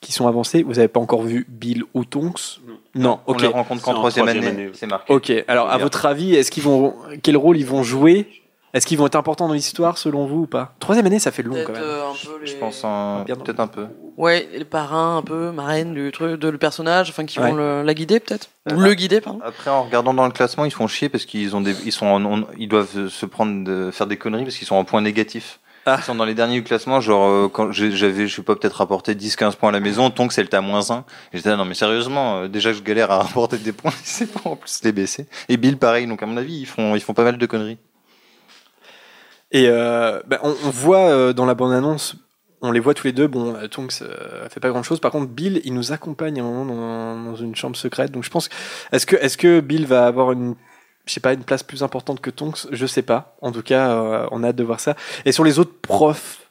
qui 0.00 0.12
sont 0.12 0.26
avancés, 0.28 0.62
vous 0.62 0.78
avez 0.78 0.88
pas 0.88 1.00
encore 1.00 1.22
vu 1.22 1.46
Bill 1.48 1.84
ou 1.94 2.04
Tonks? 2.04 2.60
Non, 2.94 3.20
On 3.26 3.32
ok. 3.32 3.42
les 3.42 3.48
rencontre 3.48 3.82
qu'en 3.82 3.94
troisième 3.94 4.28
année. 4.28 4.46
année. 4.46 4.70
C'est 4.74 4.86
marqué. 4.86 5.12
Ok, 5.12 5.32
alors 5.48 5.68
à 5.70 5.78
votre 5.78 6.06
avis, 6.06 6.34
est-ce 6.34 6.50
qu'ils 6.50 6.62
vont, 6.62 6.94
quel 7.22 7.36
rôle 7.36 7.56
ils 7.56 7.66
vont 7.66 7.82
jouer? 7.82 8.28
Est-ce 8.72 8.86
qu'ils 8.86 8.98
vont 8.98 9.06
être 9.06 9.14
importants 9.14 9.46
dans 9.46 9.54
l'histoire 9.54 9.98
selon 9.98 10.26
vous 10.26 10.42
ou 10.42 10.46
pas? 10.48 10.74
Troisième 10.80 11.06
année, 11.06 11.20
ça 11.20 11.30
fait 11.30 11.44
long 11.44 11.54
quand 11.64 11.72
même. 11.72 11.80
euh, 11.82 12.10
un 12.10 12.12
peu 12.26 12.40
les... 12.40 12.46
Je 12.48 12.56
pense 12.56 12.84
un... 12.84 13.22
Bien. 13.24 13.36
peut-être 13.36 13.60
un 13.60 13.68
peu. 13.68 13.86
Ouais, 14.16 14.48
les 14.52 14.64
parrains 14.64 15.16
un 15.18 15.22
peu, 15.22 15.50
marraines 15.50 15.92
du 15.92 16.12
truc, 16.12 16.38
de 16.40 16.48
le 16.48 16.56
personnage, 16.58 17.10
enfin 17.10 17.24
qui 17.26 17.40
Ouais. 17.40 17.48
vont 17.50 17.56
le- 17.56 17.82
la 17.82 17.94
guider 17.94 18.20
peut-être. 18.20 18.48
Ou 18.72 18.78
le 18.80 18.94
guider, 18.94 19.20
pardon. 19.20 19.40
Après, 19.44 19.70
en 19.70 19.82
regardant 19.82 20.14
dans 20.14 20.24
le 20.26 20.30
classement, 20.32 20.64
ils 20.64 20.70
font 20.72 20.86
chier 20.86 21.08
parce 21.08 21.24
qu'ils 21.24 21.56
ont 21.56 21.60
des, 21.60 21.74
ils 21.84 21.90
sont, 21.92 22.06
en- 22.06 22.44
ils 22.56 22.68
doivent 22.68 23.08
se 23.08 23.26
prendre, 23.26 23.64
de, 23.64 23.90
faire 23.90 24.06
des 24.06 24.16
conneries 24.16 24.44
parce 24.44 24.56
qu'ils 24.56 24.68
sont 24.68 24.76
en 24.76 24.84
point 24.84 25.00
négatif. 25.00 25.58
Ah. 25.86 25.96
Ils 25.98 26.04
sont 26.04 26.14
dans 26.14 26.24
les 26.24 26.32
derniers 26.34 26.54
du 26.54 26.62
classement, 26.64 27.00
genre 27.00 27.28
euh, 27.28 27.48
quand 27.52 27.70
j'avais, 27.72 28.26
je 28.26 28.36
sais 28.36 28.42
pas, 28.42 28.56
peut-être 28.56 28.76
rapporté 28.76 29.14
10-15 29.14 29.56
points 29.56 29.68
à 29.68 29.72
la 29.72 29.80
maison, 29.80 30.08
donc 30.08 30.32
c'est 30.32 30.42
le 30.42 30.54
à 30.56 30.60
moins 30.62 30.90
1. 30.90 31.04
Et 31.32 31.36
j'étais 31.36 31.50
là, 31.50 31.56
non 31.56 31.66
mais 31.66 31.74
sérieusement, 31.74 32.38
euh, 32.38 32.48
déjà 32.48 32.70
que 32.70 32.78
je 32.78 32.82
galère 32.82 33.10
à 33.10 33.18
rapporter 33.18 33.58
des 33.58 33.72
points, 33.72 33.92
c'est 34.04 34.32
pas 34.32 34.48
en 34.48 34.56
plus 34.56 34.80
les 34.84 34.92
baisser. 34.92 35.26
Et 35.50 35.56
Bill 35.58 35.76
pareil, 35.76 36.06
donc 36.06 36.22
à 36.22 36.26
mon 36.26 36.36
avis, 36.38 36.56
ils 36.60 36.66
font, 36.66 36.94
ils 36.94 37.00
font 37.02 37.12
pas 37.14 37.24
mal 37.24 37.36
de 37.36 37.46
conneries. 37.46 37.78
Et 39.52 39.66
euh, 39.68 40.20
ben, 40.26 40.38
on, 40.42 40.50
on 40.64 40.70
voit 40.70 41.08
euh, 41.10 41.32
dans 41.32 41.44
la 41.46 41.54
bande-annonce, 41.54 42.16
on 42.64 42.72
les 42.72 42.80
voit 42.80 42.94
tous 42.94 43.06
les 43.06 43.12
deux. 43.12 43.26
Bon, 43.26 43.54
euh, 43.54 43.68
Tonks 43.68 44.02
euh, 44.02 44.48
fait 44.48 44.60
pas 44.60 44.70
grand-chose. 44.70 44.98
Par 44.98 45.10
contre, 45.12 45.30
Bill, 45.30 45.60
il 45.64 45.74
nous 45.74 45.92
accompagne 45.92 46.40
un 46.40 46.44
moment 46.44 46.64
dans, 46.64 47.22
dans 47.22 47.36
une 47.36 47.54
chambre 47.54 47.76
secrète. 47.76 48.10
Donc 48.10 48.24
je 48.24 48.30
pense, 48.30 48.48
est-ce 48.90 49.06
que, 49.06 49.16
est-ce 49.16 49.36
que 49.36 49.60
Bill 49.60 49.86
va 49.86 50.06
avoir 50.06 50.32
une, 50.32 50.54
je 51.06 51.12
sais 51.12 51.20
pas, 51.20 51.34
une 51.34 51.44
place 51.44 51.62
plus 51.62 51.82
importante 51.82 52.20
que 52.20 52.30
Tonks? 52.30 52.66
Je 52.70 52.86
sais 52.86 53.02
pas. 53.02 53.36
En 53.42 53.52
tout 53.52 53.62
cas, 53.62 53.90
euh, 53.90 54.26
on 54.30 54.42
a 54.42 54.48
hâte 54.48 54.56
de 54.56 54.64
voir 54.64 54.80
ça. 54.80 54.96
Et 55.24 55.32
sur 55.32 55.44
les 55.44 55.58
autres 55.58 55.78
profs. 55.80 56.43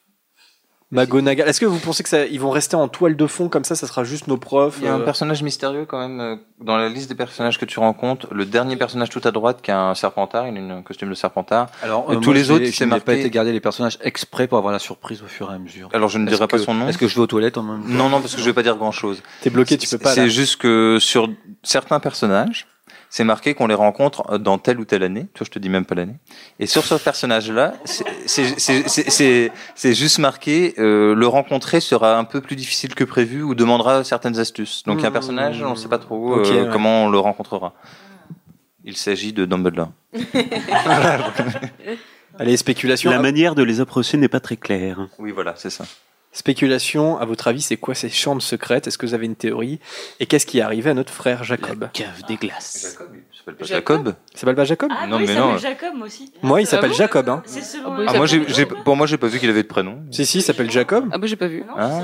McGonagall, 0.94 1.48
est-ce 1.50 1.60
que 1.60 1.66
vous 1.66 1.80
pensez 1.80 2.04
que 2.04 2.10
ça, 2.10 2.26
ils 2.26 2.40
vont 2.40 2.52
rester 2.52 2.76
en 2.76 2.88
toile 2.88 3.16
de 3.16 3.28
fond 3.28 3.50
comme 3.50 3.64
ça, 3.64 3.76
ça 3.76 3.88
sera 3.88 4.04
juste 4.04 4.28
nos 4.28 4.38
profs 4.38 4.78
Il 4.80 4.86
y 4.86 4.88
a 4.88 4.94
un 4.94 5.00
euh, 5.02 5.06
personnage 5.06 5.44
mystérieux 5.44 5.86
quand 5.86 6.00
même 6.00 6.20
euh, 6.22 6.36
dans 6.62 6.78
la 6.78 6.88
liste 6.90 7.10
des 7.10 7.16
personnages 7.16 7.58
que 7.60 7.66
tu 7.66 7.80
rencontres. 7.80 8.28
Le 8.32 8.46
dernier 8.46 8.76
personnage 8.76 9.10
tout 9.10 9.22
à 9.24 9.32
droite 9.32 9.60
qui 9.62 9.72
a 9.72 9.80
un 9.82 9.96
serpentard, 9.96 10.48
il 10.48 10.58
a 10.58 10.76
un 10.76 10.82
costume 10.84 11.10
de 11.10 11.16
serpentard. 11.16 11.68
Alors, 11.82 12.06
Et 12.12 12.16
euh, 12.16 12.20
tous 12.20 12.26
moi, 12.30 12.34
les 12.36 12.52
autres, 12.52 12.66
c'est 12.72 12.86
n'ai 12.86 12.92
pas 12.92 12.98
marqué- 12.98 13.20
été 13.22 13.30
garder 13.30 13.52
les 13.52 13.60
personnages 13.60 13.98
exprès 14.02 14.48
pour 14.48 14.58
avoir 14.58 14.72
la 14.72 14.80
surprise 14.80 15.22
au 15.24 15.28
fur 15.28 15.52
et 15.52 15.56
à 15.56 15.58
mesure. 15.60 15.90
Alors 15.94 16.10
je 16.10 16.18
ne 16.20 16.28
dirai 16.28 16.48
pas 16.48 16.58
que- 16.58 16.64
son 16.64 16.74
nom. 16.74 16.88
Est-ce 16.88 16.98
que 16.98 17.08
je 17.08 17.16
vais 17.16 17.22
aux 17.22 17.28
toilettes 17.28 17.58
en 17.58 17.64
même 17.64 17.82
temps? 17.82 17.90
Non, 17.90 18.10
non, 18.10 18.22
parce 18.22 18.36
que 18.36 18.42
je 18.42 18.46
vais 18.46 18.54
pas 18.54 18.64
dire 18.64 18.76
grand 18.78 18.92
chose. 18.92 19.22
T'es 19.42 19.50
bloqué, 19.50 19.78
tu 19.78 19.88
peux 19.90 19.98
pas. 19.98 20.14
C'est 20.14 20.30
juste 20.30 20.58
que 20.58 20.98
sur 21.00 21.30
certains 21.64 22.00
personnages, 22.00 22.68
c'est 23.16 23.24
marqué 23.24 23.54
qu'on 23.54 23.68
les 23.68 23.76
rencontre 23.76 24.40
dans 24.40 24.58
telle 24.58 24.80
ou 24.80 24.86
telle 24.86 25.04
année. 25.04 25.28
Toi, 25.36 25.46
je 25.46 25.52
te 25.52 25.60
dis 25.60 25.70
même 25.70 25.86
pas 25.86 25.94
l'année. 25.94 26.16
Et 26.60 26.66
sur 26.66 26.84
ce 26.84 26.96
personnage-là, 26.96 27.76
c'est- 27.86 29.52
juste 29.94 30.18
marqué 30.18 30.74
euh, 30.80 31.14
le 31.14 31.28
rencontrer 31.28 31.80
sera 31.80 32.18
un 32.18 32.24
peu 32.24 32.42
plus 32.42 32.56
difficile 32.56 32.96
que 32.96 33.04
prévu 33.04 33.44
ou 33.44 33.54
demandera 33.54 34.04
certaines 34.04 34.40
astuces. 34.40 34.82
Donc 34.88 34.98
il 34.98 35.04
y 35.04 35.06
a 35.06 35.10
un 35.10 35.12
personnage, 35.12 35.62
on 35.62 35.70
ne 35.70 35.76
sait 35.76 35.90
pas 35.90 36.00
trop 36.00 36.40
euh, 36.40 36.64
ouais. 36.64 36.70
comment 36.72 37.04
on 37.04 37.10
le 37.10 37.20
rencontrera. 37.20 37.76
Il 38.84 38.98
s'agit 38.98 39.32
de 39.32 39.46
Dumbledore. 39.46 39.92
Allez, 42.40 42.58
spéculation. 42.58 43.12
La 43.12 43.20
manière 43.20 43.54
de 43.54 43.62
les 43.62 43.80
approcher 43.80 44.18
n'est 44.18 44.28
pas 44.28 44.40
très 44.40 44.58
claire. 44.58 45.08
Oui, 45.20 45.32
voilà, 45.32 45.54
c'est 45.56 45.70
ça. 45.70 45.86
Spéculation, 46.34 47.18
à 47.20 47.26
votre 47.26 47.48
avis, 47.48 47.62
c'est 47.62 47.78
quoi 47.78 47.94
ces 47.96 48.10
chambres 48.10 48.42
secrètes? 48.42 48.88
Est-ce 48.88 48.98
que 48.98 49.06
vous 49.06 49.14
avez 49.14 49.28
une 49.28 49.36
théorie? 49.36 49.80
Et 50.20 50.26
qu'est-ce 50.26 50.46
qui 50.48 50.58
est 50.58 50.62
arrivé 50.62 50.90
à 50.90 50.94
notre 50.96 51.14
frère 51.14 51.44
Jacob? 51.44 51.88
Cave 51.94 52.24
des 52.28 52.36
glaces. 52.38 52.98
Jacob, 52.98 53.08
il 53.16 53.38
s'appelle 53.38 53.56
pas 53.56 53.66
Jacob? 53.66 54.16
Il 54.34 54.38
s'appelle 54.40 54.56
pas 54.56 54.66
Jacob? 54.66 54.92
Ah, 54.94 55.06
Non, 55.08 55.20
mais 55.20 55.28
non. 55.28 55.58
s'appelle 55.58 55.60
Jacob, 55.60 55.94
moi 55.96 56.08
aussi. 56.08 56.32
Moi, 56.42 56.62
il 56.62 56.64
Ah 56.64 56.70
s'appelle 56.72 56.94
Jacob. 56.94 57.30
Hein. 57.30 57.44
C'est 57.46 57.62
selon 57.62 57.94
Ah 57.94 58.00
le- 58.00 58.06
Ah, 58.10 58.14
moi, 58.18 58.26
j'ai, 58.26 58.44
j'ai- 58.48 58.66
pour 58.66 58.96
moi, 58.96 59.06
j'ai 59.06 59.18
pas 59.18 59.28
vu 59.28 59.40
qu'il 59.40 59.50
avait 59.50 59.62
de 59.64 59.68
prénom. 59.68 60.00
Si, 60.12 60.26
si, 60.26 60.40
il 60.40 60.42
s'appelle 60.42 60.72
Jacob. 60.72 61.08
Ah 61.12 61.18
bah 61.20 61.28
j'ai 61.28 61.36
pas 61.36 61.48
vu. 61.48 61.64
Ah. 61.78 62.02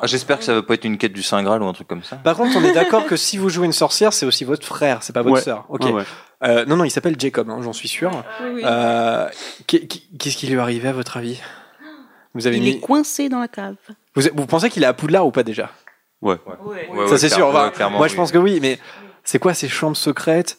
Ah, 0.00 0.06
j'espère 0.06 0.38
que 0.38 0.44
ça 0.44 0.54
va 0.54 0.62
pas 0.62 0.74
être 0.74 0.84
une 0.84 0.96
quête 0.96 1.12
du 1.12 1.22
Saint 1.22 1.42
Graal 1.42 1.62
ou 1.62 1.66
un 1.68 1.72
truc 1.74 1.86
comme 1.88 2.02
ça. 2.02 2.16
Par 2.16 2.36
contre, 2.36 2.56
on 2.56 2.64
est 2.64 2.72
d'accord 2.72 3.04
que 3.06 3.16
si 3.16 3.36
vous 3.36 3.50
jouez 3.50 3.66
une 3.66 3.72
sorcière, 3.72 4.12
c'est 4.14 4.24
aussi 4.26 4.44
votre 4.44 4.66
frère, 4.66 5.02
c'est 5.02 5.12
pas 5.12 5.22
votre 5.22 5.34
Ouais. 5.36 5.40
sœur. 5.42 5.66
Ok. 5.68 5.82
Ouais, 5.84 5.92
ouais. 5.92 6.04
Euh, 6.44 6.64
non, 6.64 6.76
non, 6.76 6.84
il 6.84 6.90
s'appelle 6.90 7.16
Jacob, 7.18 7.50
hein, 7.50 7.58
j'en 7.62 7.72
suis 7.74 7.86
sûr. 7.88 8.10
Oui, 8.42 8.50
oui. 8.56 8.62
Euh, 8.64 9.28
qu'est- 9.66 9.86
Qu'est-ce 10.18 10.36
qui 10.36 10.46
lui 10.46 10.54
est 10.54 10.58
arrivé 10.58 10.88
à 10.88 10.92
votre 10.92 11.16
avis? 11.18 11.38
Vous 12.34 12.46
avez 12.46 12.56
Il 12.56 12.62
mis... 12.62 12.70
est 12.70 12.80
coincé 12.80 13.28
dans 13.28 13.40
la 13.40 13.48
cave. 13.48 13.76
vous, 14.14 14.22
vous 14.34 14.46
pensez 14.46 14.70
qu'il 14.70 14.82
est 14.82 14.86
à 14.86 14.92
Poudlard 14.94 15.26
ou 15.26 15.30
pas 15.30 15.42
déjà? 15.42 15.70
Ouais, 16.20 16.36
Ça 16.46 16.64
ouais, 16.64 17.18
c'est 17.18 17.26
clair- 17.26 17.32
sûr. 17.36 17.46
ouais, 17.48 17.52
Bah, 17.52 17.70
clairement, 17.74 17.98
moi, 17.98 18.08
je 18.08 18.14
pense 18.14 18.30
que 18.32 18.38
oui, 18.38 18.58
mais 18.62 18.78
c'est 19.24 19.38
quoi 19.38 19.54
ces 19.54 19.68
chambres 19.68 19.96
secrètes? 19.96 20.58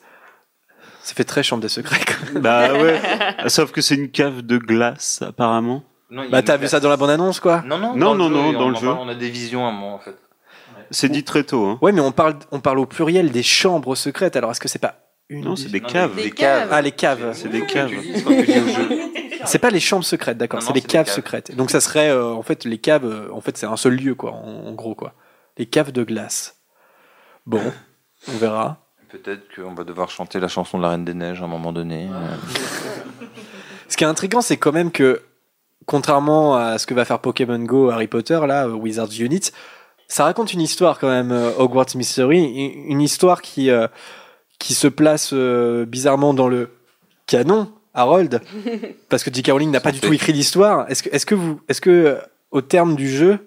Ça 1.01 1.13
fait 1.15 1.23
très 1.23 1.43
chambre 1.43 1.61
des 1.61 1.69
secrets. 1.69 1.99
quand 2.05 2.33
même. 2.33 2.43
Bah 2.43 2.73
ouais. 2.81 2.99
Sauf 3.47 3.71
que 3.71 3.81
c'est 3.81 3.95
une 3.95 4.09
cave 4.09 4.41
de 4.41 4.57
glace, 4.57 5.21
apparemment. 5.21 5.83
Non, 6.09 6.29
Bah, 6.29 6.41
t'as 6.43 6.57
vu 6.57 6.67
ça 6.67 6.79
dans 6.79 6.89
la 6.89 6.97
bande-annonce, 6.97 7.39
quoi? 7.39 7.63
Non, 7.65 7.77
non, 7.77 7.95
Non, 7.95 8.15
dans 8.15 8.15
non, 8.15 8.29
le 8.29 8.35
jeu, 8.35 8.41
non, 8.41 8.49
et 8.49 8.53
dans 8.53 8.65
on 8.65 8.69
le 8.69 8.75
jeu. 8.75 8.87
parle, 8.87 8.99
On 8.99 9.09
a 9.09 9.15
des 9.15 9.29
visions 9.29 9.65
à 9.65 9.69
un 9.69 9.71
moment, 9.71 9.95
en 9.95 9.99
fait. 9.99 10.15
C'est 10.91 11.09
dit 11.09 11.23
très 11.23 11.43
tôt. 11.43 11.65
Hein. 11.65 11.79
Ouais, 11.81 11.91
mais 11.91 12.01
on 12.01 12.11
parle, 12.11 12.35
on 12.51 12.59
parle 12.59 12.77
au 12.79 12.85
pluriel 12.85 13.31
des 13.31 13.41
chambres 13.43 13.95
secrètes. 13.95 14.35
Alors, 14.35 14.51
est-ce 14.51 14.59
que 14.59 14.67
c'est 14.67 14.79
pas 14.79 14.95
une 15.29 15.43
Non, 15.45 15.53
des- 15.55 15.61
c'est 15.63 15.71
des 15.71 15.79
Non, 15.81 15.87
caves. 15.89 16.15
Des, 16.15 16.23
Des 16.23 16.31
caves. 16.31 16.59
caves. 16.61 16.69
Ah, 16.71 16.81
les 16.81 16.91
caves. 16.91 17.31
C'est 17.33 17.49
des 17.49 17.65
caves. 17.65 17.91
C'est 19.45 19.59
pas 19.59 19.69
les 19.69 19.79
chambres 19.79 20.05
secrètes, 20.05 20.37
d'accord. 20.37 20.61
C'est 20.61 20.73
les 20.73 20.81
caves 20.81 21.05
caves. 21.05 21.15
secrètes. 21.15 21.55
Donc 21.55 21.71
ça 21.71 21.79
serait, 21.81 22.09
euh, 22.09 22.33
en 22.33 22.43
fait, 22.43 22.65
les 22.65 22.77
caves. 22.77 23.05
euh, 23.05 23.29
en 23.31 23.41
fait, 23.41 23.57
c'est 23.57 23.65
un 23.65 23.77
seul 23.77 23.95
lieu, 23.95 24.15
quoi. 24.15 24.31
En, 24.31 24.67
en 24.67 24.71
gros, 24.73 24.95
quoi. 24.95 25.13
Les 25.57 25.65
caves 25.65 25.91
de 25.91 26.03
glace. 26.03 26.57
Bon, 27.45 27.61
on 28.29 28.37
verra. 28.37 28.77
Peut-être 29.09 29.43
qu'on 29.55 29.73
va 29.73 29.83
devoir 29.83 30.09
chanter 30.09 30.39
la 30.39 30.47
chanson 30.47 30.77
de 30.77 30.83
la 30.83 30.89
Reine 30.89 31.05
des 31.05 31.13
Neiges 31.13 31.41
à 31.41 31.45
un 31.45 31.47
moment 31.47 31.71
donné. 31.73 32.09
euh. 32.11 32.35
Ce 33.89 33.97
qui 33.97 34.03
est 34.03 34.07
intriguant, 34.07 34.41
c'est 34.41 34.57
quand 34.57 34.71
même 34.71 34.91
que, 34.91 35.21
contrairement 35.85 36.55
à 36.55 36.77
ce 36.79 36.87
que 36.87 36.93
va 36.93 37.05
faire 37.05 37.19
Pokémon 37.19 37.59
Go, 37.59 37.89
Harry 37.91 38.07
Potter, 38.07 38.39
là, 38.47 38.65
euh, 38.67 38.71
Wizards 38.71 39.19
Unit, 39.19 39.51
ça 40.07 40.23
raconte 40.23 40.53
une 40.53 40.61
histoire 40.61 40.97
quand 40.99 41.09
même, 41.09 41.31
euh, 41.31 41.51
Hogwarts 41.57 41.95
Mystery, 41.95 42.39
une 42.43 42.91
une 42.93 43.01
histoire 43.01 43.41
qui, 43.41 43.69
euh, 43.69 43.87
qui 44.57 44.73
se 44.73 44.87
place 44.87 45.31
euh, 45.33 45.85
bizarrement 45.85 46.33
dans 46.33 46.47
le 46.47 46.71
canon, 47.27 47.71
Harold, 47.93 48.41
parce 49.09 49.23
que 49.23 49.33
J.K. 49.33 49.51
Rowling 49.51 49.71
n'a 49.71 49.79
pas 49.81 49.91
du 49.91 49.99
fait. 49.99 50.07
tout 50.07 50.13
écrit 50.13 50.33
l'histoire. 50.33 50.89
Est-ce 50.89 51.03
que, 51.03 51.09
est-ce 51.09 51.25
que 51.25 51.35
vous, 51.35 51.61
est-ce 51.67 51.81
que, 51.81 51.89
euh, 51.89 52.15
au 52.51 52.61
terme 52.61 52.95
du 52.95 53.09
jeu, 53.09 53.39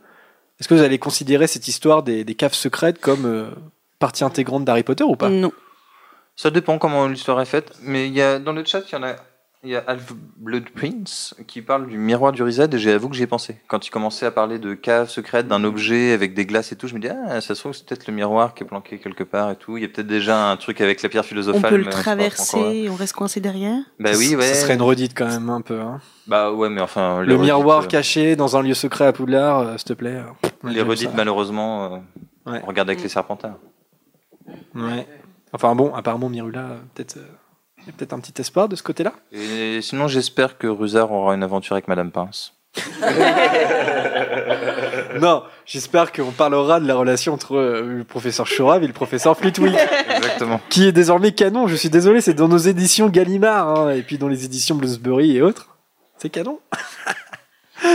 est-ce 0.60 0.68
que 0.68 0.74
vous 0.74 0.82
allez 0.82 0.98
considérer 0.98 1.46
cette 1.46 1.68
histoire 1.68 2.02
des, 2.02 2.24
des 2.24 2.34
caves 2.34 2.54
secrètes 2.54 3.00
comme 3.00 3.26
euh, 3.26 3.50
partie 3.98 4.24
intégrante 4.24 4.64
d'Harry 4.64 4.82
Potter 4.82 5.04
ou 5.04 5.16
pas? 5.16 5.28
Non. 5.28 5.52
Ça 6.36 6.50
dépend 6.50 6.78
comment 6.78 7.06
l'histoire 7.08 7.40
est 7.40 7.46
faite, 7.46 7.72
mais 7.82 8.08
il 8.08 8.14
y 8.14 8.22
a, 8.22 8.38
dans 8.38 8.52
le 8.52 8.64
chat, 8.64 8.82
il 8.88 8.92
y 8.92 8.96
en 8.96 9.02
a. 9.02 9.16
Il 9.66 9.72
y 9.72 9.76
a 9.76 9.82
Alf 9.88 10.12
Blood 10.36 10.70
Prince 10.70 11.34
qui 11.48 11.60
parle 11.60 11.88
du 11.88 11.98
miroir 11.98 12.30
du 12.30 12.40
Rizad 12.44 12.72
et 12.72 12.78
j'avoue 12.78 13.08
que 13.08 13.16
j'y 13.16 13.24
ai 13.24 13.26
pensé. 13.26 13.56
Quand 13.66 13.84
il 13.84 13.90
commençait 13.90 14.24
à 14.24 14.30
parler 14.30 14.60
de 14.60 14.74
cave 14.74 15.08
secrète, 15.08 15.48
d'un 15.48 15.64
objet 15.64 16.12
avec 16.12 16.34
des 16.34 16.46
glaces 16.46 16.70
et 16.70 16.76
tout, 16.76 16.86
je 16.86 16.94
me 16.94 17.00
dis, 17.00 17.08
ah, 17.08 17.40
ça 17.40 17.56
se 17.56 17.60
trouve, 17.60 17.72
c'est 17.72 17.84
peut-être 17.84 18.06
le 18.06 18.12
miroir 18.12 18.54
qui 18.54 18.62
est 18.62 18.66
planqué 18.66 18.98
quelque 18.98 19.24
part 19.24 19.50
et 19.50 19.56
tout. 19.56 19.76
Il 19.76 19.82
y 19.82 19.84
a 19.84 19.88
peut-être 19.88 20.06
déjà 20.06 20.50
un 20.50 20.56
truc 20.56 20.80
avec 20.80 21.02
la 21.02 21.08
pierre 21.08 21.24
On 21.24 21.26
philosophale. 21.26 21.68
peut 21.70 21.76
le 21.78 21.84
mais 21.84 21.90
c'est 21.90 21.96
pas 22.04 22.12
encore- 22.12 22.16
traverser, 22.16 22.88
on 22.88 22.94
reste 22.94 23.14
coincé 23.14 23.40
derrière. 23.40 23.80
Bah 23.98 24.10
oui, 24.16 24.36
ouais. 24.36 24.46
Ce 24.54 24.54
serait 24.62 24.74
une 24.74 24.82
redite 24.82 25.14
quand 25.16 25.26
même 25.26 25.50
un 25.50 25.62
peu. 25.62 25.80
hein. 25.80 26.00
Bah 26.28 26.52
ouais, 26.52 26.68
mais 26.70 26.80
enfin. 26.80 27.22
Le 27.22 27.34
redites, 27.34 27.44
miroir 27.52 27.82
euh, 27.82 27.86
caché 27.86 28.36
dans 28.36 28.56
un 28.56 28.62
lieu 28.62 28.74
secret 28.74 29.06
à 29.06 29.12
Poudlard, 29.12 29.58
euh, 29.62 29.76
s'il 29.78 29.88
te 29.88 29.92
plaît. 29.94 30.22
euh, 30.44 30.68
Les 30.70 30.82
redites, 30.82 31.10
ça. 31.10 31.16
malheureusement, 31.16 31.84
euh, 32.46 32.52
Ouais. 32.52 32.60
on 32.62 32.66
regarde 32.66 32.88
avec 32.88 33.02
les 33.02 33.08
serpentards. 33.08 33.58
Ouais. 34.76 35.06
Enfin 35.52 35.74
bon, 35.74 35.92
apparemment 35.92 36.28
Mirula, 36.28 36.76
peut-être, 36.94 37.16
euh, 37.16 37.26
il 37.86 37.90
y 37.90 37.90
a 37.90 37.92
peut-être 37.96 38.12
un 38.12 38.18
petit 38.20 38.40
espoir 38.40 38.68
de 38.68 38.74
ce 38.76 38.82
côté-là. 38.82 39.12
Et 39.32 39.80
sinon, 39.80 40.08
j'espère 40.08 40.58
que 40.58 40.66
Rusard 40.66 41.12
aura 41.12 41.34
une 41.34 41.42
aventure 41.44 41.74
avec 41.74 41.86
Madame 41.88 42.10
Pince. 42.10 42.52
non, 45.20 45.42
j'espère 45.64 46.12
qu'on 46.12 46.30
parlera 46.32 46.78
de 46.80 46.86
la 46.86 46.94
relation 46.94 47.32
entre 47.32 47.56
euh, 47.56 47.82
le 47.98 48.04
professeur 48.04 48.46
Chourave 48.46 48.82
et 48.84 48.86
le 48.86 48.92
professeur 48.92 49.36
Flitwick. 49.36 49.74
Exactement. 50.16 50.60
Qui 50.68 50.86
est 50.88 50.92
désormais 50.92 51.32
canon, 51.32 51.66
je 51.68 51.76
suis 51.76 51.88
désolé, 51.90 52.20
c'est 52.20 52.34
dans 52.34 52.48
nos 52.48 52.58
éditions 52.58 53.08
Gallimard, 53.08 53.68
hein, 53.68 53.90
et 53.92 54.02
puis 54.02 54.18
dans 54.18 54.28
les 54.28 54.44
éditions 54.44 54.74
Bloomsbury 54.74 55.36
et 55.36 55.42
autres. 55.42 55.68
C'est 56.18 56.28
canon. 56.30 56.58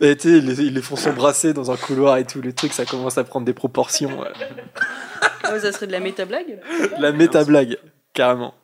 et 0.00 0.16
tu 0.16 0.28
sais, 0.28 0.38
ils, 0.38 0.46
les- 0.46 0.60
ils 0.62 0.74
les 0.74 0.82
font 0.82 0.96
s'embrasser 0.96 1.52
dans 1.52 1.70
un 1.70 1.76
couloir 1.76 2.16
et 2.16 2.24
tout, 2.24 2.40
le 2.40 2.52
truc, 2.52 2.72
ça 2.72 2.84
commence 2.84 3.18
à 3.18 3.24
prendre 3.24 3.46
des 3.46 3.52
proportions. 3.54 4.22
euh, 4.24 4.28
Ah, 5.44 5.58
ça 5.60 5.72
serait 5.72 5.86
de 5.86 5.92
la 5.92 6.00
méta-blague 6.00 6.58
la 6.98 7.12
méta-blague, 7.12 7.76
carrément. 8.14 8.54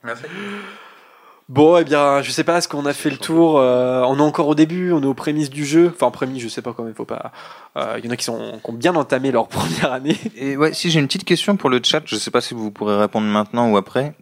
Bon, 1.49 1.77
eh 1.79 1.85
bien, 1.85 2.23
je 2.23 2.31
sais 2.31 2.45
pas, 2.45 2.59
est-ce 2.59 2.69
qu'on 2.69 2.87
a 2.87 2.93
fait 2.93 3.11
le 3.11 3.17
tour 3.17 3.59
euh, 3.59 4.03
On 4.07 4.19
est 4.19 4.23
encore 4.23 4.47
au 4.47 4.55
début, 4.55 4.93
on 4.93 5.03
est 5.03 5.07
aux 5.07 5.15
prémices 5.15 5.51
du 5.51 5.65
jeu. 5.65 5.91
Enfin, 5.93 6.13
prémices, 6.13 6.43
je 6.45 6.49
sais 6.49 6.63
pas 6.63 6.73
comment 6.73 6.89
il 6.89 6.95
faut 6.95 7.05
pas. 7.05 7.33
euh, 7.77 7.97
Il 7.99 8.05
y 8.05 8.09
en 8.09 8.13
a 8.13 8.17
qui, 8.17 8.25
sont, 8.25 8.61
qui 8.65 8.71
ont 8.71 8.73
bien 8.73 8.95
entamé 8.95 9.33
leur 9.33 9.49
première 9.49 9.93
année. 9.93 10.17
Et 10.37 10.57
ouais, 10.57 10.73
si 10.73 10.91
j'ai 10.93 11.01
une 11.01 11.09
petite 11.09 11.25
question 11.25 11.57
pour 11.57 11.69
le 11.69 11.81
chat, 11.83 12.03
je 12.07 12.15
sais 12.15 12.31
pas 12.31 12.41
si 12.41 12.55
vous 12.55 12.71
pourrez 12.71 12.97
répondre 12.97 13.27
maintenant 13.27 13.69
ou 13.69 13.77
après. 13.77 14.15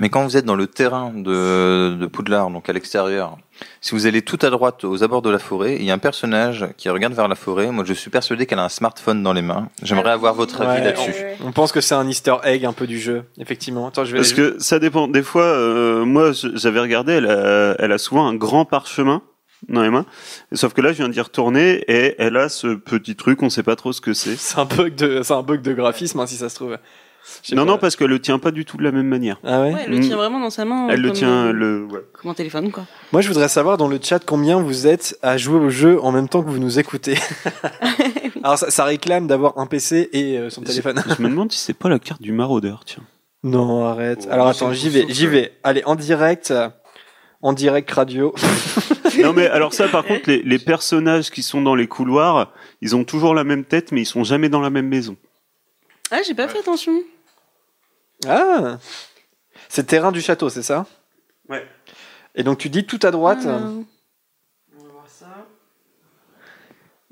Mais 0.00 0.10
quand 0.10 0.22
vous 0.22 0.36
êtes 0.36 0.44
dans 0.44 0.54
le 0.54 0.66
terrain 0.66 1.12
de, 1.12 1.96
de 1.98 2.06
Poudlard, 2.06 2.50
donc 2.50 2.68
à 2.68 2.72
l'extérieur, 2.72 3.36
si 3.80 3.92
vous 3.94 4.06
allez 4.06 4.22
tout 4.22 4.38
à 4.42 4.50
droite 4.50 4.84
aux 4.84 5.02
abords 5.02 5.22
de 5.22 5.30
la 5.30 5.38
forêt, 5.38 5.76
il 5.76 5.84
y 5.84 5.90
a 5.90 5.94
un 5.94 5.98
personnage 5.98 6.66
qui 6.76 6.88
regarde 6.88 7.14
vers 7.14 7.26
la 7.26 7.34
forêt. 7.34 7.72
Moi, 7.72 7.84
je 7.84 7.94
suis 7.94 8.10
persuadé 8.10 8.46
qu'elle 8.46 8.60
a 8.60 8.64
un 8.64 8.68
smartphone 8.68 9.22
dans 9.22 9.32
les 9.32 9.42
mains. 9.42 9.68
J'aimerais 9.82 10.10
avoir 10.10 10.34
votre 10.34 10.60
avis 10.60 10.80
Ouais, 10.80 10.84
là-dessus. 10.84 11.14
On 11.44 11.52
pense 11.52 11.72
que 11.72 11.80
c'est 11.80 11.94
un 11.94 12.06
easter 12.06 12.36
egg 12.44 12.64
un 12.64 12.72
peu 12.72 12.86
du 12.86 13.00
jeu, 13.00 13.24
effectivement. 13.38 13.88
Attends, 13.88 14.04
je 14.04 14.12
vais. 14.12 14.18
Parce 14.18 14.34
que 14.34 14.56
ça 14.58 14.78
dépend. 14.78 15.08
Des 15.08 15.22
fois, 15.22 15.42
euh, 15.42 16.04
moi, 16.04 16.30
j'avais 16.32 16.80
regardé, 16.80 17.14
elle 17.14 17.26
a, 17.30 17.74
elle 17.78 17.90
a 17.90 17.98
souvent 17.98 18.28
un 18.28 18.34
grand 18.34 18.66
parchemin 18.66 19.22
dans 19.68 19.82
les 19.82 19.90
mains. 19.90 20.06
Sauf 20.52 20.74
que 20.74 20.80
là, 20.80 20.92
je 20.92 20.98
viens 20.98 21.08
d'y 21.08 21.20
retourner 21.20 21.82
et 21.88 22.14
elle 22.18 22.36
a 22.36 22.48
ce 22.48 22.74
petit 22.74 23.16
truc, 23.16 23.42
on 23.42 23.50
sait 23.50 23.64
pas 23.64 23.74
trop 23.74 23.92
ce 23.92 24.00
que 24.00 24.12
c'est. 24.12 24.36
C'est 24.38 24.58
un 24.58 24.64
bug 24.66 24.94
de, 24.94 25.22
c'est 25.22 25.34
un 25.34 25.42
bug 25.42 25.62
de 25.62 25.72
graphisme, 25.72 26.20
hein, 26.20 26.26
si 26.26 26.36
ça 26.36 26.48
se 26.48 26.54
trouve. 26.54 26.78
Non, 27.52 27.64
pas. 27.64 27.72
non, 27.72 27.78
parce 27.78 27.96
qu'elle 27.96 28.08
le 28.10 28.20
tient 28.20 28.38
pas 28.38 28.50
du 28.50 28.64
tout 28.64 28.76
de 28.76 28.82
la 28.82 28.92
même 28.92 29.06
manière. 29.06 29.38
Ah 29.44 29.62
ouais, 29.62 29.72
Ouais, 29.74 29.82
elle 29.86 29.92
le 29.92 30.00
tient 30.00 30.16
vraiment 30.16 30.40
dans 30.40 30.50
sa 30.50 30.64
main. 30.64 30.88
Elle 30.90 31.00
le 31.00 31.12
tient, 31.12 31.46
euh, 31.46 31.52
le, 31.52 31.84
ouais. 31.84 32.00
Comme 32.12 32.30
un 32.30 32.34
téléphone, 32.34 32.70
quoi. 32.70 32.86
Moi, 33.12 33.22
je 33.22 33.28
voudrais 33.28 33.48
savoir 33.48 33.76
dans 33.76 33.88
le 33.88 33.98
chat 34.02 34.18
combien 34.24 34.60
vous 34.60 34.86
êtes 34.86 35.18
à 35.22 35.36
jouer 35.36 35.58
au 35.58 35.70
jeu 35.70 36.02
en 36.02 36.12
même 36.12 36.28
temps 36.28 36.42
que 36.42 36.50
vous 36.50 36.58
nous 36.58 36.78
écoutez. 36.78 37.16
Alors, 38.42 38.58
ça, 38.58 38.70
ça 38.70 38.84
réclame 38.84 39.26
d'avoir 39.26 39.58
un 39.58 39.66
PC 39.66 40.08
et 40.12 40.38
euh, 40.38 40.50
son 40.50 40.62
téléphone. 40.62 41.02
Je 41.16 41.22
me 41.22 41.28
demande 41.28 41.52
si 41.52 41.58
c'est 41.58 41.74
pas 41.74 41.88
la 41.88 41.98
carte 41.98 42.22
du 42.22 42.32
maraudeur, 42.32 42.82
tiens. 42.84 43.02
Non, 43.44 43.84
arrête. 43.84 44.26
Oh, 44.28 44.32
Alors 44.32 44.48
attends, 44.48 44.72
j'y 44.72 44.88
vais, 44.88 45.06
j'y 45.08 45.26
vais. 45.26 45.52
Allez, 45.62 45.82
en 45.86 45.94
direct, 45.94 46.52
en 47.40 47.52
direct 47.52 47.90
radio. 47.90 48.34
non 49.22 49.32
mais 49.32 49.46
alors 49.46 49.72
ça 49.72 49.88
par 49.88 50.04
contre 50.04 50.28
les, 50.28 50.42
les 50.42 50.58
personnages 50.58 51.30
qui 51.30 51.42
sont 51.42 51.60
dans 51.60 51.74
les 51.74 51.88
couloirs 51.88 52.52
ils 52.82 52.94
ont 52.94 53.02
toujours 53.04 53.34
la 53.34 53.42
même 53.42 53.64
tête 53.64 53.90
mais 53.90 54.02
ils 54.02 54.06
sont 54.06 54.22
jamais 54.22 54.48
dans 54.48 54.60
la 54.60 54.70
même 54.70 54.86
maison 54.86 55.16
Ah, 56.10 56.20
j'ai 56.26 56.34
pas 56.34 56.46
fait 56.46 56.58
attention. 56.58 56.92
Ah, 58.26 58.78
c'est 59.68 59.84
terrain 59.84 60.12
du 60.12 60.20
château, 60.20 60.48
c'est 60.48 60.62
ça? 60.62 60.86
Ouais. 61.48 61.66
Et 62.34 62.42
donc 62.42 62.58
tu 62.58 62.68
dis 62.68 62.86
tout 62.86 63.00
à 63.02 63.10
droite. 63.10 63.42
Ah. 63.44 63.48
euh, 63.48 63.82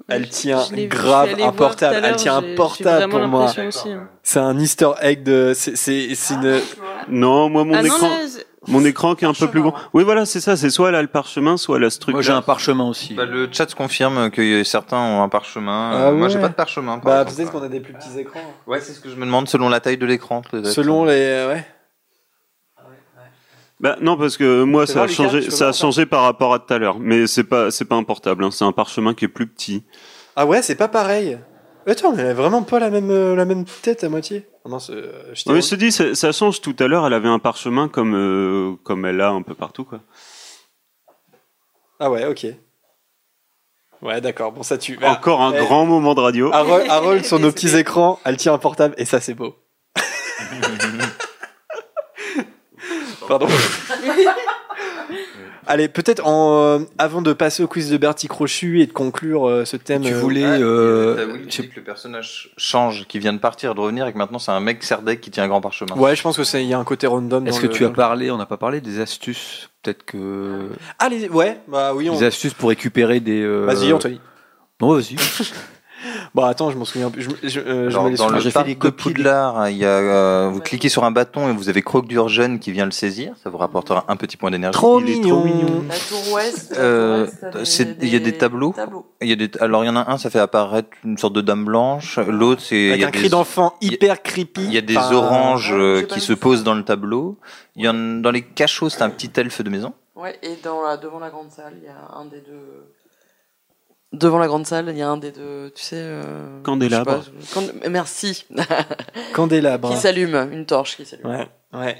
Elle 0.09 0.29
tient 0.29 0.63
vu, 0.71 0.87
grave 0.87 1.31
un 1.43 1.53
portable. 1.53 2.01
Elle 2.05 2.17
tient 2.17 2.37
un 2.37 2.55
portable 2.55 3.11
pour 3.11 3.27
moi. 3.27 3.53
hein. 3.57 4.09
C'est 4.23 4.39
un 4.39 4.59
Easter 4.59 4.91
egg 5.03 5.23
de. 5.25 5.53
C'est 5.55 5.77
c'est 5.77 6.15
c'est 6.15 6.35
une. 6.35 6.61
non 7.09 7.49
moi 7.49 7.65
mon 7.65 7.75
Ah 7.75 7.83
non, 7.83 7.87
écran 7.87 8.09
là, 8.09 8.17
mon 8.69 8.85
écran 8.85 9.15
qui 9.15 9.25
est 9.25 9.29
un 9.29 9.33
peu 9.33 9.49
plus 9.49 9.63
grand 9.63 9.75
oui 9.95 10.03
voilà 10.03 10.27
c'est 10.27 10.41
ça 10.41 10.57
c'est 10.57 10.71
soit 10.71 10.89
elle 10.89 10.97
a 10.97 11.03
le 11.03 11.07
parchemin 11.09 11.57
soit 11.57 11.77
elle 11.79 11.85
a 11.85 11.91
ce 11.91 12.01
truc 12.01 12.15
Moi, 12.15 12.23
j'ai 12.23 12.33
un 12.33 12.43
parchemin 12.43 12.85
aussi. 12.89 13.15
Bah, 13.15 13.25
le 13.25 13.49
chat 13.53 13.73
confirme 13.75 14.31
que 14.31 14.65
certains 14.65 14.99
ont 14.99 15.23
un 15.23 15.29
parchemin. 15.29 15.91
Ah 16.09 16.11
Moi, 16.13 16.29
j'ai 16.29 16.41
pas 16.41 16.49
de 16.49 16.55
parchemin. 16.55 16.99
par 16.99 17.25
Bah 17.25 17.31
peut-être 17.31 17.53
qu'on 17.53 17.63
a 17.63 17.69
des 17.69 17.81
plus 17.81 17.93
petits 17.93 18.19
écrans. 18.19 18.41
Ouais, 18.67 18.81
c'est 18.81 18.93
ce 18.93 19.01
que 19.01 19.09
je 19.09 19.17
me 19.17 19.25
demande 19.25 19.49
selon 19.49 19.69
la 19.69 19.81
taille 19.81 19.99
de 19.99 20.07
l'écran. 20.07 20.43
Selon 20.65 21.05
les. 21.05 21.47
Ouais. 21.49 21.65
Bah 23.81 23.97
non 24.01 24.17
parce 24.17 24.37
que 24.37 24.63
moi 24.63 24.87
ça 24.87 25.03
a 25.03 25.09
changé 25.09 25.51
ça 25.51 25.69
a 25.69 25.73
changé 25.73 26.07
par 26.07 26.23
rapport 26.23 26.55
à 26.55 26.59
tout 26.59 26.73
à 26.73 26.79
l'heure 26.79 26.99
mais 26.99 27.27
c'est 27.27 27.45
pas 27.45 27.71
c'est 27.71 27.85
pas 27.85 27.97
un 27.97 28.05
portable 28.05 28.45
hein, 28.45 28.51
c'est 28.51 28.65
un 28.65 28.73
parchemin 28.73 29.13
qui 29.15 29.27
est 29.27 29.29
plus 29.29 29.47
petit 29.47 29.85
Ah 30.35 30.47
ouais, 30.47 30.63
c'est 30.63 30.77
pas 30.77 30.89
pareil. 30.89 31.39
Attends, 31.87 32.13
mais 32.13 32.23
elle 32.23 32.31
a 32.31 32.35
vraiment 32.35 32.63
pas 32.63 32.81
la 32.81 32.91
même 32.91 33.11
euh, 33.11 33.37
la 33.37 33.45
même 33.45 33.65
tête 33.65 34.03
à 34.03 34.09
moitié. 34.09 34.47
Oh 34.65 34.69
non, 34.69 34.79
euh, 34.91 35.13
je 35.35 35.43
je 35.61 35.69
te 35.71 35.75
dis 35.77 35.93
ça, 35.93 36.15
ça 36.17 36.33
change 36.33 36.61
tout 36.61 36.75
à 36.81 36.89
l'heure 36.89 37.07
elle 37.07 37.13
avait 37.13 37.29
un 37.29 37.39
parchemin 37.39 37.87
comme 37.89 38.15
euh, 38.15 38.75
comme 38.83 39.05
elle 39.05 39.21
a 39.21 39.31
un 39.31 39.43
peu 39.43 39.55
partout 39.55 39.85
quoi 39.85 40.01
Ah 42.01 42.11
ouais, 42.11 42.27
ok. 42.27 42.47
Ouais, 44.03 44.21
d'accord. 44.21 44.53
Bon, 44.53 44.63
ça 44.63 44.77
tue. 44.79 44.99
encore 45.03 45.41
un 45.41 45.53
Eh, 45.55 45.59
grand 45.65 45.87
moment 45.87 46.15
de 46.15 46.21
radio 46.21 46.51
Harold, 46.53 46.87
Harold, 46.91 47.25
sur 47.25 47.39
nos 47.39 47.51
petits 47.57 47.77
écrans, 47.77 48.19
elle 48.25 48.37
tient 48.37 48.53
un 48.53 48.59
portable 48.59 48.95
et 48.99 49.05
ça, 49.05 49.21
c'est 49.21 49.35
beau. 49.35 49.57
Pardon. 53.29 53.47
Allez, 55.69 55.89
peut-être 55.89 56.25
en, 56.25 56.79
euh, 56.79 56.79
avant 56.97 57.23
de 57.23 57.33
passer 57.33 57.63
au 57.65 57.67
quiz 57.67 57.91
de 57.91 57.97
Bertie 57.97 58.29
Crochu 58.29 58.81
et 58.83 58.87
de 58.87 58.93
conclure 58.93 59.49
euh, 59.49 59.65
ce 59.65 59.77
thème. 59.77 60.03
Tu 60.03 60.13
euh, 60.13 60.21
voulais. 60.21 60.45
Ah, 60.45 60.61
euh, 60.61 61.39
dit 61.49 61.69
que 61.69 61.75
le 61.77 61.83
personnage 61.83 62.51
change, 62.57 63.07
qui 63.09 63.19
vient 63.19 63.33
de 63.33 63.39
partir 63.41 63.73
et 63.73 63.75
de 63.75 63.81
revenir, 63.81 64.07
et 64.07 64.13
que 64.13 64.19
maintenant 64.19 64.39
c'est 64.39 64.53
un 64.53 64.61
mec 64.61 64.85
Serdec 64.85 65.21
qui 65.21 65.33
tient 65.33 65.43
un 65.43 65.49
grand 65.49 65.61
parchemin. 65.61 65.97
Ouais, 65.97 66.15
je 66.15 66.23
pense 66.23 66.37
que 66.37 66.45
c'est 66.45 66.63
il 66.63 66.69
y 66.69 66.75
a 66.75 66.79
un 66.79 66.85
côté 66.85 67.09
random. 67.09 67.49
Est-ce 67.49 67.61
que 67.61 67.67
le- 67.67 67.73
tu 67.73 67.85
as 67.85 67.91
parlé 67.91 68.31
On 68.31 68.37
n'a 68.37 68.47
pas 68.47 68.59
parlé 68.59 68.81
des 68.81 69.01
astuces. 69.01 69.69
Peut-être 69.83 70.05
que. 70.05 70.69
Ah 71.01 71.09
les... 71.09 71.29
ouais, 71.29 71.59
bah 71.67 71.93
oui. 71.95 72.09
On... 72.11 72.17
Des 72.17 72.27
astuces 72.27 72.55
pour 72.55 72.69
récupérer 72.69 73.19
des. 73.19 73.43
euh, 73.43 73.65
Vas-y, 73.65 73.93
Anthony. 73.93 74.21
Non, 74.81 74.95
vas-y. 74.95 75.17
Bah 76.35 76.49
attends, 76.49 76.71
je 76.71 76.77
m'en 76.77 76.85
souviens 76.85 77.11
plus. 77.11 77.23
Je, 77.23 77.31
je, 77.49 77.61
euh, 77.61 77.91
je 77.91 77.97
Alors, 77.97 78.11
dans 78.11 78.29
le 78.29 78.41
j'ai 78.41 78.51
fait 78.51 78.55
parc 78.55 78.67
des 78.67 78.75
de 78.75 78.79
copies 78.81 79.09
de- 79.09 79.15
Poudlard, 79.15 79.69
il 79.71 79.77
y 79.79 79.85
a, 79.85 79.89
euh, 79.89 80.51
vous 80.53 80.61
cliquez 80.61 80.89
sur 80.89 81.05
un 81.05 81.11
bâton 81.11 81.49
et 81.49 81.53
vous 81.53 81.69
avez 81.69 81.83
Croc 81.83 82.07
d'Urgène 82.07 82.59
qui 82.59 82.73
vient 82.73 82.85
le 82.85 82.91
saisir. 82.91 83.33
Ça 83.43 83.51
vous 83.51 83.59
rapportera 83.59 84.05
un 84.09 84.17
petit 84.17 84.37
point 84.37 84.51
d'énergie. 84.51 84.77
Trop 84.77 85.01
Il 85.01 85.09
est 85.11 85.21
trop 85.23 85.43
mignon. 85.45 85.85
La 85.89 85.95
tour 85.97 86.33
ouest. 86.35 86.73
la 86.77 86.79
Euh, 86.83 87.25
tour 87.27 87.35
ouest, 87.35 87.47
t'as 87.53 87.65
c'est- 87.65 87.97
il 88.03 88.09
y 88.09 88.17
a 88.17 88.19
des 88.19 88.37
tableaux. 88.37 88.73
tableaux. 88.77 89.07
Il 89.23 89.29
y 89.29 89.33
a 89.33 89.37
des, 89.37 89.51
alors 89.61 89.85
il 89.85 89.87
y 89.87 89.91
en 89.91 89.97
a 89.97 90.11
un, 90.11 90.19
ça 90.19 90.31
fait 90.31 90.39
apparaître 90.41 90.89
une 91.05 91.17
sorte 91.19 91.33
de 91.35 91.41
dame 91.41 91.65
blanche. 91.65 92.19
L'autre, 92.19 92.61
c'est 92.63 92.77
il 92.77 92.89
Avec 92.91 93.01
y 93.01 93.05
a 93.05 93.09
un 93.09 93.11
des- 93.11 93.19
cri 93.19 93.29
d'enfant 93.29 93.75
hyper 93.81 94.23
creepy. 94.23 94.63
Il 94.65 94.73
y 94.73 94.79
a 94.79 94.83
des 94.83 94.97
oranges 94.97 95.73
pas 95.73 96.03
qui 96.15 96.21
se 96.21 96.33
posent 96.33 96.65
dans 96.65 96.75
le 96.75 96.83
tableau. 96.85 97.39
Il 97.77 97.85
y 97.85 97.89
en 97.89 97.95
dans 97.95 98.31
les 98.31 98.43
cachots, 98.43 98.89
c'est 98.89 99.03
un 99.03 99.11
petit 99.11 99.31
elfe 99.37 99.63
de 99.63 99.71
maison. 99.71 99.93
Ouais, 100.15 100.39
et 100.43 100.57
dans 100.65 100.83
la, 100.83 100.97
devant 100.97 101.19
la 101.19 101.29
grande 101.31 101.51
salle, 101.51 101.75
il 101.77 101.85
y 101.85 101.89
a 101.89 102.17
un 102.19 102.25
des 102.25 102.41
deux. 102.41 102.87
Devant 104.19 104.39
la 104.39 104.47
grande 104.47 104.67
salle, 104.67 104.87
il 104.91 104.97
y 104.99 105.03
a 105.03 105.09
un 105.09 105.17
des 105.17 105.33
deux, 105.33 105.71
tu 105.75 105.83
sais. 105.83 105.97
Euh... 105.99 106.63
Candélabre. 106.63 107.23
je 107.41 107.47
sais 107.47 107.55
pas, 107.55 107.73
Cand- 107.83 107.91
Merci. 107.91 108.47
Candélabre. 109.35 109.91
qui 109.91 109.97
s'allume, 109.97 110.49
une 110.53 110.67
torche 110.67 110.97
qui 110.97 111.05
s'allume. 111.05 111.27
Ouais, 111.29 111.49
ouais. 111.75 111.97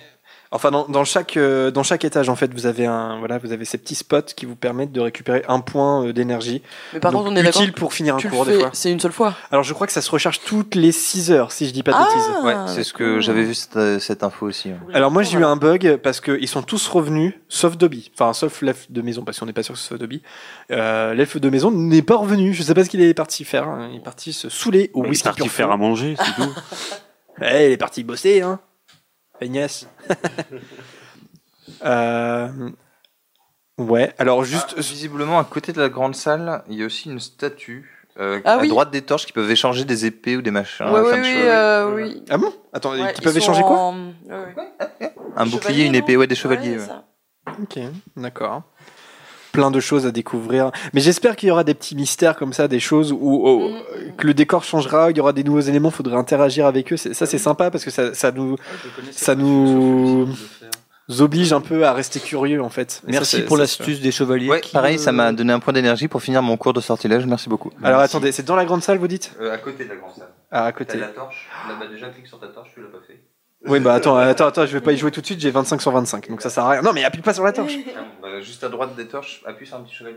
Enfin, 0.53 0.71
dans, 0.71 0.87
dans 0.89 1.05
chaque 1.05 1.37
euh, 1.37 1.71
dans 1.71 1.83
chaque 1.83 2.05
étage, 2.05 2.29
en 2.29 2.37
fait, 2.37 2.53
vous 2.55 2.67
avez 2.67 2.87
un 2.87 3.19
voilà, 3.19 3.39
vous 3.39 3.53
avez 3.53 3.65
ces 3.65 3.79
petits 3.79 3.95
spots 3.97 4.23
qui 4.37 4.47
vous 4.47 4.55
permettent 4.57 4.93
de 4.93 5.01
récupérer 5.01 5.45
un 5.49 5.61
point 5.61 6.05
euh, 6.07 6.13
d'énergie. 6.13 6.63
Mais 6.93 7.01
par 7.01 7.13
contre, 7.13 7.31
on 7.31 7.37
est 7.37 7.43
d'accord. 7.43 7.63
utile 7.63 7.73
pour 7.75 7.93
finir 7.93 8.15
un 8.15 8.19
tu 8.19 8.29
le 8.29 8.33
cours 8.33 8.47
des 8.47 8.53
fais- 8.55 8.61
fois. 8.61 8.71
C'est 8.73 8.91
une 8.93 9.01
seule 9.01 9.13
fois. 9.13 9.35
Alors, 9.51 9.65
je 9.65 9.73
crois 9.75 9.87
que 9.87 9.93
ça 9.93 10.01
se 10.01 10.11
recharge 10.11 10.41
toutes 10.41 10.75
les 10.75 10.93
6 10.93 11.33
heures, 11.33 11.51
si 11.53 11.67
je 11.67 11.73
dis 11.73 11.83
pas 11.83 11.93
de 11.93 11.97
Ah, 11.99 12.07
bêtises. 12.07 12.45
Ouais, 12.45 12.55
c'est 12.75 12.85
ce 12.85 12.93
que 12.93 13.21
j'avais 13.21 13.43
vu 13.43 13.55
cette, 13.55 13.99
cette 14.01 14.23
info 14.23 14.47
aussi. 14.47 14.69
ouais. 14.69 14.77
Alors 14.95 15.11
moi 15.11 15.23
j'ai 15.23 15.39
eu 15.39 15.45
un 15.45 15.57
bug 15.57 15.97
parce 16.03 16.21
qu'ils 16.21 16.49
sont 16.49 16.63
tous 16.63 16.87
revenus, 16.89 17.35
sauf 17.49 17.77
Dobby. 17.77 18.11
Enfin 18.15 18.33
sauf 18.33 18.63
l'elfe 18.63 18.87
de 18.91 19.03
maison, 19.03 19.25
parce 19.25 19.39
qu'on 19.41 19.47
n'est 19.47 19.53
pas 19.53 19.63
sûr 19.63 19.75
que 19.75 19.81
ce 19.81 19.87
soit 19.87 19.99
Dobby. 19.99 20.23
Euh, 20.71 21.13
l'elfe 21.15 21.39
de 21.39 21.51
maison 21.51 21.71
n'est 21.71 22.03
pas 22.03 22.17
revenu. 22.17 22.55
Je 22.55 22.63
sais 22.63 22.75
pas 22.75 22.85
ce 22.85 22.91
qu'il 22.91 23.01
est 23.03 23.15
parti 23.15 23.45
faire. 23.45 23.69
hein. 23.69 23.89
Il 23.93 23.97
est 23.97 24.01
parti 24.05 24.33
se 24.33 24.49
saouler 24.49 24.91
au 24.95 25.03
il 25.03 25.07
est 25.07 25.11
whisky 25.11 25.25
parti 25.25 25.43
pur 25.43 25.51
faire 25.53 25.67
fond. 25.69 25.73
à 25.75 25.77
manger 25.77 26.17
c'est 26.19 26.35
tout 26.43 26.51
Eh, 27.43 27.67
il 27.67 27.73
est 27.73 27.77
parti 27.77 28.03
bosser, 28.05 28.41
hein. 28.43 28.61
Agnès. 29.41 29.87
euh... 31.85 32.49
Ouais, 33.79 34.15
alors 34.19 34.45
juste... 34.45 34.75
Ah, 34.77 34.81
visiblement, 34.81 35.39
à 35.39 35.45
côté 35.45 35.73
de 35.73 35.81
la 35.81 35.89
grande 35.89 36.15
salle, 36.17 36.63
il 36.69 36.79
y 36.79 36.83
a 36.83 36.87
aussi 36.87 37.11
une 37.11 37.21
statue 37.21 37.93
Euh, 38.19 38.41
Ah 38.47 38.55
à 38.55 38.59
oui. 38.61 38.69
droite 38.69 38.91
des 38.91 39.03
torches 39.03 39.27
qui 39.27 39.35
peuvent 39.35 39.51
échanger 39.51 39.85
des 39.85 40.07
épées 40.07 40.37
ou 40.39 40.41
des 40.43 40.51
machins. 40.51 40.87
Ouais, 40.87 41.03
de 41.03 41.21
oui, 41.21 41.35
euh, 41.37 41.95
oui. 41.95 42.25
Ah 42.31 42.39
bon? 42.39 42.51
Attends, 42.73 42.93
Ouais, 42.93 43.13
qui 43.13 43.21
ils 43.21 43.25
peuvent 43.25 43.37
échanger 43.37 43.61
quoi? 43.61 43.77
en- 43.79 43.95
ouais, 44.25 44.55
ouais. 44.57 45.13
Un 45.37 45.45
Des 45.45 45.51
bouclier, 45.51 45.85
une 45.85 45.95
épée, 45.95 46.17
ouais, 46.17 46.27
des 46.27 46.35
chevaliers. 46.35 46.77
Ouais, 46.77 46.79
ouais. 46.79 46.87
ça. 46.87 47.05
Ok, 47.61 47.79
d'accord. 48.17 48.63
Plein 49.57 49.71
de 49.71 49.81
choses 49.81 50.07
à 50.07 50.11
découvrir. 50.11 50.71
Mais 50.95 51.01
j'espère 51.01 51.35
qu'il 51.37 51.49
y 51.49 51.53
aura 51.53 51.65
des 51.65 51.75
petits 51.75 51.97
mystères 51.97 52.37
comme 52.37 52.53
ça, 52.53 52.69
des 52.69 52.81
choses 52.81 53.13
où, 53.13 53.19
où- 53.21 53.69
Mm. 53.71 54.17
que 54.17 54.27
le 54.27 54.35
décor 54.35 54.63
changera, 54.65 55.11
il 55.11 55.17
y 55.17 55.21
aura 55.21 55.33
des 55.33 55.45
nouveaux 55.45 55.61
éléments, 55.61 55.91
faudrait 55.91 56.17
interagir 56.17 56.67
avec 56.67 56.93
eux. 56.93 56.97
Ça, 56.97 57.27
c'est 57.27 57.39
sympa 57.39 57.71
parce 57.71 57.85
que 57.85 57.91
ça, 57.91 58.15
ça 58.15 58.31
nous, 58.33 58.57
ça 59.11 59.35
nous 59.35 60.29
oblige 61.21 61.53
un 61.53 61.61
peu 61.61 61.87
à 61.87 61.93
rester 61.93 62.19
curieux 62.21 62.61
en 62.63 62.69
fait. 62.69 63.03
Et 63.07 63.13
Merci 63.13 63.43
pour 63.43 63.57
l'astuce 63.57 64.01
des 64.01 64.11
chevaliers. 64.11 64.49
Ouais, 64.49 64.61
qui, 64.61 64.73
pareil, 64.73 64.99
ça 64.99 65.13
m'a 65.13 65.33
donné 65.33 65.53
un 65.53 65.61
point 65.61 65.73
d'énergie 65.73 66.09
pour 66.09 66.21
finir 66.23 66.43
mon 66.43 66.57
cours 66.57 66.73
de 66.73 66.81
sortilège. 66.81 67.27
Merci 67.27 67.49
beaucoup. 67.49 67.71
Alors 67.83 68.01
attendez, 68.01 68.33
c'est 68.33 68.43
dans 68.45 68.57
la 68.57 68.65
grande 68.65 68.83
salle, 68.83 68.99
vous 68.99 69.09
dites? 69.09 69.33
Euh, 69.41 69.53
à 69.55 69.59
côté 69.59 69.85
de 69.85 69.91
la 69.91 69.97
grande 69.97 70.15
salle. 70.15 70.29
Ah, 70.51 70.65
à 70.67 70.73
côté. 70.73 70.99
torche? 71.15 71.49
Là-bas, 71.69 71.87
déjà, 71.93 72.09
clique 72.09 72.27
sur 72.27 72.39
ta 72.41 72.49
torche, 72.49 72.71
tu 72.75 72.81
l'as 72.81 72.89
pas 72.89 72.99
fait. 73.07 73.21
Oui, 73.69 73.81
bah 73.81 73.95
attends, 73.95 74.17
attends, 74.17 74.47
attends, 74.47 74.67
je 74.67 74.73
vais 74.73 74.81
pas 74.81 74.93
y 74.93 74.97
jouer 74.97 75.11
tout 75.11 75.21
de 75.21 75.27
suite, 75.27 75.41
j'ai 75.41 75.51
25 75.51 75.81
sur 75.83 75.91
25, 75.93 76.29
donc 76.29 76.41
ça 76.43 76.51
sert 76.51 76.65
à 76.65 76.71
rien. 76.71 76.83
Non, 76.83 76.93
mais 76.93 77.05
appuie 77.05 77.23
pas 77.23 77.35
sur 77.35 77.45
la 77.45 77.53
torche. 77.53 77.75
Bah, 78.23 78.41
juste 78.41 78.63
à 78.65 78.69
droite 78.69 78.95
des 78.97 79.07
torches, 79.07 79.43
appuie 79.47 79.67
sur 79.67 79.77
un 79.77 79.81
petit 79.81 79.95
chevalier. 79.95 80.17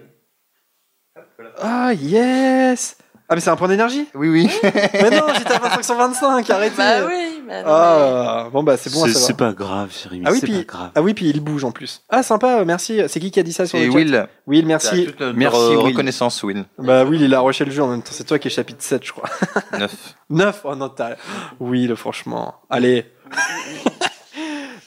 Voilà. 1.38 1.52
Ah, 1.62 1.94
yes 1.94 2.98
Ah, 3.28 3.36
mais 3.36 3.42
c'est 3.42 3.50
un 3.50 3.56
point 3.56 3.68
d'énergie? 3.68 4.08
Oui, 4.16 4.30
oui. 4.30 4.50
Mais 4.64 5.10
non, 5.12 5.28
j'étais 5.38 5.54
à 5.54 5.60
25 5.60 5.84
sur 5.84 5.96
25, 5.96 6.50
arrêtez 6.50 6.76
Bah 6.78 7.06
oui, 7.08 7.44
bah 7.48 7.62
non, 7.62 7.68
Ah, 7.68 8.48
bon 8.52 8.64
bah 8.64 8.78
c'est 8.78 8.92
bon 8.94 9.04
à 9.04 9.08
C'est 9.08 9.14
savoir. 9.14 9.28
c'est 9.28 9.38
pas 9.38 9.52
grave, 9.54 9.92
Jérémy. 10.02 10.24
Ah 10.26 10.32
oui, 10.32 10.38
c'est 10.40 10.46
puis, 10.48 10.64
pas 10.64 10.78
grave. 10.78 10.92
ah 10.96 11.02
oui, 11.02 11.14
puis 11.14 11.30
il 11.30 11.42
bouge 11.42 11.64
en 11.66 11.72
plus. 11.72 12.04
Ah, 12.10 12.24
sympa, 12.24 12.64
merci. 12.66 13.02
C'est 13.08 13.20
qui 13.20 13.32
qui 13.32 13.40
a 13.40 13.44
dit 13.44 13.52
ça 13.54 13.66
sur 13.66 13.78
Et 13.78 13.86
le 13.86 13.92
chat? 13.92 13.98
Will. 13.98 14.28
Will, 14.48 14.62
T'as 14.62 14.68
merci. 14.68 15.06
toute 15.08 15.20
notre 15.20 15.38
Merci, 15.38 15.58
re- 15.58 15.70
Will. 15.70 15.78
reconnaissance, 15.80 16.42
Will. 16.44 16.66
Bah, 16.78 17.04
Will, 17.04 17.22
il 17.22 17.34
a 17.34 17.40
rushé 17.42 17.66
le 17.66 17.72
jeu 17.72 17.84
en 17.84 17.88
même 17.90 18.02
temps. 18.02 18.12
C'est 18.14 18.24
toi 18.24 18.40
qui 18.40 18.48
es 18.48 18.52
chapitre 18.52 18.82
7, 18.82 19.06
je 19.06 19.12
crois. 19.12 19.30
9. 19.78 20.16
9 20.30 20.62
Oh 20.64 20.76
non, 20.76 20.90
t'as. 20.90 21.16
Will, 21.60 21.96
franchement. 21.96 22.56
Allez. 22.70 23.06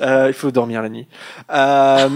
Euh, 0.01 0.27
il 0.27 0.35
faut 0.35 0.51
dormir 0.51 0.83
la 0.83 0.89
nuit. 0.89 1.07
Euh... 1.53 2.09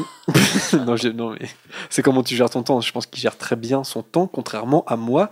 non, 0.73 0.97
mais 1.39 1.47
c'est 1.89 2.03
comment 2.03 2.25
tu 2.25 2.35
gères 2.35 2.51
ton 2.51 2.65
temps. 2.65 2.81
Je 2.81 2.91
pense 2.91 3.07
qu'il 3.07 3.21
gère 3.21 3.39
très 3.39 3.55
bien 3.55 3.85
son 3.85 4.03
temps, 4.03 4.27
contrairement 4.27 4.85
à 4.87 4.97
moi, 4.97 5.31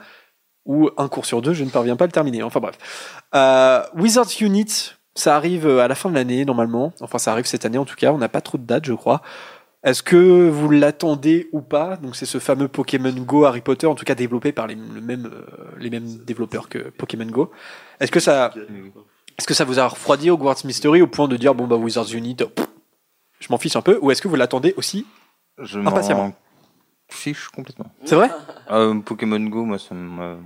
où 0.64 0.88
un 0.96 1.08
cours 1.08 1.26
sur 1.26 1.42
deux, 1.42 1.52
je 1.52 1.64
ne 1.64 1.70
parviens 1.70 1.96
pas 1.96 2.04
à 2.04 2.06
le 2.06 2.12
terminer. 2.12 2.44
Enfin 2.44 2.60
bref. 2.60 2.78
Euh, 3.34 3.82
Wizards 3.96 4.40
Unit, 4.40 4.94
ça 5.16 5.34
arrive 5.34 5.66
à 5.66 5.88
la 5.88 5.96
fin 5.96 6.10
de 6.10 6.14
l'année, 6.14 6.44
normalement. 6.44 6.92
Enfin, 7.00 7.18
ça 7.18 7.32
arrive 7.32 7.46
cette 7.46 7.64
année 7.64 7.78
en 7.78 7.84
tout 7.84 7.96
cas. 7.96 8.12
On 8.12 8.18
n'a 8.18 8.28
pas 8.28 8.40
trop 8.40 8.58
de 8.58 8.64
dates, 8.64 8.84
je 8.84 8.94
crois. 8.94 9.20
Est-ce 9.84 10.02
que 10.02 10.48
vous 10.48 10.70
l'attendez 10.70 11.48
ou 11.52 11.60
pas? 11.60 11.96
Donc, 11.96 12.16
c'est 12.16 12.24
ce 12.24 12.38
fameux 12.38 12.68
Pokémon 12.68 13.12
Go 13.12 13.44
Harry 13.44 13.60
Potter, 13.60 13.86
en 13.86 13.94
tout 13.94 14.06
cas 14.06 14.14
développé 14.14 14.50
par 14.50 14.66
les, 14.66 14.76
euh, 14.76 15.28
les 15.78 15.90
mêmes 15.90 16.24
développeurs 16.24 16.70
que 16.70 16.78
Pokémon 16.78 17.26
Go. 17.26 17.52
Est-ce 18.00 18.10
que 18.10 18.20
ça, 18.20 18.50
est-ce 19.38 19.46
que 19.46 19.54
ça 19.54 19.64
vous 19.64 19.78
a 19.78 19.86
refroidi 19.88 20.30
Hogwarts 20.30 20.64
Mystery 20.64 21.02
au 21.02 21.06
point 21.06 21.28
de 21.28 21.36
dire 21.36 21.54
bon 21.54 21.66
bah 21.66 21.76
Wizards 21.76 22.12
Unit, 22.12 22.36
pff, 22.36 22.66
je 23.40 23.48
m'en 23.50 23.58
fiche 23.58 23.76
un 23.76 23.82
peu, 23.82 23.98
ou 24.02 24.10
est-ce 24.10 24.22
que 24.22 24.28
vous 24.28 24.36
l'attendez 24.36 24.74
aussi 24.76 25.06
Je 25.58 25.78
Impatiemment. 25.78 26.28
m'en 26.28 26.34
fiche 27.08 27.48
complètement. 27.48 27.86
C'est 28.04 28.14
vrai 28.14 28.30
Euh, 28.70 28.98
Pokémon 29.00 29.40
Go, 29.40 29.64
moi, 29.64 29.78
ça 29.78 29.94
me. 29.94 30.36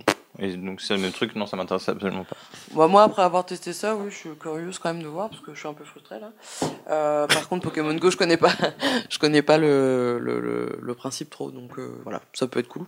Et 0.40 0.56
donc, 0.56 0.80
c'est 0.80 0.94
le 0.94 1.00
même 1.00 1.10
truc, 1.12 1.34
non, 1.34 1.46
ça 1.46 1.56
m'intéresse 1.56 1.88
absolument 1.88 2.22
pas. 2.24 2.36
Bah, 2.72 2.86
moi, 2.86 3.02
après 3.02 3.22
avoir 3.22 3.44
testé 3.44 3.72
ça, 3.72 3.96
oui, 3.96 4.10
je 4.10 4.14
suis 4.16 4.30
curieuse 4.40 4.78
quand 4.78 4.92
même 4.92 5.02
de 5.02 5.08
voir 5.08 5.30
parce 5.30 5.40
que 5.42 5.52
je 5.52 5.58
suis 5.58 5.68
un 5.68 5.72
peu 5.74 5.84
frustrée 5.84 6.20
là. 6.20 6.30
Euh, 6.90 7.26
par 7.26 7.48
contre, 7.48 7.64
Pokémon 7.64 7.92
Go, 7.94 8.10
je 8.10 8.16
connais 8.16 8.36
pas, 8.36 8.52
je 9.10 9.18
connais 9.18 9.42
pas 9.42 9.58
le, 9.58 10.18
le, 10.20 10.38
le, 10.40 10.78
le 10.80 10.94
principe 10.94 11.30
trop, 11.30 11.50
donc 11.50 11.78
euh, 11.78 11.90
voilà, 12.04 12.20
ça 12.34 12.46
peut 12.46 12.60
être 12.60 12.68
cool. 12.68 12.84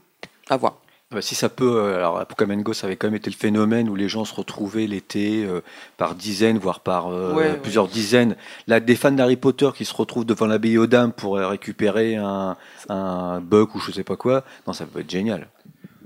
À 0.48 0.56
voir. 0.56 0.76
Bah, 1.12 1.20
si 1.22 1.34
ça 1.34 1.48
peut, 1.48 1.76
euh, 1.76 1.96
alors 1.96 2.20
à 2.20 2.24
Pokémon 2.24 2.56
Go, 2.58 2.72
ça 2.72 2.86
avait 2.86 2.94
quand 2.94 3.08
même 3.08 3.16
été 3.16 3.30
le 3.30 3.36
phénomène 3.36 3.88
où 3.88 3.96
les 3.96 4.08
gens 4.08 4.24
se 4.24 4.32
retrouvaient 4.32 4.86
l'été 4.86 5.44
euh, 5.44 5.60
par 5.96 6.14
dizaines, 6.14 6.58
voire 6.58 6.78
par 6.80 7.08
euh, 7.08 7.34
Ouais, 7.34 7.50
ouais. 7.50 7.56
plusieurs 7.56 7.88
dizaines. 7.88 8.36
Là, 8.68 8.78
des 8.78 8.94
fans 8.94 9.10
d'Harry 9.10 9.36
Potter 9.36 9.70
qui 9.74 9.84
se 9.84 9.92
retrouvent 9.94 10.24
devant 10.24 10.46
l'abbaye 10.46 10.78
aux 10.78 10.86
dames 10.86 11.12
pour 11.12 11.36
euh, 11.36 11.48
récupérer 11.48 12.14
un, 12.14 12.56
un 12.88 13.40
bug 13.40 13.74
ou 13.74 13.80
je 13.80 13.90
sais 13.90 14.04
pas 14.04 14.14
quoi, 14.14 14.44
non, 14.68 14.72
ça 14.72 14.86
peut 14.86 15.00
être 15.00 15.10
génial. 15.10 15.48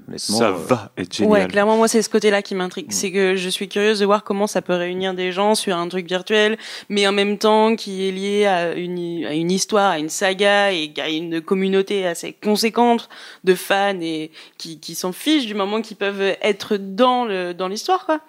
Honnêtement, 0.06 0.38
Ça 0.38 0.48
euh, 0.48 0.52
va 0.52 0.92
être 0.96 1.14
génial. 1.14 1.32
Ouais, 1.32 1.48
clairement, 1.48 1.76
moi, 1.76 1.88
c'est 1.88 2.02
ce 2.02 2.10
côté-là 2.10 2.42
qui 2.42 2.54
m'intrigue. 2.54 2.88
Mm. 2.88 2.92
C'est 2.92 3.12
que 3.12 3.36
je 3.36 3.48
suis 3.48 3.68
curieuse 3.68 4.00
de 4.00 4.06
voir 4.06 4.24
comment 4.24 4.46
ça 4.46 4.62
peut 4.62 4.74
réunir 4.74 5.14
des 5.14 5.32
gens 5.32 5.54
sur 5.54 5.76
un 5.76 5.88
truc 5.88 6.06
virtuel, 6.06 6.58
mais 6.88 7.06
en 7.06 7.12
même 7.12 7.38
temps 7.38 7.74
qui 7.76 8.08
est 8.08 8.12
lié 8.12 8.46
à 8.46 8.74
une, 8.74 9.24
à 9.24 9.34
une 9.34 9.50
histoire, 9.50 9.92
à 9.92 9.98
une 9.98 10.08
saga 10.08 10.72
et 10.72 10.92
à 10.98 11.08
une 11.08 11.40
communauté 11.40 12.06
assez 12.06 12.32
conséquente 12.32 13.08
de 13.44 13.54
fans 13.54 14.00
et 14.00 14.30
qui, 14.58 14.80
qui 14.80 14.94
s'en 14.94 15.12
fichent 15.12 15.46
du 15.46 15.54
moment 15.54 15.80
qu'ils 15.80 15.96
peuvent 15.96 16.36
être 16.42 16.76
dans 16.76 17.24
le, 17.24 17.54
dans 17.54 17.68
l'histoire, 17.68 18.04
quoi. 18.04 18.20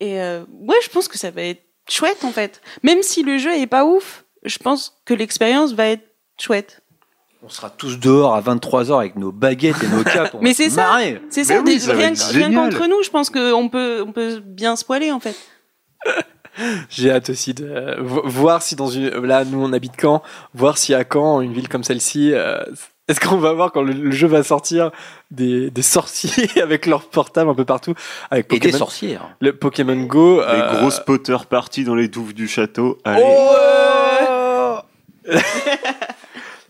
Et 0.00 0.20
euh, 0.20 0.44
ouais, 0.60 0.76
je 0.82 0.88
pense 0.88 1.08
que 1.08 1.18
ça 1.18 1.30
va 1.30 1.42
être 1.42 1.62
chouette, 1.88 2.24
en 2.24 2.32
fait. 2.32 2.62
Même 2.82 3.02
si 3.02 3.22
le 3.22 3.36
jeu 3.36 3.54
est 3.54 3.66
pas 3.66 3.84
ouf, 3.84 4.24
je 4.44 4.58
pense 4.58 5.00
que 5.04 5.14
l'expérience 5.14 5.72
va 5.72 5.88
être 5.88 6.06
chouette. 6.40 6.80
On 7.42 7.48
sera 7.48 7.70
tous 7.70 7.98
dehors 7.98 8.34
à 8.34 8.40
23h 8.42 8.98
avec 8.98 9.16
nos 9.16 9.32
baguettes 9.32 9.82
et 9.82 9.88
nos 9.88 10.04
capes. 10.04 10.34
on 10.34 10.42
Mais 10.42 10.52
c'est 10.54 10.68
se 10.68 10.76
ça. 10.76 10.98
C'est 11.30 11.44
ça, 11.44 11.58
oui, 11.58 11.64
des- 11.64 11.78
ça 11.80 11.92
rien, 11.94 12.12
qu'entre 12.52 12.86
nous, 12.86 13.02
je 13.02 13.10
pense 13.10 13.30
qu'on 13.30 13.68
peut, 13.68 14.02
on 14.06 14.12
peut 14.12 14.40
bien 14.44 14.76
spoiler, 14.76 15.10
en 15.12 15.20
fait. 15.20 15.36
J'ai 16.90 17.10
hâte 17.10 17.30
aussi 17.30 17.54
de 17.54 17.64
euh, 17.64 17.96
vo- 18.00 18.22
voir 18.26 18.60
si 18.62 18.74
dans 18.76 18.88
une. 18.88 19.08
Là, 19.08 19.44
nous 19.44 19.62
on 19.62 19.72
habite 19.72 19.92
Caen, 20.00 20.22
voir 20.52 20.76
si 20.78 20.92
à 20.94 21.04
Caen, 21.10 21.40
une 21.40 21.52
ville 21.52 21.68
comme 21.68 21.84
celle-ci, 21.84 22.32
euh, 22.34 22.60
est-ce 23.08 23.20
qu'on 23.20 23.36
va 23.38 23.52
voir 23.52 23.70
quand 23.72 23.82
le, 23.82 23.92
le 23.92 24.10
jeu 24.10 24.26
va 24.26 24.42
sortir 24.42 24.90
des, 25.30 25.70
des 25.70 25.82
sorciers 25.82 26.48
avec 26.62 26.86
leur 26.86 27.08
portable 27.08 27.50
un 27.50 27.54
peu 27.54 27.64
partout 27.64 27.94
avec 28.30 28.46
Et 28.52 28.58
des 28.58 28.66
Pokémon, 28.68 28.78
sorcières. 28.78 29.28
le 29.40 29.56
Pokémon 29.56 29.96
Go. 30.02 30.40
Les 30.40 30.46
euh, 30.46 30.72
grosses 30.80 31.00
Potter 31.00 31.36
parties 31.48 31.84
dans 31.84 31.94
les 31.94 32.08
douves 32.08 32.34
du 32.34 32.48
château. 32.48 32.98
Allez. 33.04 33.22
Oh 33.24 34.78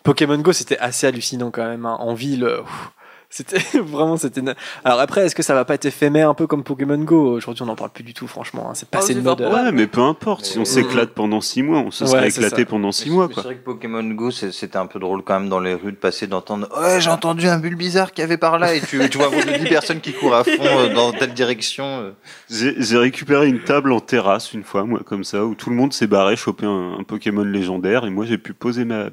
Pokémon 0.03 0.39
Go, 0.39 0.53
c'était 0.53 0.79
assez 0.79 1.07
hallucinant 1.07 1.51
quand 1.51 1.67
même. 1.67 1.87
hein. 1.87 1.97
En 2.01 2.15
ville, 2.15 2.45
euh, 2.45 2.63
ouf, 2.63 2.91
c'était 3.29 3.59
vraiment 3.81 4.17
c'était. 4.17 4.41
Alors 4.85 4.99
après, 4.99 5.27
est-ce 5.27 5.35
que 5.35 5.43
ça 5.43 5.55
va 5.55 5.65
pas 5.65 5.75
être 5.75 5.85
éphémère 5.85 6.31
un 6.31 6.35
peu 6.35 6.47
comme 6.47 6.65
Pokémon 6.65 6.99
Go? 6.99 7.37
Aujourd'hui, 7.37 7.63
on 7.63 7.67
n'en 7.67 7.77
parle 7.77 7.91
plus 7.91 8.03
du 8.03 8.15
tout, 8.15 8.27
franchement. 8.27 8.69
hein. 8.71 8.75
C'est 8.75 8.89
passé 8.89 9.09
c'est 9.09 9.21
de 9.21 9.25
mode. 9.25 9.43
Ouais, 9.43 9.71
mais 9.73 9.87
peu 9.87 10.01
importe. 10.01 10.45
Si 10.47 10.59
on 10.59 10.65
s'éclate 10.65 11.11
pendant 11.11 11.41
six 11.43 11.63
mois, 11.63 11.81
on 11.81 11.91
se 11.91 12.07
serait 12.07 12.31
c'est 12.31 12.39
éclaté 12.41 12.63
ça. 12.63 12.67
pendant 12.67 12.91
six 12.93 13.11
mois, 13.11 13.29
Mais 13.29 13.35
quoi. 13.35 13.43
C'est 13.43 13.49
vrai 13.51 13.57
que 13.59 13.65
Pokémon 13.65 14.03
Go, 14.03 14.31
c'est- 14.31 14.53
c'était 14.53 14.79
un 14.79 14.87
peu 14.87 14.99
drôle 14.99 15.23
quand 15.23 15.39
même 15.39 15.49
dans 15.51 15.61
les 15.61 15.75
rues 15.75 15.93
de 15.93 15.97
passer, 15.97 16.27
d'entendre 16.27 16.67
Ouais, 16.81 17.01
j'ai 17.01 17.11
entendu 17.11 17.47
un 17.47 17.59
bulle 17.59 17.77
bizarre 17.77 18.13
qui 18.13 18.23
avait 18.23 18.39
par 18.39 18.59
là, 18.59 18.75
et 18.75 18.81
tu, 18.81 19.07
tu 19.11 19.19
vois 19.19 19.29
vraiment 19.29 19.57
10 19.59 19.69
personnes 19.69 20.01
qui 20.01 20.13
courent 20.15 20.35
à 20.35 20.45
fond 20.45 20.51
euh, 20.61 20.89
dans 20.95 21.13
telle 21.13 21.35
direction. 21.35 21.85
euh. 21.85 22.11
J'ai 22.51 22.75
j'ai 22.83 22.97
récupéré 22.97 23.49
une 23.49 23.61
table 23.63 23.93
en 23.93 24.01
terrasse 24.01 24.55
une 24.55 24.65
fois, 24.65 24.85
moi, 24.85 25.01
comme 25.05 25.25
ça, 25.25 25.45
où 25.45 25.55
tout 25.55 25.69
le 25.71 25.77
monde 25.77 25.93
s'est 25.93 26.07
barré 26.09 26.37
choper 26.37 26.65
un, 26.67 26.97
un 26.99 27.03
Pokémon 27.05 27.45
légendaire, 27.45 28.07
et 28.07 28.11
moi 28.11 28.25
j'ai 28.25 28.39
pu 28.39 28.55
poser 28.55 28.85
ma 28.85 29.11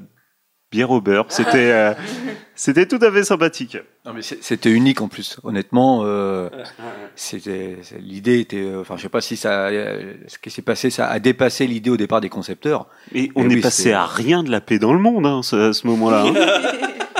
bière 0.77 0.91
au 0.91 1.01
beurre. 1.01 1.25
C'était 1.29 1.71
euh, 1.71 1.93
c'était 2.55 2.85
tout 2.85 2.99
à 3.01 3.11
fait 3.11 3.23
sympathique. 3.23 3.77
Non, 4.05 4.13
mais 4.13 4.21
c'était 4.21 4.69
unique 4.71 5.01
en 5.01 5.07
plus. 5.07 5.37
Honnêtement, 5.43 6.01
euh, 6.05 6.49
c'était 7.15 7.77
l'idée 7.99 8.39
était. 8.39 8.57
euh, 8.57 8.81
Enfin, 8.81 8.95
je 8.97 9.01
sais 9.03 9.09
pas 9.09 9.21
si 9.21 9.35
ça, 9.37 9.69
ce 10.27 10.37
qui 10.37 10.49
s'est 10.51 10.61
passé, 10.61 10.89
ça 10.89 11.07
a 11.07 11.19
dépassé 11.19 11.65
l'idée 11.67 11.89
au 11.89 11.97
départ 11.97 12.21
des 12.21 12.29
concepteurs. 12.29 12.85
Et 13.15 13.31
on 13.35 13.49
est 13.49 13.55
oui, 13.55 13.61
passé 13.61 13.91
à 13.91 14.05
rien 14.05 14.43
de 14.43 14.51
la 14.51 14.61
paix 14.61 14.77
dans 14.79 14.93
le 14.93 14.99
monde 14.99 15.25
hein, 15.25 15.41
ce- 15.43 15.69
à 15.69 15.73
ce 15.73 15.87
moment-là. 15.87 16.25
hein. 16.27 16.33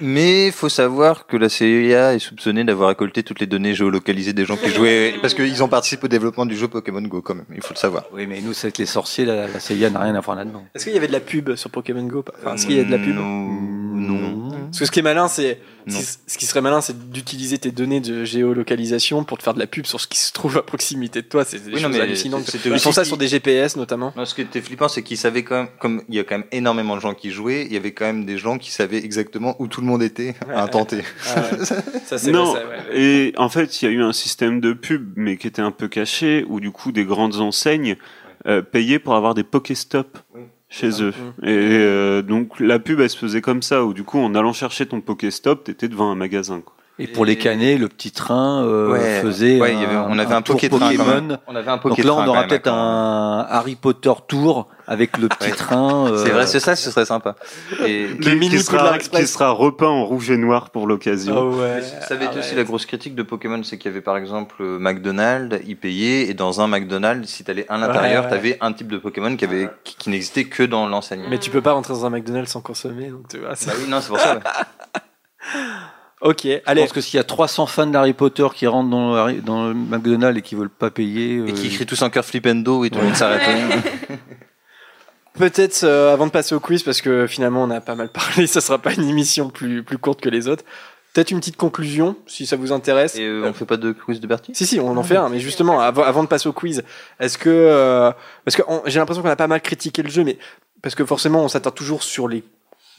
Mais 0.00 0.50
faut 0.50 0.68
savoir 0.68 1.26
que 1.26 1.36
la 1.36 1.48
CIA 1.48 2.14
est 2.14 2.18
soupçonnée 2.18 2.64
d'avoir 2.64 2.88
récolté 2.88 3.22
toutes 3.22 3.40
les 3.40 3.46
données 3.46 3.74
géolocalisées 3.74 4.32
des 4.32 4.44
gens 4.44 4.56
qui 4.56 4.70
jouaient, 4.70 5.14
parce 5.20 5.34
qu'ils 5.34 5.62
ont 5.62 5.68
participé 5.68 6.04
au 6.06 6.08
développement 6.08 6.46
du 6.46 6.56
jeu 6.56 6.68
Pokémon 6.68 7.02
Go 7.02 7.20
quand 7.22 7.34
même, 7.34 7.44
il 7.54 7.62
faut 7.62 7.74
le 7.74 7.78
savoir. 7.78 8.04
Oui, 8.12 8.26
mais 8.26 8.40
nous, 8.40 8.52
c'est 8.52 8.76
les 8.78 8.86
sorciers, 8.86 9.24
la, 9.24 9.46
la 9.46 9.60
CIA 9.60 9.90
n'a 9.90 10.00
rien 10.00 10.14
à 10.14 10.20
voir 10.20 10.36
là-dedans. 10.36 10.64
Est-ce 10.74 10.84
qu'il 10.84 10.94
y 10.94 10.96
avait 10.96 11.08
de 11.08 11.12
la 11.12 11.20
pub 11.20 11.54
sur 11.54 11.70
Pokémon 11.70 12.02
Go? 12.04 12.24
Enfin, 12.38 12.54
Est-ce 12.54 12.66
qu'il 12.66 12.76
y 12.76 12.80
a 12.80 12.84
de 12.84 12.90
la 12.90 12.98
pub? 12.98 13.14
Non. 13.14 14.39
Parce 14.70 14.78
que 14.80 14.86
ce 14.86 14.90
qui 14.90 15.00
est 15.00 15.02
malin, 15.02 15.28
c'est 15.28 15.60
ce 15.88 16.38
qui- 16.38 16.46
serait 16.46 16.60
malin, 16.60 16.80
c'est 16.80 17.10
d'utiliser 17.10 17.58
tes 17.58 17.70
données 17.70 18.00
de 18.00 18.24
géolocalisation 18.24 19.24
pour 19.24 19.38
te 19.38 19.42
faire 19.42 19.54
de 19.54 19.58
la 19.58 19.66
pub 19.66 19.86
sur 19.86 20.00
ce 20.00 20.06
qui 20.06 20.18
se 20.18 20.32
trouve 20.32 20.56
à 20.58 20.62
proximité 20.62 21.22
de 21.22 21.26
toi. 21.26 21.44
C'est 21.44 21.58
des 21.64 21.72
Oui, 21.74 21.82
Ils 22.66 22.78
font 22.80 22.92
ça 22.92 23.04
sur 23.04 23.16
des 23.16 23.28
GPS 23.28 23.76
notamment. 23.76 24.12
Non, 24.16 24.24
ce 24.24 24.34
qui 24.34 24.42
était 24.42 24.60
flippant, 24.60 24.88
c'est 24.88 25.02
qu'ils 25.02 25.16
savaient 25.16 25.42
quand 25.42 25.56
même, 25.56 25.68
comme 25.78 26.02
il 26.08 26.14
y 26.14 26.18
a 26.18 26.24
quand 26.24 26.36
même 26.38 26.46
énormément 26.52 26.96
de 26.96 27.00
gens 27.00 27.14
qui 27.14 27.30
jouaient, 27.30 27.66
il 27.66 27.72
y 27.72 27.76
avait 27.76 27.92
quand 27.92 28.04
même 28.06 28.24
des 28.24 28.38
gens 28.38 28.58
qui 28.58 28.70
savaient 28.70 28.98
exactement 29.04 29.56
où 29.58 29.66
tout 29.68 29.80
le 29.80 29.86
monde 29.86 30.02
était 30.02 30.34
à 30.54 30.68
tenter. 30.68 31.02
Ah 31.26 31.40
ouais. 31.58 31.64
ça 32.06 32.18
c'est 32.18 32.30
non, 32.30 32.52
vrai, 32.52 32.60
ça, 32.62 32.68
ouais. 32.68 33.00
et 33.00 33.32
en 33.36 33.48
fait, 33.48 33.82
il 33.82 33.84
y 33.86 33.88
a 33.88 33.90
eu 33.90 34.02
un 34.02 34.12
système 34.12 34.60
de 34.60 34.72
pub, 34.72 35.12
mais 35.16 35.36
qui 35.36 35.46
était 35.46 35.62
un 35.62 35.72
peu 35.72 35.88
caché, 35.88 36.44
où 36.48 36.60
du 36.60 36.70
coup, 36.70 36.92
des 36.92 37.04
grandes 37.04 37.36
enseignes 37.36 37.96
euh, 38.46 38.62
payaient 38.62 38.98
pour 38.98 39.14
avoir 39.14 39.34
des 39.34 39.44
Pokéstop 39.44 40.18
Oui. 40.34 40.42
Chez 40.70 41.02
eux. 41.02 41.12
Et 41.42 41.48
euh, 41.48 42.22
donc, 42.22 42.58
la 42.60 42.78
pub, 42.78 43.00
elle 43.00 43.10
se 43.10 43.18
faisait 43.18 43.42
comme 43.42 43.60
ça, 43.60 43.84
où 43.84 43.92
du 43.92 44.04
coup, 44.04 44.18
en 44.18 44.34
allant 44.34 44.52
chercher 44.52 44.86
ton 44.86 45.00
Pokéstop, 45.00 45.64
t'étais 45.64 45.88
devant 45.88 46.10
un 46.10 46.14
magasin. 46.14 46.60
Quoi. 46.60 46.74
Et 47.02 47.06
pour 47.06 47.24
les 47.24 47.36
canets, 47.36 47.78
le 47.78 47.88
petit 47.88 48.10
train 48.12 48.62
euh, 48.64 48.90
Ouais, 48.92 49.20
faisait. 49.22 49.58
ouais, 49.60 49.74
y 49.74 49.84
avait- 49.84 49.96
on 49.96 50.18
avait 50.18 50.34
un 50.34 50.42
tour 50.42 50.56
Pokétrain, 50.56 50.78
quand 50.78 50.86
Pokémon. 50.88 51.06
même. 51.06 51.38
On 51.46 51.56
avait 51.56 51.70
un 51.70 51.76
Donc 51.78 51.96
là, 51.98 52.14
on 52.14 52.26
aura 52.26 52.44
peut-être 52.44 52.68
un 52.68 53.46
Harry 53.48 53.74
Potter 53.74 54.12
tour 54.28 54.68
avec 54.86 55.16
le 55.18 55.28
petit 55.28 55.52
train. 55.52 56.08
euh, 56.08 56.16
C'est 56.24 56.30
vrai, 56.30 56.46
c'est 56.46 56.60
ça, 56.60 56.76
ce 56.76 56.90
serait 56.90 57.04
sympa. 57.06 57.36
Et 57.86 58.08
Qui- 58.20 58.38
qui 58.50 58.58
sera, 58.60 58.98
qui 58.98 59.26
sera 59.26 59.50
repeint 59.50 59.86
en 59.88 60.04
rouge 60.04 60.30
et 60.30 60.36
noir 60.36 60.70
pour 60.70 60.86
l'occasion. 60.86 61.52
Mais 61.52 61.80
Ça 62.06 62.14
avait 62.14 62.26
été 62.26 62.38
aussi 62.40 62.54
la 62.54 62.64
grosse 62.64 62.84
critique 62.86 63.14
de 63.14 63.22
Pokémon, 63.22 63.62
c'est 63.62 63.78
qu'il 63.78 63.90
y 63.90 63.94
avait 63.94 64.02
par 64.02 64.16
exemple 64.18 64.62
McDonald's, 64.62 65.58
y 65.66 65.74
payait, 65.76 66.28
et 66.28 66.34
dans 66.34 66.60
un 66.60 66.66
McDonald's, 66.68 67.28
si 67.28 67.44
t'allais 67.44 67.64
à 67.70 67.78
l'intérieur, 67.78 68.24
Ouais, 68.24 68.30
ouais. 68.30 68.36
t'avais 68.36 68.58
un 68.60 68.72
type 68.72 68.88
de 68.88 68.98
Pokémon 68.98 69.34
qui 69.36 69.44
avait, 69.46 69.70
qui, 69.84 69.96
qui 69.96 70.10
n'existait 70.10 70.44
que 70.44 70.64
dans 70.64 70.86
l'enseigne. 70.86 71.22
Mais 71.30 71.38
tu 71.38 71.50
peux 71.50 71.62
pas 71.62 71.72
rentrer 71.72 71.94
dans 71.94 72.04
un 72.04 72.10
McDonald's 72.10 72.50
sans 72.52 72.60
consommer, 72.60 73.08
donc 73.08 73.28
tu 73.28 73.38
vois. 73.38 73.50
Bah 73.50 73.72
oui, 73.78 73.88
non, 73.88 74.00
c'est 74.00 74.08
pour 74.08 74.18
ça. 74.18 74.38
Ok, 76.22 76.40
Je 76.44 76.58
allez. 76.66 76.82
pense 76.82 76.92
que 76.92 77.00
s'il 77.00 77.16
y 77.16 77.20
a 77.20 77.24
300 77.24 77.66
fans 77.66 77.86
d'Harry 77.86 78.12
Potter 78.12 78.46
qui 78.54 78.66
rentrent 78.66 78.90
dans 78.90 79.12
le, 79.14 79.18
Harry- 79.18 79.40
dans 79.40 79.68
le 79.68 79.74
McDonald's 79.74 80.38
et 80.38 80.42
qui 80.42 80.54
veulent 80.54 80.68
pas 80.68 80.90
payer. 80.90 81.42
Et 81.46 81.52
qui 81.54 81.70
crient 81.70 81.86
tous 81.86 82.02
en 82.02 82.10
cœur 82.10 82.24
flipendo 82.24 82.84
et 82.84 82.90
tout 82.90 82.98
le 82.98 83.04
monde 83.06 83.16
s'arrête. 83.16 83.40
Peut-être 85.34 85.84
euh, 85.84 86.12
avant 86.12 86.26
de 86.26 86.32
passer 86.32 86.54
au 86.54 86.60
quiz, 86.60 86.82
parce 86.82 87.00
que 87.00 87.26
finalement 87.26 87.62
on 87.62 87.70
a 87.70 87.80
pas 87.80 87.94
mal 87.94 88.08
parlé, 88.10 88.46
ça 88.46 88.60
sera 88.60 88.78
pas 88.78 88.92
une 88.92 89.08
émission 89.08 89.48
plus, 89.48 89.82
plus 89.82 89.96
courte 89.96 90.20
que 90.20 90.28
les 90.28 90.48
autres. 90.48 90.64
Peut-être 91.14 91.30
une 91.30 91.38
petite 91.40 91.56
conclusion, 91.56 92.16
si 92.26 92.46
ça 92.46 92.56
vous 92.56 92.72
intéresse. 92.72 93.16
Et 93.16 93.24
euh, 93.26 93.44
on 93.46 93.52
fait 93.52 93.64
pas 93.64 93.76
de 93.76 93.92
quiz 93.92 94.20
de 94.20 94.26
Bertie? 94.26 94.52
Si, 94.54 94.66
si, 94.66 94.78
on 94.78 94.96
en 94.96 95.02
fait 95.02 95.16
un, 95.16 95.28
mais 95.28 95.40
justement, 95.40 95.80
avant, 95.80 96.02
avant 96.02 96.22
de 96.22 96.28
passer 96.28 96.48
au 96.48 96.52
quiz, 96.52 96.84
est-ce 97.18 97.38
que. 97.38 97.48
euh, 97.50 98.12
parce 98.44 98.56
que 98.56 98.62
on- 98.68 98.82
j'ai 98.86 98.98
l'impression 99.00 99.22
qu'on 99.22 99.28
a 99.28 99.36
pas 99.36 99.48
mal 99.48 99.60
critiqué 99.60 100.02
le 100.02 100.10
jeu, 100.10 100.22
mais. 100.24 100.36
Parce 100.82 100.94
que 100.94 101.04
forcément, 101.04 101.42
on 101.44 101.48
s'attarde 101.48 101.74
toujours 101.76 102.02
sur 102.02 102.28
les 102.28 102.44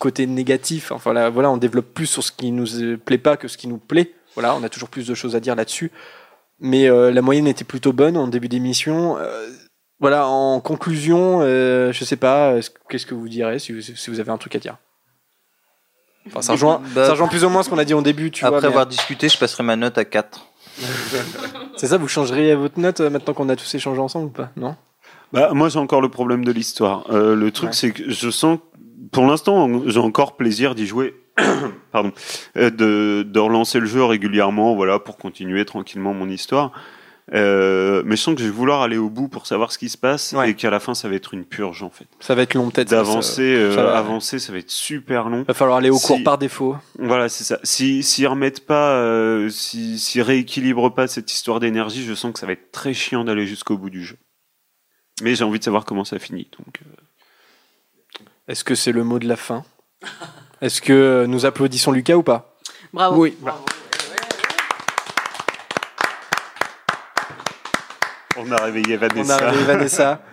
côtés 0.01 0.25
négatifs. 0.25 0.91
Enfin, 0.91 1.13
là, 1.13 1.29
voilà, 1.29 1.49
on 1.51 1.57
développe 1.57 1.93
plus 1.93 2.07
sur 2.07 2.23
ce 2.23 2.31
qui 2.31 2.51
nous 2.51 2.75
euh, 2.81 2.97
plaît 2.97 3.17
pas 3.19 3.37
que 3.37 3.47
ce 3.47 3.57
qui 3.57 3.67
nous 3.67 3.77
plaît. 3.77 4.11
Voilà, 4.35 4.55
on 4.55 4.63
a 4.63 4.69
toujours 4.69 4.89
plus 4.89 5.05
de 5.07 5.13
choses 5.13 5.35
à 5.35 5.39
dire 5.39 5.55
là-dessus. 5.55 5.91
Mais 6.59 6.89
euh, 6.89 7.11
la 7.11 7.21
moyenne 7.21 7.47
était 7.47 7.63
plutôt 7.63 7.93
bonne 7.93 8.17
en 8.17 8.27
début 8.27 8.47
d'émission. 8.49 9.17
Euh, 9.19 9.47
voilà, 9.99 10.25
en 10.27 10.59
conclusion, 10.59 11.39
euh, 11.41 11.91
je 11.91 12.03
sais 12.03 12.15
pas, 12.15 12.55
est-ce- 12.57 12.71
qu'est-ce 12.89 13.05
que 13.05 13.13
vous 13.13 13.29
direz 13.29 13.59
si 13.59 13.71
vous, 13.73 13.81
si 13.81 14.09
vous 14.09 14.19
avez 14.19 14.31
un 14.31 14.37
truc 14.37 14.55
à 14.55 14.59
dire? 14.59 14.77
Enfin, 16.27 16.41
ça 16.41 16.53
rejoint, 16.53 16.81
Bah, 16.95 17.05
ça 17.05 17.11
rejoint 17.11 17.27
plus 17.27 17.43
ou 17.43 17.49
moins 17.49 17.63
ce 17.63 17.69
qu'on 17.69 17.77
a 17.79 17.85
dit 17.85 17.93
en 17.93 18.01
début, 18.01 18.31
tu 18.31 18.43
Après 18.45 18.59
vois. 18.59 18.61
mais- 18.61 18.67
avoir 18.73 18.85
discuté, 18.87 19.29
je 19.29 19.37
passerai 19.37 19.63
ma 19.63 19.75
note 19.75 19.97
à 19.97 20.05
4. 20.05 20.47
C'est 21.77 21.87
ça, 21.87 21.97
vous 21.97 22.07
changeriez 22.07 22.53
votre 22.55 22.79
note 22.79 22.99
maintenant 23.01 23.33
qu'on 23.33 23.49
a 23.49 23.55
tous 23.55 23.73
échangé 23.75 23.99
ensemble 24.01 24.27
ou 24.27 24.29
pas? 24.29 24.51
Non? 24.55 24.75
Bah, 25.33 25.51
moi, 25.53 25.69
j'ai 25.69 25.79
encore 25.79 26.01
le 26.01 26.09
problème 26.09 26.43
de 26.45 26.51
l'histoire. 26.51 27.05
Euh, 27.11 27.35
le 27.35 27.51
truc, 27.51 27.69
Ouais. 27.69 27.75
c'est 27.75 27.91
que 27.91 28.09
je 28.09 28.29
sens, 28.29 28.59
pour 29.11 29.25
l'instant, 29.25 29.87
j'ai 29.87 29.99
encore 29.99 30.35
plaisir 30.37 30.75
d'y 30.75 30.85
jouer. 30.87 31.15
Pardon. 31.91 32.11
Euh, 32.57 32.69
de, 32.69 33.23
de 33.23 33.39
relancer 33.39 33.79
le 33.79 33.85
jeu 33.85 34.03
régulièrement, 34.03 34.75
voilà, 34.75 34.99
pour 34.99 35.17
continuer 35.17 35.65
tranquillement 35.65 36.13
mon 36.13 36.29
histoire. 36.29 36.71
Euh, 37.33 38.03
mais 38.05 38.17
je 38.17 38.21
sens 38.21 38.35
que 38.35 38.41
je 38.41 38.45
vais 38.47 38.51
vouloir 38.51 38.81
aller 38.81 38.97
au 38.97 39.09
bout 39.09 39.29
pour 39.29 39.47
savoir 39.47 39.71
ce 39.71 39.77
qui 39.77 39.87
se 39.87 39.97
passe 39.97 40.35
et 40.45 40.53
qu'à 40.53 40.69
la 40.69 40.81
fin, 40.81 40.93
ça 40.93 41.07
va 41.07 41.15
être 41.15 41.33
une 41.33 41.45
purge, 41.45 41.81
en 41.81 41.89
fait. 41.89 42.07
Ça 42.19 42.35
va 42.35 42.41
être 42.41 42.55
long 42.55 42.69
peut-être. 42.71 42.89
D'avancer, 42.89 43.35
ça- 43.55 43.61
euh, 43.61 43.75
ça 43.75 43.83
va. 43.83 43.97
avancer, 43.97 44.37
ça 44.39 44.51
va 44.51 44.57
être 44.57 44.69
super 44.71 45.29
long. 45.29 45.43
Va 45.47 45.53
falloir 45.53 45.77
aller 45.77 45.89
au 45.89 45.97
Si- 45.97 46.07
cours 46.07 46.21
par 46.23 46.37
défaut. 46.37 46.75
Voilà, 46.99 47.29
c'est 47.29 47.45
ça. 47.45 47.57
Si 47.63 48.03
s'ils 48.03 48.27
remettent 48.27 48.65
pas, 48.65 48.95
euh, 48.95 49.47
si 49.49 49.97
s'ils 49.97 50.23
rééquilibrent 50.23 50.93
pas 50.93 51.07
cette 51.07 51.31
histoire 51.31 51.61
d'énergie, 51.61 52.03
je 52.03 52.13
sens 52.15 52.33
que 52.33 52.39
ça 52.39 52.47
va 52.47 52.51
être 52.53 52.71
très 52.71 52.93
chiant 52.93 53.23
d'aller 53.23 53.45
jusqu'au 53.45 53.77
bout 53.77 53.89
du 53.91 54.03
jeu. 54.03 54.17
Mais 55.21 55.35
j'ai 55.35 55.45
envie 55.45 55.59
de 55.59 55.63
savoir 55.63 55.85
comment 55.85 56.03
ça 56.03 56.19
finit. 56.19 56.49
Donc, 56.57 56.81
euh, 56.81 57.01
Est-ce 58.51 58.65
que 58.65 58.75
c'est 58.75 58.91
le 58.91 59.05
mot 59.05 59.17
de 59.17 59.27
la 59.29 59.37
fin 59.37 59.63
Est-ce 60.61 60.81
que 60.81 60.91
euh, 60.91 61.25
nous 61.25 61.45
applaudissons 61.45 61.93
Lucas 61.93 62.15
ou 62.17 62.23
pas 62.23 62.53
Bravo. 62.91 63.21
Oui. 63.21 63.37
on 68.37 68.51
a 68.51 68.61
réveillé 68.63 68.95
On 68.97 68.99
Vanessa. 68.99 69.35
a 69.35 69.37
réveillé 69.51 69.63
Vanessa. 69.65 70.21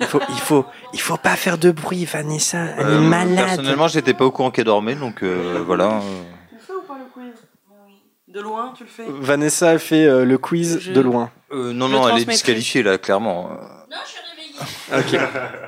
Il 0.00 0.06
faut, 0.06 0.20
il 0.30 0.38
faut, 0.38 0.64
il 0.94 1.00
faut 1.00 1.18
pas 1.18 1.36
faire 1.36 1.58
de 1.58 1.70
bruit, 1.70 2.06
Vanessa. 2.06 2.56
Elle 2.78 2.86
Euh, 2.86 2.96
est 2.96 3.06
malade. 3.06 3.36
Personnellement, 3.48 3.86
j'étais 3.86 4.14
pas 4.14 4.24
au 4.24 4.30
courant 4.30 4.50
qu'elle 4.50 4.64
dormait, 4.64 4.94
donc 4.94 5.22
euh, 5.22 5.62
voilà. 5.66 5.96
euh. 5.98 6.00
Tu 6.48 6.54
le 6.54 6.60
fais 6.62 6.72
ou 6.72 6.80
pas 6.80 6.96
le 6.96 7.04
quiz 7.12 7.34
De 8.26 8.40
loin, 8.40 8.72
tu 8.74 8.84
le 8.84 8.88
fais 8.88 9.04
Vanessa 9.06 9.78
fait 9.78 10.06
euh, 10.06 10.24
le 10.24 10.38
quiz 10.38 10.78
Je- 10.80 10.92
de 10.92 11.00
loin. 11.02 11.30
Euh, 11.52 11.74
non, 11.74 11.86
Je 11.88 11.92
non, 11.92 12.08
elle 12.08 12.22
est 12.22 12.24
disqualifiée 12.24 12.82
là, 12.82 12.96
clairement. 12.96 13.50
Ok. 14.92 15.18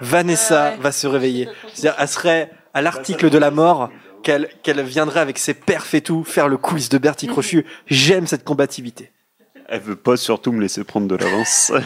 Vanessa 0.00 0.74
va 0.80 0.92
se 0.92 1.06
réveiller. 1.06 1.48
C'est-à-dire, 1.72 1.94
elle 1.98 2.08
serait 2.08 2.50
à 2.74 2.82
l'article 2.82 3.30
de 3.30 3.38
la 3.38 3.50
mort 3.50 3.90
qu'elle 4.22 4.48
qu'elle 4.62 4.82
viendrait 4.82 5.20
avec 5.20 5.38
ses 5.38 5.54
perfs 5.54 5.94
et 5.94 6.00
tout 6.00 6.24
faire 6.24 6.48
le 6.48 6.56
quiz 6.56 6.88
de 6.88 6.98
Bertie 6.98 7.26
Crochu. 7.26 7.66
J'aime 7.86 8.26
cette 8.26 8.44
combativité. 8.44 9.12
Elle 9.68 9.80
veut 9.80 9.96
pas 9.96 10.16
surtout 10.16 10.52
me 10.52 10.60
laisser 10.60 10.84
prendre 10.84 11.08
de 11.08 11.16
l'avance. 11.16 11.72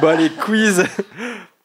Bon 0.00 0.08
allez, 0.08 0.28
quiz. 0.28 0.84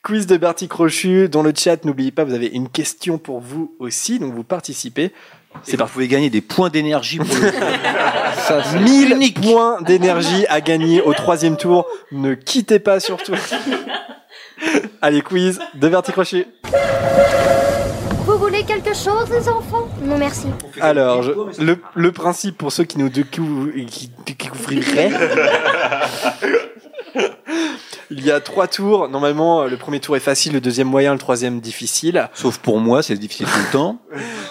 Quiz 0.04 0.28
de 0.28 0.38
Bertie 0.38 0.68
Crochu. 0.68 1.28
Dans 1.30 1.42
le 1.42 1.52
chat, 1.56 1.84
n'oubliez 1.84 2.12
pas, 2.12 2.24
vous 2.24 2.34
avez 2.34 2.48
une 2.48 2.70
question 2.70 3.18
pour 3.18 3.40
vous 3.40 3.76
aussi, 3.80 4.20
donc 4.20 4.34
vous 4.34 4.44
participez. 4.44 5.12
C'est 5.64 5.78
vous 5.80 5.86
pouvez 5.86 6.08
gagner 6.08 6.30
des 6.30 6.42
points 6.42 6.70
d'énergie 6.70 7.18
pour 7.18 7.28
le 7.28 7.52
Ça, 8.48 8.64
c'est 8.64 8.80
1000 8.80 9.34
points 9.34 9.82
d'énergie 9.82 10.46
à 10.48 10.62
gagner 10.62 11.02
au 11.02 11.14
troisième 11.14 11.58
tour. 11.58 11.86
Ne 12.12 12.34
quittez 12.36 12.80
pas 12.80 13.00
surtout. 13.00 13.34
Allez, 15.02 15.22
quiz 15.22 15.60
de 15.76 15.88
Bertie 15.90 16.12
Crochu. 16.12 16.46
Vous 18.26 18.38
voulez 18.38 18.64
quelque 18.64 18.94
chose, 18.94 19.30
les 19.32 19.48
enfants? 19.50 19.88
Non, 20.04 20.18
merci. 20.18 20.48
Alors, 20.82 21.24
je- 21.24 21.32
le, 21.64 21.78
le 21.96 22.12
principe 22.12 22.58
pour 22.58 22.72
ceux 22.72 22.84
qui 22.84 22.98
nous 23.00 23.10
découvrent, 23.10 23.70
qui 23.88 24.12
découvriraient, 24.26 25.12
il 28.12 28.26
y 28.26 28.32
a 28.32 28.40
trois 28.40 28.68
tours. 28.68 29.10
Normalement, 29.10 29.66
le 29.66 29.78
premier 29.78 30.00
tour 30.00 30.16
est 30.16 30.22
facile, 30.22 30.54
le 30.54 30.62
deuxième 30.62 30.88
moyen, 30.88 31.14
le 31.14 31.20
troisième 31.20 31.60
difficile. 31.60 32.30
Sauf 32.34 32.58
pour 32.58 32.80
moi, 32.80 33.04
c'est 33.04 33.16
difficile 33.16 33.48
tout 33.48 33.60
le 33.60 33.72
temps. 33.72 34.02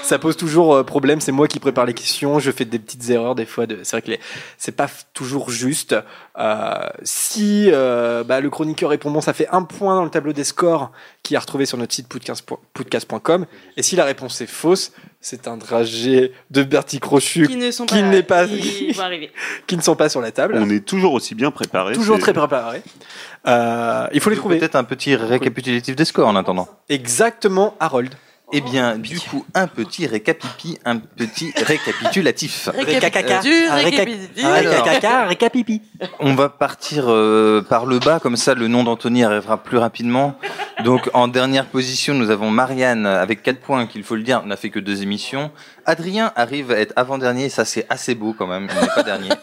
Ça 0.03 0.19
pose 0.19 0.37
toujours 0.37 0.75
euh, 0.75 0.85
problème. 0.85 1.21
C'est 1.21 1.33
moi 1.33 1.49
qui 1.49 1.59
prépare 1.59 1.87
les 1.87 1.95
questions. 1.95 2.39
Je 2.39 2.51
fais 2.51 2.65
des 2.65 2.79
petites 2.79 3.11
erreurs 3.11 3.35
des 3.35 3.47
fois. 3.47 3.67
De... 3.67 3.81
C'est 3.83 3.93
vrai 3.93 4.03
que 4.03 4.11
les... 4.11 4.21
c'est 4.57 4.77
pas 4.77 4.89
toujours 5.13 5.51
juste. 5.51 5.95
Euh, 6.39 6.89
si 7.03 7.69
euh, 7.73 8.23
bah, 8.23 8.41
le 8.41 8.49
chroniqueur 8.49 8.91
répond 8.91 9.11
bon, 9.11 9.21
ça 9.21 9.33
fait 9.33 9.49
un 9.51 9.63
point 9.63 9.97
dans 9.97 10.05
le 10.05 10.11
tableau 10.11 10.33
des 10.33 10.45
scores 10.45 10.93
qui 11.25 11.35
est 11.35 11.39
retrouvé 11.39 11.67
sur 11.67 11.79
notre 11.79 11.93
site 11.93 12.09
podcast.com. 12.09 13.47
Et 13.77 13.83
si 13.83 13.97
la 13.97 14.05
réponse 14.05 14.41
est 14.41 14.47
fausse, 14.47 14.93
c'est 15.21 15.49
un 15.49 15.59
trajet 15.59 16.33
de 16.51 16.63
Bertie 16.63 17.01
Crochu 17.01 17.49
Qui 17.49 17.57
ne 17.57 17.73
sont 17.73 17.87
pas 17.87 18.01
n'est 18.03 18.23
pas 18.23 18.47
qui 19.67 19.77
ne 19.77 19.83
sont 19.83 19.97
pas 19.97 20.09
sur 20.09 20.21
la 20.21 20.31
table. 20.31 20.55
On 20.57 20.71
est 20.71 20.85
toujours 20.85 21.13
aussi 21.13 21.35
bien 21.35 21.51
préparé. 21.51 21.95
Toujours 21.95 22.21
très 22.21 22.33
préparé. 22.33 22.83
Euh, 23.47 24.07
il 24.13 24.21
faut 24.21 24.31
les 24.31 24.37
trouver. 24.37 24.59
Peut-être 24.59 24.77
un 24.77 24.85
petit 24.85 25.17
récapitulatif 25.17 25.97
des 25.97 26.05
scores 26.05 26.29
en 26.29 26.37
attendant. 26.37 26.69
Exactement, 26.89 27.75
Harold. 27.81 28.15
Eh 28.51 28.63
bien, 28.63 28.97
du 28.97 29.21
coup, 29.21 29.45
un 29.55 29.67
petit 29.67 30.07
récapipi, 30.07 30.79
un 30.87 30.97
petit 30.97 31.53
récapitulatif. 31.55 32.71
Récacaca. 32.75 33.41
Récacaca, 33.41 35.23
un 35.23 35.27
récapipi. 35.27 35.83
On 36.19 36.35
va 36.35 36.49
partir 36.49 37.05
euh, 37.09 37.61
par 37.61 37.85
le 37.85 37.99
bas, 37.99 38.21
comme 38.21 38.37
ça 38.37 38.55
le 38.55 38.69
nom 38.69 38.85
d'Anthony 38.85 39.23
arrivera 39.23 39.63
plus 39.63 39.77
rapidement. 39.77 40.39
Donc 40.83 41.11
en 41.13 41.29
dernière 41.29 41.67
position, 41.67 42.15
nous 42.15 42.31
avons 42.31 42.51
Marianne 42.51 43.05
avec 43.05 43.43
4 43.43 43.61
points, 43.61 43.87
qu'il 43.87 44.03
faut 44.03 44.17
le 44.17 44.23
dire, 44.23 44.45
n'a 44.47 44.57
fait 44.57 44.71
que 44.71 44.79
deux 44.81 45.03
émissions. 45.03 45.51
Adrien 45.85 46.33
arrive 46.35 46.71
à 46.71 46.79
être 46.79 46.95
avant-dernier, 46.97 47.51
ça 47.51 47.67
c'est 47.67 47.85
assez 47.91 48.15
beau 48.15 48.35
quand 48.37 48.47
même, 48.47 48.67
il 48.71 48.81
n'est 48.81 48.95
pas 48.95 49.03
dernier. 49.03 49.29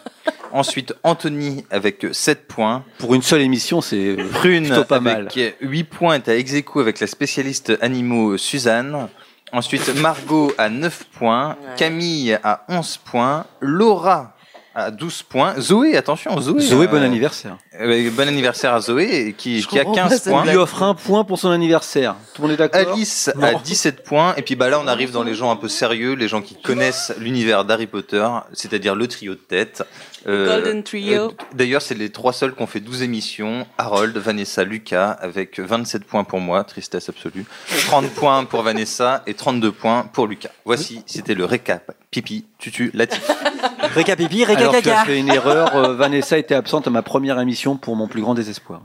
Ensuite, 0.56 0.94
Anthony 1.02 1.66
avec 1.70 2.06
7 2.12 2.48
points. 2.48 2.82
Pour 2.96 3.14
une 3.14 3.20
seule 3.20 3.42
émission, 3.42 3.82
c'est 3.82 4.16
Prune 4.32 4.64
plutôt 4.64 4.84
pas 4.84 5.00
mal. 5.00 5.28
avec 5.30 5.56
8 5.60 5.84
points 5.84 6.14
est 6.14 6.28
à 6.28 6.36
ex 6.36 6.54
aequo 6.54 6.80
avec 6.80 6.98
la 6.98 7.06
spécialiste 7.06 7.74
animaux 7.82 8.38
Suzanne. 8.38 9.08
Ensuite, 9.52 9.94
Margot 10.00 10.52
à 10.56 10.70
9 10.70 11.04
points. 11.12 11.56
Camille 11.76 12.38
à 12.42 12.64
11 12.70 12.96
points. 13.04 13.44
Laura 13.60 14.34
à 14.76 14.90
12 14.90 15.22
points. 15.22 15.54
Zoé, 15.58 15.96
attention, 15.96 16.38
Zoé. 16.38 16.60
Zoé, 16.60 16.84
euh, 16.84 16.88
bon 16.88 17.02
anniversaire. 17.02 17.56
euh, 17.80 18.10
bon 18.10 18.28
anniversaire 18.28 18.74
à 18.74 18.80
Zoé, 18.80 19.34
qui, 19.36 19.58
a 19.58 19.82
comprends 19.82 19.94
15 19.94 20.08
pas 20.08 20.16
cette 20.16 20.32
points. 20.32 20.42
On 20.42 20.50
lui 20.50 20.56
offre 20.56 20.82
un 20.82 20.94
point 20.94 21.24
pour 21.24 21.38
son 21.38 21.50
anniversaire. 21.50 22.14
Tout 22.34 22.42
le 22.42 22.48
monde 22.48 22.54
est 22.54 22.58
d'accord 22.58 22.92
Alice 22.92 23.30
a 23.40 23.54
17 23.54 24.04
points. 24.04 24.34
Et 24.36 24.42
puis 24.42 24.54
bah 24.54 24.68
là, 24.68 24.78
on 24.78 24.86
arrive 24.86 25.12
dans 25.12 25.22
les 25.22 25.34
gens 25.34 25.50
un 25.50 25.56
peu 25.56 25.68
sérieux, 25.68 26.12
les 26.12 26.28
gens 26.28 26.42
qui 26.42 26.60
connaissent 26.60 27.14
l'univers 27.18 27.64
d'Harry 27.64 27.86
Potter, 27.86 28.26
c'est-à-dire 28.52 28.94
le 28.94 29.08
trio 29.08 29.32
de 29.34 29.40
tête. 29.40 29.82
Euh, 30.28 30.46
Golden 30.46 30.82
Trio. 30.82 31.22
euh, 31.22 31.30
D'ailleurs, 31.54 31.82
c'est 31.82 31.94
les 31.94 32.10
trois 32.10 32.32
seuls 32.32 32.54
qui 32.54 32.60
ont 32.62 32.66
fait 32.66 32.80
12 32.80 33.02
émissions. 33.02 33.66
Harold, 33.78 34.16
Vanessa, 34.16 34.64
Lucas, 34.64 35.10
avec 35.20 35.60
27 35.60 36.04
points 36.04 36.24
pour 36.24 36.40
moi, 36.40 36.64
tristesse 36.64 37.08
absolue. 37.08 37.44
30 37.86 38.10
points 38.14 38.44
pour 38.44 38.62
Vanessa 38.62 39.22
et 39.26 39.34
32 39.34 39.70
points 39.72 40.02
pour 40.12 40.26
Lucas. 40.26 40.50
Voici, 40.64 41.02
c'était 41.06 41.34
le 41.34 41.44
récap. 41.44 41.92
Pipi, 42.10 42.44
tutu, 42.58 42.90
latif. 42.94 43.22
Récapipi, 43.94 44.44
Alors 44.44 44.74
tu 44.82 44.90
as 44.90 45.04
fait 45.04 45.18
une 45.18 45.28
erreur. 45.28 45.76
euh, 45.76 45.94
Vanessa 45.94 46.36
était 46.38 46.54
absente 46.56 46.86
à 46.86 46.90
ma 46.90 47.02
première 47.02 47.38
émission 47.38 47.76
pour 47.76 47.94
mon 47.94 48.08
plus 48.08 48.20
grand 48.22 48.34
désespoir. 48.34 48.82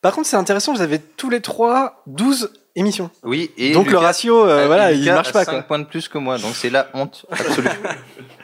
Par 0.00 0.12
contre, 0.12 0.26
c'est 0.26 0.36
intéressant, 0.36 0.72
vous 0.74 0.82
avez 0.82 0.98
tous 0.98 1.30
les 1.30 1.40
trois 1.40 2.02
12 2.08 2.52
émissions. 2.74 3.10
Oui, 3.22 3.52
et 3.56 3.72
Donc 3.72 3.90
le 3.90 3.98
ratio, 3.98 4.44
euh, 4.44 4.62
euh, 4.62 4.66
voilà, 4.66 4.90
il 4.92 5.00
Lucas 5.00 5.14
marche 5.14 5.28
a 5.28 5.32
pas. 5.32 5.44
5 5.44 5.50
Quoi. 5.52 5.62
points 5.62 5.78
de 5.78 5.84
plus 5.84 6.08
que 6.08 6.18
moi, 6.18 6.38
donc 6.38 6.56
c'est 6.56 6.70
la 6.70 6.88
honte 6.94 7.24
absolue. 7.30 7.68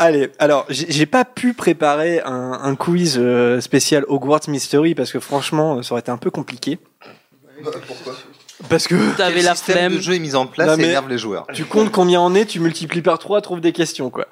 Allez, 0.00 0.30
alors 0.38 0.64
j'ai 0.68 1.06
pas 1.06 1.24
pu 1.24 1.54
préparer 1.54 2.20
un, 2.20 2.52
un 2.62 2.76
quiz 2.76 3.16
euh, 3.18 3.60
spécial 3.60 4.04
Hogwarts 4.06 4.48
Mystery 4.48 4.94
parce 4.94 5.10
que 5.12 5.18
franchement, 5.18 5.82
ça 5.82 5.92
aurait 5.92 6.00
été 6.00 6.10
un 6.12 6.16
peu 6.18 6.30
compliqué. 6.30 6.78
Pourquoi 7.88 8.14
Parce 8.68 8.86
que 8.86 9.16
T'avais 9.16 9.42
la 9.42 9.56
système 9.56 9.76
flemme. 9.76 9.96
de 9.96 10.00
jeu 10.00 10.14
est 10.14 10.18
mis 10.20 10.36
en 10.36 10.46
place 10.46 10.68
Non, 10.68 10.74
et 10.74 10.76
mais- 10.76 10.84
énerve 10.84 11.08
les 11.08 11.18
joueurs. 11.18 11.46
tu 11.52 11.64
comptes 11.64 11.90
combien 11.90 12.20
on 12.20 12.32
est, 12.36 12.44
tu 12.46 12.60
multiplies 12.60 13.02
par 13.02 13.18
3, 13.18 13.40
trouve 13.40 13.60
des 13.60 13.72
questions 13.72 14.10
quoi. 14.10 14.26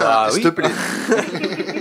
Ah, 0.00 0.28
S'il 0.30 0.42
te 0.42 0.48
plaît. 0.48 0.70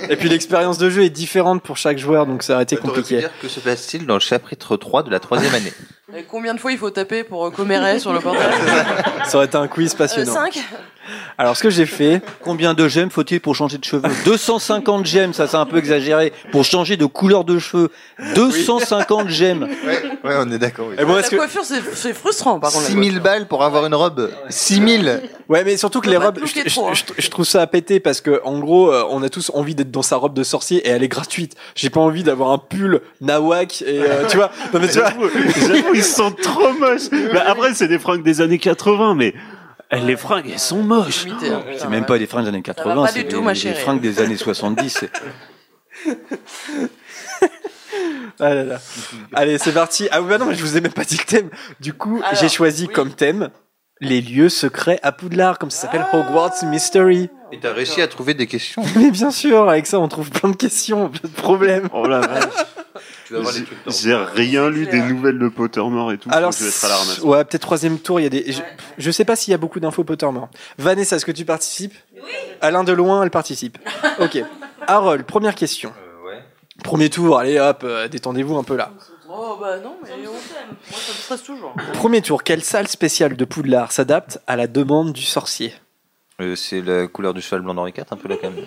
Et 0.10 0.18
puis 0.18 0.28
l'expérience 0.28 0.78
de 0.78 0.90
jeu 0.90 1.04
est 1.04 1.10
différente 1.10 1.64
pour 1.64 1.78
chaque 1.78 1.98
joueur, 1.98 2.26
donc 2.26 2.44
ça 2.44 2.56
aurait 2.56 2.64
été 2.64 2.76
pu 2.76 2.82
compliqué. 2.82 3.20
dire 3.20 3.32
que 3.42 3.48
se 3.48 3.62
passe-t-il 3.62 4.06
dans 4.06 4.16
le 4.16 4.20
chapitre 4.20 4.76
3 4.76 5.04
de 5.04 5.12
la 5.12 5.20
troisième 5.22 5.56
année 5.56 5.72
Et 6.18 6.24
combien 6.24 6.54
de 6.56 6.60
fois 6.60 6.72
il 6.72 6.78
faut 6.78 6.90
taper 6.90 7.24
pour 7.24 7.46
euh, 7.46 7.52
commérer 7.52 8.00
sur 8.00 8.12
le 8.14 8.20
portable 8.20 8.52
Ça 9.26 9.38
aurait 9.38 9.46
été 9.46 9.58
un 9.58 9.68
quiz 9.68 9.94
passionnant. 9.94 10.34
5 10.34 10.60
Alors 11.38 11.56
ce 11.56 11.62
que 11.62 11.70
j'ai 11.70 11.86
fait, 11.86 12.22
Combien 12.42 12.74
de 12.74 12.88
gemmes 12.88 13.12
faut-il 13.12 13.40
pour 13.40 13.56
changer 13.56 13.78
de 13.78 13.84
cheveux? 13.86 14.02
250 14.26 15.06
gemmes, 15.06 15.34
ça 15.34 15.46
c'est 15.48 15.58
un 15.58 15.68
peu 15.68 15.78
exagéré. 15.78 16.34
Pour 16.52 16.64
changer 16.66 16.98
de 16.98 17.06
couleur 17.06 17.44
de 17.44 17.60
cheveux, 17.60 17.92
250 18.36 19.30
gemmes. 19.30 19.64
ouais, 19.86 20.04
ouais, 20.24 20.36
on 20.40 20.52
est 20.52 20.58
d'accord. 20.58 20.88
Oui. 20.90 20.96
et 20.98 21.06
bon, 21.06 21.14
La 21.16 21.22
que... 21.24 21.36
coiffure, 21.36 21.64
c'est 21.64 22.14
frustrant 22.14 22.60
par 22.60 22.72
contre. 22.72 22.84
la 22.86 22.90
6000 22.90 23.20
balles 23.20 23.48
pour 23.48 23.64
avoir 23.64 23.86
une 23.86 23.94
robe 23.96 24.32
6000 24.50 25.22
ouais, 25.48 25.64
mais 25.64 25.78
surtout 25.78 26.02
que 26.02 26.10
les 26.10 26.18
robes, 26.18 26.40
je, 26.44 26.70
je- 26.70 26.80
hein. 26.80 26.94
je- 26.94 27.04
je 27.22 27.30
trouve 27.30 27.46
ça 27.46 27.62
à 27.62 27.68
péter 27.68 28.00
parce 28.00 28.20
que 28.22 28.42
en 28.44 28.58
gros, 28.60 28.92
euh, 28.92 29.04
on 29.12 29.22
a 29.22 29.30
tous 29.30 29.52
envie 29.54 29.76
d'être 29.76 29.92
dans 29.92 30.02
sa 30.02 30.16
robe 30.16 30.34
de 30.34 30.44
sorcier 30.44 30.80
et 30.88 30.90
elle 30.90 31.04
est 31.04 31.08
gratuite. 31.08 31.56
J'ai 31.76 31.90
pas 31.92 32.00
envie 32.00 32.24
d'avoir 32.24 32.50
un 32.52 32.58
pull 32.58 33.02
nawak 33.22 33.84
et 33.84 34.02
euh, 34.02 34.26
tu 34.28 34.38
vois. 34.38 34.50
Non 34.74 34.80
mais 34.80 34.88
tu 34.88 35.00
vois. 35.00 35.12
Ils 36.00 36.04
sont 36.04 36.32
trop 36.32 36.74
moches. 36.74 37.10
Mais 37.12 37.40
après, 37.40 37.74
c'est 37.74 37.88
des 37.88 38.00
fringues 38.00 38.24
des 38.24 38.42
années 38.42 38.58
80, 38.58 39.16
mais 39.16 39.34
les 39.92 40.18
fringues, 40.18 40.50
elles 40.52 40.60
sont 40.60 40.84
moches. 40.84 41.26
Hein. 41.28 41.64
C'est 41.78 41.88
même 41.90 42.06
pas 42.06 42.18
des 42.18 42.28
fringues 42.28 42.44
des 42.44 42.50
années 42.50 42.58
va 42.60 42.74
80, 42.74 42.96
pas 43.04 43.08
c'est 43.08 43.24
des, 43.24 43.30
des 43.30 43.74
fringues 43.74 44.02
des 44.02 44.22
années 44.22 44.38
70. 44.38 44.90
c'est- 44.90 45.12
Ah 48.40 48.54
là 48.54 48.64
là. 48.64 48.80
Allez, 49.34 49.58
c'est 49.58 49.74
parti. 49.74 50.08
Ah 50.12 50.22
oui, 50.22 50.30
bah 50.30 50.38
non, 50.38 50.46
mais 50.46 50.56
je 50.56 50.62
vous 50.62 50.78
ai 50.78 50.82
même 50.82 50.94
pas 50.94 51.04
dit 51.04 51.18
le 51.18 51.26
thème. 51.26 51.50
Du 51.82 51.94
coup, 51.94 52.22
j'ai 52.40 52.48
choisi 52.48 52.86
oui. 52.88 52.94
comme 52.94 53.12
thème 53.12 53.50
les 54.02 54.22
lieux 54.22 54.50
secrets 54.50 55.00
à 55.04 55.12
Poudlard, 55.12 55.58
comme 55.60 55.72
ça 55.72 55.82
s'appelle 55.84 56.06
Ah. 56.12 56.18
Hogwarts 56.18 56.64
Mystery. 56.66 57.30
Et 57.52 57.60
t'as 57.60 57.74
réussi 57.74 58.02
à 58.02 58.08
trouver 58.08 58.34
des 58.34 58.48
questions. 58.48 58.84
Mais 58.96 59.12
bien 59.12 59.32
sûr, 59.32 59.68
avec 59.70 59.88
ça, 59.88 60.00
on 60.00 60.08
trouve 60.08 60.30
plein 60.30 60.50
de 60.50 60.56
questions, 60.56 61.10
plein 61.10 61.28
de 61.30 61.34
problèmes. 61.36 61.90
Oh 61.94 62.08
la 62.08 62.20
vache. 62.20 62.44
J'ai- 63.88 64.16
rien 64.16 64.70
lu 64.70 64.88
des 64.88 65.02
nouvelles 65.02 65.38
de 65.38 65.50
Pottermore 65.50 66.12
et 66.12 66.18
tout. 66.18 66.30
Alors, 66.32 66.52
je 66.52 66.64
vais 66.64 66.70
être 66.70 66.86
à 66.86 66.90
la 66.90 66.96
ramasse. 66.96 67.20
ouais, 67.20 67.44
peut-être 67.46 67.62
troisième 67.62 68.00
tour, 68.00 68.20
il 68.20 68.24
y 68.24 68.26
a 68.26 68.30
des. 68.30 68.52
Je, 68.52 68.62
je 68.98 69.12
sais 69.12 69.24
pas 69.26 69.36
s'il 69.36 69.52
y 69.52 69.54
a 69.54 69.58
beaucoup 69.58 69.80
d'infos 69.80 70.04
Pottermore. 70.04 70.50
Vanessa, 70.80 71.16
est-ce 71.16 71.26
que 71.26 71.32
tu 71.32 71.46
participes? 71.46 71.94
Oui. 72.16 72.22
Alain 72.62 72.84
de 72.84 72.92
loin, 72.94 73.24
elle 73.24 73.30
participe. 73.32 73.78
Ok. 74.20 74.44
Harold, 74.88 75.24
première 75.26 75.54
question. 75.56 75.92
Euh, 76.24 76.28
ouais. 76.28 76.44
Premier 76.84 77.10
tour, 77.12 77.38
allez 77.38 77.60
hop, 77.60 77.82
euh, 77.84 78.08
détendez-vous 78.08 78.58
un 78.58 78.64
peu 78.64 78.76
là. 78.76 78.92
Oh 79.32 79.58
bah 79.62 79.78
non, 79.78 79.96
mais 80.04 80.10
on 80.28 80.32
t'aime. 80.32 80.76
Moi 80.90 81.00
ça 81.00 81.12
me 81.12 81.18
stresse 81.18 81.44
toujours. 81.44 81.74
Premier 81.94 82.22
tour, 82.22 82.44
quelle 82.44 82.64
salle 82.64 82.88
spéciale 82.88 83.36
de 83.38 83.46
Poudlard 83.46 83.92
s'adapte 83.92 84.40
à 84.48 84.56
la 84.56 84.66
demande 84.68 85.14
du 85.14 85.22
sorcier 85.24 85.74
Euh, 86.42 86.56
c'est 86.56 86.82
la 86.82 87.08
couleur 87.08 87.34
du 87.36 87.42
cheval 87.42 87.62
blanc 87.62 87.76
d'Henri 87.76 87.94
IV, 87.96 88.06
un 88.10 88.16
peu 88.18 88.28
là 88.28 88.36
quand 88.42 88.50
même. 88.50 88.66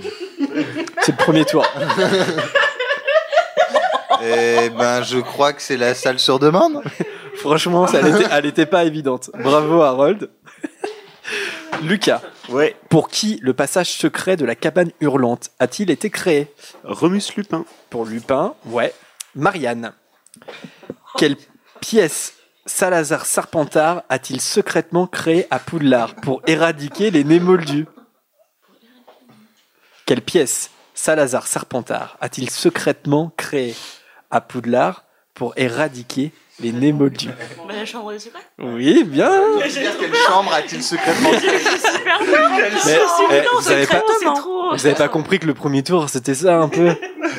C'est 1.01 1.13
le 1.13 1.19
premier 1.19 1.45
tour. 1.45 1.67
Eh 4.25 4.71
ben, 4.71 5.03
je 5.03 5.19
crois 5.19 5.53
que 5.53 5.61
c'est 5.61 5.77
la 5.77 5.95
salle 5.95 6.21
sur 6.21 6.39
demande. 6.39 6.81
Franchement, 7.35 7.89
ça, 7.89 7.99
elle, 7.99 8.15
était, 8.15 8.29
elle 8.31 8.47
était 8.47 8.67
pas 8.67 8.85
évidente. 8.85 9.31
Bravo 9.35 9.81
Harold. 9.83 10.31
Lucas, 11.83 12.21
Ouais. 12.49 12.77
pour 12.89 13.09
qui 13.09 13.41
le 13.43 13.53
passage 13.53 13.91
secret 13.91 14.37
de 14.37 14.45
la 14.45 14.55
cabane 14.55 14.93
hurlante 15.01 15.51
a-t-il 15.59 15.91
été 15.91 16.09
créé? 16.09 16.47
Remus 16.85 17.23
Lupin. 17.37 17.65
Pour 17.91 18.05
Lupin, 18.05 18.55
ouais. 18.67 18.95
Marianne, 19.35 19.93
quelle 21.19 21.37
pièce 21.81 22.35
Salazar 22.65 23.27
Serpentard 23.27 24.03
a-t-il 24.09 24.41
secrètement 24.41 25.07
créé 25.07 25.47
à 25.51 25.59
Poudlard 25.59 26.15
pour 26.17 26.43
éradiquer 26.47 27.11
les 27.11 27.25
nez 27.25 27.41
moldus 27.41 27.87
Quelle 30.07 30.23
pièce 30.23 30.71
Salazar 30.95 31.47
Serpentard 31.47 32.17
a-t-il 32.21 32.51
secrètement 32.51 33.33
créé 33.37 33.75
à 34.31 34.41
Poudlard 34.41 35.05
pour 35.35 35.55
éradiquer 35.57 36.33
les 36.61 36.71
nez 36.73 36.93
moldus 36.93 37.29
Bah, 37.29 37.75
la 37.75 37.85
chambre 37.85 38.13
des 38.13 38.19
secrets. 38.19 38.47
Oui, 38.59 39.03
bien. 39.05 39.31
Quelle 39.59 40.15
chambre 40.15 40.53
a-t-il 40.53 40.83
secrètement 40.83 41.31
Mais, 42.87 43.01
eh, 43.31 43.43
vous 43.59 43.71
avez 43.71 43.87
pas, 43.87 44.03
vous 44.73 44.87
avez 44.87 44.95
pas 44.95 45.09
compris 45.09 45.39
que 45.39 45.47
le 45.47 45.55
premier 45.55 45.83
tour, 45.83 46.09
c'était 46.09 46.35
ça 46.35 46.59
un 46.59 46.69
peu? 46.69 46.95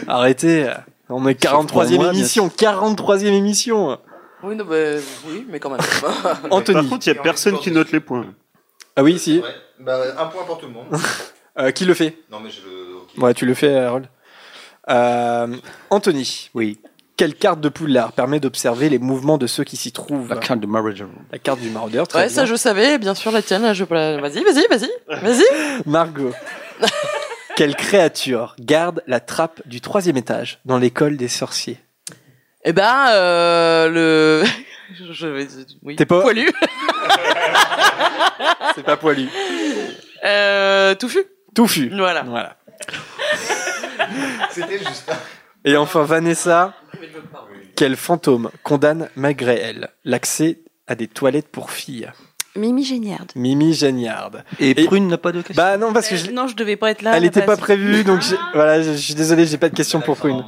Arrêtez 0.08 0.70
On 1.10 1.28
est 1.28 1.42
43e 1.42 1.68
pour 1.68 1.76
moi, 1.76 1.86
bien 1.86 2.14
émission 2.14 2.48
43e 2.48 3.26
émission 3.28 4.00
Oui, 4.42 4.56
non, 4.56 4.66
bah, 4.66 4.76
oui, 5.28 5.46
mais 5.50 5.60
quand 5.60 5.70
même. 5.70 5.80
Anthony 6.52 6.82
Par 6.82 6.90
contre, 6.90 7.08
il 7.08 7.14
y 7.14 7.18
a 7.18 7.22
personne 7.22 7.58
qui 7.60 7.72
note 7.72 7.92
les 7.92 8.00
points. 8.00 8.26
Ah 8.96 9.04
oui, 9.04 9.20
si. 9.20 9.40
Ouais. 9.40 9.50
Bah, 9.80 10.00
un 10.18 10.26
point 10.28 10.44
pour 10.44 10.58
tout 10.58 10.68
le 10.68 10.74
monde. 10.74 10.88
Euh, 11.60 11.70
qui 11.70 11.86
le 11.86 11.94
fait? 11.94 12.18
Non, 12.32 12.40
mais 12.40 12.50
je 12.50 12.62
le. 12.62 13.22
Ouais, 13.24 13.36
tu 13.36 13.46
le 13.46 13.54
fais, 13.54 13.76
Harold. 13.76 14.08
Euh, 14.90 15.56
Anthony, 15.92 16.50
Oui, 16.56 16.80
quelle 17.16 17.36
carte 17.36 17.60
de 17.60 17.70
Poudlard 17.70 18.12
permet 18.14 18.40
d'observer 18.40 18.90
les 18.90 18.98
mouvements 18.98 19.38
de 19.38 19.46
ceux 19.46 19.64
qui 19.64 19.78
s'y 19.78 19.92
trouvent? 19.92 20.30
La 20.30 20.38
carte 20.38 20.62
de 20.62 20.66
Marauder. 20.66 21.06
La 21.32 21.38
carte 21.38 21.60
du 21.60 21.70
maraudeur, 21.70 22.08
très 22.08 22.24
Ouais, 22.24 22.30
ça 22.30 22.46
je 22.46 22.56
savais, 22.56 22.98
bien 22.98 23.14
sûr, 23.14 23.32
la 23.32 23.44
tienne, 23.44 23.72
je. 23.74 23.84
Vas-y, 23.84 24.44
vas-y, 24.44 24.68
vas-y, 24.68 24.90
vas-y. 25.22 25.44
Margot, 25.86 26.32
quelle 27.56 27.76
créature 27.76 28.56
garde 28.60 29.04
la 29.08 29.20
trappe 29.20 29.62
du 29.68 29.82
troisième 29.82 30.18
étage 30.18 30.60
dans 30.66 30.78
l'école 30.78 31.18
des 31.18 31.28
sorciers? 31.28 31.80
Eh 32.66 32.74
ben, 32.74 33.08
euh, 33.10 33.90
le... 33.90 34.44
je, 34.96 35.12
je 35.14 35.28
vais... 35.28 35.48
Oui, 35.82 35.96
T'es 35.96 36.06
pas- 36.06 36.22
poilu. 36.22 36.50
C'est 38.76 38.84
pas 38.84 38.98
poilu. 38.98 39.28
Euh, 40.26 40.96
touffu. 40.96 41.24
Touffu. 41.54 41.90
Voilà. 41.96 42.24
Voilà. 42.24 42.58
C'était 44.52 44.80
juste. 44.80 45.12
Et 45.66 45.78
enfin, 45.78 46.04
Vanessa, 46.04 46.74
quel 47.76 47.96
fantôme 47.96 48.50
condamne 48.64 49.10
malgré 49.16 49.56
elle 49.60 49.90
l'accès 50.04 50.60
à 50.88 50.96
des 50.96 51.08
toilettes 51.08 51.50
pour 51.50 51.72
filles? 51.72 52.12
Mimi 52.56 52.84
Géniard. 52.84 53.26
Mimi 53.36 53.74
Géniard. 53.74 54.32
Et, 54.60 54.80
Et- 54.80 54.86
Prune 54.86 55.08
n'a 55.08 55.18
pas 55.18 55.32
de 55.32 55.42
question. 55.42 55.56
Bah 55.64 55.78
non, 55.78 55.92
parce 55.92 56.08
que 56.08 56.16
je- 56.16 56.30
Non, 56.32 56.48
je 56.48 56.56
devais 56.56 56.76
pas 56.76 56.92
être 56.92 57.02
là. 57.02 57.14
elle 57.18 57.24
n'était 57.24 57.42
pas 57.42 57.58
prévue, 57.58 58.04
donc 58.04 58.22
j'ai- 58.22 58.36
voilà, 58.54 58.82
je 58.82 58.92
je 58.92 58.98
suis 58.98 59.16
désolé, 59.16 59.46
j'ai 59.48 59.58
pas 59.58 59.70
de 59.70 59.76
question 59.76 60.02
pour 60.02 60.18
Prune. 60.18 60.44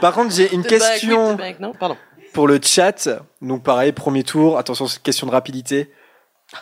Par 0.00 0.12
contre, 0.14 0.34
j'ai 0.34 0.52
une 0.54 0.62
question. 0.64 1.38
Non, 1.60 1.72
pardon. 1.72 1.96
pour 2.32 2.48
le 2.48 2.58
chat. 2.62 3.08
Donc 3.40 3.62
pareil, 3.62 3.92
premier 3.92 4.24
tour. 4.24 4.58
Attention, 4.58 4.86
c'est 4.86 4.96
une 4.96 5.02
question 5.02 5.26
de 5.26 5.32
rapidité. 5.32 5.90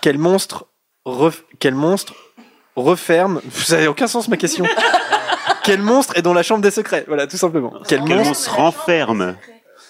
Quel 0.03 0.19
monstre, 0.19 0.67
ref- 1.07 1.43
quel 1.59 1.75
monstre 1.75 2.15
referme 2.77 3.41
Ça 3.53 3.81
n'a 3.81 3.91
aucun 3.91 4.07
sens 4.07 4.29
ma 4.29 4.37
question. 4.37 4.65
quel 5.65 5.81
monstre 5.83 6.17
est 6.17 6.23
dans 6.23 6.35
la 6.35 6.43
chambre 6.43 6.63
des 6.63 6.71
secrets? 6.71 7.05
Voilà, 7.09 7.27
tout 7.27 7.37
simplement. 7.37 7.73
Quel, 7.89 8.01
Quel 8.05 8.17
monstre 8.19 8.29
monstre 8.29 8.57
renferme? 8.57 9.37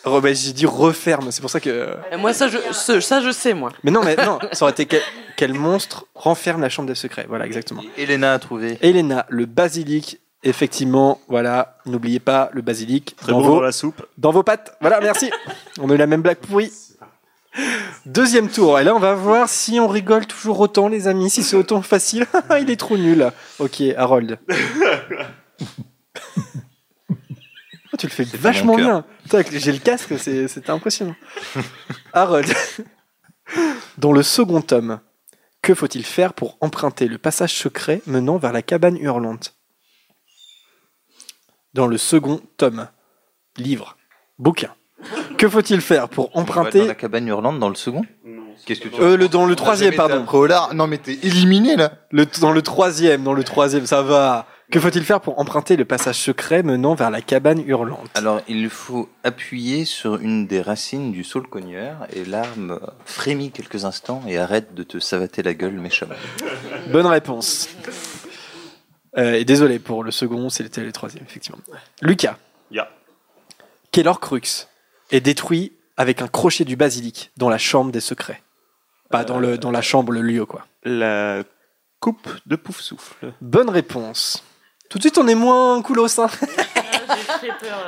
Bah, 0.05 0.33
J'ai 0.33 0.53
dit 0.53 0.67
referme. 0.67 1.31
C'est 1.31 1.41
pour 1.41 1.51
ça 1.51 1.61
que. 1.61 1.95
Et 2.13 2.17
moi, 2.17 2.33
ça 2.33 2.49
je, 2.49 2.59
ce- 2.73 3.01
ça, 3.01 3.21
je 3.21 3.31
sais, 3.31 3.53
moi. 3.55 3.71
Mais 3.85 3.91
non, 3.91 4.03
mais 4.03 4.17
non. 4.17 4.39
Ça 4.53 4.65
aurait 4.65 4.73
été 4.73 4.87
quel, 4.87 5.03
quel 5.37 5.53
monstre 5.55 6.07
renferme 6.15 6.61
la 6.63 6.69
chambre 6.69 6.89
des 6.89 6.95
secrets 6.95 7.27
Voilà, 7.29 7.47
exactement. 7.47 7.83
Elena 7.99 8.33
a 8.35 8.39
trouvé. 8.39 8.79
Elena, 8.83 9.27
le 9.29 9.47
basilic. 9.47 10.19
Effectivement, 10.43 11.21
voilà. 11.29 11.77
N'oubliez 11.85 12.19
pas 12.19 12.49
le 12.55 12.63
basilic 12.63 13.15
Très 13.17 13.31
dans 13.33 13.41
bon 13.43 13.47
vos 13.47 13.55
dans 13.57 13.61
la 13.61 13.73
soupe. 13.73 14.03
dans 14.17 14.31
vos 14.31 14.43
pattes. 14.43 14.75
Voilà, 14.81 14.99
merci. 15.01 15.31
on 15.79 15.91
a 15.91 15.95
eu 15.95 15.99
la 15.99 16.07
même 16.07 16.23
blague 16.23 16.39
pourrie. 16.39 16.73
Deuxième 18.07 18.49
tour. 18.49 18.79
Et 18.81 18.85
là, 18.85 18.95
on 18.95 18.99
va 19.01 19.13
voir 19.15 19.51
si 19.51 19.79
on 19.81 19.87
rigole 19.89 20.25
toujours 20.27 20.61
autant, 20.61 20.89
les 20.89 21.09
amis, 21.09 21.29
si 21.29 21.43
c'est 21.43 21.57
autant 21.57 21.83
facile. 21.83 22.25
Il 22.61 22.71
est 22.71 22.77
trop 22.81 22.97
nul. 22.97 23.31
Ok, 23.59 23.83
Harold. 23.99 24.39
Oh, 28.01 28.07
tu 28.07 28.07
le 28.07 28.13
fais 28.13 28.25
vachement 28.39 28.77
bien. 28.77 29.05
J'ai 29.53 29.73
le 29.73 29.79
casque, 29.79 30.19
c'est- 30.19 30.49
c'était 30.49 30.71
impressionnant. 30.71 31.17
Harold. 32.13 32.53
Dans 33.99 34.13
le 34.13 34.23
second 34.23 34.61
tome, 34.63 35.01
que 35.63 35.75
faut-il 35.75 36.05
faire 36.05 36.33
pour 36.35 36.57
emprunter 36.61 37.07
le 37.09 37.19
passage 37.19 37.55
secret 37.55 38.01
menant 38.07 38.39
vers 38.39 38.53
la 38.53 38.63
cabane 38.63 38.97
hurlante? 38.97 39.55
Dans 41.75 41.87
le 41.87 41.99
second 41.99 42.41
tome, 42.57 42.89
livre, 43.57 43.97
bouquin. 44.39 44.75
Que 45.39 45.49
faut-il 45.49 45.81
faire 45.81 46.09
pour 46.09 46.27
va 46.27 46.33
Dans 46.35 46.41
emprunter 46.41 46.87
la 46.87 46.95
cabane 46.95 47.27
hurlante 47.29 47.59
dans 47.59 47.69
le 47.69 47.75
second? 47.75 48.03
Qu'est-ce 48.67 48.81
que 48.81 48.89
tu 48.89 49.01
euh, 49.01 49.17
le, 49.17 49.29
dans 49.29 49.47
le 49.47 49.57
troisième, 49.57 49.95
pardon. 49.95 50.27
lard. 50.47 50.75
Non, 50.75 50.87
mais 50.87 50.99
t'es 50.99 51.15
éliminé 51.23 51.77
là. 51.77 51.93
Le, 52.11 52.27
dans 52.41 52.53
le 52.53 52.61
troisième, 52.61 53.23
dans 53.25 53.33
le 53.33 53.43
troisième, 53.45 53.87
ça 53.87 54.03
va. 54.03 54.47
Que 54.71 54.79
faut-il 54.79 55.05
faire 55.05 55.21
pour 55.21 55.41
emprunter 55.41 55.77
le 55.77 55.85
passage 55.85 56.17
secret 56.21 56.63
menant 56.63 56.95
vers 56.95 57.11
la 57.11 57.21
cabane 57.21 57.61
hurlante? 57.67 58.09
Alors, 58.15 58.41
il 58.47 58.71
faut 58.71 59.09
appuyer 59.25 59.85
sur 59.85 60.17
une 60.21 60.47
des 60.47 60.63
racines 60.63 61.11
du 61.11 61.25
saule-cogneur 61.25 62.07
et 62.13 62.25
l'arme 62.25 62.79
frémit 63.05 63.51
quelques 63.51 63.85
instants 63.85 64.23
et 64.29 64.39
arrête 64.39 64.73
de 64.75 64.85
te 64.85 65.01
savater 65.01 65.43
la 65.43 65.55
gueule 65.55 65.73
méchamment. 65.73 66.15
Bonne 66.93 67.07
réponse. 67.07 67.69
Euh, 69.19 69.35
et 69.35 69.45
désolé 69.45 69.81
pour 69.81 70.05
le 70.05 70.13
second, 70.13 70.49
c'était 70.51 70.85
le 70.85 70.93
troisième, 70.93 71.25
effectivement. 71.25 71.59
Lucas. 72.01 72.37
Ya. 72.71 72.89
Quel 73.91 74.07
Horcrux 74.07 74.69
est 75.11 75.21
détruit 75.21 75.73
avec 75.97 76.23
un 76.23 76.29
crochet 76.29 76.65
du 76.65 76.77
basilic 76.77 77.33
dans 77.37 77.49
la 77.49 77.59
chambre 77.59 77.91
des 77.91 78.01
secrets? 78.01 78.41
Pas 79.11 79.25
dans, 79.25 79.41
le, 79.41 79.59
dans 79.59 79.73
la 79.73 79.83
chambre, 79.83 80.13
le 80.13 80.23
lieu, 80.23 80.47
quoi. 80.47 80.65
La 80.85 81.43
coupe 81.99 82.31
de 82.47 82.55
pouf 82.55 82.79
souffle. 82.81 83.33
Bonne 83.41 83.69
réponse. 83.69 84.45
Tout 84.91 84.99
de 84.99 85.03
suite, 85.05 85.17
on 85.19 85.29
est 85.29 85.35
moins 85.37 85.81
cool 85.83 86.01
au 86.01 86.09
sein. 86.09 86.29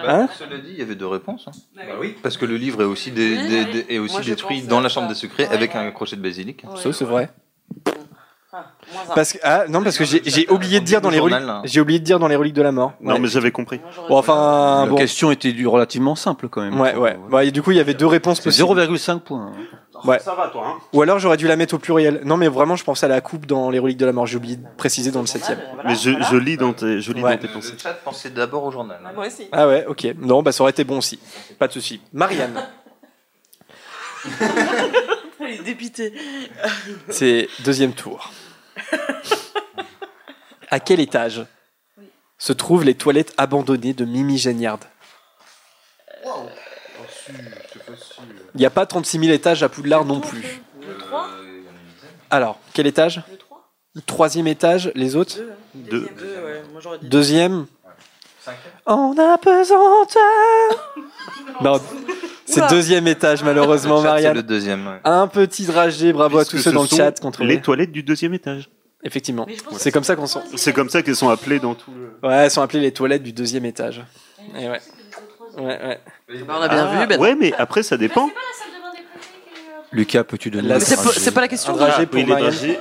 Hein 0.06 0.28
Cela 0.38 0.58
dit, 0.58 0.70
il 0.70 0.78
y 0.78 0.82
avait 0.82 0.94
deux 0.94 1.06
réponses. 1.06 1.46
hein. 1.48 1.52
Parce 2.22 2.36
que 2.36 2.44
le 2.46 2.56
livre 2.56 2.80
est 2.82 2.86
aussi, 2.86 3.10
dé- 3.10 3.36
dé- 3.48 3.64
dé- 3.66 3.86
est 3.88 3.98
aussi 3.98 4.12
Moi, 4.14 4.22
je 4.22 4.30
détruit 4.30 4.62
dans 4.62 4.80
la 4.80 4.88
chambre 4.88 5.08
des 5.08 5.14
secrets 5.14 5.48
avec 5.48 5.74
un 5.74 5.90
crochet 5.90 6.16
de 6.16 6.22
basilic. 6.22 6.64
Ça, 6.76 6.92
c'est 6.92 7.04
vrai. 7.04 7.28
Un. 8.54 8.64
Parce 9.14 9.32
que, 9.32 9.38
ah, 9.42 9.64
non, 9.68 9.82
parce 9.82 9.96
que 9.96 10.04
j'ai 10.04 10.46
oublié 10.50 10.80
de 10.80 10.84
dire 10.84 11.00
dans 11.00 11.08
les 11.08 11.18
reliques, 11.20 11.38
hein. 11.40 11.62
j'ai 11.64 11.80
oublié 11.80 11.98
de 11.98 12.04
dire 12.04 12.18
dans 12.18 12.28
les 12.28 12.36
reliques 12.36 12.52
de 12.52 12.60
la 12.60 12.70
mort. 12.70 12.92
Non, 13.00 13.18
mais 13.18 13.26
j'avais 13.26 13.50
compris. 13.50 13.80
Bon, 14.10 14.18
enfin, 14.18 14.82
La 14.84 14.90
bon. 14.90 14.96
question 14.96 15.30
était 15.30 15.52
du 15.52 15.66
relativement 15.66 16.14
simple 16.16 16.48
quand 16.50 16.60
même. 16.60 16.78
Ouais, 16.78 16.94
ouais. 16.94 17.18
Ouais, 17.30 17.48
et 17.48 17.50
du 17.50 17.62
coup, 17.62 17.70
il 17.70 17.78
y 17.78 17.80
avait 17.80 17.94
deux 17.94 18.06
réponses 18.06 18.40
possibles. 18.40 18.68
0,5 18.68 19.20
points. 19.20 19.52
Ouais. 20.04 20.18
Ça 20.18 20.34
va, 20.34 20.48
toi, 20.48 20.64
hein 20.66 20.78
Ou 20.92 21.00
alors 21.00 21.18
j'aurais 21.18 21.38
dû 21.38 21.46
la 21.48 21.56
mettre 21.56 21.74
au 21.76 21.78
pluriel. 21.78 22.20
Non, 22.24 22.36
mais 22.36 22.48
vraiment, 22.48 22.76
je 22.76 22.84
pensais 22.84 23.06
à 23.06 23.08
la 23.08 23.22
coupe 23.22 23.46
dans 23.46 23.70
les 23.70 23.78
reliques 23.78 23.96
de 23.96 24.04
la 24.06 24.12
mort. 24.12 24.26
J'ai 24.26 24.36
oublié 24.36 24.56
de 24.56 24.66
préciser 24.76 25.10
dans 25.12 25.20
le 25.22 25.26
septième. 25.26 25.60
Mais 25.86 25.94
je, 25.94 26.10
je 26.30 26.36
lis 26.36 26.58
dans 26.58 26.74
tes, 26.74 27.00
je 27.00 27.12
lis 27.12 27.22
Ouais. 27.22 27.36
dans 27.36 27.40
tes 27.40 27.46
Le 27.46 27.52
pensées. 27.54 27.74
chat 27.82 27.94
pensait 28.04 28.30
d'abord 28.30 28.64
au 28.64 28.70
journal. 28.70 28.98
hein. 29.02 29.10
Moi 29.14 29.28
aussi. 29.28 29.48
Ah 29.52 29.66
ouais, 29.66 29.86
ok. 29.88 30.08
Non, 30.18 30.42
bah 30.42 30.52
ça 30.52 30.62
aurait 30.62 30.72
été 30.72 30.84
bon 30.84 30.98
aussi. 30.98 31.18
Pas 31.58 31.68
de 31.68 31.72
souci. 31.72 32.02
Marianne, 32.12 32.52
Il 35.40 35.46
est 35.60 35.62
dépité. 35.64 36.12
c'est 37.08 37.48
deuxième 37.64 37.92
tour. 37.92 38.30
À 40.70 40.80
quel 40.80 41.00
étage 41.00 41.44
se 42.38 42.52
trouvent 42.52 42.84
les 42.84 42.94
toilettes 42.94 43.34
abandonnées 43.36 43.92
de 43.92 44.04
Mimi 44.04 44.38
Géniard 44.38 44.80
Il 48.54 48.58
n'y 48.58 48.66
a 48.66 48.70
pas 48.70 48.86
36 48.86 49.18
000 49.20 49.32
étages 49.32 49.62
à 49.62 49.68
Poudlard 49.68 50.04
non 50.04 50.20
plus. 50.20 50.62
Le 50.80 50.96
3 50.98 51.28
Alors, 52.30 52.58
quel 52.72 52.86
étage 52.86 53.22
Le 53.30 53.36
3 53.36 53.70
Le 53.94 54.00
troisième 54.02 54.46
étage, 54.46 54.90
les 54.94 55.14
autres 55.14 55.36
Deux. 55.74 56.08
Deux, 56.18 56.36
ouais. 56.44 56.62
Moi 56.72 56.80
j'aurais 56.80 56.98
dit. 56.98 57.08
Deuxième. 57.08 57.66
En 58.86 59.14
apesanteur. 59.18 60.94
Non, 61.60 61.80
c'est 62.46 62.68
deuxième 62.68 63.06
étage 63.06 63.42
malheureusement, 63.42 63.98
Le 63.98 64.02
Marianne. 64.02 64.34
le 64.36 64.42
deuxième. 64.42 64.86
ouais. 64.86 65.00
Un 65.04 65.26
petit 65.28 65.64
dragé, 65.64 66.12
bravo 66.12 66.38
à 66.38 66.44
tous 66.44 66.56
ceux 66.58 66.70
ce 66.70 66.70
dans 66.70 66.82
le 66.82 66.88
sont 66.88 66.96
chat 66.96 67.20
contre 67.20 67.44
Les 67.44 67.60
toilettes 67.60 67.92
du 67.92 68.02
deuxième 68.02 68.34
étage. 68.34 68.68
Effectivement. 69.04 69.46
C'est 69.78 69.90
comme 69.90 70.04
ça 70.04 70.14
qu'on 70.14 70.26
sent. 70.26 70.40
C'est 70.56 70.72
comme 70.72 70.88
ça 70.88 71.02
qu'elles 71.02 71.16
sont 71.16 71.28
appelées 71.28 71.58
dans 71.58 71.74
tout 71.74 71.90
le. 71.92 72.28
Ouais, 72.28 72.34
elles 72.44 72.50
sont 72.50 72.62
appelées 72.62 72.80
les 72.80 72.92
toilettes 72.92 73.22
du 73.24 73.32
deuxième 73.32 73.64
étage. 73.64 74.02
Et 74.58 74.68
ouais. 74.68 74.80
Ouais, 75.58 75.64
ouais. 75.64 76.00
Bah, 76.46 76.54
on 76.58 76.62
a 76.62 76.68
bien 76.68 77.00
vu. 77.00 77.06
Ben... 77.08 77.20
Ouais, 77.20 77.34
mais 77.34 77.52
après, 77.58 77.82
ça 77.82 77.96
dépend. 77.96 78.30
Lucas, 79.92 80.24
peux-tu 80.24 80.50
donner 80.50 80.68
La- 80.68 80.80
c'est 80.80 80.96
pas, 80.96 81.02
trajet 81.02 81.20
c'est 81.20 81.30
pas 81.32 81.40
la 81.42 81.48
question. 81.48 81.74
Dragé 81.74 81.94
Ah, 81.98 82.06
pour 82.06 82.18
oui. 82.20 82.76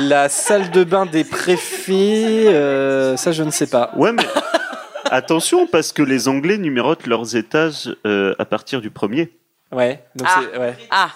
La 0.00 0.28
salle 0.28 0.70
de 0.70 0.84
bain 0.84 1.06
des 1.06 1.24
préfets, 1.24 2.46
euh, 2.48 3.16
ça 3.16 3.32
je 3.32 3.42
ne 3.42 3.50
sais 3.50 3.66
pas. 3.66 3.90
Ouais, 3.96 4.12
mais 4.12 4.24
attention, 5.12 5.66
parce 5.66 5.92
que 5.92 6.02
les 6.02 6.28
Anglais 6.28 6.58
numérotent 6.58 7.06
leurs 7.06 7.36
étages 7.36 7.94
euh, 8.06 8.34
à 8.38 8.44
partir 8.44 8.80
du 8.80 8.90
premier. 8.90 9.32
Ouais, 9.70 10.02
donc 10.16 10.28
Ah. 10.30 10.40
c'est. 10.52 10.58
Ouais. 10.58 10.74
Ah, 10.90 11.10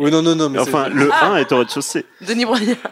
Oui, 0.00 0.12
non, 0.12 0.22
non, 0.22 0.36
non, 0.36 0.48
mais 0.48 0.60
Enfin, 0.60 0.88
le 0.88 1.10
Ah. 1.12 1.32
1 1.32 1.36
est 1.38 1.50
au 1.50 1.58
rez-de-chaussée. 1.58 2.06
Denis 2.20 2.46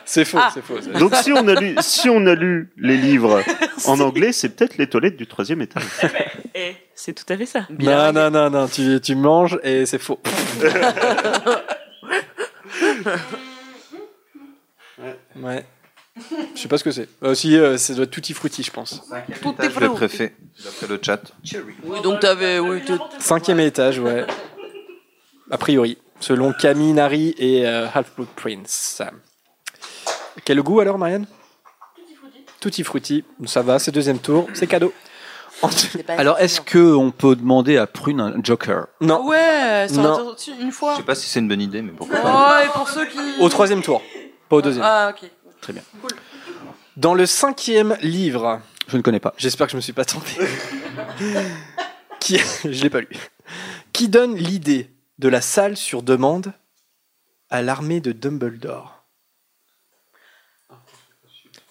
c'est 0.05 0.25
faux, 0.25 0.39
Ah. 0.41 0.51
c'est 0.53 0.61
faux. 0.63 0.75
c'est- 0.83 0.91
Donc, 0.99 1.15
si 1.15 1.31
on 1.33 1.47
a 1.47 1.55
lu, 1.55 1.77
si 1.81 2.09
on 2.11 2.27
a 2.27 2.35
lu 2.35 2.73
les 2.77 2.97
livres 2.97 3.43
en 3.87 4.01
anglais, 4.01 4.33
c'est 4.33 4.49
peut-être 4.49 4.77
les 4.77 4.89
toilettes 4.89 5.17
du 5.17 5.29
troisième 5.29 5.63
étage. 5.63 5.85
Eh, 6.57 6.75
c'est 6.97 7.13
tout 7.15 7.33
à 7.33 7.37
fait 7.37 7.47
ça. 7.47 7.67
Non, 7.79 8.13
non, 8.13 8.29
non, 8.31 8.51
non, 8.51 8.67
tu, 8.67 9.01
tu 9.01 9.15
manges 9.15 9.57
et 9.63 9.87
c'est 9.87 10.01
faux. 10.01 10.21
ouais. 15.37 15.65
Je 16.55 16.61
sais 16.61 16.69
pas 16.69 16.79
ce 16.79 16.85
que 16.85 16.91
c'est. 16.91 17.09
Euh, 17.23 17.35
si, 17.35 17.57
euh, 17.59 17.77
ça 17.77 17.95
doit 17.95 18.05
être 18.05 18.11
tutti 18.11 18.33
frutti, 18.33 18.63
je 18.63 18.71
pense. 18.71 19.03
Tout 19.43 19.55
est 19.61 19.81
Le 19.81 19.91
préfet, 19.91 20.35
d'après 20.65 20.87
le 20.87 20.99
chat. 21.03 21.21
Oui, 21.85 22.01
donc 22.03 22.21
t'avais. 22.21 22.59
Oui, 22.59 22.83
Cinquième 23.19 23.61
étage, 23.61 23.99
ouais. 23.99 24.27
A 25.51 25.59
priori, 25.59 25.99
selon 26.21 26.53
Camille 26.53 26.93
Nari 26.93 27.35
et 27.39 27.67
euh, 27.67 27.87
Half-Blood 27.95 28.29
Prince. 28.35 29.03
Quel 30.45 30.61
goût 30.63 30.81
alors, 30.81 30.99
Marianne? 30.99 31.27
Tutti 32.61 32.83
frutti. 32.85 33.25
Ça 33.45 33.63
va, 33.63 33.79
c'est 33.79 33.93
deuxième 33.93 34.19
tour, 34.19 34.49
c'est 34.55 34.67
cadeau. 34.67 34.93
Alors, 36.09 36.39
est-ce 36.39 36.61
que 36.61 36.95
on 36.95 37.11
peut 37.11 37.35
demander 37.37 37.79
à 37.79 37.87
Prune 37.87 38.21
un 38.21 38.35
Joker? 38.43 38.89
Non, 39.01 39.27
Ouais, 39.27 39.87
ça 39.89 40.03
Non. 40.03 40.21
aurait 40.21 40.33
été 40.35 40.53
une 40.61 40.71
fois. 40.73 40.93
Je 40.93 40.97
sais 40.99 41.03
pas 41.05 41.15
si 41.15 41.29
c'est 41.29 41.41
une 41.41 41.49
bonne 41.49 41.63
idée, 41.63 41.81
mais 41.81 41.93
pourquoi 41.93 42.19
pas. 42.21 42.59
Oh, 42.61 42.65
et 42.65 42.69
pour 42.73 42.89
ceux 42.89 43.07
qui. 43.07 43.19
au 43.41 43.49
troisième 43.49 43.83
tour, 43.83 44.03
pas 44.49 44.57
au 44.57 44.63
deuxième. 44.63 44.85
Ah, 44.87 45.13
ok. 45.15 45.31
Très 45.61 45.73
bien. 45.73 45.83
Dans 46.97 47.15
le 47.15 47.25
cinquième 47.27 47.97
livre, 48.03 48.61
Je 48.89 48.97
ne 48.97 49.03
connais 49.03 49.21
pas. 49.21 49.35
j'espère 49.37 49.67
que 49.67 49.73
je 49.73 49.77
me 49.77 49.81
suis 49.81 49.93
pas 49.93 50.05
trompé. 50.05 50.31
Qui, 52.21 52.39
je 52.65 52.83
l'ai 52.83 52.91
pas 52.91 53.01
lu. 53.01 53.09
Qui 53.93 54.09
donne 54.09 54.35
l'idée 54.37 54.91
de 55.19 55.29
la 55.29 55.41
salle 55.41 55.77
sur 55.77 56.03
demande 56.03 56.53
à 57.51 57.63
l'armée 57.63 58.01
de 58.01 58.13
Dumbledore? 58.13 59.05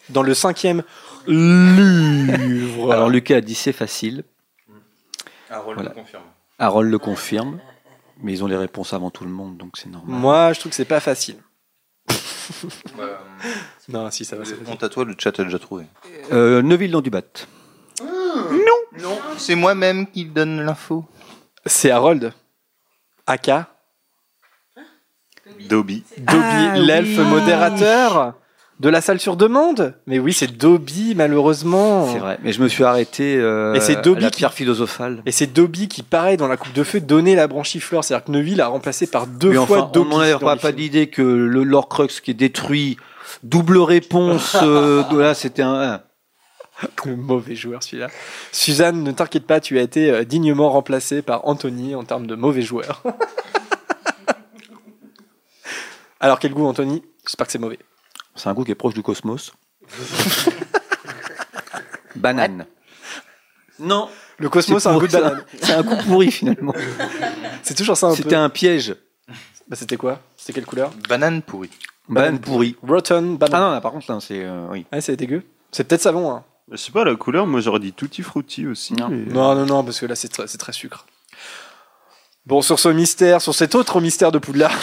Dans 0.10 0.24
le 0.24 0.34
cinquième 0.34 0.84
livre. 1.28 2.92
Alors, 2.94 3.10
Lucas 3.10 3.38
a 3.38 3.42
dit 3.42 3.56
c'est 3.56 3.74
facile. 3.74 4.24
Harold 5.50 5.78
Voilà. 5.80 5.90
le 5.90 5.96
confirme. 5.96 6.24
Harold 6.60 6.92
le 6.92 7.00
confirme. 7.00 7.60
Mais 8.22 8.32
ils 8.34 8.44
ont 8.44 8.48
les 8.48 8.56
réponses 8.56 8.94
avant 8.94 9.10
tout 9.10 9.26
le 9.26 9.30
monde, 9.32 9.58
donc 9.58 9.76
c'est 9.78 9.90
normal. 9.90 10.18
Moi, 10.20 10.54
je 10.54 10.60
trouve 10.62 10.70
que 10.70 10.76
c'est 10.76 10.86
pas 10.86 11.02
facile. 11.02 11.36
Bah, 12.98 13.19
Non, 13.90 14.10
si 14.11 14.26
ça 14.26 14.36
va. 14.36 14.44
honte 14.68 14.84
à 14.84 14.90
toi, 14.90 15.06
le 15.06 15.15
chat 15.18 15.40
a 15.40 15.44
déjà 15.44 15.60
trouvé. 15.60 15.86
Euh, 16.32 16.61
Neuville 16.61 16.91
dans 16.91 17.02
du 17.02 17.10
bat. 17.10 17.22
Non, 18.02 19.18
c'est 19.38 19.56
moi-même 19.56 20.07
qui 20.07 20.26
donne 20.26 20.61
l'info. 20.61 21.06
C'est 21.65 21.91
Harold. 21.91 22.34
Aka. 23.27 23.68
Dobby. 25.69 26.03
Dobby, 26.18 26.34
Ah, 26.38 26.76
l'elfe 26.77 27.18
oui. 27.18 27.26
modérateur 27.26 28.34
de 28.80 28.90
la 28.90 29.00
salle 29.02 29.20
sur 29.20 29.38
demande. 29.38 29.96
Mais 30.06 30.20
oui, 30.20 30.34
c'est 30.34 30.58
Dobby, 30.58 31.14
malheureusement. 31.16 32.12
C'est 32.12 32.20
vrai. 32.20 32.38
Mais 32.44 32.52
je 32.52 32.62
me 32.62 32.68
suis 32.68 32.84
arrêté 32.84 33.38
euh, 33.38 33.74
Et 33.74 33.80
c'est 33.80 34.02
Dobby 34.02 34.24
à 34.26 34.30
la 34.30 34.32
qui- 34.32 34.46
philosophale. 34.56 35.22
Et 35.26 35.32
c'est 35.32 35.48
Dobby 35.48 35.88
qui, 35.88 36.04
pareil, 36.04 36.36
dans 36.38 36.48
la 36.50 36.58
coupe 36.58 36.74
de 36.74 36.84
feu, 36.84 37.00
donnait 37.00 37.36
la 37.36 37.48
branchifleur. 37.48 38.04
C'est-à-dire 38.04 38.26
que 38.26 38.32
Neuville 38.32 38.60
a 38.62 38.68
remplacé 38.68 39.08
par 39.08 39.28
deux 39.28 39.54
fois 39.54 39.62
enfin, 39.84 39.90
Dobby. 39.94 40.10
on 40.14 40.18
dans 40.20 40.40
pas, 40.40 40.56
pas 40.58 40.68
films. 40.68 40.76
d'idée 40.76 41.08
que 41.08 41.22
le 41.22 41.64
Lord 41.64 41.88
qui 42.22 42.32
est 42.32 42.34
détruit, 42.34 42.98
double 43.44 43.78
réponse. 43.78 44.58
euh, 44.62 45.04
là, 45.18 45.34
c'était 45.34 45.62
un. 45.64 46.02
Le 47.06 47.16
mauvais 47.16 47.56
joueur, 47.56 47.82
celui-là. 47.82 48.10
Suzanne, 48.52 49.02
ne 49.02 49.12
t'inquiète 49.14 49.48
pas, 49.48 49.62
tu 49.62 49.80
as 49.80 49.82
été 49.82 50.12
euh, 50.12 50.26
dignement 50.26 50.70
remplacé 50.70 51.22
par 51.22 51.48
Anthony 51.48 51.96
en 51.96 52.04
termes 52.04 52.28
de 52.28 52.36
mauvais 52.36 52.62
joueur. 52.64 53.02
Alors, 56.20 56.40
quel 56.40 56.54
goût, 56.54 56.66
Anthony? 56.66 57.02
J'espère 57.26 57.46
que 57.46 57.52
c'est 57.54 57.60
mauvais. 57.60 57.80
C'est 58.36 58.49
un 58.49 58.53
goût 58.53 58.64
qui 58.64 58.72
est 58.72 58.76
proche 58.76 58.94
du 58.94 59.02
cosmos. 59.03 59.53
Banane. 62.16 62.66
Non. 63.80 64.10
Le 64.40 64.49
cosmos, 64.49 64.84
c'est 64.84 64.90
un 64.90 64.98
goût 64.98 65.07
de 65.07 65.12
banane. 65.12 65.44
C'est 65.62 65.74
un 65.74 65.82
goût 65.84 65.95
pourri 66.07 66.32
finalement. 66.32 66.74
C'est 67.64 67.74
toujours 67.74 67.98
ça 67.98 68.07
un 68.07 68.12
peu. 68.12 68.16
C'était 68.18 68.36
un 68.36 68.49
piège. 68.49 68.95
Bah, 69.68 69.76
c'était 69.76 69.98
quoi? 69.98 70.20
C'était 70.38 70.53
quelle 70.53 70.66
couleur? 70.66 70.91
Banane 71.10 71.41
pourrie. 71.41 71.72
Banane 72.07 72.40
pourrie. 72.40 72.76
Rotten 72.84 73.34
Ah 73.36 73.38
banane. 73.48 73.62
non, 73.62 73.72
là, 73.72 73.82
par 73.82 73.91
contre, 73.91 74.12
là, 74.12 74.20
c'est. 74.22 74.44
euh, 74.44 74.68
oui. 74.70 74.86
Ouais, 74.91 75.02
c'est 75.02 75.16
dégueu. 75.16 75.44
C'est 75.72 75.84
peut-être 75.86 76.02
savon, 76.03 76.32
hein. 76.32 76.44
Je 76.72 76.78
sais 76.78 76.91
pas, 76.91 77.03
la 77.03 77.16
couleur, 77.16 77.45
moi 77.48 77.60
j'aurais 77.62 77.80
dit 77.80 77.94
tutti 77.94 78.22
frutti 78.24 78.66
aussi. 78.68 78.94
Non. 78.94 79.10
mais- 79.10 79.32
Non, 79.34 79.56
non, 79.56 79.66
non, 79.66 79.84
parce 79.84 79.99
que 79.99 80.06
là, 80.06 80.16
c'est 80.16 80.28
très, 80.30 80.48
c'est 80.48 80.57
très 80.57 80.72
sucre. 80.74 81.06
Bon, 82.45 82.62
sur 82.62 82.80
ce 82.80 82.90
mystère, 82.90 83.41
sur 83.41 83.53
cet 83.56 83.74
autre 83.76 83.99
mystère 84.02 84.32
de 84.32 84.38
Poudlard, 84.38 84.78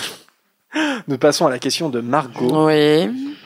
nous 1.08 1.18
passons 1.18 1.46
à 1.46 1.50
la 1.50 1.58
question 1.58 1.88
de 1.88 2.00
Margot. 2.00 2.66
Oui. 2.66 3.36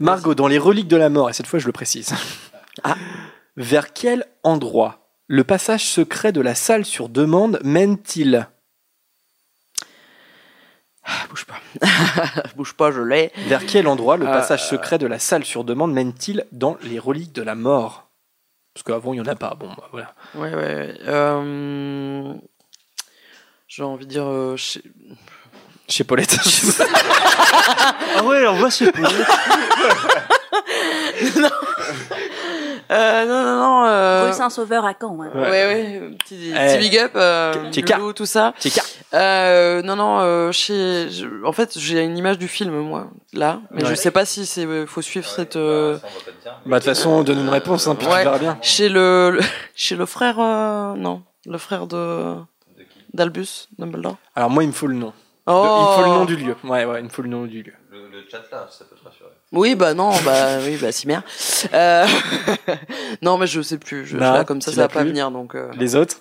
Margot, 0.00 0.34
dans 0.34 0.48
les 0.48 0.58
reliques 0.58 0.88
de 0.88 0.96
la 0.96 1.08
mort, 1.10 1.30
et 1.30 1.32
cette 1.32 1.46
fois 1.46 1.58
je 1.58 1.66
le 1.66 1.72
précise, 1.72 2.12
Ah. 2.84 2.96
vers 3.56 3.92
quel 3.92 4.24
endroit 4.42 5.06
le 5.26 5.44
passage 5.44 5.84
secret 5.84 6.32
de 6.32 6.40
la 6.40 6.54
salle 6.54 6.84
sur 6.84 7.08
demande 7.08 7.60
mène-t-il? 7.62 8.48
Ah, 11.04 11.26
Bouge 11.28 11.44
pas. 11.46 11.60
Bouge 12.56 12.74
pas, 12.74 12.90
je 12.90 13.00
l'ai. 13.00 13.32
Vers 13.48 13.64
quel 13.66 13.86
endroit 13.88 14.16
le 14.16 14.26
Euh, 14.26 14.32
passage 14.32 14.66
secret 14.68 14.98
de 14.98 15.06
la 15.06 15.18
salle 15.18 15.44
sur 15.44 15.64
demande 15.64 15.92
mène-t-il 15.92 16.46
dans 16.52 16.76
les 16.82 16.98
reliques 16.98 17.32
de 17.32 17.42
la 17.42 17.54
mort? 17.54 18.10
Parce 18.74 18.84
qu'avant, 18.84 19.12
il 19.12 19.20
n'y 19.20 19.26
en 19.28 19.30
a 19.30 19.34
pas. 19.34 19.54
Bon, 19.54 19.68
bah, 19.76 19.88
voilà. 19.90 20.14
Ouais, 20.34 20.54
ouais. 20.54 20.54
ouais. 20.54 20.94
Euh, 21.06 22.34
J'ai 23.66 23.82
envie 23.82 24.06
de 24.06 24.10
dire. 24.10 24.26
euh, 24.26 24.56
chez- 25.90 26.04
Paulette. 26.04 26.36
Ah 28.16 28.24
ouais, 28.24 28.44
on 28.48 28.54
va 28.56 28.70
chez 28.70 28.90
Paulette. 28.90 29.12
Euh, 32.92 33.24
non, 33.24 33.44
non, 33.44 33.56
non. 33.60 33.84
Euh... 33.86 34.24
Rue 34.26 34.32
Saint-Sauveur 34.32 34.84
à 34.84 34.94
Caen. 35.00 35.16
hein. 35.22 35.30
Ouais, 35.32 35.48
ouais, 35.48 36.00
petit, 36.18 36.50
Eh. 36.50 36.54
petit 36.54 36.78
big 36.78 36.98
up, 36.98 37.12
euh. 37.14 37.70
Loulou, 37.96 38.12
tout 38.12 38.26
ça. 38.26 38.52
Euh, 39.14 39.80
non, 39.82 39.94
non, 39.94 40.18
euh, 40.20 40.50
chez, 40.50 41.08
je- 41.08 41.44
en 41.44 41.52
fait, 41.52 41.78
j'ai 41.78 42.02
une 42.02 42.18
image 42.18 42.36
du 42.38 42.48
film, 42.48 42.76
moi, 42.80 43.06
là, 43.32 43.60
mais 43.70 43.82
je 43.84 43.90
Ouais. 43.90 43.96
sais 43.96 44.10
pas 44.10 44.24
si 44.24 44.44
c'est, 44.44 44.66
euh, 44.66 44.86
faut 44.86 45.02
suivre 45.02 45.28
cette, 45.28 45.54
euh, 45.54 45.98
Bah, 46.66 46.80
de 46.80 46.84
toute 46.84 46.92
façon, 46.92 47.22
donne 47.22 47.38
une 47.38 47.48
réponse, 47.48 47.86
hein, 47.86 47.94
puis 47.94 48.08
Ouais. 48.08 48.18
tu 48.18 48.24
verras 48.24 48.38
bien. 48.38 48.58
chez 48.60 48.88
le, 48.88 49.30
le- 49.34 49.40
chez 49.76 49.94
le 49.94 50.04
frère, 50.06 50.40
euh, 50.40 50.94
non, 50.96 51.22
le 51.46 51.58
frère 51.58 51.86
de, 51.86 52.34
d'Albus, 53.14 53.68
Dumbledore. 53.78 54.16
Alors, 54.34 54.50
moi, 54.50 54.64
il 54.64 54.68
me 54.68 54.72
faut 54.72 54.88
le 54.88 54.94
nom. 54.96 55.12
Oh. 55.46 55.52
De- 55.52 55.68
il 55.68 55.82
me 55.82 55.94
faut 55.96 56.02
le 56.02 56.18
nom 56.18 56.24
du 56.24 56.36
lieu. 56.36 56.56
Ouais, 56.64 56.84
ouais, 56.84 57.00
il 57.00 57.04
me 57.04 57.08
faut 57.08 57.22
le 57.22 57.28
nom 57.28 57.44
du 57.46 57.62
lieu. 57.62 57.72
Le, 57.90 58.08
le 58.08 58.24
chat 58.30 58.42
là, 58.52 58.66
ça 58.70 58.84
peut 58.84 58.96
te 58.96 59.04
rassurer. 59.04 59.30
Oui, 59.52 59.74
bah 59.74 59.94
non, 59.94 60.10
bah 60.24 60.58
oui, 60.64 60.76
bah 60.80 60.92
si 60.92 61.06
merde. 61.06 61.24
Euh... 61.74 62.06
non, 63.22 63.38
mais 63.38 63.46
je 63.46 63.60
sais 63.62 63.78
plus. 63.78 64.06
Je, 64.06 64.16
là, 64.16 64.44
comme 64.44 64.60
ça, 64.60 64.72
ça 64.72 64.82
va 64.82 64.88
pas 64.88 65.04
venir, 65.04 65.30
donc. 65.30 65.54
euh. 65.54 65.70
Les 65.76 65.96
autres 65.96 66.16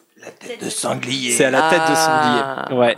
De 0.61 0.69
sanglier. 0.69 1.31
C'est 1.31 1.45
à 1.45 1.51
la 1.51 1.69
tête 1.69 1.79
de 1.79 1.93
Ah. 1.95 2.65
sanglier. 2.65 2.79
Ouais. 2.79 2.95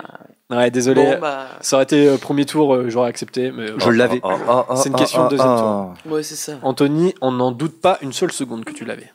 Ouais, 0.50 0.70
désolé. 0.70 1.04
Bon, 1.06 1.20
bah. 1.20 1.48
Ça 1.62 1.78
aurait 1.78 1.84
été 1.84 2.08
euh, 2.08 2.18
premier 2.18 2.46
tour, 2.46 2.76
euh, 2.76 2.90
j'aurais 2.90 3.08
accepté, 3.10 3.52
mais 3.52 3.68
Je 3.78 3.90
l'avais. 3.90 4.20
Oh, 4.24 4.32
oh, 4.50 4.64
oh, 4.70 4.76
c'est 4.76 4.90
une 4.90 4.96
oh, 4.96 4.98
question 4.98 5.22
de 5.22 5.28
oh, 5.28 5.30
deuxième 5.30 5.50
oh. 5.50 5.94
tour. 6.04 6.12
Ouais, 6.14 6.24
c'est 6.24 6.36
ça. 6.36 6.54
Anthony, 6.62 7.16
on 7.22 7.32
n'en 7.32 7.52
doute 7.52 7.80
pas 7.80 7.98
une 8.02 8.12
seule 8.12 8.34
seconde 8.34 8.66
que 8.66 8.74
tu 8.74 8.84
l'avais. 8.84 9.12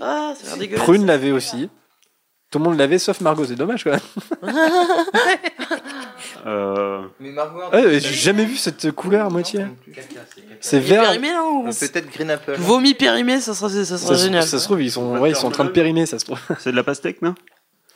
Ah, 0.00 0.34
ça 0.36 0.54
a. 0.54 0.76
Prune 0.78 1.06
l'avait 1.06 1.32
aussi. 1.32 1.70
Tout 2.50 2.58
le 2.58 2.64
monde 2.64 2.78
l'avait, 2.78 2.98
sauf 2.98 3.20
Margot. 3.20 3.44
C'est 3.44 3.54
dommage 3.54 3.84
quand 3.84 3.90
même. 4.42 4.54
Euh, 6.46 7.02
Mais 7.20 7.30
Margot, 7.30 7.60
Ouais, 7.72 8.00
j'ai 8.00 8.12
jamais 8.14 8.44
vu 8.44 8.56
cette 8.56 8.90
couleur 8.92 9.26
à 9.26 9.30
moitié. 9.30 9.66
C'est 10.60 10.80
vert. 10.80 11.02
périmé, 11.02 11.30
là, 11.30 11.44
ou... 11.44 11.64
Peut-être 11.64 12.10
Green 12.12 12.30
Apple. 12.30 12.54
Vomi 12.58 12.94
périmé, 12.94 13.40
ça 13.40 13.54
serait, 13.54 13.84
ça 13.84 13.98
Ça, 13.98 14.06
serait 14.06 14.16
se- 14.16 14.22
génial. 14.24 14.42
ça 14.42 14.58
se 14.58 14.64
trouve, 14.64 14.82
ils 14.82 14.90
sont, 14.90 15.18
ouais, 15.18 15.30
ils 15.30 15.36
sont 15.36 15.46
en 15.46 15.50
train 15.52 15.64
de 15.64 15.70
périmer, 15.70 16.06
ça 16.06 16.18
se 16.18 16.24
trouve. 16.24 16.40
c'est 16.58 16.70
de 16.72 16.76
la 16.76 16.82
pastèque, 16.82 17.22
non? 17.22 17.34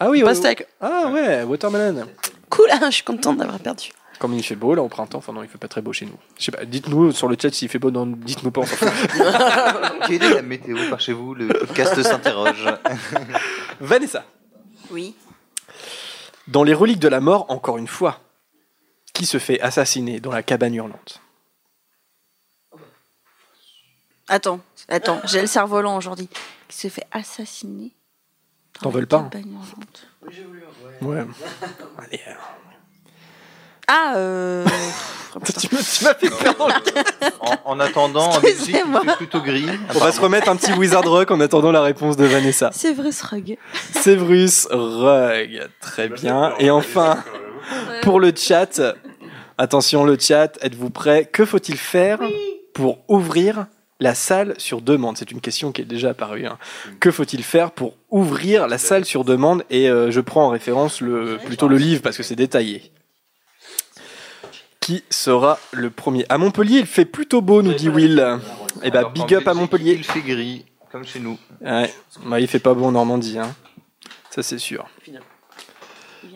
Ah 0.00 0.10
oui, 0.10 0.18
ouais, 0.18 0.24
Pastèque. 0.28 0.66
Ah 0.80 1.08
ouais, 1.12 1.42
watermelon. 1.44 2.04
Cool, 2.50 2.66
hein, 2.70 2.78
je 2.86 2.90
suis 2.96 3.02
contente 3.04 3.38
d'avoir 3.38 3.58
perdu. 3.58 3.90
Comme 4.18 4.34
il 4.34 4.42
fait 4.44 4.54
beau 4.56 4.74
là 4.74 4.82
au 4.82 4.88
printemps, 4.88 5.18
enfin 5.18 5.32
non, 5.32 5.42
il 5.42 5.48
fait 5.48 5.58
pas 5.58 5.66
très 5.68 5.82
beau 5.82 5.92
chez 5.92 6.06
nous. 6.06 6.16
Je 6.38 6.44
sais 6.44 6.52
pas, 6.52 6.64
dites-nous 6.64 7.10
sur 7.12 7.26
le 7.28 7.36
chat 7.40 7.52
s'il 7.52 7.68
fait 7.68 7.78
beau, 7.80 7.90
non, 7.90 8.06
dites-nous 8.06 8.50
pas. 8.52 8.62
Quelle 10.06 10.22
est 10.22 10.34
la 10.34 10.42
météo 10.42 10.76
par 10.90 11.00
chez 11.00 11.12
vous? 11.12 11.34
Le 11.34 11.48
podcast 11.48 12.00
s'interroge. 12.02 12.64
Vanessa. 13.80 14.24
Oui. 14.90 15.14
Dans 16.48 16.62
les 16.62 16.74
reliques 16.74 16.98
de 16.98 17.08
la 17.08 17.20
mort, 17.20 17.46
encore 17.50 17.78
une 17.78 17.88
fois, 17.88 18.20
qui 19.12 19.26
se 19.26 19.38
fait 19.38 19.60
assassiner 19.60 20.20
dans 20.20 20.32
la 20.32 20.42
cabane 20.42 20.74
hurlante 20.74 21.20
Attends, 24.28 24.60
attends, 24.88 25.20
j'ai 25.24 25.42
le 25.42 25.46
cerf-volant 25.46 25.96
aujourd'hui. 25.96 26.28
Qui 26.68 26.76
se 26.76 26.88
fait 26.88 27.06
assassiner. 27.10 27.92
T'en 28.80 28.90
veux 28.90 29.04
pas 29.06 29.18
hein 29.18 29.28
cabane 29.30 29.52
hurlante. 29.52 30.08
Ouais. 31.02 31.24
Allez, 31.98 32.20
Ah, 33.86 34.14
euh. 34.16 34.64
tu 35.60 35.68
m'as 35.74 35.82
tu 35.82 36.04
m'as 36.04 36.14
fait 36.14 36.26
le 36.28 37.32
En, 37.40 37.72
en 37.72 37.80
attendant, 37.80 38.30
en 38.30 38.40
Belgique, 38.40 38.60
il 38.68 38.74
Excusez-moi. 38.76 39.00
fait 39.04 39.16
plutôt 39.16 39.40
gris. 39.40 39.66
On 39.94 39.98
va 39.98 40.12
se 40.12 40.20
remettre 40.20 40.48
un 40.48 40.56
petit 40.56 40.72
Wizard 40.72 41.04
Rock 41.04 41.30
en 41.30 41.40
attendant 41.40 41.72
la 41.72 41.82
réponse 41.82 42.16
de 42.16 42.24
Vanessa. 42.24 42.70
Ce 42.72 42.88
rug. 43.26 43.58
Severus 44.02 44.68
Rug. 44.70 45.68
Très 45.80 46.08
bien. 46.08 46.54
Et 46.58 46.70
enfin, 46.70 47.22
pour 48.02 48.20
le 48.20 48.32
chat, 48.36 48.80
attention 49.58 50.04
le 50.04 50.16
chat, 50.18 50.56
êtes-vous 50.62 50.90
prêts 50.90 51.26
Que 51.30 51.44
faut-il 51.44 51.76
faire 51.76 52.20
pour 52.72 52.98
ouvrir 53.08 53.66
la 54.00 54.14
salle 54.14 54.54
sur 54.58 54.80
demande? 54.80 55.16
C'est 55.18 55.30
une 55.30 55.40
question 55.40 55.72
qui 55.72 55.82
est 55.82 55.86
déjà 55.86 56.10
apparue. 56.10 56.46
hein. 56.46 56.58
Que 57.00 57.10
faut-il 57.10 57.42
faire 57.42 57.70
pour 57.72 57.94
ouvrir 58.10 58.66
la 58.68 58.78
salle 58.78 59.04
sur 59.04 59.24
demande? 59.24 59.64
Et 59.70 59.90
euh, 59.90 60.10
je 60.10 60.20
prends 60.20 60.44
en 60.46 60.48
référence 60.50 61.00
le, 61.00 61.38
plutôt 61.44 61.68
le 61.68 61.76
livre 61.76 62.02
parce 62.02 62.16
que 62.16 62.22
c'est 62.22 62.36
détaillé. 62.36 62.92
Qui 64.84 65.02
sera 65.08 65.58
le 65.72 65.88
premier 65.88 66.26
À 66.28 66.36
Montpellier, 66.36 66.80
il 66.80 66.86
fait 66.86 67.06
plutôt 67.06 67.40
beau, 67.40 67.62
nous 67.62 67.72
dit 67.72 67.88
Will. 67.88 68.22
Eh 68.82 68.90
ben, 68.90 68.98
Alors 68.98 69.12
big 69.12 69.34
up 69.34 69.48
à 69.48 69.54
Montpellier. 69.54 69.94
Il 69.94 70.04
fait 70.04 70.20
gris, 70.20 70.66
comme 70.92 71.06
chez 71.06 71.20
nous. 71.20 71.38
Ouais, 71.62 71.90
bah, 72.26 72.38
il 72.38 72.46
fait 72.46 72.58
pas 72.58 72.74
beau 72.74 72.84
en 72.84 72.92
Normandie, 72.92 73.38
hein. 73.38 73.54
ça 74.28 74.42
c'est 74.42 74.58
sûr. 74.58 74.84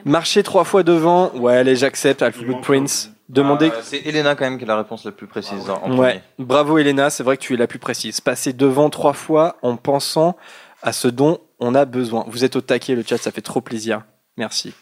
Marcher 0.06 0.42
trois 0.42 0.64
fois 0.64 0.82
devant, 0.82 1.30
ouais, 1.34 1.58
allez, 1.58 1.76
j'accepte, 1.76 2.22
Alphabet 2.22 2.56
Prince. 2.62 3.10
Demandez. 3.28 3.68
Euh, 3.68 3.80
c'est 3.82 4.06
Elena 4.06 4.34
quand 4.34 4.46
même 4.46 4.56
qui 4.56 4.64
a 4.64 4.68
la 4.68 4.78
réponse 4.78 5.04
la 5.04 5.12
plus 5.12 5.26
précise. 5.26 5.68
en 5.68 5.98
ouais, 5.98 6.22
bravo 6.38 6.78
Elena, 6.78 7.10
c'est 7.10 7.22
vrai 7.22 7.36
que 7.36 7.42
tu 7.42 7.52
es 7.52 7.58
la 7.58 7.66
plus 7.66 7.78
précise. 7.78 8.22
Passer 8.22 8.54
devant 8.54 8.88
trois 8.88 9.12
fois 9.12 9.56
en 9.60 9.76
pensant 9.76 10.38
à 10.80 10.94
ce 10.94 11.08
dont 11.08 11.38
on 11.60 11.74
a 11.74 11.84
besoin. 11.84 12.24
Vous 12.28 12.44
êtes 12.44 12.56
au 12.56 12.62
taquet, 12.62 12.94
le 12.94 13.04
chat, 13.06 13.18
ça 13.18 13.30
fait 13.30 13.42
trop 13.42 13.60
plaisir. 13.60 14.04
Merci. 14.38 14.72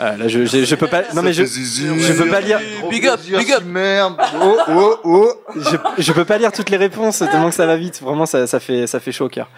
Euh, 0.00 0.16
là, 0.16 0.28
je, 0.28 0.46
je, 0.46 0.64
je 0.64 0.74
peux 0.74 0.86
pas. 0.86 1.02
Non 1.14 1.22
mais 1.22 1.32
je, 1.32 1.44
je 1.44 2.12
peux 2.14 2.28
pas 2.28 2.40
lire. 2.40 2.60
Big 2.88 3.06
up, 3.06 3.20
big 3.20 3.52
up. 3.52 3.62
Merde. 3.64 4.16
Oh, 4.40 4.56
oh, 4.68 4.96
oh. 5.04 5.32
Je, 5.54 5.76
je 6.02 6.12
peux 6.12 6.24
pas 6.24 6.38
lire 6.38 6.50
toutes 6.50 6.70
les 6.70 6.78
réponses 6.78 7.18
tellement 7.18 7.50
que 7.50 7.54
ça 7.54 7.66
va 7.66 7.76
vite. 7.76 8.00
Vraiment, 8.00 8.26
ça, 8.26 8.46
ça 8.46 8.58
fait 8.58 8.86
ça 8.86 9.00
fait 9.00 9.12
chaud 9.12 9.26
au 9.26 9.28
cœur. 9.28 9.48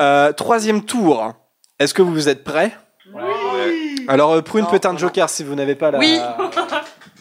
Euh, 0.00 0.32
troisième 0.32 0.84
tour. 0.84 1.32
Est-ce 1.78 1.94
que 1.94 2.02
vous 2.02 2.28
êtes 2.28 2.44
prêts? 2.44 2.76
Alors, 4.08 4.32
euh, 4.32 4.42
Prune 4.42 4.66
peut 4.70 4.80
un 4.84 4.96
joker 4.96 5.28
si 5.28 5.44
vous 5.44 5.54
n'avez 5.54 5.74
pas 5.74 5.90
la. 5.90 5.98
Oui. 5.98 6.18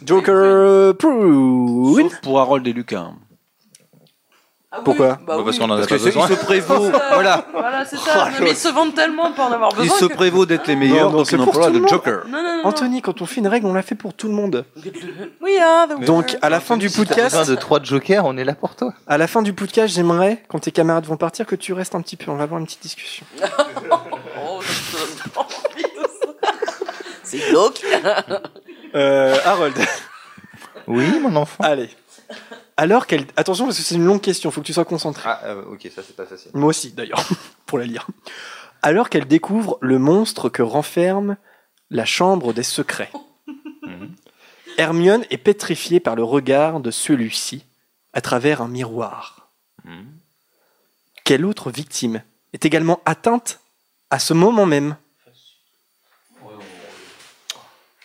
Joker 0.06 0.36
euh, 0.36 0.94
Prune. 0.94 1.96
Sauf 2.10 2.22
pour 2.22 2.40
Harold 2.40 2.68
et 2.68 2.74
Lucas. 2.74 3.12
Pourquoi 4.86 5.08
Bah 5.10 5.20
Bah, 5.28 5.38
parce 5.44 5.58
oui. 5.58 5.60
qu'on 5.60 5.70
en 5.70 5.74
a 5.74 5.78
Parce 5.80 5.88
pas 5.90 5.98
que 5.98 6.04
besoin. 6.04 6.28
il 6.30 6.36
se 6.38 6.46
prévaut. 6.46 6.92
voilà. 7.14 7.46
Voilà, 7.52 7.84
c'est 7.86 7.98
ça. 7.98 8.30
Non, 8.30 8.32
mais 8.40 8.52
ils 8.52 8.56
se 8.56 8.70
vendent 8.70 8.96
tellement 8.96 9.32
pour 9.34 9.44
en 9.46 9.52
avoir 9.52 9.72
Il 9.76 9.82
besoin. 9.84 9.98
se 10.00 10.06
que- 10.06 10.14
prévaut 10.14 10.46
d'être 10.46 10.66
les 10.68 10.78
meilleurs, 10.78 11.06
Non, 11.08 11.12
non, 11.12 11.18
donc 11.18 11.28
c'est 11.28 11.36
il 11.36 11.44
pour 11.44 11.54
tout 11.60 11.70
le. 11.74 11.88
Joker. 11.88 12.22
Non, 12.30 12.42
non, 12.42 12.58
non. 12.58 12.66
Anthony, 12.66 13.02
quand 13.02 13.22
on 13.22 13.26
fait 13.26 13.42
une 13.42 13.48
règle, 13.50 13.66
on 13.66 13.74
la 13.74 13.82
fait 13.82 13.96
pour 13.96 14.14
tout 14.14 14.28
le 14.30 14.34
monde. 14.34 14.64
Oui, 15.42 15.58
hein. 15.62 15.88
donc- 16.06 16.38
à 16.42 16.50
la 16.50 16.60
fin 16.62 16.78
du 16.78 16.90
podcast, 16.90 17.50
de 17.50 17.56
trois 17.56 17.82
jokers, 17.84 18.24
on 18.26 18.38
est 18.38 18.46
là 18.46 18.56
pour 18.56 18.76
toi. 18.76 18.94
à 19.08 19.18
la 19.18 19.28
fin 19.28 19.42
du 19.42 19.52
podcast, 19.54 19.94
j'aimerais, 19.94 20.42
quand 20.48 20.60
tes 20.60 20.72
camarades 20.72 21.06
vont 21.06 21.18
partir, 21.18 21.46
que 21.46 21.56
tu 21.56 21.74
restes 21.74 21.94
un 21.96 22.02
petit 22.02 22.16
peu. 22.16 22.32
On 22.32 22.36
va 22.36 22.44
avoir 22.44 22.60
une 22.60 22.66
petite 22.66 22.82
discussion. 22.82 23.26
Oh, 24.44 24.60
je 24.62 24.98
donne 24.98 25.32
pas 25.34 25.42
envie 25.42 25.84
de 25.84 26.08
ça. 26.22 26.50
C'est 27.24 27.38
glauque. 27.50 27.82
Euh, 28.96 29.36
Harold. 29.46 29.74
Oui, 30.88 31.20
mon 31.20 31.36
enfant. 31.36 31.64
Allez. 31.64 31.90
Alors 32.78 33.08
qu'elle. 33.08 33.26
Attention, 33.38 33.66
parce 33.66 33.78
que 33.78 33.84
c'est 33.84 33.96
une 33.96 34.06
longue 34.06 34.22
question, 34.22 34.52
faut 34.52 34.62
que 34.62 34.66
tu 34.66 34.74
sois 34.74 34.86
concentré. 34.86 35.30
Ah, 35.30 35.42
euh, 35.46 35.64
ok, 35.66 35.90
ça 35.94 36.02
c'est 36.06 36.16
pas 36.16 36.26
facile. 36.26 36.52
Moi 36.54 36.70
aussi, 36.70 36.92
d'ailleurs, 36.92 37.24
pour 37.66 37.78
la 37.78 37.86
lire. 37.86 38.08
Alors 38.82 39.10
qu'elle 39.10 39.28
découvre 39.28 39.78
le 39.82 40.00
monstre 40.00 40.50
que 40.50 40.62
renferme 40.62 41.38
la 41.90 42.06
chambre 42.06 42.54
des 42.54 42.64
secrets. 42.64 43.12
Mhm. 43.84 44.16
Hermione 44.78 45.26
est 45.30 45.38
pétrifiée 45.38 46.00
par 46.00 46.16
le 46.16 46.24
regard 46.24 46.80
de 46.80 46.92
celui-ci 46.92 47.66
à 48.14 48.22
travers 48.22 48.62
un 48.62 48.68
miroir. 48.68 49.52
Mhm. 49.84 50.08
Quelle 51.24 51.46
autre 51.46 51.72
victime 51.72 52.24
est 52.54 52.66
également 52.66 53.00
atteinte 53.06 53.60
à 54.10 54.20
ce 54.20 54.34
moment 54.34 54.66
même? 54.66 54.96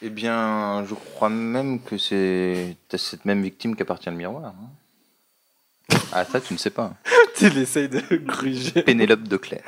Eh 0.06 0.10
bien, 0.10 0.84
je 0.88 0.94
crois 0.94 1.28
même 1.28 1.80
que 1.80 1.98
c'est 1.98 2.76
à 2.92 2.96
cette 2.98 3.24
même 3.24 3.42
victime 3.42 3.74
qu'appartient 3.74 4.08
le 4.08 4.14
miroir. 4.14 4.54
hein. 4.56 5.98
Ah, 6.12 6.24
ça, 6.24 6.40
tu 6.40 6.52
ne 6.52 6.58
sais 6.58 6.70
pas. 6.70 6.92
Tu 7.36 7.50
l'essayes 7.50 7.88
de 7.88 8.00
gruger. 8.16 8.82
Pénélope 8.82 9.24
de 9.24 9.36
Claire. 9.36 9.62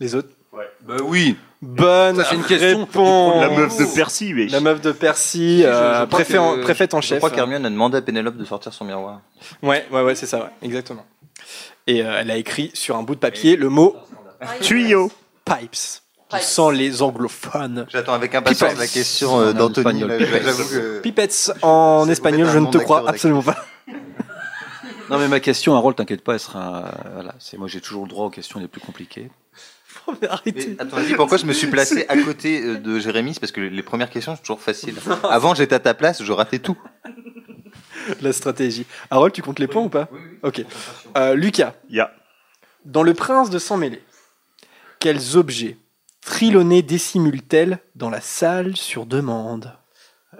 Les 0.00 0.14
autres? 0.16 0.28
Bah 0.82 0.96
oui. 1.04 1.36
Bonne 1.62 2.16
Ça, 2.16 2.24
c'est 2.24 2.34
une 2.34 2.44
question 2.44 2.80
réponse. 2.80 3.40
La 3.40 3.48
meuf 3.50 3.78
de 3.78 3.84
Percy, 3.94 4.34
mais. 4.34 4.46
La 4.48 4.60
meuf 4.60 4.80
de 4.80 4.92
Percy, 4.92 5.62
euh, 5.64 6.00
je 6.00 6.06
crois 6.06 6.06
préfet 6.08 6.32
que- 6.34 6.38
en, 6.38 6.60
préfète 6.60 6.94
en 6.94 7.00
Je 7.00 7.06
chef. 7.08 7.18
crois 7.18 7.30
qu'Hermione 7.30 7.64
a 7.64 7.70
demandé 7.70 7.96
à 7.98 8.02
Pénélope 8.02 8.36
de 8.36 8.44
sortir 8.44 8.72
son 8.72 8.84
miroir. 8.84 9.20
Ouais, 9.62 9.86
ouais, 9.92 10.02
ouais, 10.02 10.14
c'est 10.14 10.26
ça, 10.26 10.38
ouais, 10.40 10.50
exactement. 10.62 11.06
Et 11.86 12.02
euh, 12.04 12.18
elle 12.20 12.30
a 12.30 12.36
écrit 12.36 12.70
sur 12.74 12.96
un 12.96 13.02
bout 13.02 13.14
de 13.14 13.20
papier 13.20 13.56
le 13.56 13.68
mot 13.68 13.96
Tuyau. 14.60 15.10
pipes. 15.44 15.76
Tu 16.30 16.40
sens 16.40 16.72
les 16.72 17.00
anglophones. 17.02 17.86
J'attends 17.88 18.12
avec 18.12 18.34
impatience 18.34 18.70
Pipettes. 18.72 18.78
la 18.78 18.86
question 18.86 19.40
euh, 19.40 19.52
d'Anthony. 19.52 20.02
pipettes. 20.04 20.42
J'avoue 20.44 20.68
que. 20.68 21.00
Pipettes 21.00 21.52
en 21.62 22.08
espagnol, 22.08 22.48
je 22.52 22.58
ne 22.58 22.70
te 22.70 22.78
crois 22.78 23.08
absolument 23.08 23.42
pas. 23.42 23.56
Non 25.10 25.18
mais 25.18 25.28
ma 25.28 25.40
question, 25.40 25.74
Harold, 25.74 25.96
t'inquiète 25.96 26.22
pas, 26.22 26.34
elle 26.34 26.40
sera. 26.40 26.92
voilà, 27.14 27.34
c'est 27.38 27.56
moi 27.56 27.66
j'ai 27.66 27.80
toujours 27.80 28.02
le 28.02 28.10
droit 28.10 28.26
aux 28.26 28.30
questions 28.30 28.60
les 28.60 28.68
plus 28.68 28.80
compliquées. 28.80 29.30
Oh, 30.06 30.12
mais 30.20 30.28
arrêtez. 30.28 30.76
Mais 30.78 30.82
attends, 30.82 30.96
pourquoi 31.16 31.38
je 31.38 31.46
me 31.46 31.52
suis 31.52 31.66
placé 31.66 32.06
à 32.08 32.16
côté 32.18 32.62
euh, 32.62 32.78
de 32.78 32.98
Jérémy? 32.98 33.34
C'est 33.34 33.40
parce 33.40 33.52
que 33.52 33.60
les 33.60 33.82
premières 33.82 34.10
questions 34.10 34.36
sont 34.36 34.40
toujours 34.42 34.60
faciles. 34.60 34.96
Avant, 35.30 35.54
j'étais 35.54 35.74
à 35.74 35.80
ta 35.80 35.92
place, 35.94 36.22
je 36.22 36.32
ratais 36.32 36.58
tout. 36.58 36.78
La 38.22 38.32
stratégie. 38.32 38.86
Harold, 39.10 39.34
tu 39.34 39.42
comptes 39.42 39.58
les 39.58 39.66
points 39.66 39.82
ou 39.82 39.88
pas? 39.88 40.08
Ok. 40.42 40.64
Euh, 41.16 41.34
Lucas, 41.34 41.74
Ya. 41.90 42.10
Dans 42.84 43.02
Le 43.02 43.12
Prince 43.12 43.50
de 43.50 43.58
sang 43.58 43.76
mêlé, 43.76 44.02
quels 44.98 45.36
objets 45.36 45.76
Trilonnet 46.32 46.82
dissimule-t-elle 46.82 47.78
dans 47.96 48.10
la 48.10 48.20
salle 48.20 48.76
sur 48.76 49.06
demande 49.06 49.72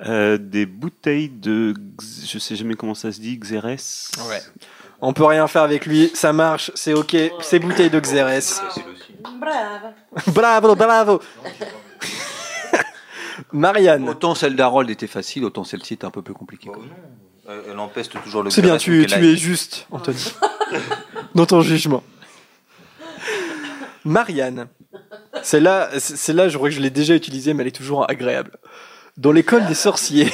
Euh, 0.06 0.36
des 0.36 0.66
bouteilles 0.66 1.30
de. 1.30 1.72
X- 1.94 2.26
Je 2.30 2.38
sais 2.38 2.56
jamais 2.56 2.74
comment 2.74 2.94
ça 2.94 3.10
se 3.10 3.18
dit, 3.20 3.38
Xérès 3.38 4.10
Ouais. 4.28 4.42
On 5.00 5.14
peut 5.14 5.24
rien 5.24 5.46
faire 5.46 5.62
avec 5.62 5.86
lui, 5.86 6.10
ça 6.12 6.34
marche, 6.34 6.70
c'est 6.74 6.92
ok, 6.92 7.16
c'est 7.40 7.58
bouteille 7.58 7.88
de 7.88 7.98
Xérès. 8.00 8.60
Brave. 9.40 9.94
Bravo, 10.34 10.74
bravo 10.76 11.22
Marianne. 13.52 14.08
Autant 14.10 14.34
celle 14.34 14.56
d'Harold 14.56 14.90
était 14.90 15.06
facile, 15.06 15.44
autant 15.46 15.64
celle-ci 15.64 15.94
était 15.94 16.04
un 16.04 16.10
peu 16.10 16.20
plus 16.22 16.34
compliquée. 16.34 16.70
Euh, 17.48 17.62
Elle 17.70 17.78
empeste 17.78 18.12
toujours 18.22 18.42
le 18.42 18.50
C'est 18.50 18.60
bien, 18.60 18.76
tu, 18.76 19.06
tu 19.06 19.14
elle 19.14 19.24
es 19.24 19.36
juste, 19.36 19.86
Anthony. 19.90 20.32
Dans 21.34 21.46
ton 21.46 21.62
jugement. 21.62 22.02
Marianne. 24.04 24.68
Celle-là, 25.42 25.90
celle-là, 26.00 26.48
je 26.48 26.56
crois 26.56 26.68
que 26.70 26.74
je 26.74 26.80
l'ai 26.80 26.90
déjà 26.90 27.14
utilisée, 27.14 27.54
mais 27.54 27.62
elle 27.62 27.68
est 27.68 27.72
toujours 27.72 28.08
agréable. 28.10 28.56
Dans 29.16 29.32
l'école 29.32 29.66
des 29.66 29.74
sorciers, 29.74 30.32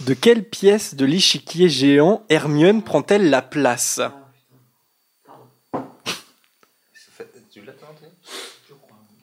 de 0.00 0.14
quelle 0.14 0.44
pièce 0.44 0.94
de 0.94 1.04
l'échiquier 1.04 1.68
géant 1.68 2.24
Hermione 2.28 2.82
prend-elle 2.82 3.30
la 3.30 3.42
place? 3.42 4.00
Tu 7.50 7.62
l'as 7.62 7.72
tenté 7.72 8.06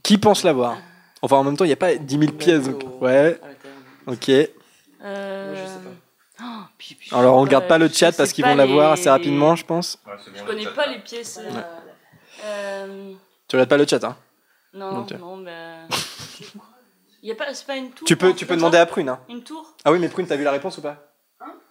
Qui 0.04 0.18
pense 0.18 0.44
l'avoir? 0.44 0.78
Enfin, 1.22 1.38
en 1.38 1.44
même 1.44 1.58
temps, 1.58 1.66
il 1.66 1.70
n'y 1.70 1.74
a 1.74 1.78
pas 1.78 1.96
10 1.96 2.20
000 2.20 2.32
pièces. 2.34 2.64
donc- 2.70 3.02
Ouais. 3.02 3.40
Ok. 4.06 4.30
Euh... 5.04 5.66
oh, 6.42 6.44
Alors, 7.12 7.38
on 7.38 7.42
je 7.46 7.48
sais 7.48 7.52
garde 7.52 7.68
pas, 7.68 7.78
le 7.78 7.88
chat 7.90 8.12
parce 8.12 8.32
qu'ils 8.34 8.46
vont 8.46 8.56
l'avoir 8.56 8.92
assez 8.94 9.10
rapidement, 9.10 9.56
je 9.56 9.66
pense. 9.66 10.00
Je 10.36 10.44
connais 10.44 10.68
pas 10.68 10.88
les 10.88 11.00
pièces. 11.00 11.40
euh, 11.40 11.50
Ouais. 11.52 11.64
euh, 12.44 13.14
Tu 13.56 13.58
regardes 13.58 13.70
pas 13.70 13.78
le 13.78 13.88
chat, 13.88 14.04
hein 14.04 14.18
Non, 14.74 14.92
Donc, 15.02 15.12
non, 15.12 15.38
bah. 15.38 15.88
Y 17.24 17.32
a 17.32 17.36
pas, 17.36 17.54
c'est 17.54 17.66
pas 17.66 17.78
une 17.78 17.90
tour. 17.92 18.06
Tu 18.06 18.18
peux, 18.18 18.34
tu 18.34 18.46
peux 18.46 18.56
demander 18.58 18.78
à 18.78 18.86
Prune. 18.86 19.08
Hein. 19.08 19.20
Une 19.30 19.42
tour 19.44 19.76
Ah 19.86 19.92
oui, 19.94 20.00
mais 20.00 20.10
Prune, 20.10 20.28
t'as 20.28 20.36
vu 20.36 20.44
la 20.44 20.52
réponse 20.52 20.78
ou 20.78 20.82
pas? 20.82 21.14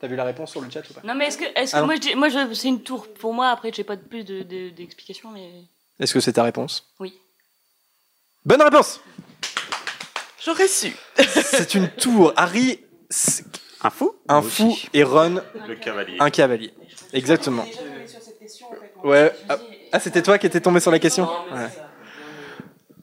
T'as 0.01 0.07
vu 0.09 0.17
la 0.17 0.25
réponse 0.25 0.51
sur 0.51 0.61
le 0.63 0.71
chat 0.71 0.81
ou 0.89 0.95
pas? 0.95 1.01
Non, 1.05 1.15
mais 1.15 1.27
est-ce 1.27 1.37
que, 1.39 1.45
est-ce 1.55 1.73
que 1.73 1.77
Ah 1.77 1.83
moi, 1.83 1.95
je 1.97 2.01
dis- 2.01 2.15
moi, 2.15 2.29
je- 2.31 2.55
c'est 2.55 2.69
une 2.69 2.83
tour. 2.83 3.07
Pour 3.13 3.35
moi, 3.35 3.49
après, 3.51 3.71
j'ai 3.73 3.85
pas 3.85 3.97
de 3.97 4.03
plus 4.03 4.25
de, 4.25 4.43
de- 4.43 4.71
d'explications, 4.71 5.31
mais 5.31 5.65
Est-ce 6.01 6.15
que 6.15 6.21
c'est 6.21 6.33
ta 6.33 6.43
réponse? 6.43 6.91
Oui. 6.99 7.21
Bonne 8.47 8.63
réponse 8.63 9.01
J'aurais 10.43 10.69
su. 10.69 10.95
C'est 11.17 11.75
une 11.75 11.89
tour. 11.91 12.33
Harry, 12.37 12.81
c'est- 13.11 13.45
Un 13.83 13.91
fou? 13.91 14.15
Un 14.29 14.43
fou, 14.43 14.77
et 14.95 15.03
Ron, 15.05 15.43
Le 15.69 15.75
cavalier. 15.77 16.17
un 16.21 16.31
cavalier. 16.31 16.73
Exactement. 17.13 17.67
Ouais. 19.05 19.33
Ah, 19.97 20.01
c'était 20.01 20.23
toi 20.23 20.39
qui 20.39 20.47
étais 20.49 20.61
tombé 20.61 20.81
sur 20.81 20.91
la 20.91 20.99
question 20.99 21.29
Ouais. 21.53 21.69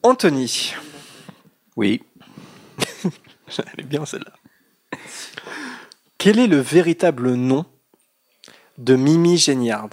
Anthony. 0.02 0.74
Oui. 1.74 2.02
Elle 3.04 3.80
est 3.80 3.88
bien 3.88 4.04
celle-là. 4.04 4.98
Quel 6.18 6.38
est 6.38 6.46
le 6.46 6.58
véritable 6.58 7.32
nom 7.32 7.64
de 8.76 8.94
Mimi 8.94 9.38
Géniard? 9.38 9.88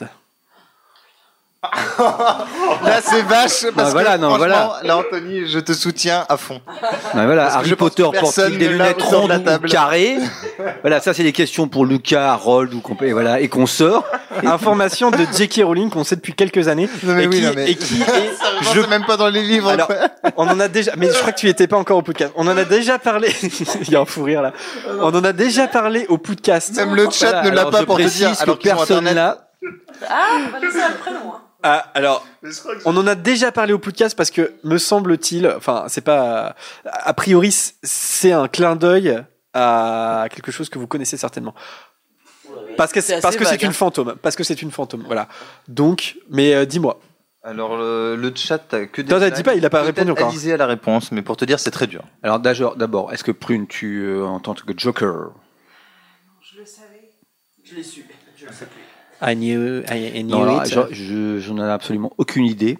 Là, 1.99 3.01
c'est 3.03 3.21
vache. 3.23 3.65
Parce 3.75 3.89
Ah, 3.89 3.91
voilà, 3.91 4.15
que, 4.15 4.21
non, 4.21 4.29
franchement, 4.29 4.37
voilà. 4.37 4.79
Là, 4.83 4.97
Anthony, 4.97 5.45
je 5.45 5.59
te 5.59 5.73
soutiens 5.73 6.25
à 6.29 6.37
fond. 6.37 6.61
Ben 7.13 7.25
voilà, 7.25 7.43
Parce 7.43 7.55
Harry 7.55 7.75
Potter 7.75 8.03
porte-t-il 8.03 8.57
des 8.57 8.69
lunettes 8.69 9.01
rondes 9.01 9.29
la 9.29 9.37
ou 9.39 9.43
table. 9.43 9.69
carrées 9.69 10.17
Voilà, 10.81 11.01
ça 11.01 11.13
c'est 11.13 11.23
des 11.23 11.33
questions 11.33 11.67
pour 11.67 11.85
Lucas, 11.85 12.31
Harold 12.31 12.73
ou 12.73 12.79
compé- 12.79 13.11
voilà, 13.11 13.41
et 13.41 13.49
qu'on 13.49 13.65
sort. 13.67 14.05
Information 14.45 15.11
de 15.11 15.25
J.K. 15.35 15.61
Rowling 15.65 15.89
qu'on 15.89 16.05
sait 16.05 16.15
depuis 16.15 16.33
quelques 16.33 16.69
années. 16.69 16.89
Non, 17.03 17.13
mais 17.13 17.23
et, 17.25 17.27
oui, 17.27 17.39
qui, 17.41 17.45
non, 17.45 17.51
mais- 17.53 17.71
et 17.71 17.75
qui 17.75 18.01
est. 18.01 18.05
Sérieusement, 18.05 18.73
je- 18.73 18.81
même 18.89 19.05
pas 19.05 19.17
dans 19.17 19.27
les 19.29 19.43
livres. 19.43 19.69
Alors, 19.69 19.91
on 20.37 20.47
en 20.47 20.59
a 20.61 20.69
déjà, 20.69 20.93
mais 20.95 21.07
je 21.07 21.17
crois 21.19 21.33
que 21.33 21.39
tu 21.39 21.49
étais 21.49 21.67
pas 21.67 21.77
encore 21.77 21.97
au 21.97 22.01
podcast. 22.03 22.31
On 22.37 22.47
en 22.47 22.55
a 22.57 22.63
déjà 22.63 22.99
parlé. 22.99 23.35
Il 23.81 23.89
y 23.91 23.95
a 23.97 23.99
un 23.99 24.05
fou 24.05 24.23
rire 24.23 24.41
là. 24.41 24.53
On 25.01 25.13
en 25.13 25.23
a 25.25 25.33
déjà 25.33 25.67
parlé 25.67 26.05
au 26.07 26.17
podcast. 26.17 26.73
Même 26.77 26.95
le 26.95 27.09
chat 27.11 27.31
Voilà, 27.31 27.49
ne 27.49 27.55
l'a 27.55 27.65
pas 27.65 27.83
pour 27.83 27.97
te 27.97 28.03
dire. 28.03 28.31
Alors 28.39 28.57
personne 28.59 29.13
là. 29.13 29.49
Ah, 30.09 30.15
on 30.47 30.51
va 30.53 30.59
laisser 30.65 30.81
un 30.81 30.91
prénom. 30.91 31.33
Ah, 31.61 31.91
alors, 31.93 32.25
on 32.85 32.95
en 32.95 33.05
a 33.05 33.15
déjà 33.15 33.51
parlé 33.51 33.73
au 33.73 33.79
podcast 33.79 34.15
parce 34.15 34.31
que 34.31 34.53
me 34.63 34.77
semble-t-il, 34.77 35.47
enfin, 35.47 35.85
c'est 35.89 36.01
pas, 36.01 36.55
a 36.85 37.13
priori, 37.13 37.53
c'est 37.83 38.31
un 38.31 38.47
clin 38.47 38.75
d'œil 38.77 39.21
à 39.53 40.27
quelque 40.31 40.51
chose 40.51 40.69
que 40.69 40.79
vous 40.79 40.87
connaissez 40.87 41.17
certainement. 41.17 41.53
Parce 42.77 42.93
que 42.93 43.01
C'est 43.01 43.19
parce 43.21 43.35
que 43.35 43.45
c'est 43.45 43.61
une 43.61 43.69
hein. 43.69 43.73
fantôme, 43.73 44.15
parce 44.21 44.35
que 44.37 44.43
c'est 44.43 44.61
une 44.61 44.71
fantôme, 44.71 45.03
voilà. 45.05 45.27
Donc, 45.67 46.17
mais 46.29 46.53
euh, 46.53 46.65
dis-moi. 46.65 47.01
Alors, 47.43 47.77
le, 47.77 48.15
le 48.15 48.33
chat, 48.35 48.59
que 48.91 49.01
des. 49.01 49.07
Toi, 49.09 49.19
t'as 49.19 49.29
dit 49.29 49.43
pas, 49.43 49.55
il 49.55 49.65
a 49.65 49.69
pas 49.69 49.81
répondu 49.81 50.11
encore. 50.11 50.29
Alizé 50.29 50.53
à 50.53 50.57
la 50.57 50.65
réponse, 50.65 51.11
mais 51.11 51.21
pour 51.21 51.35
te 51.37 51.45
dire, 51.45 51.59
c'est 51.59 51.71
très 51.71 51.87
dur. 51.87 52.03
Alors 52.23 52.39
d'abord, 52.39 52.75
d'abord, 52.75 53.13
est-ce 53.13 53.23
que 53.23 53.31
Prune, 53.31 53.67
tu 53.67 54.03
euh, 54.03 54.25
en 54.25 54.39
tant 54.39 54.53
que 54.53 54.73
Joker? 54.77 55.31
Je 56.41 56.59
le 56.59 56.65
savais. 56.65 57.09
Je 57.63 57.75
l'ai 57.75 57.83
su. 57.83 58.05
Je 58.35 58.45
le 58.45 58.51
sais 58.51 58.65
plus. 58.65 58.81
I 59.21 59.35
knew, 59.35 59.81
I, 59.89 60.19
I 60.19 60.23
knew 60.23 60.29
Non, 60.31 60.43
alors, 60.43 60.65
it. 60.65 60.73
je, 60.93 60.93
je- 60.93 61.39
j'en 61.39 61.57
ai 61.57 61.69
absolument 61.69 62.13
aucune 62.17 62.45
idée. 62.45 62.77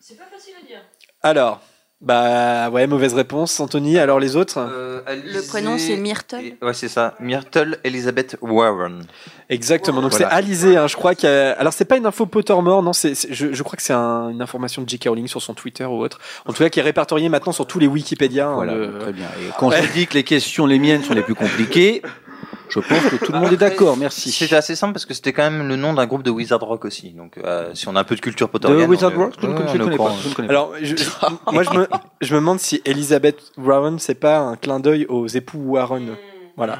C'est 0.00 0.16
pas 0.18 0.24
facile 0.24 0.54
à 0.62 0.66
dire. 0.66 0.80
Alors, 1.22 1.60
bah 2.00 2.70
ouais, 2.70 2.86
mauvaise 2.86 3.12
réponse, 3.14 3.60
Anthony. 3.60 3.98
Alors 3.98 4.18
les 4.18 4.34
autres 4.34 4.58
Euh, 4.58 5.02
Le 5.06 5.46
prénom, 5.46 5.76
c'est 5.78 5.96
Myrtle. 5.96 6.40
Et- 6.40 6.56
Ouais, 6.62 6.72
c'est 6.72 6.88
ça. 6.88 7.14
Myrtle 7.20 7.78
Elizabeth 7.84 8.36
Warren. 8.40 9.04
Exactement. 9.50 10.00
Donc 10.00 10.12
Voilà. 10.12 10.28
c'est 10.30 10.34
Alizé, 10.34 10.76
hein, 10.78 10.86
je 10.86 10.96
crois 10.96 11.12
a- 11.26 11.52
Alors 11.52 11.72
c'est 11.74 11.84
pas 11.84 11.96
une 11.98 12.06
info 12.06 12.24
Pottermore, 12.26 12.82
non. 12.82 12.92
C'est, 12.94 13.14
c'est- 13.14 13.32
je, 13.32 13.52
je 13.52 13.62
crois 13.62 13.76
que 13.76 13.82
c'est 13.82 13.92
un- 13.92 14.30
une 14.30 14.40
information 14.42 14.80
de 14.82 14.88
J.K. 14.88 15.08
Rowling 15.08 15.26
sur 15.28 15.42
son 15.42 15.52
Twitter 15.54 15.84
ou 15.84 16.00
autre. 16.02 16.18
En 16.46 16.52
tout 16.54 16.62
cas, 16.62 16.70
qui 16.70 16.80
est 16.80 16.82
répertoriée 16.82 17.28
maintenant 17.28 17.52
sur 17.52 17.66
tous 17.66 17.78
les 17.78 17.86
Wikipédia. 17.86 18.48
hein, 18.48 18.54
Voilà, 18.54 18.74
le- 18.74 18.98
très 18.98 19.12
bien. 19.12 19.26
Et 19.38 19.50
quand 19.58 19.68
Ouais. 19.68 19.82
je 19.82 19.92
dis 19.92 20.06
que 20.06 20.14
les 20.14 20.24
questions, 20.24 20.64
les 20.66 20.78
miennes, 20.78 21.04
sont 21.04 21.14
les 21.14 21.22
plus 21.22 21.34
compliquées, 21.34 22.00
je 22.70 22.80
pense 22.80 23.04
que 23.10 23.16
tout 23.24 23.32
le 23.32 23.38
monde 23.38 23.52
est 23.52 23.56
d'accord. 23.56 23.96
Merci. 23.96 24.30
C'était 24.32 24.56
assez 24.56 24.74
simple 24.76 24.92
parce 24.94 25.06
que 25.06 25.14
c'était 25.14 25.32
quand 25.32 25.50
même 25.50 25.66
le 25.68 25.76
nom 25.76 25.92
d'un 25.92 26.06
groupe 26.06 26.22
de 26.22 26.30
Wizard 26.30 26.60
Rock 26.60 26.84
aussi. 26.84 27.10
Donc, 27.10 27.38
euh, 27.38 27.70
si 27.74 27.88
on 27.88 27.96
a 27.96 28.00
un 28.00 28.04
peu 28.04 28.14
de 28.14 28.20
culture 28.20 28.48
potterienne. 28.48 28.80
De 28.80 28.86
Wizard 28.86 29.12
on 29.16 29.18
Rock, 29.24 29.34
je 29.40 29.46
ne 29.46 29.84
connais- 29.84 29.96
pas. 29.96 30.12
Alors, 30.48 30.74
je- 30.80 30.96
je- 30.96 31.52
moi, 31.52 31.62
je 31.62 31.70
me, 31.70 31.86
je 32.20 32.34
me 32.34 32.40
demande 32.40 32.60
si 32.60 32.80
Elizabeth 32.84 33.38
Warren, 33.58 33.98
c'est 33.98 34.14
pas 34.14 34.38
un 34.38 34.56
clin 34.56 34.80
d'œil 34.80 35.06
aux 35.08 35.26
époux 35.26 35.58
Warren. 35.58 36.16
Voilà. 36.56 36.78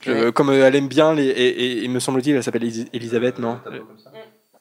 Je- 0.00 0.30
comme 0.30 0.50
euh, 0.50 0.66
elle 0.66 0.76
aime 0.76 0.88
bien 0.88 1.12
les, 1.14 1.24
et, 1.26 1.46
et- 1.80 1.84
et 1.84 1.88
me 1.88 2.00
semble-t-il, 2.00 2.36
elle 2.36 2.42
s'appelle 2.44 2.64
Elisabeth, 2.92 3.38
non? 3.38 3.58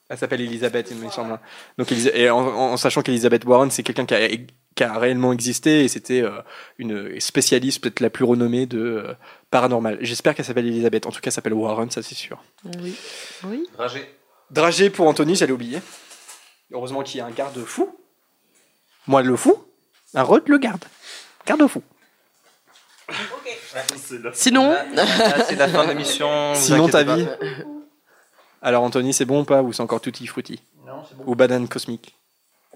Elle 0.09 0.17
s'appelle 0.17 0.41
Elisabeth, 0.41 0.89
il 0.91 0.97
me 1.03 1.09
semble. 1.09 1.39
Donc, 1.77 1.91
et 1.91 2.29
en, 2.29 2.37
en 2.37 2.77
sachant 2.77 3.01
qu'Elisabeth 3.01 3.43
Warren, 3.45 3.71
c'est 3.71 3.81
quelqu'un 3.83 4.05
qui 4.05 4.13
a, 4.13 4.19
qui 4.75 4.83
a 4.83 4.99
réellement 4.99 5.31
existé 5.31 5.85
et 5.85 5.87
c'était 5.87 6.21
euh, 6.21 6.41
une 6.77 7.19
spécialiste 7.19 7.81
peut-être 7.81 8.01
la 8.01 8.09
plus 8.09 8.25
renommée 8.25 8.65
de 8.65 8.79
euh, 8.79 9.13
paranormal. 9.49 9.97
J'espère 10.01 10.35
qu'elle 10.35 10.45
s'appelle 10.45 10.67
Elisabeth. 10.67 11.05
En 11.05 11.11
tout 11.11 11.21
cas, 11.21 11.27
elle 11.27 11.31
s'appelle 11.31 11.53
Warren, 11.53 11.89
ça 11.89 12.03
c'est 12.03 12.15
sûr. 12.15 12.43
Oui. 12.81 12.95
Oui. 13.45 13.67
Dragé 14.51 14.89
pour 14.89 15.07
Anthony, 15.07 15.35
j'allais 15.35 15.53
oublier. 15.53 15.79
Heureusement 16.71 17.03
qu'il 17.03 17.19
y 17.19 17.21
a 17.21 17.25
un 17.25 17.31
garde 17.31 17.57
fou. 17.63 17.95
Moi 19.07 19.21
le 19.21 19.35
fou, 19.35 19.63
un 20.13 20.23
Rod 20.23 20.43
le 20.47 20.57
garde. 20.57 20.83
Garde 21.45 21.65
fou. 21.67 21.81
Sinon. 24.33 24.71
Là, 24.93 25.05
c'est 25.47 25.55
la 25.55 25.67
fin 25.67 25.83
de 25.85 25.89
l'émission. 25.89 26.53
Sinon 26.55 26.87
ta 26.87 27.03
vie. 27.03 27.25
pas. 27.25 27.37
Alors 28.61 28.83
Anthony, 28.83 29.13
c'est 29.13 29.25
bon 29.25 29.41
ou 29.41 29.45
pas 29.45 29.61
Ou 29.61 29.73
c'est 29.73 29.83
encore 29.83 30.01
tutti 30.01 30.25
frutti 30.25 30.59
Non, 30.85 31.03
c'est 31.07 31.15
bon. 31.15 31.23
Ou 31.27 31.35
banane 31.35 31.67
cosmique 31.67 32.15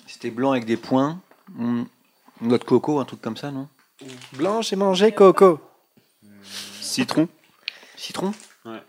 C'était 0.06 0.30
blanc 0.30 0.52
avec 0.52 0.66
des 0.66 0.78
points. 0.78 1.20
Hmm. 1.56 1.84
Noix 2.42 2.58
de 2.58 2.64
coco, 2.64 3.00
un 3.00 3.06
truc 3.06 3.22
comme 3.22 3.38
ça, 3.38 3.52
non? 3.52 3.68
Blanche 4.34 4.72
et 4.72 4.76
manger 4.76 5.12
coco. 5.12 5.60
Citron 6.80 7.28
Citron? 7.98 8.34
Ouais. 8.66 8.82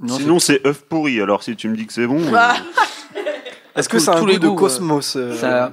Non, 0.00 0.16
Sinon, 0.16 0.38
c'est 0.38 0.66
œuf 0.66 0.82
pourri. 0.82 1.20
Alors, 1.20 1.42
si 1.42 1.56
tu 1.56 1.68
me 1.68 1.76
dis 1.76 1.86
que 1.86 1.92
c'est 1.92 2.06
bon. 2.06 2.20
Ah. 2.34 2.56
Est-ce 3.76 3.88
que 3.88 3.98
c'est 3.98 4.10
un 4.10 4.14
tous 4.14 4.20
goût 4.20 4.26
les 4.26 4.38
de 4.38 4.48
cosmos 4.48 5.16
euh, 5.16 5.34
Ça... 5.34 5.72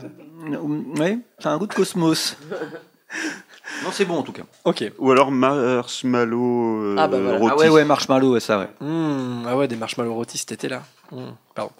Ça 1.39 1.49
a 1.51 1.53
un 1.53 1.57
goût 1.57 1.67
de 1.67 1.73
cosmos. 1.73 2.35
non, 3.83 3.89
c'est 3.91 4.05
bon 4.05 4.17
en 4.17 4.23
tout 4.23 4.31
cas. 4.31 4.41
Ok. 4.63 4.83
Ou 4.97 5.11
alors 5.11 5.31
marshmallow 5.31 6.81
euh, 6.81 6.95
Ah, 6.97 7.07
bah 7.07 7.19
voilà. 7.19 7.37
rôti. 7.37 7.53
Ah 7.53 7.57
ouais, 7.59 7.69
ouais, 7.69 7.85
marshmallow, 7.85 8.33
ouais, 8.33 8.39
ça, 8.39 8.57
ouais. 8.57 8.69
Mmh, 8.79 9.45
ah 9.47 9.55
ouais, 9.55 9.67
des 9.67 9.75
marshmallows 9.75 10.15
rôtis 10.15 10.39
cet 10.39 10.53
été-là. 10.53 10.81
Mmh, 11.11 11.17
pardon. 11.53 11.71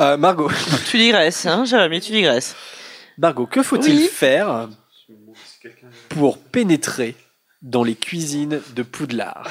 Euh, 0.00 0.16
Margot, 0.16 0.50
Tu 0.90 0.98
digresses, 0.98 1.46
hein, 1.46 1.64
Jérémy, 1.64 2.00
tu 2.00 2.10
digresses. 2.10 2.56
Margot, 3.18 3.46
que 3.46 3.62
faut-il 3.62 3.96
Oui. 3.96 4.08
faire 4.08 4.68
pour 6.08 6.38
pénétrer 6.38 7.16
dans 7.62 7.82
les 7.82 7.94
cuisines 7.96 8.60
de 8.74 8.82
Poudlard? 8.82 9.50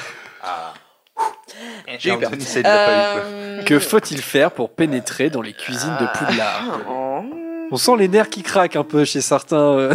J'ai 1.98 2.10
eu 2.12 2.18
peur. 2.18 2.28
Anthony, 2.28 2.44
ça, 2.44 2.60
il 2.60 2.62
l'a 2.62 2.86
pas 2.86 3.16
eu. 3.16 3.20
Euh, 3.24 3.62
Que 3.64 3.78
faut-il 3.78 4.20
faire 4.22 4.50
pour 4.52 4.70
pénétrer 4.70 5.30
dans 5.30 5.42
les 5.42 5.52
cuisines 5.52 5.96
de 6.00 6.06
Poudlard? 6.18 6.80
Oh. 6.88 7.22
On 7.70 7.76
sent 7.76 7.96
les 7.98 8.08
nerfs 8.08 8.30
qui 8.30 8.42
craquent 8.42 8.76
un 8.76 8.84
peu 8.84 9.04
chez 9.04 9.20
certains. 9.20 9.56
euh. 9.78 9.94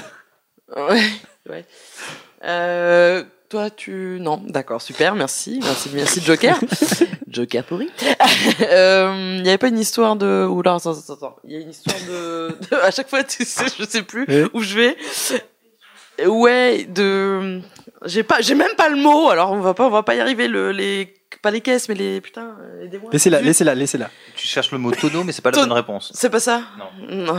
Ouais, 0.75 1.03
ouais. 1.49 1.65
Euh, 2.43 3.23
toi, 3.49 3.69
tu. 3.69 4.17
Non, 4.19 4.37
d'accord, 4.45 4.81
super, 4.81 5.15
merci. 5.15 5.59
Merci, 5.63 5.89
merci 5.93 6.21
Joker. 6.21 6.59
Joker 7.33 7.63
pourri. 7.63 7.89
Euh, 8.61 9.35
Il 9.39 9.45
y 9.45 9.49
avait 9.49 9.57
pas 9.57 9.67
une 9.69 9.79
histoire 9.79 10.15
de. 10.15 10.45
Oula, 10.45 10.75
attends, 10.75 10.91
attends, 10.91 11.13
attends. 11.13 11.35
Il 11.45 11.51
y 11.53 11.55
a 11.55 11.59
une 11.59 11.69
histoire 11.69 11.95
de... 12.09 12.47
de- 12.71 12.75
À 12.81 12.91
chaque 12.91 13.09
fois, 13.09 13.23
tu 13.23 13.43
sais, 13.45 13.65
je 13.79 13.85
sais 13.85 14.01
plus 14.03 14.25
Oui. 14.27 14.43
où 14.53 14.61
je 14.61 14.75
vais. 14.75 14.97
Ouais, 16.25 16.85
de. 16.89 17.61
J'ai 18.05 18.23
pas, 18.23 18.41
j'ai 18.41 18.55
même 18.55 18.75
pas 18.77 18.89
le 18.89 18.97
mot. 18.97 19.29
Alors 19.29 19.51
on 19.51 19.59
va 19.61 19.73
pas, 19.73 19.87
on 19.87 19.89
va 19.89 20.03
pas 20.03 20.13
y 20.15 20.19
arriver. 20.19 20.47
Le, 20.47 20.71
les, 20.71 21.13
pas 21.41 21.49
les 21.51 21.61
caisses, 21.61 21.89
mais 21.89 21.95
les 21.95 22.21
putain, 22.21 22.55
euh, 22.61 22.85
aidez-moi. 22.85 23.09
Laissez-la, 23.11 23.41
laissez-la, 23.41 23.73
laissez-la. 23.75 24.09
Tu 24.35 24.47
cherches 24.47 24.71
le 24.71 24.77
mot 24.77 24.91
tonneau, 24.91 25.23
mais 25.23 25.31
c'est 25.31 25.41
pas 25.41 25.51
la 25.51 25.57
bonne 25.57 25.71
réponse. 25.71 26.11
C'est 26.13 26.29
pas 26.29 26.39
ça. 26.39 26.61
Non. 26.77 27.25
Non. 27.25 27.35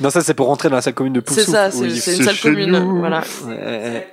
Non, 0.00 0.10
ça 0.10 0.22
c'est 0.22 0.34
pour 0.34 0.46
rentrer 0.48 0.68
dans 0.70 0.76
la 0.76 0.82
salle 0.82 0.94
commune 0.94 1.12
de 1.12 1.20
Poufsouffle. 1.20 1.46
C'est 1.46 1.52
ça, 1.52 1.70
c'est 1.70 2.16
une 2.16 2.24
salle 2.24 2.38
commune. 2.38 2.98
Voilà. 2.98 3.22
Ouais, 3.46 4.08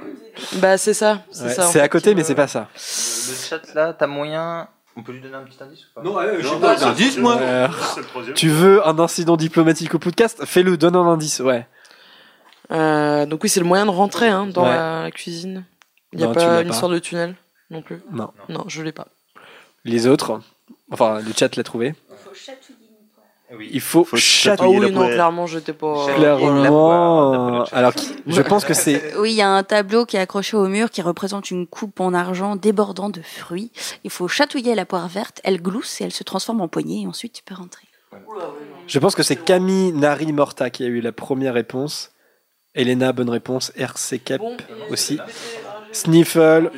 Bah 0.56 0.78
c'est 0.78 0.94
ça. 0.94 1.24
C'est 1.32 1.44
ouais. 1.46 1.54
ça. 1.54 1.68
en 1.68 1.72
C'est 1.72 1.80
à 1.82 1.90
côté, 1.90 2.14
mais 2.14 2.24
c'est 2.24 2.36
pas 2.36 2.48
ça. 2.48 2.68
Le 2.76 3.36
chat 3.50 3.74
là, 3.74 3.94
t'as 3.98 4.08
moyen. 4.08 4.68
On 4.98 5.04
peut 5.04 5.14
lui 5.14 5.22
donner 5.22 5.36
un 5.36 5.44
petit 5.44 5.62
indice 5.64 5.86
ou 5.86 5.94
pas 5.96 6.02
Non, 6.04 6.16
ouais, 6.16 6.42
je 6.42 6.48
sais 6.48 6.60
pas, 6.60 6.86
Indice, 6.88 7.18
moi 7.18 7.38
Euh, 7.40 7.68
C'est 7.94 8.02
le 8.02 8.06
troisième. 8.06 8.36
tu 8.36 8.50
veux 8.50 8.86
un 8.88 9.00
incident 9.00 9.38
diplomatique 9.38 9.94
au 9.96 10.00
podcast 10.00 10.44
Fais-le, 10.46 10.76
donne 10.78 10.96
un 10.98 11.08
indice, 11.08 11.40
ouais. 11.40 11.66
Euh, 12.72 13.26
donc 13.26 13.44
oui, 13.44 13.50
c'est 13.50 13.60
le 13.62 13.66
moyen 13.66 13.86
de 13.86 13.92
rentrer 13.92 14.28
hein, 14.30 14.48
dans 14.48 14.64
Ouais. 14.64 14.70
la 14.76 15.12
cuisine. 15.12 15.66
Il 16.14 16.20
y 16.20 16.24
a 16.24 16.28
Non, 16.28 16.34
tu 16.34 16.40
l'as 16.40 16.46
pas 16.46 16.52
pas. 16.56 16.62
une 16.64 16.70
histoire 16.70 16.92
de 16.92 17.00
tunnel 17.00 17.36
non 17.70 17.82
plus. 17.82 18.02
Non. 18.12 18.32
Non, 18.50 18.66
je 18.68 18.82
l'ai 18.82 18.92
pas. 18.92 19.08
Les 19.86 20.08
autres, 20.08 20.42
enfin, 20.92 21.20
le 21.22 21.32
chat 21.38 21.56
l'a 21.56 21.64
trouvé. 21.64 21.96
Oui. 23.58 23.70
Il 23.74 23.82
faut, 23.82 24.04
Faut 24.06 24.16
chatouiller. 24.18 24.52
Ah 24.54 24.58
chatouiller 24.58 24.80
oui, 24.80 24.86
la 24.94 25.00
non, 25.02 25.14
clairement, 25.14 25.46
j'étais 25.48 25.74
pas. 25.74 26.06
Clairement. 26.16 27.64
Alors, 27.72 27.94
qui- 27.94 28.16
je 28.28 28.42
pense 28.42 28.64
que 28.66 28.74
c'est. 28.74 29.14
Oui, 29.18 29.32
il 29.32 29.36
y 29.36 29.42
a 29.42 29.50
un 29.50 29.64
tableau 29.64 30.06
qui 30.06 30.18
est 30.18 30.20
accroché 30.20 30.56
au 30.58 30.68
mur 30.68 30.90
qui 30.90 31.02
représente 31.02 31.52
une 31.52 31.68
coupe 31.68 32.00
en 32.00 32.14
argent 32.14 32.56
débordant 32.56 33.10
de 33.10 33.22
fruits. 33.22 33.72
Il 34.04 34.10
faut 34.10 34.28
chatouiller 34.28 34.74
la 34.76 34.86
poire 34.86 35.08
verte, 35.08 35.42
elle 35.44 35.62
glousse 35.62 36.00
et 36.02 36.06
elle 36.06 36.12
se 36.14 36.24
transforme 36.24 36.62
en 36.62 36.68
poignée 36.68 37.02
et 37.04 37.08
ensuite 37.08 37.34
tu 37.34 37.44
peux 37.44 37.56
rentrer. 37.56 37.86
Je 38.88 39.00
pense 39.00 39.16
que 39.16 39.24
c'est 39.24 39.36
Camille 39.38 39.92
Nari 39.94 40.32
Morta 40.34 40.70
qui 40.70 40.84
a 40.84 40.88
eu 40.88 41.00
la 41.02 41.12
première 41.12 41.54
réponse. 41.54 42.12
Elena, 42.74 43.12
bonne 43.12 43.30
réponse. 43.30 43.72
RC 43.76 44.20
Cap 44.20 44.40
Bon. 44.40 44.56
aussi. 44.90 45.20
Sniffle, 45.92 46.72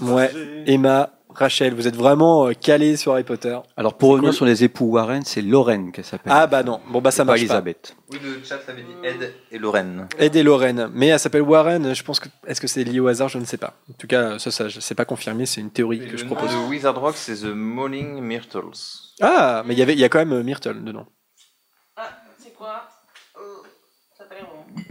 ouais. 0.00 0.30
Emma, 0.66 1.10
Rachel, 1.36 1.74
vous 1.74 1.86
êtes 1.86 1.96
vraiment 1.96 2.46
euh, 2.46 2.52
calés 2.54 2.96
sur 2.96 3.12
Harry 3.12 3.22
Potter. 3.24 3.58
Alors 3.76 3.94
pour 3.94 4.10
revenir 4.10 4.30
cool. 4.30 4.36
sur 4.36 4.44
les 4.46 4.64
époux 4.64 4.86
Warren, 4.86 5.22
c'est 5.24 5.42
Lorraine 5.42 5.92
qu'elle 5.92 6.04
s'appelle. 6.04 6.32
Ah 6.34 6.46
bah 6.46 6.62
non, 6.62 6.80
bon 6.88 7.00
bah 7.00 7.10
ça 7.10 7.24
marche 7.24 7.40
pas. 7.40 7.44
Elisabeth. 7.44 7.94
Oui, 8.10 8.18
le 8.22 8.42
chat 8.42 8.58
avait 8.68 8.82
dit 8.82 8.94
Ed 9.04 9.34
et 9.52 9.58
Lorraine. 9.58 10.08
Ed 10.18 10.34
et 10.34 10.42
Lorraine, 10.42 10.88
mais 10.94 11.08
elle 11.08 11.18
s'appelle 11.20 11.42
Warren. 11.42 11.94
Je 11.94 12.02
pense 12.02 12.20
que 12.20 12.28
est-ce 12.46 12.60
que 12.60 12.66
c'est 12.66 12.84
lié 12.84 13.00
au 13.00 13.08
hasard, 13.08 13.28
je 13.28 13.38
ne 13.38 13.44
sais 13.44 13.58
pas. 13.58 13.74
En 13.90 13.94
tout 13.94 14.06
cas, 14.06 14.38
ça, 14.38 14.50
ça, 14.50 14.66
c'est 14.70 14.94
pas 14.94 15.04
confirmé, 15.04 15.44
c'est 15.46 15.60
une 15.60 15.70
théorie 15.70 16.08
que 16.08 16.16
je 16.16 16.24
propose. 16.24 16.50
Le 16.52 16.58
Wizard 16.68 16.98
Rock, 16.98 17.16
c'est 17.16 17.36
The 17.36 17.54
Mauling 17.54 18.20
Myrtles. 18.20 18.60
Ah, 19.20 19.62
mais 19.66 19.74
il 19.74 19.78
y 19.78 19.82
avait, 19.82 19.92
il 19.92 20.00
y 20.00 20.04
a 20.04 20.08
quand 20.08 20.18
même 20.18 20.32
euh, 20.32 20.42
Myrtle 20.42 20.82
dedans. 20.82 21.06
C'est 22.38 22.54
quoi 22.54 22.88
Mm, 23.36 24.82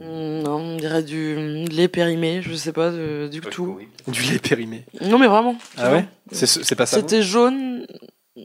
Non, 0.00 0.56
on 0.56 0.76
dirait 0.76 1.02
du 1.02 1.34
de 1.64 1.70
lait 1.74 1.88
périmé, 1.88 2.40
je 2.42 2.54
sais 2.54 2.72
pas, 2.72 2.90
de- 2.90 3.28
du 3.30 3.40
tout. 3.40 3.78
Du 4.06 4.22
lait 4.22 4.38
périmé. 4.38 4.84
Non, 5.02 5.18
mais 5.18 5.26
vraiment. 5.26 5.56
Ah 5.76 5.92
ouais 5.92 6.04
C'est 6.32 6.46
c'est 6.46 6.74
pas 6.76 6.86
ça. 6.86 6.96
C'était 6.98 7.22
jaune, 7.22 7.86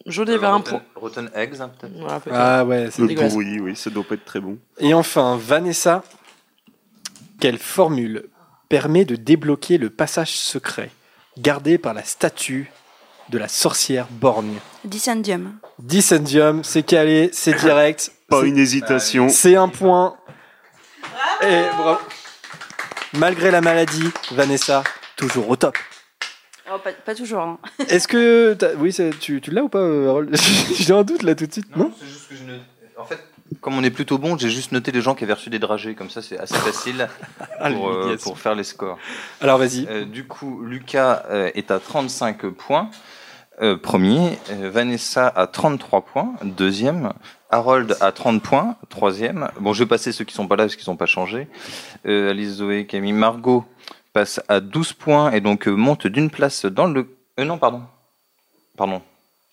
jaune 0.06 0.30
et 0.30 0.38
vers 0.38 0.54
un 0.54 0.62
point. 0.62 0.82
Rotten 0.96 1.30
Eggs, 1.36 1.62
hein, 1.62 1.70
peut-être. 1.80 1.94
Voilà, 2.00 2.20
peut-être. 2.20 2.36
Ah 2.40 2.66
ouais, 2.66 2.90
c'est 2.92 3.02
Le 3.02 3.08
dégueulasse. 3.10 3.34
pourri, 3.34 3.60
oui, 3.60 3.76
ça 3.76 3.90
doit 3.90 4.04
pas 4.04 4.16
être 4.16 4.26
très 4.26 4.40
bon. 4.40 4.58
Et 4.80 4.94
enfin, 4.94 5.38
Vanessa, 5.40 6.04
quelle 7.40 7.58
formule 7.60 8.26
permet 8.70 9.06
de 9.06 9.16
débloquer 9.16 9.78
le 9.78 9.90
passage 9.90 10.32
secret 10.38 10.90
gardé 11.38 11.78
par 11.78 11.94
la 11.94 12.04
statue 12.04 12.72
de 13.30 13.38
la 13.38 13.48
sorcière 13.48 14.08
borgne? 14.10 14.56
Dissendium. 14.86 15.54
Dissendium, 15.80 16.64
c'est 16.64 16.84
calé, 16.84 17.30
c'est 17.34 17.58
direct. 17.60 18.12
Pas 18.30 18.44
une 18.46 18.58
hésitation. 18.58 19.30
C'est 19.30 19.56
un 19.56 19.68
point. 19.70 20.16
Et 21.44 21.64
bravo. 21.78 22.00
Malgré 23.14 23.52
la 23.52 23.62
maladie, 23.62 24.10
Vanessa, 24.32 24.84
toujours 25.16 25.50
au 25.50 25.56
top. 25.56 25.78
Oh, 26.74 26.78
pas, 26.84 26.92
pas 26.94 27.14
toujours. 27.14 27.42
hein. 27.42 27.60
Est-ce 27.90 28.08
que. 28.08 28.54
t'as- 28.54 28.74
Oui, 28.78 28.92
c'est- 28.94 29.18
tu, 29.20 29.42
tu 29.42 29.52
l'as 29.52 29.64
ou 29.64 29.70
pas, 29.70 29.80
euh, 29.80 30.10
Harold 30.10 30.36
J'ai 30.80 30.94
un 30.94 31.04
doute 31.04 31.24
là 31.24 31.36
tout 31.36 31.46
de 31.46 31.52
suite, 31.52 31.76
non, 31.76 31.92
c'est 32.00 32.08
juste 32.08 32.30
que 32.30 32.36
je 32.36 32.44
ne... 32.44 32.58
En 32.98 33.06
fait, 33.06 33.20
comme 33.62 33.78
on 33.78 33.84
est 33.84 33.92
plutôt 33.92 34.18
bon, 34.18 34.38
j'ai 34.38 34.50
juste 34.50 34.72
noté 34.72 34.92
les 34.92 35.02
gens 35.02 35.14
qui 35.16 35.24
avaient 35.26 35.34
reçu 35.34 35.50
des 35.50 35.60
dragées, 35.60 35.94
comme 35.94 36.10
ça 36.10 36.22
c'est 36.22 36.40
assez 36.40 36.56
facile 36.56 37.08
Ah, 37.60 37.70
pour, 37.72 37.90
euh, 37.90 37.98
l'humiliation. 38.00 38.30
pour 38.32 38.40
faire 38.40 38.56
les 38.56 38.64
scores. 38.64 38.98
Alors 39.42 39.58
vas-y. 39.58 39.86
Euh, 39.90 40.06
du 40.06 40.26
coup, 40.26 40.64
Lucas 40.64 41.24
euh, 41.30 41.52
est 41.54 41.70
à 41.70 41.80
35 41.80 42.46
points, 42.48 42.90
euh, 43.62 43.78
premier. 43.78 44.40
Euh, 44.52 44.70
Vanessa 44.72 45.28
à 45.28 45.46
33 45.48 46.02
points, 46.06 46.34
deuxième. 46.44 47.12
Harold 47.54 47.96
à 48.02 48.12
30 48.12 48.42
points, 48.42 48.76
troisième. 48.90 49.48
Bon, 49.60 49.74
je 49.74 49.84
vais 49.84 49.88
passer 49.88 50.12
ceux 50.12 50.26
qui 50.26 50.34
sont 50.34 50.48
pas 50.48 50.56
là 50.56 50.64
parce 50.64 50.76
qu'ils 50.76 50.90
n'ont 50.90 50.98
pas 50.98 51.06
changé. 51.06 51.48
Euh, 52.08 52.32
Alice, 52.32 52.54
Zoé, 52.56 52.86
Camille, 52.88 53.14
Margot 53.14 53.64
passe 54.12 54.42
à 54.48 54.60
12 54.60 54.94
points 54.94 55.32
et 55.32 55.40
donc 55.40 55.68
euh, 55.68 55.72
monte 55.72 56.08
d'une 56.08 56.30
place 56.32 56.66
dans 56.66 56.88
le... 56.88 57.16
Euh, 57.40 57.46
non, 57.46 57.58
pardon. 57.60 57.84
Pardon. 58.76 59.02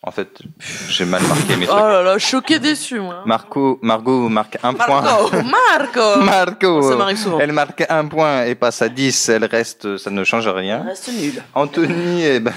En 0.02 0.10
fait, 0.12 0.40
j'ai 0.88 1.04
mal 1.04 1.22
marqué 1.24 1.56
mes 1.56 1.66
Oh 1.66 1.72
trucs. 1.72 1.80
là 1.82 2.02
là, 2.02 2.18
choqué 2.18 2.58
déçu, 2.58 3.00
moi. 3.00 3.22
Marco, 3.26 3.78
Margot 3.82 4.30
marque 4.30 4.56
un 4.62 4.72
point. 4.72 5.02
Marco, 5.02 5.42
Marco. 5.42 6.20
Marco, 6.24 6.82
Ça 6.90 6.96
m'arrive 6.96 7.18
souvent. 7.18 7.38
elle 7.38 7.52
marque 7.52 7.84
un 7.86 8.06
point 8.06 8.44
et 8.46 8.54
passe 8.54 8.80
à 8.80 8.88
10, 8.88 9.28
elle 9.28 9.44
reste, 9.44 9.98
ça 9.98 10.08
ne 10.10 10.24
change 10.24 10.48
rien. 10.48 10.84
Reste 10.84 11.10
nul. 11.12 11.42
Anthony, 11.54 12.22
eh 12.24 12.40
ben, 12.40 12.52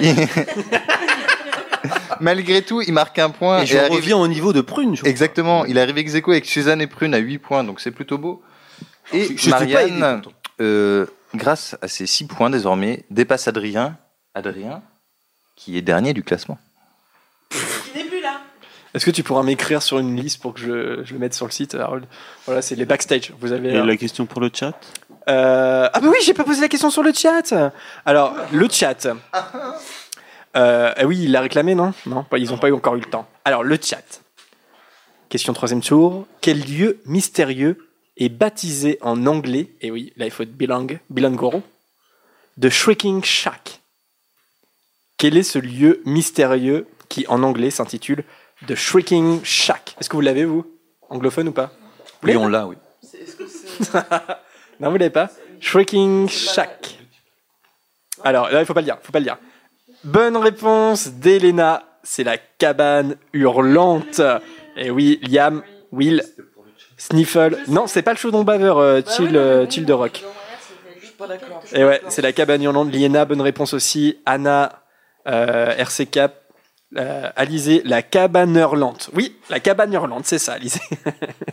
malgré 2.20 2.62
tout, 2.62 2.80
il 2.82 2.92
marque 2.92 3.18
un 3.18 3.30
point. 3.30 3.62
Et 3.62 3.66
je 3.66 3.76
arrive- 3.78 3.92
reviens 3.92 4.16
au 4.18 4.28
niveau 4.28 4.52
de 4.52 4.60
Prune. 4.60 4.94
je 4.94 5.00
crois. 5.00 5.10
Exactement, 5.10 5.64
il 5.64 5.78
arrive 5.78 5.98
ex 5.98 6.14
aequo 6.14 6.30
avec 6.32 6.46
Suzanne 6.46 6.80
et 6.80 6.86
Prune 6.86 7.14
à 7.14 7.18
8 7.18 7.38
points, 7.38 7.64
donc 7.64 7.80
c'est 7.80 7.90
plutôt 7.90 8.18
beau. 8.18 8.42
Et 9.12 9.24
Je- 9.24 9.36
je 9.36 9.44
t'ai 9.44 9.50
pas 9.50 9.62
aidé, 9.62 9.90
Marianne, 9.92 10.22
euh, 10.60 11.06
grâce 11.34 11.76
à 11.82 11.88
ses 11.88 12.06
6 12.06 12.26
points 12.26 12.50
désormais, 12.50 13.04
dépasse 13.10 13.48
Adrien, 13.48 13.96
Adrien, 14.34 14.82
qui 15.56 15.76
est 15.76 15.82
dernier 15.82 16.12
du 16.14 16.22
classement. 16.22 16.58
Qui 17.50 17.98
n'est 17.98 18.04
plus 18.04 18.20
là. 18.20 18.40
Est-ce 18.94 19.06
que 19.06 19.10
tu 19.10 19.22
pourras 19.22 19.42
m'écrire 19.42 19.82
sur 19.82 19.98
une 19.98 20.16
liste 20.16 20.40
pour 20.42 20.52
que 20.54 20.60
je, 20.60 21.02
je 21.04 21.12
le 21.14 21.18
mette 21.18 21.32
sur 21.34 21.46
le 21.46 21.50
site, 21.52 21.74
Harold? 21.74 22.04
Voilà, 22.46 22.60
c'est 22.60 22.74
les 22.74 22.84
backstage. 22.84 23.32
Vous 23.40 23.52
avez. 23.52 23.70
Et 23.72 23.76
euh, 23.78 23.84
la 23.86 23.96
question 23.96 24.26
pour 24.26 24.40
le 24.40 24.50
chat? 24.52 24.72
Euh, 25.28 25.88
Ah 25.92 26.00
bah 26.00 26.08
oui, 26.10 26.18
j'ai 26.22 26.34
pas 26.34 26.44
posé 26.44 26.60
la 26.60 26.68
question 26.68 26.90
sur 26.90 27.02
le 27.02 27.12
chat. 27.14 27.54
Alors, 28.04 28.34
le 28.52 28.68
chat. 28.70 29.06
Euh, 30.56 30.92
ah 30.94 31.06
oui, 31.06 31.20
il 31.24 31.32
l'a 31.32 31.40
réclamé, 31.40 31.74
non? 31.74 31.94
Non, 32.06 32.24
ils 32.36 32.50
n'ont 32.50 32.58
pas 32.58 32.68
eu 32.68 32.72
encore 32.72 32.96
eu 32.96 33.00
le 33.00 33.06
temps. 33.06 33.26
Alors, 33.44 33.62
le 33.62 33.78
chat. 33.80 34.22
Question 35.28 35.52
troisième 35.52 35.80
tour. 35.80 36.26
Quel 36.40 36.60
lieu 36.60 37.00
mystérieux 37.06 37.88
est 38.18 38.28
baptisé 38.28 38.98
en 39.00 39.26
anglais, 39.26 39.70
et 39.80 39.90
oui, 39.90 40.12
là 40.16 40.26
il 40.26 40.30
faut 40.30 40.42
être 40.42 40.54
bilingue, 40.54 41.00
bilangoro, 41.08 41.62
de 42.58 42.68
Shrieking 42.68 43.24
Shack? 43.24 43.80
Quel 45.16 45.36
est 45.36 45.42
ce 45.42 45.58
lieu 45.58 46.02
mystérieux 46.04 46.86
qui 47.08 47.26
en 47.28 47.42
anglais 47.42 47.70
s'intitule 47.70 48.24
The 48.66 48.74
Shrieking 48.74 49.42
Shack? 49.42 49.96
Est-ce 49.98 50.10
que 50.10 50.16
vous 50.16 50.20
l'avez, 50.20 50.44
vous? 50.44 50.66
Anglophone 51.08 51.48
ou 51.48 51.52
pas? 51.52 51.72
Vous 52.20 52.28
Oui, 52.28 52.36
on 52.36 52.48
l'a, 52.48 52.66
oui. 52.66 52.76
non, 54.80 54.90
vous 54.90 54.96
l'avez 54.98 55.10
pas? 55.10 55.30
Shrieking 55.60 56.28
Shack. 56.28 56.98
Alors, 58.22 58.50
là, 58.50 58.60
il 58.60 58.66
faut 58.66 58.74
pas 58.74 58.80
le 58.80 58.86
dire, 58.86 58.98
faut 59.02 59.12
pas 59.12 59.20
le 59.20 59.24
dire. 59.24 59.38
Bonne 60.04 60.36
réponse 60.36 61.08
d'Elena, 61.08 61.84
c'est 62.02 62.24
la 62.24 62.36
cabane 62.36 63.16
hurlante. 63.32 64.20
Et 64.76 64.90
oui, 64.90 65.20
Liam, 65.22 65.62
Will, 65.92 66.24
Sniffle. 66.96 67.56
Non, 67.68 67.86
c'est 67.86 68.02
pas 68.02 68.12
le 68.12 68.18
chaudron 68.18 68.42
baveur, 68.42 68.78
euh, 68.78 69.00
chill, 69.06 69.36
euh, 69.36 69.68
chill 69.68 69.84
de 69.84 69.92
rock. 69.92 70.24
Et 71.72 71.84
ouais, 71.84 72.00
c'est 72.08 72.22
la 72.22 72.32
cabane 72.32 72.62
hurlante. 72.62 72.92
Liena, 72.92 73.24
bonne 73.24 73.40
réponse 73.40 73.74
aussi. 73.74 74.18
Anna, 74.26 74.82
euh, 75.28 75.74
RC 75.76 76.06
Cap, 76.06 76.34
euh, 76.96 77.30
Alizé, 77.36 77.82
la 77.84 78.02
cabane 78.02 78.56
hurlante. 78.56 79.10
Oui, 79.14 79.36
la 79.50 79.60
cabane 79.60 79.92
hurlante, 79.92 80.26
c'est 80.26 80.38
ça, 80.38 80.54
Alizé. 80.54 80.80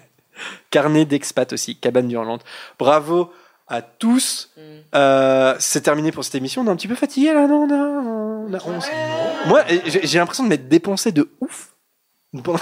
Carnet 0.72 1.06
d'expat 1.06 1.54
aussi, 1.54 1.76
cabane 1.76 2.10
hurlante. 2.10 2.44
Bravo 2.80 3.32
à 3.68 3.82
tous. 3.82 4.50
Euh, 4.96 5.56
c'est 5.60 5.82
terminé 5.82 6.12
pour 6.12 6.24
cette 6.24 6.36
émission. 6.36 6.64
On 6.64 6.66
est 6.66 6.70
un 6.70 6.76
petit 6.76 6.88
peu 6.88 6.96
fatigué 6.96 7.34
là, 7.34 7.48
non, 7.48 7.68
non, 7.68 8.02
on 8.50 8.54
a- 8.56 8.62
on- 9.46 9.48
Moi, 9.50 9.64
j'ai 10.04 10.20
l'impression 10.20 10.44
de 10.44 10.50
m'être 10.50 10.68
dépensé 10.68 11.12
de 11.12 11.30
ouf 11.42 11.70
pendant, 12.44 12.60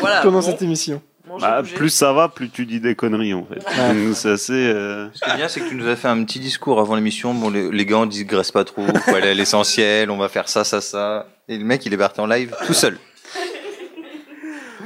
Voilà. 0.00 0.20
pendant 0.22 0.40
bon. 0.40 0.42
cette 0.46 0.62
émission. 0.62 1.02
Bah, 1.40 1.62
plus 1.62 1.90
ça 1.90 2.14
va, 2.14 2.30
plus 2.30 2.48
tu 2.48 2.64
dis 2.64 2.80
des 2.80 2.94
conneries 2.94 3.34
en 3.34 3.44
fait. 3.44 3.56
Ouais. 3.58 4.14
C'est 4.14 4.30
assez. 4.30 4.52
euh, 4.54 5.08
Ce 5.12 5.22
qui 5.22 5.30
est 5.30 5.36
bien, 5.36 5.46
c'est 5.48 5.60
que 5.60 5.68
tu 5.68 5.74
nous 5.74 5.86
as 5.86 5.94
fait 5.94 6.08
un 6.08 6.24
petit 6.24 6.40
discours 6.40 6.80
avant 6.80 6.94
l'émission. 6.96 7.34
Bon, 7.34 7.50
les, 7.50 7.70
les 7.70 7.84
gars, 7.84 7.98
on 7.98 8.06
digresse 8.06 8.50
pas 8.50 8.64
trop. 8.64 8.86
Faut 9.04 9.14
aller 9.14 9.28
à 9.28 9.34
l'essentiel. 9.34 10.10
On 10.10 10.16
va 10.16 10.30
faire 10.30 10.48
ça, 10.48 10.64
ça, 10.64 10.80
ça. 10.80 11.26
Et 11.46 11.58
le 11.58 11.64
mec, 11.66 11.84
il 11.84 11.92
est 11.92 11.98
parti 11.98 12.20
en 12.20 12.26
live 12.26 12.56
tout 12.66 12.72
seul. 12.72 12.98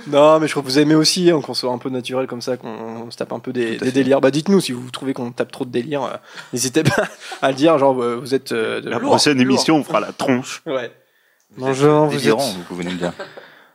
Non, 0.09 0.41
mais 0.41 0.47
je 0.49 0.53
crois 0.53 0.63
que 0.63 0.69
vous 0.69 0.79
aimez 0.79 0.95
aussi, 0.95 1.31
hein, 1.31 1.41
qu'on 1.41 1.55
soit 1.55 1.71
un 1.73 1.79
peu 1.79 1.89
naturel 1.89 2.27
comme 2.27 2.43
ça, 2.43 2.57
qu'on 2.57 3.11
se 3.11 3.17
tape 3.17 3.33
un 3.33 3.39
peu 3.39 3.53
des, 3.53 3.77
des 3.77 3.93
délires. 3.93 4.21
Bah, 4.21 4.31
dites-nous 4.31 4.61
si 4.61 4.73
vous 4.73 4.91
trouvez 4.91 5.13
qu'on 5.13 5.31
tape 5.33 5.53
trop 5.53 5.65
de 5.65 5.71
délires. 5.71 6.03
euh, 6.05 6.17
N'hésitez 6.53 6.83
pas 6.83 7.05
à 7.43 7.49
le 7.51 7.55
dire, 7.55 7.79
genre, 7.79 8.01
euh, 8.03 8.17
vous 8.17 8.35
êtes. 8.35 8.53
euh, 8.53 8.81
de- 8.81 8.91
La 8.91 8.99
lourd, 8.99 9.11
prochaine 9.11 9.35
lourd. 9.39 9.43
émission, 9.43 9.77
on 9.77 9.85
fera 9.85 10.01
la 10.01 10.13
tronche. 10.13 10.63
Ouais. 10.67 10.91
Bonjour, 11.57 12.07
vous 12.07 12.17
Délirant, 12.17 12.49
êtes- 12.49 12.55
vous 12.57 12.63
pouvez 12.63 12.85
nous 12.85 12.91
le 12.93 12.97
dire. 12.97 13.13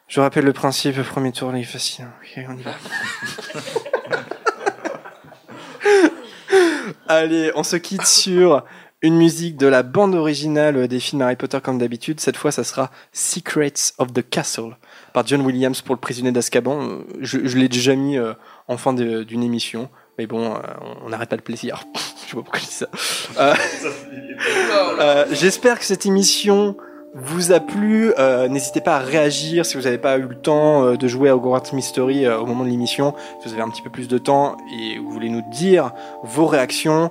Je 0.08 0.20
rappelle 0.20 0.46
le 0.46 0.54
principe, 0.54 1.02
premier 1.04 1.32
tour, 1.32 1.52
il 1.56 1.62
est 1.62 1.64
facile. 1.64 2.08
Ok, 2.22 2.44
on 2.50 2.58
y 2.58 2.62
va. 2.64 2.72
Allez, 7.08 7.52
on 7.56 7.64
se 7.64 7.76
quitte 7.76 8.06
sur 8.06 8.64
une 9.02 9.16
musique 9.16 9.58
de 9.58 9.68
la 9.68 9.84
bande 9.84 10.16
originale 10.16 10.88
des 10.88 11.00
films 11.00 11.22
Harry 11.22 11.36
Potter 11.36 11.60
comme 11.62 11.78
d'habitude. 11.78 12.20
Cette 12.20 12.38
fois, 12.38 12.52
ça 12.52 12.64
sera 12.64 12.92
Secrets 13.14 13.74
of 13.98 14.12
the 14.14 14.28
Castle 14.28 14.78
par 15.18 15.26
John 15.26 15.42
Williams 15.42 15.82
pour 15.82 15.96
le 15.96 16.00
prisonnier 16.00 16.32
d'Azkaban. 16.32 17.00
Je, 17.22 17.40
je 17.44 17.58
l'ai 17.58 17.70
déjà 17.70 17.96
mis 17.96 18.20
euh, 18.20 18.34
en 18.68 18.78
fin 18.78 18.94
d'une 18.94 19.44
émission. 19.44 19.90
Mais 20.20 20.28
bon, 20.28 20.54
euh, 20.54 20.60
on 21.04 21.10
n'arrête 21.10 21.30
pas 21.30 21.36
le 21.36 21.42
plaisir. 21.42 21.86
je 21.96 22.30
sais 22.30 22.36
pas 22.36 22.44
pourquoi 22.44 22.60
je 22.60 22.66
dis 22.66 22.72
ça. 22.72 22.88
Euh, 23.40 23.56
euh, 25.00 25.26
J'espère 25.32 25.80
que 25.80 25.86
cette 25.86 26.06
émission 26.06 26.78
vous 27.16 27.52
a 27.52 27.60
plu. 27.60 28.14
Euh, 28.20 28.48
N'hésitez 28.48 28.80
pas 28.80 28.98
à 28.98 29.00
réagir 29.00 29.66
si 29.66 29.76
vous 29.76 29.86
n'avez 29.86 29.98
pas 29.98 30.20
eu 30.20 30.28
le 30.28 30.36
temps 30.36 30.84
euh, 30.84 30.98
de 30.98 31.08
jouer 31.08 31.30
à 31.30 31.36
Hogwarts 31.36 31.74
Mystery 31.74 32.28
au 32.28 32.46
moment 32.46 32.64
de 32.64 32.70
l'émission. 32.70 33.16
Si 33.42 33.48
vous 33.48 33.56
avez 33.56 33.64
un 33.64 33.70
petit 33.72 33.82
peu 33.82 33.90
plus 33.90 34.08
de 34.08 34.20
temps 34.20 34.56
et 34.72 35.00
vous 35.00 35.10
voulez 35.10 35.30
nous 35.30 35.44
dire 35.52 35.94
vos 36.26 36.46
réactions, 36.46 37.10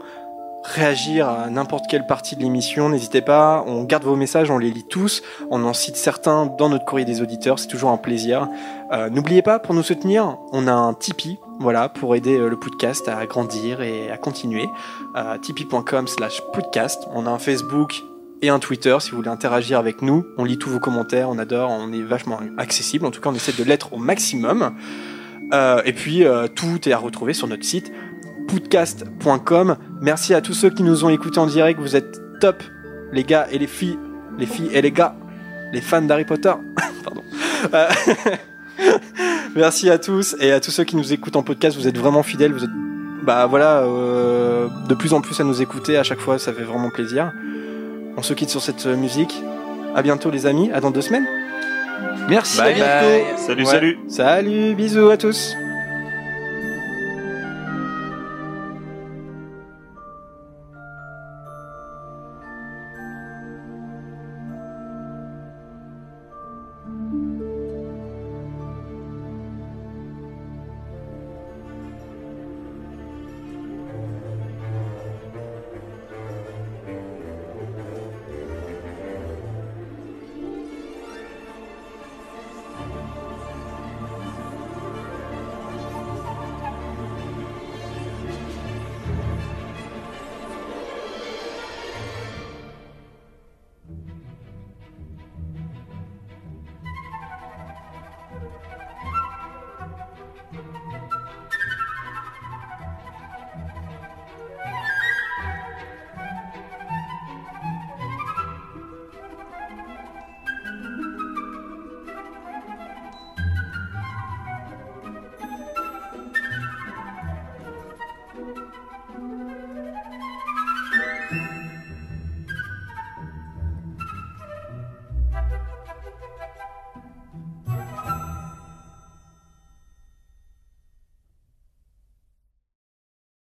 réagir 0.66 1.28
à 1.28 1.48
n'importe 1.48 1.86
quelle 1.88 2.06
partie 2.06 2.36
de 2.36 2.42
l'émission, 2.42 2.88
n'hésitez 2.88 3.20
pas. 3.20 3.64
On 3.66 3.84
garde 3.84 4.04
vos 4.04 4.16
messages, 4.16 4.50
on 4.50 4.58
les 4.58 4.70
lit 4.70 4.84
tous. 4.84 5.22
On 5.50 5.64
en 5.64 5.72
cite 5.72 5.96
certains 5.96 6.46
dans 6.46 6.68
notre 6.68 6.84
courrier 6.84 7.04
des 7.04 7.22
auditeurs. 7.22 7.58
C'est 7.58 7.68
toujours 7.68 7.90
un 7.90 7.96
plaisir. 7.96 8.48
Euh, 8.92 9.08
N'oubliez 9.08 9.42
pas, 9.42 9.58
pour 9.58 9.74
nous 9.74 9.82
soutenir, 9.82 10.38
on 10.52 10.66
a 10.66 10.72
un 10.72 10.94
Tipeee. 10.94 11.38
Voilà, 11.60 11.88
pour 11.88 12.14
aider 12.14 12.36
euh, 12.36 12.48
le 12.48 12.58
podcast 12.58 13.08
à 13.08 13.24
grandir 13.26 13.80
et 13.80 14.10
à 14.10 14.18
continuer. 14.18 14.68
Euh, 15.16 15.38
tipeee.com 15.38 16.08
slash 16.08 16.42
podcast. 16.52 17.06
On 17.14 17.26
a 17.26 17.30
un 17.30 17.38
Facebook 17.38 18.02
et 18.42 18.50
un 18.50 18.58
Twitter 18.58 18.96
si 19.00 19.10
vous 19.10 19.18
voulez 19.18 19.30
interagir 19.30 19.78
avec 19.78 20.02
nous. 20.02 20.26
On 20.36 20.44
lit 20.44 20.58
tous 20.58 20.68
vos 20.68 20.80
commentaires, 20.80 21.30
on 21.30 21.38
adore, 21.38 21.70
on 21.70 21.92
est 21.92 22.02
vachement 22.02 22.40
accessible. 22.58 23.06
En 23.06 23.10
tout 23.10 23.20
cas, 23.20 23.30
on 23.30 23.34
essaie 23.34 23.52
de 23.52 23.64
l'être 23.64 23.92
au 23.92 23.98
maximum. 23.98 24.74
Et 25.84 25.92
puis, 25.92 26.24
tout 26.56 26.88
est 26.88 26.92
à 26.92 26.98
retrouver 26.98 27.32
sur 27.32 27.46
notre 27.46 27.64
site 27.64 27.92
podcast.com. 28.46 29.76
Merci 30.00 30.34
à 30.34 30.40
tous 30.40 30.54
ceux 30.54 30.70
qui 30.70 30.82
nous 30.82 31.04
ont 31.04 31.08
écoutés 31.08 31.38
en 31.38 31.46
direct. 31.46 31.80
Vous 31.80 31.96
êtes 31.96 32.20
top, 32.40 32.62
les 33.12 33.24
gars 33.24 33.46
et 33.50 33.58
les 33.58 33.66
filles, 33.66 33.98
les 34.38 34.46
filles 34.46 34.70
et 34.72 34.82
les 34.82 34.92
gars, 34.92 35.16
les 35.72 35.80
fans 35.80 36.02
d'Harry 36.02 36.24
Potter. 36.24 36.52
Pardon. 37.04 37.22
Euh, 37.74 37.88
Merci 39.56 39.88
à 39.90 39.98
tous 39.98 40.36
et 40.40 40.52
à 40.52 40.60
tous 40.60 40.70
ceux 40.70 40.84
qui 40.84 40.96
nous 40.96 41.12
écoutent 41.12 41.36
en 41.36 41.42
podcast. 41.42 41.76
Vous 41.78 41.88
êtes 41.88 41.96
vraiment 41.98 42.22
fidèles. 42.22 42.52
Vous 42.52 42.64
êtes, 42.64 42.70
bah 43.22 43.46
voilà, 43.46 43.78
euh, 43.80 44.68
de 44.88 44.94
plus 44.94 45.14
en 45.14 45.20
plus 45.20 45.40
à 45.40 45.44
nous 45.44 45.62
écouter. 45.62 45.96
À 45.96 46.02
chaque 46.02 46.20
fois, 46.20 46.38
ça 46.38 46.52
fait 46.52 46.62
vraiment 46.64 46.90
plaisir. 46.90 47.32
On 48.18 48.22
se 48.22 48.34
quitte 48.34 48.50
sur 48.50 48.60
cette 48.62 48.86
euh, 48.86 48.96
musique. 48.96 49.42
À 49.94 50.02
bientôt, 50.02 50.30
les 50.30 50.46
amis. 50.46 50.70
À 50.72 50.80
dans 50.80 50.90
deux 50.90 51.00
semaines. 51.00 51.26
Merci, 52.28 52.58
Bye 52.58 52.72
à 52.82 53.00
bientôt. 53.00 53.06
bye. 53.06 53.38
Salut, 53.38 53.64
Ouais. 53.64 53.70
salut. 53.70 53.98
Salut, 54.08 54.74
bisous 54.74 55.08
à 55.08 55.16
tous. 55.16 55.54